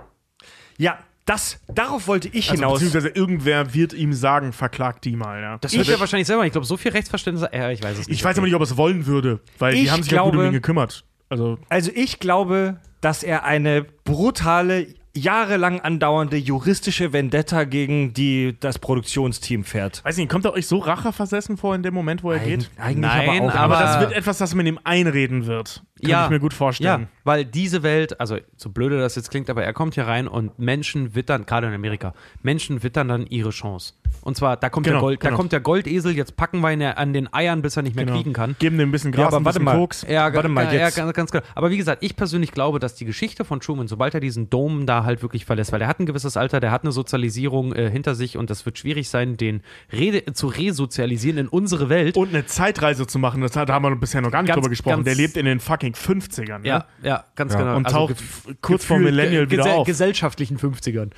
Ja, 0.79 0.99
das, 1.27 1.59
darauf 1.69 2.07
wollte 2.07 2.29
ich 2.29 2.51
Also, 2.51 2.63
hinaus. 2.63 2.75
beziehungsweise 2.81 3.09
irgendwer 3.09 3.73
wird 3.75 3.93
ihm 3.95 4.13
sagen, 4.13 4.53
verklag 4.53 5.01
die 5.03 5.17
mal. 5.17 5.41
Ja. 5.41 5.59
Das 5.59 5.73
wird 5.75 5.89
er 5.89 5.99
wahrscheinlich 6.01 6.27
selber. 6.27 6.45
Ich 6.47 6.53
glaube, 6.53 6.67
so 6.67 6.77
viel 6.77 6.93
Rechtsverständnis. 6.93 7.49
Ja, 7.53 7.71
ich 7.71 7.83
weiß 7.83 7.99
es 7.99 8.09
nicht. 8.09 8.19
ich 8.19 8.25
weiß 8.25 8.37
aber 8.37 8.47
nicht, 8.47 8.55
ob 8.55 8.61
er 8.61 8.65
es 8.65 8.77
wollen 8.77 9.07
würde, 9.07 9.41
weil 9.59 9.75
die 9.75 9.91
haben 9.91 10.03
sich 10.03 10.13
ja 10.13 10.19
gut 10.23 10.27
um 10.29 10.33
glaube- 10.33 10.47
ihn 10.49 10.53
gekümmert. 10.53 11.05
Also, 11.31 11.59
Also 11.69 11.91
ich 11.95 12.21
glaube, 12.21 12.79
dass 13.01 13.23
er 13.23 13.45
eine 13.45 13.83
brutale, 13.85 14.87
jahrelang 15.15 15.81
andauernde 15.81 16.37
juristische 16.37 17.13
Vendetta 17.13 17.65
gegen 17.65 18.13
die, 18.13 18.57
das 18.59 18.79
Produktionsteam 18.79 19.65
fährt. 19.65 20.05
weiß 20.05 20.17
nicht, 20.17 20.29
kommt 20.31 20.45
er 20.45 20.53
euch 20.53 20.67
so 20.67 20.79
racheversessen 20.79 21.57
vor 21.57 21.75
in 21.75 21.83
dem 21.83 21.95
Moment, 21.95 22.23
wo 22.23 22.33
er 22.33 22.41
geht? 22.41 22.71
Eigentlich 22.77 22.99
Nein, 23.11 23.29
aber 23.43 23.47
auch. 23.47 23.55
Aber 23.55 23.77
Aber- 23.79 23.85
das 23.85 24.01
wird 24.01 24.13
etwas, 24.13 24.39
das 24.39 24.55
man 24.55 24.67
ihm 24.67 24.79
einreden 24.85 25.47
wird. 25.47 25.83
Kann 26.05 26.11
Ja. 26.11 26.25
ich 26.25 26.31
mir 26.31 26.41
gut 26.41 26.55
vorstellen. 26.55 27.03
Ja, 27.03 27.09
weil 27.25 27.45
diese 27.45 27.83
Welt, 27.83 28.21
also 28.21 28.39
so 28.57 28.71
blöde 28.71 28.99
das 28.99 29.15
jetzt 29.17 29.31
klingt, 29.31 29.51
aber 29.51 29.65
er 29.65 29.73
kommt 29.73 29.95
hier 29.95 30.07
rein 30.07 30.29
und 30.29 30.59
Menschen 30.59 31.15
wittern, 31.15 31.47
gerade 31.47 31.67
in 31.69 31.75
Amerika, 31.75 32.15
Menschen 32.43 32.83
wittern 32.83 33.09
dann 33.09 33.27
ihre 33.27 33.51
Chance. 33.51 33.95
Und 34.23 34.37
zwar, 34.37 34.57
da 34.57 34.71
kommt, 34.71 34.87
Genau, 34.87 34.97
der, 34.99 35.01
Gold, 35.03 35.23
da 35.25 35.29
genau. 35.29 35.37
kommt 35.39 35.53
der 35.53 35.61
Goldesel, 35.61 36.17
jetzt 36.17 36.37
packen 36.37 36.61
wir 36.61 36.73
ihn 36.73 36.83
an 36.83 37.13
den 37.13 37.33
Eiern, 37.35 37.63
bis 37.63 37.77
er 37.77 37.83
nicht 37.83 37.97
mehr 37.97 38.05
Genau. 38.05 38.17
quieken 38.17 38.33
kann. 38.33 38.57
Geben 38.59 38.79
dem 38.79 38.89
ein 38.89 38.93
bisschen 38.93 39.11
Gras, 39.13 39.23
Ja, 39.23 39.27
aber 39.29 39.39
ein 39.39 39.45
warte 39.45 39.59
bisschen 39.59 39.65
mal. 39.65 39.79
Koks. 39.79 40.07
Ja, 40.09 40.33
Warte 40.33 40.49
mal, 40.49 40.73
jetzt- 40.73 40.97
Ja, 40.97 41.03
ganz, 41.05 41.13
ganz 41.15 41.31
genau. 41.33 41.45
Aber 41.55 41.71
wie 41.71 41.77
gesagt, 41.77 42.03
ich 42.03 42.15
persönlich 42.17 42.53
glaube, 42.53 42.79
dass 42.79 42.95
die 42.95 43.05
Geschichte 43.05 43.45
von 43.45 43.61
Truman, 43.61 43.89
sobald 43.89 44.15
er 44.15 44.21
diesen 44.21 44.49
Dom 44.51 44.87
da 44.87 45.05
halt 45.05 45.23
wirklich 45.23 45.45
verlässt, 45.45 45.73
weil 45.73 45.81
er 45.83 45.89
hat 45.89 46.01
ein 46.01 46.07
gewisses 46.07 46.37
Alter, 46.37 46.61
der 46.61 46.71
hat 46.71 46.83
eine 46.85 46.93
Sozialisierung 46.93 47.75
äh, 47.75 47.91
hinter 47.91 48.15
sich 48.15 48.37
und 48.39 48.51
das 48.51 48.65
wird 48.67 48.79
schwierig 48.79 49.09
sein, 49.09 49.37
den 49.37 49.63
Rede, 49.93 50.33
zu 50.33 50.47
resozialisieren 50.47 51.39
in 51.39 51.49
unsere 51.49 51.89
Welt. 51.89 52.17
Und 52.17 52.29
eine 52.31 52.47
Zeitreise 52.47 53.07
zu 53.07 53.19
machen, 53.19 53.41
das, 53.43 53.53
da 53.53 53.67
haben 53.67 53.85
wir 53.85 53.95
bisher 53.97 54.21
noch 54.21 54.31
gar 54.31 54.43
nicht 54.43 54.49
Ganz- 54.49 54.57
drüber 54.61 54.71
gesprochen. 54.71 55.05
der 55.05 55.15
lebt 55.15 55.37
in 55.37 55.45
den 55.47 55.61
fucking 55.61 55.94
50ern. 55.95 56.59
Ne? 56.61 56.69
ja, 56.69 56.87
ja, 57.03 57.25
ganz 57.35 57.53
Ja. 57.55 57.59
genau. 57.61 57.77
Und 57.77 57.87
Also 57.87 57.97
taucht 58.09 58.17
kurz 58.61 58.85
vor 58.85 58.99
Millennial 58.99 59.51
wieder 59.51 59.63
gesell- 59.65 59.75
auf. 59.77 59.87
gesellschaftlichen 59.87 60.59
50ern. 60.59 61.11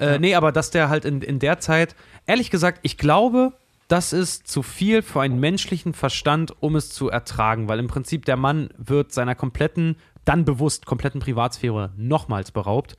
Äh, 0.00 0.18
Nee, 0.18 0.34
aber 0.34 0.52
dass 0.52 0.70
der 0.70 0.88
halt 0.88 1.04
in, 1.04 1.22
in 1.22 1.38
der 1.38 1.60
Zeit, 1.60 1.94
ehrlich 2.26 2.50
gesagt, 2.50 2.80
ich 2.82 2.98
glaube, 2.98 3.52
das 3.88 4.12
ist 4.12 4.48
zu 4.48 4.62
viel 4.62 5.02
für 5.02 5.20
einen 5.20 5.38
menschlichen 5.40 5.92
Verstand, 5.94 6.54
um 6.60 6.74
es 6.76 6.90
zu 6.90 7.10
ertragen, 7.10 7.68
weil 7.68 7.78
im 7.78 7.86
Prinzip 7.86 8.24
der 8.24 8.36
Mann 8.36 8.70
wird 8.78 9.12
seiner 9.12 9.34
kompletten, 9.34 9.96
dann 10.24 10.44
bewusst 10.44 10.86
kompletten 10.86 11.20
Privatsphäre 11.20 11.92
nochmals 11.96 12.50
beraubt. 12.50 12.96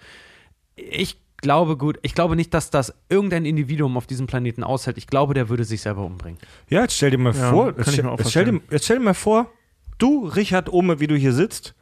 Ich 0.76 1.18
glaube 1.38 1.76
gut, 1.78 1.98
ich 2.02 2.14
glaube 2.16 2.36
nicht, 2.36 2.54
dass 2.54 2.70
das 2.70 2.94
irgendein 3.10 3.46
Individuum 3.46 3.98
auf 3.98 4.08
diesem 4.08 4.28
Planeten 4.28 4.64
aushält. 4.64 4.98
Ich 4.98 5.08
glaube, 5.08 5.34
der 5.34 5.50
würde 5.50 5.64
sich 5.64 5.82
selber 5.82 6.04
umbringen. 6.04 6.40
Ja, 6.70 6.82
jetzt 6.82 6.96
stell 6.96 7.12
dir 7.12 7.18
mal 7.18 7.34
Ja, 7.36 7.50
vor, 7.52 7.66
kann 7.74 7.78
jetzt, 7.78 7.88
ich 7.88 7.94
stell- 7.94 8.04
mir 8.06 8.12
auch 8.12 8.20
jetzt, 8.20 8.30
stell 8.30 8.46
dir, 8.46 8.62
jetzt 8.72 8.86
stell 8.86 8.98
dir 9.00 9.04
mal 9.04 9.14
vor, 9.14 9.52
du, 9.98 10.28
Richard 10.28 10.72
Ohme, 10.72 11.00
wie 11.00 11.08
du 11.08 11.16
hier 11.16 11.34
sitzt, 11.34 11.76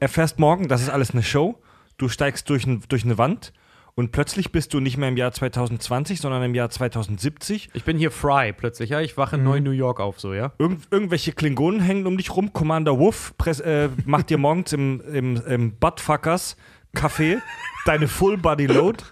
erfährst 0.00 0.38
morgen, 0.38 0.68
das 0.68 0.82
ist 0.82 0.90
alles 0.90 1.12
eine 1.12 1.22
Show, 1.22 1.60
du 1.98 2.08
steigst 2.08 2.48
durch, 2.50 2.66
ein, 2.66 2.82
durch 2.88 3.04
eine 3.04 3.18
Wand 3.18 3.52
und 3.94 4.12
plötzlich 4.12 4.52
bist 4.52 4.74
du 4.74 4.80
nicht 4.80 4.98
mehr 4.98 5.08
im 5.08 5.16
Jahr 5.16 5.32
2020, 5.32 6.20
sondern 6.20 6.42
im 6.42 6.54
Jahr 6.54 6.68
2070. 6.68 7.70
Ich 7.72 7.84
bin 7.84 7.96
hier 7.96 8.10
Fry 8.10 8.52
plötzlich, 8.52 8.90
ja. 8.90 9.00
Ich 9.00 9.16
wache 9.16 9.36
in 9.36 9.42
Mhm. 9.42 9.48
Neu 9.48 9.60
New 9.60 9.70
York 9.70 10.00
auf, 10.00 10.20
so, 10.20 10.34
ja. 10.34 10.52
Irgend, 10.58 10.86
irgendwelche 10.90 11.32
Klingonen 11.32 11.80
hängen 11.80 12.06
um 12.06 12.18
dich 12.18 12.34
rum, 12.36 12.52
Commander 12.52 12.98
Wolf 12.98 13.34
äh, 13.46 13.88
macht 14.04 14.28
dir 14.28 14.36
morgens 14.38 14.74
im, 14.74 15.00
im, 15.00 15.36
im 15.46 15.76
Buttfuckers 15.76 16.56
Café 16.96 17.40
deine 17.84 18.08
Full 18.08 18.36
Body 18.38 18.66
Load. 18.66 19.04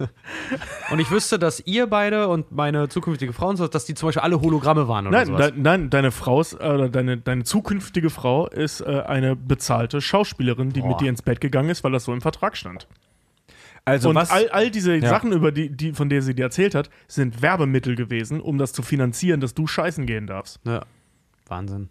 Und 0.91 0.99
ich 0.99 1.09
wüsste, 1.11 1.39
dass 1.39 1.61
ihr 1.65 1.87
beide 1.87 2.27
und 2.27 2.51
meine 2.51 2.89
zukünftige 2.89 3.33
Frau 3.33 3.49
und 3.51 3.57
so, 3.57 3.69
dass 3.69 3.85
die 3.85 3.95
zum 3.95 4.09
Beispiel 4.09 4.23
alle 4.23 4.41
Hologramme 4.41 4.89
waren 4.89 5.07
oder 5.07 5.19
Nein, 5.19 5.27
sowas. 5.29 5.53
de, 5.53 5.61
nein, 5.61 5.91
deine 5.91 6.11
Frau 6.11 6.41
ist, 6.41 6.55
äh, 6.55 6.57
oder 6.57 6.89
deine, 6.89 7.17
deine 7.19 7.45
zukünftige 7.45 8.11
Frau 8.11 8.49
ist 8.49 8.81
äh, 8.81 9.03
eine 9.07 9.37
bezahlte 9.37 10.01
Schauspielerin, 10.01 10.71
die 10.71 10.81
Boah. 10.81 10.89
mit 10.89 11.01
dir 11.03 11.09
ins 11.09 11.23
Bett 11.23 11.41
gegangen 11.41 11.71
ist, 11.71 11.85
weil 11.85 11.93
das 11.93 12.03
so 12.05 12.13
im 12.13 12.21
Vertrag 12.21 12.57
stand. 12.57 12.89
Also 13.85 14.09
und 14.09 14.17
was, 14.17 14.31
all, 14.33 14.49
all 14.49 14.71
diese 14.71 14.97
Ja. 14.97 15.09
Sachen, 15.09 15.31
über 15.31 15.53
die, 15.53 15.69
die, 15.71 15.93
von 15.93 16.09
der 16.09 16.23
sie 16.23 16.35
dir 16.35 16.45
erzählt 16.47 16.75
hat, 16.75 16.91
sind 17.07 17.43
Werbemittel 17.43 17.95
gewesen, 17.95 18.41
um 18.41 18.59
das 18.59 18.73
zu 18.73 18.83
finanzieren, 18.83 19.41
dass 19.41 19.55
du 19.55 19.67
scheißen 19.69 20.05
gehen 20.07 20.27
darfst. 20.27 20.59
Ja. 20.65 20.85
Wahnsinn. 21.47 21.91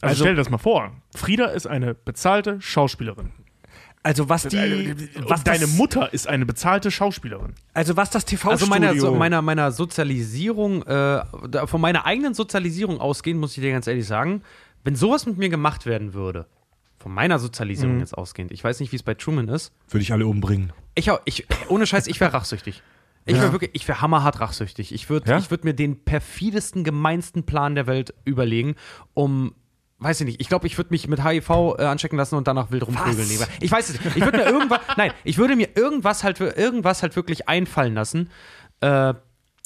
Also, 0.00 0.12
Also- 0.12 0.24
stell 0.24 0.32
dir 0.34 0.38
das 0.38 0.50
mal 0.50 0.58
vor. 0.58 0.90
Frieda 1.14 1.44
ist 1.46 1.66
eine 1.68 1.94
bezahlte 1.94 2.60
Schauspielerin. 2.60 3.30
Also 4.02 4.28
was 4.28 4.44
die, 4.44 4.56
Und 5.16 5.28
was 5.30 5.44
deine 5.44 5.60
das, 5.60 5.74
Mutter 5.76 6.12
ist 6.12 6.26
eine 6.26 6.46
bezahlte 6.46 6.90
Schauspielerin. 6.90 7.54
also 7.74 7.96
was 7.96 8.10
das 8.10 8.24
TV-Studio, 8.24 8.50
Also 8.52 8.66
meiner, 8.66 8.94
so, 8.98 9.14
meiner, 9.14 9.42
meiner 9.42 9.72
Sozialisierung, 9.72 10.82
äh, 10.84 11.22
von 11.66 11.80
meiner 11.80 12.06
eigenen 12.06 12.34
Sozialisierung 12.34 13.00
ausgehend, 13.00 13.40
muss 13.40 13.56
ich 13.56 13.62
dir 13.62 13.72
ganz 13.72 13.86
ehrlich 13.86 14.06
sagen, 14.06 14.42
wenn 14.84 14.96
sowas 14.96 15.26
mit 15.26 15.36
mir 15.38 15.48
gemacht 15.50 15.84
werden 15.86 16.14
würde, 16.14 16.46
von 16.98 17.12
meiner 17.12 17.38
Sozialisierung 17.38 17.94
Mhm. 17.96 18.00
jetzt 18.00 18.16
ausgehend, 18.16 18.50
ich 18.52 18.62
weiß 18.64 18.80
nicht, 18.80 18.92
wie 18.92 18.96
es 18.96 19.02
bei 19.02 19.14
Truman 19.14 19.48
ist, 19.48 19.72
würde 19.88 20.02
ich 20.02 20.12
alle 20.12 20.26
umbringen. 20.26 20.72
ich, 20.94 21.10
auch- 21.10 21.20
ich 21.24 21.46
ohne 21.68 21.86
Scheiß, 21.86 22.06
ich 22.06 22.20
wäre 22.20 22.32
rachsüchtig. 22.32 22.82
Ich 23.26 23.36
wäre 23.36 23.52
wirklich, 23.52 23.70
ich 23.74 23.86
wäre 23.86 24.00
hammerhart 24.00 24.40
rachsüchtig. 24.40 24.92
Ich 24.92 25.08
würde 25.10 25.30
Ja? 25.30 25.38
ich 25.38 25.50
würd 25.50 25.62
mir 25.64 25.74
den 25.74 26.02
perfidesten, 26.04 26.84
gemeinsten 26.84 27.44
Plan 27.44 27.74
der 27.74 27.86
Welt 27.86 28.14
überlegen, 28.24 28.74
um, 29.14 29.54
weiß 30.00 30.20
ich 30.20 30.26
nicht, 30.26 30.40
ich 30.40 30.48
glaube, 30.48 30.66
ich 30.66 30.76
würde 30.78 30.90
mich 30.90 31.06
mit 31.06 31.24
HIV 31.24 31.76
äh, 31.78 31.84
anstecken 31.84 32.16
lassen 32.16 32.34
und 32.34 32.48
danach 32.48 32.70
wild 32.70 32.86
rumprügeln. 32.86 33.28
Was? 33.38 33.48
Ich 33.60 33.70
weiß 33.70 33.90
es 33.90 34.02
nicht. 34.02 34.16
Ich 34.16 34.24
würde 34.24 34.38
mir 34.38 34.46
irgendwas, 34.46 34.80
nein, 34.96 35.12
ich 35.24 35.38
würde 35.38 35.56
mir 35.56 35.68
irgendwas 35.76 36.24
halt, 36.24 36.40
irgendwas 36.40 37.02
halt 37.02 37.16
wirklich 37.16 37.48
einfallen 37.48 37.94
lassen. 37.94 38.30
Äh, 38.80 39.14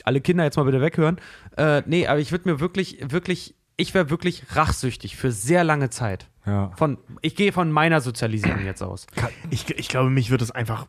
alle 0.05 0.21
Kinder 0.21 0.45
jetzt 0.45 0.57
mal 0.57 0.65
bitte 0.65 0.81
weghören. 0.81 1.21
Äh, 1.57 1.83
nee, 1.87 2.07
aber 2.07 2.19
ich 2.19 2.33
würde 2.33 2.49
mir 2.51 2.61
wirklich, 2.61 2.99
wirklich, 3.01 3.55
ich 3.77 3.95
wäre 3.95 4.11
wirklich 4.11 4.45
rachsüchtig 4.51 5.17
für 5.17 5.31
sehr 5.31 5.65
lange 5.65 5.89
Zeit. 5.91 6.29
Ja. 6.47 6.73
Von, 6.77 6.99
ich 7.23 7.37
gehe 7.37 7.53
von 7.53 7.71
meiner 7.71 8.01
Sozialisierung 8.01 8.65
jetzt 8.65 8.83
aus. 8.83 9.07
Ich, 9.51 9.71
ich 9.71 9.89
glaube, 9.89 10.11
mich 10.11 10.31
wird 10.31 10.43
es 10.43 10.51
einfach 10.51 10.87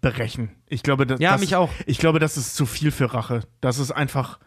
brechen. 0.00 0.50
Ich 0.66 0.82
glaube, 0.82 1.06
das, 1.06 1.20
Ja, 1.20 1.32
das 1.32 1.40
mich 1.40 1.54
auch. 1.54 1.70
Ich 1.86 1.98
glaube, 1.98 2.18
das 2.18 2.36
ist 2.36 2.56
zu 2.56 2.66
viel 2.66 2.90
für 2.90 3.12
Rache. 3.12 3.42
Das 3.60 3.78
ist 3.78 3.92
einfach. 3.92 4.38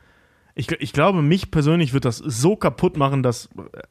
Ich, 0.55 0.69
ich 0.71 0.93
glaube, 0.93 1.21
mich 1.21 1.49
persönlich 1.49 1.93
wird 1.93 2.05
das 2.05 2.17
so 2.17 2.55
kaputt 2.55 2.95
machen, 2.97 3.23
dass. 3.23 3.49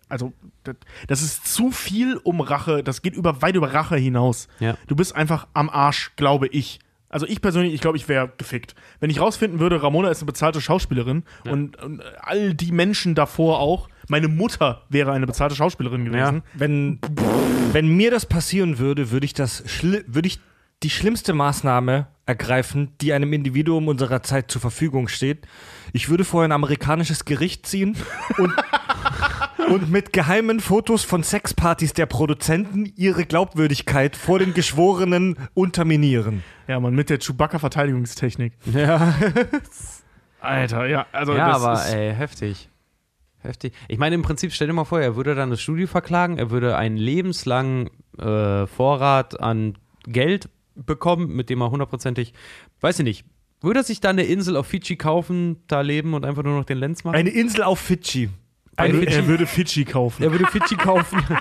Also, 0.09 0.33
das, 0.65 0.77
das 1.09 1.23
ist 1.23 1.53
zu 1.53 1.71
viel 1.73 2.19
um 2.23 2.41
Rache. 2.41 2.85
Das 2.85 3.03
geht 3.03 3.15
über, 3.15 3.43
weit 3.43 3.57
über 3.57 3.75
Rache 3.75 3.97
hinaus. 3.97 4.47
Ja. 4.61 4.77
Du 4.87 4.95
bist 4.95 5.15
einfach 5.17 5.49
am 5.55 5.69
Arsch, 5.71 6.13
glaube 6.17 6.47
ich. 6.47 6.79
Also 7.09 7.27
ich 7.27 7.43
persönlich, 7.43 7.75
ich 7.75 7.83
glaube, 7.83 7.99
ich 7.99 8.09
wäre 8.09 8.33
gefickt. 8.39 8.75
Wenn 8.99 9.11
ich 9.11 9.21
rausfinden 9.21 9.61
würde, 9.61 9.83
Ramona 9.83 10.09
ist 10.09 10.21
eine 10.23 10.27
bezahlte 10.27 10.63
Schauspielerin 10.63 11.25
und, 11.51 11.77
und 11.83 12.01
all 12.23 12.55
die 12.55 12.73
Menschen 12.73 13.15
davor 13.15 13.59
auch, 13.59 13.91
meine 14.09 14.29
Mutter 14.29 14.87
wäre 14.89 15.13
eine 15.13 15.27
bezahlte 15.27 15.55
Schauspielerin 15.55 16.07
gewesen. 16.07 16.43
Wenn, 16.55 17.01
wenn 17.73 17.89
mir 17.89 18.11
das 18.11 18.25
passieren 18.25 18.79
würde, 18.79 19.11
würde 19.11 19.27
ich 19.27 19.35
das 19.35 19.63
schli- 19.67 20.05
würde 20.07 20.27
ich 20.27 20.41
die 20.83 20.91
schlimmste 20.91 21.33
Maßnahme 21.33 22.07
ergreifen, 22.27 22.93
die 23.01 23.13
einem 23.13 23.33
Individuum 23.33 23.89
unserer 23.89 24.23
Zeit 24.23 24.51
zur 24.51 24.61
Verfügung 24.61 25.09
steht. 25.09 25.47
Ich 25.93 26.09
würde 26.09 26.25
vor 26.25 26.45
ein 26.45 26.53
amerikanisches 26.53 27.25
Gericht 27.25 27.67
ziehen 27.67 27.97
und, 28.39 28.53
und 29.69 29.91
mit 29.91 30.13
geheimen 30.13 30.61
Fotos 30.61 31.05
von 31.05 31.23
Sexpartys 31.23 31.93
der 31.95 32.07
Produzenten 32.07 32.93
ihre 32.97 33.25
Glaubwürdigkeit 33.27 34.17
vor 34.17 34.39
den 34.39 34.55
Geschworenen 34.55 35.37
unterminieren. 35.55 36.45
Ja, 36.69 36.79
man, 36.79 36.95
mit 36.95 37.11
der 37.11 37.19
Chewbacca-Verteidigungstechnik. 37.19 38.53
Ja. 38.73 39.15
Alter, 40.41 40.87
ja, 40.87 41.07
also 41.13 41.35
Ja, 41.35 41.49
das 41.53 41.63
aber 41.63 41.73
ist, 41.75 41.95
ey, 41.95 42.15
heftig. 42.15 42.69
Heftig. 43.43 43.73
Ich 43.89 43.99
meine, 43.99 44.15
im 44.15 44.23
Prinzip, 44.23 44.53
stell 44.53 44.69
dir 44.69 44.73
mal 44.73 44.85
vor, 44.85 45.01
er 45.01 45.17
würde 45.17 45.35
dann 45.35 45.51
das 45.51 45.61
Studio 45.61 45.89
verklagen, 45.89 46.39
er 46.39 46.51
würde 46.51 46.77
einen 46.77 46.97
lebenslangen 46.97 47.91
äh, 48.19 48.67
Vorrat 48.69 49.41
an 49.41 49.77
Geld 50.05 50.49
bekommen, 50.75 51.35
mit 51.35 51.51
dem 51.51 51.61
er 51.61 51.71
hundertprozentig, 51.71 52.33
weiß 52.81 52.99
ich 53.01 53.05
nicht, 53.05 53.25
würde 53.61 53.81
er 53.81 53.85
sich 53.85 54.01
da 54.01 54.11
eine 54.11 54.25
Insel 54.25 54.57
auf 54.57 54.67
Fidschi 54.67 54.97
kaufen, 54.97 55.63
da 55.69 55.81
leben 55.83 56.15
und 56.15 56.25
einfach 56.25 56.43
nur 56.43 56.57
noch 56.59 56.65
den 56.65 56.79
Lenz 56.79 57.05
machen? 57.05 57.15
Eine 57.17 57.31
Insel 57.31 57.63
auf 57.63 57.79
Fidschi. 57.79 58.29
Bei 58.77 58.89
er, 58.89 58.95
Fidschi? 58.95 59.15
er 59.17 59.27
würde 59.27 59.47
Fidschi 59.47 59.85
kaufen. 59.85 60.23
er 60.23 60.33
würde 60.33 60.47
Fidschi 60.47 60.77
kaufen. 60.77 61.23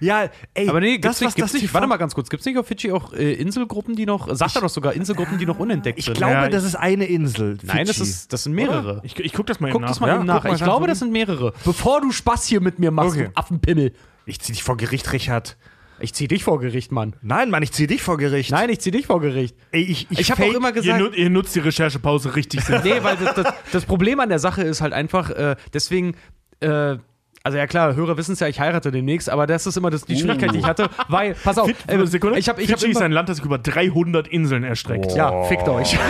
Ja, 0.00 0.28
ey, 0.54 0.68
Aber 0.68 0.78
nee, 0.78 0.98
gibt's 0.98 1.18
das, 1.18 1.20
nicht, 1.20 1.26
was 1.26 1.34
gibt's 1.34 1.52
das 1.54 1.60
nicht, 1.62 1.74
warte 1.74 1.88
mal 1.88 1.96
ganz 1.96 2.14
kurz, 2.14 2.30
gibt's 2.30 2.46
nicht 2.46 2.56
auf 2.56 2.68
Fidschi 2.68 2.92
auch 2.92 3.12
äh, 3.14 3.32
Inselgruppen, 3.32 3.96
die 3.96 4.06
noch, 4.06 4.32
sagt 4.32 4.54
er 4.54 4.62
doch 4.62 4.68
sogar, 4.68 4.92
Inselgruppen, 4.92 5.38
die 5.38 5.46
noch 5.46 5.58
unentdeckt 5.58 5.98
Ich 5.98 6.04
sind? 6.04 6.16
glaube, 6.16 6.34
Ja, 6.34 6.48
das 6.48 6.62
ist 6.62 6.76
eine 6.76 7.06
Insel. 7.06 7.58
Nein, 7.64 7.84
das, 7.84 7.96
Fidschi. 7.96 8.02
ist, 8.12 8.32
das 8.32 8.44
sind 8.44 8.52
mehrere. 8.54 9.00
Ich, 9.02 9.18
ich 9.18 9.32
guck 9.32 9.46
das 9.46 9.58
mal 9.58 9.72
Guck 9.72 9.80
eben 9.80 9.88
das 9.88 9.96
nach. 9.98 10.00
mal 10.02 10.08
Ja, 10.08 10.16
eben 10.18 10.26
nach. 10.26 10.36
guck 10.42 10.44
mal 10.50 10.54
Ich 10.56 10.62
glaube, 10.62 10.86
das 10.86 11.00
sind 11.00 11.10
mehrere. 11.10 11.52
Bevor 11.64 12.00
du 12.00 12.12
Spaß 12.12 12.46
hier 12.46 12.60
mit 12.60 12.78
mir 12.78 12.92
machst, 12.92 13.16
Okay. 13.16 13.24
du 13.24 13.36
Affenpimmel. 13.36 13.92
Ich 14.24 14.38
zieh 14.40 14.52
dich 14.52 14.62
vor 14.62 14.76
Gericht, 14.76 15.12
Richard. 15.12 15.56
Ich 16.00 16.14
zieh 16.14 16.28
dich 16.28 16.44
vor 16.44 16.60
Gericht, 16.60 16.92
Mann. 16.92 17.14
Nein, 17.22 17.50
Mann, 17.50 17.62
ich 17.62 17.72
zieh 17.72 17.86
dich 17.86 18.02
vor 18.02 18.16
Gericht. 18.18 18.50
Nein, 18.50 18.70
ich 18.70 18.80
zieh 18.80 18.90
dich 18.90 19.06
vor 19.06 19.20
Gericht. 19.20 19.56
Ey, 19.72 19.82
ich, 19.82 20.06
ich, 20.10 20.20
Ich 20.20 20.30
habe 20.30 20.44
auch 20.44 20.54
immer 20.54 20.68
Ihr, 20.68 20.74
gesagt. 20.74 21.00
nut, 21.00 21.16
ihr 21.16 21.30
nutzt 21.30 21.54
die 21.56 21.60
Recherchepause 21.60 22.36
richtig. 22.36 22.60
Nee, 22.84 23.02
weil 23.02 23.16
das, 23.16 23.34
das, 23.34 23.54
das 23.72 23.84
Problem 23.84 24.20
an 24.20 24.28
der 24.28 24.38
Sache 24.38 24.62
ist 24.62 24.80
halt 24.80 24.92
einfach, 24.92 25.30
äh, 25.30 25.56
deswegen, 25.72 26.14
äh, 26.60 26.96
also 27.42 27.58
ja 27.58 27.66
klar, 27.66 27.94
Hörer 27.96 28.16
wissen 28.16 28.32
es 28.32 28.40
ja, 28.40 28.46
ich 28.48 28.60
heirate 28.60 28.90
demnächst, 28.90 29.28
aber 29.30 29.46
das 29.46 29.66
ist 29.66 29.76
immer 29.76 29.90
das, 29.90 30.04
die 30.04 30.16
Schwierigkeit, 30.16 30.52
die 30.52 30.58
ich 30.58 30.64
hatte, 30.66 30.88
weil, 31.08 31.34
pass 31.34 31.58
auf, 31.58 31.66
Fit, 31.66 31.76
äh, 31.86 32.06
Sekunde. 32.06 32.38
ich 32.38 32.48
habe 32.48 32.62
ich 32.62 32.70
hab 32.70 32.78
Fidschi 32.78 32.92
ist 32.92 32.96
immer, 32.98 33.06
ein 33.06 33.12
Land, 33.12 33.28
das 33.28 33.38
sich 33.38 33.46
über 33.46 33.58
300 33.58 34.28
Inseln 34.28 34.64
erstreckt. 34.64 35.12
ja, 35.16 35.44
fickt 35.44 35.68
euch. 35.68 35.98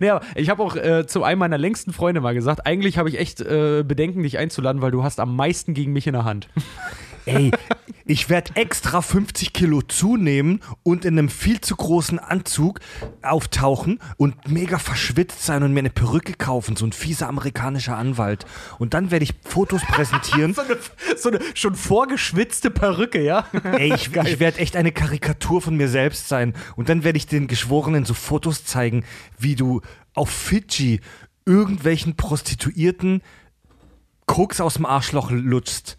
Nee, 0.00 0.10
aber 0.10 0.24
ich 0.34 0.48
habe 0.48 0.62
auch 0.62 0.76
äh, 0.76 1.06
zu 1.06 1.24
einem 1.24 1.40
meiner 1.40 1.58
längsten 1.58 1.92
Freunde 1.92 2.20
mal 2.20 2.32
gesagt, 2.34 2.66
eigentlich 2.66 2.98
habe 2.98 3.08
ich 3.08 3.18
echt 3.18 3.40
äh, 3.40 3.82
Bedenken, 3.86 4.22
dich 4.22 4.38
einzuladen, 4.38 4.80
weil 4.82 4.90
du 4.90 5.02
hast 5.02 5.20
am 5.20 5.34
meisten 5.36 5.74
gegen 5.74 5.92
mich 5.92 6.06
in 6.06 6.12
der 6.14 6.24
Hand. 6.24 6.48
Ey, 7.28 7.50
ich 8.06 8.30
werde 8.30 8.56
extra 8.56 9.02
50 9.02 9.52
Kilo 9.52 9.82
zunehmen 9.82 10.60
und 10.82 11.04
in 11.04 11.18
einem 11.18 11.28
viel 11.28 11.60
zu 11.60 11.76
großen 11.76 12.18
Anzug 12.18 12.80
auftauchen 13.20 14.00
und 14.16 14.48
mega 14.48 14.78
verschwitzt 14.78 15.44
sein 15.44 15.62
und 15.62 15.74
mir 15.74 15.80
eine 15.80 15.90
Perücke 15.90 16.32
kaufen, 16.32 16.74
so 16.74 16.86
ein 16.86 16.92
fieser 16.92 17.28
amerikanischer 17.28 17.98
Anwalt. 17.98 18.46
Und 18.78 18.94
dann 18.94 19.10
werde 19.10 19.24
ich 19.24 19.34
Fotos 19.44 19.82
präsentieren. 19.82 20.54
so, 20.54 20.62
eine, 20.62 20.78
so 21.16 21.28
eine 21.28 21.40
schon 21.54 21.74
vorgeschwitzte 21.74 22.70
Perücke, 22.70 23.22
ja? 23.22 23.46
Ey, 23.62 23.92
ich, 23.94 24.14
ich 24.14 24.40
werde 24.40 24.58
echt 24.58 24.74
eine 24.74 24.92
Karikatur 24.92 25.60
von 25.60 25.76
mir 25.76 25.88
selbst 25.88 26.28
sein. 26.28 26.54
Und 26.76 26.88
dann 26.88 27.04
werde 27.04 27.18
ich 27.18 27.26
den 27.26 27.46
Geschworenen 27.46 28.06
so 28.06 28.14
Fotos 28.14 28.64
zeigen, 28.64 29.04
wie 29.38 29.54
du 29.54 29.82
auf 30.14 30.30
Fidschi 30.30 31.00
irgendwelchen 31.44 32.16
Prostituierten 32.16 33.22
Koks 34.26 34.60
aus 34.60 34.74
dem 34.74 34.86
Arschloch 34.86 35.30
lutschst. 35.30 35.96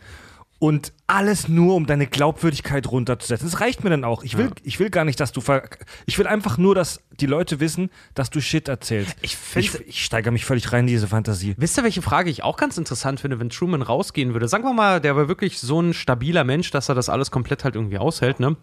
Und 0.60 0.91
alles 1.07 1.48
nur, 1.48 1.76
um 1.76 1.86
deine 1.86 2.06
Glaubwürdigkeit 2.06 2.86
runterzusetzen. 2.91 3.49
Das 3.49 3.61
reicht 3.61 3.86
mir 3.86 3.90
dann 3.90 4.03
auch. 4.03 4.23
Ich 4.23 4.38
will, 4.38 4.52
ich 4.64 4.77
will 4.77 4.90
gar 4.90 5.06
nicht, 5.06 5.18
dass 5.22 5.31
du 5.31 5.40
ver 5.40 5.64
Ich 6.06 6.19
will 6.19 6.27
einfach 6.27 6.57
nur, 6.57 6.76
dass 6.76 7.02
die 7.11 7.27
Leute 7.27 7.61
wissen, 7.61 7.90
dass 8.14 8.30
du 8.30 8.41
Shit 8.41 8.68
erzählst. 8.68 9.15
Ich 9.22 9.38
ich, 9.56 9.73
ich 9.88 10.03
steigere 10.03 10.31
mich 10.31 10.44
völlig 10.44 10.73
rein 10.73 10.81
in 10.81 10.88
diese 10.88 11.07
Fantasie. 11.07 11.56
Wisst 11.57 11.77
ihr, 11.77 11.84
welche 11.86 12.02
Frage 12.02 12.30
ich 12.30 12.44
auch 12.44 12.57
ganz 12.57 12.77
interessant 12.77 13.22
finde, 13.22 13.40
wenn 13.40 13.49
Truman 13.49 13.81
rausgehen 13.81 14.34
würde? 14.34 14.49
Sagen 14.49 14.65
wir 14.65 14.73
mal, 14.73 14.99
der 14.99 15.15
war 15.15 15.30
wirklich 15.30 15.60
so 15.60 15.81
ein 15.81 15.94
stabiler 15.94 16.44
Mensch, 16.44 16.72
dass 16.72 16.90
er 16.90 16.95
das 16.95 17.07
alles 17.07 17.31
komplett 17.31 17.64
halt 17.64 17.76
irgendwie 17.76 17.98
aushält, 17.98 18.41
ne? 18.41 18.57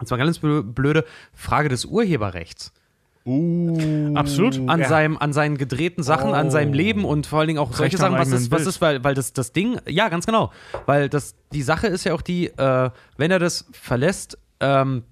Und 0.00 0.06
zwar 0.08 0.18
ganz 0.18 0.38
blö- 0.38 0.62
blöde 0.62 1.04
Frage 1.34 1.68
des 1.68 1.84
Urheberrechts. 1.84 2.72
Absolut. 4.14 4.58
An, 4.68 4.80
Ja. 4.80 4.88
seinem, 4.88 5.16
an 5.18 5.32
seinen 5.32 5.58
gedrehten 5.58 6.02
Sachen, 6.02 6.32
an 6.34 6.50
seinem 6.50 6.72
Leben 6.72 7.04
und 7.04 7.26
vor 7.26 7.40
allen 7.40 7.48
Dingen 7.48 7.58
auch 7.58 7.68
solche 7.72 7.82
Recht 7.94 7.98
Sachen, 7.98 8.14
was 8.18 8.28
ist, 8.32 8.50
was 8.50 8.58
Bild. 8.58 8.68
ist, 8.68 8.80
weil, 8.80 9.04
weil 9.04 9.14
das, 9.14 9.32
das 9.32 9.52
Ding, 9.52 9.78
ja, 9.88 10.08
ganz 10.08 10.26
genau. 10.26 10.50
Weil 10.86 11.08
das, 11.08 11.34
die 11.52 11.62
Sache 11.62 11.86
ist 11.86 12.04
ja 12.04 12.14
auch 12.14 12.22
die, 12.22 12.46
äh, 12.48 12.90
wenn 13.16 13.30
er 13.30 13.38
das 13.38 13.66
verlässt, 13.72 14.38
ähm, 14.60 15.04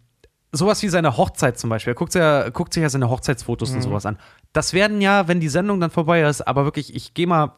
sowas 0.52 0.82
wie 0.82 0.88
seine 0.88 1.16
Hochzeit 1.16 1.59
zum 1.59 1.70
Beispiel. 1.70 1.93
Er 1.93 1.97
guckt, 1.97 2.14
ja, 2.14 2.48
guckt 2.51 2.72
sich 2.72 2.82
ja 2.82 2.88
seine 2.88 3.10
Hochzeitsfotos 3.10 3.70
Mhm. 3.70 3.76
und 3.76 3.82
sowas 3.82 4.06
an. 4.06 4.18
Das 4.52 4.72
werden 4.72 5.01
ja, 5.01 5.28
wenn 5.28 5.40
die 5.40 5.48
Sendung 5.48 5.80
dann 5.80 5.90
vorbei 5.90 6.22
ist, 6.22 6.40
aber 6.47 6.64
wirklich, 6.64 6.94
ich 6.94 7.12
gehe 7.14 7.26
mal 7.26 7.52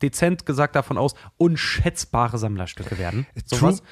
dezent 0.00 0.46
gesagt 0.46 0.76
davon 0.76 0.96
aus, 0.96 1.14
unschätzbare 1.36 2.38
Sammlerstücke 2.38 2.98
werden. 2.98 3.26
Sowas. 3.44 3.82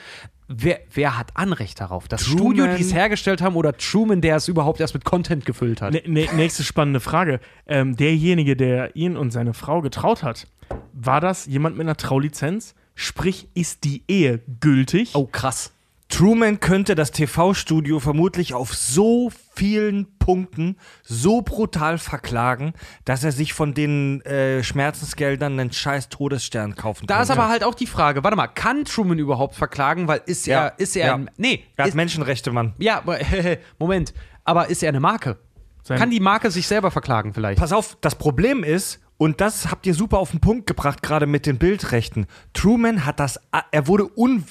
Wer, 0.48 0.81
wer 0.94 1.18
hat 1.18 1.31
Anrecht 1.36 1.81
darauf? 1.81 2.06
Das 2.09 2.23
Truman- 2.23 2.39
Studio, 2.39 2.66
die 2.77 2.82
es 2.82 2.94
hergestellt 2.94 3.43
haben, 3.43 3.56
oder 3.56 3.77
Truman, 3.77 4.20
der 4.20 4.36
es 4.36 4.47
überhaupt 4.48 4.81
erst 4.81 4.94
mit 4.94 5.05
Content 5.05 5.44
gefüllt 5.44 5.82
hat? 5.82 5.93
Ne, 5.93 6.02
ne, 6.06 6.28
nächste 6.35 6.62
spannende 6.62 7.01
Frage. 7.01 7.40
Ähm, 7.66 7.97
derjenige, 7.97 8.56
der 8.56 8.94
ihn 8.94 9.16
und 9.16 9.32
seine 9.32 9.55
Frau 9.55 9.81
getraut 9.81 10.23
hat, 10.23 10.47
war 10.93 11.20
das 11.20 11.47
jemand 11.47 11.77
mit 11.77 11.86
einer 11.86 11.97
Traulizenz? 11.97 12.74
Sprich, 12.94 13.48
ist 13.55 13.85
die 13.85 14.05
Ehe 14.09 14.40
gültig? 14.60 15.10
Oh, 15.14 15.27
krass. 15.27 15.73
Truman 16.09 16.61
könnte 16.61 16.95
das 16.95 17.11
TV-Studio 17.11 17.99
vermutlich 17.99 18.55
auf 18.55 18.73
so 18.74 19.31
vielen 19.55 20.07
Punkten 20.19 20.77
so 21.03 21.43
brutal 21.43 21.99
verklagen, 21.99 22.74
dass 23.05 23.24
er 23.24 23.33
sich 23.33 23.53
von 23.55 23.74
den 23.74 24.20
äh, 24.23 24.62
Schmerzensgeldern 24.62 25.59
einen 25.59 25.73
scheiß 25.73 26.09
Todesstern 26.09 26.77
kaufen 26.77 27.07
Da 27.07 27.16
könnte. 27.16 27.33
ist 27.33 27.39
aber 27.39 27.49
halt 27.49 27.65
auch 27.65 27.74
die 27.74 27.87
Frage, 27.89 28.23
warte 28.23 28.37
mal, 28.37 28.47
kann 28.47 28.85
Truman 28.85 29.19
überhaupt 29.19 29.57
verklagen, 29.57 30.07
weil 30.07 30.23
ist 30.27 30.47
Ja, 30.47 30.66
er, 30.69 30.78
ist 30.78 30.97
er, 30.97 31.07
ja. 31.07 31.15
ein, 31.16 31.31
nee, 31.39 31.65
er 31.77 31.83
hat 31.85 31.89
ist, 31.91 31.95
Menschenrechte, 31.95 32.53
Mann. 32.53 32.74
ja, 32.78 32.99
aber, 32.99 33.19
Moment, 33.78 34.15
aber 34.45 34.69
ist 34.70 34.83
er 34.85 34.91
eine 34.91 35.01
Marke? 35.01 35.39
Sein- 35.83 35.99
Kann 35.99 36.11
die 36.11 36.20
Marke 36.20 36.51
sich 36.53 36.69
selber 36.69 36.91
verklagen 36.93 37.35
vielleicht? 37.35 37.59
Pass 37.59 37.73
auf, 37.73 37.99
das 38.01 38.15
Problem 38.15 38.62
ist, 38.62 39.01
und 39.19 39.41
das 39.41 39.70
habt 39.70 39.87
ihr 39.87 39.95
super 39.95 40.19
auf 40.19 40.31
den 40.31 40.41
Punkt 40.41 40.66
gebracht, 40.66 41.03
gerade 41.03 41.27
mit 41.27 41.47
den 41.47 41.59
Bildrechten. 41.59 42.27
Truman 42.53 43.05
hat 43.07 43.19
das, 43.19 43.41
er 43.73 43.87
wurde 43.89 44.09
un, 44.16 44.45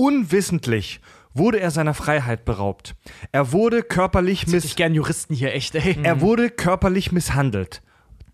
unwissentlich, 0.00 1.00
wurde 1.34 1.60
er 1.60 1.70
seiner 1.70 1.94
Freiheit 1.94 2.44
beraubt. 2.44 2.94
Er 3.32 3.52
wurde 3.52 3.82
körperlich 3.82 4.44
Ich 4.44 4.48
miss, 4.48 4.74
gern 4.76 4.94
Juristen 4.94 5.34
hier, 5.34 5.54
echt, 5.54 5.74
ey. 5.74 5.96
er 6.02 6.20
wurde 6.20 6.50
körperlich 6.50 7.12
misshandelt. 7.12 7.82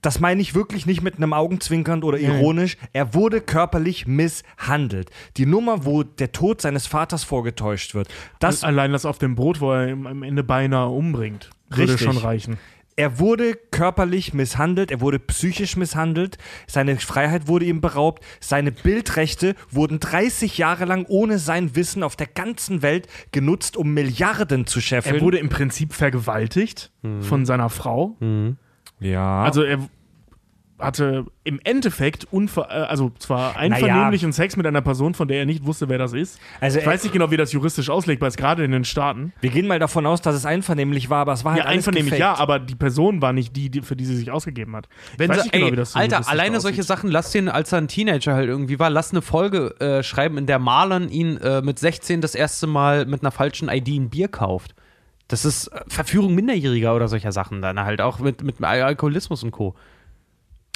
Das 0.02 0.20
meine 0.20 0.40
ich 0.40 0.54
wirklich 0.54 0.86
nicht 0.86 1.02
mit 1.02 1.16
einem 1.16 1.32
Augenzwinkern 1.32 2.04
oder 2.04 2.18
ironisch. 2.18 2.76
Er 2.92 3.12
wurde 3.12 3.40
körperlich 3.40 4.06
misshandelt. 4.06 5.10
Die 5.36 5.46
Nummer, 5.46 5.84
wo 5.84 6.04
der 6.04 6.30
Tod 6.30 6.60
seines 6.60 6.86
Vaters 6.86 7.24
vorgetäuscht 7.24 7.94
wird, 7.94 8.08
das 8.38 8.62
Allein 8.62 8.92
das 8.92 9.04
auf 9.04 9.18
dem 9.18 9.34
Brot, 9.34 9.60
wo 9.60 9.72
er 9.72 9.92
am 9.92 10.22
Ende 10.22 10.44
beinahe 10.44 10.88
umbringt, 10.88 11.50
würde 11.70 11.94
Richtig. 11.94 12.06
schon 12.06 12.18
reichen. 12.18 12.58
Er 12.98 13.18
wurde 13.18 13.54
körperlich 13.70 14.32
misshandelt, 14.32 14.90
er 14.90 15.02
wurde 15.02 15.18
psychisch 15.18 15.76
misshandelt, 15.76 16.38
seine 16.66 16.96
Freiheit 16.96 17.46
wurde 17.46 17.66
ihm 17.66 17.82
beraubt, 17.82 18.24
seine 18.40 18.72
Bildrechte 18.72 19.54
wurden 19.70 20.00
30 20.00 20.56
Jahre 20.56 20.86
lang 20.86 21.04
ohne 21.06 21.38
sein 21.38 21.76
Wissen 21.76 22.02
auf 22.02 22.16
der 22.16 22.26
ganzen 22.26 22.80
Welt 22.80 23.06
genutzt, 23.32 23.76
um 23.76 23.92
Milliarden 23.92 24.66
zu 24.66 24.80
scheffeln. 24.80 25.16
Er 25.16 25.20
wurde 25.20 25.38
im 25.38 25.50
Prinzip 25.50 25.92
vergewaltigt 25.92 26.90
von 27.20 27.44
seiner 27.44 27.68
Frau. 27.68 28.16
ja. 28.98 29.42
Also 29.42 29.62
er 29.62 29.78
hatte 30.78 31.24
im 31.44 31.58
Endeffekt 31.64 32.26
unver 32.30 32.68
äh, 32.70 32.74
also 32.74 33.10
zwar 33.18 33.56
einvernehmlichen 33.56 34.32
Sex 34.32 34.56
mit 34.56 34.66
einer 34.66 34.82
Person, 34.82 35.14
von 35.14 35.26
der 35.28 35.38
er 35.38 35.46
nicht 35.46 35.64
wusste, 35.64 35.88
wer 35.88 35.98
das 35.98 36.12
ist. 36.12 36.38
Also 36.60 36.78
ich 36.78 36.86
weiß 36.86 37.02
nicht 37.04 37.12
genau, 37.12 37.30
wie 37.30 37.36
das 37.36 37.52
juristisch 37.52 37.88
auslegbar 37.90 38.28
ist, 38.28 38.36
gerade 38.36 38.64
in 38.64 38.72
den 38.72 38.84
Staaten. 38.84 39.32
wir 39.40 39.50
gehen 39.50 39.66
mal 39.66 39.78
davon 39.78 40.04
aus, 40.06 40.20
dass 40.20 40.34
es 40.34 40.44
einvernehmlich 40.44 41.08
war, 41.08 41.20
aber 41.20 41.32
es 41.32 41.44
war 41.44 41.52
halt 41.52 41.62
Ja, 41.62 41.68
alles 41.68 41.78
einvernehmlich 41.88 42.14
gefaked. 42.18 42.38
ja, 42.38 42.42
aber 42.42 42.58
die 42.58 42.74
Person 42.74 43.22
war 43.22 43.32
nicht 43.32 43.56
die, 43.56 43.70
die, 43.70 43.82
für 43.82 43.96
die 43.96 44.04
sie 44.04 44.16
sich 44.16 44.30
ausgegeben 44.30 44.76
hat. 44.76 44.88
Wenn 45.16 45.30
ich 45.30 45.36
weiß 45.38 45.44
sie, 45.44 45.48
nicht 45.48 45.52
genau, 45.54 45.66
ey, 45.66 45.72
wie 45.72 45.76
das 45.76 45.92
so 45.92 45.98
Alter, 45.98 46.28
alleine 46.28 46.60
solche 46.60 46.82
Sachen, 46.82 47.10
lass 47.10 47.30
den, 47.32 47.48
als 47.48 47.72
er 47.72 47.78
ein 47.78 47.88
Teenager 47.88 48.34
halt 48.34 48.48
irgendwie 48.48 48.78
war, 48.78 48.90
lass 48.90 49.12
eine 49.12 49.22
Folge 49.22 49.74
äh, 49.80 50.02
schreiben, 50.02 50.36
in 50.38 50.46
der 50.46 50.58
Marlon 50.58 51.08
ihn 51.08 51.36
äh, 51.38 51.62
mit 51.62 51.78
16 51.78 52.20
das 52.20 52.34
erste 52.34 52.66
Mal 52.66 53.06
mit 53.06 53.22
einer 53.22 53.30
falschen 53.30 53.68
ID 53.68 53.88
ein 53.88 54.10
Bier 54.10 54.28
kauft. 54.28 54.74
Das 55.28 55.44
ist 55.44 55.68
äh, 55.68 55.80
Verführung 55.88 56.34
Minderjähriger 56.34 56.94
oder 56.94 57.08
solcher 57.08 57.32
Sachen 57.32 57.62
dann 57.62 57.80
halt 57.80 58.00
auch 58.00 58.18
mit, 58.18 58.42
mit 58.42 58.62
Al- 58.62 58.82
Alkoholismus 58.82 59.42
und 59.42 59.50
Co. 59.52 59.74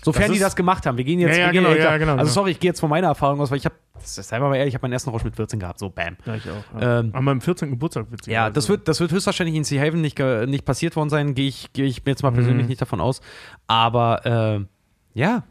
Sofern 0.03 0.29
Das 0.29 0.33
die 0.33 0.39
das 0.39 0.57
gemacht 0.57 0.87
haben. 0.87 0.97
Wir 0.97 1.05
gehen 1.05 1.21
jetzt. 1.21 1.37
Ja, 1.37 1.47
ja, 1.47 1.51
gehen 1.51 1.63
genau, 1.65 1.75
ja, 1.75 1.97
genau, 1.97 2.13
Also, 2.13 2.25
genau. 2.25 2.33
sorry, 2.33 2.51
ich 2.53 2.61
gehe 2.61 2.71
jetzt 2.71 2.81
von 2.81 2.91
meiner 2.91 3.09
Erfahrung 3.09 3.41
aus, 3.41 3.51
weil 3.51 3.59
ich 3.59 3.65
habe, 3.65 3.75
sei 3.99 4.39
mal 4.39 4.55
ehrlich, 4.55 4.69
ich 4.73 4.75
habe 4.75 4.83
meinen 4.83 4.93
ersten 4.95 5.11
Rausch 5.11 5.25
mit 5.25 5.37
14 5.37 5.61
gehabt, 5.61 5.79
so 5.79 5.91
bam. 5.91 6.17
Ja, 6.25 6.35
ich 6.35 6.45
auch. 6.51 6.81
Ja. 6.81 7.01
Ähm, 7.01 7.11
An 7.15 7.25
meinem 7.25 7.41
14. 7.41 7.71
Geburtstag 7.71 8.11
witzig. 8.11 8.33
Ja, 8.33 8.51
das 8.51 8.69
wird, 8.69 8.89
das 8.89 9.01
wird 9.01 9.13
höchstwahrscheinlich 9.13 9.55
in 9.57 9.65
Sea 9.65 9.81
Haven 9.83 10.01
nicht, 10.01 10.19
nicht 10.19 10.65
passiert 10.65 10.97
worden 10.97 11.11
sein, 11.11 11.35
gehe 11.35 11.49
ich, 11.49 11.73
gehe 11.73 11.85
ich 11.85 12.05
mir 12.05 12.13
jetzt 12.13 12.23
mal 12.23 12.33
persönlich 12.33 12.67
nicht 12.67 12.81
davon 12.81 13.01
aus. 13.01 13.21
Aber 13.67 14.25
äh, 14.27 15.19
ja, 15.19 15.45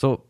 so, 0.00 0.24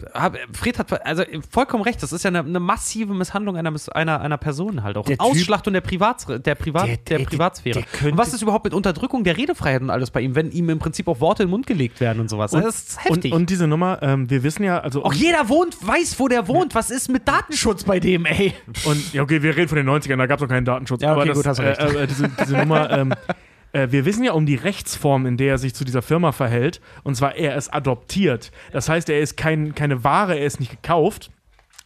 Fred 0.52 0.80
hat 0.80 1.06
also 1.06 1.22
vollkommen 1.48 1.84
recht, 1.84 2.02
das 2.02 2.12
ist 2.12 2.24
ja 2.24 2.28
eine, 2.28 2.40
eine 2.40 2.58
massive 2.58 3.14
Misshandlung 3.14 3.56
einer, 3.56 3.72
einer, 3.92 4.20
einer 4.20 4.36
Person 4.36 4.82
halt 4.82 4.96
auch. 4.96 5.04
Der 5.04 5.20
Ausschlachtung 5.20 5.72
der, 5.72 5.80
Privats, 5.80 6.26
der, 6.26 6.56
Privat, 6.56 6.88
Der- 6.88 6.96
der, 6.96 7.18
der- 7.18 7.24
Privatsphäre. 7.24 7.84
der 8.02 8.10
und 8.10 8.18
was 8.18 8.34
ist 8.34 8.42
überhaupt 8.42 8.64
mit 8.64 8.74
Unterdrückung 8.74 9.22
der 9.22 9.36
Redefreiheit 9.36 9.80
und 9.80 9.90
alles 9.90 10.10
bei 10.10 10.22
ihm, 10.22 10.34
wenn 10.34 10.50
ihm 10.50 10.70
im 10.70 10.80
Prinzip 10.80 11.06
auch 11.06 11.20
Worte 11.20 11.44
in 11.44 11.46
den 11.46 11.50
Mund 11.52 11.68
gelegt 11.68 12.00
werden 12.00 12.18
und 12.18 12.28
sowas? 12.28 12.52
und, 12.52 12.64
das 12.64 12.82
ist 12.82 13.04
heftig. 13.04 13.32
Und, 13.32 13.42
und 13.42 13.50
diese 13.50 13.68
Nummer, 13.68 14.02
ähm, 14.02 14.28
wir 14.28 14.42
wissen 14.42 14.64
ja, 14.64 14.80
also. 14.80 15.04
auch 15.04 15.12
jeder 15.12 15.48
wohnt, 15.48 15.76
weiß, 15.86 16.18
wo 16.18 16.26
der 16.26 16.48
wohnt. 16.48 16.74
Was 16.74 16.90
ist 16.90 17.08
mit 17.08 17.28
Datenschutz 17.28 17.84
bei 17.84 18.00
dem, 18.00 18.26
ey? 18.26 18.52
Und 18.86 19.12
ja, 19.12 19.22
okay, 19.22 19.40
wir 19.40 19.56
reden 19.56 19.68
von 19.68 19.76
den 19.76 19.88
90ern, 19.88 20.16
da 20.16 20.26
gab 20.26 20.38
es 20.38 20.42
noch 20.42 20.48
keinen 20.48 20.64
Datenschutz. 20.64 21.00
Ja, 21.00 21.12
okay, 21.12 21.20
aber 21.20 21.26
das, 21.28 21.36
gut, 21.36 21.46
hast 21.46 21.60
recht. 21.60 21.80
Äh, 21.80 22.02
äh, 22.02 22.06
diese, 22.08 22.28
diese 22.28 22.56
Nummer, 22.56 22.90
ähm, 22.90 23.14
äh, 23.72 23.88
wir 23.90 24.04
wissen 24.04 24.24
ja 24.24 24.32
um 24.32 24.46
die 24.46 24.54
Rechtsform, 24.56 25.26
in 25.26 25.36
der 25.36 25.52
er 25.52 25.58
sich 25.58 25.74
zu 25.74 25.84
dieser 25.84 26.02
Firma 26.02 26.32
verhält. 26.32 26.80
Und 27.02 27.14
zwar, 27.16 27.36
er 27.36 27.56
ist 27.56 27.72
adoptiert. 27.72 28.50
Das 28.72 28.88
heißt, 28.88 29.08
er 29.10 29.20
ist 29.20 29.36
kein, 29.36 29.74
keine 29.74 30.04
Ware, 30.04 30.38
er 30.38 30.46
ist 30.46 30.60
nicht 30.60 30.70
gekauft, 30.70 31.30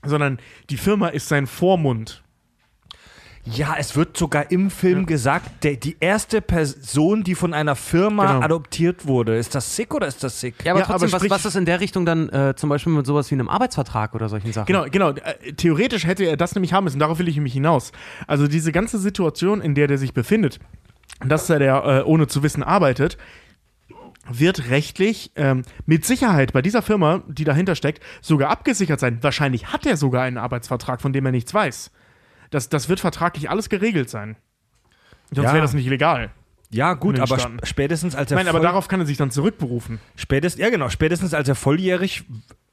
sondern 0.05 0.39
die 0.71 0.77
Firma 0.77 1.09
ist 1.09 1.29
sein 1.29 1.47
Vormund. 1.47 2.23
Ja, 3.47 3.75
es 3.79 3.95
wird 3.95 4.17
sogar 4.17 4.51
im 4.51 4.71
Film 4.71 5.05
gesagt, 5.05 5.65
der, 5.65 5.77
die 5.77 5.97
erste 6.01 6.41
Person, 6.41 7.25
die 7.25 7.35
von 7.35 7.53
einer 7.53 7.77
Firma 7.77 8.27
Genau. 8.33 8.41
adoptiert 8.41 9.07
wurde. 9.07 9.37
Ist 9.37 9.55
das 9.55 9.77
sick 9.77 9.93
oder 9.95 10.07
ist 10.07 10.25
das 10.25 10.41
sick? 10.41 10.55
Ja, 10.65 10.73
aber 10.73 10.81
Ja, 10.81 10.87
aber 10.87 10.93
trotzdem, 10.95 11.13
was, 11.13 11.21
sprich- 11.21 11.31
was 11.31 11.45
ist 11.45 11.55
in 11.57 11.67
der 11.67 11.79
Richtung 11.81 12.07
dann 12.07 12.31
äh, 12.31 12.55
zum 12.57 12.71
Beispiel 12.71 12.95
mit 12.95 13.05
sowas 13.05 13.31
wie 13.31 13.35
einem 13.35 13.51
Arbeitsvertrag 13.51 14.15
oder 14.15 14.31
solchen 14.31 14.51
Sachen? 14.55 14.65
Genau, 14.65 14.87
genau. 14.91 15.11
Äh, 15.11 15.53
Theoretisch 15.53 16.07
hätte 16.07 16.25
er 16.25 16.39
das 16.39 16.55
nämlich 16.55 16.73
haben 16.73 16.85
müssen. 16.85 16.99
Darauf 16.99 17.19
will 17.19 17.29
ich 17.29 17.35
nämlich 17.35 17.53
hinaus. 17.53 17.93
Also 18.27 18.49
diese 18.49 18.73
ganze 18.73 18.99
Situation, 18.99 19.61
in 19.61 19.75
der 19.75 19.89
der 19.89 19.99
sich 19.99 20.15
befindet, 20.15 20.59
dass 21.25 21.49
er 21.51 21.59
der 21.59 21.85
äh, 21.85 22.03
ohne 22.03 22.27
zu 22.27 22.43
wissen 22.43 22.63
arbeitet, 22.63 23.17
wird 24.31 24.71
rechtlich 24.71 25.33
ähm, 25.37 25.63
mit 25.85 26.05
Sicherheit 26.07 26.53
bei 26.55 26.63
dieser 26.63 26.81
Firma, 26.83 27.23
die 27.29 27.45
dahinter 27.45 27.75
steckt, 27.75 28.03
sogar 28.23 28.51
abgesichert 28.51 28.99
sein. 28.99 29.19
Wahrscheinlich 29.23 29.67
hat 29.73 29.85
er 29.85 29.97
sogar 29.99 30.23
einen 30.23 30.39
Arbeitsvertrag, 30.39 31.01
von 31.03 31.13
dem 31.13 31.27
er 31.27 31.33
nichts 31.33 31.53
weiß. 31.53 31.91
Das, 32.51 32.69
das 32.71 32.89
wird 32.89 33.01
vertraglich 33.01 33.51
alles 33.51 33.69
geregelt 33.69 34.09
sein. 34.09 34.37
Sonst 35.31 35.47
Ja. 35.49 35.53
wäre 35.53 35.63
das 35.63 35.75
nicht 35.75 35.89
legal. 35.89 36.31
Ja, 36.71 36.95
gut, 36.95 37.21
aber 37.21 37.37
sp- 37.39 37.61
spätestens 37.65 38.15
als 38.15 38.31
er 38.31 38.37
Nein, 38.37 38.49
aber 38.49 38.61
darauf 38.61 38.89
kann 38.89 39.01
er 39.01 39.07
sich 39.07 39.17
dann 39.19 39.31
zurückberufen. 39.31 40.01
Spätestens, 40.17 40.61
ja 40.61 40.71
genau, 40.71 40.89
spätestens 40.89 41.35
als 41.35 41.49
er 41.49 41.55
volljährig, 41.55 42.25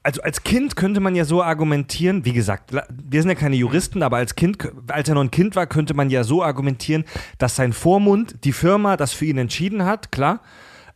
also 0.02 0.20
als 0.22 0.42
Kind 0.42 0.74
könnte 0.76 1.00
man 1.00 1.14
ja 1.14 1.24
so 1.24 1.42
argumentieren, 1.42 2.24
wie 2.24 2.32
gesagt, 2.32 2.72
wir 2.72 3.22
sind 3.22 3.28
ja 3.28 3.34
keine 3.36 3.56
Juristen, 3.56 4.02
aber 4.02 4.16
als 4.16 4.34
Kind, 4.34 4.58
als 4.88 5.08
er 5.08 5.14
noch 5.14 5.22
ein 5.22 5.30
Kind 5.30 5.54
war, 5.56 5.66
könnte 5.66 5.94
man 5.94 6.10
ja 6.10 6.24
so 6.24 6.42
argumentieren, 6.42 7.04
dass 7.38 7.54
sein 7.56 7.72
Vormund 7.72 8.44
die 8.44 8.52
Firma 8.52 8.96
das 8.96 9.12
für 9.12 9.26
ihn 9.26 9.38
entschieden 9.38 9.84
hat, 9.84 10.10
klar. 10.12 10.40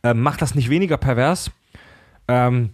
ähm, 0.03 0.21
macht 0.21 0.41
das 0.41 0.55
nicht 0.55 0.69
weniger 0.69 0.97
pervers. 0.97 1.51
Ähm, 2.27 2.71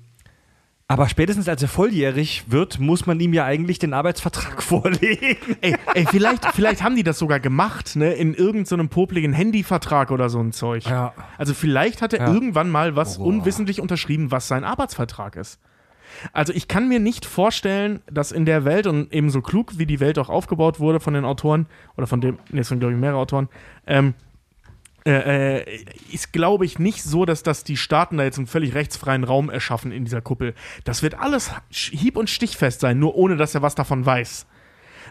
aber 0.87 1.07
spätestens 1.07 1.47
als 1.47 1.61
er 1.61 1.69
volljährig 1.69 2.43
wird, 2.47 2.79
muss 2.79 3.05
man 3.05 3.19
ihm 3.19 3.33
ja 3.33 3.45
eigentlich 3.45 3.79
den 3.79 3.93
Arbeitsvertrag 3.93 4.61
vorlegen. 4.63 5.37
Ey, 5.61 5.75
ey 5.93 6.05
vielleicht, 6.09 6.45
vielleicht 6.53 6.83
haben 6.83 6.95
die 6.95 7.03
das 7.03 7.17
sogar 7.19 7.39
gemacht, 7.39 7.95
ne? 7.95 8.13
In 8.13 8.33
irgendeinem 8.33 8.89
popligen 8.89 9.33
Handyvertrag 9.33 10.11
oder 10.11 10.29
so 10.29 10.39
ein 10.39 10.51
Zeug. 10.51 10.85
Ja. 10.85 11.13
Also 11.37 11.53
vielleicht 11.53 12.01
hat 12.01 12.13
er 12.13 12.19
Ja. 12.27 12.33
irgendwann 12.33 12.69
mal 12.69 12.95
was 12.95 13.17
Boah. 13.17 13.25
unwissentlich 13.27 13.81
unterschrieben, 13.81 14.29
was 14.31 14.47
sein 14.47 14.63
Arbeitsvertrag 14.63 15.35
ist. 15.35 15.59
Also 16.31 16.53
ich 16.53 16.67
kann 16.67 16.87
mir 16.87 16.99
nicht 16.99 17.25
vorstellen, 17.25 18.01
dass 18.11 18.31
in 18.31 18.45
der 18.45 18.65
Welt 18.65 18.87
und 18.87 19.13
ebenso 19.13 19.41
klug, 19.41 19.77
wie 19.77 19.85
die 19.85 19.99
Welt 19.99 20.17
auch 20.19 20.29
aufgebaut 20.29 20.79
wurde 20.79 20.99
von 20.99 21.13
den 21.13 21.25
Autoren, 21.25 21.67
oder 21.97 22.07
von 22.07 22.21
dem, 22.21 22.37
ne, 22.51 22.61
es 22.61 22.69
sind 22.69 22.79
glaube 22.79 22.93
ich 22.93 22.99
mehrere 22.99 23.19
Autoren, 23.19 23.49
ähm, 23.87 24.13
äh, 25.05 25.57
äh, 25.59 25.85
ist, 26.13 26.31
glaube 26.31 26.65
ich, 26.65 26.79
nicht 26.79 27.03
so, 27.03 27.25
dass 27.25 27.43
das 27.43 27.65
die 27.65 27.75
Staaten 27.75 28.17
da 28.17 28.23
jetzt 28.23 28.37
einen 28.37 28.47
völlig 28.47 28.73
rechtsfreien 28.73 29.25
Raum 29.25 29.49
erschaffen 29.49 29.91
in 29.91 30.05
dieser 30.05 30.21
Kuppel. 30.21 30.53
Das 30.85 31.03
wird 31.03 31.19
alles 31.19 31.51
hieb- 31.69 32.15
und 32.15 32.29
stichfest 32.29 32.79
sein, 32.79 32.99
nur 32.99 33.15
ohne, 33.15 33.35
dass 33.35 33.53
er 33.53 33.61
was 33.61 33.75
davon 33.75 34.05
weiß. 34.05 34.45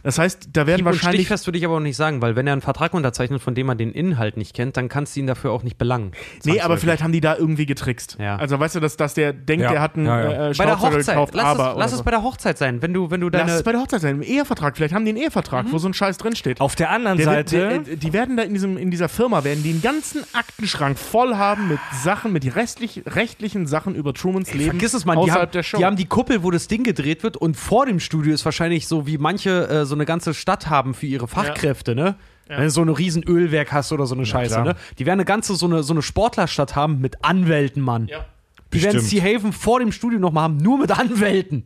Das 0.02 0.18
heißt, 0.18 0.48
da 0.52 0.66
werden 0.66 0.78
Hieb 0.78 0.86
und 0.86 0.92
wahrscheinlich. 0.92 1.20
Stichfest 1.22 1.46
würde 1.46 1.58
ich 1.58 1.64
aber 1.64 1.76
auch 1.76 1.80
nicht 1.80 1.96
sagen, 1.96 2.20
weil 2.22 2.34
wenn 2.36 2.46
er 2.46 2.52
einen 2.54 2.62
Vertrag 2.62 2.92
unterzeichnet, 2.94 3.40
von 3.40 3.54
dem 3.54 3.66
man 3.66 3.78
den 3.78 3.92
Inhalt 3.92 4.36
nicht 4.36 4.54
kennt, 4.54 4.76
dann 4.76 4.88
kannst 4.88 5.14
du 5.16 5.20
ihn 5.20 5.26
dafür 5.26 5.52
auch 5.52 5.62
nicht 5.62 5.78
belangen. 5.78 6.12
Nee, 6.44 6.60
aber 6.60 6.76
vielleicht 6.76 7.02
haben 7.02 7.12
die 7.12 7.20
da 7.20 7.36
irgendwie 7.36 7.66
getrickst. 7.66 8.16
Ja. 8.18 8.36
Also 8.36 8.58
weißt 8.58 8.74
du, 8.76 8.80
dass, 8.80 8.96
dass 8.96 9.14
der 9.14 9.32
denkt, 9.32 9.62
Ja. 9.64 9.70
der 9.70 9.80
hat 9.80 9.96
einen 9.96 10.06
Ja, 10.06 10.20
ja. 10.20 10.50
äh, 10.50 10.54
bei 10.56 10.64
der 10.66 10.80
Hochzeit, 10.80 11.06
gekauft, 11.06 11.34
lass, 11.34 11.44
aber 11.46 11.62
es, 11.62 11.66
lass 11.66 11.74
oder 11.76 11.84
es 11.86 11.92
so. 11.98 12.04
bei 12.04 12.10
der 12.10 12.22
Hochzeit 12.22 12.58
sein, 12.58 12.82
wenn 12.82 12.92
du, 12.92 13.10
wenn 13.10 13.20
du 13.20 13.28
Lass 13.28 13.40
deine. 13.42 13.52
es 13.52 13.62
bei 13.62 13.72
der 13.72 13.80
Hochzeit 13.80 14.00
sein, 14.00 14.16
im 14.16 14.22
Ehevertrag. 14.22 14.76
Vielleicht 14.76 14.94
haben 14.94 15.04
die 15.04 15.10
einen 15.12 15.18
Ehevertrag, 15.20 15.66
wo 15.70 15.78
so 15.78 15.88
ein 15.88 15.94
Scheiß 15.94 16.18
drinsteht. 16.18 16.60
Auf 16.60 16.74
der 16.74 16.90
anderen 16.90 17.18
Der, 17.18 17.26
Seite. 17.26 17.56
der, 17.56 17.78
der, 17.78 17.96
die 17.96 18.12
werden 18.12 18.36
da 18.36 18.42
in, 18.42 18.54
diesem, 18.54 18.76
in 18.76 18.90
dieser 18.90 19.08
Firma, 19.08 19.44
werden 19.44 19.62
die 19.62 19.70
einen 19.70 19.82
ganzen 19.82 20.22
Aktenschrank 20.32 20.98
voll 20.98 21.36
haben 21.36 21.68
mit 21.68 21.78
Sachen, 22.02 22.32
mit 22.32 22.56
rechtlich, 22.56 23.02
rechtlichen 23.06 23.66
Sachen 23.66 23.94
über 23.94 24.12
Trumans 24.14 24.52
Leben 24.52 24.70
Vergiss 24.70 24.94
es 24.94 25.04
mal, 25.04 25.14
die 25.14 25.20
außerhalb 25.22 25.42
haben, 25.42 25.50
der 25.52 25.62
Show. 25.62 25.76
die 25.78 25.84
haben 25.84 25.96
die 25.96 26.06
Kuppel, 26.06 26.42
wo 26.42 26.50
das 26.50 26.66
Ding 26.68 26.82
gedreht 26.82 27.22
wird 27.22 27.36
und 27.36 27.56
vor 27.56 27.86
dem 27.86 28.00
Studio 28.00 28.34
ist 28.34 28.44
wahrscheinlich 28.44 28.86
so, 28.88 29.06
wie 29.06 29.18
manche 29.18 29.68
äh, 29.68 29.84
so 29.92 29.96
eine 29.96 30.06
ganze 30.06 30.32
Stadt 30.32 30.70
haben 30.70 30.94
für 30.94 31.06
ihre 31.06 31.28
Fachkräfte, 31.28 31.94
ne? 31.94 32.16
Ja. 32.48 32.56
Wenn 32.56 32.64
du 32.64 32.70
so 32.70 32.82
ein 32.82 32.88
riesen 32.88 33.22
Ölwerk 33.22 33.72
hast 33.72 33.92
oder 33.92 34.06
so 34.06 34.14
eine 34.14 34.24
Scheiße, 34.26 34.54
klar. 34.54 34.64
ne? 34.64 34.74
Die 34.98 35.04
werden 35.06 35.20
eine 35.20 35.26
ganze 35.26 35.54
so 35.54 35.66
eine, 35.66 35.82
so 35.82 35.92
eine 35.92 36.02
Sportlerstadt 36.02 36.74
haben 36.74 37.00
mit 37.00 37.24
Anwälten, 37.24 37.82
Mann. 37.82 38.08
ja. 38.08 38.24
Die 38.72 38.82
werden 38.82 39.00
Bestimmt. 39.00 39.22
Sea 39.22 39.36
Haven 39.38 39.52
vor 39.52 39.80
dem 39.80 39.92
Studio 39.92 40.18
nochmal 40.18 40.44
haben, 40.44 40.56
nur 40.56 40.78
mit 40.78 40.90
Anwälten. 40.90 41.64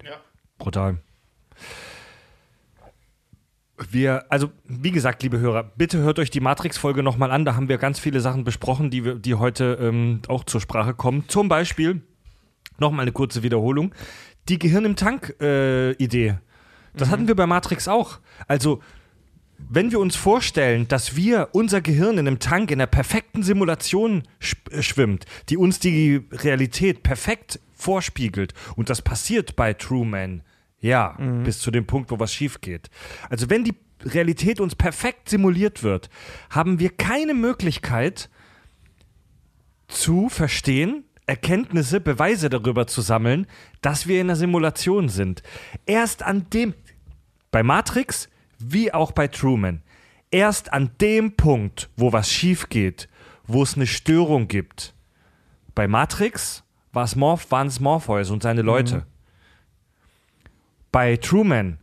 Brutal. 0.58 0.98
Wir, 3.90 4.24
also 4.28 4.50
wie 4.64 4.90
gesagt, 4.90 5.22
liebe 5.22 5.38
Hörer, 5.38 5.62
bitte 5.62 5.98
hört 5.98 6.18
euch 6.18 6.30
die 6.30 6.40
Matrix-Folge 6.40 7.02
nochmal 7.02 7.30
an. 7.30 7.44
Da 7.44 7.54
haben 7.54 7.68
wir 7.68 7.78
ganz 7.78 8.00
viele 8.00 8.20
Sachen 8.20 8.42
besprochen, 8.42 8.90
die, 8.90 9.04
wir, 9.04 9.14
die 9.16 9.34
heute 9.34 9.78
ähm, 9.80 10.22
auch 10.28 10.44
zur 10.44 10.60
Sprache 10.60 10.94
kommen. 10.94 11.24
Zum 11.28 11.48
Beispiel, 11.48 12.02
nochmal 12.78 13.02
eine 13.02 13.12
kurze 13.12 13.42
Wiederholung, 13.42 13.94
die 14.48 14.58
Gehirn 14.58 14.84
im 14.84 14.96
Tank-Idee. 14.96 16.38
Das 16.96 17.10
hatten 17.10 17.28
wir 17.28 17.36
bei 17.36 17.46
Matrix 17.46 17.88
auch. 17.88 18.18
Also, 18.48 18.80
wenn 19.58 19.90
wir 19.90 20.00
uns 20.00 20.16
vorstellen, 20.16 20.86
dass 20.88 21.16
wir 21.16 21.48
unser 21.52 21.80
Gehirn 21.80 22.18
in 22.18 22.26
einem 22.26 22.38
Tank 22.38 22.70
in 22.70 22.78
einer 22.78 22.86
perfekten 22.86 23.42
Simulation 23.42 24.24
sch- 24.40 24.70
äh, 24.70 24.82
schwimmt, 24.82 25.24
die 25.48 25.56
uns 25.56 25.78
die 25.78 26.22
Realität 26.30 27.02
perfekt 27.02 27.60
vorspiegelt, 27.74 28.52
und 28.76 28.90
das 28.90 29.00
passiert 29.02 29.56
bei 29.56 29.72
Truman, 29.72 30.42
ja, 30.80 31.16
bis 31.42 31.58
zu 31.60 31.70
dem 31.70 31.86
Punkt, 31.86 32.10
wo 32.10 32.18
was 32.20 32.32
schief 32.34 32.60
geht. 32.60 32.90
Also 33.30 33.48
wenn 33.48 33.64
die 33.64 33.74
Realität 34.04 34.60
uns 34.60 34.74
perfekt 34.74 35.30
simuliert 35.30 35.82
wird, 35.82 36.10
haben 36.50 36.78
wir 36.78 36.90
keine 36.90 37.32
Möglichkeit 37.32 38.28
zu 39.88 40.28
verstehen, 40.28 41.04
Erkenntnisse, 41.26 42.00
Beweise 42.00 42.50
darüber 42.50 42.86
zu 42.86 43.00
sammeln, 43.00 43.46
dass 43.80 44.06
wir 44.06 44.20
in 44.20 44.28
einer 44.28 44.36
Simulation 44.36 45.08
sind. 45.08 45.42
Erst 45.86 46.22
an 46.22 46.48
dem, 46.50 46.74
bei 47.56 47.62
Matrix 47.62 48.28
wie 48.58 48.92
auch 48.92 49.12
bei 49.12 49.28
Truman, 49.28 49.80
erst 50.30 50.74
an 50.74 50.90
dem 51.00 51.36
Punkt, 51.36 51.88
wo 51.96 52.12
was 52.12 52.30
schief 52.30 52.68
geht, 52.68 53.08
wo 53.46 53.62
es 53.62 53.76
eine 53.76 53.86
Störung 53.86 54.46
gibt. 54.46 54.92
Bei 55.74 55.88
Matrix 55.88 56.64
war 56.92 57.04
es 57.04 57.16
Morph, 57.16 57.50
waren 57.50 57.68
es 57.68 57.80
Morpheus 57.80 58.28
und 58.28 58.42
seine 58.42 58.60
Leute. 58.60 59.06
Bei 60.92 61.16
Truman 61.16 61.78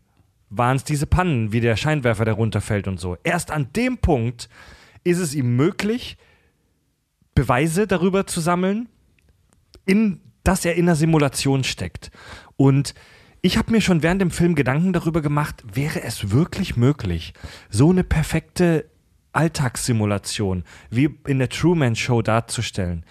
waren 0.52 0.78
es 0.78 0.84
diese 0.84 1.08
Pannen, 1.08 1.52
wie 1.54 1.60
der 1.60 1.76
Scheinwerfer, 1.76 2.26
der 2.26 2.36
runterfällt 2.36 2.88
und 2.88 3.00
so. 3.00 3.18
Erst 3.24 3.50
an 3.50 3.74
dem 3.74 3.98
Punkt 3.98 4.50
ist 5.04 5.18
es 5.18 5.34
ihm 5.34 5.56
möglich, 5.56 6.18
Beweise 7.34 7.88
darüber 7.88 8.28
zu 8.28 8.42
sammeln, 8.42 8.90
in, 9.88 10.22
dass 10.44 10.66
er 10.66 10.76
in 10.76 10.86
einer 10.86 10.96
Simulation 10.96 11.64
steckt. 11.64 12.12
Und 12.58 12.94
ich 13.46 13.58
habe 13.58 13.72
mir 13.72 13.82
schon 13.82 14.02
während 14.02 14.22
dem 14.22 14.32
Film 14.32 14.56
Gedanken 14.56 14.94
darüber 14.94 15.22
gemacht, 15.22 15.64
wäre 15.72 16.02
es 16.02 16.32
wirklich 16.32 16.78
möglich, 16.78 17.34
so 17.70 17.90
eine 17.90 18.06
perfekte 18.06 18.86
Alltagssimulation 19.34 20.64
wie 20.90 21.14
in 21.28 21.40
der 21.40 21.50
Truman 21.50 21.98
Show 21.98 22.22
darzustellen? 22.22 23.06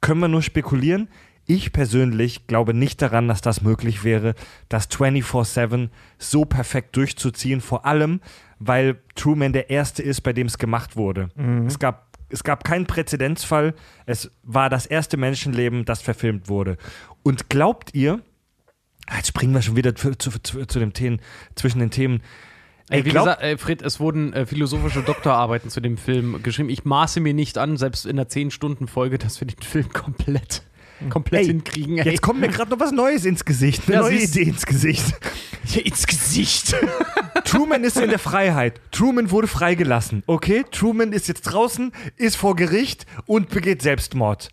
Können 0.00 0.20
wir 0.20 0.28
nur 0.28 0.42
spekulieren? 0.42 1.08
Ich 1.46 1.72
persönlich 1.72 2.48
glaube 2.48 2.74
nicht 2.74 3.00
daran, 3.00 3.28
dass 3.28 3.42
das 3.42 3.62
möglich 3.62 4.02
wäre, 4.02 4.34
das 4.68 4.90
24-7 4.90 5.90
so 6.18 6.44
perfekt 6.44 6.96
durchzuziehen, 6.96 7.60
vor 7.60 7.86
allem, 7.86 8.20
weil 8.58 8.98
Truman 9.14 9.52
der 9.52 9.70
Erste 9.70 10.02
ist, 10.02 10.22
bei 10.22 10.32
dem 10.32 10.48
es 10.48 10.58
gemacht 10.58 10.96
wurde. 10.96 11.28
Es 11.66 11.78
gab 11.78 12.10
es 12.32 12.44
gab 12.44 12.62
keinen 12.62 12.86
Präzedenzfall. 12.86 13.74
Es 14.06 14.30
war 14.44 14.70
das 14.70 14.86
erste 14.86 15.16
Menschenleben, 15.16 15.84
das 15.84 16.00
verfilmt 16.00 16.48
wurde. 16.48 16.76
Und 17.24 17.50
glaubt 17.50 17.92
ihr, 17.92 18.20
jetzt 19.16 19.28
springen 19.28 19.54
wir 19.54 19.62
schon 19.62 19.76
wieder 19.76 19.94
zu, 19.94 20.16
zu, 20.16 20.30
zu, 20.38 20.78
den 20.78 20.92
Themen, 20.92 21.20
zwischen 21.54 21.78
den 21.80 21.90
Themen. 21.90 22.22
Ey, 22.88 23.04
wie 23.04 23.10
glaubt- 23.10 23.26
gesagt, 23.26 23.42
ey, 23.42 23.56
Fred, 23.56 23.82
es 23.82 24.00
wurden 24.00 24.32
äh, 24.32 24.46
philosophische 24.46 25.02
Doktorarbeiten 25.02 25.70
zu 25.70 25.80
dem 25.80 25.96
Film 25.96 26.42
geschrieben. 26.42 26.70
Ich 26.70 26.84
maße 26.84 27.20
mir 27.20 27.34
nicht 27.34 27.56
an, 27.56 27.76
selbst 27.76 28.04
in 28.04 28.18
einer 28.18 28.28
10-Stunden-Folge, 28.28 29.18
dass 29.18 29.40
wir 29.40 29.46
den 29.46 29.62
Film 29.62 29.92
komplett, 29.92 30.62
komplett 31.08 31.42
Ey, 31.42 31.46
hinkriegen. 31.46 31.98
Ey. 31.98 32.10
Jetzt 32.10 32.20
kommt 32.22 32.40
mir 32.40 32.48
gerade 32.48 32.70
noch 32.72 32.80
was 32.80 32.90
Neues 32.90 33.24
ins 33.24 33.44
Gesicht, 33.44 33.82
eine 33.86 33.94
Ja, 33.94 34.00
neue 34.02 34.18
Idee 34.18 34.42
ins 34.42 34.66
Gesicht. 34.66 35.04
ins 35.84 36.06
Gesicht. 36.06 36.74
Truman 37.44 37.84
ist 37.84 37.96
in 37.96 38.10
der 38.10 38.18
Freiheit. 38.18 38.80
Truman 38.90 39.30
wurde 39.30 39.46
freigelassen. 39.46 40.24
Okay, 40.26 40.64
Truman 40.72 41.12
ist 41.12 41.28
jetzt 41.28 41.42
draußen, 41.42 41.92
ist 42.16 42.36
vor 42.36 42.56
Gericht 42.56 43.06
und 43.26 43.50
begeht 43.50 43.82
Selbstmord. 43.82 44.48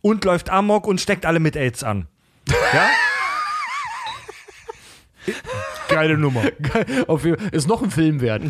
Und 0.00 0.24
läuft 0.24 0.48
Amok 0.48 0.86
und 0.86 0.98
steckt 1.00 1.26
alle 1.26 1.40
mit 1.40 1.56
AIDS 1.56 1.84
an. 1.84 2.06
Ja? 2.72 2.88
Geile 5.88 6.18
Nummer. 6.18 6.42
Fall. 7.06 7.36
Ist 7.52 7.68
noch 7.68 7.82
ein 7.82 7.90
Film 7.90 8.20
wert. 8.20 8.42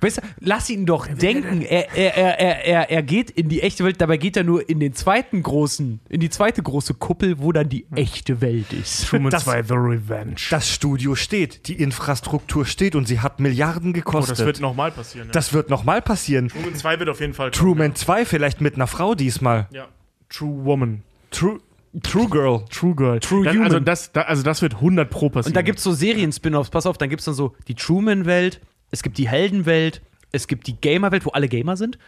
Weißt 0.00 0.18
du, 0.18 0.22
lass 0.40 0.70
ihn 0.70 0.86
doch 0.86 1.06
denken, 1.06 1.62
er, 1.62 1.92
er, 1.96 2.16
er, 2.16 2.64
er, 2.64 2.90
er, 2.90 3.02
geht 3.02 3.30
in 3.30 3.48
die 3.48 3.62
echte 3.62 3.84
Welt, 3.84 4.00
dabei 4.00 4.16
geht 4.16 4.36
er 4.36 4.44
nur 4.44 4.68
in 4.68 4.80
den 4.80 4.94
zweiten 4.94 5.42
großen, 5.42 6.00
in 6.08 6.20
die 6.20 6.30
zweite 6.30 6.62
große 6.62 6.94
Kuppel, 6.94 7.40
wo 7.40 7.52
dann 7.52 7.68
die 7.68 7.86
echte 7.94 8.40
Welt 8.40 8.72
ist. 8.72 9.08
Truman 9.08 9.30
Das- 9.30 9.44
2 9.44 9.64
The 9.64 9.74
Revenge. 9.74 10.36
Das 10.50 10.70
Studio 10.70 11.14
steht, 11.14 11.66
die 11.68 11.74
Infrastruktur 11.74 12.64
steht 12.64 12.94
und 12.94 13.08
sie 13.08 13.20
hat 13.20 13.40
Milliarden 13.40 13.90
oh, 13.90 13.94
gekostet. 13.94 14.38
das 14.38 14.46
wird 14.46 14.60
nochmal 14.60 14.92
passieren. 14.92 15.28
Ja. 15.28 15.32
das 15.32 15.52
wird 15.52 15.68
nochmal 15.68 16.00
passieren. 16.00 16.48
Truman 16.48 16.74
2 16.74 16.98
wird 16.98 17.08
auf 17.08 17.20
jeden 17.20 17.34
Fall 17.34 17.50
kommen, 17.50 17.60
Truman 17.60 17.94
2 17.94 18.24
vielleicht 18.24 18.60
mit 18.60 18.76
einer 18.76 18.86
Frau 18.86 19.14
diesmal. 19.14 19.68
Ja. 19.72 19.88
True 20.28 20.64
Woman. 20.64 21.02
True, 21.30 21.60
True 22.02 22.28
Girl. 22.28 22.64
True 22.70 22.94
Girl. 22.94 23.20
True 23.20 23.44
dann, 23.44 23.54
Human. 23.54 23.66
Also 23.66 23.80
das, 23.80 24.12
da, 24.12 24.22
also 24.22 24.42
das 24.42 24.62
wird 24.62 24.74
100 24.76 25.10
pro 25.10 25.28
passieren. 25.28 25.50
Und 25.50 25.56
da 25.56 25.62
gibt 25.62 25.78
es 25.78 25.84
so 25.84 25.92
Serien-Spin-Offs, 25.92 26.70
pass 26.70 26.86
auf, 26.86 26.96
dann 26.98 27.10
gibt 27.10 27.20
es 27.20 27.26
dann 27.26 27.34
so 27.34 27.54
die 27.68 27.74
Truman-Welt, 27.74 28.60
es 28.90 29.02
gibt 29.02 29.18
die 29.18 29.28
Heldenwelt, 29.28 30.00
es 30.32 30.46
gibt 30.48 30.66
die 30.66 30.80
Gamer-Welt, 30.80 31.26
wo 31.26 31.30
alle 31.30 31.48
Gamer 31.48 31.76
sind. 31.76 31.98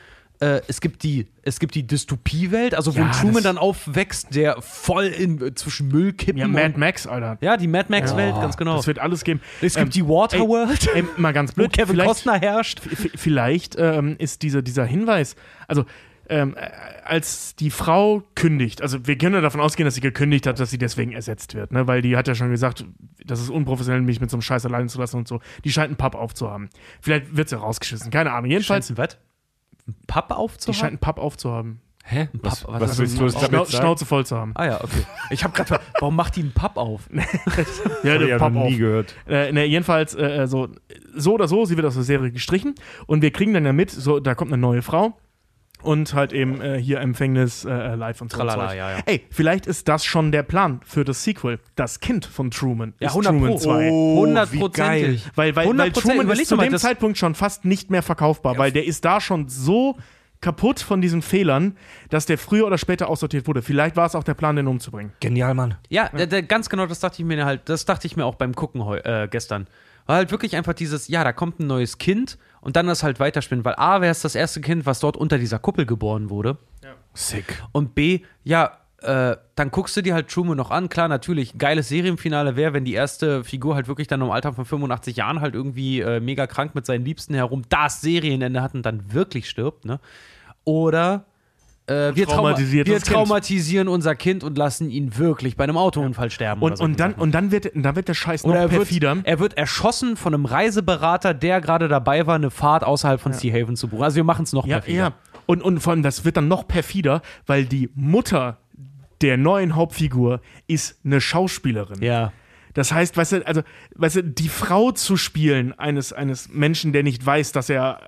Äh, 0.41 0.63
es 0.67 0.81
gibt 0.81 1.05
die, 1.05 1.29
es 1.43 1.61
gibt 1.61 1.75
die 1.77 1.87
Dystopie-Welt, 1.87 2.75
also 2.75 2.95
wo 2.97 2.99
Ja, 2.99 3.07
ein 3.07 3.13
Truman 3.13 3.43
dann 3.45 3.57
aufwächst, 3.59 4.35
der 4.35 4.61
voll 4.63 5.05
in, 5.05 5.41
äh, 5.41 5.55
zwischen 5.55 5.89
Müllkippen 5.89 6.39
ja, 6.39 6.47
und 6.47 6.53
Mad 6.53 6.75
Max, 6.77 7.07
Alter. 7.07 7.39
Ja, 7.41 7.57
die 7.57 7.69
Mad 7.69 7.87
Max-Welt, 7.89 8.35
ganz 8.35 8.57
genau. 8.57 8.77
Das 8.77 8.87
wird 8.89 8.99
alles 8.99 9.23
geben. 9.23 9.41
es 9.61 9.75
gibt 9.75 9.87
Ähm, 9.87 9.91
die 9.91 10.09
Waterworld, 10.09 10.89
Ey, 10.95 11.05
mal 11.19 11.33
ganz 11.33 11.53
wo 11.57 11.57
blöd. 11.57 11.73
Kevin 11.73 11.95
vielleicht, 11.95 12.09
Costner 12.09 12.41
herrscht. 12.41 12.81
vielleicht 13.15 13.77
ähm, 13.79 14.17
ist 14.19 14.43
dieser, 14.43 14.63
dieser 14.63 14.85
Hinweis, 14.85 15.37
also 15.69 15.85
ähm, 16.29 16.55
äh, 16.57 16.71
als 17.05 17.55
die 17.57 17.71
Frau 17.71 18.23
kündigt, 18.35 18.81
also 18.83 19.07
wir 19.07 19.17
können 19.19 19.35
ja 19.35 19.41
davon 19.41 19.61
ausgehen, 19.61 19.85
dass 19.85 19.95
sie 19.95 20.01
gekündigt 20.01 20.47
hat, 20.47 20.59
dass 20.59 20.71
sie 20.71 20.79
deswegen 20.79 21.13
ersetzt 21.13 21.55
wird, 21.55 21.73
ne? 21.73 21.87
weil 21.87 22.03
die 22.03 22.17
hat 22.17 22.29
ja 22.29 22.35
schon 22.35 22.51
gesagt, 22.51 22.85
das 23.25 23.41
ist 23.41 23.51
unprofessionell, 23.51 24.03
mich 24.03 24.21
mit 24.21 24.31
so 24.31 24.37
einem 24.37 24.43
Scheiß 24.43 24.65
allein 24.67 24.89
zu 24.89 24.99
lassen 24.99 25.17
und 25.19 25.29
so. 25.29 25.41
Die 25.65 25.71
scheint 25.73 25.89
einen 25.89 25.97
Pub 25.97 26.15
aufzuhaben. 26.15 26.71
Vielleicht 27.01 27.37
wird 27.37 27.49
sie 27.49 27.59
rausgeschissen, 27.59 28.11
keine 28.11 28.33
Ahnung. 28.33 28.51
Jedenfalls, 28.51 28.91
ein 28.91 28.99
was? 28.99 29.19
Ein 29.87 29.95
Papp 30.07 30.29
die 30.29 30.35
aufzuhaben? 30.35 30.75
scheint 30.79 30.91
einen 30.93 30.99
Pub 30.99 31.19
aufzuhaben. 31.19 31.81
Hä? 32.07 32.29
Was- 32.35 32.67
Was, 32.67 32.81
was 32.81 32.91
was 32.91 32.99
willst 32.99 33.19
du 33.19 33.25
damit 33.29 33.49
Schnau 33.49 33.65
sagen? 33.65 33.83
Schnauze 33.83 34.05
voll 34.05 34.27
zu 34.27 34.37
haben. 34.37 34.53
Ah 34.57 34.67
ja, 34.67 34.85
okay. 34.85 35.05
Ich 35.31 35.43
habe 35.43 35.55
gerade, 35.55 35.81
warum 36.01 36.15
macht 36.17 36.37
die 36.37 36.41
einen 36.41 36.53
Papp 36.53 36.77
auf? 36.77 37.09
Ja, 38.03 38.21
ja 38.21 38.37
Pub 38.39 38.53
noch 38.53 38.63
auf. 38.63 38.71
nie 38.71 38.77
gehört. 38.77 39.15
Äh, 39.27 39.53
ne, 39.53 39.65
jedenfalls, 39.65 40.15
äh, 40.15 40.43
äh, 40.43 40.47
so, 40.47 40.69
so 41.15 41.33
oder 41.35 41.49
so, 41.49 41.65
sie 41.65 41.77
wird 41.77 41.87
aus 41.87 41.95
der 41.95 42.03
Serie 42.03 42.31
gestrichen 42.31 42.75
und 43.07 43.23
wir 43.23 43.31
kriegen 43.31 43.55
dann 43.55 43.65
ja 43.65 43.73
mit, 43.73 43.91
so, 43.91 44.21
da 44.21 44.35
kommt 44.35 44.53
eine 44.53 44.61
neue 44.61 44.83
Frau 44.83 45.17
und 45.85 46.15
halt 46.15 46.33
eben 46.33 46.61
äh, 46.61 46.79
hier 46.81 47.01
Empfängnis 47.01 47.65
äh, 47.65 47.95
live 47.95 48.21
und 48.21 48.33
so. 48.33 48.39
Tralala, 48.39 48.75
ja, 48.75 48.91
ja. 48.93 48.99
Ey, 49.07 49.25
vielleicht 49.31 49.67
ist 49.67 49.87
das 49.89 50.05
schon 50.05 50.33
der 50.33 50.43
Plan 50.43 50.81
für 50.85 51.05
das 51.05 51.23
Sequel. 51.25 51.61
Das 51.77 52.01
Kind 52.01 52.25
von 52.27 52.51
Truman 52.51 52.95
Ja, 53.01 53.09
ist 53.09 53.13
100 53.13 53.33
Truman 53.33 53.51
Pro. 53.51 53.59
2. 53.59 53.91
Oh, 53.91 54.17
Hundertprozentig. 54.21 55.25
Weil, 55.35 55.55
weil, 55.57 55.67
weil 55.77 55.89
100%, 55.91 55.93
Truman 56.01 56.21
überleg 56.27 56.43
ist 56.43 56.49
zu 56.49 56.57
dem 56.57 56.73
das- 56.73 56.83
Zeitpunkt 56.83 57.19
schon 57.19 57.35
fast 57.35 57.65
nicht 57.65 57.91
mehr 57.91 58.03
verkaufbar, 58.03 58.59
weil 58.59 58.73
der 58.73 58.85
ist 58.87 59.05
da 59.05 59.21
schon 59.21 59.49
so 59.49 59.97
kaputt 60.41 60.81
von 60.81 61.01
diesen 61.01 61.23
Fehlern, 61.23 61.77
dass 62.11 62.27
der 62.27 62.37
früher 62.37 62.67
oder 62.67 62.77
später 62.77 63.09
aussortiert 63.09 63.47
wurde. 63.47 63.63
Vielleicht 63.63 63.97
war 63.97 64.07
es 64.07 64.15
auch 64.15 64.25
der 64.25 64.35
Plan, 64.35 64.57
den 64.57 64.67
umzubringen. 64.67 65.13
Genial, 65.21 65.55
Mann. 65.55 65.77
Ja, 65.89 66.11
da- 66.11 66.41
ganz 66.43 66.69
genau, 66.69 66.87
das 66.87 67.01
dachte 67.01 67.23
ich 67.23 67.25
mir 67.27 67.45
halt, 67.47 67.63
das 67.69 67.85
dachte 67.87 68.07
ich 68.07 68.17
mir 68.17 68.27
auch 68.27 68.35
beim 68.35 68.55
Gucken 68.55 68.85
heu, 68.85 68.99
äh, 68.99 69.27
gestern. 69.31 69.67
War 70.07 70.17
halt 70.17 70.31
wirklich 70.31 70.55
einfach 70.55 70.75
dieses, 70.75 71.09
ja, 71.09 71.25
da 71.25 71.33
kommt 71.33 71.61
ein 71.61 71.67
neues 71.67 71.97
Kind 71.97 72.37
und 72.65 72.77
dann 72.77 72.87
das 72.87 73.03
halt 73.03 73.21
weiterspinnen, 73.21 73.65
weil 73.65 73.75
A, 73.77 74.01
wäre 74.01 74.11
es 74.11 74.23
das 74.23 74.35
erste 74.35 74.61
Kind, 74.61 74.87
was 74.87 74.99
dort 74.99 75.17
unter 75.17 75.39
dieser 75.39 75.59
Kuppel 75.59 75.85
geboren 75.85 76.31
wurde. 76.31 76.57
Sick. 77.13 77.63
Und 77.73 77.95
B, 77.95 78.21
ja, 78.43 78.79
äh, 79.03 79.37
dann 79.55 79.71
guckst 79.71 79.95
du 79.97 80.01
dir 80.01 80.15
halt 80.15 80.29
Truman 80.29 80.57
noch 80.57 80.71
an. 80.71 80.89
Klar, 80.89 81.09
natürlich, 81.09 81.59
geiles 81.59 81.89
Serienfinale 81.89 82.57
wäre, 82.57 82.73
wenn 82.73 82.87
die 82.87 82.95
erste 82.95 83.45
Figur 83.45 83.75
halt 83.75 83.87
wirklich 83.87 84.09
dann 84.09 84.23
im 84.23 84.31
Alter 84.31 84.55
von 84.55 84.65
85 84.65 85.17
Jahren 85.17 85.43
halt 85.43 85.55
irgendwie 85.55 86.01
äh, 86.01 86.21
mega 86.21 86.47
krank 86.47 86.75
mit 86.75 86.87
seinen 86.87 87.05
Liebsten 87.05 87.35
herum 87.35 87.63
das 87.69 88.01
Serienende 88.01 88.63
hat 88.63 88.75
und 88.75 88.85
dann 88.87 89.13
wirklich 89.13 89.49
stirbt, 89.49 89.85
ne? 89.85 90.01
Oder 90.65 91.27
äh, 91.87 92.15
wir, 92.15 92.27
trauma 92.27 92.57
wir 92.59 92.85
das 92.85 93.03
Kind. 93.03 93.07
traumatisieren 93.15 93.89
unser 93.89 94.15
Kind 94.15 94.43
und 94.43 94.57
lassen 94.57 94.89
ihn 94.91 95.19
wirklich 95.19 95.57
bei 95.57 95.65
einem 95.65 95.77
Autounfall 95.77 96.31
sterben. 96.31 96.63
Und, 96.63 96.79
so. 96.79 96.85
und, 96.85 96.99
dann, 96.99 97.13
und 97.15 97.33
dann, 97.33 97.51
wird, 97.51 97.71
dann 97.75 97.95
wird 97.97 98.09
der 98.09 98.15
Scheiß 98.15 98.45
noch 98.45 98.51
Oder 98.51 98.61
er 98.61 98.71
wird, 98.71 98.83
perfider. 98.83 99.17
er 99.25 99.39
wird 99.39 99.59
erschossen 99.59 100.17
von 100.17 100.33
einem 100.35 100.47
Reiseberater, 100.47 101.35
der 101.35 101.61
gerade 101.61 101.89
dabei 101.89 102.27
war, 102.27 102.37
eine 102.37 102.51
Fahrt 102.51 102.85
außerhalb 102.85 103.21
von 103.21 103.33
Sea 103.33 103.53
Haven 103.53 103.77
zu 103.77 103.89
buchen. 103.89 104.03
Also 104.05 104.17
wir 104.17 104.25
machen 104.25 104.45
es 104.45 104.53
noch 104.53 104.67
Ja, 104.67 104.77
perfider. 104.79 104.99
ja. 104.99 105.13
Und, 105.47 105.63
und 105.63 105.81
vor 105.81 105.93
allem, 105.93 106.03
das 106.03 106.25
wird 106.25 106.39
dann 106.39 106.49
noch 106.49 106.67
perfider, 106.67 107.21
weil 107.47 107.67
die 107.67 107.91
Mutter 107.95 108.57
der 109.21 109.37
neuen 109.37 109.75
Hauptfigur 109.75 110.41
ist 110.67 110.99
eine 111.05 111.21
Schauspielerin. 111.21 112.03
Ja. 112.03 112.33
Das 112.73 112.93
heißt, 112.93 113.17
weißt 113.17 113.33
du, 113.33 113.47
also, 113.47 113.63
weißt 113.95 114.17
du, 114.17 114.25
die 114.25 114.49
Frau 114.49 114.91
zu 114.91 115.17
spielen 115.17 115.79
eines, 115.79 116.13
eines 116.13 116.49
Menschen, 116.49 116.93
der 116.93 117.03
nicht 117.05 117.25
weiß, 117.25 117.53
dass 117.53 117.71
er 117.71 118.01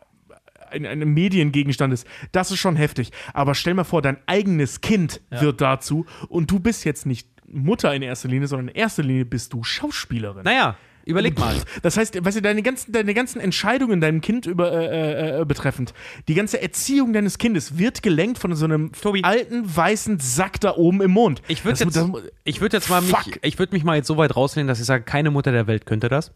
ein, 0.71 0.85
ein 0.87 1.01
Mediengegenstand 1.01 1.93
ist, 1.93 2.07
das 2.33 2.51
ist 2.51 2.59
schon 2.59 2.77
heftig. 2.77 3.11
Aber 3.35 3.55
stell 3.55 3.75
mal 3.75 3.85
vor, 3.85 4.03
dein 4.03 4.19
eigenes 4.27 4.81
Kind 4.81 5.21
wird 5.31 5.61
dazu 5.61 6.07
und 6.29 6.51
du 6.51 6.59
bist 6.61 6.85
jetzt 6.85 7.07
nicht 7.07 7.29
Mutter 7.49 7.95
in 7.95 8.03
erster 8.03 8.29
Linie, 8.29 8.49
sondern 8.49 8.69
in 8.69 8.75
erster 8.75 9.03
Linie 9.03 9.25
bist 9.25 9.53
du 9.53 9.63
Schauspielerin. 9.63 10.43
Naja, 10.43 10.77
überleg 11.05 11.39
mal. 11.39 11.55
Das 11.83 11.97
heißt, 11.97 12.25
weißt 12.25 12.39
du, 12.39 12.43
deine 12.43 12.61
ganzen, 12.63 12.91
deine 12.91 13.15
ganzen 13.15 13.41
Entscheidungen 13.41 14.01
deinem 14.01 14.21
Kind 14.21 14.47
über, 14.47 14.73
äh, 14.73 15.43
äh, 15.43 15.45
betreffend, 15.45 15.95
die 16.27 16.35
ganze 16.35 16.61
Erziehung 16.61 17.13
deines 17.13 17.39
Kindes 17.39 17.79
wird 17.79 18.03
gelenkt 18.03 18.39
von 18.39 18.53
so 18.57 18.65
einem 18.65 18.91
Tobi. 18.91 19.23
alten 19.23 19.63
weißen 19.77 20.19
Sack 20.19 20.61
da 20.61 20.75
oben 20.75 21.01
im 21.03 21.13
Mond. 21.13 21.41
Ich 21.47 21.65
würde 21.65 21.79
jetzt, 21.79 21.95
das- 21.97 22.11
ich 22.43 22.61
würd 22.61 22.73
jetzt 22.73 22.91
mal 22.91 23.01
mich, 23.01 23.39
ich 23.43 23.59
würde 23.61 23.73
mich 23.77 23.85
mal 23.85 23.95
jetzt 23.95 24.09
so 24.09 24.17
weit 24.17 24.35
rauslehnen, 24.35 24.67
dass 24.67 24.81
ich 24.81 24.87
sage, 24.87 25.05
keine 25.05 25.31
Mutter 25.31 25.53
der 25.53 25.69
Welt 25.69 25.87
könnte 25.87 26.09
das. 26.09 26.33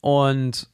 Und 0.00 0.68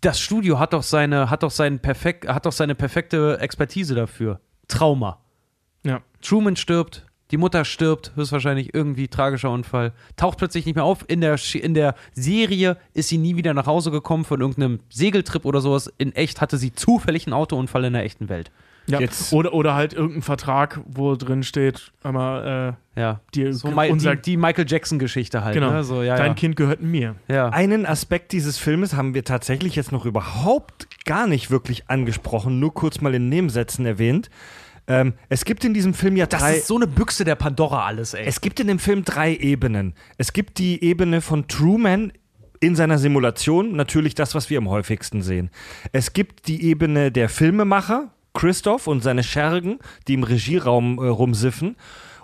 das 0.00 0.20
Studio 0.20 0.58
hat 0.58 0.72
doch 0.72 0.82
seine, 0.82 1.30
hat 1.30 1.42
doch 1.42 1.50
seinen 1.50 1.78
perfekt, 1.80 2.28
hat 2.28 2.46
doch 2.46 2.52
seine 2.52 2.74
perfekte 2.74 3.38
Expertise 3.40 3.94
dafür. 3.94 4.40
Trauma. 4.68 5.18
ja. 5.84 6.02
Truman 6.20 6.56
stirbt, 6.56 7.06
die 7.30 7.36
Mutter 7.36 7.64
stirbt, 7.64 8.12
höchstwahrscheinlich 8.14 8.74
irgendwie 8.74 9.08
tragischer 9.08 9.50
Unfall, 9.50 9.92
taucht 10.16 10.38
plötzlich 10.38 10.66
nicht 10.66 10.76
mehr 10.76 10.84
auf. 10.84 11.04
In 11.08 11.20
der, 11.20 11.38
in 11.54 11.74
der 11.74 11.94
Serie 12.12 12.76
ist 12.94 13.08
sie 13.08 13.18
nie 13.18 13.36
wieder 13.36 13.54
nach 13.54 13.66
Hause 13.66 13.90
gekommen 13.90 14.24
von 14.24 14.40
irgendeinem 14.40 14.80
Segeltrip 14.90 15.44
oder 15.44 15.60
sowas. 15.60 15.92
In 15.98 16.14
echt 16.14 16.40
hatte 16.40 16.56
sie 16.56 16.72
zufällig 16.72 17.26
einen 17.26 17.34
Autounfall 17.34 17.84
in 17.84 17.94
der 17.94 18.04
echten 18.04 18.28
Welt. 18.28 18.50
Ja. 18.88 19.00
Jetzt- 19.00 19.32
Oder, 19.32 19.52
oder 19.52 19.74
halt 19.74 19.92
irgendein 19.94 20.22
Vertrag, 20.22 20.80
wo 20.86 21.16
drin 21.16 21.42
steht, 21.42 21.92
einmal, 22.04 22.76
Ja. 22.96 23.10
äh, 23.12 23.14
die, 23.34 23.52
So 23.52 23.68
unser, 23.68 24.14
die, 24.16 24.22
die 24.22 24.36
Michael 24.36 24.64
Jackson-Geschichte 24.68 25.42
halt. 25.44 25.54
genau, 25.54 25.70
Ne? 25.72 25.82
So, 25.84 26.02
ja, 26.02 26.16
dein 26.16 26.28
ja. 26.28 26.34
Kind 26.34 26.56
gehört 26.56 26.80
mir. 26.82 27.16
ja. 27.28 27.48
Einen 27.48 27.84
Aspekt 27.86 28.32
dieses 28.32 28.58
Filmes 28.58 28.94
haben 28.94 29.14
wir 29.14 29.24
tatsächlich 29.24 29.74
jetzt 29.76 29.90
noch 29.92 30.06
überhaupt 30.06 30.86
gar 31.04 31.26
nicht 31.26 31.50
wirklich 31.50 31.88
angesprochen, 31.90 32.60
nur 32.60 32.72
kurz 32.74 33.00
mal 33.00 33.14
in 33.14 33.28
Nebensätzen 33.28 33.86
erwähnt. 33.86 34.30
Ähm, 34.88 35.14
es 35.28 35.44
gibt 35.44 35.64
in 35.64 35.74
diesem 35.74 35.94
Film 35.94 36.16
ja 36.16 36.26
Das 36.26 36.40
drei. 36.40 36.56
ist 36.58 36.68
so 36.68 36.76
eine 36.76 36.86
Büchse 36.86 37.24
der 37.24 37.34
Pandora 37.34 37.86
alles, 37.86 38.14
ey. 38.14 38.24
Es 38.24 38.40
gibt 38.40 38.60
in 38.60 38.68
dem 38.68 38.78
Film 38.78 39.02
drei 39.04 39.34
Ebenen. 39.34 39.94
Es 40.16 40.32
gibt 40.32 40.58
die 40.58 40.82
Ebene 40.84 41.20
von 41.20 41.48
Truman 41.48 42.12
in 42.60 42.76
seiner 42.76 42.96
Simulation, 42.98 43.74
natürlich 43.74 44.14
das, 44.14 44.34
was 44.36 44.48
wir 44.48 44.58
am 44.58 44.68
häufigsten 44.70 45.22
sehen. 45.22 45.50
Es 45.92 46.12
gibt 46.12 46.46
die 46.46 46.62
Ebene 46.64 47.10
der 47.10 47.28
Filmemacher, 47.28 48.12
Christoph 48.36 48.86
und 48.86 49.02
seine 49.02 49.24
Schergen, 49.24 49.78
die 50.06 50.14
im 50.14 50.22
Regieraum 50.22 50.98
äh, 50.98 51.08
rumsiffen. 51.08 51.74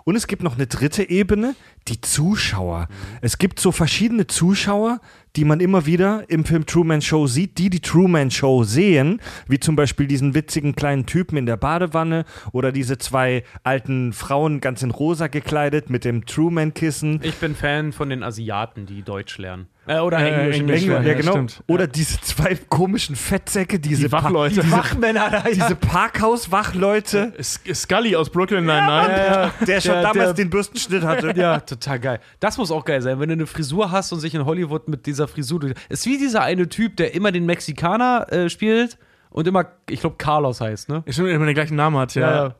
Und 0.05 0.15
es 0.15 0.27
gibt 0.27 0.43
noch 0.43 0.55
eine 0.55 0.67
dritte 0.67 1.09
Ebene, 1.09 1.55
die 1.87 2.01
Zuschauer. 2.01 2.87
Es 3.21 3.37
gibt 3.37 3.59
so 3.59 3.71
verschiedene 3.71 4.27
Zuschauer, 4.27 4.99
die 5.35 5.45
man 5.45 5.59
immer 5.59 5.85
wieder 5.85 6.25
im 6.29 6.45
Film 6.45 6.65
Truman 6.65 7.01
Show 7.01 7.25
sieht, 7.25 7.57
die 7.57 7.69
die 7.69 7.79
Truman 7.79 8.29
Show 8.29 8.63
sehen, 8.63 9.21
wie 9.47 9.59
zum 9.59 9.75
Beispiel 9.75 10.05
diesen 10.05 10.35
witzigen 10.35 10.75
kleinen 10.75 11.05
Typen 11.05 11.37
in 11.37 11.45
der 11.45 11.57
Badewanne 11.57 12.25
oder 12.51 12.71
diese 12.71 12.97
zwei 12.97 13.43
alten 13.63 14.13
Frauen 14.13 14.59
ganz 14.61 14.83
in 14.83 14.91
rosa 14.91 15.27
gekleidet 15.27 15.89
mit 15.89 16.05
dem 16.05 16.25
Truman-Kissen. 16.25 17.21
Ich 17.23 17.35
bin 17.35 17.55
Fan 17.55 17.91
von 17.91 18.09
den 18.09 18.23
Asiaten, 18.23 18.85
die 18.85 19.01
Deutsch 19.01 19.37
lernen. 19.37 19.67
Äh, 19.85 19.99
oder 19.99 20.19
Äh, 20.19 20.29
Englisch. 20.29 20.59
Englisch 20.59 20.81
Englisch. 20.83 20.93
Ja, 20.95 21.01
Ja, 21.01 21.13
genau. 21.13 21.31
stimmt. 21.33 21.63
Oder 21.67 21.87
diese 21.87 22.21
zwei 22.21 22.55
komischen 22.55 23.15
Fettsäcke, 23.17 23.79
diese 23.79 24.03
Die 24.05 24.11
Wachleute. 24.13 24.55
Diese, 24.61 24.71
Wachmänner 24.71 25.29
da, 25.29 25.37
ja. 25.43 25.53
diese 25.53 25.75
Parkhaus-Wachleute, 25.75 27.33
S- 27.37 27.59
Scully 27.73 28.15
aus 28.15 28.29
Brooklyn 28.29 28.65
Nine-Nine. 28.65 29.51
der 29.67 29.81
schon 29.81 29.91
Der- 29.93 30.01
damals 30.01 30.15
der- 30.27 30.33
den 30.33 30.49
Bürstenschnitt 30.49 31.03
hatte. 31.03 31.33
Ja, 31.35 31.59
total 31.59 31.99
geil. 31.99 32.19
Das 32.39 32.57
muss 32.57 32.71
auch 32.71 32.85
geil 32.85 33.01
sein, 33.01 33.19
wenn 33.19 33.29
du 33.29 33.33
eine 33.33 33.45
Frisur 33.47 33.91
hast 33.91 34.11
und 34.11 34.19
sich 34.19 34.33
in 34.35 34.45
Hollywood 34.45 34.87
mit 34.87 35.05
dieser 35.05 35.27
Frisur. 35.27 35.59
durch- 35.59 35.73
Ist 35.89 36.05
wie 36.05 36.17
dieser 36.17 36.41
eine 36.43 36.69
Typ, 36.69 36.95
der 36.97 37.13
immer 37.15 37.31
den 37.31 37.45
Mexikaner 37.45 38.31
äh, 38.31 38.49
spielt 38.49 38.97
und 39.31 39.47
immer, 39.47 39.65
ich 39.89 39.99
glaube, 40.01 40.15
Carlos 40.17 40.61
heißt, 40.61 40.89
ne? 40.89 41.03
Stimmt, 41.09 41.29
wenn 41.29 41.37
man 41.39 41.47
den 41.47 41.55
gleichen 41.55 41.75
Namen 41.75 41.97
hat, 41.97 42.15
ja. 42.15 42.55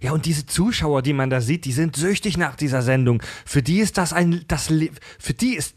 Ja, 0.00 0.12
und 0.12 0.24
diese 0.24 0.46
Zuschauer, 0.46 1.02
die 1.02 1.12
man 1.12 1.28
da 1.28 1.40
sieht, 1.40 1.64
die 1.66 1.72
sind 1.72 1.96
süchtig 1.96 2.38
nach 2.38 2.56
dieser 2.56 2.80
Sendung. 2.82 3.22
Für 3.44 3.62
die 3.62 3.78
ist 3.80 3.98
das 3.98 4.12
ein, 4.14 4.42
das, 4.48 4.68
für 5.18 5.34
die 5.34 5.54
ist, 5.54 5.74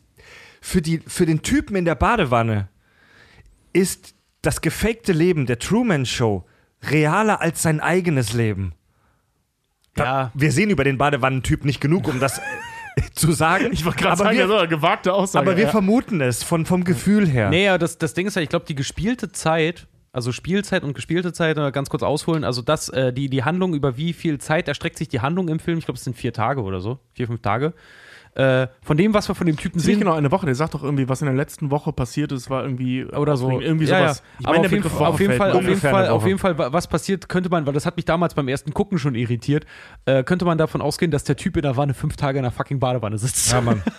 für 0.62 0.82
die, 0.82 1.00
für 1.00 1.26
den 1.26 1.42
Typen 1.42 1.76
in 1.76 1.86
der 1.86 1.96
Badewanne 1.96 2.70
ist 3.74 4.16
das 4.42 4.62
gefakte 4.62 5.14
Leben 5.14 5.46
der 5.46 5.60
Truman 5.60 6.06
Show 6.06 6.46
realer 6.84 7.42
als 7.42 7.62
sein 7.62 7.80
eigenes 7.80 8.34
Leben. 8.34 8.74
Da, 9.96 10.04
Ja. 10.04 10.32
Wir 10.34 10.52
sehen 10.52 10.70
über 10.70 10.84
den 10.84 10.98
Badewannentyp 10.98 11.66
nicht 11.66 11.82
genug, 11.82 12.08
um 12.08 12.20
das 12.20 12.42
zu 13.14 13.32
sagen. 13.32 13.70
Ich 13.72 13.86
wollte 13.86 14.00
gerade 14.00 14.18
sagen, 14.18 14.38
wir, 14.38 14.48
das 14.48 14.56
ist 14.56 14.60
eine 14.60 14.68
gewagte 14.68 15.14
Aussage. 15.14 15.46
aber 15.46 15.58
wir 15.58 15.66
ja. 15.66 15.70
vermuten 15.70 16.22
es 16.22 16.44
von, 16.44 16.66
vom 16.66 16.84
Gefühl 16.84 17.28
her. 17.28 17.50
Nee, 17.50 17.66
ja, 17.66 17.78
das, 17.78 17.98
das 17.98 18.14
Ding 18.14 18.28
ist 18.28 18.36
ja, 18.36 18.42
ich 18.42 18.50
glaube, 18.50 18.66
die 18.66 18.76
gespielte 18.76 19.32
Zeit, 19.32 19.88
also 20.12 20.32
Spielzeit 20.32 20.84
und 20.84 20.94
gespielte 20.94 21.34
Zeit, 21.34 21.58
äh, 21.58 21.72
ganz 21.72 21.90
kurz 21.90 22.04
ausholen, 22.04 22.44
also 22.44 22.62
das, 22.62 22.90
äh, 22.90 23.12
die, 23.12 23.30
die 23.30 23.44
Handlung, 23.44 23.74
über 23.74 23.98
wie 23.98 24.14
viel 24.14 24.40
Zeit 24.40 24.68
erstreckt 24.68 24.98
sich 24.98 25.10
die 25.10 25.20
Handlung 25.20 25.50
im 25.50 25.60
Film, 25.60 25.78
ich 25.78 25.86
glaube, 25.86 25.98
es 25.98 26.04
sind 26.04 26.16
vier 26.16 26.34
Tage 26.34 26.62
oder 26.62 26.80
so, 26.80 27.00
vier, 27.14 27.28
fünf 27.28 27.42
Tage. 27.42 27.74
Äh, 28.40 28.68
von 28.82 28.96
dem, 28.96 29.14
was 29.14 29.28
wir 29.28 29.36
von 29.36 29.46
dem 29.48 29.58
Typen 29.58 29.78
ist 29.80 29.86
nicht 29.86 29.96
sehen. 29.96 30.00
genau 30.00 30.14
eine 30.16 30.32
Woche. 30.32 30.46
Der 30.46 30.56
sagt 30.56 30.74
doch 30.74 30.84
irgendwie, 30.84 31.10
was 31.10 31.22
in 31.22 31.26
der 31.26 31.36
letzten 31.36 31.72
Woche 31.72 31.92
passiert 31.92 32.32
ist, 32.32 32.50
war 32.50 32.64
irgendwie 32.64 33.04
oder 33.06 33.36
so. 33.36 33.60
Irgendwie 33.60 33.86
Ja, 33.86 34.00
sowas. 34.00 34.18
ja. 34.20 34.24
Ich 34.40 34.46
Aber 34.48 34.56
meine, 34.56 34.68
auf, 34.68 34.72
jeden, 34.72 34.90
Fall- 34.90 35.08
auf 35.08 35.20
jeden 35.20 35.34
Fall, 35.38 35.52
auf 35.52 35.64
jeden 35.64 35.80
Fall, 35.80 36.08
auf 36.10 36.26
jeden 36.26 36.74
was 36.74 36.88
passiert, 36.88 37.28
könnte 37.28 37.50
man, 37.50 37.66
weil 37.66 37.74
das 37.74 37.86
hat 37.86 37.98
mich 37.98 38.06
damals 38.06 38.34
beim 38.36 38.48
ersten 38.48 38.74
Gucken 38.74 38.98
schon 38.98 39.16
irritiert, 39.16 39.66
äh, 40.06 40.24
könnte 40.24 40.46
man 40.46 40.58
davon 40.58 40.82
ausgehen, 40.82 41.12
dass 41.12 41.26
der 41.26 41.36
Typ 41.36 41.58
in 41.58 41.64
der 41.64 41.76
Wanne 41.76 41.94
fünf 41.94 42.16
Tage 42.16 42.40
in 42.40 42.44
der 42.44 42.52
fucking 42.52 42.80
Badewanne 42.80 43.18
sitzt. 43.18 43.52
Ja, 43.52 43.60
Mann. 43.62 43.84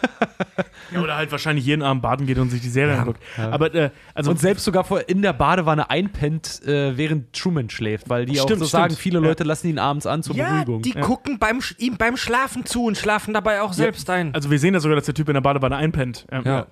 Ja, 0.93 1.03
oder 1.03 1.17
halt 1.17 1.31
wahrscheinlich 1.31 1.65
jeden 1.65 1.83
Abend 1.83 2.03
baden 2.03 2.27
geht 2.27 2.39
und 2.39 2.51
sich 2.51 2.61
die 2.63 2.69
Serie 2.69 2.99
anguckt. 2.99 3.23
Aber 3.37 3.73
äh, 3.75 3.91
also 4.15 4.31
Und 4.33 4.41
selbst 4.41 4.65
sogar 4.65 4.83
vor 4.83 5.09
in 5.09 5.23
der 5.23 5.33
Badewanne 5.33 5.89
einpennt, 5.89 6.63
äh, 6.67 6.97
während 6.97 7.33
Truman 7.33 7.71
schläft, 7.71 8.09
weil 8.09 8.27
die 8.27 8.41
auch 8.41 8.45
Stimmt, 8.45 8.61
so 8.61 8.65
sagen, 8.67 8.87
stimmt. 8.87 8.99
viele 9.01 9.19
Ja. 9.21 9.25
Leute 9.27 9.45
lassen 9.45 9.69
ihn 9.69 9.79
abends 9.79 10.07
an 10.07 10.23
zur 10.25 10.35
Ja, 10.35 10.49
Beruhigung. 10.65 10.83
die 10.83 10.93
gucken 10.93 11.39
beim, 11.39 11.61
ihm 11.79 11.97
beim 11.97 12.17
Schlafen 12.17 12.67
zu 12.67 12.85
und 12.87 12.97
schlafen 12.99 13.35
dabei 13.35 13.63
auch 13.63 13.73
selbst 13.73 14.11
ein. 14.11 14.30
Also 14.33 14.51
wir 14.51 14.59
sehen 14.59 14.75
ja 14.75 14.81
sogar, 14.81 14.97
dass 14.97 15.07
der 15.07 15.15
Typ 15.15 15.29
in 15.29 15.35
der 15.35 15.41
Badewanne 15.41 15.77
einpennt. 15.77 16.27
Ja. 16.31 16.43
Ja. 16.43 16.67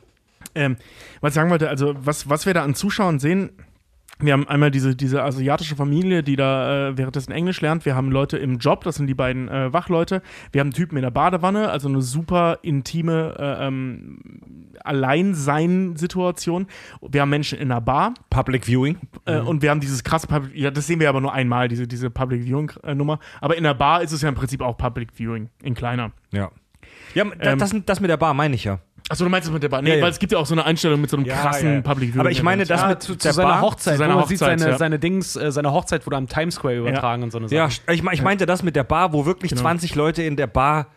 Ähm, 0.55 0.77
was 1.21 1.31
ich 1.31 1.35
sagen 1.35 1.51
wollte, 1.51 1.69
also 1.69 1.95
was, 1.99 2.29
was 2.29 2.47
wir 2.47 2.55
da 2.55 2.63
an 2.63 2.75
Zuschauern 2.75 3.19
sehen, 3.19 3.51
wir 4.21 4.33
haben 4.33 4.49
einmal 4.49 4.73
diese, 4.73 4.97
diese 4.97 5.23
asiatische 5.23 5.77
Familie, 5.77 6.25
die 6.25 6.35
da 6.35 6.89
äh, 6.89 6.99
währenddessen 6.99 7.31
Englisch 7.31 7.61
lernt. 7.61 7.85
Wir 7.85 7.95
haben 7.95 8.11
Leute 8.11 8.37
im 8.37 8.59
Job, 8.59 8.83
das 8.83 8.97
sind 8.97 9.07
die 9.07 9.15
beiden 9.15 9.49
äh, 9.49 9.73
Wachleute. 9.73 10.23
Wir 10.51 10.61
haben 10.61 10.69
einen 10.69 10.75
Typen 10.75 10.97
in 10.97 11.03
der 11.03 11.13
Badewanne, 11.13 11.71
also 11.71 11.89
eine 11.89 12.03
super 12.03 12.59
intime 12.63 13.37
äh, 13.39 13.67
ähm, 13.67 14.19
Alleinsein-Situation. 14.83 16.67
Wir 17.01 17.21
haben 17.21 17.31
Menschen 17.31 17.59
in 17.59 17.71
einer 17.71 17.81
Bar 17.81 18.15
Public 18.29 18.67
Viewing. 18.67 18.99
äh, 19.27 19.39
und 19.39 19.63
wir 19.63 19.71
haben 19.71 19.81
dieses 19.81 20.03
krasse 20.03 20.27
Public, 20.27 20.57
ja, 20.57 20.73
das 20.73 20.89
sehen 20.89 20.99
wir 20.99 21.09
aber 21.09 21.21
nur 21.21 21.33
einmal, 21.33 21.69
diese, 21.69 21.87
diese 21.87 22.11
Public 22.11 22.43
Viewing-Nummer. 22.43 23.21
Aber 23.41 23.57
in 23.57 23.63
der 23.63 23.75
Bar 23.75 24.03
ist 24.03 24.11
es 24.11 24.23
ja 24.23 24.29
im 24.29 24.35
Prinzip 24.35 24.63
auch 24.63 24.77
Public 24.77 25.13
Viewing, 25.15 25.49
in 25.63 25.75
kleiner. 25.75 26.11
Ja. 26.33 26.51
Ja, 27.15 27.25
Ähm, 27.41 27.59
das, 27.59 27.75
das 27.87 28.01
mit 28.01 28.11
der 28.11 28.17
Bar 28.17 28.35
meine 28.35 28.55
ich 28.55 28.65
ja. 28.65 28.79
Achso, 29.11 29.25
du 29.25 29.31
meinst 29.31 29.49
das 29.49 29.53
mit 29.55 29.63
der 29.63 29.71
Bar? 29.71 29.81
Nee, 29.81 29.91
Ja, 29.91 29.97
ja. 29.97 30.03
weil 30.03 30.11
es 30.11 30.19
gibt 30.19 30.33
ja 30.33 30.39
auch 30.39 30.45
so 30.45 30.55
eine 30.55 30.65
Einstellung 30.67 31.01
mit 31.01 31.09
so 31.09 31.17
einem 31.17 31.25
Ja, 31.25 31.37
krassen 31.37 31.75
ja. 31.77 31.81
Public 31.81 32.11
Viewing. 32.11 32.21
Aber 32.21 32.31
ich 32.31 32.43
meine, 32.43 32.67
das 32.67 32.83
Ja, 32.83 32.89
mit 32.89 33.03
zu, 33.03 33.15
zu 33.15 33.19
der 33.27 33.33
seiner 33.33 33.49
Bar- 33.49 33.61
Hochzeit, 33.63 33.95
zu 33.95 33.99
seiner 34.01 34.15
wo 34.15 34.19
man 34.21 34.29
sieht 34.29 34.41
Hochzeit, 34.43 34.59
seine, 34.61 34.73
ja. 34.73 34.79
seine 34.79 34.99
Dings, 34.99 35.35
äh, 35.37 35.51
seine 35.51 35.73
Hochzeit 35.73 36.05
wurde 36.05 36.17
am 36.17 36.29
Times 36.29 36.57
Square 36.57 36.77
übertragen 36.77 37.23
und 37.23 37.31
so 37.31 37.39
eine 37.39 37.47
Ja, 37.49 37.71
Sachen. 37.71 37.83
ich, 37.95 38.03
ich 38.05 38.23
meinte 38.23 38.45
das 38.45 38.63
mit 38.63 38.77
der 38.77 38.85
Bar, 38.85 39.15
wo 39.15 39.25
wirklich 39.25 39.51
Genau. 39.51 39.63
20 39.63 39.95
Leute 39.95 40.23
in 40.25 40.37
der 40.37 40.47
Bar 40.47 40.89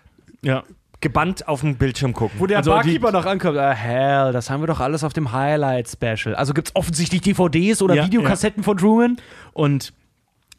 ja. 0.41 0.63
gebannt 0.99 1.47
auf 1.47 1.61
dem 1.61 1.75
Bildschirm 1.77 2.11
gucken. 2.13 2.37
Wo 2.37 2.47
der 2.47 2.57
Also 2.57 2.71
Barkeeper 2.71 3.13
noch 3.13 3.25
ankommt, 3.25 3.57
ah, 3.57 3.71
hell, 3.71 4.33
das 4.33 4.49
haben 4.49 4.61
wir 4.61 4.67
doch 4.67 4.81
alles 4.81 5.05
auf 5.05 5.13
dem 5.13 5.31
Highlight-Special. 5.31 6.35
Also 6.35 6.53
gibt 6.53 6.67
es 6.67 6.75
offensichtlich 6.75 7.21
DVDs 7.21 7.81
oder 7.81 7.95
Ja, 7.95 8.05
Videokassetten 8.05 8.61
von 8.63 8.75
Truman? 8.75 9.17
Und 9.53 9.93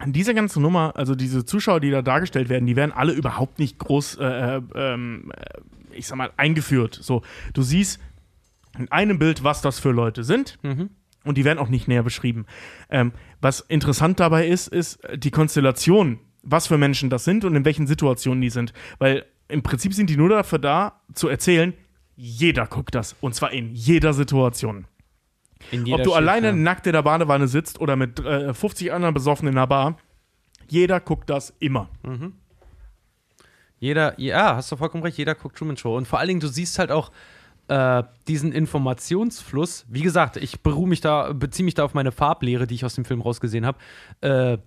diese 0.06 0.34
ganze 0.34 0.60
Nummer, 0.60 0.92
also 0.96 1.14
diese 1.14 1.44
Zuschauer, 1.44 1.80
die 1.80 1.90
da 1.90 2.02
dargestellt 2.02 2.48
werden, 2.48 2.66
die 2.66 2.76
werden 2.76 2.92
alle 2.92 3.12
überhaupt 3.12 3.58
nicht 3.58 3.78
groß, 3.78 4.16
äh, 4.16 4.24
äh, 4.24 4.62
ähm, 4.74 5.32
äh, 5.36 5.60
ich 5.96 6.06
sag 6.06 6.16
mal, 6.16 6.32
eingeführt. 6.36 6.98
So, 7.00 7.22
du 7.54 7.62
siehst 7.62 8.00
in 8.78 8.90
einem 8.90 9.18
Bild, 9.18 9.44
was 9.44 9.60
das 9.60 9.78
für 9.78 9.90
Leute 9.90 10.24
sind. 10.24 10.58
Und 11.24 11.38
die 11.38 11.44
werden 11.44 11.58
auch 11.58 11.68
nicht 11.68 11.86
näher 11.86 12.02
beschrieben. 12.02 12.46
Ähm, 12.90 13.12
was 13.40 13.60
interessant 13.60 14.18
dabei 14.18 14.48
ist, 14.48 14.68
ist 14.68 14.98
die 15.14 15.30
Konstellation, 15.30 16.18
was 16.42 16.66
für 16.66 16.78
Menschen 16.78 17.10
das 17.10 17.24
sind 17.24 17.44
und 17.44 17.54
in 17.54 17.64
welchen 17.64 17.86
Situationen 17.86 18.40
die 18.40 18.50
sind. 18.50 18.72
Weil 18.98 19.24
im 19.48 19.62
Prinzip 19.62 19.94
sind 19.94 20.10
die 20.10 20.16
nur 20.16 20.30
dafür 20.30 20.58
da, 20.58 21.00
zu 21.14 21.28
erzählen, 21.28 21.74
jeder 22.16 22.66
guckt 22.66 22.94
das. 22.94 23.14
Und 23.20 23.34
zwar 23.34 23.52
in 23.52 23.74
jeder 23.74 24.14
Situation. 24.14 24.86
Ob 25.93 26.02
du 26.02 26.12
alleine 26.14 26.52
nackt 26.52 26.86
in 26.86 26.93
der 26.93 27.02
Badewanne 27.02 27.48
sitzt 27.48 27.80
oder 27.80 27.97
mit 27.97 28.20
äh, 28.20 28.52
50 28.55 28.93
anderen 28.93 29.14
Besoffenen 29.14 29.52
in 29.52 29.56
der 29.56 29.66
Bar, 29.66 29.97
jeder 30.68 31.01
guckt 31.01 31.28
das 31.30 31.55
immer. 31.59 31.89
Jeder, 33.78 34.18
ja, 34.20 34.56
hast 34.56 34.70
du 34.70 34.76
vollkommen 34.76 35.02
recht, 35.02 35.18
jeder 35.18 35.34
guckt 35.34 35.56
Truman 35.59 35.76
Show. 35.76 35.97
Und 35.97 36.06
vor 36.06 36.18
allen 36.18 36.28
Dingen, 36.28 36.40
du 36.40 36.48
siehst 36.48 36.78
halt 36.78 36.93
auch 36.93 37.10
äh, 37.68 38.02
diesen 38.28 38.52
Informationsfluss. 38.52 39.86
Wie 39.89 40.02
gesagt, 40.02 40.36
ich 40.36 40.62
beruhe 40.62 40.89
mich 40.89 41.01
da, 41.01 41.32
beziehe 41.32 41.64
mich 41.64 41.74
da 41.74 41.84
auf 41.84 41.94
meine 41.94 42.12
Farblehre, 42.12 42.66
die 42.66 42.74
ich 42.74 42.84
aus 42.84 42.94
dem 42.94 43.05
Film 43.05 43.20
rausgesehen 43.20 43.66
habe. 43.66 43.78
Äh, 44.20 44.59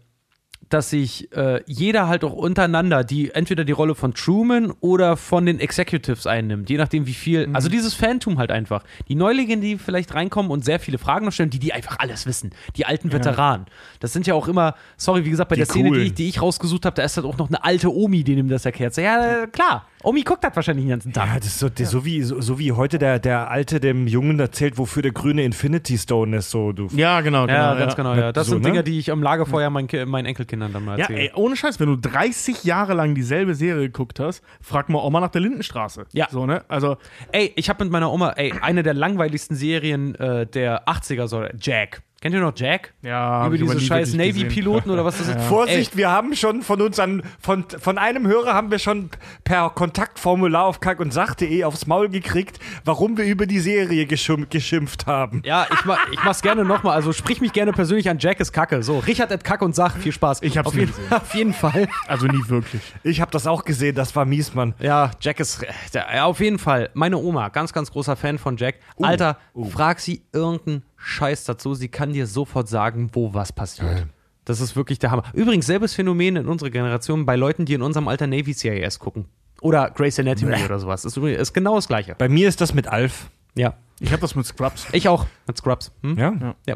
dass 0.69 0.89
sich 0.89 1.31
äh, 1.35 1.61
jeder 1.67 2.07
halt 2.07 2.23
auch 2.23 2.33
untereinander 2.33 3.03
die 3.03 3.31
entweder 3.31 3.63
die 3.63 3.71
Rolle 3.71 3.95
von 3.95 4.13
Truman 4.13 4.71
oder 4.79 5.17
von 5.17 5.45
den 5.45 5.59
Executives 5.59 6.25
einnimmt, 6.27 6.69
je 6.69 6.77
nachdem 6.77 7.05
wie 7.07 7.13
viel. 7.13 7.47
Mhm. 7.47 7.55
Also 7.55 7.69
dieses 7.69 7.93
Fantum 7.93 8.37
halt 8.37 8.51
einfach. 8.51 8.83
Die 9.07 9.15
Neulinge, 9.15 9.57
die 9.57 9.77
vielleicht 9.77 10.13
reinkommen 10.13 10.51
und 10.51 10.65
sehr 10.65 10.79
viele 10.79 10.97
Fragen 10.97 11.25
noch 11.25 11.31
stellen, 11.31 11.49
die 11.49 11.59
die 11.59 11.73
einfach 11.73 11.99
alles 11.99 12.25
wissen. 12.25 12.51
Die 12.75 12.85
alten 12.85 13.11
Veteranen. 13.11 13.65
Das 13.99 14.13
sind 14.13 14.27
ja 14.27 14.33
auch 14.33 14.47
immer, 14.47 14.75
sorry, 14.97 15.25
wie 15.25 15.29
gesagt, 15.29 15.49
bei 15.49 15.55
Die 15.55 15.61
der 15.61 15.67
Szene, 15.67 15.91
die 15.91 16.05
ich, 16.05 16.13
die 16.13 16.29
ich 16.29 16.41
rausgesucht 16.41 16.85
habe, 16.85 16.95
da 16.95 17.03
ist 17.03 17.17
halt 17.17 17.25
auch 17.25 17.37
noch 17.37 17.49
eine 17.49 17.63
alte 17.63 17.93
Omi, 17.93 18.23
die 18.23 18.33
ihm 18.33 18.49
das 18.49 18.65
erklärt. 18.65 18.93
So, 18.93 19.01
ja, 19.01 19.47
klar, 19.47 19.87
Omi 20.05 20.21
guckt 20.21 20.43
das 20.43 20.55
wahrscheinlich 20.55 20.85
den 20.85 20.89
ganzen 20.91 21.11
Tag. 21.11 21.27
Ja, 21.27 21.35
das 21.35 21.47
ist 21.47 21.59
so, 21.59 21.67
das 21.69 21.89
so, 21.89 22.05
wie, 22.05 22.21
so, 22.21 22.39
so 22.39 22.59
wie 22.59 22.71
heute 22.71 22.97
der, 22.99 23.19
der 23.19 23.49
Alte 23.49 23.79
dem 23.79 24.07
Jungen 24.07 24.39
erzählt, 24.39 24.77
wofür 24.77 25.01
der 25.01 25.11
grüne 25.11 25.43
Infinity 25.43 25.97
Stone 25.97 26.37
ist. 26.37 26.51
So, 26.51 26.71
du. 26.71 26.87
Ja, 26.95 27.21
genau. 27.21 27.47
Ja, 27.47 27.73
genau, 27.73 27.79
ganz 27.79 27.95
genau, 27.95 28.13
ja. 28.15 28.31
Das 28.31 28.47
So, 28.47 28.53
sind 28.53 28.61
ne? 28.63 28.69
Dinge, 28.69 28.83
die 28.83 28.99
ich 28.99 29.11
am 29.11 29.21
Lagerfeuer 29.23 29.69
meinen, 29.69 29.87
meinen 30.07 30.25
Enkelkindern 30.27 30.71
dann 30.71 30.85
mal 30.85 30.97
Ja, 30.99 31.05
erzähle. 31.05 31.19
ey, 31.19 31.31
ohne 31.35 31.55
Scheiß, 31.55 31.79
wenn 31.79 31.87
du 31.87 31.95
30 31.97 32.63
Jahre 32.63 32.93
lang 32.93 33.15
dieselbe 33.15 33.55
Serie 33.55 33.83
geguckt 33.83 34.19
hast, 34.19 34.41
frag 34.61 34.89
mal 34.89 34.99
Oma 34.99 35.19
nach 35.19 35.31
der 35.31 35.41
Lindenstraße. 35.41 36.05
Ja. 36.13 36.27
So, 36.29 36.45
ne? 36.45 36.63
Also, 36.67 36.97
Ey, 37.31 37.51
ich 37.55 37.69
habe 37.69 37.83
mit 37.83 37.91
meiner 37.91 38.11
Oma, 38.11 38.31
ey, 38.37 38.53
eine 38.61 38.83
der 38.83 38.93
langweiligsten 38.93 39.55
Serien 39.55 40.15
äh, 40.15 40.45
der 40.45 40.87
80er, 40.87 41.27
so, 41.27 41.43
Jack. 41.59 42.01
Kennt 42.21 42.33
ihr 42.33 42.41
noch 42.41 42.53
Jack? 42.55 42.93
ja. 43.03 43.41
hab 43.41 43.47
Über 43.53 43.57
diese 43.57 43.79
scheiß. 43.79 44.13
Navy-Piloten 44.15 44.89
oder 44.89 45.05
was 45.05 45.19
das 45.19 45.27
ist? 45.35 45.41
Vorsicht, 45.43 45.95
wir 45.95 46.09
haben 46.09 46.35
schon 46.35 46.63
von 46.63 46.81
uns 46.81 46.99
an, 46.99 47.21
von, 47.39 47.65
von 47.69 47.97
einem 47.99 48.25
Hörer 48.25 48.53
haben 48.55 48.71
wir 48.71 48.79
schon 48.79 49.09
per 49.43 49.69
Kontaktformular 49.69 50.63
auf 50.65 50.79
kack 50.79 50.99
und 50.99 51.13
sach.de 51.13 51.63
aufs 51.65 51.85
Maul 51.85 52.09
gekriegt, 52.09 52.59
warum 52.83 53.17
wir 53.17 53.25
über 53.25 53.45
die 53.45 53.59
Serie 53.59 54.05
geschim 54.07 54.47
geschimpft 54.49 55.05
haben. 55.05 55.41
Ja, 55.45 55.67
ich, 55.71 55.85
mach, 55.85 55.99
ich 56.11 56.23
mach's 56.23 56.41
gerne 56.41 56.65
nochmal. 56.65 56.95
Also 56.95 57.13
sprich 57.13 57.41
mich 57.41 57.53
gerne 57.53 57.73
persönlich 57.73 58.09
an 58.09 58.17
Jack 58.17 58.39
ist 58.39 58.51
Kacke. 58.53 58.81
So, 58.81 58.99
Richard 58.99 59.31
at 59.31 59.43
Kacke 59.43 59.63
und 59.63 59.75
Sach, 59.75 59.95
viel 59.95 60.11
Spaß. 60.11 60.41
Ich 60.41 60.57
hab's 60.57 60.67
auf 60.69 60.73
nie 60.73 60.81
jeden, 60.81 60.93
gesehen. 60.95 61.11
auf 61.13 61.35
jeden 61.35 61.53
Fall. 61.53 61.87
Also 62.07 62.25
nie 62.25 62.41
wirklich. 62.47 62.81
Ich 63.03 63.21
habe 63.21 63.29
das 63.31 63.45
auch 63.45 63.63
gesehen, 63.65 63.93
das 63.95 64.15
war 64.15 64.25
mies, 64.25 64.53
Mann. 64.55 64.73
Ja, 64.79 65.11
Jack 65.19 65.39
ist. 65.39 65.61
äh, 65.63 65.99
Ja, 66.15 66.25
auf 66.25 66.39
jeden 66.39 66.57
Fall. 66.57 66.89
Meine 66.95 67.17
Oma, 67.17 67.49
ganz, 67.49 67.71
ganz 67.71 67.91
großer 67.91 68.15
Fan 68.15 68.39
von 68.39 68.57
Jack. 68.57 68.75
Alter, 68.99 69.37
frag 69.69 69.99
sie 69.99 70.23
irgendeinen 70.33 70.83
Scheiß 71.05 71.43
dazu. 71.43 71.75
Sie 71.75 71.87
kann 71.87 72.13
dir 72.13 72.25
sofort 72.25 72.67
sagen, 72.67 73.11
wo 73.13 73.33
was 73.33 73.53
passiert. 73.53 74.07
Das 74.43 74.59
ist 74.59 74.75
wirklich 74.75 74.99
der 74.99 75.11
Hammer. 75.11 75.23
Übrigens, 75.33 75.65
selbes 75.65 75.93
Phänomen 75.93 76.35
in 76.35 76.47
unserer 76.47 76.69
Generation 76.69 77.25
bei 77.25 77.35
Leuten, 77.35 77.65
die 77.65 77.73
in 77.73 77.81
unserem 77.81 78.07
Alter 78.07 78.27
Navy 78.27 78.53
CIS 78.53 78.99
gucken. 78.99 79.25
Oder 79.61 79.89
Grey's 79.91 80.19
Anatomy 80.19 80.63
oder 80.63 80.79
sowas. 80.79 81.05
Ist, 81.05 81.17
ist 81.17 81.53
genau 81.53 81.75
das 81.75 81.87
Gleiche. 81.87 82.15
Bei 82.15 82.27
mir 82.27 82.47
ist 82.47 82.59
das 82.61 82.73
mit 82.73 82.87
Alf. 82.87 83.29
Ja. 83.55 83.75
Ich 83.99 84.11
habe 84.11 84.21
das 84.21 84.35
mit 84.35 84.45
Scrubs. 84.45 84.87
Ich 84.91 85.07
auch. 85.07 85.25
Mit 85.47 85.57
Scrubs. 85.57 85.91
Hm? 86.01 86.17
Ja? 86.17 86.55
Ja. 86.67 86.75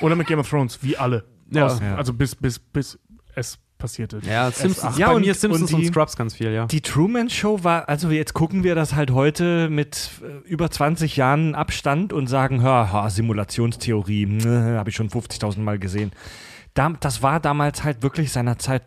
Oder 0.00 0.16
mit 0.16 0.26
Game 0.26 0.38
of 0.40 0.48
Thrones, 0.48 0.82
wie 0.82 0.96
alle. 0.96 1.24
Ja. 1.50 1.66
Aus, 1.66 1.80
Ja. 1.80 1.96
Also 1.96 2.12
bis, 2.12 2.34
bis, 2.34 2.58
bis 2.58 2.98
es 3.34 3.58
passierte. 3.78 4.20
Ja, 4.28 4.50
Simpsons. 4.50 4.96
Ja, 4.98 5.08
bei 5.08 5.14
und- 5.16 5.22
mir 5.22 5.34
Simpsons 5.34 5.70
und 5.72 5.76
und, 5.76 5.80
die- 5.82 5.88
Scrubs 5.88 6.16
ganz 6.16 6.34
viel, 6.34 6.52
ja. 6.52 6.66
Die 6.66 6.80
Truman 6.80 7.28
Show 7.30 7.62
war, 7.64 7.88
also 7.88 8.10
jetzt 8.10 8.32
gucken 8.34 8.64
wir 8.64 8.74
das 8.74 8.94
halt 8.94 9.10
heute 9.10 9.68
mit 9.68 10.10
äh, 10.22 10.48
über 10.48 10.70
20 10.70 11.16
Jahren 11.16 11.54
Abstand 11.54 12.12
und 12.12 12.26
sagen, 12.28 12.62
ha, 12.62 12.90
ha 12.92 13.10
Simulationstheorie, 13.10 14.40
habe 14.44 14.90
ich 14.90 14.96
schon 14.96 15.10
50.000 15.10 15.58
Mal 15.60 15.78
gesehen. 15.78 16.12
Da, 16.74 16.90
das 17.00 17.22
war 17.22 17.40
damals 17.40 17.84
halt 17.84 18.02
wirklich 18.02 18.32
seiner 18.32 18.58
Zeit 18.58 18.82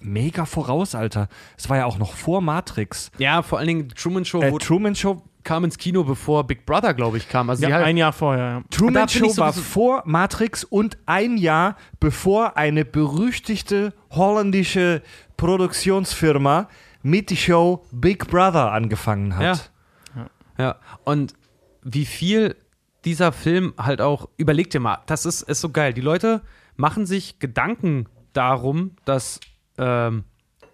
mega 0.00 0.44
voraus, 0.44 0.94
Alter. 0.94 1.28
Es 1.56 1.68
war 1.70 1.78
ja 1.78 1.86
auch 1.86 1.98
noch 1.98 2.14
vor 2.14 2.40
Matrix. 2.40 3.10
Ja, 3.18 3.42
vor 3.42 3.58
allen 3.58 3.68
Dingen 3.68 3.88
Truman 3.90 4.24
Show 4.24 4.42
Äh, 4.42 4.52
Truman 4.58 4.94
Show, 4.94 5.22
kam 5.44 5.64
ins 5.64 5.78
Kino, 5.78 6.04
bevor 6.04 6.44
Big 6.46 6.66
Brother, 6.66 6.94
glaube 6.94 7.18
ich, 7.18 7.28
kam. 7.28 7.50
Also 7.50 7.66
Ja, 7.66 7.76
halt, 7.76 7.86
ein 7.86 7.96
Jahr 7.96 8.12
vorher. 8.12 8.44
Ja. 8.44 8.62
Truman 8.70 9.08
Show 9.08 9.36
war 9.36 9.52
vor 9.52 10.02
Matrix 10.06 10.64
und 10.64 10.98
ein 11.06 11.36
Jahr 11.36 11.76
bevor 12.00 12.56
eine 12.56 12.84
berüchtigte 12.84 13.92
holländische 14.10 15.02
Produktionsfirma 15.36 16.68
mit 17.02 17.30
die 17.30 17.36
Show 17.36 17.84
Big 17.92 18.26
Brother 18.28 18.72
angefangen 18.72 19.36
hat. 19.36 19.42
Ja. 19.42 19.58
Ja, 20.56 20.76
und 21.04 21.34
wie 21.82 22.04
viel 22.04 22.56
dieser 23.04 23.32
Film 23.32 23.74
halt 23.76 24.00
auch, 24.00 24.28
überleg 24.36 24.70
dir 24.70 24.80
mal, 24.80 24.98
das 25.06 25.26
ist, 25.26 25.42
ist 25.42 25.60
so 25.60 25.70
geil. 25.70 25.92
Die 25.92 26.00
Leute 26.00 26.42
machen 26.76 27.06
sich 27.06 27.38
Gedanken 27.38 28.06
darum, 28.32 28.92
dass 29.04 29.40
ähm, 29.78 30.24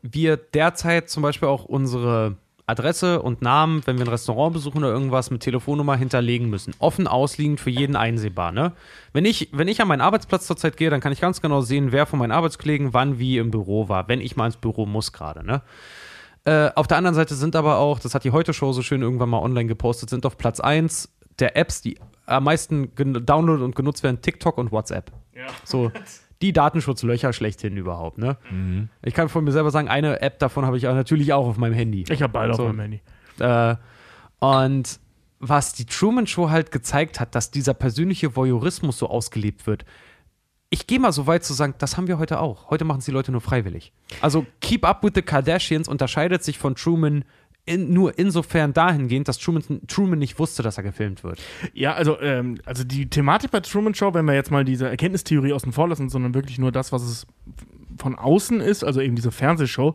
wir 0.03 0.37
derzeit 0.37 1.11
zum 1.11 1.23
Beispiel 1.23 1.49
auch 1.49 1.65
unsere 1.65 2.37
Adresse 2.71 3.21
und 3.21 3.43
Namen, 3.43 3.83
wenn 3.87 3.99
wir 3.99 4.05
ein 4.07 4.11
Restaurant 4.11 4.55
besuchen 4.55 4.79
oder 4.79 4.93
irgendwas 4.93 5.31
mit 5.31 5.43
Telefonnummer 5.43 5.97
hinterlegen 5.97 6.49
müssen. 6.49 6.75
Offen 6.79 7.07
ausliegend 7.07 7.61
für 7.61 7.71
jeden 7.71 7.97
einsehbar. 7.97 8.53
Ne? 8.53 8.73
Wenn, 9.13 9.25
ich, 9.25 9.51
wenn 9.53 9.69
ich 9.69 9.83
an 9.83 9.89
meinen 9.89 10.01
Arbeitsplatz 10.01 10.47
zurzeit 10.47 10.77
gehe, 10.77 10.91
dann 10.91 11.01
kann 11.01 11.13
ich 11.13 11.21
ganz 11.21 11.43
genau 11.43 11.61
sehen, 11.61 11.93
wer 11.93 12.07
von 12.07 12.19
meinen 12.19 12.33
Arbeitskollegen 12.33 12.95
wann 12.95 13.19
wie 13.19 13.39
im 13.39 13.51
Büro 13.51 13.89
war, 13.89 14.09
wenn 14.09 14.21
ich 14.21 14.37
mal 14.37 14.47
ins 14.47 14.57
Büro 14.57 14.87
muss 14.87 15.13
gerade. 15.13 15.45
Ne? 15.45 15.63
Äh, 16.45 16.71
auf 16.75 16.87
der 16.87 16.97
anderen 16.97 17.15
Seite 17.15 17.35
sind 17.35 17.57
aber 17.57 17.79
auch, 17.79 17.99
das 17.99 18.15
hat 18.15 18.25
die 18.25 18.31
Heute-Show 18.31 18.73
so 18.73 18.83
schön 18.83 19.03
irgendwann 19.03 19.29
mal 19.29 19.41
online 19.41 19.67
gepostet, 19.67 20.09
sind 20.11 20.25
auf 20.25 20.39
Platz 20.39 20.61
1 20.61 21.11
der 21.39 21.57
Apps, 21.57 21.83
die 21.83 21.99
am 22.27 22.45
meisten 22.45 22.95
downloadet 22.95 23.63
und 23.63 23.75
genutzt 23.75 24.03
werden, 24.03 24.23
TikTok 24.23 24.57
und 24.57 24.73
WhatsApp. 24.73 25.11
So 25.65 25.91
die 26.43 26.53
Datenschutzlöcher 26.53 27.33
schlechthin 27.33 27.77
überhaupt. 27.77 28.19
Ne? 28.19 28.37
Ich 29.03 29.15
kann 29.15 29.29
von 29.29 29.45
mir 29.45 29.53
selber 29.53 29.71
sagen, 29.71 29.89
eine 29.89 30.21
App 30.23 30.39
davon 30.39 30.65
habe 30.65 30.77
ich 30.77 30.89
auch 30.89 30.95
natürlich 30.95 31.33
auch 31.33 31.47
auf 31.47 31.57
meinem 31.59 31.75
Handy. 31.75 32.05
Ich 32.09 32.23
habe 32.23 32.33
beide 32.33 32.55
So. 32.55 32.63
auf 32.65 32.69
meinem 32.73 32.81
Handy. 32.81 33.01
Äh, 33.39 33.77
und 34.39 35.01
was 35.39 35.73
die 35.73 35.87
Truman 35.87 36.27
Show 36.27 36.51
halt 36.51 36.71
gezeigt 36.71 37.21
hat, 37.21 37.35
dass 37.35 37.51
dieser 37.51 37.75
persönliche 37.75 38.37
Voyeurismus 38.37 38.99
so 38.99 39.09
ausgelebt 39.09 39.67
wird. 39.67 39.85
Ich 40.69 40.87
gehe 40.87 41.01
mal 41.01 41.13
so 41.13 41.27
weit 41.27 41.45
zu 41.45 41.53
sagen, 41.53 41.75
das 41.79 41.97
haben 41.97 42.07
wir 42.07 42.19
heute 42.19 42.39
auch. 42.41 42.71
Heute 42.71 42.85
machen 42.85 42.99
es 42.99 43.05
die 43.05 43.11
Leute 43.11 43.33
nur 43.33 43.41
freiwillig. 43.41 43.93
Also 44.21 44.47
Keep 44.61 44.85
Up 44.85 45.03
with 45.03 45.13
the 45.15 45.23
Kardashians 45.23 45.89
unterscheidet 45.89 46.45
sich 46.45 46.59
von 46.59 46.75
Truman 46.75 47.25
in, 47.71 47.93
nur 47.93 48.19
insofern 48.19 48.73
dahingehend, 48.73 49.29
dass 49.29 49.39
Truman, 49.39 49.63
Truman 49.87 50.19
nicht 50.19 50.39
wusste, 50.39 50.63
dass 50.63 50.77
er 50.77 50.83
gefilmt 50.83 51.23
wird. 51.23 51.41
Ja, 51.73 51.95
also, 51.95 52.21
ähm, 52.21 52.59
also 52.65 52.83
die 52.85 53.09
Thematik 53.09 53.53
bei 53.53 53.61
Truman 53.61 53.95
Show, 53.95 54.13
wenn 54.13 54.25
wir 54.25 54.35
jetzt 54.35 54.51
mal 54.51 54.65
diese 54.65 54.89
Erkenntnistheorie 54.89 55.53
außen 55.53 55.73
vor 55.73 55.89
lassen, 55.89 56.09
sondern 56.09 56.35
wirklich 56.35 56.59
nur 56.59 56.73
das, 56.73 56.93
was 56.93 57.03
es 57.03 57.27
von 57.99 58.17
außen 58.17 58.61
ist, 58.61 58.83
also 58.83 59.01
eben 59.01 59.15
diese 59.15 59.31
Fernsehshow, 59.31 59.95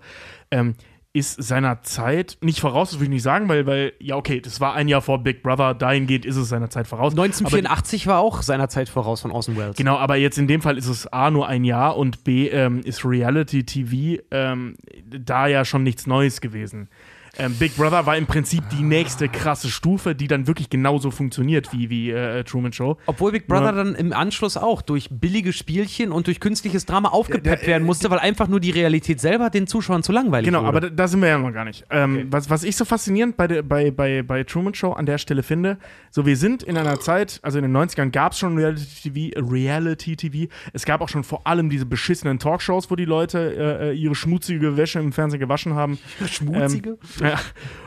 ähm, 0.52 0.76
ist 1.12 1.42
seiner 1.42 1.82
Zeit 1.82 2.38
nicht 2.42 2.60
voraus, 2.60 2.92
das 2.92 3.00
will 3.00 3.06
ich 3.06 3.10
nicht 3.10 3.24
sagen, 3.24 3.48
weil, 3.48 3.66
weil, 3.66 3.94
ja, 4.00 4.18
okay, 4.18 4.42
das 4.42 4.60
war 4.60 4.74
ein 4.74 4.90
Jahr 4.90 5.02
vor 5.02 5.24
Big 5.24 5.44
Brother, 5.44 5.74
dahingehend 5.74 6.26
ist 6.26 6.36
es 6.36 6.50
seiner 6.50 6.70
Zeit 6.70 6.88
voraus. 6.88 7.14
1984 7.14 8.08
war 8.08 8.20
auch 8.20 8.42
seiner 8.42 8.68
Zeit 8.68 8.90
voraus 8.90 9.22
von 9.22 9.32
Orson 9.32 9.56
Welles. 9.56 9.78
Genau, 9.78 9.98
aber 9.98 10.18
jetzt 10.18 10.38
in 10.38 10.48
dem 10.48 10.62
Fall 10.62 10.78
ist 10.78 10.88
es 10.88 11.08
A 11.08 11.32
nur 11.32 11.48
ein 11.48 11.64
Jahr 11.64 11.96
und 11.96 12.26
B 12.26 12.50
ähm, 12.50 12.82
ist 12.82 13.06
Reality 13.06 13.64
TV 13.64 14.22
ähm, 14.32 14.76
da 15.06 15.48
ja 15.48 15.64
schon 15.64 15.84
nichts 15.84 16.06
Neues 16.06 16.42
gewesen. 16.42 16.90
Ähm, 17.38 17.54
Big 17.60 17.76
Brother 17.76 18.06
war 18.06 18.16
im 18.18 18.26
Prinzip 18.26 18.64
die 18.70 18.84
nächste 18.84 19.28
krasse 19.30 19.70
Stufe, 19.70 20.16
die 20.16 20.28
dann 20.28 20.48
wirklich 20.48 20.70
genauso 20.70 21.12
funktioniert 21.12 21.74
wie, 21.74 21.90
wie 21.90 22.12
äh, 22.12 22.44
Truman 22.44 22.72
Show. 22.74 22.98
Obwohl 23.06 23.32
Big 23.32 23.48
Brother 23.48 23.66
Ja. 23.66 23.72
dann 23.74 23.96
im 23.96 24.14
Anschluss 24.14 24.58
auch 24.58 24.82
durch 24.82 25.10
billige 25.12 25.52
Spielchen 25.54 26.12
und 26.12 26.28
durch 26.28 26.40
künstliches 26.40 26.86
Drama 26.86 27.10
aufgepeppt 27.10 27.62
der- 27.64 27.68
werden 27.68 27.84
musste, 27.86 28.10
weil 28.10 28.20
einfach 28.20 28.48
nur 28.48 28.60
die 28.60 28.72
Realität 28.72 29.20
selber 29.20 29.50
den 29.50 29.68
Zuschauern 29.68 30.04
zu 30.04 30.12
langweilig 30.12 30.46
Genau, 30.46 30.60
wurde. 30.60 30.68
aber 30.70 30.80
da, 30.82 30.90
da 30.90 31.08
sind 31.08 31.22
wir 31.22 31.30
ja 31.30 31.38
noch 31.38 31.52
gar 31.54 31.66
nicht. 31.66 31.86
Ähm, 31.90 32.28
was, 32.32 32.50
was 32.50 32.64
ich 32.64 32.76
so 32.76 32.86
faszinierend 32.86 33.36
bei, 33.38 33.48
der, 33.48 33.64
bei, 33.64 33.92
bei, 33.92 34.22
bei 34.24 34.44
Truman 34.44 34.74
Show 34.74 34.92
an 34.94 35.06
der 35.06 35.18
Stelle 35.18 35.44
finde, 35.44 35.78
so 36.12 36.26
wir 36.26 36.38
sind 36.38 36.64
in 36.64 36.78
einer 36.78 37.00
Zeit, 37.00 37.40
also 37.42 37.58
in 37.60 37.64
den 37.64 37.76
90ern 37.76 38.12
gab 38.12 38.32
es 38.32 38.40
schon 38.40 38.58
Reality-TV, 38.58 39.40
Reality-TV. 39.52 40.52
Es 40.74 40.86
gab 40.86 41.02
auch 41.02 41.10
schon 41.10 41.24
vor 41.24 41.46
allem 41.48 41.70
diese 41.70 41.86
beschissenen 41.86 42.40
Talkshows, 42.40 42.90
wo 42.90 42.96
die 42.96 43.06
Leute 43.06 43.40
äh, 43.82 43.90
äh, 43.90 43.94
ihre 43.94 44.16
schmutzige 44.16 44.78
Wäsche 44.78 45.00
im 45.00 45.12
Fernsehen 45.12 45.40
gewaschen 45.40 45.74
haben. 45.76 45.98
Schmutzige? 46.26 46.92
Ähm, 46.92 47.25
ja, 47.30 47.40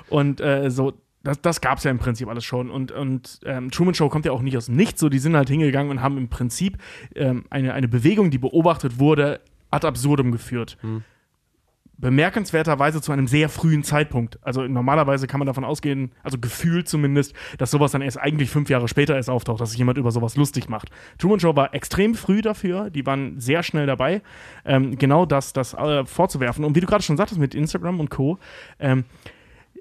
und 0.08 0.40
äh, 0.40 0.70
so, 0.70 0.94
das, 1.22 1.40
das 1.40 1.60
gab 1.60 1.78
es 1.78 1.84
ja 1.84 1.90
im 1.90 1.98
Prinzip 1.98 2.28
alles 2.28 2.44
schon. 2.44 2.70
Und, 2.70 2.92
und 2.92 3.40
ähm, 3.44 3.70
Truman 3.70 3.94
Show 3.94 4.08
kommt 4.08 4.24
ja 4.24 4.32
auch 4.32 4.42
nicht 4.42 4.56
aus 4.56 4.68
Nichts. 4.68 5.00
So, 5.00 5.08
die 5.08 5.18
sind 5.18 5.36
halt 5.36 5.48
hingegangen 5.48 5.90
und 5.90 6.00
haben 6.00 6.16
im 6.16 6.28
Prinzip 6.28 6.78
ähm, 7.14 7.44
eine, 7.50 7.74
eine 7.74 7.88
Bewegung, 7.88 8.30
die 8.30 8.38
beobachtet 8.38 8.98
wurde, 8.98 9.40
ad 9.70 9.86
absurdum 9.86 10.32
geführt. 10.32 10.78
Bemerkenswerterweise 11.98 13.00
zu 13.00 13.12
einem 13.12 13.26
sehr 13.26 13.48
frühen 13.48 13.82
Zeitpunkt. 13.82 14.38
Also 14.42 14.62
normalerweise 14.62 15.26
kann 15.26 15.38
man 15.38 15.46
davon 15.46 15.64
ausgehen, 15.64 16.12
also 16.22 16.38
gefühlt 16.38 16.88
zumindest, 16.88 17.34
dass 17.58 17.70
sowas 17.70 17.92
dann 17.92 18.02
erst 18.02 18.18
eigentlich 18.18 18.50
fünf 18.50 18.70
Jahre 18.70 18.88
später 18.88 19.16
erst 19.16 19.28
auftaucht, 19.30 19.60
dass 19.60 19.70
sich 19.70 19.78
jemand 19.78 19.98
über 19.98 20.12
sowas 20.12 20.36
lustig 20.36 20.68
macht. 20.68 20.90
Truman 21.18 21.40
Show 21.40 21.56
war 21.56 21.74
extrem 21.74 22.14
früh 22.14 22.40
dafür, 22.40 22.90
die 22.90 23.04
waren 23.04 23.40
sehr 23.40 23.62
schnell 23.62 23.86
dabei, 23.86 24.22
ähm, 24.64 24.96
genau 24.96 25.26
das, 25.26 25.52
das 25.52 25.74
äh, 25.74 26.04
vorzuwerfen. 26.04 26.64
Und 26.64 26.76
wie 26.76 26.80
du 26.80 26.86
gerade 26.86 27.02
schon 27.02 27.16
sagtest 27.16 27.40
mit 27.40 27.54
Instagram 27.54 28.00
und 28.00 28.10
Co., 28.10 28.38
ähm, 28.78 29.04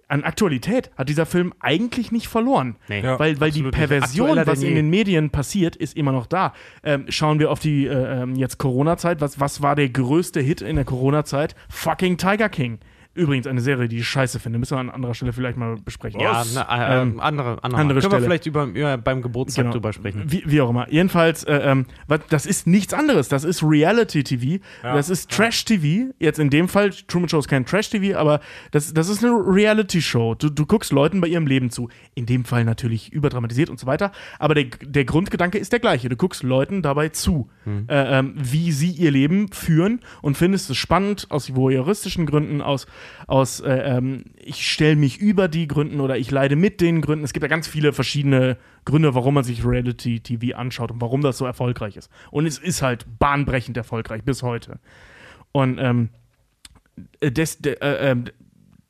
an 0.08 0.24
Aktualität 0.24 0.92
hat 0.98 1.10
dieser 1.10 1.26
Film 1.26 1.54
eigentlich 1.60 2.12
nicht 2.12 2.28
verloren. 2.28 2.78
Nee, 2.88 3.02
Ja, 3.02 3.20
weil 3.20 3.40
weil 3.40 3.52
die. 3.52 3.64
Perversion, 3.64 4.38
was 4.46 4.64
in 4.64 4.76
den 4.76 4.90
Medien 4.90 5.30
passiert, 5.30 5.76
ist 5.76 5.98
immer 5.98 6.12
noch 6.12 6.26
da. 6.26 6.54
Ähm, 6.84 7.06
schauen 7.10 7.40
wir 7.40 7.52
auf 7.52 7.60
die 7.60 7.86
äh, 7.88 8.22
ähm, 8.24 8.36
jetzt 8.36 8.58
Corona-Zeit. 8.58 9.20
Was, 9.22 9.40
was 9.40 9.62
war 9.62 9.76
der 9.76 9.90
größte 9.90 10.40
Hit 10.40 10.62
in 10.62 10.78
der 10.78 10.86
Corona-Zeit? 10.86 11.56
Fucking 11.70 12.18
Tiger 12.18 12.50
King. 12.50 12.80
Übrigens 13.18 13.48
eine 13.48 13.61
Serie, 13.61 13.88
die 13.88 13.98
ich 13.98 14.07
scheiße 14.07 14.39
finde. 14.39 14.60
Müssen 14.60 14.76
wir 14.76 14.80
an 14.80 14.89
anderer 14.89 15.14
Stelle 15.14 15.34
vielleicht 15.34 15.57
mal 15.57 15.76
besprechen. 15.84 16.19
ja, 16.22 16.44
na, 16.53 16.61
äh, 16.98 17.02
Ähm, 17.02 17.19
andere, 17.19 17.57
andere, 17.64 17.81
andere 17.81 17.99
Können 17.99 18.02
Stelle. 18.02 18.22
wir 18.22 18.26
vielleicht 18.26 18.45
über, 18.45 18.68
ja, 18.76 18.95
beim 18.98 19.22
Geburtstag 19.22 19.64
Genau. 19.64 19.73
drüber 19.73 19.91
sprechen. 19.94 20.23
Wie, 20.27 20.44
wie 20.45 20.61
auch 20.61 20.69
immer. 20.69 20.89
Jedenfalls, 20.91 21.44
äh, 21.44 21.56
ähm, 21.57 21.85
das 22.30 22.45
ist 22.45 22.68
nichts 22.68 22.94
anderes. 22.94 23.27
Das 23.27 23.44
ist 23.44 23.64
Reality-TV. 23.64 24.64
das 24.84 25.10
ist 25.10 25.31
Trash-TV. 25.31 26.14
Jetzt 26.19 26.39
in 26.39 26.49
dem 26.49 26.68
Fall, 26.68 26.91
Truman 27.07 27.27
Show 27.30 27.39
ist 27.39 27.48
kein 27.48 27.65
Trash-TV, 27.65 28.18
aber 28.18 28.39
das, 28.72 28.94
das 28.94 29.10
ist 29.10 29.23
eine 29.23 29.34
Reality-Show. 29.34 30.35
Du, 30.35 30.49
du 30.49 30.65
guckst 30.65 30.91
Leuten 30.91 31.22
bei 31.22 31.27
ihrem 31.27 31.48
Leben 31.48 31.69
zu. 31.72 31.89
In 32.15 32.26
dem 32.26 32.45
Fall 32.45 32.64
natürlich 32.64 33.11
überdramatisiert 33.11 33.69
und 33.69 33.80
so 33.80 33.88
weiter. 33.88 34.11
Aber 34.39 34.53
der, 34.56 34.65
der 34.81 35.06
Grundgedanke 35.06 35.57
ist 35.57 35.72
der 35.72 35.80
gleiche. 35.80 36.10
Du 36.10 36.15
guckst 36.15 36.44
Leuten 36.44 36.81
dabei 36.81 37.10
zu, 37.10 37.49
äh, 37.65 38.19
ähm, 38.19 38.34
wie 38.38 38.72
sie 38.72 38.91
ihr 38.91 39.11
Leben 39.11 39.52
führen 39.52 40.02
und 40.22 40.38
findest 40.38 40.69
es 40.69 40.77
spannend 40.77 41.27
aus 41.30 41.56
voyeuristischen 41.56 42.26
Gründen, 42.26 42.61
aus, 42.61 42.85
aus 43.28 43.60
äh, 43.60 43.98
ähm, 43.98 44.26
ich 44.38 44.70
stelle 44.70 44.96
mich 44.96 45.20
über 45.20 45.48
die 45.48 45.68
Gründen 45.68 46.00
oder 46.00 46.18
ich 46.18 46.32
leide 46.32 46.56
mit 46.56 46.82
den 46.82 47.02
Gründen. 47.02 47.26
Es 47.26 47.34
gibt 47.34 47.44
ja 47.44 47.50
ganz 47.50 47.68
viele 47.68 47.94
verschiedene 47.94 48.58
Gründe, 48.86 49.16
warum 49.16 49.34
man 49.34 49.44
sich 49.44 49.66
Reality-TV 49.66 50.58
anschaut 50.58 50.92
und 50.92 51.02
warum 51.02 51.22
das 51.22 51.38
so 51.38 51.46
erfolgreich 51.46 51.98
ist. 51.98 52.10
Und 52.32 52.46
es 52.46 52.58
ist 52.58 52.82
halt 52.82 53.06
bahnbrechend 53.20 53.78
erfolgreich 53.78 54.24
bis 54.24 54.44
heute. 54.44 54.80
Und 55.52 55.78
ähm, 55.80 56.10
äh, 57.20 57.32
des, 57.32 57.60
de, 57.60 57.74
äh, 57.82 58.12
ähm, 58.12 58.26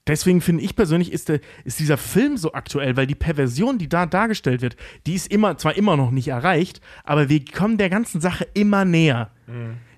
deswegen 0.08 0.42
finde 0.42 0.64
ich 0.64 0.76
persönlich, 0.76 1.12
ist, 1.12 1.30
der, 1.30 1.40
ist 1.64 1.80
dieser 1.80 1.98
Film 1.98 2.38
so 2.38 2.54
aktuell, 2.54 2.98
weil 2.98 3.08
die 3.08 3.16
Perversion, 3.16 3.78
die 3.78 3.90
da 3.90 4.06
dargestellt 4.06 4.62
wird, 4.62 4.78
die 5.06 5.16
ist 5.16 5.32
immer, 5.32 5.58
zwar 5.58 5.76
immer 5.76 5.98
noch 5.98 6.12
nicht 6.12 6.28
erreicht, 6.28 6.82
aber 7.04 7.30
wir 7.30 7.44
kommen 7.46 7.78
der 7.78 7.90
ganzen 7.90 8.22
Sache 8.22 8.48
immer 8.54 8.86
näher. 8.86 9.32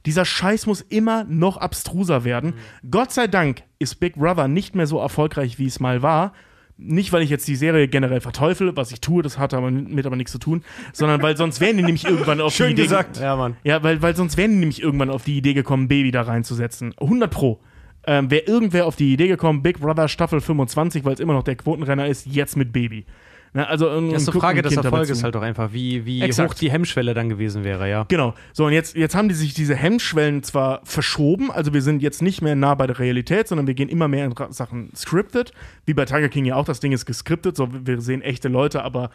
Dieser 0.05 0.25
Scheiß 0.25 0.65
muss 0.65 0.81
immer 0.81 1.23
noch 1.25 1.57
abstruser 1.57 2.23
werden. 2.23 2.53
Gott 2.89 3.11
sei 3.11 3.27
Dank 3.27 3.63
ist 3.79 3.99
Big 3.99 4.15
Brother 4.15 4.47
nicht 4.47 4.75
mehr 4.75 4.87
so 4.87 4.99
erfolgreich, 4.99 5.59
wie 5.59 5.65
es 5.67 5.79
mal 5.79 6.01
war. 6.01 6.33
Nicht, 6.81 7.11
weil 7.11 7.23
ich 7.23 7.29
jetzt 7.29 7.45
die 7.47 7.57
Serie 7.57 7.89
generell 7.89 8.21
verteufel, 8.21 8.77
was 8.77 8.91
ich 8.91 9.01
tue, 9.01 9.21
das 9.21 9.37
hat 9.37 9.53
aber 9.53 9.69
mit 9.69 10.05
aber 10.05 10.15
nichts 10.15 10.31
zu 10.31 10.37
tun, 10.39 10.63
sondern 10.93 11.21
weil 11.21 11.35
sonst 11.35 11.59
wären 11.59 11.75
die 11.75 11.83
nämlich 11.83 12.05
irgendwann 12.05 12.39
auf 12.39 12.53
die 12.53 12.57
Schön 12.63 12.71
Idee 12.71 12.83
gesagt. 12.83 13.19
Ja, 13.19 13.35
Mann. 13.35 13.57
ja, 13.65 13.83
weil, 13.83 14.01
weil 14.01 14.15
sonst 14.15 14.37
wären 14.37 14.51
die 14.51 14.57
nämlich 14.59 14.81
irgendwann 14.81 15.09
auf 15.09 15.25
die 15.25 15.37
Idee 15.37 15.53
gekommen, 15.53 15.89
Baby 15.89 16.11
da 16.11 16.21
reinzusetzen. 16.21 16.93
100 17.01 17.29
Pro. 17.29 17.59
Ähm, 18.07 18.31
Wäre 18.31 18.43
irgendwer 18.43 18.85
auf 18.85 18.95
die 18.95 19.11
Idee 19.11 19.27
gekommen, 19.27 19.61
Big 19.61 19.81
Brother 19.81 20.07
Staffel 20.07 20.39
25, 20.39 21.03
weil 21.03 21.15
es 21.15 21.19
immer 21.19 21.33
noch 21.33 21.43
der 21.43 21.57
Quotenrenner 21.57 22.07
ist, 22.07 22.25
jetzt 22.25 22.55
mit 22.55 22.71
Baby. 22.71 23.05
Ne, 23.53 23.67
also, 23.67 23.99
Die 24.01 24.11
erste 24.11 24.31
Frage 24.31 24.61
des 24.61 24.77
Erfolges 24.77 25.23
halt 25.23 25.33
doch 25.33 25.41
einfach, 25.41 25.73
wie, 25.73 26.05
wie 26.05 26.21
Exakt. 26.21 26.51
hoch 26.51 26.53
die 26.53 26.69
Hemmschwelle 26.69 27.13
dann 27.15 27.29
gewesen 27.29 27.63
wäre, 27.63 27.89
ja. 27.89 28.05
Genau. 28.07 28.35
So, 28.53 28.65
und 28.65 28.73
jetzt, 28.73 28.95
jetzt 28.95 29.15
haben 29.15 29.27
die 29.27 29.33
sich 29.35 29.55
diese 29.55 29.75
Hemmschwellen 29.75 30.43
zwar 30.43 30.81
verschoben, 30.83 31.49
also 31.49 31.73
wir 31.73 31.81
sind 31.81 32.03
jetzt 32.03 32.21
nicht 32.21 32.41
mehr 32.43 32.55
nah 32.55 32.75
bei 32.75 32.85
der 32.85 32.99
Realität, 32.99 33.47
sondern 33.47 33.65
wir 33.65 33.73
gehen 33.73 33.89
immer 33.89 34.07
mehr 34.07 34.25
in 34.25 34.33
Sachen 34.51 34.91
scripted, 34.95 35.51
wie 35.85 35.95
bei 35.95 36.05
Tiger 36.05 36.29
King 36.29 36.45
ja 36.45 36.55
auch, 36.55 36.65
das 36.65 36.79
Ding 36.79 36.91
ist 36.91 37.05
gescriptet, 37.07 37.55
so 37.57 37.69
wir 37.71 38.01
sehen 38.01 38.21
echte 38.21 38.49
Leute, 38.49 38.83
aber 38.83 39.09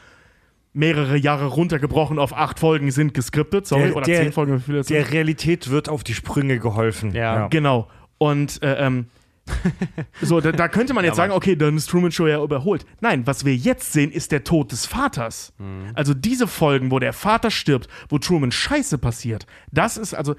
mehrere 0.73 1.17
Jahre 1.17 1.47
runtergebrochen 1.47 2.19
auf 2.19 2.37
acht 2.37 2.59
Folgen 2.59 2.91
sind 2.91 3.15
gescriptet, 3.15 3.67
sorry, 3.69 3.85
Der- 3.85 3.97
oder 3.97 4.05
der- 4.07 4.21
zehn 4.23 4.33
Folgen. 4.33 4.63
Der 4.89 5.13
Realität 5.13 5.71
wird 5.71 5.89
auf 5.89 6.03
die 6.03 6.15
Sprünge 6.15 6.59
geholfen. 6.59 7.13
Ja. 7.15 7.47
Genau. 7.47 7.89
Und 8.19 8.61
äh, 8.63 8.85
ähm, 8.85 9.07
so, 10.23 10.41
da, 10.41 10.53
da 10.53 10.69
könnte 10.69 10.95
man 10.95 11.05
jetzt 11.05 11.17
sagen, 11.17 11.33
okay, 11.33 11.57
dann 11.57 11.77
ist 11.77 11.91
Truman 11.91 12.13
Show 12.13 12.27
ja 12.27 12.43
überholt. 12.43 12.87
Nein, 13.01 13.27
was 13.27 13.45
wir 13.45 13.55
jetzt 13.55 13.93
sehen, 13.93 14.11
ist 14.11 14.33
der 14.33 14.45
Tod 14.45 14.73
des 14.73 14.87
Vaters. 14.87 15.53
Also 15.95 16.15
diese 16.15 16.47
Folgen, 16.47 16.91
wo 16.91 16.99
der 16.99 17.13
Vater 17.13 17.51
stirbt, 17.51 17.89
wo 18.09 18.19
Truman 18.19 18.53
Scheiße 18.53 18.99
passiert, 18.99 19.47
das 19.71 19.97
ist 19.97 20.15
also 20.15 20.35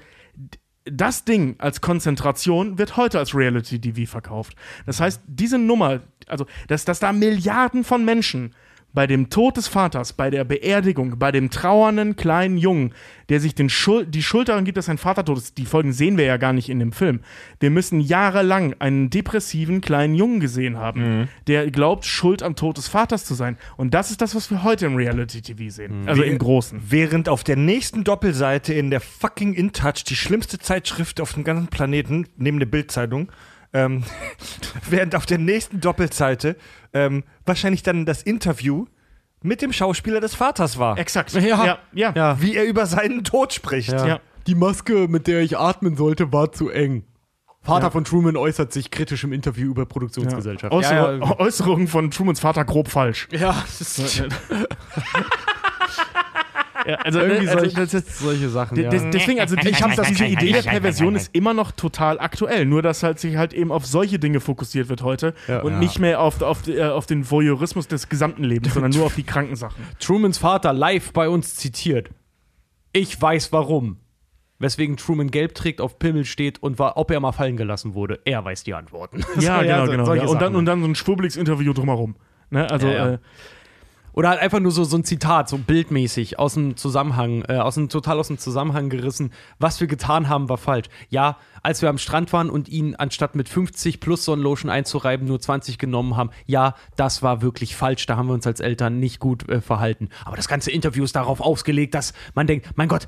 das 0.84 1.24
Ding 1.24 1.56
als 1.58 1.80
Konzentration 1.80 2.78
wird 2.78 2.96
heute 2.96 3.18
als 3.18 3.34
Reality 3.34 3.80
TV 3.80 4.08
verkauft. 4.10 4.54
Das 4.86 5.00
heißt, 5.00 5.20
diese 5.26 5.58
Nummer, 5.58 6.00
also 6.28 6.46
dass, 6.68 6.84
dass 6.84 7.00
da 7.00 7.12
Milliarden 7.12 7.82
von 7.82 8.04
Menschen 8.04 8.54
bei 8.96 9.06
dem 9.06 9.28
Tod 9.28 9.58
des 9.58 9.68
Vaters, 9.68 10.14
bei 10.14 10.30
der 10.30 10.44
Beerdigung, 10.44 11.18
bei 11.18 11.30
dem 11.30 11.50
trauernden 11.50 12.16
kleinen 12.16 12.56
Jungen, 12.56 12.94
der 13.28 13.40
sich 13.40 13.54
den 13.54 13.68
Schul 13.68 14.06
die 14.06 14.22
Schuld 14.22 14.48
daran 14.48 14.64
gibt, 14.64 14.78
dass 14.78 14.86
sein 14.86 14.96
Vater 14.96 15.22
tot 15.22 15.36
ist, 15.36 15.58
die 15.58 15.66
Folgen 15.66 15.92
sehen 15.92 16.16
wir 16.16 16.24
ja 16.24 16.38
gar 16.38 16.54
nicht 16.54 16.70
in 16.70 16.78
dem 16.78 16.92
Film. 16.92 17.20
Wir 17.60 17.68
müssen 17.68 18.00
jahrelang 18.00 18.74
einen 18.78 19.10
depressiven 19.10 19.82
kleinen 19.82 20.14
Jungen 20.14 20.40
gesehen 20.40 20.78
haben, 20.78 21.28
der 21.46 21.70
glaubt, 21.70 22.06
schuld 22.06 22.42
am 22.42 22.56
Tod 22.56 22.78
des 22.78 22.88
Vaters 22.88 23.26
zu 23.26 23.34
sein. 23.34 23.58
Und 23.76 23.92
das 23.92 24.10
ist 24.10 24.22
das, 24.22 24.34
was 24.34 24.50
wir 24.50 24.62
heute 24.62 24.86
im 24.86 24.96
Reality-TV 24.96 25.68
sehen. 25.68 26.08
Also 26.08 26.22
im 26.22 26.38
Großen. 26.38 26.80
Während 26.88 27.28
auf 27.28 27.44
der 27.44 27.56
nächsten 27.56 28.02
Doppelseite 28.02 28.72
in 28.72 28.88
der 28.88 29.00
fucking 29.00 29.52
InTouch, 29.52 30.04
die 30.08 30.16
schlimmste 30.16 30.58
Zeitschrift 30.58 31.20
auf 31.20 31.34
dem 31.34 31.44
ganzen 31.44 31.66
Planeten, 31.68 32.28
neben 32.38 32.58
der 32.58 32.66
Bildzeitung, 32.66 33.28
ähm, 33.72 34.04
während 34.90 35.14
auf 35.14 35.26
der 35.26 35.38
nächsten 35.38 35.80
Doppelseite 35.80 36.56
ähm, 36.92 37.24
wahrscheinlich 37.44 37.82
dann 37.82 38.06
das 38.06 38.22
Interview 38.22 38.86
mit 39.42 39.62
dem 39.62 39.72
Schauspieler 39.72 40.20
des 40.20 40.34
Vaters 40.34 40.78
war. 40.78 40.98
Exakt. 40.98 41.32
Ja. 41.32 41.40
ja. 41.40 41.78
ja. 41.92 42.12
Ja. 42.14 42.40
Wie 42.40 42.56
er 42.56 42.64
über 42.64 42.86
seinen 42.86 43.24
Tod 43.24 43.52
spricht. 43.52 43.92
Ja. 43.92 44.06
Ja. 44.06 44.20
Die 44.46 44.54
Maske, 44.54 45.08
mit 45.08 45.26
der 45.26 45.40
ich 45.40 45.58
atmen 45.58 45.96
sollte, 45.96 46.32
war 46.32 46.52
zu 46.52 46.70
eng. 46.70 47.04
Vater 47.62 47.90
von 47.90 48.04
Truman 48.04 48.36
äußert 48.36 48.72
sich 48.72 48.92
kritisch 48.92 49.24
im 49.24 49.32
Interview 49.32 49.72
über 49.72 49.86
Produktionsgesellschaft. 49.86 50.72
Ja, 50.72 51.16
ja. 51.16 51.40
Äußerungen 51.40 51.88
von 51.88 52.12
Trumans 52.12 52.38
Vater 52.38 52.64
grob 52.64 52.88
falsch. 52.88 53.26
Ja, 53.32 53.64
das 53.78 53.98
ist 53.98 54.22
Ja, 56.86 56.94
also 56.96 57.20
irgendwie 57.20 57.48
also, 57.48 57.58
solche, 57.60 57.76
das 57.76 57.94
ist- 57.94 58.18
solche 58.18 58.48
Sachen. 58.48 58.80
Ja. 58.80 58.90
des- 58.90 59.04
Deswegen, 59.12 59.40
also 59.40 59.56
die, 59.56 59.68
ich 59.68 59.82
hab 59.82 59.94
das, 59.96 60.08
diese 60.08 60.26
Idee 60.26 60.52
der 60.52 60.62
Perversion 60.62 61.14
ist 61.16 61.30
immer 61.34 61.52
noch 61.54 61.72
total 61.72 62.18
aktuell. 62.20 62.64
Nur, 62.66 62.82
dass 62.82 63.02
halt 63.02 63.18
sich 63.18 63.36
halt 63.36 63.52
eben 63.52 63.72
auf 63.72 63.84
solche 63.86 64.18
Dinge 64.18 64.40
fokussiert 64.40 64.88
wird 64.88 65.02
heute 65.02 65.34
Ja. 65.48 65.60
und 65.62 65.72
Ja. 65.72 65.78
nicht 65.78 65.98
mehr 65.98 66.20
auf, 66.20 66.40
auf, 66.42 66.66
äh, 66.68 66.82
auf 66.84 67.06
den 67.06 67.28
Voyeurismus 67.30 67.88
des 67.88 68.08
gesamten 68.08 68.44
Lebens, 68.44 68.74
sondern 68.74 68.92
nur 68.92 69.06
auf 69.06 69.14
die 69.14 69.22
kranken 69.24 69.56
Sachen. 69.56 69.82
Trumans 69.98 70.38
Vater 70.38 70.72
live 70.72 71.12
bei 71.12 71.28
uns 71.28 71.56
zitiert. 71.56 72.10
Ich 72.92 73.20
weiß 73.20 73.52
warum. 73.52 73.98
Weswegen 74.58 74.96
Truman 74.96 75.30
gelb 75.30 75.54
trägt, 75.54 75.82
auf 75.82 75.98
Pimmel 75.98 76.24
steht 76.24 76.62
und 76.62 76.78
war, 76.78 76.96
ob 76.96 77.10
er 77.10 77.20
mal 77.20 77.32
fallen 77.32 77.58
gelassen 77.58 77.92
wurde. 77.92 78.20
Er 78.24 78.42
weiß 78.42 78.64
die 78.64 78.72
Antworten. 78.72 79.22
Ja, 79.38 79.60
genau, 79.62 79.86
genau. 79.86 80.30
Und, 80.30 80.40
dann, 80.40 80.56
und 80.56 80.64
dann 80.64 80.80
so 80.80 80.88
ein 80.88 80.94
schwurbeliges 80.94 81.36
Interview 81.36 81.74
drumherum. 81.74 82.16
Ne? 82.48 82.70
Also, 82.70 82.86
Ja, 82.86 82.92
ja. 82.94 83.12
Äh, 83.14 83.18
Oder 84.16 84.30
halt 84.30 84.40
einfach 84.40 84.60
nur 84.60 84.72
so, 84.72 84.82
so 84.84 84.96
ein 84.96 85.04
Zitat, 85.04 85.50
so 85.50 85.58
bildmäßig, 85.58 86.38
aus 86.38 86.54
dem 86.54 86.78
Zusammenhang, 86.78 87.44
äh, 87.48 87.58
aus 87.58 87.74
dem, 87.74 87.90
total 87.90 88.18
aus 88.18 88.28
dem 88.28 88.38
Zusammenhang 88.38 88.88
gerissen. 88.88 89.30
Was 89.58 89.78
wir 89.78 89.86
getan 89.86 90.30
haben, 90.30 90.48
war 90.48 90.56
falsch. 90.56 90.86
Ja, 91.10 91.36
als 91.62 91.82
wir 91.82 91.90
am 91.90 91.98
Strand 91.98 92.32
waren 92.32 92.48
und 92.48 92.70
ihn 92.70 92.94
anstatt 92.94 93.34
mit 93.34 93.46
50 93.46 94.00
plus 94.00 94.24
Sonnenlotion 94.24 94.70
einzureiben, 94.70 95.26
nur 95.26 95.38
20 95.38 95.76
genommen 95.76 96.16
haben, 96.16 96.30
ja, 96.46 96.76
das 96.96 97.22
war 97.22 97.42
wirklich 97.42 97.76
falsch. 97.76 98.06
Da 98.06 98.16
haben 98.16 98.28
wir 98.28 98.32
uns 98.32 98.46
als 98.46 98.60
Eltern 98.60 98.98
nicht 99.00 99.20
gut 99.20 99.46
äh, 99.50 99.60
verhalten. 99.60 100.08
Aber 100.24 100.36
das 100.36 100.48
ganze 100.48 100.70
Interview 100.70 101.04
ist 101.04 101.14
darauf 101.14 101.42
ausgelegt, 101.42 101.92
dass 101.92 102.14
man 102.34 102.46
denkt, 102.46 102.70
mein 102.74 102.88
Gott, 102.88 103.06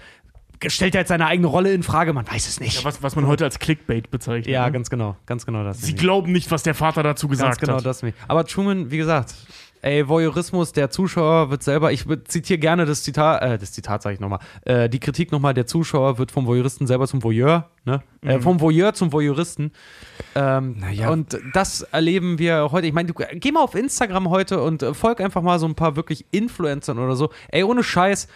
stellt 0.67 0.95
er 0.95 1.03
jetzt 1.03 1.09
seine 1.09 1.27
eigene 1.27 1.47
Rolle 1.47 1.73
in 1.73 1.83
Frage? 1.83 2.13
Man 2.13 2.27
weiß 2.27 2.49
es 2.49 2.61
nicht. 2.61 2.79
Ja, 2.79 2.85
was, 2.85 3.03
was 3.03 3.17
man 3.17 3.27
heute 3.27 3.45
als 3.45 3.59
Clickbait 3.59 4.11
bezeichnet. 4.11 4.49
Ja, 4.49 4.67
ne? 4.67 4.73
ganz 4.73 4.91
genau, 4.91 5.17
ganz 5.27 5.47
genau 5.47 5.65
das. 5.65 5.79
Sie 5.79 5.87
nämlich. 5.87 6.01
glauben 6.01 6.33
nicht, 6.33 6.51
was 6.51 6.63
der 6.63 6.75
Vater 6.75 7.03
dazu 7.03 7.29
Ganz 7.29 7.39
gesagt 7.39 7.61
genau 7.61 7.77
hat. 7.77 7.87
das. 7.87 8.03
nämlich. 8.03 8.21
Aber 8.27 8.45
Truman, 8.45 8.91
wie 8.91 8.99
gesagt, 8.99 9.35
ey, 9.83 10.09
Voyeurismus, 10.09 10.73
der 10.73 10.91
Zuschauer 10.91 11.51
wird 11.51 11.63
selber, 11.63 11.93
ich 11.93 12.05
zitiere 12.25 12.59
gerne 12.59 12.87
das 12.87 13.03
Zitat, 13.03 13.43
äh, 13.43 13.59
das 13.59 13.73
Zitat 13.73 14.03
sage 14.03 14.15
ich 14.15 14.21
nochmal, 14.21 14.41
äh, 14.65 14.89
die 14.89 15.01
Kritik 15.01 15.33
nochmal, 15.33 15.55
der 15.55 15.67
Zuschauer 15.67 16.19
wird 16.19 16.31
vom 16.31 16.47
Voyeuristen 16.47 16.87
selber 16.87 17.07
zum 17.07 17.23
Voyeur, 17.23 17.71
ne? 17.85 18.03
Äh, 18.23 18.41
vom 18.41 18.61
Voyeur 18.61 18.95
zum 18.95 19.13
Voyeuristen. 19.13 19.73
Ähm, 20.35 20.77
Naja. 20.79 21.11
Und 21.11 21.39
das 21.53 21.83
erleben 21.83 22.39
wir 22.39 22.71
heute. 22.73 22.87
Ich 22.87 22.93
meine, 22.93 23.13
geh 23.13 23.53
mal 23.53 23.63
auf 23.63 23.75
Instagram 23.75 24.31
heute 24.31 24.63
und 24.63 24.83
äh, 24.83 24.95
folg 24.95 25.21
einfach 25.21 25.43
mal 25.43 25.59
so 25.59 25.67
ein 25.67 25.75
paar 25.75 25.97
wirklich 25.97 26.27
Influencern 26.31 26.99
oder 26.99 27.17
so. 27.17 27.31
Ey, 27.49 27.63
ohne 27.63 27.83
Scheiß, 27.83 28.29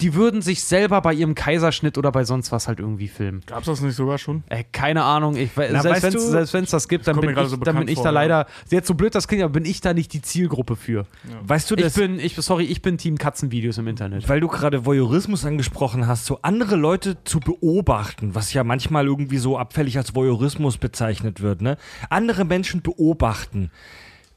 die 0.00 0.14
würden 0.14 0.42
sich 0.42 0.64
selber 0.64 1.00
bei 1.02 1.14
ihrem 1.14 1.36
Kaiserschnitt 1.36 1.96
oder 1.96 2.10
bei 2.10 2.24
sonst 2.24 2.50
was 2.50 2.66
halt 2.66 2.80
irgendwie 2.80 3.06
filmen. 3.06 3.42
Gab's 3.46 3.66
das 3.66 3.80
nicht 3.80 3.94
sogar 3.94 4.18
schon? 4.18 4.42
Ey, 4.48 4.64
keine 4.72 5.04
Ahnung. 5.04 5.36
Ich, 5.36 5.50
Na, 5.56 5.82
selbst 5.82 6.52
wenn 6.52 6.64
es 6.64 6.70
das 6.70 6.88
gibt, 6.88 7.06
dann 7.06 7.20
bin, 7.20 7.30
ich, 7.30 7.48
so 7.48 7.56
dann 7.56 7.78
bin 7.78 7.86
ich 7.86 7.94
vor, 7.94 8.04
da 8.04 8.10
ja. 8.10 8.14
leider, 8.14 8.46
jetzt 8.70 8.88
so 8.88 8.94
blöd 8.94 9.14
das 9.14 9.28
klingt, 9.28 9.44
aber 9.44 9.52
bin 9.52 9.64
ich 9.64 9.80
da 9.80 9.94
nicht 9.94 10.12
die 10.12 10.20
Zielgruppe 10.20 10.74
für. 10.74 11.06
Weißt 11.42 11.70
du, 11.70 11.76
Ich 11.76 11.82
das, 11.82 11.94
bin, 11.94 12.18
ich, 12.18 12.34
sorry, 12.34 12.64
ich 12.64 12.82
bin 12.82 12.98
Team 12.98 13.18
Katzenvideos 13.18 13.78
im 13.78 13.86
Internet. 13.86 14.28
weil 14.28 14.40
du 14.40 14.48
gerade 14.48 14.84
Voyeurismus 14.84 15.44
angesprochen 15.44 16.08
hast, 16.08 16.26
so 16.26 16.40
andere 16.42 16.74
Leute 16.74 17.22
zu 17.22 17.38
beobachten, 17.38 18.34
was 18.34 18.52
ja 18.52 18.64
manchmal 18.64 19.06
irgendwie 19.06 19.38
so 19.38 19.56
abfällig 19.58 19.96
als 19.96 20.16
Voyeurismus 20.16 20.76
bezeichnet 20.76 21.40
wird, 21.40 21.62
ne? 21.62 21.76
Andere 22.10 22.44
Menschen 22.44 22.82
beobachten. 22.82 23.70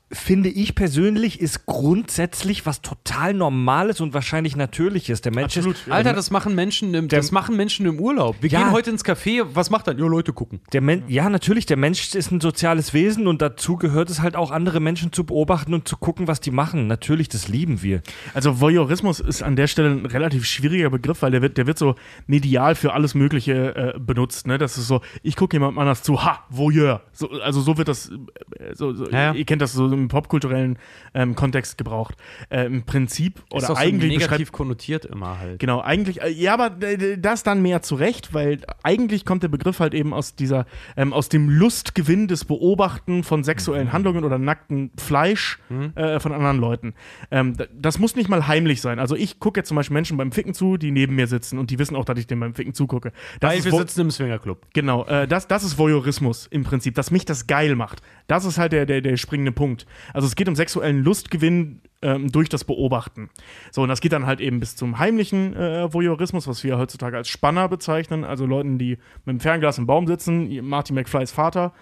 Finde 0.10 0.48
ich 0.48 0.74
persönlich 0.74 1.42
ist 1.42 1.66
grundsätzlich 1.66 2.66
was 2.66 2.82
total 2.82 3.34
Normales 3.34 4.00
und 4.00 4.14
wahrscheinlich 4.14 4.56
Natürliches. 4.56 5.20
Der 5.22 5.34
Mensch 5.34 5.58
Absolut. 5.58 5.76
ist, 5.76 5.92
Alter, 5.92 6.14
das 6.14 6.32
machen 6.32 6.56
Menschen 6.56 6.94
im, 6.94 7.10
das 7.10 7.34
machen 7.34 7.58
Menschen 7.58 7.86
im 7.86 8.00
Urlaub. 8.00 8.38
Wir 8.40 8.50
Ja. 8.50 8.60
gehen 8.64 8.72
heute 8.72 8.90
ins 8.90 9.04
Café, 9.04 9.44
was 9.54 9.70
macht 9.70 9.86
dann? 9.88 9.98
Ja, 10.00 10.06
Leute 10.06 10.32
gucken. 10.32 10.62
Der 10.72 10.80
Men 10.80 11.04
ja, 11.10 11.30
natürlich, 11.30 11.66
der 11.66 11.76
Mensch 11.76 12.16
ist 12.16 12.32
ein 12.32 12.40
soziales 12.40 12.94
Wesen 12.94 13.28
und 13.28 13.42
dazu 13.42 13.76
gehört 13.76 14.10
es 14.10 14.22
halt 14.22 14.38
auch, 14.38 14.52
andere 14.52 14.80
Menschen 14.80 15.12
zu 15.12 15.26
beobachten 15.26 15.74
und 15.74 15.90
zu 15.90 15.98
gucken, 15.98 16.26
was 16.30 16.40
die 16.40 16.52
machen. 16.52 16.88
Natürlich, 16.88 17.28
das 17.28 17.50
lieben 17.50 17.82
wir. 17.82 18.02
Also 18.34 18.62
Voyeurismus 18.62 19.20
ist 19.20 19.44
an 19.44 19.58
der 19.58 19.68
Stelle 19.68 19.90
ein 19.90 20.06
relativ 20.06 20.46
schwieriger 20.46 20.90
Begriff, 20.90 21.22
weil 21.22 21.32
der 21.32 21.42
wird, 21.42 21.58
der 21.58 21.68
wird 21.68 21.78
so 21.78 21.96
medial 22.28 22.76
für 22.76 22.94
alles 22.94 23.14
Mögliche 23.14 23.76
äh, 23.96 24.00
benutzt. 24.00 24.48
Ne? 24.48 24.58
Das 24.58 24.78
ist 24.78 24.88
so, 24.88 25.02
ich 25.22 25.36
gucke 25.36 25.58
jemandem 25.58 25.80
anders 25.80 26.02
zu, 26.02 26.24
ha, 26.24 26.46
Voyeur. 26.50 27.02
So, 27.12 27.30
also 27.42 27.60
so 27.60 27.78
wird 27.78 27.90
das, 27.90 28.10
äh, 28.58 28.74
so, 28.74 28.94
so, 28.94 29.10
Ja, 29.10 29.20
ja. 29.20 29.34
ihr 29.34 29.44
kennt 29.44 29.62
das 29.62 29.74
so 29.74 29.97
im 29.98 30.08
popkulturellen 30.08 30.78
ähm, 31.14 31.36
Kontext 31.36 31.78
gebraucht. 31.78 32.16
Äh, 32.50 32.66
Im 32.66 32.84
Prinzip, 32.84 33.40
Ist 33.40 33.52
oder 33.52 33.68
doch 33.68 33.68
so 33.68 33.76
eigentlich 33.76 34.12
negativ 34.12 34.30
beschreibt 34.30 34.52
konnotiert 34.52 35.06
immer 35.06 35.40
halt. 35.40 35.60
Genau, 35.60 35.82
eigentlich, 35.82 36.22
äh, 36.22 36.30
ja, 36.30 36.54
aber 36.54 36.82
äh, 36.82 37.18
das 37.18 37.44
dann 37.44 37.62
mehr 37.62 37.82
zurecht, 37.82 38.34
weil 38.34 38.60
eigentlich 38.84 39.26
kommt 39.26 39.44
der 39.44 39.48
Begriff 39.48 39.80
halt 39.80 39.94
eben 39.94 40.14
aus 40.14 40.36
dieser, 40.36 40.66
ähm, 40.96 41.14
aus 41.14 41.30
dem 41.30 41.50
Lustgewinn 41.50 42.28
des 42.28 42.46
Beobachten 42.46 43.24
von 43.24 43.44
sexuellen 43.44 43.94
Handlungen 43.94 44.24
oder 44.24 44.38
nackten 44.38 44.92
Fleisch 44.98 45.60
äh, 45.96 46.20
von 46.20 46.32
anderen 46.32 46.58
Leuten. 46.58 46.94
Ähm, 47.32 47.56
das 47.74 48.00
muss 48.00 48.16
nicht 48.16 48.30
mal 48.30 48.48
heimlich 48.48 48.82
sein. 48.82 49.00
Also 49.00 49.16
ich 49.16 49.40
gucke 49.40 49.60
jetzt 49.60 49.70
zum 49.70 49.76
Beispiel 49.76 49.94
Menschen 49.94 50.18
beim 50.18 50.32
Ficken 50.32 50.54
zu, 50.54 50.78
die 50.78 50.92
neben 50.92 51.16
mir 51.16 51.28
sitzen 51.28 51.58
und 51.58 51.72
die 51.72 51.80
wissen 51.80 51.96
auch, 51.96 52.06
dass 52.06 52.20
ich 52.20 52.28
dem 52.28 52.40
beim 52.40 52.54
Ficken 52.54 52.74
zugucke. 52.74 53.12
Das 53.40 53.52
Weil 53.52 53.60
ist 53.60 53.66
wir 53.66 53.72
sitzen 53.74 54.02
im 54.02 54.12
Swingerclub. 54.12 54.68
Genau, 54.74 55.06
äh, 55.06 55.28
das, 55.28 55.48
das 55.48 55.64
ist 55.64 55.78
Voyeurismus 55.78 56.48
im 56.48 56.64
Prinzip, 56.64 56.96
dass 56.96 57.12
mich 57.12 57.26
das 57.26 57.48
geil 57.48 57.76
macht. 57.76 58.02
Das 58.28 58.46
ist 58.46 58.58
halt 58.58 58.74
der, 58.74 58.86
der, 58.86 59.02
der 59.02 59.18
springende 59.18 59.52
Punkt. 59.52 59.87
Also 60.14 60.28
es 60.28 60.36
geht 60.36 60.48
um 60.48 60.56
sexuellen 60.56 61.04
Lustgewinn 61.04 61.82
ähm, 62.02 62.32
durch 62.32 62.50
das 62.50 62.64
Beobachten. 62.64 63.30
So, 63.72 63.82
und 63.82 63.90
das 63.90 64.02
geht 64.02 64.14
dann 64.14 64.26
halt 64.26 64.40
eben 64.40 64.60
bis 64.60 64.76
zum 64.76 65.00
heimlichen 65.00 65.56
äh, 65.56 65.92
Voyeurismus, 65.92 66.48
was 66.48 66.64
wir 66.64 66.78
heutzutage 66.78 67.18
als 67.18 67.28
Spanner 67.28 67.68
bezeichnen, 67.70 68.24
also 68.24 68.46
Leuten, 68.46 68.78
die 68.78 68.98
mit 69.26 69.36
dem 69.36 69.40
Fernglas 69.40 69.78
im 69.78 69.88
Baum 69.88 70.08
sitzen, 70.08 70.66
Marty 70.66 70.94
McFlys 70.94 71.32
Vater. 71.32 71.74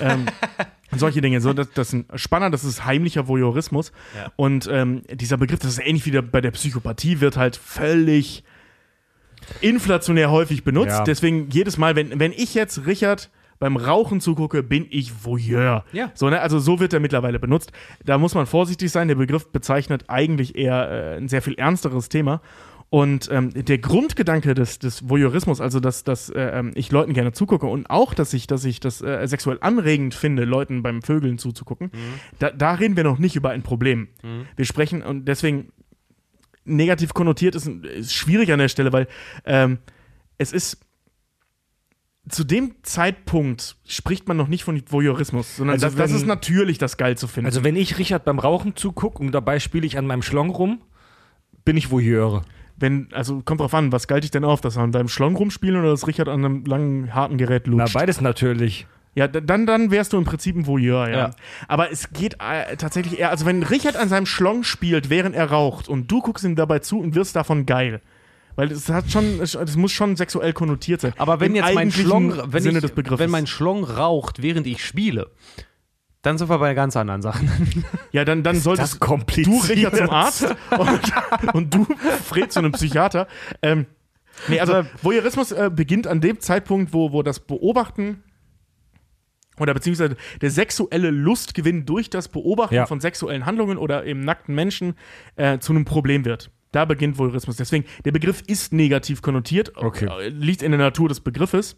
Ähm, 0.00 0.26
solche 0.96 1.20
Dinge. 1.20 1.40
So, 1.40 1.52
das, 1.52 1.70
das 1.72 1.90
sind 1.90 2.06
Spanner, 2.14 2.50
das 2.50 2.64
ist 2.64 2.84
heimlicher 2.84 3.28
Voyeurismus. 3.28 3.92
Ja. 4.16 4.32
Und 4.36 4.68
ähm, 4.70 5.02
dieser 5.12 5.36
Begriff, 5.36 5.60
das 5.60 5.72
ist 5.72 5.86
ähnlich 5.86 6.06
wie 6.06 6.10
der, 6.10 6.22
bei 6.22 6.40
der 6.40 6.50
Psychopathie, 6.50 7.20
wird 7.20 7.36
halt 7.36 7.56
völlig 7.56 8.44
inflationär 9.60 10.30
häufig 10.30 10.64
benutzt. 10.64 10.98
Ja. 10.98 11.04
Deswegen 11.04 11.50
jedes 11.50 11.78
Mal, 11.78 11.96
wenn, 11.96 12.18
wenn 12.18 12.32
ich 12.32 12.54
jetzt 12.54 12.86
Richard 12.86 13.30
beim 13.62 13.76
Rauchen 13.76 14.20
zugucke, 14.20 14.64
bin 14.64 14.88
ich 14.90 15.24
Voyeur. 15.24 15.84
Ja. 15.92 16.10
So, 16.14 16.28
ne? 16.28 16.40
Also 16.40 16.58
so 16.58 16.80
wird 16.80 16.92
er 16.92 16.98
mittlerweile 16.98 17.38
benutzt. 17.38 17.70
Da 18.04 18.18
muss 18.18 18.34
man 18.34 18.46
vorsichtig 18.46 18.90
sein. 18.90 19.06
Der 19.06 19.14
Begriff 19.14 19.52
bezeichnet 19.52 20.06
eigentlich 20.08 20.56
eher 20.56 20.90
äh, 20.90 21.16
ein 21.18 21.28
sehr 21.28 21.42
viel 21.42 21.54
ernsteres 21.54 22.08
Thema. 22.08 22.42
Und 22.90 23.30
ähm, 23.30 23.50
der 23.54 23.78
Grundgedanke 23.78 24.54
des, 24.54 24.80
des 24.80 25.08
Voyeurismus, 25.08 25.60
also 25.60 25.78
dass, 25.78 26.02
dass 26.02 26.28
äh, 26.28 26.40
ähm, 26.40 26.72
ich 26.74 26.90
Leuten 26.90 27.12
gerne 27.12 27.30
zugucke 27.30 27.66
und 27.66 27.88
auch, 27.88 28.14
dass 28.14 28.34
ich, 28.34 28.48
dass 28.48 28.64
ich 28.64 28.80
das 28.80 29.00
äh, 29.00 29.24
sexuell 29.28 29.58
anregend 29.60 30.14
finde, 30.14 30.44
Leuten 30.44 30.82
beim 30.82 31.00
Vögeln 31.00 31.38
zuzugucken, 31.38 31.92
da, 32.40 32.50
da 32.50 32.74
reden 32.74 32.96
wir 32.96 33.04
noch 33.04 33.18
nicht 33.18 33.36
über 33.36 33.50
ein 33.50 33.62
Problem. 33.62 34.08
Wir 34.56 34.64
sprechen 34.64 35.02
und 35.02 35.26
deswegen 35.26 35.68
negativ 36.64 37.14
konnotiert 37.14 37.54
ist, 37.54 37.68
ist 37.68 38.12
schwierig 38.12 38.52
an 38.52 38.58
der 38.58 38.68
Stelle, 38.68 38.92
weil 38.92 39.06
ähm, 39.44 39.78
es 40.36 40.52
ist 40.52 40.80
zu 42.28 42.44
dem 42.44 42.76
Zeitpunkt 42.82 43.76
spricht 43.86 44.28
man 44.28 44.36
noch 44.36 44.48
nicht 44.48 44.62
von 44.64 44.80
Voyeurismus, 44.88 45.56
sondern 45.56 45.74
Also 45.74 45.86
das, 45.86 45.96
das 45.96 46.10
wenn- 46.10 46.16
ist 46.16 46.26
natürlich 46.26 46.78
das 46.78 46.96
geil 46.96 47.16
zu 47.18 47.26
finden. 47.26 47.46
Also 47.46 47.64
wenn 47.64 47.76
ich 47.76 47.98
Richard 47.98 48.24
beim 48.24 48.38
Rauchen 48.38 48.76
zugucke 48.76 49.18
und 49.22 49.32
dabei 49.32 49.58
spiele 49.58 49.86
ich 49.86 49.98
an 49.98 50.06
meinem 50.06 50.22
Schlong 50.22 50.50
rum, 50.50 50.80
bin 51.64 51.76
ich 51.76 51.90
Voyeure. 51.90 52.42
wenn, 52.76 53.08
also 53.12 53.42
kommt 53.44 53.60
drauf 53.60 53.74
an, 53.74 53.92
was 53.92 54.08
galt 54.08 54.24
ich 54.24 54.30
denn 54.32 54.44
auf, 54.44 54.60
dass 54.60 54.76
er 54.76 54.82
an 54.82 54.90
deinem 54.92 55.06
Schlong 55.08 55.36
rumspielen 55.36 55.80
oder 55.80 55.90
dass 55.90 56.06
Richard 56.08 56.28
an 56.28 56.44
einem 56.44 56.64
langen, 56.64 57.14
harten 57.14 57.38
Gerät 57.38 57.64
Na, 57.66 57.72
lutscht? 57.84 57.94
beides 57.94 58.20
natürlich. 58.20 58.86
Ja, 59.14 59.28
dann, 59.28 59.66
dann 59.66 59.90
wärst 59.90 60.12
du 60.14 60.16
im 60.16 60.24
Prinzip 60.24 60.56
ein 60.56 60.66
Voyeur, 60.66 61.06
ja. 61.08 61.16
Ja. 61.16 61.30
Aber 61.68 61.92
es 61.92 62.12
geht 62.12 62.34
äh, 62.40 62.76
tatsächlich 62.76 63.18
eher, 63.20 63.30
also 63.30 63.44
wenn 63.46 63.62
Richard 63.62 63.94
an 63.96 64.08
seinem 64.08 64.26
Schlong 64.26 64.64
spielt, 64.64 65.10
während 65.10 65.36
er 65.36 65.50
raucht 65.50 65.88
und 65.88 66.10
du 66.10 66.20
guckst 66.22 66.44
ihm 66.44 66.56
dabei 66.56 66.78
zu 66.78 66.98
und 66.98 67.14
wirst 67.14 67.36
davon 67.36 67.66
geil. 67.66 68.00
Weil 68.56 68.70
es 68.70 68.88
hat 68.88 69.10
schon, 69.10 69.40
es 69.40 69.76
muss 69.76 69.92
schon 69.92 70.16
sexuell 70.16 70.52
konnotiert 70.52 71.00
sein. 71.00 71.14
Aber 71.18 71.40
wenn 71.40 71.54
Im 71.54 71.64
jetzt 71.64 71.74
mein 71.74 71.90
Schlong, 71.90 72.52
wenn, 72.52 72.62
Sinne 72.62 72.80
ich, 72.80 73.18
wenn 73.18 73.30
mein 73.30 73.46
Schlong 73.46 73.84
raucht, 73.84 74.42
während 74.42 74.66
ich 74.66 74.84
spiele, 74.84 75.30
dann 76.22 76.38
sind 76.38 76.48
wir 76.48 76.58
bei 76.58 76.74
ganz 76.74 76.96
anderen 76.96 77.20
Sachen. 77.20 77.84
ja, 78.12 78.24
dann, 78.24 78.42
dann 78.44 78.60
solltest 78.60 79.00
das 79.00 79.44
du 79.44 79.58
Richard 79.58 79.96
zum 79.96 80.10
Arzt 80.10 80.54
und, 80.78 81.54
und 81.54 81.74
du 81.74 81.86
Fred 82.24 82.52
zu 82.52 82.60
einem 82.60 82.72
Psychiater. 82.72 83.26
Ähm, 83.60 83.86
nee, 84.46 84.60
also 84.60 84.84
Voyeurismus 85.02 85.50
äh, 85.50 85.70
beginnt 85.74 86.06
an 86.06 86.20
dem 86.20 86.38
Zeitpunkt, 86.38 86.92
wo, 86.92 87.12
wo 87.12 87.22
das 87.22 87.40
Beobachten 87.40 88.22
oder 89.58 89.74
beziehungsweise 89.74 90.16
der 90.40 90.50
sexuelle 90.50 91.10
Lustgewinn 91.10 91.86
durch 91.86 92.08
das 92.08 92.28
Beobachten 92.28 92.74
Ja. 92.74 92.86
von 92.86 93.00
sexuellen 93.00 93.44
Handlungen 93.44 93.76
oder 93.76 94.06
eben 94.06 94.20
nackten 94.20 94.54
Menschen 94.54 94.94
äh, 95.34 95.58
zu 95.58 95.72
einem 95.72 95.84
Problem 95.84 96.24
wird. 96.24 96.51
Da 96.72 96.84
beginnt 96.84 97.18
Voyeurismus. 97.18 97.56
Deswegen, 97.56 97.84
der 98.04 98.12
Begriff 98.12 98.42
ist 98.46 98.72
negativ 98.72 99.22
konnotiert, 99.22 99.72
Okay. 99.76 100.06
äh, 100.20 100.28
liegt 100.28 100.62
in 100.62 100.72
der 100.72 100.78
Natur 100.80 101.08
des 101.08 101.20
Begriffes, 101.20 101.76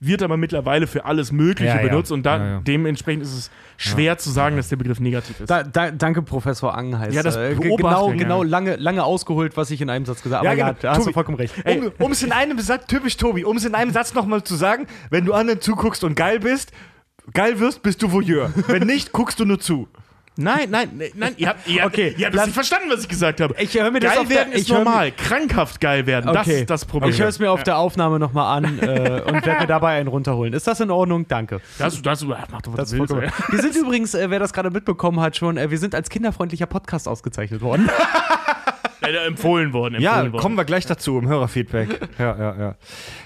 wird 0.00 0.22
aber 0.22 0.36
mittlerweile 0.36 0.86
für 0.88 1.04
alles 1.04 1.30
Mögliche 1.30 1.70
Ja, 1.76 1.80
ja. 1.80 1.88
benutzt 1.88 2.10
und 2.10 2.24
da, 2.26 2.36
Ja, 2.38 2.44
ja. 2.54 2.60
dementsprechend 2.66 3.22
ist 3.22 3.32
es 3.32 3.50
schwer 3.76 4.18
zu 4.18 4.30
sagen, 4.30 4.56
dass 4.56 4.68
der 4.70 4.76
Begriff 4.76 4.98
negativ 4.98 5.38
ist. 5.40 5.48
Da, 5.50 5.62
da, 5.62 5.90
danke, 5.92 6.22
Professor 6.22 6.74
Angenheiß. 6.76 7.14
Ja, 7.14 7.22
das 7.22 7.36
Äh, 7.36 7.54
genau, 7.54 8.08
wir 8.10 8.16
genau 8.16 8.42
lange, 8.42 8.74
lange 8.76 9.04
ausgeholt, 9.04 9.56
was 9.56 9.70
ich 9.70 9.80
in 9.80 9.88
einem 9.90 10.04
Satz 10.04 10.22
gesagt 10.22 10.40
habe. 10.44 10.48
Aber 10.50 10.58
ja, 10.58 10.72
da 10.72 10.90
hast 10.90 10.98
du 10.98 11.02
Tobi, 11.04 11.12
vollkommen 11.14 11.36
recht. 11.38 11.54
Um 11.98 12.10
es 12.10 12.22
in 12.24 12.32
einem 12.32 12.58
Satz, 12.58 12.86
typisch 12.86 13.16
Tobi, 13.18 13.44
um 13.44 13.56
es 13.56 13.64
in 13.64 13.74
einem 13.76 13.92
Satz 13.92 14.14
nochmal 14.14 14.42
zu 14.42 14.56
sagen, 14.56 14.86
wenn 15.10 15.24
du 15.24 15.32
anderen 15.32 15.60
zuguckst 15.60 16.02
und 16.02 16.16
geil 16.16 16.40
bist, 16.40 16.72
geil 17.32 17.60
wirst, 17.60 17.82
bist 17.82 18.02
du 18.02 18.10
Voyeur. 18.10 18.50
Wenn 18.66 18.84
nicht, 18.86 19.12
guckst 19.12 19.38
du 19.38 19.44
nur 19.44 19.60
zu. 19.60 19.86
Nein, 20.40 20.68
nein, 20.70 20.88
nein, 20.96 21.10
nein, 21.14 21.34
ihr 21.36 21.48
habt, 21.48 21.66
ihr 21.66 21.84
Okay, 21.84 22.14
ihr 22.16 22.26
habt 22.26 22.36
es 22.36 22.44
nicht 22.46 22.54
verstanden, 22.54 22.86
was 22.90 23.02
ich 23.02 23.08
gesagt 23.08 23.40
habe. 23.40 23.54
Ich 23.58 23.74
höre 23.74 23.90
mir 23.90 23.98
das 23.98 24.12
geil 24.12 24.20
auf 24.20 24.28
der- 24.28 24.36
werden 24.36 24.52
ist 24.52 24.70
hör 24.70 24.78
mir- 24.78 24.84
normal, 24.84 25.10
krankhaft 25.12 25.80
geil 25.80 26.06
werden, 26.06 26.32
das 26.32 26.46
Okay. 26.46 26.60
ist 26.60 26.70
das 26.70 26.84
Problem. 26.84 27.10
Ich 27.10 27.18
höre 27.20 27.26
es 27.26 27.40
mir 27.40 27.50
auf 27.50 27.64
der 27.64 27.76
Aufnahme 27.76 28.20
nochmal 28.20 28.58
an 28.58 28.78
äh, 28.78 29.20
und 29.26 29.44
werde 29.44 29.60
mir 29.62 29.66
dabei 29.66 29.98
einen 29.98 30.06
runterholen. 30.08 30.52
Ist 30.52 30.68
das 30.68 30.78
in 30.78 30.92
Ordnung? 30.92 31.26
Danke. 31.26 31.60
das, 31.78 32.00
das, 32.02 32.22
ach, 32.30 32.46
mach 32.52 32.62
doch, 32.62 32.72
was 32.72 32.76
Das 32.76 32.90
du 32.90 33.02
ist 33.02 33.10
willst. 33.10 33.34
Wir 33.50 33.58
sind 33.60 33.76
übrigens, 33.84 34.14
äh, 34.14 34.30
wer 34.30 34.38
das 34.38 34.52
gerade 34.52 34.70
mitbekommen 34.70 35.18
hat, 35.20 35.36
schon, 35.36 35.56
äh, 35.56 35.70
wir 35.72 35.78
sind 35.78 35.94
als 35.96 36.08
kinderfreundlicher 36.08 36.66
Podcast 36.66 37.08
ausgezeichnet 37.08 37.60
worden. 37.60 37.90
Empfohlen 39.26 39.72
worden, 39.72 40.00
Ja, 40.00 40.12
empfohlen 40.16 40.32
worden. 40.34 40.42
kommen 40.42 40.56
wir 40.56 40.64
gleich 40.64 40.84
dazu 40.84 41.18
im 41.18 41.28
Hörerfeedback. 41.28 42.08
Ja, 42.18 42.36
ja, 42.38 42.56
ja. 42.58 42.74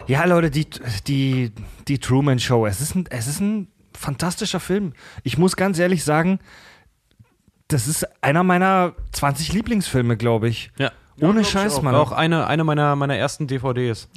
Ja, 0.06 0.24
Leute, 0.26 0.50
die, 0.50 0.66
die, 1.08 1.52
die 1.88 1.98
Truman 1.98 2.38
Show, 2.38 2.66
es 2.66 2.80
ist, 2.80 2.94
ein, 2.94 3.04
es 3.10 3.26
ist 3.26 3.40
ein 3.40 3.66
fantastischer 3.92 4.60
Film. 4.60 4.92
Ich 5.24 5.38
muss 5.38 5.56
ganz 5.56 5.78
ehrlich 5.80 6.04
sagen, 6.04 6.38
das 7.72 7.86
ist 7.86 8.06
einer 8.22 8.42
meiner 8.42 8.92
20 9.12 9.52
Lieblingsfilme, 9.52 10.16
glaube 10.16 10.48
ich. 10.48 10.70
Ja. 10.78 10.90
Ohne 11.20 11.42
ich 11.42 11.48
Scheiß, 11.50 11.76
auch. 11.76 11.82
Mann. 11.82 11.94
Auch 11.94 12.12
eine, 12.12 12.46
eine 12.46 12.64
meiner, 12.64 12.96
meiner 12.96 13.16
ersten 13.16 13.46
DVDs. 13.46 14.08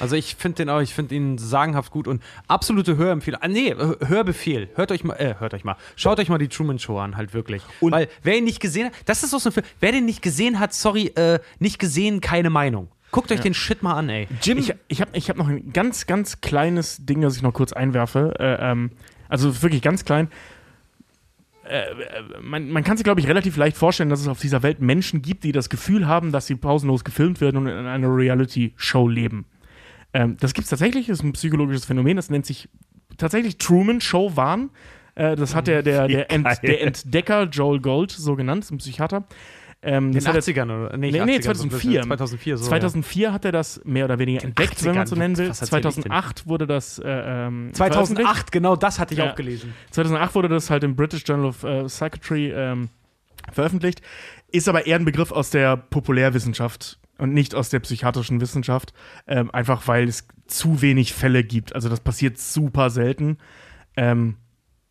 Also 0.00 0.16
ich 0.16 0.36
finde 0.36 0.56
den 0.56 0.70
auch, 0.70 0.80
ich 0.80 0.94
finde 0.94 1.14
ihn 1.14 1.36
sagenhaft 1.38 1.90
gut 1.92 2.08
und 2.08 2.22
absolute 2.48 2.96
Hörempfehlung. 2.96 3.40
Ah, 3.42 3.48
nee, 3.48 3.74
Hör- 3.74 3.98
Hörbefehl. 4.06 4.68
Hört 4.74 4.90
euch 4.90 5.04
mal, 5.04 5.14
äh, 5.16 5.34
hört 5.38 5.52
euch 5.54 5.64
mal. 5.64 5.76
Schaut 5.96 6.18
euch 6.18 6.28
mal 6.30 6.38
die 6.38 6.48
Truman 6.48 6.78
Show 6.78 6.98
an, 6.98 7.16
halt 7.16 7.34
wirklich. 7.34 7.62
Weil 7.80 8.08
wer 8.22 8.38
ihn 8.38 8.44
nicht 8.44 8.60
gesehen 8.60 8.86
hat, 8.86 8.92
das 9.04 9.22
ist 9.22 9.34
auch 9.34 9.40
so 9.40 9.50
ein 9.50 9.52
Film, 9.52 9.66
wer 9.80 9.92
den 9.92 10.06
nicht 10.06 10.22
gesehen 10.22 10.60
hat, 10.60 10.72
sorry, 10.72 11.08
äh, 11.08 11.40
nicht 11.58 11.78
gesehen, 11.78 12.20
keine 12.22 12.48
Meinung. 12.48 12.88
Guckt 13.10 13.30
euch 13.32 13.40
den 13.40 13.52
Shit 13.52 13.82
mal 13.82 13.92
an, 13.94 14.08
ey. 14.08 14.26
Jim, 14.40 14.56
Ich, 14.56 14.72
ich 14.88 15.00
habe 15.02 15.10
ich 15.12 15.28
hab 15.28 15.36
noch 15.36 15.48
ein 15.48 15.74
ganz, 15.74 16.06
ganz 16.06 16.40
kleines 16.40 17.04
Ding, 17.04 17.20
das 17.20 17.36
ich 17.36 17.42
noch 17.42 17.52
kurz 17.52 17.74
einwerfe. 17.74 18.34
Äh, 18.38 18.70
ähm, 18.70 18.92
also 19.28 19.62
wirklich 19.62 19.82
ganz 19.82 20.06
klein. 20.06 20.28
Äh, 21.72 22.42
man, 22.42 22.68
man 22.68 22.84
kann 22.84 22.98
sich, 22.98 23.04
glaube 23.04 23.20
ich, 23.20 23.28
relativ 23.28 23.56
leicht 23.56 23.78
vorstellen, 23.78 24.10
dass 24.10 24.20
es 24.20 24.28
auf 24.28 24.40
dieser 24.40 24.62
Welt 24.62 24.80
Menschen 24.80 25.22
gibt, 25.22 25.42
die 25.42 25.52
das 25.52 25.70
Gefühl 25.70 26.06
haben, 26.06 26.30
dass 26.30 26.46
sie 26.46 26.54
pausenlos 26.54 27.02
gefilmt 27.02 27.40
werden 27.40 27.56
und 27.56 27.66
in 27.66 27.86
einer 27.86 28.14
Reality-Show 28.14 29.08
leben. 29.08 29.46
Ähm, 30.12 30.36
das 30.38 30.52
gibt 30.52 30.64
es 30.64 30.70
tatsächlich, 30.70 31.06
das 31.06 31.20
ist 31.20 31.24
ein 31.24 31.32
psychologisches 31.32 31.86
Phänomen, 31.86 32.16
das 32.16 32.28
nennt 32.28 32.44
sich 32.44 32.68
tatsächlich 33.16 33.56
Truman 33.56 34.02
Show 34.02 34.36
Wahn. 34.36 34.68
Äh, 35.14 35.34
das 35.34 35.54
hat 35.54 35.66
der, 35.66 35.82
der, 35.82 36.08
der, 36.08 36.30
Ent, 36.30 36.46
der 36.62 36.82
Entdecker 36.82 37.44
Joel 37.44 37.80
Gold 37.80 38.10
so 38.10 38.36
genannt, 38.36 38.64
ist 38.64 38.70
ein 38.70 38.78
Psychiater. 38.78 39.24
Ähm, 39.84 40.06
In 40.06 40.12
den 40.12 40.26
hat 40.28 40.36
er 40.36 40.42
80ern 40.42 40.64
oder? 40.86 40.96
Nee, 40.96 41.10
nee, 41.10 41.20
80ern, 41.20 41.42
2004. 41.42 42.02
2004, 42.02 42.56
so. 42.58 42.64
2004 42.66 43.32
hat 43.32 43.44
er 43.44 43.50
das 43.52 43.80
mehr 43.84 44.04
oder 44.04 44.18
weniger 44.20 44.44
entdeckt, 44.44 44.84
wenn 44.84 44.94
man 44.94 45.06
so 45.08 45.16
80ern, 45.16 45.18
nennen 45.18 45.38
will. 45.38 45.48
was 45.50 45.60
erzähl 45.60 45.78
ich 45.78 45.82
denn? 45.82 45.92
2008 46.04 46.46
wurde 46.46 46.66
das 46.68 46.98
äh, 47.00 47.08
ähm, 47.08 47.66
ja. 47.68 47.72
2008, 47.74 48.52
genau 48.52 48.76
das 48.76 48.98
hatte 49.00 49.14
ich 49.14 49.18
Ja. 49.18 49.32
auch 49.32 49.34
gelesen. 49.34 49.74
2008 49.90 50.34
wurde 50.36 50.48
das 50.48 50.70
halt 50.70 50.84
im 50.84 50.94
British 50.94 51.24
Journal 51.26 51.46
of 51.46 51.64
äh, 51.64 51.84
Psychiatry 51.84 52.52
ähm, 52.54 52.90
veröffentlicht. 53.52 54.02
Ist 54.52 54.68
aber 54.68 54.86
eher 54.86 54.96
ein 55.00 55.04
Begriff 55.04 55.32
aus 55.32 55.50
der 55.50 55.76
Populärwissenschaft 55.76 57.00
und 57.18 57.32
nicht 57.34 57.54
aus 57.54 57.68
der 57.70 57.80
psychiatrischen 57.80 58.40
Wissenschaft. 58.40 58.92
Ähm, 59.26 59.50
einfach 59.52 59.88
weil 59.88 60.06
es 60.08 60.28
zu 60.46 60.80
wenig 60.82 61.12
Fälle 61.12 61.42
gibt. 61.42 61.74
Also 61.74 61.88
das 61.88 61.98
passiert 62.00 62.38
super 62.38 62.90
selten. 62.90 63.38
Ähm, 63.96 64.36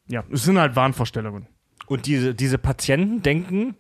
ja, 0.08 0.24
es 0.32 0.44
sind 0.44 0.58
halt 0.60 0.76
Wahnvorstellungen. 0.76 1.48
und 1.88 2.06
diese, 2.08 2.36
diese 2.36 2.58
Patienten 2.58 3.22
denken, 3.22 3.76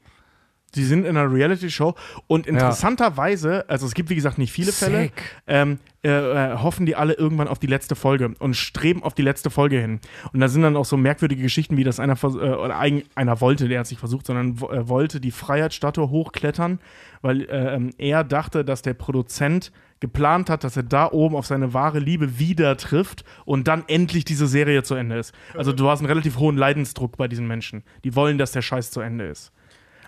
Sie 0.73 0.85
sind 0.85 1.05
in 1.05 1.17
einer 1.17 1.31
Reality-Show 1.31 1.95
und 2.27 2.47
interessanterweise, 2.47 3.65
also 3.69 3.85
es 3.85 3.93
gibt 3.93 4.09
wie 4.09 4.15
gesagt 4.15 4.37
nicht 4.37 4.51
viele 4.51 4.71
Fälle, 4.71 5.03
Sick. 5.03 5.23
ähm, 5.47 5.79
äh, 6.03 6.09
äh, 6.09 6.57
hoffen 6.57 6.85
die 6.85 6.95
alle 6.95 7.13
irgendwann 7.13 7.47
auf 7.47 7.59
die 7.59 7.67
letzte 7.67 7.95
Folge 7.95 8.33
und 8.39 8.55
streben 8.55 9.03
auf 9.03 9.13
die 9.13 9.21
letzte 9.21 9.49
Folge 9.49 9.79
hin. 9.79 9.99
Und 10.33 10.39
da 10.39 10.47
sind 10.47 10.63
dann 10.63 10.75
auch 10.75 10.85
so 10.85 10.97
merkwürdige 10.97 11.43
Geschichten, 11.43 11.77
wie 11.77 11.83
das 11.83 11.99
einer, 11.99 12.17
äh, 12.23 13.03
einer 13.15 13.41
wollte, 13.41 13.67
der 13.67 13.81
hat 13.81 13.87
sich 13.87 13.99
versucht, 13.99 14.25
sondern 14.25 14.57
äh, 14.57 14.87
wollte 14.87 15.19
die 15.19 15.31
Freiheitsstatue 15.31 16.09
hochklettern, 16.09 16.79
weil 17.21 17.43
äh, 17.43 17.75
ähm, 17.75 17.91
er 17.97 18.23
dachte, 18.23 18.65
dass 18.65 18.81
der 18.81 18.93
Produzent 18.93 19.71
geplant 19.99 20.49
hat, 20.49 20.63
dass 20.63 20.75
er 20.75 20.83
da 20.83 21.11
oben 21.11 21.35
auf 21.35 21.45
seine 21.45 21.73
wahre 21.73 21.99
Liebe 21.99 22.39
wieder 22.39 22.75
trifft 22.77 23.23
und 23.45 23.67
dann 23.67 23.83
endlich 23.87 24.25
diese 24.25 24.47
Serie 24.47 24.83
zu 24.83 24.95
Ende 24.95 25.19
ist. 25.19 25.33
Also 25.55 25.71
du 25.71 25.87
hast 25.87 25.99
einen 25.99 26.07
relativ 26.07 26.39
hohen 26.39 26.57
Leidensdruck 26.57 27.17
bei 27.17 27.27
diesen 27.27 27.47
Menschen. 27.47 27.83
Die 28.03 28.15
wollen, 28.15 28.39
dass 28.39 28.51
der 28.51 28.63
Scheiß 28.63 28.89
zu 28.89 29.01
Ende 29.01 29.27
ist. 29.27 29.51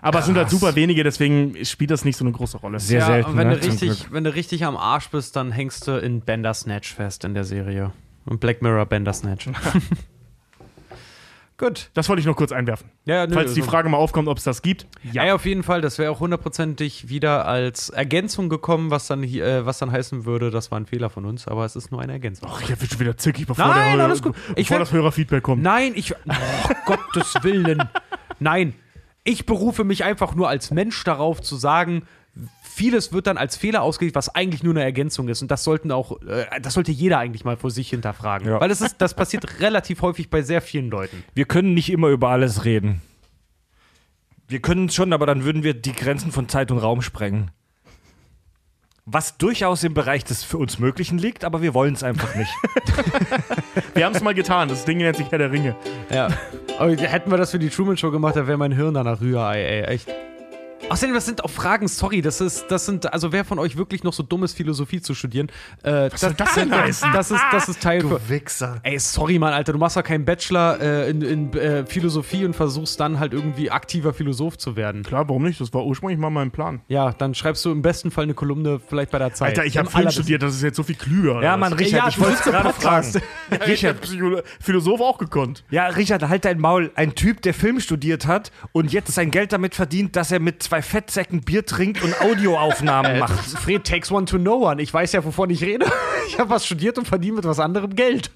Aber 0.04 0.18
es 0.18 0.26
sind 0.26 0.36
halt 0.36 0.50
super 0.50 0.74
wenige, 0.74 1.02
deswegen 1.02 1.64
spielt 1.64 1.90
das 1.90 2.04
nicht 2.04 2.16
so 2.16 2.24
eine 2.24 2.32
große 2.32 2.58
Rolle. 2.58 2.78
Sehr 2.78 3.00
ja, 3.00 3.06
selten, 3.06 3.30
und 3.30 3.36
wenn, 3.38 3.48
ne, 3.48 3.56
du 3.56 3.66
richtig, 3.66 4.12
wenn 4.12 4.24
du 4.24 4.34
richtig 4.34 4.64
am 4.64 4.76
Arsch 4.76 5.08
bist, 5.08 5.34
dann 5.34 5.50
hängst 5.50 5.88
du 5.88 5.98
in 5.98 6.20
Bandersnatch 6.20 6.92
fest 6.94 7.24
in 7.24 7.32
der 7.34 7.44
Serie. 7.44 7.92
Und 8.26 8.38
Black 8.40 8.60
Mirror 8.62 8.86
Bandersnatch. 8.86 9.48
Gut. 11.56 11.90
Das 11.94 12.08
wollte 12.08 12.20
ich 12.20 12.26
noch 12.26 12.36
kurz 12.36 12.50
einwerfen. 12.50 12.90
Ja, 13.04 13.26
nö, 13.26 13.34
Falls 13.34 13.54
die 13.54 13.60
also- 13.60 13.70
Frage 13.70 13.88
mal 13.88 13.96
aufkommt, 13.96 14.28
ob 14.28 14.38
es 14.38 14.44
das 14.44 14.60
gibt. 14.60 14.86
Ja, 15.12 15.24
ja, 15.24 15.34
auf 15.34 15.46
jeden 15.46 15.62
Fall. 15.62 15.80
Das 15.80 15.98
wäre 15.98 16.10
auch 16.10 16.20
hundertprozentig 16.20 17.08
wieder 17.08 17.46
als 17.46 17.90
Ergänzung 17.90 18.48
gekommen, 18.48 18.90
was 18.90 19.06
dann, 19.06 19.22
äh, 19.22 19.64
was 19.64 19.78
dann 19.78 19.92
heißen 19.92 20.24
würde, 20.24 20.50
das 20.50 20.70
war 20.70 20.80
ein 20.80 20.86
Fehler 20.86 21.10
von 21.10 21.24
uns, 21.24 21.46
aber 21.46 21.64
es 21.64 21.76
ist 21.76 21.92
nur 21.92 22.02
eine 22.02 22.12
Ergänzung. 22.12 22.50
Ach, 22.52 22.60
ich 22.60 22.76
bin 22.76 22.88
schon 22.88 23.00
wieder 23.00 23.16
zickig, 23.16 23.46
bevor, 23.46 23.66
Nein, 23.66 23.96
der, 23.96 24.06
alles 24.06 24.20
gut. 24.20 24.34
Ich 24.56 24.66
bevor 24.66 24.80
das 24.80 24.92
Hörerfeedback 24.92 25.42
kommt. 25.44 25.62
Nein, 25.62 25.92
ich. 25.94 26.14
Oh, 26.14 26.74
Gottes 26.86 27.34
Willen. 27.42 27.88
Nein. 28.40 28.74
Ich 29.24 29.46
berufe 29.46 29.84
mich 29.84 30.04
einfach 30.04 30.34
nur 30.34 30.48
als 30.48 30.70
Mensch 30.70 31.02
darauf 31.04 31.40
zu 31.40 31.56
sagen, 31.56 32.04
vieles 32.62 33.12
wird 33.12 33.26
dann 33.26 33.38
als 33.38 33.56
Fehler 33.56 33.82
ausgelegt, 33.82 34.16
was 34.16 34.34
eigentlich 34.34 34.62
nur 34.62 34.74
eine 34.74 34.82
Ergänzung 34.82 35.28
ist. 35.28 35.42
Und 35.42 35.50
das 35.50 35.64
sollten 35.64 35.92
auch, 35.92 36.20
äh, 36.22 36.60
das 36.60 36.74
sollte 36.74 36.92
jeder 36.92 37.18
eigentlich 37.18 37.44
mal 37.44 37.56
vor 37.56 37.70
sich 37.70 37.88
hinterfragen. 37.90 38.48
Ja. 38.48 38.60
Weil 38.60 38.70
es 38.70 38.80
ist, 38.80 38.96
das 38.98 39.14
passiert 39.14 39.60
relativ 39.60 40.02
häufig 40.02 40.30
bei 40.30 40.42
sehr 40.42 40.60
vielen 40.60 40.90
Leuten. 40.90 41.24
wir 41.34 41.44
können 41.44 41.74
nicht 41.74 41.90
immer 41.90 42.08
über 42.08 42.28
alles 42.28 42.64
reden. 42.64 43.00
Wir 44.46 44.60
können 44.60 44.86
es 44.86 44.94
schon, 44.94 45.12
aber 45.12 45.26
dann 45.26 45.44
würden 45.44 45.62
wir 45.62 45.72
die 45.72 45.92
Grenzen 45.92 46.30
von 46.30 46.48
Zeit 46.48 46.70
und 46.70 46.78
Raum 46.78 47.00
sprengen. 47.00 47.50
Was 49.06 49.36
durchaus 49.36 49.84
im 49.84 49.92
Bereich 49.92 50.24
des 50.24 50.44
für 50.44 50.56
uns 50.56 50.78
Möglichen 50.78 51.18
liegt, 51.18 51.44
aber 51.44 51.60
wir 51.60 51.74
wollen 51.74 51.92
es 51.92 52.02
einfach 52.02 52.34
nicht. 52.36 52.50
Wir 53.94 54.06
haben 54.06 54.14
es 54.14 54.22
mal 54.22 54.32
getan. 54.34 54.68
Das 54.68 54.86
Ding 54.86 54.96
nennt 54.98 55.16
sich 55.16 55.30
Herr 55.30 55.38
der 55.38 55.52
Ringe. 55.52 55.76
Ja. 56.10 56.28
Aber 56.78 56.96
hätten 56.96 57.30
wir 57.30 57.36
das 57.36 57.50
für 57.50 57.58
die 57.58 57.68
Truman 57.68 57.96
Show 57.96 58.10
gemacht, 58.10 58.34
dann 58.34 58.46
wäre 58.46 58.56
mein 58.56 58.72
Hirn 58.72 58.94
danach 58.94 59.20
Rührei, 59.20 59.62
ey, 59.62 59.82
echt. 59.84 60.08
Außerdem, 60.90 61.14
das 61.14 61.24
sind 61.24 61.42
auch 61.42 61.50
Fragen, 61.50 61.88
sorry, 61.88 62.20
das 62.20 62.40
ist, 62.40 62.66
das 62.68 62.84
sind, 62.86 63.12
also 63.12 63.32
wer 63.32 63.44
von 63.44 63.58
euch 63.58 63.76
wirklich 63.76 64.04
noch 64.04 64.12
so 64.12 64.22
dumm 64.22 64.44
ist, 64.44 64.54
Philosophie 64.54 65.00
zu 65.00 65.14
studieren, 65.14 65.48
äh, 65.82 66.10
Was 66.12 66.20
soll 66.20 66.34
das 66.34 66.54
denn 66.54 66.70
heißen? 66.70 67.10
Das 67.12 67.30
ist, 67.30 67.40
das 67.50 67.68
ist 67.68 67.80
Teil 67.80 68.02
für, 68.02 68.28
Wichser. 68.28 68.80
Ey, 68.82 68.98
sorry, 68.98 69.38
Mann, 69.38 69.54
Alter, 69.54 69.72
du 69.72 69.78
machst 69.78 69.96
doch 69.96 70.02
keinen 70.02 70.24
Bachelor 70.24 70.80
äh, 70.80 71.10
in, 71.10 71.22
in 71.22 71.52
äh, 71.54 71.86
Philosophie 71.86 72.44
und 72.44 72.54
versuchst 72.54 73.00
dann 73.00 73.18
halt 73.18 73.32
irgendwie 73.32 73.70
aktiver 73.70 74.12
Philosoph 74.12 74.58
zu 74.58 74.76
werden. 74.76 75.02
Klar, 75.02 75.28
warum 75.28 75.42
nicht? 75.44 75.60
Das 75.60 75.72
war 75.72 75.84
ursprünglich 75.84 76.18
mal 76.18 76.30
mein 76.30 76.50
Plan. 76.50 76.82
Ja, 76.88 77.12
dann 77.12 77.34
schreibst 77.34 77.64
du 77.64 77.72
im 77.72 77.82
besten 77.82 78.10
Fall 78.10 78.24
eine 78.24 78.34
Kolumne 78.34 78.78
vielleicht 78.86 79.10
bei 79.10 79.18
der 79.18 79.32
Zeit. 79.32 79.48
Alter, 79.48 79.64
ich 79.64 79.78
habe 79.78 79.90
Film 79.90 80.10
studiert, 80.10 80.42
das 80.42 80.54
ist 80.54 80.62
jetzt 80.62 80.76
so 80.76 80.82
viel 80.82 80.96
klüger. 80.96 81.42
Ja, 81.42 81.56
Mann? 81.56 81.72
Richard, 81.72 82.02
Ja, 82.02 82.08
ich 82.08 82.16
du 82.16 82.20
wollte 82.22 82.42
gerade 82.42 82.72
fragen. 82.72 83.12
Ja, 83.50 83.58
ich 83.62 83.68
Richard, 83.68 83.98
Philosoph 84.60 85.00
auch 85.00 85.18
gekonnt. 85.18 85.64
Ja, 85.70 85.86
Richard, 85.86 86.28
halt 86.28 86.44
dein 86.44 86.58
Maul. 86.58 86.90
Ein 86.94 87.14
Typ, 87.14 87.42
der 87.42 87.54
Film 87.54 87.80
studiert 87.80 88.26
hat 88.26 88.52
und 88.72 88.92
jetzt 88.92 89.12
sein 89.12 89.30
Geld 89.30 89.52
damit 89.52 89.74
verdient, 89.74 90.16
dass 90.16 90.32
er 90.32 90.40
mit 90.40 90.62
zwei 90.62 90.73
Fettsäcken 90.82 91.40
Bier 91.42 91.64
trinkt 91.66 92.02
und 92.02 92.20
Audioaufnahmen 92.20 93.18
macht. 93.18 93.38
Fred 93.58 93.84
takes 93.84 94.10
one 94.10 94.26
to 94.26 94.38
no 94.38 94.68
one. 94.68 94.80
Ich 94.82 94.92
weiß 94.92 95.12
ja, 95.12 95.24
wovon 95.24 95.50
ich 95.50 95.62
rede. 95.62 95.86
Ich 96.26 96.38
habe 96.38 96.48
was 96.48 96.64
studiert 96.64 96.96
und 96.96 97.06
verdiene 97.06 97.36
mit 97.36 97.44
was 97.44 97.60
anderem 97.60 97.94
Geld. 97.94 98.30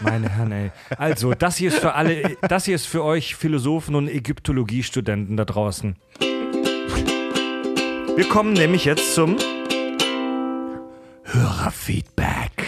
Meine 0.00 0.28
Herren, 0.28 0.50
ey. 0.50 0.72
Also, 0.98 1.32
das 1.32 1.56
hier 1.56 1.68
ist 1.68 1.78
für 1.78 1.94
alle, 1.94 2.36
das 2.48 2.64
hier 2.64 2.74
ist 2.74 2.86
für 2.86 3.04
euch 3.04 3.36
Philosophen 3.36 3.94
und 3.94 4.08
Ägyptologiestudenten 4.08 5.36
da 5.36 5.44
draußen. 5.44 5.94
Wir 8.16 8.28
kommen 8.28 8.54
nämlich 8.54 8.84
jetzt 8.84 9.14
zum 9.14 9.36
Hörerfeedback. 11.24 12.64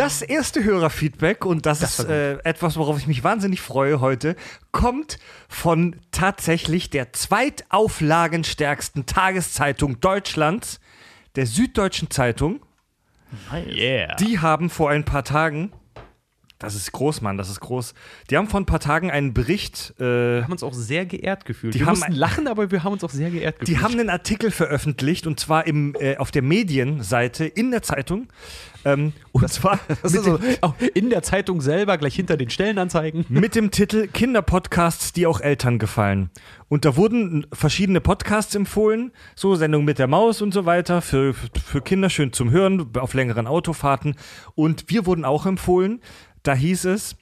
Das 0.00 0.22
erste 0.22 0.64
Hörerfeedback, 0.64 1.44
und 1.44 1.66
das, 1.66 1.82
ist 1.82 2.08
äh, 2.08 2.38
etwas, 2.38 2.78
worauf 2.78 2.96
ich 2.96 3.06
mich 3.06 3.22
wahnsinnig 3.22 3.60
freue 3.60 4.00
heute, 4.00 4.34
kommt 4.72 5.18
von 5.46 5.96
tatsächlich 6.10 6.88
der 6.88 7.12
zweitauflagenstärksten 7.12 9.04
Tageszeitung 9.04 10.00
Deutschlands, 10.00 10.80
der 11.36 11.44
Süddeutschen 11.44 12.10
Zeitung. 12.10 12.64
Yeah. 13.52 14.14
Die 14.14 14.38
haben 14.38 14.70
vor 14.70 14.88
ein 14.88 15.04
paar 15.04 15.22
Tagen, 15.22 15.70
das 16.60 16.74
ist 16.74 16.92
groß, 16.92 17.22
Mann, 17.22 17.38
das 17.38 17.48
ist 17.48 17.60
groß. 17.60 17.94
Die 18.28 18.36
haben 18.36 18.46
vor 18.46 18.60
ein 18.60 18.66
paar 18.66 18.80
Tagen 18.80 19.10
einen 19.10 19.32
Bericht, 19.32 19.94
äh, 19.98 20.02
Wir 20.04 20.42
haben 20.44 20.52
uns 20.52 20.62
auch 20.62 20.74
sehr 20.74 21.06
geehrt 21.06 21.46
gefühlt. 21.46 21.74
Die 21.74 21.80
wir 21.80 21.86
haben 21.86 21.98
mussten 21.98 22.12
lachen, 22.12 22.46
aber 22.46 22.70
wir 22.70 22.84
haben 22.84 22.92
uns 22.92 23.02
auch 23.02 23.10
sehr 23.10 23.30
geehrt 23.30 23.58
gefühlt. 23.58 23.78
die 23.78 23.82
haben 23.82 23.98
einen 23.98 24.10
Artikel 24.10 24.50
veröffentlicht 24.50 25.26
und 25.26 25.40
zwar 25.40 25.66
im, 25.66 25.96
äh, 25.98 26.18
auf 26.18 26.30
der 26.30 26.42
Medienseite 26.42 27.46
in 27.46 27.70
der 27.70 27.82
Zeitung. 27.82 28.28
Ähm, 28.84 29.12
und 29.32 29.48
zwar 29.50 29.78
das 30.02 30.14
ist 30.14 30.24
so, 30.24 30.38
in 30.94 31.10
der 31.10 31.22
Zeitung 31.22 31.60
selber, 31.60 31.98
gleich 31.98 32.14
hinter 32.14 32.36
den 32.36 32.50
Stellenanzeigen. 32.50 33.24
mit 33.30 33.54
dem 33.54 33.70
Titel 33.70 34.06
Kinderpodcasts, 34.06 35.12
die 35.12 35.26
auch 35.26 35.40
Eltern 35.40 35.78
gefallen. 35.78 36.30
Und 36.68 36.84
da 36.84 36.96
wurden 36.96 37.46
verschiedene 37.52 38.00
Podcasts 38.00 38.54
empfohlen, 38.54 39.12
so 39.34 39.56
Sendung 39.56 39.84
mit 39.84 39.98
der 39.98 40.06
Maus 40.06 40.40
und 40.40 40.54
so 40.54 40.66
weiter, 40.66 41.02
für, 41.02 41.34
für 41.34 41.80
Kinder 41.82 42.10
schön 42.10 42.32
zum 42.32 42.50
Hören, 42.50 42.90
auf 42.96 43.12
längeren 43.12 43.46
Autofahrten. 43.46 44.14
Und 44.54 44.84
wir 44.88 45.04
wurden 45.04 45.24
auch 45.24 45.46
empfohlen. 45.46 46.00
Da 46.42 46.54
hieß 46.54 46.86
es, 46.86 47.16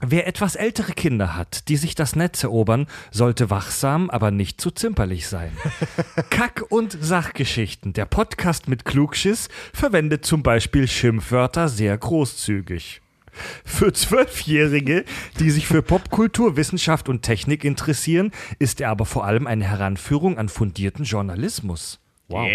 Wer 0.00 0.26
etwas 0.26 0.56
ältere 0.56 0.92
Kinder 0.92 1.34
hat, 1.36 1.68
die 1.68 1.78
sich 1.78 1.94
das 1.94 2.16
Netz 2.16 2.42
erobern, 2.42 2.86
sollte 3.10 3.48
wachsam, 3.48 4.10
aber 4.10 4.30
nicht 4.30 4.60
zu 4.60 4.70
zimperlich 4.70 5.26
sein. 5.26 5.52
Kack- 6.30 6.66
und 6.68 6.94
Sachgeschichten. 7.00 7.94
Der 7.94 8.04
Podcast 8.04 8.68
mit 8.68 8.84
Klugschiss 8.84 9.48
verwendet 9.72 10.26
zum 10.26 10.42
Beispiel 10.42 10.86
Schimpfwörter 10.86 11.70
sehr 11.70 11.96
großzügig. 11.96 13.00
Für 13.64 13.92
Zwölfjährige, 13.92 15.04
die 15.40 15.50
sich 15.50 15.66
für 15.66 15.80
Popkultur, 15.80 16.56
Wissenschaft 16.56 17.08
und 17.08 17.22
Technik 17.22 17.64
interessieren, 17.64 18.32
ist 18.58 18.82
er 18.82 18.90
aber 18.90 19.06
vor 19.06 19.24
allem 19.24 19.46
eine 19.46 19.64
Heranführung 19.64 20.36
an 20.36 20.50
fundierten 20.50 21.04
Journalismus. 21.04 22.00
Wow. 22.28 22.48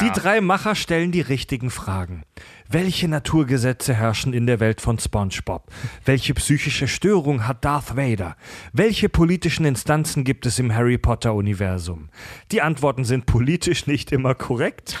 Die 0.00 0.20
drei 0.20 0.40
Macher 0.40 0.76
stellen 0.76 1.10
die 1.10 1.20
richtigen 1.20 1.70
Fragen. 1.70 2.22
Welche 2.68 3.06
Naturgesetze 3.06 3.94
herrschen 3.94 4.32
in 4.32 4.46
der 4.46 4.58
Welt 4.58 4.80
von 4.80 4.98
SpongeBob? 4.98 5.70
Welche 6.04 6.34
psychische 6.34 6.88
Störung 6.88 7.46
hat 7.46 7.64
Darth 7.64 7.96
Vader? 7.96 8.36
Welche 8.72 9.08
politischen 9.08 9.64
Instanzen 9.64 10.24
gibt 10.24 10.46
es 10.46 10.58
im 10.58 10.74
Harry 10.74 10.98
Potter 10.98 11.34
Universum? 11.34 12.08
Die 12.50 12.62
Antworten 12.62 13.04
sind 13.04 13.26
politisch 13.26 13.86
nicht 13.86 14.10
immer 14.10 14.34
korrekt. 14.34 14.98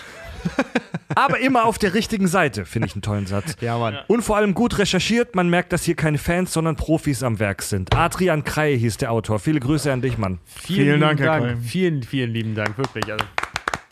Aber 1.16 1.40
immer 1.40 1.64
auf 1.64 1.78
der 1.78 1.94
richtigen 1.94 2.28
Seite, 2.28 2.64
finde 2.66 2.86
ich 2.86 2.94
einen 2.94 3.02
tollen 3.02 3.26
Satz. 3.26 3.56
Ja, 3.60 3.78
Mann. 3.78 3.98
Und 4.06 4.22
vor 4.22 4.36
allem 4.36 4.54
gut 4.54 4.78
recherchiert. 4.78 5.34
Man 5.34 5.48
merkt, 5.48 5.72
dass 5.72 5.82
hier 5.82 5.96
keine 5.96 6.18
Fans, 6.18 6.52
sondern 6.52 6.76
Profis 6.76 7.24
am 7.24 7.40
Werk 7.40 7.62
sind. 7.62 7.96
Adrian 7.96 8.44
Krei 8.44 8.76
hieß 8.76 8.98
der 8.98 9.10
Autor. 9.10 9.40
Viele 9.40 9.58
Grüße 9.58 9.92
an 9.92 10.02
dich, 10.02 10.18
Mann. 10.18 10.38
Vielen 10.44 10.86
lieben 10.86 11.00
Dank, 11.00 11.20
Herr 11.20 11.38
Klein. 11.38 11.60
Vielen, 11.60 12.02
vielen 12.04 12.32
lieben 12.32 12.54
Dank, 12.54 12.78
wirklich. 12.78 13.10
Also, 13.10 13.24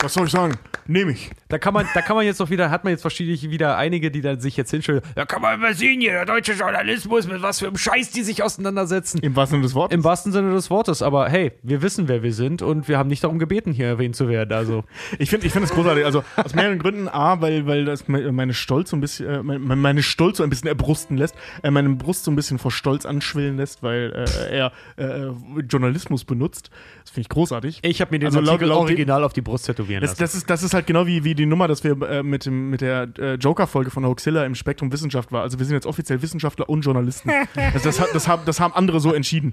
Was 0.01 0.13
soll 0.13 0.25
ich 0.25 0.31
sagen? 0.31 0.53
Nehme 0.87 1.13
ich. 1.13 1.31
da 1.47 1.57
kann 1.57 1.73
man, 1.73 1.87
da 1.95 2.01
kann 2.01 2.15
man 2.15 2.25
jetzt 2.25 2.37
noch 2.39 2.51
wieder, 2.51 2.69
hat 2.69 2.83
man 2.83 2.91
jetzt 2.91 3.01
verschiedene 3.01 3.35
wieder 3.51 3.75
einige, 3.77 4.11
die 4.11 4.21
dann 4.21 4.39
sich 4.39 4.55
jetzt 4.55 4.69
hinstellen. 4.69 5.01
Da 5.15 5.25
kann 5.25 5.41
man 5.41 5.55
immer 5.55 5.73
sehen 5.73 5.99
hier, 5.99 6.11
der 6.11 6.25
deutsche 6.25 6.51
Journalismus, 6.53 7.25
mit 7.27 7.41
was 7.41 7.57
für 7.59 7.67
einem 7.67 7.77
Scheiß 7.77 8.11
die 8.11 8.21
sich 8.21 8.43
auseinandersetzen. 8.43 9.19
Im 9.23 9.35
wahrsten 9.35 9.55
Sinne 9.57 9.63
des 9.63 9.73
Wortes. 9.73 9.95
Im 9.95 10.03
wahrsten 10.03 10.31
Sinne 10.31 10.51
des 10.53 10.69
Wortes, 10.69 11.01
aber 11.01 11.27
hey, 11.29 11.53
wir 11.63 11.81
wissen, 11.81 12.07
wer 12.07 12.21
wir 12.21 12.33
sind 12.33 12.61
und 12.61 12.87
wir 12.87 12.99
haben 12.99 13.09
nicht 13.09 13.23
darum 13.23 13.39
gebeten, 13.39 13.71
hier 13.73 13.87
erwähnt 13.87 14.15
zu 14.15 14.27
werden. 14.29 14.53
Also, 14.53 14.83
Ich 15.17 15.29
finde 15.31 15.47
ich 15.47 15.53
find 15.53 15.63
das 15.63 15.71
großartig. 15.71 16.05
Also 16.05 16.23
aus 16.35 16.53
mehreren 16.53 16.77
Gründen. 16.77 17.07
A, 17.07 17.41
weil, 17.41 17.65
weil 17.65 17.85
das 17.85 18.07
me- 18.07 18.31
meine 18.31 18.53
Stolz 18.53 18.91
so 18.91 18.97
ein 18.97 19.01
bisschen, 19.01 19.27
äh, 19.27 19.41
meine, 19.41 19.75
meine 19.75 20.03
Stolz 20.03 20.37
so 20.37 20.43
ein 20.43 20.49
bisschen 20.51 20.67
erbrusten 20.67 21.17
lässt, 21.17 21.35
äh, 21.63 21.71
meine 21.71 21.89
Brust 21.89 22.25
so 22.25 22.31
ein 22.31 22.35
bisschen 22.35 22.59
vor 22.59 22.71
Stolz 22.71 23.05
anschwillen 23.07 23.57
lässt, 23.57 23.81
weil 23.81 24.11
äh, 24.51 24.55
er 24.55 24.71
äh, 24.97 25.31
Journalismus 25.61 26.25
benutzt. 26.25 26.69
Das 27.05 27.11
finde 27.13 27.21
ich 27.21 27.29
großartig. 27.29 27.79
ich 27.83 28.01
habe 28.01 28.11
mir 28.11 28.19
den 28.19 28.25
Also 28.27 28.39
laut- 28.39 28.49
Artikel 28.49 28.67
laut- 28.69 28.79
original 28.79 29.23
auf 29.23 29.31
die 29.33 29.41
Brust 29.41 29.67
tätowieren 29.67 30.01
Das, 30.01 30.11
lassen. 30.11 30.21
das, 30.23 30.35
ist, 30.35 30.49
das 30.49 30.63
ist 30.63 30.73
halt 30.73 30.87
genau 30.87 31.05
wie, 31.05 31.23
wie 31.23 31.35
die 31.35 31.45
Nummer, 31.45 31.67
dass 31.67 31.83
wir 31.83 31.91
äh, 32.01 32.23
mit, 32.23 32.45
dem, 32.47 32.71
mit 32.71 32.81
der 32.81 33.07
äh, 33.19 33.35
Joker-Folge 33.35 33.91
von 33.91 34.03
Hoaxilla 34.05 34.43
im 34.43 34.55
Spektrum 34.55 34.91
Wissenschaft 34.91 35.31
war. 35.31 35.43
Also 35.43 35.59
wir 35.59 35.65
sind 35.67 35.75
jetzt 35.75 35.85
offiziell 35.85 36.21
Wissenschaftler 36.23 36.67
und 36.67 36.81
Journalisten. 36.81 37.29
Also 37.73 37.89
das, 37.89 38.11
das, 38.11 38.27
haben, 38.27 38.41
das 38.45 38.59
haben 38.59 38.73
andere 38.73 38.99
so 38.99 39.13
entschieden. 39.13 39.51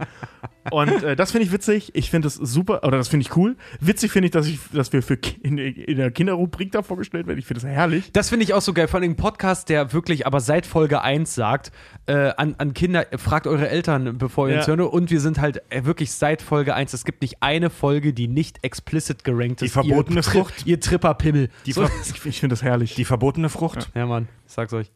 Und 0.70 1.02
äh, 1.02 1.14
das 1.16 1.32
finde 1.32 1.46
ich 1.46 1.52
witzig. 1.52 1.90
Ich 1.94 2.10
finde 2.10 2.26
das 2.26 2.34
super, 2.36 2.84
oder 2.84 2.96
das 2.96 3.08
finde 3.08 3.26
ich 3.26 3.36
cool. 3.36 3.56
Witzig 3.80 4.12
finde 4.12 4.26
ich, 4.26 4.32
dass, 4.32 4.46
ich, 4.46 4.58
dass 4.72 4.92
wir 4.92 5.02
für 5.02 5.18
in, 5.42 5.58
in 5.58 5.96
der 5.98 6.10
Kinderrubrik 6.10 6.72
da 6.72 6.82
vorgestellt 6.82 7.26
werden. 7.26 7.38
Ich 7.38 7.46
finde 7.46 7.60
das 7.60 7.68
herrlich. 7.70 8.12
Das 8.12 8.28
finde 8.30 8.44
ich 8.44 8.54
auch 8.54 8.60
so 8.62 8.72
geil, 8.72 8.88
vor 8.88 9.00
allem 9.00 9.10
ein 9.12 9.16
Podcast, 9.16 9.68
der 9.68 9.92
wirklich 9.92 10.26
aber 10.26 10.40
seit 10.40 10.64
Folge 10.66 11.02
1 11.02 11.34
sagt, 11.34 11.72
äh, 12.06 12.32
an, 12.36 12.54
an 12.58 12.74
Kinder, 12.74 13.06
fragt 13.16 13.46
eure 13.46 13.68
Eltern, 13.68 14.16
bevor 14.18 14.48
ihr 14.48 14.54
Ja. 14.54 14.58
uns 14.60 14.68
hören. 14.68 14.80
Und 14.80 15.10
wir 15.10 15.20
sind 15.20 15.40
halt 15.40 15.62
äh, 15.70 15.84
wirklich 15.84 16.12
seit 16.12 16.40
Folge 16.42 16.74
1, 16.74 16.92
es 16.94 17.04
gibt 17.04 17.22
nicht 17.22 17.41
eine 17.42 17.70
Folge, 17.70 18.12
die 18.12 18.28
nicht 18.28 18.58
explicit 18.62 19.24
gerankt 19.24 19.60
Die 19.60 19.66
ist. 19.66 19.72
verbotene 19.72 20.20
ihr, 20.20 20.22
Tri- 20.22 20.30
Frucht. 20.38 20.66
Ihr 20.66 20.80
Tripperpimmel. 20.80 21.50
Die 21.66 21.72
so, 21.72 21.84
Ich, 22.24 22.38
finde 22.40 22.52
das 22.54 22.62
herrlich. 22.62 22.94
Die 22.94 23.04
verbotene 23.04 23.48
Frucht. 23.48 23.90
ja, 23.94 24.06
Mann, 24.06 24.28
ich 24.46 24.52
sag's 24.52 24.72
euch. 24.72 24.90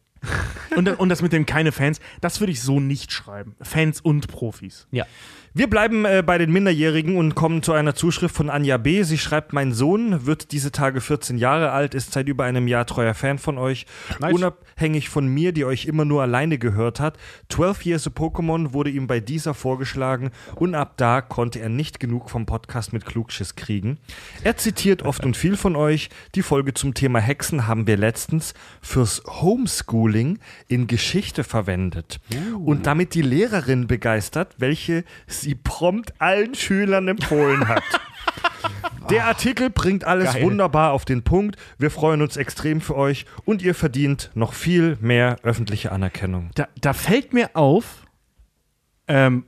Und, 0.75 0.85
das- 0.85 0.97
und 0.97 1.09
das 1.09 1.21
mit 1.21 1.33
den 1.33 1.45
keine 1.45 1.71
Fans, 1.71 1.99
das 2.21 2.39
würde 2.39 2.51
ich 2.51 2.61
so 2.61 2.79
nicht 2.79 3.11
schreiben. 3.11 3.55
Fans 3.61 4.01
und 4.01 4.27
Profis. 4.27 4.87
Ja. 4.91 5.05
Wir 5.53 5.67
bleiben 5.67 6.05
äh, 6.05 6.21
bei 6.23 6.37
den 6.37 6.51
Minderjährigen 6.51 7.17
und 7.17 7.33
kommen 7.33 7.63
zu 7.63 7.73
einer 7.73 7.95
Zuschrift 7.95 8.35
von 8.35 8.51
Anja 8.51 8.77
B. 8.77 9.01
Sie 9.01 9.17
schreibt, 9.17 9.53
mein 9.53 9.73
Sohn 9.73 10.27
wird 10.27 10.51
diese 10.51 10.71
Tage 10.71 11.01
14 11.01 11.39
Jahre 11.39 11.71
alt, 11.71 11.95
ist 11.95 12.11
seit 12.13 12.27
über 12.27 12.43
einem 12.43 12.67
Jahr 12.67 12.85
treuer 12.85 13.15
Fan 13.15 13.39
von 13.39 13.57
euch. 13.57 13.87
Nice. 14.19 14.33
Unabhängig 14.33 15.09
von 15.09 15.25
mir, 15.27 15.53
die 15.53 15.65
euch 15.65 15.85
immer 15.85 16.05
nur 16.05 16.21
alleine 16.21 16.59
gehört 16.59 16.99
hat. 16.99 17.17
12 17.49 17.85
Years 17.87 18.05
a 18.05 18.11
Pokémon 18.11 18.73
wurde 18.73 18.91
ihm 18.91 19.07
bei 19.07 19.19
dieser 19.19 19.55
vorgeschlagen 19.55 20.29
und 20.53 20.75
ab 20.75 20.93
da 20.97 21.21
konnte 21.21 21.59
er 21.59 21.69
nicht 21.69 21.99
genug 21.99 22.29
vom 22.29 22.45
Podcast 22.45 22.93
mit 22.93 23.03
Klugschiss 23.07 23.55
kriegen. 23.55 23.97
Er 24.43 24.57
zitiert 24.57 25.01
oft 25.01 25.25
und 25.25 25.35
viel 25.35 25.57
von 25.57 25.75
euch. 25.75 26.09
Die 26.35 26.43
Folge 26.43 26.75
zum 26.75 26.93
Thema 26.93 27.17
Hexen 27.17 27.65
haben 27.65 27.87
wir 27.87 27.97
letztens 27.97 28.53
fürs 28.83 29.23
Homeschooling 30.07 30.39
in 30.67 30.87
Geschichte 30.87 31.43
verwendet 31.43 32.19
und 32.63 32.85
damit 32.85 33.13
die 33.13 33.21
Lehrerin 33.21 33.87
begeistert, 33.87 34.55
welche 34.57 35.03
sie 35.27 35.55
prompt 35.55 36.13
allen 36.19 36.55
Schülern 36.55 37.07
empfohlen 37.07 37.67
hat. 37.67 37.83
Der 39.09 39.25
Artikel 39.25 39.69
bringt 39.69 40.03
alles 40.03 40.33
Geil. 40.33 40.43
wunderbar 40.43 40.91
auf 40.91 41.05
den 41.05 41.23
Punkt. 41.23 41.55
Wir 41.77 41.91
freuen 41.91 42.21
uns 42.21 42.35
extrem 42.35 42.81
für 42.81 42.97
euch 42.97 43.25
und 43.45 43.61
ihr 43.61 43.73
verdient 43.73 44.31
noch 44.33 44.51
viel 44.51 44.97
mehr 44.99 45.37
öffentliche 45.43 45.93
Anerkennung. 45.93 46.49
Da, 46.55 46.67
da 46.81 46.91
fällt 46.91 47.31
mir 47.31 47.51
auf, 47.55 48.05
ähm, 49.07 49.45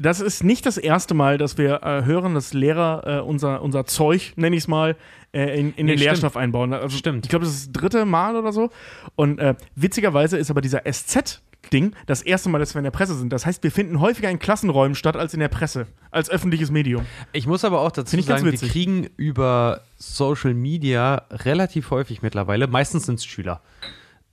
das 0.00 0.20
ist 0.20 0.42
nicht 0.42 0.64
das 0.66 0.78
erste 0.78 1.14
Mal, 1.14 1.38
dass 1.38 1.58
wir 1.58 1.82
äh, 1.82 2.04
hören, 2.04 2.34
dass 2.34 2.54
Lehrer 2.54 3.18
äh, 3.18 3.20
unser, 3.20 3.62
unser 3.62 3.84
Zeug, 3.84 4.32
nenne 4.36 4.56
ich 4.56 4.62
es 4.64 4.68
mal, 4.68 4.96
äh, 5.32 5.42
in, 5.42 5.50
in 5.50 5.56
Nee, 5.58 5.72
den 5.74 5.86
stimmt. 5.88 6.00
Lehrstoff 6.00 6.36
einbauen. 6.36 6.72
Also, 6.72 6.96
Stimmt. 6.96 7.26
Ich 7.26 7.30
glaube, 7.30 7.44
das 7.44 7.54
ist 7.54 7.66
das 7.66 7.72
dritte 7.80 8.04
Mal 8.04 8.34
oder 8.36 8.52
so. 8.52 8.70
Und 9.14 9.38
äh, 9.38 9.54
witzigerweise 9.76 10.38
ist 10.38 10.50
aber 10.50 10.60
dieser 10.60 10.82
SZ. 10.90 11.42
Ding, 11.74 11.94
das 12.06 12.22
erste 12.22 12.48
Mal, 12.48 12.58
dass 12.58 12.74
wir 12.74 12.78
in 12.78 12.84
der 12.84 12.90
Presse 12.90 13.14
sind. 13.14 13.34
Das 13.34 13.44
heißt, 13.44 13.62
wir 13.62 13.70
finden 13.70 14.00
häufiger 14.00 14.30
in 14.30 14.38
Klassenräumen 14.38 14.94
statt 14.94 15.14
als 15.14 15.34
in 15.34 15.40
der 15.40 15.48
Presse, 15.48 15.86
als 16.10 16.30
öffentliches 16.30 16.70
Medium. 16.70 17.04
Ich 17.32 17.46
muss 17.46 17.66
aber 17.66 17.82
auch 17.82 17.92
dazu 17.92 18.18
sagen, 18.22 18.46
wir 18.46 18.52
kriegen 18.54 19.08
über 19.18 19.82
Social 19.98 20.54
Media 20.54 21.26
relativ 21.30 21.90
häufig 21.90 22.22
mittlerweile, 22.22 22.66
meistens 22.66 23.04
sind 23.04 23.16
es 23.16 23.26
Schüler, 23.26 23.60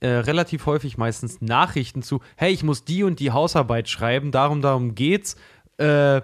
äh, 0.00 0.08
relativ 0.08 0.64
häufig 0.66 0.96
meistens 0.96 1.42
Nachrichten 1.42 2.02
zu, 2.02 2.20
hey, 2.36 2.50
ich 2.52 2.62
muss 2.62 2.84
die 2.84 3.04
und 3.04 3.20
die 3.20 3.30
Hausarbeit 3.30 3.90
schreiben, 3.90 4.32
darum, 4.32 4.62
darum 4.62 4.94
geht's. 4.94 5.36
Äh, 5.78 6.22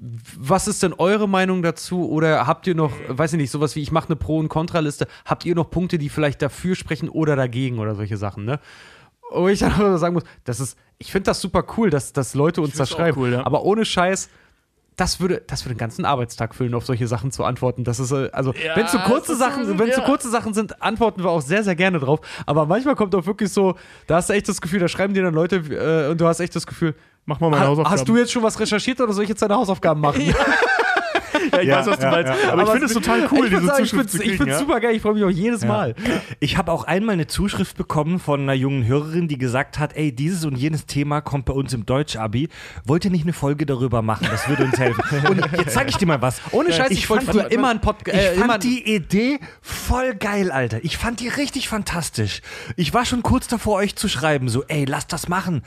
was 0.00 0.68
ist 0.68 0.82
denn 0.84 0.92
eure 0.92 1.28
Meinung 1.28 1.62
dazu? 1.62 2.08
Oder 2.08 2.46
habt 2.46 2.66
ihr 2.68 2.74
noch, 2.76 2.92
weiß 3.08 3.32
ich 3.32 3.38
nicht, 3.38 3.50
sowas 3.50 3.74
wie 3.74 3.80
ich 3.82 3.90
mache 3.90 4.06
eine 4.08 4.16
Pro- 4.16 4.38
und 4.38 4.48
Kontraliste, 4.48 5.08
habt 5.24 5.44
ihr 5.44 5.54
noch 5.56 5.70
Punkte, 5.70 5.98
die 5.98 6.08
vielleicht 6.08 6.40
dafür 6.40 6.76
sprechen 6.76 7.08
oder 7.08 7.34
dagegen 7.34 7.78
oder 7.80 7.94
solche 7.96 8.16
Sachen, 8.16 8.44
ne? 8.44 8.60
Wo 9.32 9.48
ich 9.48 9.58
dann 9.58 9.72
sagen 9.98 10.14
muss, 10.14 10.22
das 10.44 10.60
ist, 10.60 10.78
ich 10.98 11.10
finde 11.10 11.24
das 11.26 11.40
super 11.40 11.64
cool, 11.76 11.90
dass, 11.90 12.12
dass 12.12 12.34
Leute 12.34 12.60
uns 12.62 12.76
das 12.76 12.90
schreiben. 12.90 13.18
cool, 13.20 13.32
ja. 13.32 13.44
Aber 13.46 13.64
ohne 13.64 13.84
Scheiß, 13.84 14.28
das 14.94 15.20
würde, 15.20 15.42
das 15.46 15.64
würde 15.64 15.72
einen 15.72 15.78
ganzen 15.78 16.04
Arbeitstag 16.04 16.54
füllen, 16.54 16.74
auf 16.74 16.86
solche 16.86 17.06
Sachen 17.08 17.30
zu 17.32 17.44
antworten. 17.44 17.82
Das 17.84 17.98
ist, 18.00 18.10
äh, 18.12 18.30
also, 18.32 18.52
Ja, 18.54 18.76
wenn 18.76 18.86
es 18.86 18.92
so 18.92 18.98
kurze 18.98 19.36
Sachen, 19.36 19.66
so- 19.66 19.78
wenn 19.78 19.88
es 19.88 19.96
so 19.96 20.00
ja. 20.02 20.06
kurze 20.06 20.30
Sachen 20.30 20.54
sind, 20.54 20.80
antworten 20.82 21.22
wir 21.24 21.30
auch 21.30 21.42
sehr, 21.42 21.62
sehr 21.64 21.74
gerne 21.76 21.98
drauf. 21.98 22.20
Aber 22.46 22.66
manchmal 22.66 22.94
kommt 22.96 23.14
auch 23.16 23.26
wirklich 23.26 23.52
so, 23.52 23.74
da 24.06 24.16
hast 24.16 24.28
du 24.28 24.32
echt 24.34 24.48
das 24.48 24.60
Gefühl, 24.60 24.78
da 24.80 24.88
schreiben 24.88 25.12
dir 25.14 25.22
dann 25.24 25.34
Leute 25.34 25.56
äh, 25.56 26.10
und 26.10 26.20
du 26.20 26.26
hast 26.26 26.38
echt 26.40 26.54
das 26.56 26.66
Gefühl, 26.66 26.94
Mach 27.28 27.40
mal 27.40 27.50
meine 27.50 27.62
ha, 27.62 27.68
Hausaufgaben. 27.68 27.94
hast 27.98 28.08
du 28.08 28.16
jetzt 28.16 28.32
schon 28.32 28.42
was 28.42 28.58
recherchiert 28.58 28.98
oder 29.02 29.12
soll 29.12 29.22
ich 29.24 29.28
jetzt 29.28 29.42
deine 29.42 29.54
Hausaufgaben 29.54 30.00
machen? 30.00 30.22
ja, 31.52 31.60
ich 31.60 31.68
Ja, 31.68 31.78
weiß, 31.80 31.86
was 31.88 31.98
du 31.98 32.04
ja, 32.06 32.10
meinst. 32.10 32.32
ja, 32.42 32.52
Aber 32.52 32.62
ich 32.62 32.68
finde 32.70 32.86
es 32.86 32.92
total 32.94 33.28
cool, 33.30 33.44
ich 33.46 33.50
diese 33.50 33.66
sagen, 33.66 33.84
ich 33.84 33.90
Zuschrift 33.90 34.14
Ich 34.14 34.20
finde 34.38 34.44
es 34.44 34.48
ja. 34.48 34.58
super 34.58 34.80
geil, 34.80 34.94
ich 34.96 35.02
freue 35.02 35.12
mich 35.12 35.24
auch 35.24 35.28
jedes 35.30 35.62
Mal. 35.64 35.94
Ich 36.40 36.56
habe 36.56 36.72
auch 36.72 36.84
einmal 36.84 37.12
eine 37.12 37.26
Zuschrift 37.26 37.76
bekommen 37.76 38.18
von 38.18 38.40
einer 38.40 38.54
jungen 38.54 38.86
Hörerin, 38.86 39.28
die 39.28 39.36
gesagt 39.36 39.78
hat, 39.78 39.94
ey, 39.94 40.10
dieses 40.10 40.46
und 40.46 40.56
jenes 40.56 40.86
Thema 40.86 41.20
kommt 41.20 41.44
bei 41.44 41.52
uns 41.52 41.74
im 41.74 41.84
Deutsch-Abi. 41.84 42.48
Wollt 42.86 43.04
ihr 43.04 43.10
nicht 43.10 43.24
eine 43.24 43.34
Folge 43.34 43.66
darüber 43.66 44.00
machen? 44.00 44.26
Das 44.30 44.48
würde 44.48 44.64
uns 44.64 44.78
helfen. 44.78 45.02
Und 45.28 45.40
jetzt 45.58 45.74
zeige 45.74 45.90
ich 45.90 45.96
dir 45.98 46.06
mal 46.06 46.22
was. 46.22 46.40
Ohne 46.52 46.72
Scheiß, 46.72 46.90
ich, 46.92 47.10
wollte 47.10 47.26
fand- 47.26 47.38
früher 47.40 47.50
immer 47.52 47.68
einen 47.68 47.80
Podcast. 47.80 48.16
Ich 48.18 48.24
Äh, 48.24 48.34
immer 48.36 48.46
fand 48.46 48.64
die 48.64 48.94
Idee 48.94 49.38
voll 49.60 50.14
geil, 50.14 50.50
Alter. 50.50 50.78
Ich 50.82 50.96
fand 50.96 51.20
die 51.20 51.28
richtig 51.28 51.68
fantastisch. 51.68 52.40
Ich 52.76 52.94
war 52.94 53.04
schon 53.04 53.22
kurz 53.22 53.48
davor, 53.48 53.76
euch 53.76 53.96
zu 53.96 54.08
schreiben, 54.08 54.48
so, 54.48 54.64
ey, 54.68 54.86
lasst 54.86 55.12
das 55.12 55.28
machen. 55.28 55.62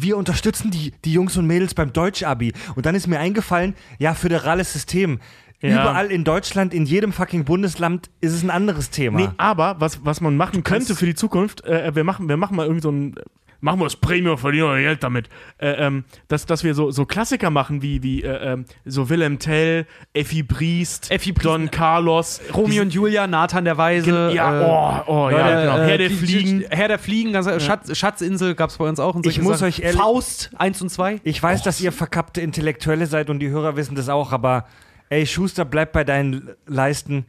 Wir 0.00 0.16
unterstützen 0.16 0.70
die, 0.70 0.92
die 1.04 1.12
Jungs 1.12 1.36
und 1.36 1.46
Mädels 1.46 1.74
beim 1.74 1.92
Deutsch-Abi. 1.92 2.52
Und 2.74 2.86
dann 2.86 2.94
ist 2.94 3.06
mir 3.06 3.18
eingefallen, 3.18 3.74
ja, 3.98 4.14
föderales 4.14 4.72
System. 4.72 5.20
Ja. 5.60 5.82
Überall 5.82 6.12
in 6.12 6.22
Deutschland, 6.22 6.72
in 6.72 6.86
jedem 6.86 7.12
fucking 7.12 7.44
Bundesland 7.44 8.10
ist 8.20 8.32
es 8.32 8.44
ein 8.44 8.50
anderes 8.50 8.90
Thema. 8.90 9.18
Nee, 9.18 9.28
aber 9.38 9.80
was, 9.80 10.04
was 10.04 10.20
man 10.20 10.36
machen 10.36 10.62
könnte 10.62 10.94
für 10.94 11.06
die 11.06 11.16
Zukunft, 11.16 11.64
äh, 11.64 11.94
wir, 11.94 12.04
machen, 12.04 12.28
wir 12.28 12.36
machen 12.36 12.56
mal 12.56 12.64
irgendwie 12.64 12.82
so 12.82 12.90
ein. 12.92 13.14
Machen 13.60 13.80
wir 13.80 13.84
das 13.86 13.96
Premium, 13.96 14.38
verdienen 14.38 14.68
wir 14.68 14.80
Geld 14.82 15.02
damit. 15.02 15.28
Äh, 15.58 15.70
ähm, 15.72 16.04
dass, 16.28 16.46
dass 16.46 16.62
wir 16.62 16.74
so, 16.74 16.92
so 16.92 17.06
Klassiker 17.06 17.50
machen 17.50 17.82
wie, 17.82 18.02
wie 18.04 18.22
äh, 18.22 18.52
ähm, 18.52 18.66
so 18.84 19.08
Willem 19.10 19.40
Tell, 19.40 19.84
Effi 20.12 20.44
Briest, 20.44 21.10
Effi 21.10 21.32
Briest, 21.32 21.44
Don 21.46 21.68
Carlos, 21.70 22.40
Romeo 22.54 22.82
und 22.82 22.94
Julia, 22.94 23.26
Nathan 23.26 23.64
der 23.64 23.76
Weise. 23.76 24.30
Ja, 24.32 24.60
äh, 24.60 25.04
oh, 25.06 25.12
oh, 25.26 25.30
ja, 25.30 25.60
genau. 25.62 25.78
äh, 25.78 25.88
Herr 25.88 25.98
der 25.98 26.10
Fliegen. 26.10 26.64
Herr 26.70 26.86
der 26.88 26.98
Fliegen, 27.00 27.32
ganz, 27.32 27.46
Schatz, 27.64 27.96
Schatzinsel 27.98 28.54
gab 28.54 28.70
es 28.70 28.76
bei 28.78 28.88
uns 28.88 29.00
auch. 29.00 29.16
Und 29.16 29.26
Ich 29.26 29.40
muss 29.42 29.58
Sachen. 29.58 29.68
euch 29.68 29.80
ehrlich- 29.80 30.00
Faust 30.00 30.50
1 30.56 30.80
und 30.82 30.90
2. 30.90 31.20
Ich 31.24 31.42
weiß, 31.42 31.62
dass 31.64 31.80
ihr 31.80 31.90
verkappte 31.90 32.40
Intellektuelle 32.40 33.06
seid 33.06 33.28
und 33.28 33.40
die 33.40 33.48
Hörer 33.48 33.74
wissen 33.76 33.96
das 33.96 34.08
auch, 34.08 34.30
aber 34.32 34.66
ey, 35.08 35.26
Schuster, 35.26 35.64
bleib 35.64 35.92
bei 35.92 36.04
deinen 36.04 36.50
Leisten. 36.66 37.26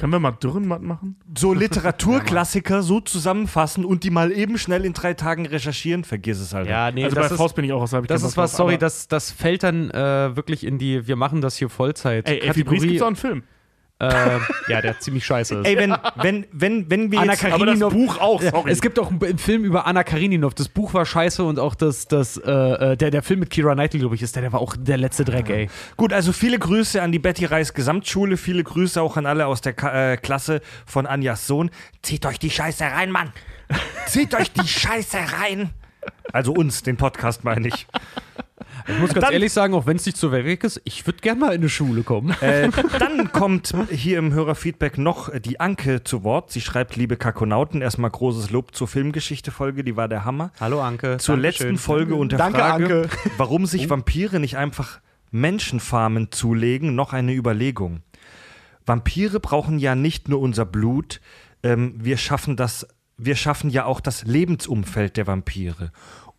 Können 0.00 0.14
wir 0.14 0.18
mal 0.18 0.32
Dürrenmatt 0.32 0.80
machen? 0.80 1.16
So 1.36 1.52
Literaturklassiker 1.54 2.82
so 2.82 3.00
zusammenfassen 3.00 3.84
und 3.84 4.02
die 4.02 4.08
mal 4.08 4.32
eben 4.32 4.56
schnell 4.56 4.86
in 4.86 4.94
drei 4.94 5.12
Tagen 5.12 5.44
recherchieren, 5.44 6.04
vergiss 6.04 6.40
es, 6.40 6.54
Alter. 6.54 6.70
Ja, 6.70 6.90
nee, 6.90 7.04
also 7.04 7.16
bei 7.16 7.22
das, 7.22 7.32
ist, 7.32 7.36
Faust 7.36 7.54
bin 7.54 7.66
ich 7.66 7.72
auch 7.74 7.82
aus, 7.82 7.92
hab 7.92 8.04
ich 8.04 8.08
das 8.08 8.22
ist 8.22 8.34
was, 8.38 8.52
drauf, 8.52 8.56
sorry, 8.56 8.78
das, 8.78 9.08
das 9.08 9.30
fällt 9.30 9.62
dann 9.62 9.90
äh, 9.90 10.34
wirklich 10.34 10.64
in 10.64 10.78
die, 10.78 11.06
wir 11.06 11.16
machen 11.16 11.42
das 11.42 11.56
hier 11.56 11.68
Vollzeit. 11.68 12.26
Ey, 12.26 12.38
Effi 12.38 12.64
Briest 12.64 12.86
gibt's 12.86 13.02
auch 13.02 13.08
einen 13.08 13.16
Film. 13.16 13.42
Äh, 14.00 14.38
ja, 14.68 14.80
der 14.80 14.98
ziemlich 14.98 15.26
scheiße 15.26 15.56
ist. 15.56 15.66
Ey, 15.66 15.76
wenn, 15.76 15.94
wenn, 16.16 16.46
wenn, 16.52 16.90
wenn 16.90 17.12
wir 17.12 17.20
Anna 17.20 17.32
jetzt... 17.34 17.44
Aber 17.44 17.66
das 17.66 17.78
Buch 17.78 18.18
auch, 18.18 18.40
sorry. 18.40 18.70
Es 18.70 18.80
gibt 18.80 18.98
auch 18.98 19.10
einen, 19.10 19.38
Film 19.38 19.64
über 19.64 19.86
Anna 19.86 20.04
Karininow. 20.04 20.54
Das 20.54 20.68
Buch 20.68 20.94
war 20.94 21.04
scheiße 21.04 21.44
und 21.44 21.58
auch 21.58 21.74
das, 21.74 22.08
das, 22.08 22.38
äh, 22.38 22.50
äh, 22.50 22.96
der, 22.96 23.10
der 23.10 23.22
Film 23.22 23.40
mit 23.40 23.50
Kira 23.50 23.74
Knightley, 23.74 24.00
glaube 24.00 24.14
ich, 24.14 24.22
ist 24.22 24.34
der, 24.36 24.42
der 24.42 24.52
war 24.52 24.60
auch 24.60 24.74
der 24.78 24.96
letzte 24.96 25.26
Dreck, 25.26 25.50
ey. 25.50 25.68
Gut, 25.98 26.14
also 26.14 26.32
viele 26.32 26.58
Grüße 26.58 27.00
an 27.02 27.12
die 27.12 27.18
Betty 27.18 27.44
Reis 27.44 27.74
Gesamtschule, 27.74 28.38
viele 28.38 28.64
Grüße 28.64 29.02
auch 29.02 29.18
an 29.18 29.26
alle 29.26 29.46
aus 29.46 29.60
der 29.60 29.74
Ka 29.74 30.12
äh, 30.12 30.16
Klasse 30.16 30.62
von 30.86 31.06
Anjas 31.06 31.46
Sohn. 31.46 31.70
Zieht 32.00 32.24
euch 32.24 32.38
die 32.38 32.50
Scheiße 32.50 32.84
rein, 32.84 33.10
Mann! 33.10 33.32
Zieht 34.06 34.34
euch 34.34 34.50
die 34.50 34.66
Scheiße 34.66 35.18
rein! 35.40 35.70
Also 36.32 36.52
uns, 36.52 36.82
den 36.82 36.96
Podcast 36.96 37.44
meine 37.44 37.68
ich. 37.68 37.86
Ich 38.92 38.98
muss 38.98 39.12
ganz 39.14 39.24
Dann- 39.26 39.32
ehrlich 39.32 39.52
sagen, 39.52 39.74
auch 39.74 39.86
wenn 39.86 39.96
es 39.96 40.06
nicht 40.06 40.16
so 40.16 40.32
weit 40.32 40.44
weg 40.44 40.64
ist, 40.64 40.80
ich 40.84 41.06
würde 41.06 41.20
gerne 41.20 41.40
mal 41.40 41.48
in 41.54 41.60
eine 41.60 41.68
Schule 41.68 42.02
kommen. 42.02 42.34
Äh, 42.42 42.70
dann 42.98 43.30
kommt 43.32 43.74
hier 43.90 44.18
im 44.18 44.32
Hörerfeedback 44.32 44.96
noch 44.98 45.30
die 45.38 45.60
Anke 45.60 46.02
zu 46.04 46.24
Wort. 46.24 46.50
Sie 46.50 46.60
schreibt, 46.60 46.96
liebe 46.96 47.16
Kakonauten, 47.16 47.82
erstmal 47.82 48.10
großes 48.10 48.50
Lob 48.50 48.74
zur 48.74 48.88
Filmgeschichte-Folge, 48.88 49.84
die 49.84 49.96
war 49.96 50.08
der 50.08 50.24
Hammer. 50.24 50.52
Hallo 50.60 50.80
Anke. 50.80 51.18
Zur 51.18 51.36
Dankeschön. 51.36 51.68
letzten 51.68 51.78
Folge 51.78 52.14
und 52.14 52.32
der 52.32 52.38
Danke, 52.38 52.58
Frage, 52.58 52.84
Anke. 53.02 53.08
warum 53.36 53.66
sich 53.66 53.88
Vampire 53.90 54.40
nicht 54.40 54.56
einfach 54.56 55.00
Menschenfarmen 55.30 56.32
zulegen, 56.32 56.94
noch 56.94 57.12
eine 57.12 57.32
Überlegung. 57.34 58.00
Vampire 58.86 59.38
brauchen 59.40 59.78
ja 59.78 59.94
nicht 59.94 60.28
nur 60.28 60.40
unser 60.40 60.64
Blut, 60.64 61.20
ähm, 61.62 61.94
wir 61.98 62.16
schaffen 62.16 62.56
das, 62.56 62.86
wir 63.18 63.36
schaffen 63.36 63.70
ja 63.70 63.84
auch 63.84 64.00
das 64.00 64.24
Lebensumfeld 64.24 65.16
der 65.16 65.26
Vampire. 65.26 65.92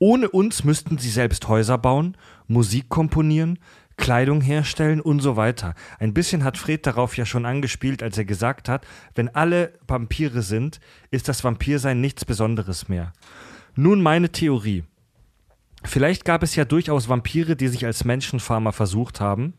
Ohne 0.04 0.30
uns 0.30 0.64
müssten 0.64 0.98
sie 0.98 1.12
selbst 1.12 1.48
Häuser 1.48 1.78
bauen, 1.78 2.18
Musik 2.48 2.90
komponieren, 2.90 3.60
Kleidung 3.98 4.42
herstellen 4.42 5.00
und 5.00 5.20
so 5.20 5.36
weiter. 5.36 5.76
Ein 6.00 6.16
bisschen 6.16 6.44
hat 6.44 6.58
Fred 6.58 6.88
darauf 6.88 7.16
ja 7.18 7.26
schon 7.28 7.46
angespielt, 7.46 8.02
als 8.02 8.18
er 8.18 8.26
gesagt 8.26 8.68
hat, 8.68 8.84
wenn 9.14 9.30
alle 9.30 9.74
Vampire 9.88 10.42
sind, 10.42 10.80
ist 11.12 11.28
das 11.28 11.44
Vampirsein 11.44 12.02
nichts 12.02 12.26
Besonderes 12.26 12.90
mehr. 12.90 13.14
Nun 13.76 14.02
meine 14.02 14.32
Theorie. 14.32 14.86
Vielleicht 15.84 16.26
gab 16.26 16.42
es 16.42 16.56
ja 16.56 16.66
durchaus 16.66 17.08
Vampire, 17.08 17.56
die 17.56 17.68
sich 17.68 17.86
als 17.86 18.04
Menschenfarmer 18.04 18.72
versucht 18.72 19.22
haben, 19.22 19.54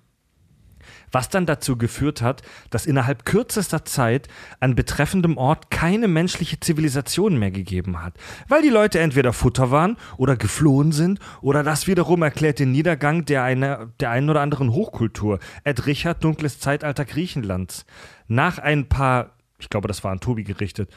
was 1.12 1.28
dann 1.28 1.46
dazu 1.46 1.76
geführt 1.76 2.22
hat, 2.22 2.42
dass 2.70 2.86
innerhalb 2.86 3.24
kürzester 3.24 3.84
Zeit 3.84 4.28
an 4.60 4.74
betreffendem 4.74 5.36
Ort 5.36 5.70
keine 5.70 6.08
menschliche 6.08 6.58
Zivilisation 6.58 7.38
mehr 7.38 7.50
gegeben 7.50 8.02
hat, 8.02 8.14
weil 8.48 8.62
die 8.62 8.70
Leute 8.70 8.98
entweder 8.98 9.32
Futter 9.32 9.70
waren 9.70 9.96
oder 10.16 10.36
geflohen 10.36 10.92
sind 10.92 11.20
oder 11.40 11.62
das 11.62 11.86
wiederum 11.86 12.22
erklärt 12.22 12.58
den 12.58 12.72
Niedergang 12.72 13.24
der, 13.24 13.44
eine, 13.44 13.92
der 14.00 14.10
einen 14.10 14.30
oder 14.30 14.40
anderen 14.40 14.72
Hochkultur. 14.72 15.38
Ed 15.64 15.86
Richard, 15.86 16.24
Dunkles 16.24 16.58
Zeitalter 16.58 17.04
Griechenlands. 17.04 17.84
Nach 18.28 18.58
ein 18.58 18.88
paar, 18.88 19.32
ich 19.58 19.68
glaube, 19.68 19.88
das 19.88 20.02
war 20.02 20.12
an 20.12 20.20
Tobi 20.20 20.44
gerichtet, 20.44 20.90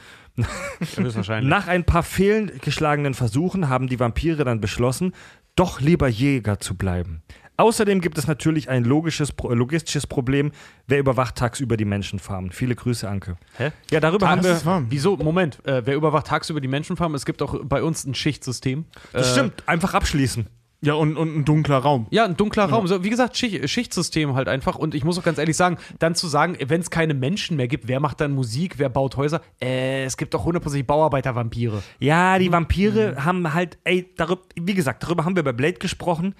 nach 1.42 1.66
ein 1.66 1.84
paar 1.84 2.02
fehlgeschlagenen 2.02 3.14
Versuchen 3.14 3.68
haben 3.68 3.88
die 3.88 4.00
Vampire 4.00 4.44
dann 4.44 4.60
beschlossen, 4.60 5.12
doch 5.54 5.80
lieber 5.80 6.08
Jäger 6.08 6.60
zu 6.60 6.76
bleiben. 6.76 7.22
Außerdem 7.58 8.00
gibt 8.00 8.18
es 8.18 8.26
natürlich 8.26 8.68
ein 8.68 8.84
logisches, 8.84 9.32
logistisches 9.42 10.06
Problem. 10.06 10.52
Wer 10.86 10.98
überwacht 10.98 11.36
tagsüber 11.36 11.76
die 11.76 11.84
Menschenfarmen? 11.84 12.52
Viele 12.52 12.74
Grüße, 12.74 13.08
Anke. 13.08 13.36
Hä? 13.56 13.70
Ja, 13.90 14.00
darüber 14.00 14.28
haben 14.28 14.42
Das 14.42 14.64
wir. 14.64 14.70
wahr. 14.70 14.82
Wieso? 14.88 15.16
Moment, 15.16 15.64
äh, 15.66 15.82
wer 15.86 15.94
überwacht 15.96 16.26
tagsüber 16.26 16.60
die 16.60 16.68
Menschenfarm? 16.68 17.14
Es 17.14 17.24
gibt 17.24 17.40
auch 17.42 17.58
bei 17.64 17.82
uns 17.82 18.04
ein 18.04 18.14
Schichtsystem. 18.14 18.84
Das 19.12 19.28
Äh, 19.28 19.32
stimmt, 19.32 19.62
einfach 19.66 19.94
abschließen. 19.94 20.46
Ja, 20.82 20.92
und, 20.92 21.16
und 21.16 21.34
ein 21.34 21.44
dunkler 21.46 21.78
Raum. 21.78 22.06
Ja, 22.10 22.26
ein 22.26 22.36
dunkler 22.36 22.66
Raum. 22.66 22.86
So, 22.86 23.02
wie 23.02 23.08
gesagt, 23.08 23.36
Schicht, 23.36 23.68
Schichtsystem 23.70 24.34
halt 24.34 24.46
einfach. 24.46 24.76
Und 24.76 24.94
ich 24.94 25.04
muss 25.04 25.18
auch 25.18 25.22
ganz 25.24 25.38
ehrlich 25.38 25.56
sagen, 25.56 25.78
dann 25.98 26.14
zu 26.14 26.28
sagen, 26.28 26.58
wenn 26.66 26.82
es 26.82 26.90
keine 26.90 27.14
Menschen 27.14 27.56
mehr 27.56 27.66
gibt, 27.66 27.88
wer 27.88 27.98
macht 27.98 28.20
dann 28.20 28.32
Musik, 28.32 28.78
wer 28.78 28.90
baut 28.90 29.16
Häuser? 29.16 29.40
Äh, 29.60 30.04
es 30.04 30.18
gibt 30.18 30.34
doch 30.34 30.44
hundertprozentig 30.44 30.86
Bauarbeiter-Vampire. 30.86 31.82
Ja, 31.98 32.38
die 32.38 32.52
Vampire 32.52 33.24
haben 33.24 33.54
halt, 33.54 33.78
ey, 33.84 34.12
darüber, 34.16 34.42
wie 34.60 34.74
gesagt, 34.74 35.02
darüber 35.02 35.24
haben 35.24 35.34
wir 35.34 35.42
bei 35.42 35.52
Blade 35.54 35.78
gesprochen. 35.78 36.34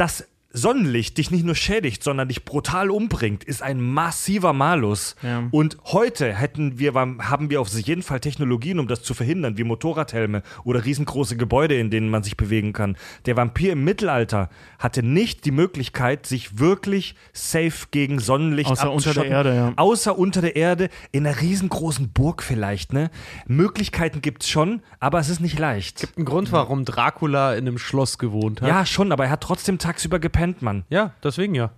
Das 0.00 0.24
Sonnenlicht 0.52 1.16
dich 1.18 1.30
nicht 1.30 1.44
nur 1.44 1.54
schädigt, 1.54 2.02
sondern 2.02 2.28
dich 2.28 2.44
brutal 2.44 2.90
umbringt, 2.90 3.44
ist 3.44 3.62
ein 3.62 3.80
massiver 3.80 4.52
Malus. 4.52 5.14
Ja. 5.22 5.44
Und 5.52 5.76
heute 5.84 6.34
hätten 6.34 6.80
wir, 6.80 6.94
haben 6.94 7.50
wir 7.50 7.60
auf 7.60 7.68
jeden 7.68 8.02
Fall 8.02 8.18
Technologien, 8.18 8.80
um 8.80 8.88
das 8.88 9.02
zu 9.02 9.14
verhindern, 9.14 9.58
wie 9.58 9.64
Motorradhelme 9.64 10.42
oder 10.64 10.84
riesengroße 10.84 11.36
Gebäude, 11.36 11.78
in 11.78 11.90
denen 11.90 12.10
man 12.10 12.24
sich 12.24 12.36
bewegen 12.36 12.72
kann. 12.72 12.96
Der 13.26 13.36
Vampir 13.36 13.72
im 13.72 13.84
Mittelalter 13.84 14.50
hatte 14.80 15.04
nicht 15.04 15.44
die 15.44 15.52
Möglichkeit, 15.52 16.26
sich 16.26 16.58
wirklich 16.58 17.14
safe 17.32 17.86
gegen 17.92 18.18
Sonnenlicht 18.18 18.70
Außer 18.70 18.90
unter 18.90 19.14
der. 19.14 19.26
Erde, 19.26 19.54
ja. 19.54 19.72
Außer 19.76 20.18
unter 20.18 20.40
der 20.40 20.56
Erde, 20.56 20.88
in 21.12 21.26
einer 21.26 21.40
riesengroßen 21.40 22.10
Burg 22.10 22.42
vielleicht, 22.42 22.92
ne? 22.92 23.10
Möglichkeiten 23.46 24.20
gibt's 24.20 24.48
schon, 24.48 24.82
aber 24.98 25.20
es 25.20 25.28
ist 25.28 25.40
nicht 25.40 25.58
leicht. 25.60 26.08
Ein 26.16 26.24
Grund, 26.24 26.50
warum 26.50 26.84
Dracula 26.84 27.54
in 27.54 27.68
einem 27.68 27.78
Schloss 27.78 28.18
gewohnt 28.18 28.62
hat. 28.62 28.68
Ja, 28.68 28.84
schon, 28.84 29.12
aber 29.12 29.26
er 29.26 29.30
hat 29.30 29.42
trotzdem 29.42 29.78
tagsüber 29.78 30.18
gepennt, 30.18 30.39
Mann. 30.60 30.84
Ja, 30.88 31.12
deswegen 31.22 31.54
ja. 31.54 31.70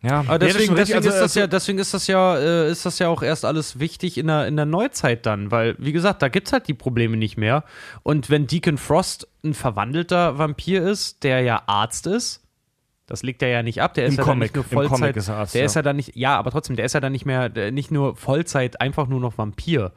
Ja, 0.00 0.20
Aber 0.20 0.38
deswegen, 0.38 0.66
schon 0.66 0.76
richtig. 0.76 0.94
deswegen, 0.94 0.96
Also, 0.98 1.08
ist 1.08 1.14
das 1.14 1.22
also- 1.22 1.40
ja, 1.40 1.46
deswegen 1.48 1.78
ist 1.80 1.92
das 1.94 2.06
ja, 2.06 2.36
äh, 2.38 2.70
ist 2.70 2.86
das 2.86 3.00
ja 3.00 3.08
auch 3.08 3.20
erst 3.22 3.44
alles 3.44 3.80
wichtig 3.80 4.16
in 4.16 4.28
der, 4.28 4.46
in 4.46 4.54
der 4.54 4.64
Neuzeit 4.64 5.26
dann, 5.26 5.50
weil, 5.50 5.74
wie 5.78 5.90
gesagt, 5.90 6.22
da 6.22 6.28
gibt 6.28 6.46
es 6.46 6.52
halt 6.52 6.68
die 6.68 6.74
Probleme 6.74 7.16
nicht 7.16 7.36
mehr. 7.36 7.64
Und 8.04 8.30
wenn 8.30 8.46
Deacon 8.46 8.78
Frost 8.78 9.26
ein 9.44 9.54
verwandelter 9.54 10.38
Vampir 10.38 10.86
ist, 10.86 11.24
der 11.24 11.40
ja 11.40 11.62
Arzt 11.66 12.06
ist, 12.06 12.44
das 13.06 13.24
legt 13.24 13.42
er 13.42 13.48
ja 13.48 13.62
nicht 13.64 13.82
ab, 13.82 13.94
der 13.94 14.04
Im 14.04 14.12
ist 14.12 14.18
ja 14.18 14.22
Comic. 14.24 14.52
dann 14.52 14.60
nicht 14.62 14.70
nur 14.72 14.82
Vollzeit. 14.82 14.98
Comic 15.00 15.16
ist 15.16 15.28
er 15.28 15.34
Arzt, 15.36 15.54
der 15.54 15.62
ja. 15.62 15.66
ist 15.66 15.74
ja 15.74 15.82
dann 15.82 15.96
nicht, 15.96 16.14
ja, 16.14 16.36
aber 16.38 16.52
trotzdem, 16.52 16.76
der 16.76 16.84
ist 16.84 16.92
ja 16.92 17.00
dann 17.00 17.10
nicht 17.12 17.26
mehr, 17.26 17.48
nicht 17.72 17.90
nur 17.90 18.14
Vollzeit, 18.14 18.80
einfach 18.80 19.08
nur 19.08 19.18
noch 19.18 19.36
Vampir. 19.36 19.90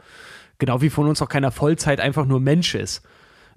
Genau 0.57 0.81
wie 0.81 0.89
von 0.89 1.07
uns 1.07 1.21
auch 1.21 1.29
keiner 1.29 1.51
Vollzeit 1.51 1.99
einfach 1.99 2.25
nur 2.25 2.39
Mensch 2.39 2.73
ist. 2.73 3.03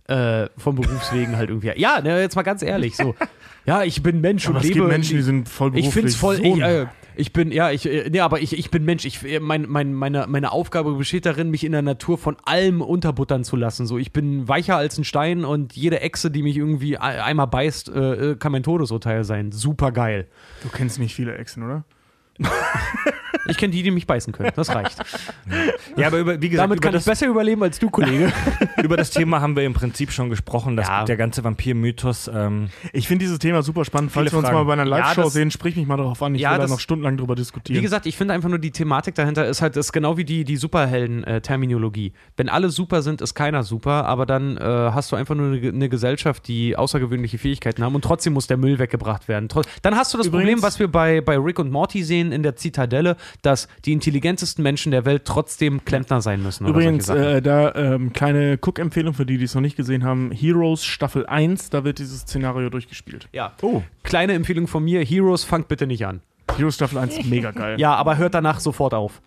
Äh, 0.07 0.49
vom 0.59 0.75
Berufswegen 0.77 1.37
halt 1.37 1.49
irgendwie. 1.49 1.73
Ja, 1.77 2.01
ne, 2.03 2.21
jetzt 2.21 2.37
mal 2.37 2.43
ganz 2.43 2.63
ehrlich, 2.63 2.97
so. 2.97 3.15
Ja, 3.67 3.83
ich 3.83 4.03
bin 4.03 4.21
Mensch 4.21 4.45
Aber 4.47 4.57
und 4.57 4.61
es 4.61 4.69
lebe. 4.69 4.81
gibt 4.81 4.89
Menschen, 4.89 5.17
die 5.17 5.23
sind 5.23 5.49
voll 5.49 5.75
Ich 5.79 5.89
finde 5.89 6.09
es 6.11 6.17
voll. 6.17 6.37
so 6.37 6.43
Ich, 6.43 6.61
äh, 6.61 6.85
ich 7.17 7.33
bin, 7.33 7.51
ja, 7.51 7.71
ich, 7.71 7.87
äh, 7.87 8.11
nee, 8.11 8.21
aber 8.21 8.41
ich, 8.43 8.59
ich 8.59 8.71
bin 8.71 8.85
Mensch. 8.85 9.07
Ich, 9.07 9.25
äh, 9.25 9.41
mein, 9.41 9.65
mein, 9.67 9.95
meine, 9.95 10.27
meine 10.29 10.53
Aufgabe 10.53 10.93
besteht 10.97 11.25
darin, 11.25 11.49
mich 11.49 11.65
in 11.65 11.73
der 11.73 11.81
Natur 11.81 12.19
von 12.19 12.37
allem 12.45 12.83
unterbuttern 12.83 13.43
zu 13.43 13.57
lassen. 13.57 13.87
So, 13.87 13.97
ich 13.97 14.13
bin 14.13 14.47
weicher 14.49 14.77
als 14.77 14.99
ein 14.99 15.05
Stein 15.05 15.47
und 15.47 15.73
jede 15.75 16.01
Echse, 16.03 16.31
die 16.31 16.43
mich 16.43 16.59
irgendwie 16.59 16.99
ei- 16.99 17.23
einmal 17.25 17.47
beißt, 17.47 17.89
äh, 17.89 18.33
äh, 18.33 18.37
kann 18.37 18.53
mein 18.53 18.63
Todesurteil 18.65 19.25
sein. 19.25 19.51
Super 19.51 19.91
geil. 19.93 20.27
Du 20.63 20.69
kennst 20.69 20.99
nicht 20.99 21.15
viele 21.15 21.35
Echsen, 21.39 21.63
oder? 21.63 21.85
Ich 23.47 23.59
kenne 23.59 23.73
die, 23.73 23.83
die 23.83 23.91
mich 23.91 24.07
beißen 24.07 24.33
können. 24.33 24.53
Das 24.57 24.75
reicht. 24.75 24.97
ja 25.99 26.07
aber 26.07 26.19
über, 26.19 26.41
wie 26.41 26.49
gesagt, 26.49 26.65
Damit 26.65 26.79
über, 26.79 26.87
kann 26.89 26.95
ich 26.95 27.05
das, 27.05 27.05
besser 27.05 27.27
überleben 27.27 27.63
als 27.63 27.79
du, 27.79 27.91
Kollege. 27.91 28.33
über 28.83 28.97
das 28.97 29.11
Thema 29.11 29.43
haben 29.43 29.55
wir 29.55 29.65
im 29.65 29.75
Prinzip 29.75 30.13
schon 30.13 30.31
gesprochen, 30.31 30.77
dass 30.77 30.89
Ja. 30.89 31.05
der 31.05 31.19
ganze 31.19 31.45
Vampir-Mythos. 31.45 32.31
Ähm, 32.35 32.71
Ich 32.95 33.07
finde 33.07 33.25
dieses 33.27 33.39
Thema 33.41 33.63
super 33.63 33.85
spannend. 33.85 34.13
Falls 34.13 34.33
wir 34.33 34.39
uns 34.39 34.51
mal 34.51 34.65
bei 34.65 34.73
einer 34.73 34.85
Ja, 34.85 34.89
Live-Show 34.89 35.25
das- 35.25 35.35
sehen, 35.35 35.51
sprich 35.51 35.77
mich 35.77 35.87
mal 35.87 35.99
darauf 35.99 36.23
an. 36.23 36.35
Ich 36.35 36.41
Ja, 36.41 36.53
will 36.53 36.57
da 36.57 36.63
das- 36.63 36.71
noch 36.71 36.81
stundenlang 36.81 37.19
drüber 37.19 37.35
diskutieren. 37.35 37.77
Wie 37.79 37.83
gesagt, 37.83 38.07
ich 38.07 38.17
finde 38.17 38.33
einfach 38.33 38.49
nur 38.49 38.59
die 38.59 38.71
Thematik 38.71 39.15
dahinter 39.15 39.47
ist 39.47 39.61
halt, 39.61 39.77
ist 39.77 39.93
genau 39.93 40.17
wie 40.17 40.25
die, 40.25 40.45
die 40.45 40.57
Superhelden-Terminologie. 40.57 42.13
Wenn 42.39 42.49
alle 42.49 42.71
super 42.71 43.03
sind, 43.03 43.21
ist 43.21 43.35
keiner 43.35 43.63
super, 43.63 44.07
aber 44.07 44.25
dann 44.25 44.57
äh, 44.57 44.61
hast 44.63 45.13
du 45.13 45.17
einfach 45.17 45.35
nur 45.35 45.53
eine, 45.55 45.69
eine 45.69 45.89
Gesellschaft, 45.91 46.49
die 46.49 46.77
außergewöhnliche 46.77 47.37
Fähigkeiten 47.37 47.83
haben 47.85 47.95
und 47.95 48.03
trotzdem 48.03 48.33
muss 48.33 48.47
der 48.47 48.57
Müll 48.57 48.79
weggebracht 48.79 49.29
werden. 49.29 49.49
Dann 49.83 49.97
hast 49.97 50.15
du 50.15 50.19
das 50.19 50.29
Übrigens- 50.29 50.45
Problem, 50.45 50.63
was 50.63 50.79
wir 50.79 50.89
bei, 50.89 51.21
bei 51.21 51.37
Rick 51.37 51.59
und 51.59 51.71
Morty 51.71 52.03
sehen 52.03 52.24
in 52.33 52.43
der 52.43 52.57
Zitadelle, 52.57 53.17
dass 53.43 53.69
die 53.85 53.93
intelligentesten 53.93 54.63
Menschen 54.63 54.93
der 54.93 55.05
Welt 55.05 55.23
trotzdem 55.25 55.85
Klempner 55.85 56.21
sein 56.21 56.43
müssen. 56.43 56.67
Übrigens, 56.67 57.09
äh, 57.09 57.41
da 57.43 57.75
ähm, 57.75 58.13
kleine 58.13 58.59
Cook-Empfehlung 58.61 59.15
für 59.15 59.27
die, 59.27 59.39
die 59.39 59.45
es 59.45 59.55
noch 59.55 59.63
nicht 59.63 59.77
gesehen 59.77 60.05
haben: 60.05 60.31
Heroes 60.31 60.85
Staffel 60.85 61.27
1, 61.27 61.71
da 61.71 61.85
wird 61.85 61.99
dieses 61.99 62.21
Szenario 62.21 62.71
durchgespielt. 62.71 63.29
ja. 63.33 63.53
oh, 63.63 63.83
Kleine 64.03 64.35
Empfehlung 64.35 64.67
von 64.67 64.85
mir: 64.85 65.05
Heroes, 65.05 65.45
fangt 65.45 65.69
bitte 65.69 65.87
nicht 65.87 66.07
an. 66.07 66.21
Heroes 66.57 66.75
Staffel 66.77 66.99
1, 66.99 67.25
mega 67.27 67.51
geil. 67.51 67.81
Ja, 67.81 67.95
aber 67.95 68.17
hört 68.17 68.35
danach 68.35 68.61
sofort 68.61 68.95
auf. 68.95 69.23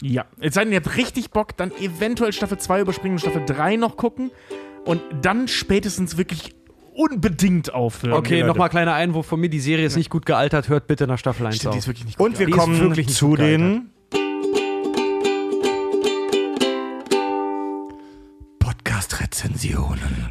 Ja. 0.00 0.24
Es 0.40 0.54
sei 0.54 0.64
denn, 0.64 0.72
ihr 0.72 0.80
habt 0.80 0.96
richtig 0.96 1.30
Bock, 1.30 1.56
dann 1.56 1.70
eventuell 1.80 2.32
Staffel 2.32 2.58
2 2.58 2.80
überspringen 2.80 3.16
und 3.16 3.20
Staffel 3.20 3.44
3 3.44 3.76
noch 3.76 3.96
gucken 3.96 4.30
und 4.84 5.00
dann 5.20 5.48
spätestens 5.48 6.16
wirklich 6.16 6.54
unbedingt 6.94 7.72
aufhören. 7.74 8.14
Okay, 8.14 8.42
nochmal 8.42 8.68
kleiner 8.68 8.94
Einwurf 8.94 9.26
von 9.26 9.40
mir: 9.40 9.48
Die 9.48 9.60
Serie 9.60 9.86
ist 9.86 9.96
nicht 9.96 10.10
gut 10.10 10.26
gealtert, 10.26 10.68
hört 10.68 10.86
bitte 10.86 11.06
nach 11.06 11.18
Staffel 11.18 11.46
1 11.46 11.56
Stimmt, 11.56 11.74
die 11.74 11.78
auf. 11.78 11.82
ist 11.82 11.86
wirklich 11.88 12.04
nicht 12.06 12.18
gut. 12.18 12.26
und 12.26 12.38
wir 12.38 12.46
Die 12.46 12.52
ist 12.52 12.58
kommen 12.58 13.08
zu 13.08 13.36
den 13.36 13.90
Podcast-Rezensionen. 18.58 20.30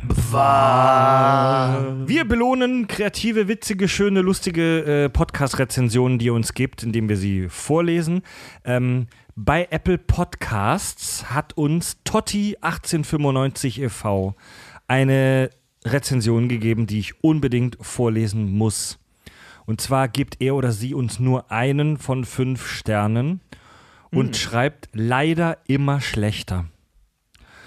Wir 2.07 2.25
belohnen 2.25 2.87
kreative, 2.87 3.47
witzige, 3.47 3.87
schöne, 3.87 4.21
lustige 4.21 5.05
äh, 5.05 5.09
Podcast-Rezensionen, 5.09 6.19
die 6.19 6.25
ihr 6.27 6.33
uns 6.33 6.53
gibt, 6.53 6.83
indem 6.83 7.09
wir 7.09 7.17
sie 7.17 7.49
vorlesen. 7.49 8.21
Ähm, 8.63 9.07
bei 9.35 9.67
Apple 9.69 9.97
Podcasts 9.97 11.31
hat 11.33 11.57
uns 11.57 11.97
Totti1895 12.05 13.81
e.V. 13.81 14.35
eine 14.87 15.49
Rezension 15.85 16.47
gegeben, 16.47 16.87
die 16.87 16.99
ich 16.99 17.23
unbedingt 17.23 17.77
vorlesen 17.81 18.51
muss. 18.51 18.99
Und 19.65 19.81
zwar 19.81 20.07
gibt 20.07 20.41
er 20.41 20.55
oder 20.55 20.71
sie 20.71 20.93
uns 20.93 21.19
nur 21.19 21.51
einen 21.51 21.97
von 21.97 22.25
fünf 22.25 22.67
Sternen 22.67 23.41
und 24.11 24.35
schreibt 24.35 24.89
leider 24.93 25.57
immer 25.67 26.01
schlechter. 26.01 26.65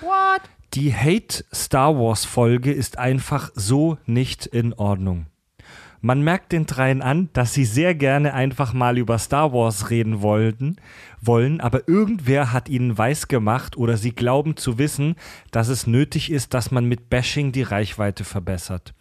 What? 0.00 0.42
Die 0.74 0.94
Hate 0.94 1.44
Star 1.54 1.96
Wars 1.96 2.24
Folge 2.24 2.72
ist 2.72 2.98
einfach 2.98 3.50
so 3.54 3.96
nicht 4.06 4.46
in 4.46 4.72
Ordnung. 4.74 5.26
Man 6.04 6.20
merkt 6.20 6.52
den 6.52 6.66
dreien 6.66 7.00
an, 7.00 7.30
dass 7.32 7.54
sie 7.54 7.64
sehr 7.64 7.94
gerne 7.94 8.34
einfach 8.34 8.74
mal 8.74 8.98
über 8.98 9.18
Star 9.18 9.54
Wars 9.54 9.88
reden 9.88 10.20
wollten, 10.20 10.76
wollen, 11.22 11.62
aber 11.62 11.88
irgendwer 11.88 12.52
hat 12.52 12.68
ihnen 12.68 12.98
weiß 12.98 13.26
gemacht 13.28 13.78
oder 13.78 13.96
sie 13.96 14.14
glauben 14.14 14.58
zu 14.58 14.76
wissen, 14.76 15.16
dass 15.50 15.68
es 15.68 15.86
nötig 15.86 16.30
ist, 16.30 16.52
dass 16.52 16.70
man 16.70 16.84
mit 16.84 17.08
Bashing 17.08 17.52
die 17.52 17.62
Reichweite 17.62 18.24
verbessert. 18.24 18.92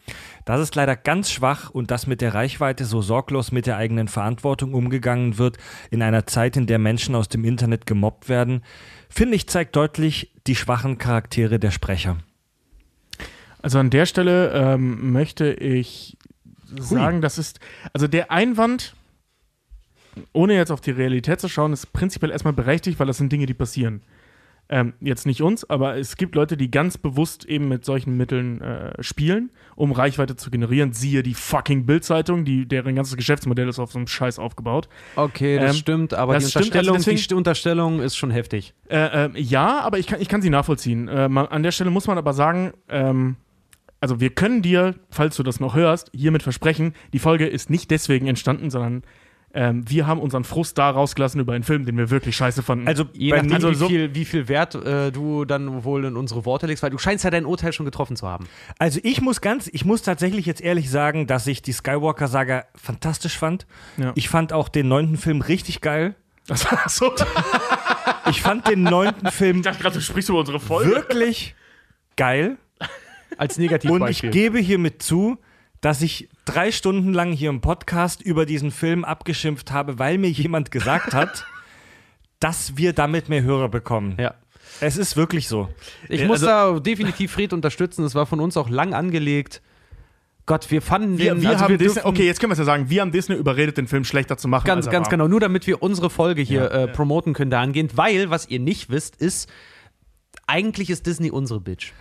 Das 0.45 0.61
ist 0.61 0.75
leider 0.75 0.95
ganz 0.95 1.29
schwach 1.29 1.69
und 1.69 1.91
dass 1.91 2.07
mit 2.07 2.21
der 2.21 2.33
Reichweite 2.33 2.85
so 2.85 3.01
sorglos 3.01 3.51
mit 3.51 3.67
der 3.67 3.75
eigenen 3.75 4.07
Verantwortung 4.07 4.73
umgegangen 4.73 5.37
wird, 5.37 5.57
in 5.91 6.01
einer 6.01 6.25
Zeit, 6.25 6.55
in 6.55 6.67
der 6.67 6.79
Menschen 6.79 7.15
aus 7.15 7.27
dem 7.27 7.43
Internet 7.43 7.85
gemobbt 7.85 8.29
werden, 8.29 8.61
finde 9.09 9.35
ich, 9.35 9.49
zeigt 9.49 9.75
deutlich 9.75 10.31
die 10.47 10.55
schwachen 10.55 10.99
Charaktere 10.99 11.59
der 11.59 11.71
Sprecher. 11.71 12.19
Also 13.61 13.79
an 13.79 13.89
der 13.89 14.05
Stelle 14.05 14.51
ähm, 14.51 15.11
möchte 15.11 15.51
ich 15.53 16.17
sagen, 16.79 17.21
das 17.21 17.37
ist, 17.37 17.59
also 17.93 18.07
der 18.07 18.31
Einwand, 18.31 18.95
ohne 20.31 20.55
jetzt 20.55 20.71
auf 20.71 20.81
die 20.81 20.91
Realität 20.91 21.39
zu 21.39 21.49
schauen, 21.49 21.73
ist 21.73 21.91
prinzipiell 21.93 22.31
erstmal 22.31 22.53
berechtigt, 22.53 22.99
weil 22.99 23.07
das 23.07 23.17
sind 23.17 23.31
Dinge, 23.31 23.45
die 23.45 23.53
passieren. 23.53 24.01
Ähm, 24.69 24.93
jetzt 25.01 25.25
nicht 25.25 25.41
uns, 25.41 25.69
aber 25.69 25.97
es 25.97 26.15
gibt 26.15 26.35
Leute, 26.35 26.55
die 26.55 26.71
ganz 26.71 26.97
bewusst 26.97 27.43
eben 27.43 27.67
mit 27.67 27.83
solchen 27.83 28.15
Mitteln 28.15 28.61
äh, 28.61 29.03
spielen, 29.03 29.49
um 29.75 29.91
Reichweite 29.91 30.37
zu 30.37 30.49
generieren. 30.51 30.93
Siehe 30.93 31.21
die 31.21 31.33
fucking 31.33 31.85
Bild-Zeitung, 31.85 32.45
die, 32.45 32.65
deren 32.65 32.95
ganzes 32.95 33.17
Geschäftsmodell 33.17 33.67
ist 33.67 33.77
auf 33.77 33.91
so 33.91 33.99
einem 33.99 34.07
Scheiß 34.07 34.39
aufgebaut. 34.39 34.87
Okay, 35.17 35.59
das 35.59 35.71
Ähm, 35.71 35.77
stimmt, 35.77 36.13
aber 36.13 36.35
das 36.35 36.45
die, 36.45 36.49
stimmt, 36.51 36.65
Unterstellung, 36.67 36.95
also 36.95 37.09
deswegen- 37.11 37.27
die 37.27 37.33
Unterstellung 37.35 37.99
ist 37.99 38.15
schon 38.15 38.31
heftig. 38.31 38.73
Äh, 38.87 39.25
ähm, 39.25 39.33
ja, 39.35 39.81
aber 39.81 39.99
ich 39.99 40.07
kann, 40.07 40.21
ich 40.21 40.29
kann 40.29 40.41
sie 40.41 40.49
nachvollziehen. 40.49 41.09
Äh, 41.09 41.27
man, 41.27 41.47
an 41.47 41.61
der 41.61 41.71
Stelle 41.71 41.89
muss 41.89 42.07
man 42.07 42.17
aber 42.17 42.31
sagen, 42.33 42.71
ähm, 42.87 43.35
also 44.03 44.19
wir 44.19 44.31
können 44.31 44.61
dir, 44.61 44.95
falls 45.09 45.37
du 45.37 45.43
das 45.43 45.59
noch 45.61 45.75
hörst, 45.75 46.11
hiermit 46.13 46.43
versprechen, 46.43 46.93
die 47.13 47.19
Folge 47.19 47.47
ist 47.47 47.69
nicht 47.69 47.89
deswegen 47.89 48.27
entstanden, 48.27 48.69
sondern 48.69 49.03
ähm, 49.53 49.87
wir 49.87 50.07
haben 50.07 50.19
unseren 50.19 50.43
Frust 50.43 50.77
da 50.77 50.89
rausgelassen 50.89 51.39
über 51.39 51.53
einen 51.53 51.63
Film, 51.63 51.85
den 51.85 51.95
wir 51.95 52.09
wirklich 52.09 52.35
scheiße 52.35 52.63
fanden. 52.63 52.87
Also 52.87 53.05
Je 53.13 53.31
nachdem, 53.31 53.53
also 53.53 53.69
wie, 53.69 53.75
so- 53.75 53.87
viel, 53.87 54.13
wie 54.13 54.25
viel 54.25 54.47
Wert 54.49 54.75
äh, 54.75 55.11
du 55.11 55.45
dann 55.45 55.83
wohl 55.85 56.03
in 56.05 56.17
unsere 56.17 56.43
Worte 56.45 56.65
legst, 56.67 56.83
weil 56.83 56.89
du 56.89 56.97
scheinst 56.97 57.23
ja 57.23 57.29
dein 57.29 57.45
Urteil 57.45 57.71
schon 57.71 57.85
getroffen 57.85 58.15
zu 58.17 58.27
haben. 58.27 58.45
Also 58.79 58.99
ich 59.03 59.21
muss 59.21 59.39
ganz, 59.41 59.69
ich 59.71 59.85
muss 59.85 60.01
tatsächlich 60.01 60.45
jetzt 60.47 60.59
ehrlich 60.59 60.89
sagen, 60.89 61.25
dass 61.27 61.47
ich 61.47 61.61
die 61.61 61.71
Skywalker-Saga 61.71 62.65
fantastisch 62.75 63.37
fand. 63.37 63.65
Ja. 63.97 64.11
Ich 64.15 64.27
fand 64.27 64.51
auch 64.53 64.67
den 64.69 64.87
neunten 64.89 65.17
Film 65.17 65.39
richtig 65.41 65.79
geil. 65.81 66.15
so, 66.87 67.13
Ich 68.29 68.41
fand 68.41 68.67
den 68.67 68.83
neunten 68.83 69.29
Film 69.31 69.57
ich 69.57 69.63
dachte 69.63 69.81
gerade, 69.81 69.95
du 69.95 70.01
sprichst 70.01 70.29
über 70.29 70.39
unsere 70.39 70.59
Folge. 70.59 70.91
wirklich 70.91 71.55
geil. 72.17 72.57
Als 73.37 73.57
Und 73.57 73.63
ich 73.63 73.69
Negativbeispiel. 73.71 74.29
gebe 74.31 74.59
hiermit 74.59 75.01
zu, 75.03 75.37
dass 75.81 76.01
ich 76.01 76.29
drei 76.45 76.71
Stunden 76.71 77.13
lang 77.13 77.31
hier 77.31 77.49
im 77.49 77.61
Podcast 77.61 78.21
über 78.21 78.45
diesen 78.45 78.71
Film 78.71 79.03
abgeschimpft 79.03 79.71
habe, 79.71 79.99
weil 79.99 80.17
mir 80.17 80.29
jemand 80.29 80.71
gesagt 80.71 81.13
hat, 81.13 81.45
dass 82.39 82.77
wir 82.77 82.93
damit 82.93 83.29
mehr 83.29 83.43
Hörer 83.43 83.69
bekommen. 83.69 84.15
ja. 84.19 84.35
Es 84.79 84.97
ist 84.97 85.15
wirklich 85.15 85.47
so. 85.47 85.69
Ich 86.09 86.21
Ja, 86.21 86.27
muss 86.27 86.41
also- 86.43 86.75
da 86.75 86.79
definitiv 86.79 87.31
Fred 87.33 87.53
unterstützen. 87.53 88.03
Es 88.05 88.15
war 88.15 88.25
von 88.25 88.39
uns 88.39 88.57
auch 88.57 88.69
lang 88.69 88.93
angelegt. 88.95 89.61
Gott, 90.47 90.71
wir 90.71 90.81
fanden 90.81 91.19
Wir, 91.19 91.33
den. 91.35 91.43
wir 91.43 91.49
also 91.49 91.65
haben 91.65 91.77
Disney, 91.77 91.93
dürfen- 92.01 92.07
okay, 92.07 92.25
jetzt 92.25 92.39
können 92.39 92.49
wir 92.49 92.53
es 92.53 92.59
ja 92.59 92.65
sagen, 92.65 92.89
wir 92.89 93.01
haben 93.01 93.11
Disney 93.11 93.35
überredet, 93.35 93.77
den 93.77 93.87
Film 93.87 94.03
schlechter 94.03 94.35
zu 94.35 94.47
machen. 94.47 94.65
Ganz, 94.65 94.89
ganz 94.89 95.09
genau. 95.09 95.27
Nur 95.27 95.39
damit 95.39 95.67
wir 95.67 95.83
unsere 95.83 96.09
Folge 96.09 96.41
hier 96.41 96.71
äh, 96.71 96.87
promoten 96.87 97.33
können 97.33 97.51
dahingehend, 97.51 97.95
weil, 97.97 98.29
was 98.31 98.49
ihr 98.49 98.59
nicht 98.59 98.89
wisst, 98.89 99.15
ist, 99.17 99.47
eigentlich 100.47 100.89
ist 100.89 101.05
Disney 101.05 101.29
unsere 101.29 101.59
Bitch. 101.61 101.91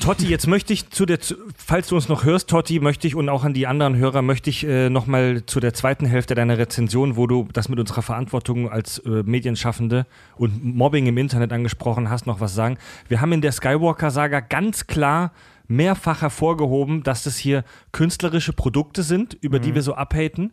Totti, 0.00 0.26
jetzt 0.26 0.46
möchte 0.46 0.72
ich 0.72 0.90
zu 0.90 1.06
der, 1.06 1.18
falls 1.56 1.88
du 1.88 1.94
uns 1.94 2.08
noch 2.08 2.24
hörst, 2.24 2.48
Totti, 2.48 2.80
möchte 2.80 3.06
ich 3.06 3.14
und 3.14 3.28
auch 3.28 3.44
an 3.44 3.54
die 3.54 3.66
anderen 3.66 3.96
Hörer 3.96 4.22
möchte 4.22 4.50
ich 4.50 4.66
äh, 4.66 4.90
nochmal 4.90 5.44
zu 5.46 5.60
der 5.60 5.74
zweiten 5.74 6.06
Hälfte 6.06 6.34
deiner 6.34 6.58
Rezension, 6.58 7.16
wo 7.16 7.26
du 7.26 7.48
das 7.52 7.68
mit 7.68 7.78
unserer 7.78 8.02
Verantwortung 8.02 8.70
als 8.70 8.98
äh, 8.98 9.22
Medienschaffende 9.24 10.06
und 10.36 10.64
Mobbing 10.64 11.06
im 11.06 11.18
Internet 11.18 11.52
angesprochen 11.52 12.10
hast, 12.10 12.26
noch 12.26 12.40
was 12.40 12.54
sagen. 12.54 12.78
Wir 13.08 13.20
haben 13.20 13.32
in 13.32 13.40
der 13.40 13.52
Skywalker-Saga 13.52 14.40
ganz 14.40 14.86
klar 14.86 15.32
mehrfach 15.68 16.22
hervorgehoben, 16.22 17.02
dass 17.02 17.24
das 17.24 17.36
hier 17.36 17.64
künstlerische 17.92 18.52
Produkte 18.52 19.02
sind, 19.02 19.34
über 19.40 19.58
die 19.58 19.74
wir 19.74 19.82
so 19.82 19.94
abhaten. 19.94 20.52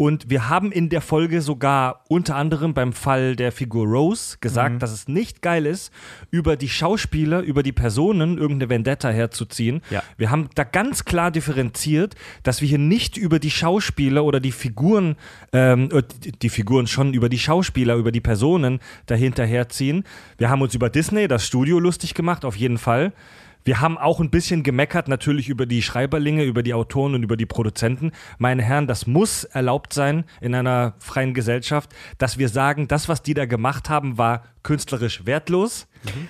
Und 0.00 0.30
wir 0.30 0.48
haben 0.48 0.70
in 0.70 0.90
der 0.90 1.00
Folge 1.00 1.42
sogar 1.42 2.04
unter 2.06 2.36
anderem 2.36 2.72
beim 2.72 2.92
Fall 2.92 3.34
der 3.34 3.50
Figur 3.50 3.84
Rose 3.84 4.36
gesagt, 4.40 4.80
dass 4.80 4.92
es 4.92 5.08
nicht 5.08 5.42
geil 5.42 5.66
ist, 5.66 5.92
über 6.30 6.56
die 6.56 6.68
Schauspieler, 6.68 7.40
über 7.40 7.64
die 7.64 7.72
Personen 7.72 8.38
irgendeine 8.38 8.70
Vendetta 8.70 9.08
herzuziehen. 9.08 9.82
Ja. 9.90 10.04
Wir 10.16 10.30
haben 10.30 10.50
da 10.54 10.62
ganz 10.62 11.04
klar 11.04 11.32
differenziert, 11.32 12.14
dass 12.44 12.60
wir 12.60 12.68
hier 12.68 12.78
nicht 12.78 13.16
über 13.16 13.40
die 13.40 13.50
Schauspieler 13.50 14.22
oder 14.22 14.38
die 14.38 14.52
Figuren, 14.52 15.16
ähm, 15.52 15.88
äh, 15.92 16.04
die, 16.22 16.30
die 16.30 16.48
Figuren 16.48 16.86
schon 16.86 17.12
über 17.12 17.28
die 17.28 17.40
Schauspieler, 17.40 17.96
über 17.96 18.12
die 18.12 18.20
Personen 18.20 18.78
dahinter 19.06 19.44
herziehen. 19.44 20.04
Wir 20.36 20.48
haben 20.48 20.62
uns 20.62 20.76
über 20.76 20.90
Disney, 20.90 21.26
das 21.26 21.44
Studio, 21.44 21.80
lustig 21.80 22.14
gemacht, 22.14 22.44
auf 22.44 22.54
jeden 22.54 22.78
Fall. 22.78 23.12
Wir 23.68 23.82
haben 23.82 23.98
auch 23.98 24.18
ein 24.18 24.30
bisschen 24.30 24.62
gemeckert, 24.62 25.08
natürlich 25.08 25.50
über 25.50 25.66
die 25.66 25.82
Schreiberlinge, 25.82 26.42
über 26.44 26.62
die 26.62 26.72
Autoren 26.72 27.14
und 27.14 27.22
über 27.22 27.36
die 27.36 27.44
Produzenten. 27.44 28.12
Meine 28.38 28.62
Herren, 28.62 28.86
das 28.86 29.06
muss 29.06 29.44
erlaubt 29.44 29.92
sein 29.92 30.24
in 30.40 30.54
einer 30.54 30.94
freien 31.00 31.34
Gesellschaft, 31.34 31.90
dass 32.16 32.38
wir 32.38 32.48
sagen, 32.48 32.88
das, 32.88 33.10
was 33.10 33.22
die 33.22 33.34
da 33.34 33.44
gemacht 33.44 33.90
haben, 33.90 34.16
war 34.16 34.44
künstlerisch 34.62 35.26
wertlos. 35.26 35.86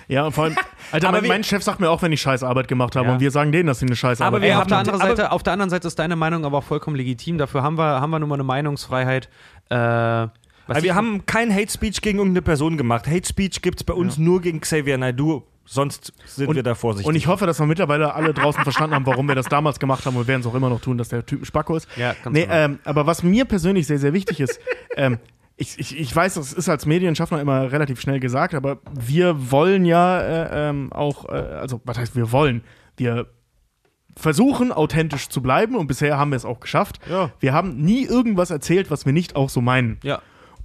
Ja, 0.09 0.25
und 0.25 0.33
vor 0.33 0.43
allem, 0.43 0.57
Alter, 0.91 1.07
Aber 1.07 1.17
mein, 1.19 1.23
wir- 1.23 1.29
mein 1.29 1.43
Chef 1.45 1.63
sagt 1.63 1.79
mir 1.79 1.89
auch, 1.89 2.01
wenn 2.01 2.11
ich 2.11 2.19
scheiß 2.19 2.43
Arbeit 2.43 2.67
gemacht 2.67 2.97
habe 2.97 3.07
Ja. 3.07 3.13
und 3.13 3.21
wir 3.21 3.31
sagen 3.31 3.53
denen, 3.53 3.67
dass 3.67 3.79
sie 3.79 3.85
eine 3.85 3.95
scheiß 3.95 4.19
Arbeit 4.19 4.27
Aber 4.27 4.41
wir 4.41 4.47
Ey, 4.49 4.51
gemacht 4.55 4.63
auf, 4.63 4.67
der 4.67 4.77
haben- 4.77 4.85
anderen 4.89 5.01
aber- 5.01 5.15
Seite, 5.15 5.31
auf 5.31 5.43
der 5.43 5.53
anderen 5.53 5.69
Seite 5.69 5.87
ist 5.87 5.97
deine 5.97 6.17
Meinung 6.17 6.43
aber 6.43 6.57
auch 6.57 6.63
vollkommen 6.65 6.97
legitim. 6.97 7.37
Dafür 7.37 7.63
haben 7.63 7.77
wir, 7.77 8.01
haben 8.01 8.09
wir 8.09 8.19
nun 8.19 8.27
mal 8.27 8.35
eine 8.35 8.43
Meinungsfreiheit. 8.43 9.29
Äh, 9.69 9.75
wir 9.77 10.93
haben 10.93 11.25
kein 11.25 11.55
Hate 11.55 11.71
Speech 11.71 12.01
gegen 12.01 12.17
irgendeine 12.17 12.41
Person 12.41 12.75
gemacht. 12.75 13.07
Hate 13.07 13.25
Speech 13.25 13.61
gibt 13.61 13.79
es 13.79 13.83
bei 13.85 13.93
uns 13.93 14.17
nur 14.17 14.41
gegen 14.41 14.59
Xavier 14.59 14.97
Naidoo. 14.97 15.43
Sonst 15.71 16.13
sind 16.25 16.55
wir 16.55 16.63
da 16.63 16.73
vorsichtig. 16.73 17.07
Und 17.07 17.13
ich 17.13 17.27
hoffe, 17.27 17.45
dass 17.45 17.59
wir 17.59 17.67
mittlerweile 17.67 18.15
alle 18.15 18.33
draußen 18.33 18.63
verstanden 18.63 18.95
haben, 18.95 19.05
warum 19.05 19.27
wir 19.27 19.35
das 19.35 19.45
damals 19.45 19.79
gemacht 19.79 20.03
haben 20.07 20.15
und 20.15 20.27
werden 20.27 20.41
es 20.41 20.47
auch 20.47 20.55
immer 20.55 20.67
noch 20.67 20.81
tun, 20.81 20.97
dass 20.97 21.09
der 21.09 21.23
Typ 21.23 21.43
ein 21.43 21.45
Spacko 21.45 21.75
ist. 21.75 21.87
Ja, 21.95 22.15
ganz 22.23 22.33
nee, 22.33 22.41
genau. 22.41 22.55
ähm, 22.55 22.79
aber 22.85 23.05
was 23.05 23.21
mir 23.21 23.45
persönlich 23.45 23.85
sehr, 23.85 23.99
sehr 23.99 24.11
wichtig 24.11 24.39
ist, 24.39 24.59
ähm, 24.97 25.19
ich, 25.57 25.77
ich, 25.77 25.99
ich 25.99 26.15
weiß, 26.15 26.33
das 26.33 26.53
ist 26.53 26.69
als 26.69 26.87
Medienschaffner 26.87 27.39
immer 27.39 27.71
relativ 27.71 28.01
schnell 28.01 28.19
gesagt, 28.19 28.55
aber 28.55 28.79
wir 28.99 29.51
wollen 29.51 29.85
ja 29.85 30.19
äh, 30.19 30.69
ähm, 30.69 30.91
auch, 30.91 31.25
äh, 31.25 31.33
also 31.33 31.81
was 31.83 31.99
heißt 31.99 32.15
wir 32.15 32.31
wollen? 32.31 32.63
Wir 32.97 33.27
versuchen 34.15 34.71
authentisch 34.71 35.29
zu 35.29 35.43
bleiben 35.43 35.75
und 35.75 35.85
bisher 35.85 36.17
haben 36.17 36.31
wir 36.31 36.37
es 36.37 36.45
auch 36.45 36.61
geschafft. 36.61 36.99
Ja. 37.07 37.31
Wir 37.39 37.53
haben 37.53 37.77
nie 37.77 38.05
irgendwas 38.05 38.49
erzählt, 38.49 38.89
was 38.89 39.05
wir 39.05 39.13
nicht 39.13 39.35
auch 39.35 39.49
so 39.49 39.61
meinen. 39.61 39.99
ja. 40.01 40.19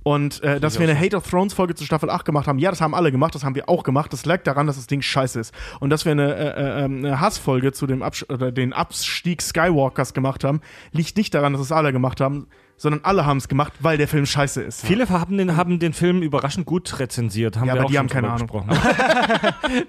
Und 0.05 0.43
äh, 0.43 0.61
dass 0.61 0.79
wir 0.79 0.87
eine 0.87 1.01
Hate 1.01 1.17
of 1.17 1.29
Thrones 1.29 1.55
Folge 1.55 1.75
zu 1.75 1.85
Staffel 1.85 2.11
8 2.11 2.27
gemacht 2.27 2.47
haben, 2.47 2.59
ja, 2.59 2.69
das 2.69 2.83
haben 2.83 2.95
alle 2.95 3.11
gemacht, 3.11 3.35
das 3.35 3.43
haben 3.43 3.55
wir 3.55 3.71
auch 3.71 3.83
gemacht. 3.83 4.13
Das 4.13 4.27
lag 4.27 4.43
daran, 4.43 4.67
dass 4.67 4.77
das 4.77 4.87
Ding 4.87 5.01
scheiße 5.01 5.41
ist. 5.41 5.55
Und 5.81 5.89
dass 5.89 6.05
wir 6.05 6.13
eine, 6.13 6.35
äh, 6.35 6.83
äh, 6.83 6.85
eine 6.85 7.21
Hassfolge 7.21 7.73
zu 7.73 7.87
dem 7.87 8.03
Absch 8.03 8.25
oder 8.29 8.53
den 8.53 8.75
Abstieg 8.75 9.41
Skywalkers 9.41 10.13
gemacht 10.13 10.45
haben, 10.45 10.61
liegt 10.93 11.17
nicht 11.17 11.33
daran, 11.33 11.55
dass 11.55 11.63
es 11.63 11.73
alle 11.73 11.91
gemacht 11.91 12.21
haben, 12.21 12.47
sondern 12.77 13.01
alle 13.05 13.25
haben 13.25 13.39
es 13.39 13.49
gemacht, 13.49 13.73
weil 13.81 13.97
der 13.99 14.09
Film 14.09 14.27
scheiße 14.27 14.63
ist. 14.63 14.85
Viele 14.85 15.09
haben 15.09 15.39
den, 15.39 15.57
haben 15.57 15.79
den 15.79 15.93
Film 15.93 16.23
überraschend 16.23 16.67
gut 16.67 16.99
rezensiert. 16.99 17.57
Haben 17.57 17.69
Ja, 17.69 17.75
aber 17.75 17.85
die 17.85 17.99
haben 17.99 18.09
keine 18.09 18.31
Ahnung. 18.31 18.49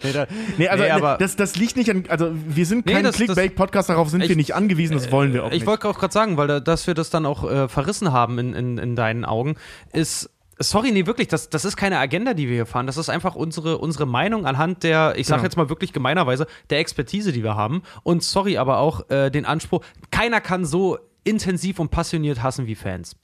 Nee, 0.04 0.12
da, 0.14 0.28
Nee, 0.58 0.68
also 0.68 0.84
Nee, 0.84 0.90
aber- 0.92 1.18
das, 1.18 1.36
das 1.36 1.56
liegt 1.56 1.76
nicht 1.78 1.90
an, 1.90 2.04
also 2.10 2.32
wir 2.34 2.66
sind 2.66 2.86
Nee, 2.86 2.94
kein 2.94 3.04
das- 3.04 3.16
Clickbait-Podcast, 3.16 3.90
darauf 3.90 4.10
sind 4.10 4.22
Ich- 4.22 4.30
wir 4.30 4.36
nicht 4.36 4.56
angewiesen, 4.56 4.94
das 4.94 5.12
wollen 5.12 5.34
wir 5.34 5.44
auch 5.44 5.48
ich 5.48 5.54
nicht. 5.60 5.66
wollte 5.68 5.88
auch 5.88 6.00
gerade 6.00 6.14
sagen, 6.14 6.38
weil 6.38 6.48
da, 6.48 6.60
dass 6.60 6.88
wir 6.88 6.94
das 6.94 7.10
dann 7.10 7.26
auch 7.26 7.50
äh, 7.50 7.68
verrissen 7.68 8.12
haben 8.12 8.40
in, 8.40 8.54
in, 8.54 8.78
in 8.78 8.96
deinen 8.96 9.26
Augen, 9.26 9.56
ist. 9.94 10.30
Sorry, 10.58 10.92
nee, 10.94 11.06
wirklich, 11.06 11.28
das, 11.28 11.50
das 11.50 11.66
ist 11.66 11.76
keine 11.76 11.98
Agenda, 12.00 12.34
die 12.34 12.48
wir 12.48 12.56
hier 12.56 12.66
fahren. 12.66 12.88
Das 12.88 12.96
ist 12.96 13.10
einfach 13.10 13.36
unsere, 13.36 13.78
unsere 13.78 14.06
Meinung 14.06 14.46
anhand 14.46 14.84
der, 14.84 15.16
ich 15.18 15.28
sag 15.28 15.36
Genau. 15.40 15.44
jetzt 15.44 15.58
mal 15.58 15.68
wirklich 15.68 15.92
gemeinerweise, 15.92 16.48
der 16.70 16.80
Expertise, 16.80 17.34
die 17.34 17.44
wir 17.44 17.56
haben. 17.58 17.82
Und 18.04 18.24
sorry, 18.24 18.58
aber 18.58 18.78
auch 18.78 19.10
äh, 19.10 19.30
den 19.30 19.44
Anspruch, 19.44 19.84
keiner 20.12 20.40
kann 20.40 20.64
so 20.64 20.98
intensiv 21.26 21.80
und 21.80 21.92
passioniert 21.92 22.42
hassen 22.42 22.68
wie 22.68 22.76
Fans. 22.76 23.18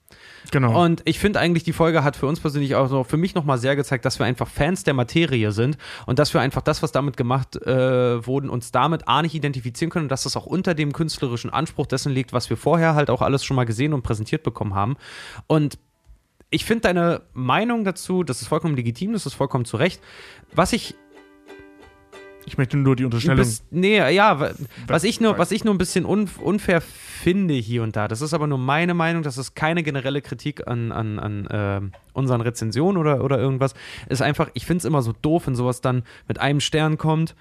Genau. 0.51 0.83
Und 0.83 1.01
ich 1.05 1.19
finde 1.19 1.39
eigentlich, 1.39 1.63
die 1.63 1.71
Folge 1.71 2.03
hat 2.03 2.17
für 2.17 2.25
uns 2.25 2.39
persönlich 2.39 2.75
auch 2.75 2.89
noch, 2.89 3.05
für 3.05 3.15
mich 3.15 3.35
nochmal 3.35 3.57
sehr 3.57 3.75
gezeigt, 3.77 4.03
dass 4.03 4.19
wir 4.19 4.25
einfach 4.25 4.47
Fans 4.47 4.83
der 4.83 4.93
Materie 4.93 5.51
sind 5.51 5.77
und 6.07 6.19
dass 6.19 6.33
wir 6.33 6.41
einfach 6.41 6.61
das, 6.61 6.83
was 6.83 6.91
damit 6.91 7.15
gemacht 7.15 7.55
äh, 7.55 8.25
wurden, 8.25 8.49
uns 8.49 8.71
damit 8.71 9.07
A 9.07 9.21
nicht 9.21 9.35
identifizieren 9.35 9.89
können 9.89 10.05
und 10.05 10.09
dass 10.09 10.23
das 10.23 10.35
auch 10.35 10.45
unter 10.45 10.73
dem 10.73 10.91
künstlerischen 10.91 11.51
Anspruch 11.51 11.85
dessen 11.85 12.11
liegt, 12.11 12.33
was 12.33 12.49
wir 12.49 12.57
vorher 12.57 12.95
halt 12.95 13.09
auch 13.09 13.21
alles 13.21 13.45
schon 13.45 13.55
mal 13.55 13.65
gesehen 13.65 13.93
und 13.93 14.01
präsentiert 14.01 14.43
bekommen 14.43 14.75
haben. 14.75 14.97
Und 15.47 15.77
ich 16.49 16.65
finde 16.65 16.81
deine 16.81 17.21
Meinung 17.33 17.85
dazu, 17.85 18.23
das 18.23 18.41
ist 18.41 18.49
vollkommen 18.49 18.75
legitim, 18.75 19.13
das 19.13 19.25
ist 19.25 19.35
vollkommen 19.35 19.63
zu 19.63 19.77
Recht. 19.77 20.01
Was 20.53 20.73
ich 20.73 20.95
ich 22.45 22.57
möchte 22.57 22.77
nur 22.77 22.95
die 22.95 23.05
Unterstellung. 23.05 23.37
bisschen, 23.37 23.65
nee, 23.71 23.97
ja, 24.13 24.39
wa- 24.39 24.51
was 24.87 25.03
ich 25.03 25.19
nur, 25.21 25.37
was 25.37 25.51
ich 25.51 25.63
nur 25.63 25.73
ein 25.73 25.77
bisschen 25.77 26.05
un, 26.05 26.29
unfair 26.41 26.81
finde 26.81 27.53
hier 27.53 27.83
und 27.83 27.95
da, 27.95 28.07
das 28.07 28.21
ist 28.21 28.33
aber 28.33 28.47
nur 28.47 28.57
meine 28.57 28.93
Meinung, 28.93 29.23
das 29.23 29.37
ist 29.37 29.55
keine 29.55 29.83
generelle 29.83 30.21
Kritik 30.21 30.67
an, 30.67 30.91
an, 30.91 31.19
an 31.19 31.47
ähm, 31.51 31.91
unseren 32.13 32.41
Rezensionen 32.41 32.97
oder, 32.97 33.23
oder 33.23 33.37
irgendwas, 33.39 33.73
ist 34.09 34.21
einfach, 34.21 34.49
ich 34.53 34.65
finde 34.65 34.79
es 34.79 34.85
immer 34.85 35.01
so 35.01 35.13
doof, 35.21 35.47
wenn 35.47 35.55
sowas 35.55 35.81
dann 35.81 36.03
mit 36.27 36.39
einem 36.39 36.59
Stern 36.59 36.97
kommt 36.97 37.35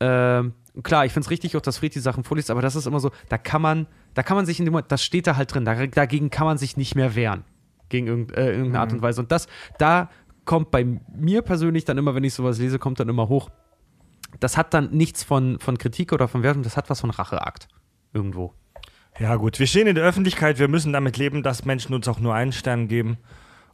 Ähm, 0.00 0.54
klar, 0.82 1.06
ich 1.06 1.12
finde 1.12 1.24
es 1.26 1.30
richtig, 1.30 1.56
auch 1.56 1.60
dass 1.60 1.78
Fred 1.78 1.94
die 1.94 2.00
Sachen 2.00 2.24
vorliest, 2.24 2.50
aber 2.50 2.60
das 2.62 2.74
ist 2.74 2.86
immer 2.86 2.98
so, 2.98 3.10
da 3.28 3.38
kann 3.38 3.62
man, 3.62 3.86
da 4.14 4.22
kann 4.24 4.36
man 4.36 4.44
sich 4.44 4.58
in 4.58 4.64
dem 4.64 4.72
Moment, 4.72 4.90
das 4.90 5.04
steht 5.04 5.26
da 5.28 5.36
halt 5.36 5.54
drin, 5.54 5.64
da, 5.64 5.86
dagegen 5.86 6.30
kann 6.30 6.46
man 6.46 6.58
sich 6.58 6.76
nicht 6.76 6.94
mehr 6.96 7.14
wehren. 7.14 7.44
Gegen 7.90 8.08
irgend, 8.08 8.32
äh, 8.36 8.50
irgendeine 8.50 8.80
Art 8.80 8.92
und 8.92 9.00
Weise. 9.02 9.20
Und 9.20 9.30
das, 9.30 9.46
da 9.78 10.10
kommt 10.44 10.72
bei 10.72 10.84
mir 11.16 11.42
persönlich 11.42 11.84
dann 11.84 11.96
immer, 11.96 12.14
wenn 12.16 12.24
ich 12.24 12.34
sowas 12.34 12.58
lese, 12.58 12.78
kommt 12.80 12.98
dann 12.98 13.08
immer 13.08 13.28
hoch. 13.28 13.50
Das 14.40 14.56
hat 14.56 14.74
dann 14.74 14.90
nichts 14.90 15.22
von, 15.24 15.58
von 15.60 15.78
Kritik 15.78 16.12
oder 16.12 16.28
von 16.28 16.42
Wertung, 16.42 16.62
das 16.62 16.76
hat 16.76 16.90
was 16.90 17.00
von 17.00 17.10
Racheakt. 17.10 17.68
Irgendwo. 18.12 18.52
Ja, 19.18 19.36
gut, 19.36 19.58
wir 19.60 19.66
stehen 19.66 19.86
in 19.86 19.94
der 19.94 20.04
Öffentlichkeit, 20.04 20.58
wir 20.58 20.68
müssen 20.68 20.92
damit 20.92 21.16
leben, 21.16 21.42
dass 21.42 21.64
Menschen 21.64 21.94
uns 21.94 22.08
auch 22.08 22.18
nur 22.18 22.34
einen 22.34 22.52
Stern 22.52 22.88
geben. 22.88 23.18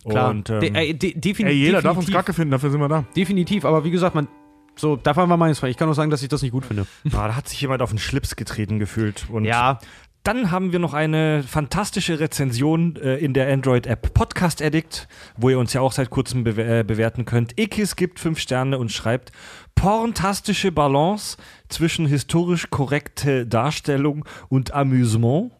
Klar. 0.08 0.30
Und, 0.30 0.50
ähm, 0.50 0.60
De 0.60 0.70
äh, 0.74 0.94
de 0.94 1.18
defini 1.18 1.50
Ey, 1.50 1.56
jeder 1.56 1.82
darf 1.82 1.96
uns 1.96 2.06
definitiv, 2.06 2.14
Kacke 2.14 2.32
finden, 2.34 2.50
dafür 2.52 2.70
sind 2.70 2.80
wir 2.80 2.88
da. 2.88 3.04
definitiv, 3.16 3.64
aber 3.64 3.84
wie 3.84 3.90
gesagt, 3.90 4.14
man, 4.14 4.28
so, 4.76 4.96
davon 4.96 5.28
war 5.28 5.36
meines 5.36 5.62
Ich 5.62 5.76
kann 5.76 5.88
nur 5.88 5.94
sagen, 5.94 6.10
dass 6.10 6.22
ich 6.22 6.28
das 6.28 6.42
nicht 6.42 6.52
gut 6.52 6.64
finde. 6.66 6.86
ah, 7.12 7.28
da 7.28 7.36
hat 7.36 7.48
sich 7.48 7.60
jemand 7.60 7.82
auf 7.82 7.90
den 7.90 7.98
Schlips 7.98 8.36
getreten 8.36 8.78
gefühlt. 8.78 9.26
Und 9.30 9.44
Ja, 9.44 9.78
Dann 10.22 10.50
haben 10.50 10.70
wir 10.72 10.78
noch 10.78 10.92
eine 10.92 11.42
fantastische 11.42 12.20
Rezension 12.20 12.96
äh, 12.96 13.16
in 13.16 13.32
der 13.32 13.50
Android-App 13.50 14.12
Podcast 14.12 14.60
Addict, 14.60 15.08
wo 15.38 15.48
ihr 15.48 15.58
uns 15.58 15.72
ja 15.72 15.80
auch 15.80 15.92
seit 15.92 16.10
kurzem 16.10 16.44
bewe 16.44 16.80
äh, 16.80 16.84
bewerten 16.84 17.24
könnt. 17.24 17.58
Ekis 17.58 17.96
gibt 17.96 18.20
fünf 18.20 18.38
Sterne 18.38 18.78
und 18.78 18.92
schreibt 18.92 19.32
porntastische 19.74 20.72
Balance 20.72 21.38
zwischen 21.70 22.04
historisch 22.06 22.68
korrekte 22.68 23.46
Darstellung 23.46 24.26
und 24.50 24.72
Amüsement 24.74 25.52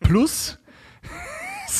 plus 0.00 0.58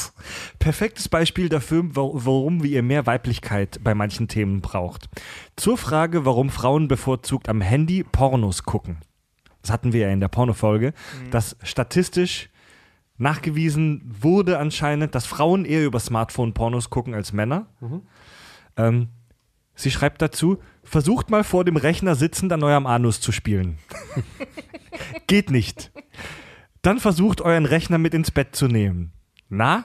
perfektes 0.58 1.08
Beispiel 1.08 1.48
dafür, 1.48 1.82
wa- 1.96 2.10
warum 2.12 2.62
ihr 2.62 2.82
mehr 2.82 3.06
Weiblichkeit 3.06 3.80
bei 3.82 3.94
manchen 3.94 4.28
Themen 4.28 4.60
braucht. 4.60 5.08
Zur 5.56 5.78
Frage, 5.78 6.26
warum 6.26 6.50
Frauen 6.50 6.88
bevorzugt 6.88 7.48
am 7.48 7.62
Handy 7.62 8.04
Pornos 8.04 8.64
gucken. 8.64 8.98
Das 9.62 9.70
hatten 9.70 9.92
wir 9.92 10.02
ja 10.02 10.10
in 10.10 10.20
der 10.20 10.28
Pornofolge, 10.28 10.92
dass 11.30 11.56
statistisch 11.62 12.48
nachgewiesen 13.18 14.02
wurde 14.20 14.58
anscheinend, 14.58 15.14
dass 15.14 15.26
Frauen 15.26 15.64
eher 15.64 15.84
über 15.84 16.00
Smartphone 16.00 16.54
Pornos 16.54 16.90
gucken 16.90 17.14
als 17.14 17.32
Männer. 17.32 17.66
Ähm, 18.76 19.08
sie 19.74 19.90
schreibt 19.90 20.22
dazu, 20.22 20.58
versucht 20.84 21.28
mal 21.30 21.44
vor 21.44 21.64
dem 21.64 21.76
Rechner 21.76 22.14
sitzend 22.14 22.52
an 22.52 22.62
eurem 22.62 22.86
Anus 22.86 23.20
zu 23.20 23.32
spielen. 23.32 23.78
Geht 25.26 25.50
nicht. 25.50 25.90
Dann 26.82 27.00
versucht 27.00 27.40
euren 27.40 27.66
Rechner 27.66 27.98
mit 27.98 28.14
ins 28.14 28.30
Bett 28.30 28.54
zu 28.54 28.68
nehmen. 28.68 29.12
Na? 29.48 29.84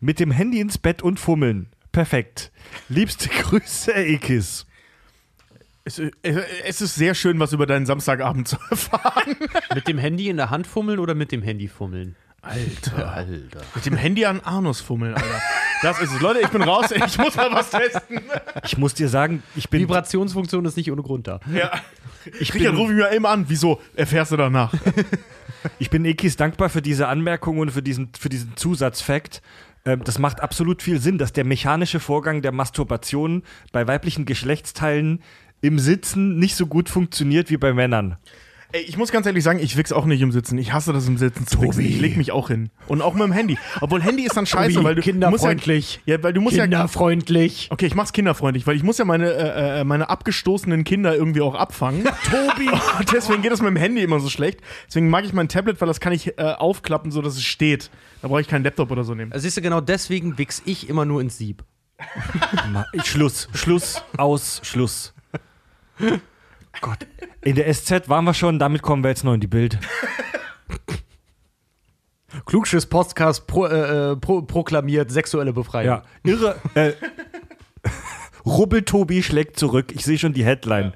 Mit 0.00 0.18
dem 0.20 0.30
Handy 0.30 0.60
ins 0.60 0.78
Bett 0.78 1.02
und 1.02 1.20
fummeln. 1.20 1.68
Perfekt. 1.92 2.52
Liebste 2.88 3.28
Grüße, 3.42 3.92
Ekis. 3.92 4.66
Es, 5.86 6.00
es, 6.00 6.36
es 6.64 6.80
ist 6.80 6.96
sehr 6.96 7.14
schön, 7.14 7.38
was 7.38 7.52
über 7.52 7.64
deinen 7.64 7.86
Samstagabend 7.86 8.48
zu 8.48 8.56
erfahren. 8.70 9.36
mit 9.74 9.86
dem 9.86 9.98
Handy 9.98 10.28
in 10.28 10.36
der 10.36 10.50
Hand 10.50 10.66
fummeln 10.66 10.98
oder 10.98 11.14
mit 11.14 11.30
dem 11.30 11.42
Handy 11.42 11.68
fummeln? 11.68 12.16
Alter. 12.42 13.12
Alter. 13.12 13.60
Mit 13.72 13.86
dem 13.86 13.96
Handy 13.96 14.26
an 14.26 14.40
Anus 14.40 14.80
fummeln, 14.80 15.14
Alter. 15.14 15.40
Das 15.82 16.00
ist 16.00 16.12
es. 16.12 16.20
Leute, 16.20 16.40
ich 16.40 16.48
bin 16.48 16.62
raus. 16.62 16.90
Ich 16.90 17.18
muss 17.18 17.36
mal 17.36 17.52
was 17.52 17.70
testen. 17.70 18.20
Ich 18.64 18.76
muss 18.76 18.94
dir 18.94 19.08
sagen, 19.08 19.44
ich 19.54 19.70
bin 19.70 19.80
Vibrationsfunktion 19.82 20.64
ist 20.64 20.76
nicht 20.76 20.90
ohne 20.90 21.02
Grund 21.02 21.28
da. 21.28 21.38
Ja. 21.54 21.70
Ich 22.40 22.52
Richard, 22.52 22.76
ruf 22.76 22.90
ich 22.90 22.96
mir 22.96 23.10
immer 23.10 23.28
an. 23.28 23.44
Wieso? 23.46 23.80
Erfährst 23.94 24.32
du 24.32 24.36
danach? 24.36 24.74
Ich 25.80 25.90
bin 25.90 26.04
Ekis 26.04 26.36
dankbar 26.36 26.68
für 26.68 26.80
diese 26.80 27.08
Anmerkung 27.08 27.58
und 27.58 27.72
für 27.72 27.82
diesen, 27.82 28.10
für 28.16 28.28
diesen 28.28 28.56
Zusatzfakt. 28.56 29.42
Ähm, 29.84 30.02
das 30.04 30.18
macht 30.18 30.40
absolut 30.40 30.82
viel 30.82 31.00
Sinn, 31.00 31.16
dass 31.18 31.32
der 31.32 31.44
mechanische 31.44 32.00
Vorgang 32.00 32.42
der 32.42 32.52
Masturbation 32.52 33.42
bei 33.72 33.86
weiblichen 33.88 34.26
Geschlechtsteilen 34.26 35.22
im 35.66 35.78
Sitzen 35.78 36.38
nicht 36.38 36.56
so 36.56 36.66
gut 36.66 36.88
funktioniert 36.88 37.50
wie 37.50 37.56
bei 37.56 37.72
Männern. 37.72 38.16
Ey, 38.72 38.82
ich 38.82 38.96
muss 38.96 39.12
ganz 39.12 39.26
ehrlich 39.26 39.44
sagen, 39.44 39.60
ich 39.60 39.76
wichs 39.76 39.92
auch 39.92 40.06
nicht 40.06 40.20
im 40.20 40.32
Sitzen. 40.32 40.58
Ich 40.58 40.72
hasse 40.72 40.92
das 40.92 41.06
im 41.06 41.16
Sitzen 41.16 41.46
zu 41.46 41.62
wichsen. 41.62 41.82
Tobi. 41.82 41.88
Ich 41.88 42.00
leg 42.00 42.16
mich 42.16 42.32
auch 42.32 42.48
hin. 42.48 42.70
Und 42.88 43.00
auch 43.00 43.14
mit 43.14 43.22
dem 43.22 43.32
Handy. 43.32 43.56
Obwohl 43.80 44.02
Handy 44.02 44.24
ist 44.24 44.36
dann 44.36 44.44
scheiße, 44.44 44.82
weil 44.82 44.96
du 44.96 45.02
kinderfreundlich. 45.02 45.98
Musst 45.98 46.06
ja, 46.06 46.16
ja, 46.16 46.22
weil 46.22 46.32
du 46.32 46.40
musst 46.40 46.56
ja 46.56 46.64
Kinderfreundlich. 46.64 47.68
Okay, 47.70 47.86
ich 47.86 47.94
mach's 47.94 48.12
kinderfreundlich, 48.12 48.66
weil 48.66 48.74
ich 48.74 48.82
muss 48.82 48.98
ja 48.98 49.04
meine, 49.04 49.30
äh, 49.32 49.80
äh, 49.80 49.84
meine 49.84 50.10
abgestoßenen 50.10 50.82
Kinder 50.82 51.14
irgendwie 51.14 51.42
auch 51.42 51.54
abfangen. 51.54 52.04
Tobi! 52.24 52.68
Und 52.98 53.12
deswegen 53.12 53.40
geht 53.42 53.52
das 53.52 53.60
mit 53.60 53.68
dem 53.68 53.76
Handy 53.76 54.02
immer 54.02 54.18
so 54.18 54.28
schlecht. 54.28 54.60
Deswegen 54.88 55.08
mag 55.10 55.24
ich 55.24 55.32
mein 55.32 55.48
Tablet, 55.48 55.80
weil 55.80 55.88
das 55.88 56.00
kann 56.00 56.12
ich 56.12 56.36
äh, 56.36 56.42
aufklappen, 56.42 57.12
so 57.12 57.22
dass 57.22 57.36
es 57.36 57.44
steht. 57.44 57.90
Da 58.20 58.28
brauche 58.28 58.40
ich 58.40 58.48
keinen 58.48 58.64
Laptop 58.64 58.90
oder 58.90 59.04
so 59.04 59.14
nehmen. 59.14 59.32
Also 59.32 59.44
siehst 59.44 59.56
du, 59.56 59.62
genau 59.62 59.80
deswegen 59.80 60.38
wichs 60.38 60.60
ich 60.64 60.88
immer 60.88 61.04
nur 61.04 61.20
ins 61.20 61.38
Sieb. 61.38 61.62
Schluss, 63.04 63.48
Schluss, 63.54 64.02
aus, 64.18 64.60
Schluss. 64.64 65.14
Gott. 66.80 67.06
In 67.42 67.54
der 67.54 67.72
SZ 67.72 68.08
waren 68.08 68.24
wir 68.24 68.34
schon, 68.34 68.58
damit 68.58 68.82
kommen 68.82 69.02
wir 69.02 69.08
jetzt 69.08 69.24
noch 69.24 69.34
in 69.34 69.40
die 69.40 69.46
Bild. 69.46 69.78
Klugschiss 72.44 72.86
Podcast 72.86 73.46
pro, 73.46 73.66
äh, 73.66 74.12
äh, 74.12 74.16
pro, 74.16 74.42
proklamiert 74.42 75.10
sexuelle 75.10 75.52
Befreiung. 75.52 75.86
Ja, 75.86 76.02
irre. 76.24 76.56
Äh, 76.74 76.92
Rubbeltobi 78.46 79.24
schlägt 79.24 79.58
zurück. 79.58 79.92
Ich 79.92 80.04
sehe 80.04 80.18
schon 80.18 80.32
die 80.32 80.44
Headline. 80.44 80.92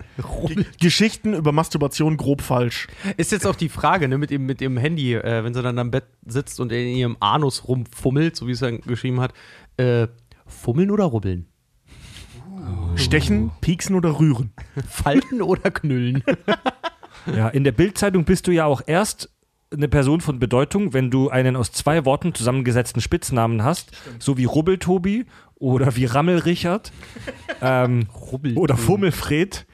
G 0.46 0.64
Geschichten 0.80 1.34
über 1.34 1.50
Masturbation 1.50 2.16
grob 2.16 2.42
falsch. 2.42 2.86
Ist 3.16 3.32
jetzt 3.32 3.46
auch 3.46 3.56
die 3.56 3.68
Frage, 3.68 4.06
ne, 4.06 4.18
mit, 4.18 4.30
dem, 4.30 4.46
mit 4.46 4.60
ihrem 4.60 4.76
Handy, 4.76 5.14
äh, 5.14 5.42
wenn 5.42 5.52
sie 5.52 5.62
dann 5.62 5.78
am 5.78 5.90
Bett 5.90 6.04
sitzt 6.24 6.60
und 6.60 6.70
in 6.70 6.96
ihrem 6.96 7.16
Anus 7.18 7.66
rumfummelt, 7.66 8.36
so 8.36 8.46
wie 8.46 8.52
es 8.52 8.60
dann 8.60 8.80
geschrieben 8.82 9.20
hat, 9.20 9.32
äh, 9.78 10.06
fummeln 10.46 10.92
oder 10.92 11.04
rubbeln? 11.04 11.49
Stechen, 12.96 13.50
pieksen 13.60 13.94
oder 13.94 14.18
rühren. 14.18 14.52
Falten 14.88 15.42
oder 15.42 15.70
knüllen? 15.70 16.22
Ja, 17.26 17.48
in 17.48 17.64
der 17.64 17.72
Bildzeitung 17.72 18.24
bist 18.24 18.46
du 18.46 18.50
ja 18.50 18.64
auch 18.64 18.80
erst 18.86 19.28
eine 19.72 19.88
Person 19.88 20.20
von 20.20 20.38
Bedeutung, 20.38 20.94
wenn 20.94 21.10
du 21.10 21.28
einen 21.28 21.54
aus 21.54 21.70
zwei 21.70 22.04
Worten 22.04 22.34
zusammengesetzten 22.34 23.00
Spitznamen 23.00 23.62
hast, 23.62 23.92
so 24.18 24.36
wie 24.36 24.44
Rubbeltobi 24.44 25.26
oder 25.56 25.94
wie 25.96 26.06
Rammelrichard 26.06 26.92
ähm, 27.62 28.06
oder 28.56 28.76
Fummelfred. 28.76 29.66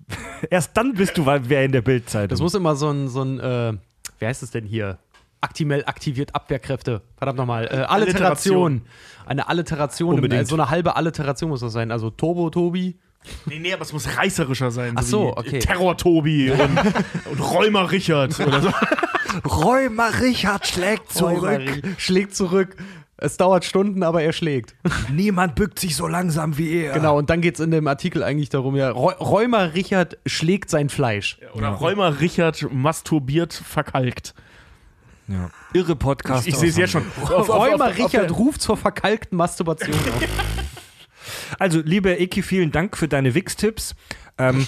Erst 0.50 0.76
dann 0.76 0.94
bist 0.94 1.18
du 1.18 1.26
wer 1.26 1.64
in 1.64 1.72
der 1.72 1.82
Bildzeitung. 1.82 2.28
Das 2.28 2.40
muss 2.40 2.54
immer 2.54 2.76
so 2.76 2.90
ein, 2.90 3.08
so 3.08 3.22
ein 3.22 3.40
äh, 3.40 3.72
wie 4.18 4.26
heißt 4.26 4.42
es 4.42 4.50
denn 4.50 4.64
hier? 4.64 4.98
Aktimell 5.42 5.84
aktiviert 5.84 6.34
Abwehrkräfte. 6.34 7.02
Verdammt 7.18 7.36
nochmal. 7.38 7.66
Äh, 7.66 7.82
Alliteration. 7.82 8.82
Eine 9.26 9.48
Alliteration. 9.48 10.14
Unbedingt. 10.14 10.42
Äh, 10.42 10.46
so 10.46 10.54
eine 10.54 10.70
halbe 10.70 10.96
Alliteration 10.96 11.50
muss 11.50 11.60
das 11.60 11.72
sein. 11.74 11.90
Also 11.90 12.08
Turbo 12.10 12.48
Tobi. 12.48 12.96
Nee, 13.46 13.58
nee, 13.60 13.72
aber 13.72 13.82
es 13.82 13.92
muss 13.92 14.16
reißerischer 14.16 14.70
sein. 14.70 14.94
Ach 14.96 15.02
so, 15.02 15.36
okay. 15.36 15.58
Terror-Tobi 15.60 16.50
und, 16.50 16.60
und 17.30 17.40
Räumer 17.40 17.90
Richard 17.92 18.38
oder 18.40 18.60
so. 18.62 18.70
Räumer 19.48 20.20
Richard 20.20 20.66
schlägt 20.66 21.12
zurück. 21.12 21.62
Schlägt 21.98 22.34
zurück. 22.34 22.76
Es 23.16 23.36
dauert 23.36 23.64
Stunden, 23.64 24.02
aber 24.02 24.22
er 24.22 24.32
schlägt. 24.32 24.74
Niemand 25.12 25.54
bückt 25.54 25.78
sich 25.78 25.94
so 25.94 26.08
langsam 26.08 26.58
wie 26.58 26.82
er. 26.82 26.94
Genau, 26.94 27.16
und 27.16 27.30
dann 27.30 27.40
geht 27.40 27.54
es 27.54 27.60
in 27.60 27.70
dem 27.70 27.86
Artikel 27.86 28.24
eigentlich 28.24 28.48
darum, 28.48 28.74
ja, 28.74 28.90
Räu- 28.90 29.16
Räumer 29.18 29.74
Richard 29.74 30.18
schlägt 30.26 30.70
sein 30.70 30.88
Fleisch. 30.88 31.38
Oder 31.54 31.68
Räumer 31.68 32.18
Richard 32.20 32.66
masturbiert 32.72 33.52
verkalkt. 33.52 34.34
Ja. 35.28 35.50
Irre 35.72 35.96
Podcast. 35.96 36.46
Ich 36.46 36.56
sehe 36.56 36.68
es 36.68 36.76
jetzt 36.76 36.90
schon. 36.90 37.04
Räumer 37.28 37.96
Richard 37.96 38.36
ruft 38.36 38.60
zur 38.60 38.76
verkalkten 38.76 39.36
Masturbation 39.36 39.94
auf. 39.94 40.22
Also, 41.58 41.80
liebe 41.84 42.18
Eki, 42.18 42.42
vielen 42.42 42.72
Dank 42.72 42.96
für 42.96 43.06
deine 43.06 43.34
Wix-Tipps. 43.34 43.94
Ähm, 44.38 44.66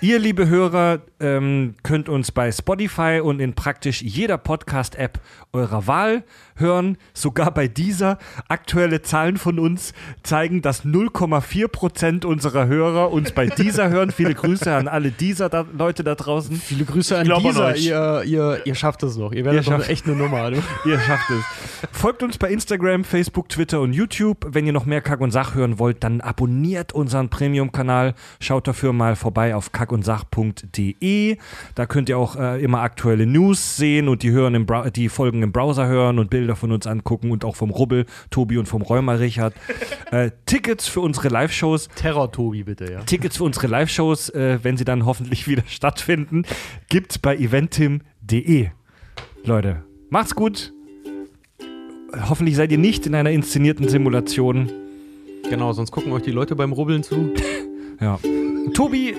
ihr, 0.00 0.18
liebe 0.18 0.48
Hörer, 0.48 1.02
ähm, 1.20 1.74
könnt 1.82 2.08
uns 2.08 2.32
bei 2.32 2.50
Spotify 2.50 3.20
und 3.22 3.40
in 3.40 3.54
praktisch 3.54 4.00
jeder 4.00 4.38
Podcast-App 4.38 5.20
eurer 5.52 5.86
Wahl 5.86 6.24
hören. 6.56 6.96
Sogar 7.14 7.52
bei 7.52 7.68
dieser. 7.68 8.18
Aktuelle 8.48 9.02
Zahlen 9.02 9.36
von 9.36 9.58
uns 9.58 9.92
zeigen, 10.22 10.62
dass 10.62 10.84
0,4% 10.84 12.24
unserer 12.24 12.66
Hörer 12.66 13.12
uns 13.12 13.32
bei 13.32 13.46
dieser 13.46 13.88
hören. 13.88 14.10
Viele 14.10 14.34
Grüße 14.34 14.74
an 14.74 14.88
alle 14.88 15.10
dieser 15.10 15.48
da 15.48 15.64
Leute 15.76 16.04
da 16.04 16.14
draußen. 16.14 16.56
Viele 16.56 16.84
Grüße 16.84 17.16
an 17.16 17.30
an 17.30 17.42
dieser. 17.42 17.66
euch. 17.66 17.86
Ihr, 17.86 18.22
ihr, 18.24 18.60
ihr 18.64 18.74
schafft 18.74 19.02
es 19.02 19.16
noch. 19.16 19.32
Ihr 19.32 19.44
werdet 19.44 19.66
Ihr 19.66 19.78
doch 19.78 19.88
echt 19.88 20.06
eine 20.06 20.16
Nummer. 20.16 20.50
Du. 20.50 20.56
Ihr 20.88 20.98
schafft 21.00 21.30
es. 21.30 21.44
Folgt 21.92 22.22
uns 22.22 22.38
bei 22.38 22.50
Instagram, 22.50 23.04
Facebook, 23.04 23.48
Twitter 23.48 23.80
und 23.80 23.92
YouTube. 23.92 24.46
Wenn 24.48 24.66
ihr 24.66 24.72
noch 24.72 24.86
mehr 24.86 25.00
Kack 25.00 25.20
und 25.20 25.30
Sach 25.30 25.54
hören 25.54 25.78
wollt, 25.78 26.04
dann 26.04 26.20
abonniert 26.20 26.92
unseren 26.92 27.28
Premium-Kanal. 27.28 28.14
Schaut 28.40 28.66
dafür 28.68 28.92
mal 28.92 29.16
vorbei 29.16 29.54
auf 29.54 29.72
kackundsach.de. 29.72 31.36
Da 31.74 31.86
könnt 31.86 32.08
ihr 32.08 32.18
auch 32.18 32.36
äh, 32.36 32.62
immer 32.62 32.80
aktuelle 32.80 33.26
News 33.26 33.76
sehen 33.76 34.08
und 34.08 34.22
die, 34.22 34.30
hören 34.30 34.54
im 34.54 34.66
die 34.94 35.08
Folgen 35.08 35.42
im 35.42 35.52
Browser 35.52 35.86
hören 35.86 36.18
und 36.18 36.30
Bilder 36.30 36.45
von 36.54 36.70
uns 36.70 36.86
angucken 36.86 37.30
und 37.30 37.44
auch 37.44 37.56
vom 37.56 37.70
Rubbel, 37.70 38.06
Tobi 38.30 38.58
und 38.58 38.66
vom 38.66 38.82
Räumer 38.82 39.18
Richard. 39.18 39.54
äh, 40.10 40.30
Tickets 40.46 40.86
für 40.86 41.00
unsere 41.00 41.28
Live-Shows 41.28 41.88
Terror 41.96 42.30
Tobi, 42.30 42.62
bitte, 42.62 42.92
ja. 42.92 43.00
Tickets 43.00 43.38
für 43.38 43.44
unsere 43.44 43.66
Live-Shows, 43.66 44.30
äh, 44.30 44.58
wenn 44.62 44.76
sie 44.76 44.84
dann 44.84 45.06
hoffentlich 45.06 45.48
wieder 45.48 45.64
stattfinden, 45.66 46.44
gibt's 46.88 47.18
bei 47.18 47.36
eventim.de. 47.36 48.68
Leute, 49.44 49.84
macht's 50.10 50.34
gut. 50.34 50.72
Hoffentlich 52.28 52.56
seid 52.56 52.70
ihr 52.70 52.78
nicht 52.78 53.06
in 53.06 53.14
einer 53.14 53.30
inszenierten 53.30 53.88
Simulation. 53.88 54.70
Genau, 55.48 55.72
sonst 55.72 55.90
gucken 55.90 56.12
euch 56.12 56.22
die 56.22 56.30
Leute 56.30 56.54
beim 56.56 56.72
Rubbeln 56.72 57.02
zu. 57.02 57.32
Ja. 57.98 58.18
Tobi, 58.74 59.14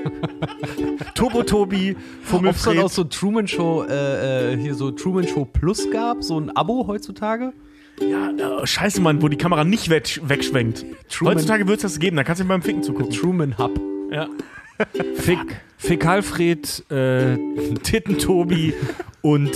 Turbo 1.15 1.43
Tobi, 1.43 1.95
Ob 2.31 2.45
es 2.45 2.63
dann 2.63 2.79
auch 2.79 2.89
so 2.89 3.03
Truman 3.03 3.47
Show, 3.47 3.83
äh, 3.83 4.53
äh, 4.53 4.57
hier 4.57 4.75
so 4.75 4.91
Truman 4.91 5.27
Show 5.27 5.45
Plus 5.45 5.89
gab, 5.91 6.23
so 6.23 6.39
ein 6.39 6.55
Abo 6.55 6.85
heutzutage? 6.87 7.53
Ja, 7.99 8.61
äh, 8.61 8.67
scheiße, 8.67 9.01
Mann, 9.01 9.21
wo 9.21 9.27
die 9.27 9.37
Kamera 9.37 9.63
nicht 9.63 9.89
weg, 9.89 10.19
wegschwenkt. 10.23 10.85
Truman- 11.09 11.35
Heutzutage 11.35 11.67
wird 11.67 11.77
es 11.77 11.83
das 11.83 11.99
geben, 11.99 12.17
da 12.17 12.23
kannst 12.23 12.41
du 12.41 12.45
beim 12.45 12.61
Ficken 12.61 12.83
zugucken. 12.83 13.11
Truman 13.11 13.57
Hub. 13.57 13.79
Ja. 14.11 14.27
Fick, 15.15 15.39
Fäkalfred, 15.77 16.85
äh, 16.91 17.35
Titten-Tobi 17.81 18.73
und 19.21 19.51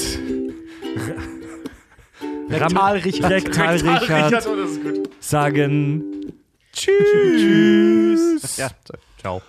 Rektal-Richard. 2.50 3.32
Rektal-Richard 3.32 4.48
oh, 4.48 4.56
das 4.56 4.72
ist 4.72 4.84
gut. 4.84 5.10
sagen 5.20 6.31
Tschüss. 6.74 8.42
Ja, 8.58 8.70
ciao. 9.20 9.42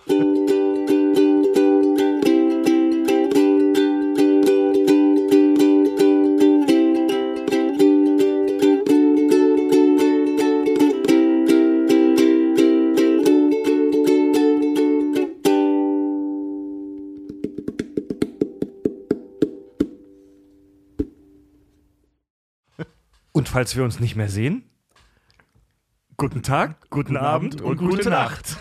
Und 23.33 23.49
falls 23.49 23.75
wir 23.75 23.83
uns 23.83 23.99
nicht 23.99 24.15
mehr 24.15 24.29
sehen, 24.29 24.71
guten 26.17 26.43
Tag, 26.43 26.91
guten, 26.91 27.17
Abend 27.17 27.61
und, 27.61 27.77
gute, 27.79 28.11
Nacht. 28.11 28.57